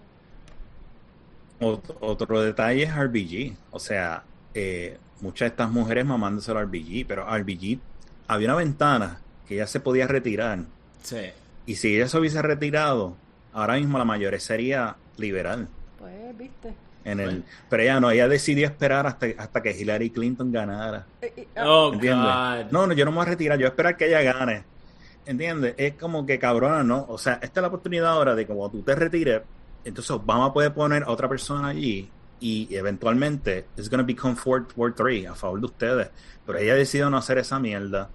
Ot- 1.59 1.95
Otro 2.01 2.41
detalle 2.41 2.83
es 2.83 2.95
RBG. 2.95 3.55
O 3.71 3.79
sea, 3.79 4.23
eh, 4.53 4.97
muchas 5.21 5.45
de 5.47 5.47
estas 5.47 5.71
mujeres 5.71 6.05
mamándose 6.05 6.51
al 6.51 6.57
RBG, 6.65 7.05
pero 7.07 7.25
RBG 7.25 7.79
había 8.27 8.47
una 8.49 8.55
ventana 8.57 9.19
que 9.47 9.55
ella 9.55 9.67
se 9.67 9.79
podía 9.79 10.07
retirar. 10.07 10.59
Sí. 11.03 11.17
Y 11.65 11.75
si 11.75 11.95
ella 11.95 12.07
se 12.07 12.17
hubiese 12.17 12.41
retirado, 12.41 13.15
ahora 13.53 13.75
mismo 13.75 13.97
la 13.97 14.05
mayoría 14.05 14.39
sería 14.39 14.95
liberal. 15.17 15.67
Pues, 15.99 16.37
viste. 16.37 16.73
En 17.05 17.19
el, 17.19 17.43
pero 17.69 17.83
ella 17.83 17.99
no, 17.99 18.11
ella 18.11 18.29
decidió 18.29 18.65
esperar 18.65 19.05
hasta, 19.05 19.27
hasta 19.37 19.61
que 19.61 19.71
Hillary 19.77 20.09
Clinton 20.09 20.51
ganara. 20.53 21.05
Eh, 21.21 21.33
eh, 21.35 21.47
ah, 21.57 21.63
Oh, 21.67 21.93
¿Entiendes? 21.93 22.25
God. 22.25 22.71
No, 22.71 22.87
no, 22.87 22.93
yo 22.93 23.03
no 23.03 23.11
me 23.11 23.17
voy 23.17 23.25
a 23.25 23.29
retirar, 23.29 23.57
yo 23.57 23.63
voy 23.63 23.67
a 23.67 23.69
esperar 23.69 23.97
que 23.97 24.07
ella 24.07 24.21
gane. 24.21 24.63
¿Entiendes? 25.25 25.75
Es 25.77 25.93
como 25.93 26.25
que 26.25 26.37
cabrona, 26.37 26.83
¿no? 26.83 27.05
O 27.07 27.17
sea, 27.17 27.33
esta 27.41 27.59
es 27.59 27.61
la 27.61 27.67
oportunidad 27.69 28.07
ahora 28.11 28.35
de 28.35 28.45
como 28.45 28.69
tú 28.69 28.81
te 28.81 28.93
retires, 28.95 29.41
entonces 29.85 30.11
Obama 30.11 30.51
puede 30.53 30.69
poner 30.71 31.03
a 31.03 31.09
otra 31.11 31.29
persona 31.29 31.69
allí 31.69 32.09
y 32.39 32.73
eventualmente 32.75 33.67
it's 33.77 33.89
gonna 33.89 34.03
become 34.03 34.35
World 34.45 34.67
War 34.75 34.93
3 34.93 35.27
a 35.27 35.35
favor 35.35 35.59
de 35.61 35.65
ustedes. 35.65 36.09
Pero 36.45 36.57
ella 36.59 36.75
decidió 36.75 37.09
no 37.09 37.17
hacer 37.17 37.37
esa 37.37 37.57
mierda 37.59 38.09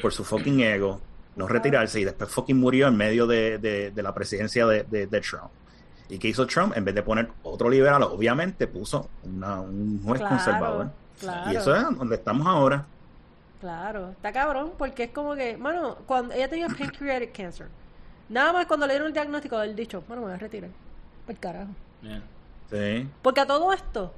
por 0.00 0.12
su 0.12 0.24
fucking 0.24 0.60
ego, 0.60 1.00
no 1.36 1.46
retirarse 1.46 2.00
y 2.00 2.04
después 2.04 2.30
fucking 2.30 2.58
murió 2.58 2.88
en 2.88 2.96
medio 2.96 3.26
de, 3.26 3.58
de- 3.58 3.90
de 3.90 4.02
la 4.02 4.14
presidencia 4.14 4.66
de, 4.66 4.84
de- 4.84 5.06
de 5.06 5.20
Trump. 5.20 5.50
¿Y 6.08 6.18
qué 6.18 6.28
hizo 6.28 6.46
Trump? 6.46 6.74
En 6.76 6.84
vez 6.84 6.94
de 6.94 7.02
poner 7.02 7.28
otro 7.42 7.68
liberal, 7.68 8.02
obviamente 8.04 8.66
puso 8.68 9.10
una- 9.24 9.60
un 9.60 10.00
juez 10.02 10.20
Claro, 10.20 10.36
conservador. 10.36 10.90
claro. 11.20 11.52
Y 11.52 11.56
eso 11.56 11.74
es 11.76 11.82
donde 11.98 12.14
estamos 12.16 12.46
ahora. 12.46 12.86
Claro, 13.64 14.10
está 14.10 14.30
cabrón, 14.30 14.72
porque 14.76 15.04
es 15.04 15.10
como 15.10 15.34
que, 15.34 15.56
mano, 15.56 15.96
cuando 16.04 16.34
ella 16.34 16.50
tenía 16.50 16.68
pancreatic 16.68 17.34
cancer, 17.34 17.68
nada 18.28 18.52
más 18.52 18.66
cuando 18.66 18.86
le 18.86 18.92
dieron 18.92 19.06
el 19.06 19.14
diagnóstico, 19.14 19.62
él 19.62 19.74
dicho, 19.74 20.04
bueno, 20.06 20.20
me 20.20 20.26
voy 20.28 20.36
a 20.36 20.38
retirar. 20.38 20.68
Por 21.24 21.34
carajo. 21.38 21.70
Yeah. 22.02 22.22
Sí. 22.68 23.08
Porque 23.22 23.40
a 23.40 23.46
todo 23.46 23.72
esto, 23.72 24.12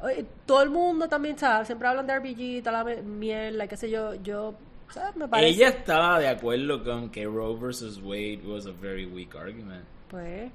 oye, 0.00 0.24
todo 0.46 0.62
el 0.62 0.70
mundo 0.70 1.08
también, 1.08 1.36
¿sabes? 1.36 1.66
Siempre 1.66 1.88
hablan 1.88 2.06
de 2.06 2.16
RBG 2.16 2.40
y 2.40 2.62
toda 2.62 2.84
la 2.84 3.66
qué 3.66 3.76
sé 3.76 3.90
yo, 3.90 4.14
yo, 4.14 4.54
¿sabes? 4.90 5.16
Me 5.16 5.26
parece. 5.26 5.48
Ella 5.48 5.70
estaba 5.70 6.20
de 6.20 6.28
acuerdo 6.28 6.84
con 6.84 7.10
que 7.10 7.24
Roe 7.24 7.58
versus 7.58 8.00
Wade 8.00 8.42
was 8.44 8.64
a 8.66 8.72
very 8.80 9.06
weak 9.06 9.34
argument. 9.34 9.84
Pues. 10.08 10.52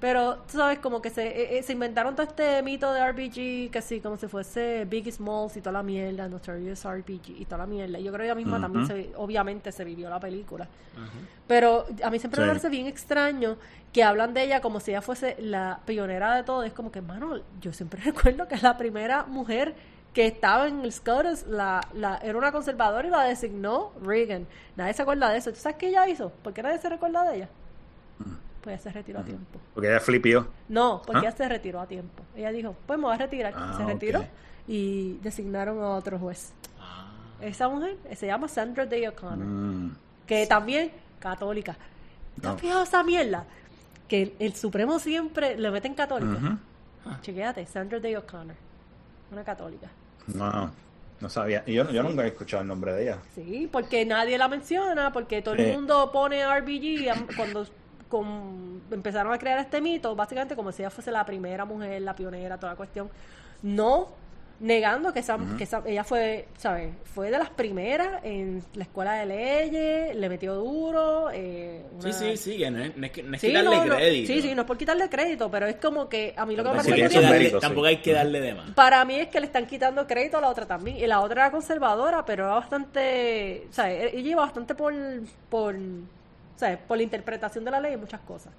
Pero, 0.00 0.36
tú 0.50 0.56
sabes, 0.56 0.78
como 0.78 1.02
que 1.02 1.10
se, 1.10 1.26
eh, 1.26 1.58
eh, 1.58 1.62
se 1.62 1.74
inventaron 1.74 2.16
todo 2.16 2.26
este 2.26 2.62
mito 2.62 2.90
de 2.94 3.06
RPG, 3.06 3.70
que 3.70 3.82
sí, 3.82 4.00
como 4.00 4.16
si 4.16 4.28
fuese 4.28 4.86
Biggie 4.86 5.12
Smalls 5.12 5.58
y 5.58 5.60
toda 5.60 5.74
la 5.74 5.82
mierda, 5.82 6.26
Notorious 6.26 6.84
RPG 6.84 7.38
y 7.38 7.44
toda 7.44 7.58
la 7.58 7.66
mierda. 7.66 7.98
Y 7.98 8.04
Yo 8.04 8.10
creo 8.10 8.20
que 8.20 8.26
ella 8.26 8.34
misma 8.34 8.58
también, 8.58 8.86
se, 8.86 9.12
obviamente, 9.16 9.70
se 9.70 9.84
vivió 9.84 10.08
la 10.08 10.18
película. 10.18 10.66
Pero 11.46 11.84
a 12.02 12.10
mí 12.10 12.18
siempre 12.18 12.40
me 12.40 12.46
parece 12.46 12.70
bien 12.70 12.86
extraño 12.86 13.58
que 13.92 14.02
hablan 14.02 14.32
de 14.32 14.44
ella 14.44 14.62
como 14.62 14.80
si 14.80 14.92
ella 14.92 15.02
fuese 15.02 15.36
la 15.38 15.80
pionera 15.84 16.34
de 16.34 16.44
todo. 16.44 16.62
Es 16.62 16.72
como 16.72 16.90
que, 16.90 17.02
mano, 17.02 17.38
yo 17.60 17.72
siempre 17.74 18.00
recuerdo 18.04 18.48
que 18.48 18.56
la 18.56 18.78
primera 18.78 19.24
mujer 19.24 19.74
que 20.14 20.26
estaba 20.26 20.66
en 20.66 20.80
el 20.80 20.92
SCOTUS 20.92 21.46
la, 21.46 21.86
la, 21.92 22.16
era 22.18 22.36
una 22.38 22.52
conservadora 22.52 23.06
y 23.06 23.10
la 23.10 23.24
designó 23.24 23.92
Reagan. 24.02 24.46
Nadie 24.76 24.94
se 24.94 25.02
acuerda 25.02 25.28
de 25.28 25.38
eso. 25.38 25.52
¿Tú 25.52 25.58
sabes 25.58 25.76
qué 25.76 25.88
ella 25.88 26.08
hizo? 26.08 26.30
¿Por 26.30 26.54
qué 26.54 26.62
nadie 26.62 26.78
se 26.78 26.88
recuerda 26.88 27.24
de 27.24 27.36
ella? 27.36 27.48
Pues 28.62 28.74
ella 28.74 28.82
se 28.82 28.90
retiró 28.92 29.20
a 29.20 29.24
tiempo. 29.24 29.58
Porque 29.74 29.88
ella 29.88 30.00
flipió. 30.00 30.48
No, 30.68 31.00
porque 31.04 31.18
¿Ah? 31.26 31.28
ella 31.28 31.36
se 31.36 31.48
retiró 31.48 31.80
a 31.80 31.86
tiempo. 31.86 32.22
Ella 32.36 32.50
dijo, 32.52 32.76
pues 32.86 32.98
me 32.98 33.04
voy 33.06 33.14
a 33.14 33.18
retirar. 33.18 33.54
Ah, 33.56 33.74
se 33.76 33.84
retiró 33.84 34.24
y 34.68 35.14
designaron 35.22 35.82
a 35.82 35.90
otro 35.90 36.18
juez. 36.18 36.52
Ah. 36.78 37.10
Esa 37.40 37.68
mujer 37.68 37.96
eh, 38.08 38.16
se 38.16 38.26
llama 38.26 38.48
Sandra 38.48 38.84
Day 38.86 39.06
O'Connor 39.06 39.46
Mm. 39.46 39.96
que 40.26 40.46
también 40.46 40.90
católica. 41.18 41.76
¿Te 42.40 42.46
has 42.48 42.52
No. 42.54 42.58
fijado 42.58 42.82
esa 42.82 43.02
mierda? 43.02 43.44
Que 44.06 44.22
el, 44.22 44.34
el 44.38 44.54
Supremo 44.54 44.98
siempre 44.98 45.56
le 45.56 45.70
meten 45.70 45.94
católica. 45.94 46.32
Ujú. 46.36 46.58
Chequéate, 47.22 47.64
Sandra 47.66 47.98
Day 47.98 48.14
O'Connor, 48.16 48.54
una 49.32 49.42
católica. 49.44 49.88
Wow. 50.26 50.70
No 51.20 51.28
sabía. 51.28 51.62
Y 51.66 51.74
yo, 51.74 51.90
yo 51.90 52.02
nunca 52.02 52.24
he 52.24 52.28
escuchado 52.28 52.62
el 52.62 52.68
nombre 52.68 52.92
de 52.92 53.02
ella. 53.04 53.18
Sí, 53.34 53.68
porque 53.70 54.04
nadie 54.06 54.36
la 54.38 54.48
menciona, 54.48 55.12
porque 55.12 55.42
todo 55.42 55.54
el 55.54 55.72
mundo 55.74 56.10
pone 56.12 56.44
RBG 56.44 57.36
cuando 57.36 57.66
con- 58.10 58.82
empezaron 58.90 59.32
a 59.32 59.38
crear 59.38 59.58
este 59.58 59.80
mito, 59.80 60.14
básicamente 60.14 60.54
como 60.54 60.70
si 60.72 60.82
ella 60.82 60.90
fuese 60.90 61.10
la 61.10 61.24
primera 61.24 61.64
mujer, 61.64 62.02
la 62.02 62.14
pionera, 62.14 62.58
toda 62.58 62.72
la 62.72 62.76
cuestión. 62.76 63.08
No 63.62 64.20
negando 64.62 65.10
que, 65.14 65.20
esa, 65.20 65.38
que 65.56 65.64
esa- 65.64 65.82
ella 65.86 66.04
fue, 66.04 66.46
¿sabes? 66.58 66.90
Fue 67.14 67.30
de 67.30 67.38
las 67.38 67.48
primeras 67.48 68.22
en 68.24 68.62
la 68.74 68.82
escuela 68.82 69.14
de 69.14 69.24
leyes, 69.24 70.14
le 70.14 70.28
metió 70.28 70.54
duro. 70.54 71.30
Eh, 71.32 71.82
Sí, 72.00 72.08
una- 72.08 72.12
sí, 72.12 72.36
sí, 72.36 72.58
que 72.58 72.70
no 72.70 72.78
es, 72.82 72.94
no 72.94 73.06
es, 73.06 73.12
que- 73.12 73.22
no 73.22 73.34
es 73.36 73.40
Sí, 73.40 73.46
quitarle 73.46 73.76
no, 73.86 73.96
crédito. 73.96 74.26
sí, 74.30 74.42
sí, 74.42 74.54
no 74.54 74.60
es 74.60 74.66
por 74.66 74.76
quitarle 74.76 75.08
crédito, 75.08 75.50
pero 75.50 75.66
es 75.66 75.76
como 75.76 76.10
que 76.10 76.34
a 76.36 76.44
mí 76.44 76.56
lo 76.56 76.62
que 76.62 76.68
me 76.68 76.76
parece 76.76 76.94
Sí, 76.94 77.00
que 77.08 77.20
darle, 77.22 77.38
mérito, 77.38 77.56
sí. 77.58 77.66
tampoco 77.66 77.86
hay 77.86 77.96
que 78.02 78.12
darle 78.12 78.40
de 78.42 78.54
más. 78.54 78.70
para 78.72 79.02
mí 79.06 79.14
es 79.14 79.28
que 79.28 79.40
le 79.40 79.46
están 79.46 79.66
quitando 79.66 80.06
crédito 80.06 80.36
a 80.36 80.40
la 80.42 80.48
otra 80.48 80.66
también. 80.66 80.98
Y 80.98 81.06
la 81.06 81.20
otra 81.20 81.40
era 81.46 81.50
conservadora, 81.50 82.26
pero 82.26 82.44
era 82.44 82.54
bastante. 82.56 83.66
O 83.70 83.72
sea, 83.72 83.90
ella 83.90 84.12
iba 84.30 84.42
bastante 84.42 84.74
por. 84.74 84.92
por 85.48 85.74
sea, 86.60 86.78
por 86.78 86.96
la 86.96 87.02
interpretación 87.02 87.64
de 87.64 87.70
la 87.70 87.80
ley 87.80 87.94
y 87.94 87.96
muchas 87.96 88.20
cosas. 88.20 88.52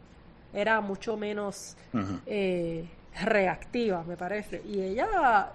Era 0.53 0.81
mucho 0.81 1.15
menos 1.15 1.77
eh, 2.25 2.85
reactiva, 3.23 4.03
me 4.03 4.17
parece. 4.17 4.61
Y 4.65 4.81
ella 4.81 5.51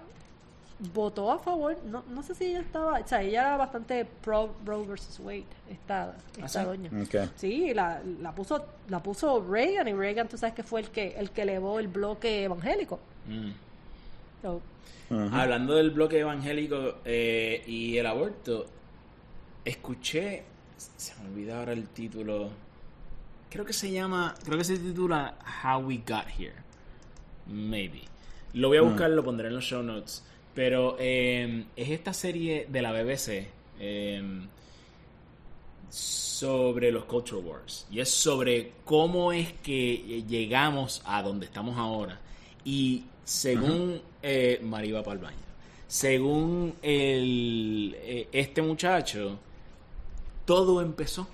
votó 0.93 1.31
a 1.31 1.39
favor. 1.39 1.77
No, 1.85 2.03
no 2.09 2.23
sé 2.23 2.35
si 2.35 2.45
ella 2.45 2.61
estaba. 2.61 2.99
O 2.99 3.07
sea, 3.07 3.21
ella 3.21 3.41
era 3.41 3.57
bastante 3.57 4.05
pro 4.05 4.53
Roe 4.65 4.85
versus 4.85 5.19
Wade, 5.19 5.45
esta, 5.69 6.15
esta 6.37 6.61
sí? 6.61 6.65
doña. 6.65 6.89
Sí, 7.35 7.73
la, 7.73 8.01
la 8.21 8.31
puso 8.33 8.65
la 8.89 9.01
puso 9.01 9.45
Reagan 9.47 9.87
y 9.87 9.93
Reagan, 9.93 10.27
tú 10.27 10.37
sabes 10.37 10.55
que 10.55 10.63
fue 10.63 10.81
el 10.81 10.89
que 10.89 11.15
el 11.17 11.31
que 11.31 11.43
elevó 11.43 11.79
el 11.79 11.87
bloque 11.87 12.43
evangélico. 12.43 12.99
Mm. 13.27 13.51
So. 14.41 14.61
Hablando 15.09 15.75
del 15.75 15.91
bloque 15.91 16.19
evangélico 16.19 16.95
eh, 17.05 17.63
y 17.65 17.97
el 17.97 18.05
aborto, 18.05 18.65
escuché, 19.63 20.43
se 20.77 21.15
me 21.15 21.29
olvida 21.29 21.59
ahora 21.59 21.73
el 21.73 21.87
título, 21.89 22.49
creo 23.49 23.65
que 23.65 23.73
se 23.73 23.91
llama, 23.91 24.35
creo 24.43 24.57
que 24.57 24.63
se 24.63 24.77
titula 24.77 25.37
How 25.63 25.79
We 25.79 26.03
Got 26.05 26.27
Here, 26.37 26.55
maybe. 27.47 28.03
Lo 28.53 28.69
voy 28.69 28.77
a 28.77 28.81
buscar, 28.81 29.09
lo 29.09 29.23
pondré 29.23 29.47
en 29.47 29.55
los 29.55 29.63
show 29.63 29.83
notes, 29.83 30.23
pero 30.53 30.95
eh, 30.99 31.65
es 31.75 31.89
esta 31.89 32.13
serie 32.13 32.67
de 32.69 32.81
la 32.81 32.91
BBC 32.91 33.47
eh, 33.79 34.47
sobre 35.89 36.91
los 36.91 37.05
Culture 37.05 37.41
Wars. 37.41 37.87
Y 37.91 37.99
es 37.99 38.09
sobre 38.09 38.73
cómo 38.85 39.31
es 39.31 39.53
que 39.53 40.23
llegamos 40.27 41.01
a 41.05 41.21
donde 41.21 41.45
estamos 41.45 41.77
ahora. 41.77 42.19
Y 42.63 43.05
según 43.23 44.01
eh, 44.21 44.59
Mariva 44.63 45.03
para 45.03 45.15
el 45.15 45.23
baño. 45.23 45.37
Según 45.87 46.75
el, 46.81 47.95
eh, 47.99 48.27
este 48.31 48.61
muchacho 48.61 49.39
todo 50.47 50.81
empezó 50.81 51.27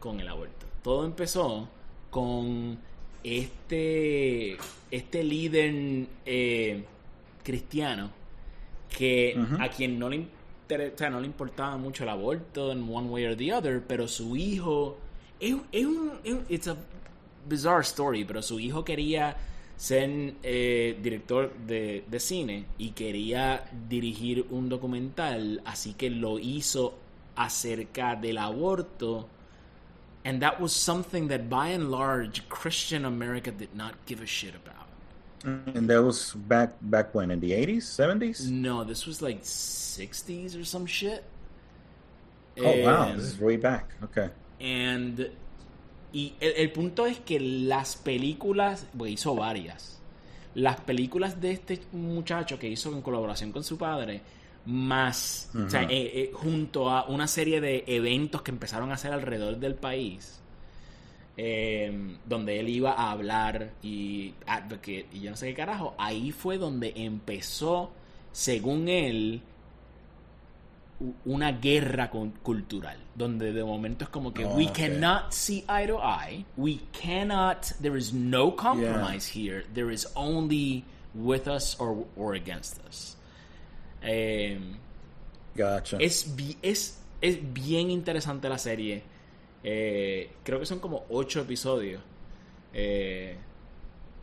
con 0.00 0.18
el 0.18 0.26
aborto. 0.28 0.66
Todo 0.82 1.04
empezó 1.04 1.68
con 2.10 2.78
este 3.22 4.56
este 4.90 5.22
líder 5.24 6.06
eh, 6.26 6.84
cristiano 7.42 8.10
que 8.96 9.34
a 9.60 9.68
quien 9.68 9.98
no 9.98 10.08
le 10.08 10.16
inter- 10.16 10.92
o 10.94 10.98
sea, 10.98 11.10
no 11.10 11.20
le 11.20 11.26
importaba 11.26 11.76
mucho 11.76 12.04
el 12.04 12.08
aborto 12.10 12.70
en 12.72 12.88
one 12.88 13.08
way 13.08 13.24
or 13.26 13.36
the 13.36 13.52
other, 13.52 13.82
pero 13.86 14.06
su 14.08 14.36
hijo 14.36 14.96
es, 15.40 15.54
es 15.72 15.84
un 15.86 16.12
es- 16.24 16.36
it's 16.48 16.68
a 16.68 16.76
bizarre 17.48 17.82
story, 17.82 18.24
pero 18.24 18.40
su 18.42 18.58
hijo 18.60 18.84
quería 18.84 19.36
ser 19.76 20.34
eh, 20.42 20.96
director 21.02 21.52
de, 21.66 22.04
de 22.06 22.20
cine 22.20 22.64
y 22.78 22.90
quería 22.90 23.64
dirigir 23.88 24.46
un 24.50 24.68
documental, 24.68 25.60
así 25.64 25.94
que 25.94 26.08
lo 26.10 26.38
hizo 26.38 26.94
acerca 27.36 28.16
del 28.20 28.36
aborto. 28.36 29.28
And 30.24 30.40
that 30.40 30.58
was 30.60 30.72
something 30.72 31.28
that 31.28 31.50
by 31.50 31.68
and 31.68 31.90
large 31.90 32.48
Christian 32.48 33.04
America 33.04 33.50
did 33.50 33.74
not 33.74 33.94
give 34.06 34.22
a 34.22 34.26
shit 34.26 34.54
about. 34.54 34.84
And 35.44 35.90
that 35.90 36.02
was 36.02 36.32
back 36.32 36.72
back 36.80 37.14
when 37.14 37.30
in 37.30 37.40
the 37.40 37.52
80s, 37.52 37.84
70s. 37.84 38.48
No, 38.48 38.82
this 38.82 39.06
was 39.06 39.20
like 39.20 39.42
60s 39.42 40.58
or 40.58 40.64
some 40.64 40.86
shit. 40.86 41.22
Oh 42.58 42.82
wow, 42.82 43.12
this 43.12 43.24
is 43.24 43.38
way 43.38 43.56
back. 43.56 43.90
Okay. 44.04 44.30
And. 44.60 45.30
Y 46.14 46.32
el, 46.40 46.52
el 46.56 46.70
punto 46.70 47.04
es 47.06 47.18
que 47.18 47.38
las 47.40 47.96
películas. 47.96 48.86
Porque 48.96 49.12
hizo 49.12 49.34
varias. 49.34 49.98
Las 50.54 50.80
películas 50.80 51.40
de 51.40 51.50
este 51.50 51.80
muchacho 51.92 52.58
que 52.58 52.68
hizo 52.68 52.92
en 52.92 53.02
colaboración 53.02 53.52
con 53.52 53.64
su 53.64 53.76
padre. 53.76 54.22
Más. 54.66 55.50
O 55.54 55.68
sea, 55.68 55.82
eh, 55.82 55.88
eh, 55.90 56.30
junto 56.32 56.88
a 56.90 57.04
una 57.06 57.26
serie 57.26 57.60
de 57.60 57.84
eventos 57.86 58.42
que 58.42 58.50
empezaron 58.50 58.90
a 58.90 58.94
hacer 58.94 59.12
alrededor 59.12 59.58
del 59.58 59.74
país. 59.74 60.40
eh, 61.36 62.16
donde 62.24 62.60
él 62.60 62.68
iba 62.68 62.92
a 62.92 63.10
hablar 63.10 63.72
y 63.82 64.34
advocate 64.46 65.08
y 65.12 65.18
yo 65.20 65.30
no 65.32 65.36
sé 65.36 65.48
qué 65.48 65.54
carajo. 65.54 65.92
Ahí 65.98 66.30
fue 66.30 66.58
donde 66.58 66.92
empezó, 66.94 67.90
según 68.30 68.88
él, 68.88 69.42
una 71.24 71.50
guerra 71.52 72.08
con- 72.08 72.30
cultural, 72.42 72.96
donde 73.16 73.52
de 73.52 73.64
momento 73.64 74.04
es 74.04 74.10
como 74.10 74.32
que 74.32 74.44
Oh, 74.44 74.54
we 74.56 74.66
ok. 74.68 74.72
cannot 74.76 75.32
see 75.32 75.64
eye 75.68 75.86
to 75.88 75.98
eye, 76.00 76.44
we 76.56 76.78
cannot, 76.92 77.66
there 77.82 77.98
is 77.98 78.12
no 78.14 78.54
compromise 78.54 79.26
here, 79.36 79.64
there 79.74 79.92
is 79.92 80.06
only 80.14 80.84
with 81.14 81.48
us 81.48 81.76
or, 81.80 82.06
or 82.16 82.34
against 82.36 82.78
us. 82.88 83.16
Eh, 84.04 84.58
Gotcha. 85.56 85.96
es, 85.98 86.32
es, 86.62 86.98
es 87.20 87.52
bien 87.54 87.90
interesante 87.90 88.48
la 88.48 88.58
serie. 88.58 89.02
Eh, 89.62 90.30
creo 90.44 90.60
que 90.60 90.66
son 90.66 90.78
como 90.78 91.04
ocho 91.10 91.40
episodios. 91.40 92.02
Eh, 92.72 93.36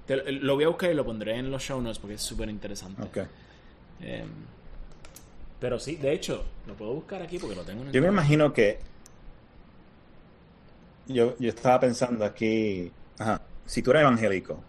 Te- 0.06 0.32
lo 0.32 0.56
voy 0.56 0.64
a 0.66 0.68
buscar 0.68 0.91
y 0.91 0.94
lo 0.94 1.06
pondré 1.06 1.38
en 1.38 1.49
los 1.52 1.64
show 1.64 1.82
notes 1.82 1.99
porque 1.99 2.16
es 2.16 2.22
súper 2.22 2.49
interesante. 2.49 3.02
Ok. 3.02 3.18
Eh, 4.02 4.26
pero 5.60 5.80
sí, 5.80 5.95
de 5.95 6.12
hecho, 6.14 6.44
lo 6.68 6.74
puedo 6.76 6.94
buscar 6.94 7.22
aquí 7.22 7.38
porque 7.38 7.56
lo 7.56 7.64
tengo 7.64 7.82
en 7.82 7.88
el 7.88 7.94
Yo 7.94 8.02
me 8.02 8.08
imagino 8.08 8.52
que. 8.52 8.80
Yo, 11.08 11.36
yo 11.40 11.49
estaba 11.49 11.80
pensando 11.80 12.24
aquí. 12.26 12.91
Ajá, 13.18 13.41
si 13.66 13.82
tú 13.82 13.91
eres 13.91 14.02
evangélico, 14.02 14.60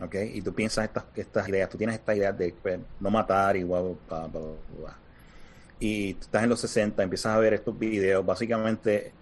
¿ok? 0.00 0.14
Y 0.34 0.42
tú 0.42 0.54
piensas 0.54 0.84
estas, 0.84 1.04
estas 1.16 1.48
ideas, 1.48 1.68
tú 1.70 1.78
tienes 1.78 1.96
estas 1.96 2.16
ideas 2.16 2.36
de 2.38 2.54
pues, 2.62 2.78
no 3.00 3.10
matar 3.10 3.56
y 3.56 3.64
bla, 3.64 3.80
bla, 3.82 3.96
bla, 4.08 4.40
bla. 4.78 4.98
Y 5.80 6.14
tú 6.14 6.20
estás 6.22 6.42
en 6.44 6.50
los 6.50 6.60
60, 6.60 7.02
empiezas 7.02 7.34
a 7.34 7.38
ver 7.38 7.54
estos 7.54 7.78
videos. 7.78 8.24
Básicamente, 8.26 9.12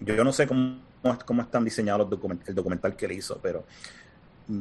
yo, 0.00 0.14
yo 0.14 0.24
no 0.24 0.32
sé 0.32 0.46
cómo, 0.46 0.78
cómo 1.26 1.42
están 1.42 1.64
diseñados 1.64 2.00
los 2.00 2.10
document, 2.10 2.48
el 2.48 2.54
documental 2.54 2.96
que 2.96 3.06
él 3.06 3.12
hizo, 3.12 3.38
pero 3.42 3.64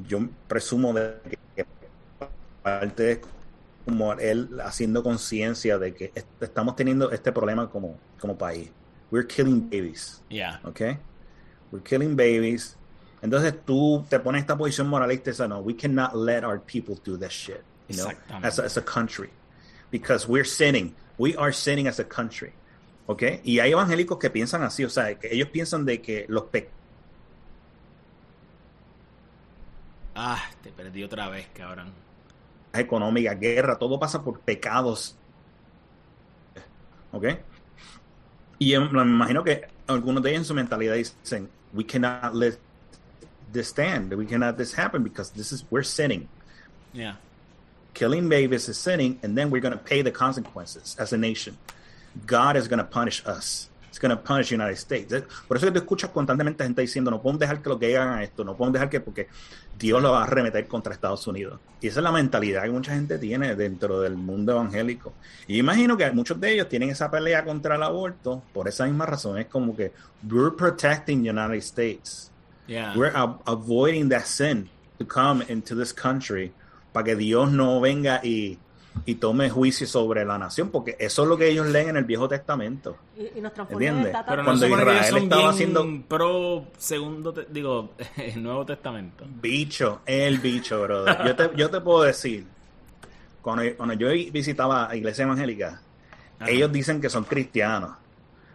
yo 0.08 0.20
presumo 0.48 0.94
de 0.94 1.16
que 1.56 1.66
parte 2.62 3.12
es 3.14 3.20
como 3.86 4.14
él 4.14 4.60
haciendo 4.64 5.04
conciencia 5.04 5.78
de 5.80 5.94
que 5.94 6.12
est- 6.16 6.28
estamos 6.42 6.76
teniendo 6.76 7.12
este 7.12 7.32
problema 7.32 7.70
como, 7.70 7.98
como 8.20 8.38
país. 8.38 8.70
We're 9.12 9.28
killing 9.28 9.70
babies, 9.70 10.22
Yeah. 10.30 10.60
¿ok? 10.64 10.82
We're 11.72 11.84
killing 11.84 12.16
babies. 12.16 12.78
Entonces 13.22 13.54
tú 13.66 14.06
te 14.10 14.20
pones 14.20 14.42
esta 14.42 14.58
posición 14.58 14.88
moralista 14.88 15.30
y 15.30 15.34
dices, 15.34 15.48
no, 15.48 15.60
we 15.60 15.76
cannot 15.76 16.16
let 16.16 16.44
our 16.44 16.60
people 16.60 16.96
do 17.04 17.18
this 17.18 17.32
shit, 17.32 17.62
you 17.88 17.96
know, 17.98 18.12
as 18.42 18.58
a, 18.60 18.66
as 18.66 18.78
a 18.78 18.82
country. 18.82 19.30
Because 19.92 20.28
we're 20.28 20.46
sinning. 20.46 20.96
We 21.18 21.36
are 21.36 21.54
sinning 21.54 21.88
as 21.88 22.00
a 22.00 22.06
country. 22.08 22.54
¿Ok? 23.08 23.24
Y 23.44 23.60
hay 23.60 23.72
evangélicos 23.72 24.18
que 24.18 24.30
piensan 24.30 24.64
así, 24.64 24.84
o 24.86 24.90
sea, 24.90 25.14
que 25.20 25.34
ellos 25.34 25.50
piensan 25.50 25.86
de 25.86 26.02
que 26.02 26.26
los 26.30 26.46
pecados 26.46 26.78
Ah, 30.16 30.42
te 30.62 30.72
perdí 30.72 31.04
otra 31.04 31.30
vez, 31.30 31.48
cabrón. 31.54 31.92
económica, 32.74 33.34
guerra, 33.34 33.78
todo 33.78 34.00
pasa 34.00 34.24
por 34.24 34.40
pecados. 34.40 35.16
¿Ok? 37.12 37.26
Y 38.60 38.78
me 38.78 39.02
imagino 39.02 39.44
que 39.44 39.68
algunos 39.88 40.24
de 40.24 40.30
ellos 40.30 40.42
en 40.42 40.46
su 40.46 40.54
mentalidad 40.54 40.96
dicen, 40.96 41.50
we 41.74 41.86
cannot 41.86 42.34
let 42.34 42.58
this 43.52 43.70
stand, 43.70 44.14
we 44.14 44.26
cannot 44.26 44.58
this 44.58 44.74
happen 44.74 45.04
because 45.04 45.32
this 45.32 45.52
is, 45.52 45.64
we're 45.70 45.84
sinning. 45.84 46.28
Yeah. 46.94 47.16
Killing 47.94 48.30
babies 48.30 48.70
is 48.70 48.78
sinning, 48.78 49.20
and 49.24 49.38
then 49.38 49.50
we're 49.50 49.62
going 49.62 49.74
to 49.74 49.84
pay 49.84 50.02
the 50.02 50.12
consequences 50.12 50.96
as 50.98 51.14
a 51.14 51.18
nation. 51.18 51.58
God 52.26 52.56
is 52.56 52.68
going 52.68 52.80
to 52.80 52.86
punish 52.86 53.26
us. 53.26 53.70
It's 53.90 54.00
going 54.00 54.12
to 54.12 54.16
punish 54.16 54.48
the 54.48 54.56
United 54.56 54.78
States. 54.78 55.14
Por 55.50 55.58
eso 55.58 55.66
que 55.66 55.72
tú 55.74 55.80
escuchas 55.80 56.12
constantemente 56.12 56.64
gente 56.64 56.82
diciendo, 56.82 57.12
no 57.12 57.22
podemos 57.22 57.40
dejar 57.42 57.62
que 57.62 57.68
lo 57.68 57.78
que 57.78 57.98
hagan 57.98 58.22
esto, 58.22 58.46
no 58.46 58.56
podemos 58.56 58.74
dejar 58.74 58.90
que, 58.90 59.02
porque 59.02 59.28
Dios 59.78 60.02
lo 60.02 60.14
va 60.14 60.22
a 60.22 60.24
arremeter 60.24 60.66
contra 60.66 60.94
Estados 60.94 61.28
Unidos. 61.28 61.60
Y 61.82 61.88
esa 61.88 62.00
es 62.00 62.04
la 62.06 62.12
mentalidad 62.14 62.64
que 62.64 62.70
mucha 62.70 62.94
gente 62.94 63.20
tiene 63.20 63.54
dentro 63.58 64.00
del 64.00 64.16
mundo 64.16 64.54
evangélico. 64.54 65.12
Y 65.46 65.60
imagino 65.60 65.98
que 65.98 66.10
muchos 66.12 66.40
de 66.40 66.54
ellos 66.54 66.70
tienen 66.70 66.90
esa 66.90 67.12
pelea 67.12 67.44
contra 67.44 67.76
el 67.76 67.84
aborto 67.84 68.42
por 68.54 68.70
esa 68.70 68.86
misma 68.86 69.06
razón. 69.06 69.38
Es 69.38 69.48
como 69.48 69.76
que, 69.76 69.92
we're 70.30 70.56
protecting 70.56 71.22
the 71.22 71.30
United 71.30 71.56
States. 71.56 72.31
Yeah. 72.68 72.94
We're 72.96 73.12
a- 73.16 73.38
avoiding 73.48 74.10
that 74.10 74.26
sin 74.26 74.70
to 75.00 75.06
come 75.06 75.44
into 75.50 75.76
this 75.76 75.94
country 75.94 76.52
para 76.94 77.04
que 77.06 77.16
Dios 77.16 77.52
no 77.52 77.80
venga 77.82 78.20
y, 78.24 78.58
y 79.06 79.16
tome 79.16 79.50
juicio 79.50 79.88
sobre 79.88 80.24
la 80.26 80.38
nación, 80.38 80.70
porque 80.70 80.96
eso 81.00 81.24
es 81.24 81.30
lo 81.30 81.38
que 81.38 81.48
ellos 81.50 81.68
leen 81.68 81.90
en 81.90 81.98
el 81.98 82.04
Viejo 82.04 82.28
Testamento. 82.28 82.98
Y, 83.18 83.40
y 83.40 83.42
nos 83.42 83.54
en 83.58 83.66
¿Entiendes? 83.70 84.12
tata- 84.12 84.30
Pero 84.30 84.42
no 84.44 84.46
Cuando 84.48 84.66
ellos 84.66 84.80
Israel 84.82 85.18
estaba 85.24 85.50
haciendo- 85.50 85.88
pro 86.08 86.66
segundo, 86.78 87.34
te- 87.34 87.48
digo, 87.50 87.92
el 88.18 88.44
Nuevo 88.44 88.66
Testamento. 88.66 89.26
Bicho, 89.42 90.02
el 90.06 90.40
bicho, 90.40 90.82
brother. 90.82 91.18
Yo 91.26 91.36
te, 91.36 91.50
yo 91.56 91.70
te 91.70 91.82
puedo 91.82 92.04
decir, 92.04 92.46
cuando, 93.42 93.64
cuando 93.76 93.96
yo 93.96 94.10
visitaba 94.32 94.90
a 94.90 94.96
iglesia 94.96 95.24
evangélica, 95.24 95.82
Ajá. 96.40 96.52
ellos 96.52 96.72
dicen 96.72 97.02
que 97.02 97.10
son 97.10 97.24
cristianos, 97.24 97.92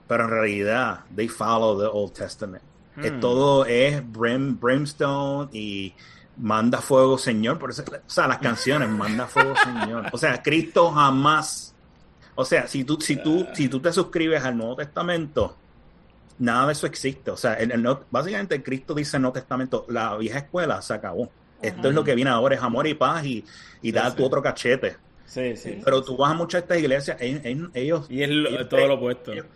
pero 0.06 0.24
en 0.24 0.30
realidad, 0.30 1.00
they 1.14 1.28
follow 1.28 1.78
the 1.80 1.86
Old 1.86 2.12
Testament. 2.12 2.62
Hmm. 2.96 3.20
todo 3.20 3.64
es 3.66 4.02
brim, 4.12 4.58
brimstone 4.58 5.48
y 5.52 5.92
manda 6.38 6.80
fuego, 6.80 7.18
Señor. 7.18 7.58
Por 7.58 7.70
eso, 7.70 7.82
o 7.88 8.10
sea, 8.10 8.26
las 8.26 8.38
canciones, 8.38 8.88
manda 8.88 9.26
fuego, 9.26 9.54
Señor. 9.62 10.06
O 10.12 10.18
sea, 10.18 10.42
Cristo 10.42 10.90
jamás. 10.90 11.74
O 12.34 12.44
sea, 12.44 12.66
si 12.68 12.84
tú, 12.84 12.98
si 13.00 13.16
tú, 13.16 13.46
si 13.54 13.68
tú 13.68 13.80
te 13.80 13.92
suscribes 13.92 14.44
al 14.44 14.56
Nuevo 14.56 14.76
Testamento, 14.76 15.56
nada 16.38 16.66
de 16.66 16.72
eso 16.72 16.86
existe. 16.86 17.30
O 17.30 17.36
sea, 17.36 17.54
el, 17.54 17.72
el 17.72 17.86
básicamente 18.10 18.62
Cristo 18.62 18.94
dice 18.94 19.16
en 19.16 19.20
el 19.20 19.22
Nuevo 19.22 19.34
Testamento, 19.34 19.86
la 19.88 20.16
vieja 20.16 20.38
escuela 20.40 20.80
se 20.82 20.92
acabó. 20.94 21.30
Esto 21.62 21.88
es 21.88 21.94
lo 21.94 22.04
que 22.04 22.14
viene 22.14 22.30
ahora, 22.30 22.54
es 22.54 22.62
amor 22.62 22.86
y 22.86 22.92
paz 22.94 23.24
y, 23.24 23.38
y 23.80 23.88
Sí, 23.88 23.92
dar 23.92 24.10
sí. 24.10 24.16
tu 24.18 24.24
otro 24.26 24.42
cachete. 24.42 24.96
Sí, 25.24 25.56
sí. 25.56 25.80
Pero 25.82 26.02
tú 26.04 26.16
vas 26.16 26.30
a 26.30 26.34
muchas 26.34 26.60
de 26.60 26.64
estas 26.64 26.78
iglesias, 26.78 27.16
ellos, 27.20 27.40
ellos- 27.44 27.70
ellos- 27.74 28.06
Y 28.10 28.22
es 28.22 28.28
lo- 28.30 28.48
ellos 28.50 28.68
todo 28.68 28.78
creen- 28.80 28.88
lo 28.88 28.94
opuesto. 28.94 29.32
Ellos, 29.32 29.46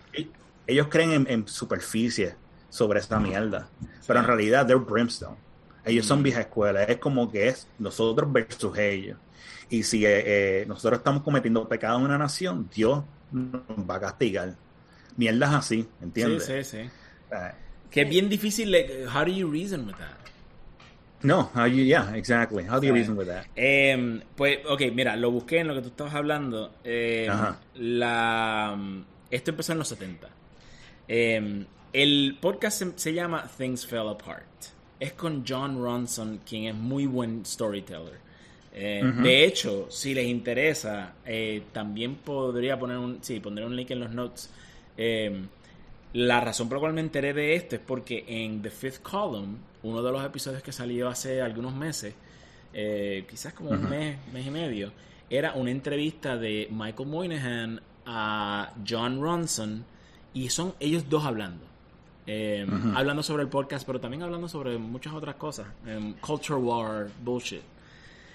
ellos 0.67 0.87
creen 0.89 1.13
en, 1.13 1.27
en 1.29 1.47
superficie 1.49 2.35
sobre 2.71 3.01
esta 3.01 3.21
mierda, 3.21 3.69
pero 4.07 4.21
en 4.21 4.25
realidad 4.27 4.67
they're 4.67 4.83
brimstone. 4.83 5.37
Ellos 5.85 6.05
Mm. 6.07 6.09
son 6.09 6.23
vieja 6.23 6.41
escuela, 6.41 6.85
es 6.85 6.97
como 6.99 7.31
que 7.31 7.49
es 7.49 7.67
nosotros 7.79 8.33
versus 8.33 8.77
ellos. 8.79 9.19
Y 9.69 9.83
si 9.83 10.05
eh, 10.07 10.23
eh, 10.63 10.65
nosotros 10.67 10.99
estamos 10.99 11.23
cometiendo 11.23 11.69
pecado 11.69 11.99
en 11.99 12.05
una 12.05 12.19
nación, 12.19 12.69
Dios 12.75 13.05
nos 13.31 13.63
va 13.89 13.97
a 13.97 14.01
castigar. 14.01 14.55
Mierdas 15.17 15.55
así, 15.55 15.83
Sí, 15.83 15.89
¿entiendes? 16.03 16.45
sí, 16.47 16.65
sí. 16.65 16.79
Eh, 16.79 17.51
Que 17.91 18.03
es 18.03 18.09
bien 18.09 18.29
difícil. 18.29 18.71
like, 18.71 19.07
How 19.07 19.25
do 19.25 19.31
you 19.33 19.51
reason 19.51 19.87
with 19.87 19.95
that? 19.97 20.17
no, 21.23 21.51
how 21.55 21.67
you, 21.67 21.85
yeah, 21.85 22.15
exactly. 22.17 22.65
How 22.65 22.81
do 22.81 22.87
you 22.87 22.93
Sí. 22.95 22.99
reason 23.01 23.17
with 23.19 23.27
that? 23.27 23.45
Eh, 23.55 24.23
pues, 24.37 24.59
ok, 24.69 24.83
mira, 24.95 25.17
lo 25.17 25.31
busqué 25.31 25.59
en 25.61 25.69
lo 25.69 25.75
que 25.75 25.83
tú 25.83 25.89
estabas 25.89 26.15
hablando. 26.15 26.73
Eh, 26.85 27.29
Ajá. 27.31 27.59
la, 27.75 28.79
esto 29.31 29.51
empezó 29.51 29.73
en 29.73 29.79
los 29.79 29.89
70. 29.89 30.29
Eh, 31.09 31.67
el 31.93 32.39
podcast 32.41 32.79
se, 32.79 32.99
se 32.99 33.15
llama 33.15 33.49
Things 33.57 33.87
Fell 33.87 34.09
Apart. 34.09 34.47
Es 34.99 35.13
con 35.13 35.45
John 35.47 35.83
Ronson, 35.83 36.41
quien 36.49 36.65
es 36.65 36.75
muy 36.75 37.07
buen 37.07 37.45
storyteller. 37.45 38.19
Eh. 38.73 39.03
De 39.23 39.45
hecho, 39.45 39.87
si 39.91 40.15
les 40.15 40.27
interesa, 40.27 41.15
eh, 41.25 41.63
también 41.73 42.17
podría 42.17 42.79
poner 42.79 42.99
un, 42.99 43.19
sí, 43.23 43.41
pondré 43.41 43.65
un 43.65 43.75
link 43.75 43.91
en 43.91 44.01
los 44.01 44.11
notes. 44.11 44.51
Eh, 44.97 45.43
la 46.13 46.41
razón 46.41 46.69
por 46.69 46.79
la 46.79 46.81
cual 46.81 46.93
me 46.93 47.01
enteré 47.01 47.33
de 47.33 47.55
esto 47.55 47.77
es 47.77 47.83
porque 47.85 48.25
en 48.29 48.63
The 48.63 48.71
Fifth 48.71 49.01
Column, 49.03 49.59
uno 49.83 50.03
de 50.03 50.13
los 50.13 50.25
episodios 50.25 50.63
que 50.63 50.73
salió 50.73 51.09
hace 51.09 51.41
algunos 51.41 51.75
meses, 51.75 52.15
eh, 52.73 53.25
quizás 53.29 53.55
como 53.55 53.71
un 53.71 53.81
Ujú. 53.81 53.89
mes, 53.89 54.17
mes 54.33 54.47
y 54.47 54.51
medio, 54.51 54.93
era 55.29 55.55
una 55.55 55.71
entrevista 55.71 56.37
de 56.37 56.69
Michael 56.71 57.09
Moynihan 57.09 57.81
a 58.07 58.73
John 58.89 59.21
Ronson 59.21 59.85
y 60.35 60.49
son 60.51 60.75
ellos 60.81 61.09
dos 61.09 61.25
hablando. 61.25 61.70
Eh, 62.27 62.67
Ujú. 62.69 62.93
Hablando 62.97 63.23
sobre 63.23 63.43
el 63.43 63.49
podcast, 63.49 63.87
pero 63.87 64.01
también 64.01 64.23
hablando 64.23 64.49
sobre 64.49 64.77
muchas 64.79 65.13
otras 65.13 65.35
cosas. 65.37 65.67
em, 65.87 66.15
culture 66.15 66.59
war, 66.61 67.09
bullshit. 67.23 67.63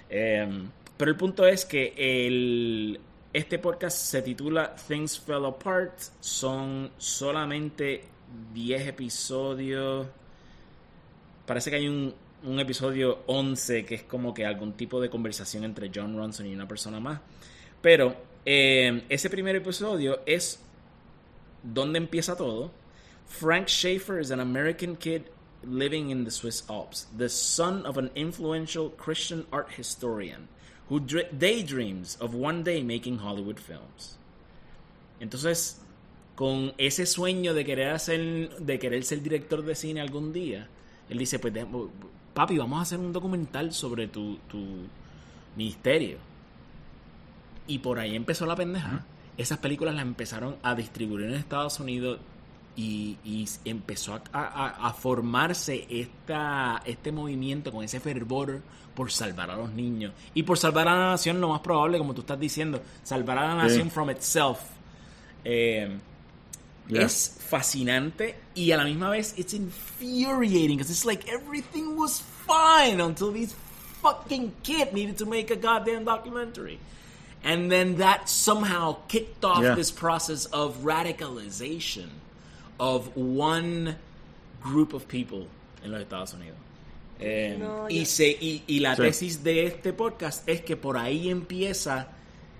Eh, 0.10 0.64
pero 0.98 1.12
el 1.12 1.18
punto 1.18 1.46
es 1.46 1.66
que 1.66 1.94
el, 1.98 3.00
este 3.34 3.60
podcast 3.60 3.98
se 3.98 4.22
titula 4.22 4.76
Things 4.88 5.20
Fell 5.20 5.46
Apart. 5.46 6.00
Son 6.20 6.92
solamente 6.98 8.04
10 8.54 8.88
episodios. 8.88 10.08
Parece 11.46 11.70
que 11.70 11.76
hay 11.78 11.88
un, 11.88 12.14
un 12.44 12.60
episodio 12.60 13.20
11 13.28 13.86
que 13.86 13.96
es 13.96 14.04
como 14.04 14.34
que 14.34 14.46
algún 14.46 14.74
tipo 14.74 15.00
de 15.02 15.10
conversación 15.10 15.64
entre 15.64 15.92
John 15.94 16.16
Ronson 16.18 16.46
y 16.48 16.54
una 16.54 16.68
persona 16.68 17.00
más. 17.00 17.20
Pero 17.82 18.16
eh, 18.46 19.04
ese 19.10 19.30
primer 19.30 19.56
episodio 19.56 20.22
es 20.26 20.60
donde 21.64 21.98
empieza 21.98 22.36
todo. 22.36 22.72
Frank 23.26 23.68
Schaefer 23.68 24.20
is 24.20 24.32
an 24.32 24.40
American 24.40 24.96
kid 24.96 25.30
living 25.64 26.10
in 26.10 26.24
the 26.24 26.32
Swiss 26.32 26.64
Alps, 26.70 27.08
the 27.16 27.30
son 27.30 27.86
of 27.86 27.98
an 27.98 28.12
influential 28.16 28.90
Christian 28.90 29.46
art 29.52 29.74
historian 29.74 30.48
who 30.90 31.00
dr- 31.00 31.38
daydreams 31.38 32.16
of 32.22 32.36
one 32.36 32.64
day 32.64 32.82
making 32.84 33.18
Hollywood 33.18 33.60
films. 33.60 34.18
Entonces, 35.20 35.82
con 36.36 36.74
ese 36.78 37.06
sueño 37.06 37.54
de 37.54 37.66
querer 37.66 37.92
hacer, 37.92 38.58
de 38.60 38.80
querer 38.80 39.04
ser 39.04 39.22
director 39.22 39.64
de 39.64 39.76
cine 39.76 40.02
algún 40.02 40.32
día, 40.32 40.68
él 41.10 41.18
dice, 41.18 41.40
pues, 41.40 41.54
papi, 42.34 42.58
vamos 42.58 42.80
a 42.80 42.82
hacer 42.84 43.00
un 43.00 43.14
documental 43.14 43.74
sobre 43.74 44.08
tu, 44.08 44.38
tu 44.48 44.64
ministerio. 45.56 46.18
Y 47.68 47.80
por 47.80 48.00
ahí 48.00 48.16
empezó 48.16 48.46
la 48.46 48.56
pendeja. 48.56 49.06
Esas 49.38 49.58
películas 49.58 49.96
las 49.96 50.04
empezaron 50.04 50.58
a 50.62 50.76
distribuir 50.76 51.26
en 51.26 51.34
Estados 51.34 51.80
Unidos 51.80 52.20
y, 52.76 53.18
y 53.24 53.48
empezó 53.66 54.16
a, 54.16 54.22
a- 54.34 54.88
a 54.90 54.94
formarse 54.94 55.86
esta, 55.90 56.82
este 56.86 57.12
movimiento 57.12 57.72
con 57.72 57.84
ese 57.84 58.00
fervor 58.00 58.62
por 58.94 59.12
salvar 59.12 59.52
a 59.52 59.56
los 59.58 59.72
niños. 59.72 60.14
Y 60.34 60.44
por 60.44 60.58
salvar 60.58 60.88
a 60.88 60.96
la 60.96 61.06
nación, 61.12 61.40
lo 61.42 61.50
más 61.50 61.62
probable, 61.62 61.98
como 61.98 62.14
tú 62.14 62.22
estás 62.22 62.40
diciendo, 62.40 62.82
salvar 63.04 63.38
a 63.38 63.56
la 63.56 63.62
Sí. 63.62 63.68
nación 63.76 63.92
from 63.92 64.10
itself. 64.10 64.60
Eh, 65.44 65.98
Yeah. 66.88 67.02
Es 67.02 67.38
fascinante 67.50 68.36
y 68.54 68.70
a 68.72 68.78
la 68.78 68.84
misma 68.84 69.10
vez 69.10 69.34
it's 69.40 69.56
infuriating 69.56 70.78
because 70.78 70.92
it's 70.92 71.04
like 71.04 71.28
everything 71.28 71.98
was 71.98 72.22
fine 72.46 73.02
until 73.02 73.32
these 73.34 73.56
fucking 74.04 74.52
kid 74.62 74.94
needed 74.94 75.18
to 75.18 75.26
make 75.26 75.50
a 75.50 75.56
goddamn 75.56 76.04
documentary. 76.06 76.78
And 77.44 77.72
then 77.72 77.98
that 77.98 78.30
somehow 78.30 78.98
kicked 79.08 79.44
off 79.44 79.64
Yeah. 79.64 79.74
this 79.74 79.90
process 79.92 80.46
of 80.54 80.84
radicalization 80.84 82.10
of 82.78 83.10
one 83.16 83.96
group 84.64 84.94
of 84.94 85.06
people 85.06 85.48
en 85.84 85.92
los 85.92 86.02
Estados 86.02 86.34
Unidos. 86.34 86.58
Eh, 87.20 87.56
No, 87.60 87.90
y, 87.90 88.06
se, 88.06 88.28
y, 88.30 88.64
y 88.68 88.80
la 88.80 88.96
Sí. 88.96 89.02
tesis 89.04 89.44
de 89.44 89.66
este 89.68 89.94
podcast 89.94 90.48
es 90.50 90.62
que 90.62 90.76
por 90.76 90.98
ahí 90.98 91.30
empieza, 91.30 92.10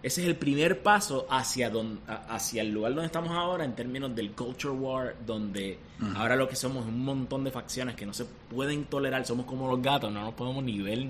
ese 0.02 0.22
es 0.22 0.28
el 0.28 0.36
primer 0.38 0.82
paso 0.82 1.28
hacia, 1.30 1.70
don- 1.70 2.00
hacia 2.08 2.62
el 2.62 2.72
lugar 2.72 2.94
donde 2.94 3.08
estamos 3.08 3.32
ahora 3.32 3.66
en 3.66 3.76
términos 3.76 4.16
del 4.16 4.32
culture 4.32 4.74
war, 4.74 5.16
donde 5.26 5.78
ahora 6.16 6.36
lo 6.38 6.48
que 6.48 6.56
somos 6.56 6.84
es 6.84 6.90
un 6.90 7.04
montón 7.04 7.44
de 7.44 7.52
facciones 7.52 7.96
que 7.96 8.06
no 8.06 8.14
se 8.14 8.24
pueden 8.26 8.86
tolerar, 8.86 9.26
somos 9.26 9.46
como 9.46 9.70
los 9.70 9.82
gatos, 9.82 10.12
no 10.12 10.22
nos 10.22 10.34
podemos 10.36 10.64
ni 10.64 10.80
ver 10.82 11.08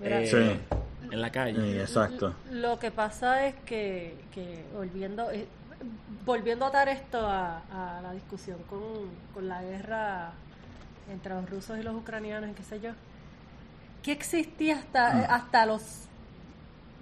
Mira, 0.00 0.22
eh, 0.22 0.26
Sí. 0.26 0.76
en 1.10 1.20
la 1.20 1.30
calle. 1.32 1.60
Sí, 1.72 1.78
exacto. 1.78 2.34
Lo 2.52 2.78
que 2.78 2.90
pasa 2.90 3.46
es 3.48 3.54
que, 3.66 4.14
que 4.32 4.64
volviendo, 4.74 5.30
eh, 5.30 5.46
volviendo 6.24 6.64
a 6.64 6.68
atar 6.68 6.88
esto 6.88 7.18
a, 7.26 7.58
a 7.98 8.00
la 8.02 8.12
discusión 8.12 8.58
con, 8.68 8.80
con 9.34 9.48
la 9.48 9.62
guerra 9.62 10.32
entre 11.10 11.34
los 11.34 11.48
rusos 11.50 11.78
y 11.78 11.82
los 11.82 11.94
ucranianos, 11.94 12.50
y 12.50 12.52
qué 12.52 12.62
sé 12.62 12.80
yo, 12.80 12.90
¿qué 14.02 14.12
existía 14.12 14.76
hasta, 14.76 15.22
eh, 15.22 15.26
hasta 15.28 15.66
los 15.66 15.82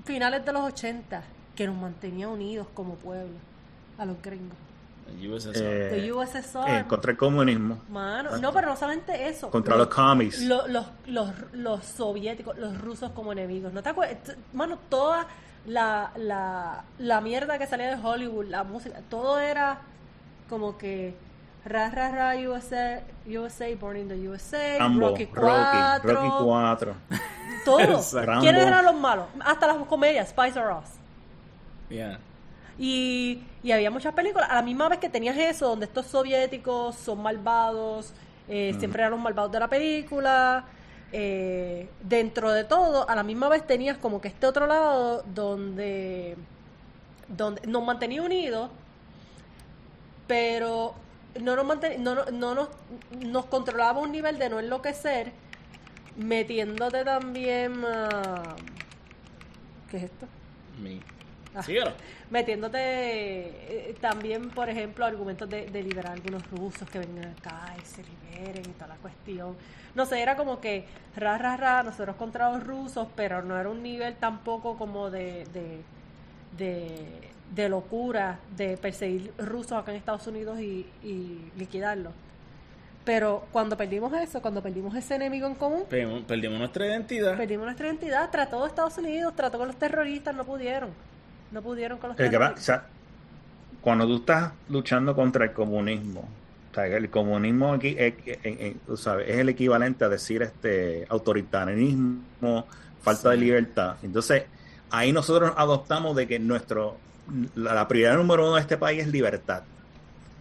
finales 0.04 0.44
de 0.44 0.52
los 0.52 0.62
80 0.62 1.22
que 1.54 1.66
nos 1.66 1.76
mantenía 1.76 2.28
unidos 2.28 2.66
como 2.74 2.94
pueblo 2.94 3.36
a 3.98 4.04
los 4.04 4.20
gringos? 4.22 4.56
El 5.08 5.32
USSR. 5.32 5.56
Eh, 5.56 5.88
The 6.02 6.12
USSR. 6.12 6.68
eh, 6.70 6.84
contra 6.86 7.10
el 7.12 7.16
comunismo, 7.16 7.78
Mano, 7.88 8.36
no, 8.38 8.52
pero 8.52 8.68
no 8.68 8.76
solamente 8.76 9.26
eso. 9.28 9.50
contra 9.50 9.74
los 9.76 9.88
commies. 9.88 10.42
Lo- 10.42 10.66
los, 10.68 10.86
los, 11.06 11.30
los 11.52 11.84
soviéticos, 11.84 12.58
los 12.58 12.78
rusos 12.78 13.10
como 13.12 13.32
enemigos. 13.32 13.72
¿No 13.72 13.82
te 13.82 13.88
acuerdas? 13.88 14.36
Mano, 14.52 14.78
toda 14.90 15.26
la, 15.66 16.10
la, 16.16 16.84
la 16.98 17.20
mierda 17.20 17.58
que 17.58 17.66
salía 17.66 17.94
de 17.94 18.02
Hollywood, 18.02 18.46
la 18.46 18.64
música, 18.64 19.00
todo 19.10 19.38
era 19.38 19.78
como 20.48 20.78
que 20.78 21.14
ra, 21.64 21.90
ra, 21.90 22.10
ra, 22.10 22.34
USA, 22.48 23.02
USA, 23.26 23.74
Born 23.76 23.98
in 23.98 24.08
the 24.08 24.28
USA, 24.28 24.78
Rambo, 24.78 25.08
Rocky 25.08 25.26
Rocky, 25.26 25.40
4, 26.02 26.14
Rocky 26.14 26.44
4. 26.44 26.94
todo. 27.64 27.78
¿Quiénes 28.40 28.66
eran 28.66 28.84
los 28.84 28.98
malos? 28.98 29.26
Hasta 29.40 29.66
las 29.66 29.76
comedias, 29.86 30.30
Spice 30.30 30.58
or 30.58 30.72
Us. 30.72 30.90
Yeah. 31.90 32.18
Y, 32.78 33.42
y 33.62 33.72
había 33.72 33.90
muchas 33.90 34.14
películas, 34.14 34.48
a 34.50 34.56
la 34.56 34.62
misma 34.62 34.88
vez 34.88 34.98
que 34.98 35.08
tenías 35.08 35.36
eso, 35.36 35.68
donde 35.68 35.86
estos 35.86 36.06
soviéticos 36.06 36.94
son 36.96 37.22
malvados, 37.22 38.12
eh, 38.48 38.74
siempre 38.78 39.02
eran 39.02 39.12
los 39.12 39.20
malvados 39.20 39.52
de 39.52 39.60
la 39.60 39.68
película, 39.68 40.64
eh, 41.12 41.88
dentro 42.02 42.52
de 42.52 42.64
todo, 42.64 43.08
a 43.08 43.14
la 43.14 43.22
misma 43.22 43.48
vez 43.48 43.66
tenías 43.66 43.96
como 43.98 44.20
que 44.20 44.28
este 44.28 44.46
otro 44.46 44.66
lado 44.66 45.22
donde, 45.34 46.36
donde 47.28 47.62
nos 47.66 47.84
mantenía 47.84 48.22
unidos, 48.22 48.70
pero 50.26 50.94
no 51.40 51.56
nos, 51.56 51.64
manten- 51.66 51.98
no, 51.98 52.14
no, 52.14 52.24
no 52.30 52.54
nos, 52.54 52.68
nos 53.24 53.46
controlaba 53.46 54.00
a 54.00 54.02
un 54.02 54.12
nivel 54.12 54.38
de 54.38 54.50
no 54.50 54.58
enloquecer, 54.60 55.32
metiéndote 56.16 57.04
también... 57.04 57.82
ah, 57.86 58.56
¿Qué 59.90 59.96
es 59.98 60.02
esto? 60.04 60.26
Me. 60.82 61.00
Ah. 61.58 61.62
Síguelo. 61.62 61.92
metiéndote 62.30 62.78
eh, 62.80 63.96
también, 64.00 64.50
por 64.50 64.68
ejemplo, 64.68 65.04
argumentos 65.04 65.48
de, 65.48 65.66
de 65.66 65.82
liberar 65.82 66.12
a 66.12 66.14
algunos 66.14 66.48
rusos 66.50 66.88
que 66.90 66.98
vengan 66.98 67.34
acá 67.38 67.74
y 67.82 67.84
se 67.86 68.02
liberen 68.02 68.62
y 68.64 68.72
toda 68.74 68.88
la 68.88 68.96
cuestión. 68.96 69.56
No 69.94 70.06
sé, 70.06 70.20
era 70.22 70.36
como 70.36 70.60
que 70.60 70.84
ra, 71.16 71.38
ra, 71.38 71.56
ra, 71.56 71.82
nosotros 71.82 72.16
contra 72.16 72.50
los 72.52 72.64
rusos, 72.64 73.08
pero 73.16 73.42
no 73.42 73.58
era 73.58 73.68
un 73.68 73.82
nivel 73.82 74.14
tampoco 74.16 74.76
como 74.76 75.10
de, 75.10 75.44
de, 75.52 75.80
de, 76.56 77.06
de 77.54 77.68
locura 77.68 78.38
de 78.56 78.76
perseguir 78.76 79.32
rusos 79.38 79.72
acá 79.72 79.90
en 79.90 79.96
Estados 79.96 80.26
Unidos 80.26 80.60
y, 80.60 80.86
y 81.02 81.50
liquidarlos. 81.56 82.12
Pero 83.04 83.46
cuando 83.52 83.74
perdimos 83.76 84.12
eso, 84.12 84.42
cuando 84.42 84.62
perdimos 84.62 84.94
ese 84.94 85.14
enemigo 85.14 85.46
en 85.46 85.54
común, 85.54 85.84
Perdimos, 85.88 86.22
perdimos 86.24 86.58
nuestra 86.58 86.86
identidad. 86.86 87.36
perdimos 87.38 87.64
nuestra 87.64 87.86
identidad, 87.86 88.30
trató 88.30 88.66
Estados 88.66 88.98
Unidos, 88.98 89.34
trató 89.34 89.56
con 89.56 89.66
los 89.68 89.76
terroristas, 89.78 90.34
no 90.34 90.44
pudieron. 90.44 90.90
No 91.52 91.62
pudieron 91.62 91.98
con 91.98 92.10
los 92.10 92.20
El 92.20 92.30
que 92.30 92.38
va- 92.38 92.54
o 92.56 92.60
sea, 92.60 92.84
cuando 93.80 94.06
tú 94.06 94.16
estás 94.16 94.52
luchando 94.68 95.14
contra 95.14 95.44
el 95.46 95.52
comunismo, 95.52 96.28
o 96.70 96.74
sea, 96.74 96.86
el 96.86 97.08
comunismo 97.10 97.72
aquí 97.72 97.94
es, 97.98 98.14
es- 98.26 98.38
es- 98.44 98.76
tú 98.86 98.96
sabes, 98.96 99.28
es 99.28 99.38
el 99.38 99.48
equivalente 99.48 100.04
a 100.04 100.08
decir 100.08 100.42
este 100.42 101.06
autoritarismo, 101.08 102.66
falta 103.02 103.30
de 103.30 103.36
libertad. 103.36 103.96
Entonces, 104.02 104.44
ahí 104.90 105.12
nosotros 105.12 105.52
adoptamos 105.56 106.14
de 106.16 106.26
que 106.26 106.38
nuestro 106.38 106.96
la, 107.54 107.74
la 107.74 107.88
prioridad 107.88 108.16
número 108.16 108.44
uno 108.46 108.54
de 108.54 108.60
este 108.62 108.76
país 108.78 109.02
es 109.02 109.08
libertad. 109.08 109.62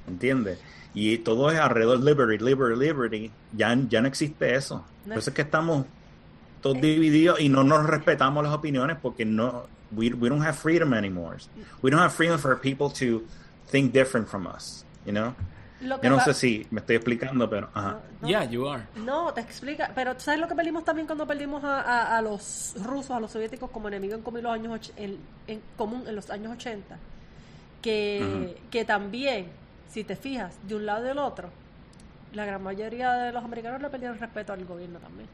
¿Entiendes? 0.08 0.58
Y 0.94 1.18
todo 1.20 1.52
es 1.52 1.60
alrededor 1.60 2.00
liberty, 2.02 2.44
liberty, 2.44 2.80
liberty. 2.80 3.32
Ya, 3.54 3.78
ya 3.90 4.02
no 4.02 4.08
existe 4.08 4.56
eso. 4.56 4.86
No. 5.06 5.14
Por 5.14 5.18
eso 5.20 5.30
es 5.32 5.36
que 5.36 5.42
estamos 5.42 5.86
todos 6.62 6.78
Eh. 6.78 6.82
divididos 6.82 7.40
y 7.42 7.50
no 7.50 7.64
nos 7.64 7.86
respetamos 7.86 8.44
las 8.44 8.54
opiniones 8.54 8.98
porque 9.02 9.26
no 9.26 9.66
we, 9.92 10.10
we 10.14 10.30
don't 10.30 10.42
have 10.44 10.58
freedom 10.58 10.94
anymore. 10.94 11.38
We 11.82 11.90
don't 11.92 12.00
have 12.02 12.14
freedom 12.14 12.38
for 12.40 12.56
people 12.60 12.90
to 13.00 13.24
think 13.72 13.94
different 13.94 14.28
from 14.28 14.48
us, 14.48 14.84
you 15.06 15.12
know? 15.14 15.34
Lo 15.80 16.00
que 16.00 16.08
Yo 16.08 16.10
no 16.10 16.18
pa- 16.18 16.26
sé 16.26 16.34
si 16.34 16.68
me 16.72 16.80
estoy 16.82 16.96
explicando, 16.96 17.48
pero 17.50 17.70
ajá. 17.74 17.92
No, 17.92 18.02
no. 18.22 18.28
Yeah, 18.28 18.44
you 18.46 18.68
are. 18.68 18.84
No, 18.96 19.32
te 19.32 19.42
explica. 19.42 19.92
Pero 19.94 20.16
¿tú 20.16 20.22
sabes 20.22 20.40
lo 20.40 20.48
que 20.48 20.56
perdimos 20.56 20.84
también 20.84 21.06
cuando 21.06 21.28
perdimos 21.28 21.64
a, 21.64 21.82
a- 21.82 22.18
a 22.18 22.22
los 22.24 22.74
rusos, 22.84 23.12
a 23.12 23.20
los 23.20 23.32
soviéticos 23.32 23.70
como 23.70 23.88
enemigos 23.88 24.18
en 24.18 24.24
común 24.24 24.42
los 24.42 24.52
años, 24.54 24.74
och- 24.74 24.94
en, 24.98 25.18
en 25.46 25.62
común 25.78 26.04
en 26.08 26.16
los 26.16 26.30
años 26.32 26.52
80? 26.54 26.98
Que, 27.82 28.58
que 28.72 28.86
también, 28.86 29.48
si 29.90 30.04
te 30.04 30.16
fijas, 30.16 30.56
de 30.68 30.76
un 30.76 30.86
lado 30.86 31.06
y 31.06 31.08
del 31.10 31.20
otro, 31.20 31.50
la 32.34 32.44
gran 32.46 32.62
mayoría 32.64 33.14
de 33.14 33.32
los 33.32 33.44
americanos 33.44 33.82
le 33.82 33.90
perdieron 33.90 34.18
respeto 34.20 34.54
al 34.54 34.66
gobierno 34.66 35.00
también. 35.00 35.30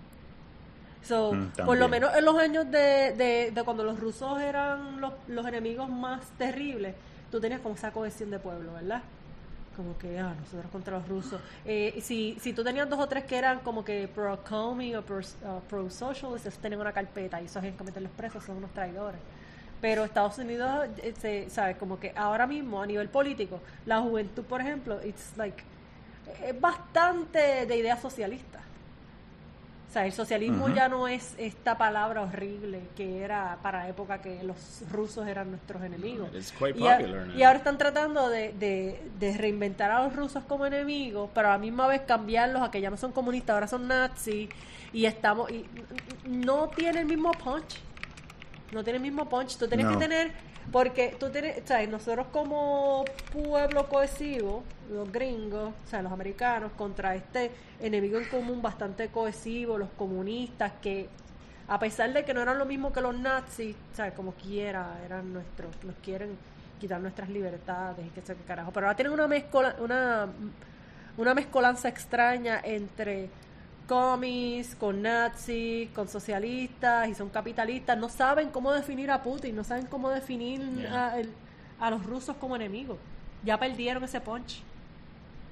So, 1.03 1.33
Mm, 1.33 1.51
por 1.65 1.77
lo 1.77 1.87
menos 1.89 2.15
en 2.15 2.25
los 2.25 2.37
años 2.37 2.71
de, 2.71 3.13
de, 3.17 3.51
de 3.53 3.63
cuando 3.63 3.83
los 3.83 3.99
rusos 3.99 4.39
eran 4.41 5.01
los, 5.01 5.13
los 5.27 5.45
enemigos 5.45 5.89
más 5.89 6.21
terribles, 6.37 6.95
tú 7.31 7.39
tenías 7.41 7.59
como 7.61 7.75
esa 7.75 7.91
cohesión 7.91 8.29
de 8.31 8.39
pueblo, 8.39 8.73
¿verdad? 8.73 9.01
Como 9.75 9.97
que, 9.97 10.19
ah, 10.19 10.33
nosotros 10.39 10.71
contra 10.71 10.97
los 10.99 11.07
rusos. 11.07 11.41
Eh, 11.65 11.99
si, 12.01 12.37
si 12.39 12.53
tú 12.53 12.63
tenías 12.63 12.87
dos 12.89 12.99
o 12.99 13.07
tres 13.07 13.23
que 13.25 13.35
eran 13.37 13.59
como 13.59 13.83
que 13.83 14.07
pro-commie 14.07 14.95
o 14.95 15.01
pro- 15.01 15.17
uh, 15.19 15.59
pro-socialist, 15.67 16.45
esos 16.45 16.59
tenían 16.61 16.79
una 16.79 16.93
carpeta 16.93 17.41
y 17.41 17.45
esos 17.45 17.57
habían 17.57 17.75
que 17.75 17.83
meterlos 17.83 18.11
presos, 18.15 18.43
son 18.43 18.57
unos 18.57 18.71
traidores. 18.71 19.19
Pero 19.81 20.05
Estados 20.05 20.37
Unidos, 20.37 20.87
eh, 21.01 21.13
se- 21.19 21.49
¿sabes? 21.49 21.75
Como 21.77 21.99
que 21.99 22.13
ahora 22.15 22.45
mismo, 22.47 22.81
a 22.81 22.85
nivel 22.85 23.09
político, 23.09 23.59
la 23.85 23.99
juventud, 23.99 24.43
por 24.43 24.61
ejemplo, 24.61 25.03
it's 25.03 25.35
like, 25.35 25.61
es 26.45 26.61
bastante 26.61 27.65
de 27.65 27.75
idea 27.77 27.97
socialista. 27.97 28.59
O 29.93 29.95
sea, 29.95 30.07
el 30.07 30.11
socialismo 30.11 30.69
ya 30.69 30.89
no 30.89 31.07
es 31.07 31.35
esta 31.37 31.77
palabra 31.77 32.23
horrible 32.23 32.79
que 32.95 33.21
era 33.21 33.59
para 33.61 33.83
la 33.83 33.89
época 33.89 34.23
que 34.23 34.41
los 34.43 34.57
rusos 34.91 35.27
eran 35.27 35.51
nuestros 35.51 35.83
enemigos. 35.83 36.29
It's 36.33 36.51
quite 36.51 36.79
Y, 36.79 36.87
a- 36.87 36.99
y 37.37 37.43
ahora 37.43 37.59
están 37.59 37.77
tratando 37.77 38.27
de, 38.27 38.53
de- 38.53 38.99
de 39.19 39.37
reinventar 39.37 39.91
a 39.91 40.03
los 40.03 40.15
rusos 40.15 40.43
como 40.45 40.65
enemigos, 40.65 41.29
pero 41.35 41.49
a 41.49 41.51
la 41.51 41.57
misma 41.59 41.85
vez 41.85 42.01
cambiarlos 42.07 42.63
a 42.63 42.71
que 42.71 42.81
ya 42.81 42.89
no 42.89 42.97
son 42.97 43.11
comunistas, 43.11 43.53
ahora 43.53 43.67
son 43.67 43.87
nazis. 43.87 44.49
Y 44.93 45.05
estamos. 45.05 45.51
Y 45.51 45.63
no 46.27 46.69
tiene 46.69 47.01
el 47.01 47.05
mismo 47.05 47.31
punch. 47.33 47.79
No 48.71 48.83
tiene 48.83 48.97
el 48.97 49.03
mismo 49.03 49.29
punch. 49.29 49.57
Tú 49.57 49.67
tienes 49.67 49.85
No. 49.85 49.91
que 49.91 49.97
tener. 49.99 50.31
Porque 50.71 51.15
tú 51.19 51.29
tienes. 51.29 51.63
O 51.63 51.67
sea, 51.67 51.85
nosotros 51.87 52.27
como 52.31 53.05
pueblo 53.31 53.87
cohesivo, 53.89 54.63
los 54.91 55.11
gringos, 55.11 55.73
o 55.85 55.89
sea, 55.89 56.01
los 56.01 56.11
americanos, 56.11 56.71
contra 56.77 57.15
este 57.15 57.51
enemigo 57.79 58.17
en 58.17 58.25
común 58.25 58.61
bastante 58.61 59.09
cohesivo, 59.09 59.77
los 59.77 59.89
comunistas, 59.97 60.71
que 60.81 61.09
a 61.67 61.79
pesar 61.79 62.11
de 62.13 62.25
que 62.25 62.33
no 62.33 62.41
eran 62.41 62.57
lo 62.57 62.65
mismo 62.65 62.91
que 62.91 63.01
los 63.01 63.17
nazis, 63.17 63.75
¿sabes? 63.93 64.13
Como 64.13 64.33
quiera, 64.33 64.99
eran 65.05 65.33
nuestros, 65.33 65.71
nos 65.83 65.95
quieren 66.03 66.37
quitar 66.79 66.99
nuestras 66.99 67.29
libertades 67.29 68.05
y 68.05 68.21
sé 68.21 68.35
qué 68.35 68.43
carajo. 68.43 68.71
Pero 68.71 68.87
ahora 68.87 68.95
tienen 68.95 69.13
una 69.13 69.27
mezcola, 69.27 69.75
una, 69.79 70.27
una 71.17 71.33
mezcolanza 71.33 71.87
extraña 71.87 72.59
entre 72.63 73.29
comis, 73.87 74.75
con 74.75 75.01
nazis, 75.01 75.89
con 75.91 76.07
socialistas 76.07 77.07
y 77.09 77.15
son 77.15 77.29
capitalistas. 77.29 77.97
No 77.97 78.09
saben 78.09 78.49
cómo 78.49 78.71
definir 78.71 79.11
a 79.11 79.21
Putin, 79.23 79.55
no 79.55 79.63
saben 79.63 79.85
cómo 79.87 80.09
definir 80.09 80.61
Yeah. 80.77 81.07
a, 81.09 81.19
el- 81.19 81.31
a 81.79 81.89
los 81.89 82.05
rusos 82.05 82.35
como 82.37 82.55
enemigos. 82.55 82.97
Ya 83.43 83.57
perdieron 83.59 84.03
ese 84.03 84.21
punch. 84.21 84.61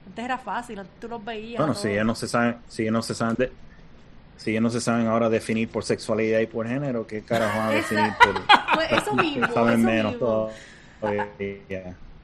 Antes 0.07 0.25
era 0.25 0.37
fácil, 0.37 0.79
antes 0.79 0.93
tú 0.99 1.07
los 1.07 1.23
veías. 1.23 1.57
Bueno, 1.59 1.73
si 1.75 1.89
ellos 1.89 2.05
no 2.05 2.15
se 2.15 2.27
saben, 2.27 2.57
si 2.67 2.83
ellos 2.83 2.93
no 2.93 3.01
se 3.01 3.13
saben 3.15 3.35
de- 3.35 3.51
si 4.37 4.51
ellos 4.51 4.63
no 4.63 4.69
se 4.71 4.81
saben 4.81 5.05
ahora 5.07 5.29
definir 5.29 5.69
por 5.69 5.83
sexualidad 5.83 6.39
y 6.39 6.47
por 6.47 6.67
género, 6.67 7.05
¿qué 7.05 7.21
carajo 7.21 7.59
van 7.59 7.67
a 7.67 7.71
definir 7.73 8.13
por 8.23 8.41
Pues 8.75 8.91
eso 8.91 9.13
mismo, 9.15 9.47
saben 9.53 9.79
eso 9.81 9.89
menos 9.89 10.11
mismo. 10.13 10.49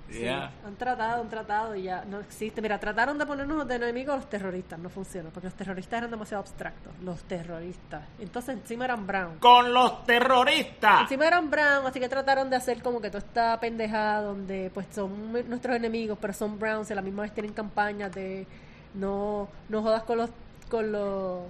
Sí, 0.09 0.19
Yeah. 0.21 0.51
han 0.65 0.75
tratado, 0.77 1.21
han 1.21 1.29
tratado 1.29 1.75
y 1.75 1.83
ya 1.83 2.05
no 2.05 2.19
existe. 2.19 2.61
Mira, 2.61 2.79
trataron 2.79 3.17
de 3.17 3.25
ponernos 3.25 3.67
de 3.67 3.75
enemigos 3.75 4.13
a 4.13 4.17
los 4.17 4.29
terroristas, 4.29 4.79
no 4.79 4.89
funcionó, 4.89 5.29
porque 5.31 5.47
los 5.47 5.55
terroristas 5.55 5.97
eran 5.97 6.11
demasiado 6.11 6.41
abstractos. 6.41 6.93
Los 7.03 7.21
terroristas. 7.23 8.03
Entonces 8.19 8.55
encima 8.55 8.85
eran 8.85 9.05
brown. 9.05 9.37
Con 9.39 9.73
los 9.73 10.05
terroristas. 10.05 11.01
Encima 11.01 11.27
eran 11.27 11.49
brown, 11.49 11.85
así 11.85 11.99
que 11.99 12.07
trataron 12.09 12.49
de 12.49 12.55
hacer 12.55 12.81
como 12.81 13.01
que 13.01 13.09
toda 13.09 13.19
esta 13.19 13.59
pendejada 13.59 14.21
donde 14.21 14.71
pues 14.73 14.87
son 14.91 15.31
nuestros 15.31 15.75
enemigos, 15.75 16.17
pero 16.21 16.33
son 16.33 16.57
browns 16.57 16.89
y 16.89 16.93
a 16.93 16.95
la 16.95 17.01
misma 17.01 17.23
vez 17.23 17.33
tienen 17.33 17.53
campañas 17.53 18.11
de 18.13 18.47
no, 18.93 19.47
no 19.69 19.81
jodas 19.81 20.03
con 20.03 20.17
los 20.17 20.29
con 20.69 20.91
los 20.91 21.43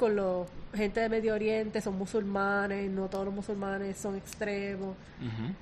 con 0.00 0.16
los 0.16 0.48
gente 0.74 1.00
de 1.00 1.08
Medio 1.10 1.34
Oriente, 1.34 1.80
son 1.82 1.98
musulmanes, 1.98 2.90
no 2.90 3.08
todos 3.08 3.26
los 3.26 3.34
musulmanes 3.34 3.98
son 3.98 4.16
extremos. 4.16 4.96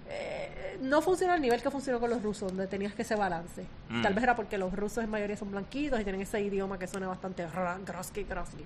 Eh, 0.08 0.78
no 0.81 1.02
funciona 1.02 1.34
al 1.34 1.41
nivel 1.41 1.60
que 1.60 1.70
funcionó 1.70 1.99
con 1.99 2.08
los 2.10 2.23
rusos, 2.23 2.49
donde 2.50 2.68
tenías 2.68 2.94
que 2.94 3.02
ese 3.02 3.17
balance. 3.17 3.67
Mm. 3.89 4.02
Tal 4.02 4.15
vez 4.15 4.23
era 4.23 4.36
porque 4.36 4.57
los 4.58 4.73
rusos 4.73 5.02
en 5.02 5.10
mayoría 5.10 5.36
son 5.36 5.50
blanquitos 5.50 5.99
y 6.00 6.05
tienen 6.05 6.20
ese 6.23 6.41
idioma 6.41 6.78
que 6.78 6.86
suena 6.86 7.08
bastante 7.08 7.44
grosky, 7.84 8.23
grosky. 8.25 8.65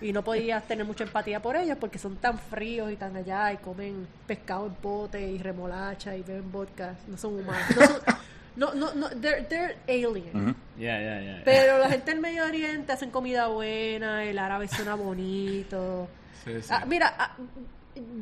Y 0.00 0.12
no 0.12 0.22
podías 0.22 0.62
tener 0.68 0.86
mucha 0.86 1.02
empatía 1.04 1.40
por 1.42 1.56
ellos 1.56 1.76
porque 1.80 1.98
son 1.98 2.16
tan 2.16 2.38
fríos 2.38 2.92
y 2.92 2.96
tan 2.96 3.16
allá 3.16 3.52
y 3.52 3.56
comen 3.56 4.06
pescado 4.28 4.66
en 4.66 4.74
pote 4.74 5.20
y 5.28 5.38
remolacha 5.38 6.14
y 6.16 6.22
beben 6.22 6.52
vodka. 6.52 6.94
No 7.08 7.16
son 7.16 7.34
humanos. 7.40 7.66
No, 7.76 7.86
son- 7.86 8.00
no, 8.56 8.74
no, 8.74 8.94
no, 8.94 9.08
they're, 9.10 9.46
they're 9.48 9.76
alien. 9.88 10.56
Ya, 10.78 11.00
ya, 11.00 11.20
ya. 11.20 11.42
Pero 11.44 11.78
la 11.78 11.88
gente 11.88 12.10
del 12.10 12.20
Medio 12.20 12.44
Oriente 12.44 12.92
hacen 12.92 13.10
comida 13.10 13.48
buena, 13.48 14.24
el 14.24 14.38
árabe 14.38 14.68
suena 14.68 14.94
bonito. 14.94 16.08
Sí, 16.44 16.62
sí. 16.62 16.68
Ah, 16.70 16.84
mira, 16.86 17.14
ah, 17.18 17.36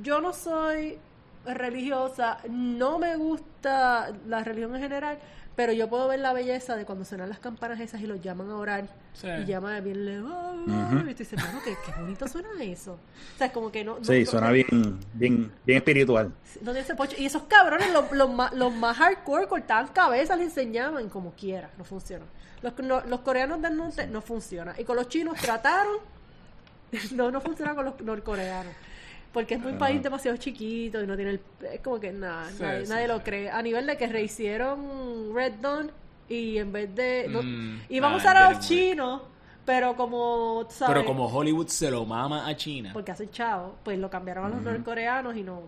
yo 0.03 0.21
no 0.21 0.33
soy 0.33 0.99
religiosa, 1.45 2.39
no 2.49 2.99
me 2.99 3.17
gusta 3.17 4.13
la 4.27 4.45
religión 4.45 4.75
en 4.77 4.83
general, 4.83 5.19
pero 5.57 5.73
yo 5.73 5.89
puedo 5.89 6.09
ver 6.09 6.21
la 6.21 6.33
belleza 6.33 6.77
de 6.77 6.85
cuando 6.85 7.05
suenan 7.05 7.29
las 7.29 7.39
campanas 7.39 7.79
esas 7.81 8.01
y 8.01 8.07
los 8.07 8.21
llaman 8.21 8.51
a 8.51 8.57
orar 8.57 8.85
Sí. 9.13 9.27
y 9.29 9.45
llaman 9.45 9.85
bien 9.85 10.05
lejos 10.07 10.33
y 10.67 11.13
tú 11.13 11.19
dices, 11.19 11.39
bueno, 11.43 11.61
qué, 11.65 11.75
qué 11.85 12.01
bonito 12.01 12.27
suena 12.27 12.49
eso. 12.63 12.93
O 12.95 13.39
sea, 13.39 13.49
es 13.49 13.53
como 13.53 13.71
que 13.71 13.85
no... 13.85 13.99
no- 13.99 14.05
Sí, 14.05 14.25
no- 14.25 14.31
suena 14.31 14.51
bien, 14.51 14.99
bien, 15.13 15.53
bien 15.67 15.77
espiritual. 15.79 16.33
pocho. 16.97 17.17
Y 17.19 17.27
esos 17.27 17.43
cabrones, 17.43 17.93
los, 17.93 18.11
los, 18.13 18.33
más, 18.33 18.53
los 18.55 18.73
más 18.75 18.97
hardcore, 18.97 19.47
cortaban 19.49 19.89
cabezas, 19.89 20.39
les 20.39 20.49
enseñaban 20.49 21.09
como 21.11 21.33
quiera, 21.33 21.71
no 21.77 21.85
funciona. 21.85 22.25
Los, 22.63 22.79
no- 22.79 23.03
los 23.03 23.21
coreanos 23.21 23.61
del 23.61 23.77
norte 23.77 24.07
no 24.07 24.23
funciona. 24.23 24.75
Y 24.79 24.85
con 24.85 24.97
los 24.97 25.09
chinos 25.09 25.37
trataron, 25.39 25.97
no, 27.13 27.31
no 27.31 27.41
funciona 27.41 27.75
con 27.75 27.85
los 27.85 28.01
norcoreanos. 28.01 28.73
Porque 29.33 29.55
es 29.55 29.61
muy 29.61 29.73
país 29.75 30.03
demasiado 30.03 30.37
chiquito 30.37 31.03
y 31.03 31.07
no 31.07 31.17
tiene 31.17 31.31
el... 31.33 31.41
Es 31.73 31.81
como 31.81 31.99
que 31.99 32.13
nada, 32.13 32.51
Sí, 32.51 32.63
nadie, 32.63 32.85
sí, 32.85 32.91
nadie 32.93 33.07
sí. 33.07 33.13
lo 33.13 33.23
cree. 33.23 33.51
A 33.51 33.63
nivel 33.63 33.87
de 33.87 33.97
que 33.97 34.07
rehicieron 34.07 35.35
Red 35.35 35.55
Dawn 35.61 35.91
y 36.29 36.59
en 36.59 36.71
vez 36.73 36.95
de... 36.95 37.27
no- 37.31 37.43
Mm, 37.43 37.81
iban 37.89 38.13
a 38.13 38.15
ah, 38.15 38.19
usar 38.19 38.37
a 38.37 38.51
los 38.51 38.61
chinos, 38.67 39.23
pero 39.65 39.97
como... 39.97 40.67
sabes, 40.69 40.95
Pero 40.95 41.07
como 41.07 41.27
Hollywood 41.29 41.69
se 41.69 41.91
lo 41.91 42.05
mama 42.05 42.47
a 42.47 42.55
China. 42.57 42.91
porque 42.93 43.11
hacen 43.13 43.31
chavo, 43.31 43.77
pues 43.85 43.99
lo 43.99 44.11
cambiaron 44.11 44.45
a 44.45 44.49
los 44.51 44.61
norcoreanos 44.63 45.35
y 45.37 45.43
no 45.43 45.63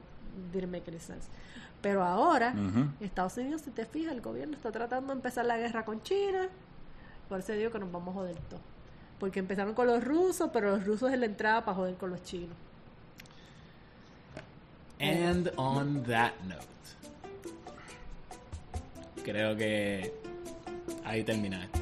didn't 0.52 0.70
make 0.70 0.90
any 0.90 1.00
sense. 1.00 1.28
Pero 1.80 2.02
ahora. 2.04 2.54
Estados 3.00 3.36
Unidos, 3.38 3.62
si 3.62 3.70
te 3.70 3.84
fijas, 3.86 4.12
el 4.14 4.20
gobierno 4.20 4.56
está 4.56 4.70
tratando 4.72 5.08
de 5.12 5.16
empezar 5.18 5.44
la 5.46 5.56
guerra 5.58 5.84
con 5.84 6.02
China. 6.02 6.48
Por 7.28 7.40
eso 7.40 7.52
digo 7.52 7.70
que 7.70 7.78
nos 7.78 7.90
vamos 7.92 8.10
a 8.14 8.18
joder 8.18 8.36
todo. 8.50 8.60
Porque 9.18 9.38
empezaron 9.38 9.74
con 9.74 9.86
los 9.86 10.02
rusos, 10.04 10.50
pero 10.52 10.70
los 10.70 10.84
rusos 10.86 11.12
es 11.12 11.18
la 11.18 11.26
entrada 11.26 11.64
para 11.64 11.76
joder 11.76 11.94
con 11.96 12.10
los 12.10 12.22
chinos. 12.24 12.56
And 15.00 15.50
on 15.56 16.02
that 16.04 16.32
note, 16.46 16.64
creo 19.24 19.56
que 19.56 20.12
ahí 21.04 21.22
termina 21.24 21.64
esto. 21.64 21.78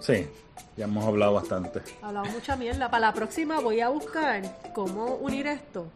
Sí, 0.00 0.28
ya 0.76 0.84
hemos 0.84 1.04
hablado 1.04 1.34
bastante. 1.34 1.80
Hablamos 2.02 2.32
mucha 2.32 2.56
mierda. 2.56 2.90
Para 2.90 3.08
la 3.08 3.12
próxima 3.12 3.60
voy 3.60 3.80
a 3.80 3.88
buscar 3.88 4.42
cómo 4.74 5.16
unir 5.16 5.46
esto 5.48 5.86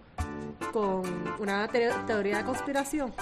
con 0.73 1.03
una 1.39 1.69
te- 1.69 1.91
teoría 2.07 2.39
de 2.39 2.45
conspiración. 2.45 3.13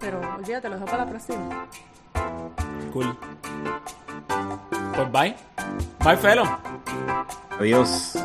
Pero 0.00 0.20
olvídate, 0.36 0.68
lo 0.68 0.74
dejo 0.74 0.86
para 0.86 1.04
la 1.04 1.10
próxima. 1.10 1.68
Cool. 2.92 3.16
Pues 4.94 5.12
bye. 5.12 5.36
Bye, 6.04 6.16
Felo. 6.16 6.44
Adiós. 7.58 8.16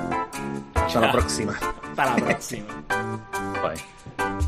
Hasta 0.75 0.99
la 0.99 1.11
próxima. 1.11 1.53
Hasta 1.89 2.05
la 2.05 2.15
próxima. 2.15 2.67
Bye. 3.63 4.38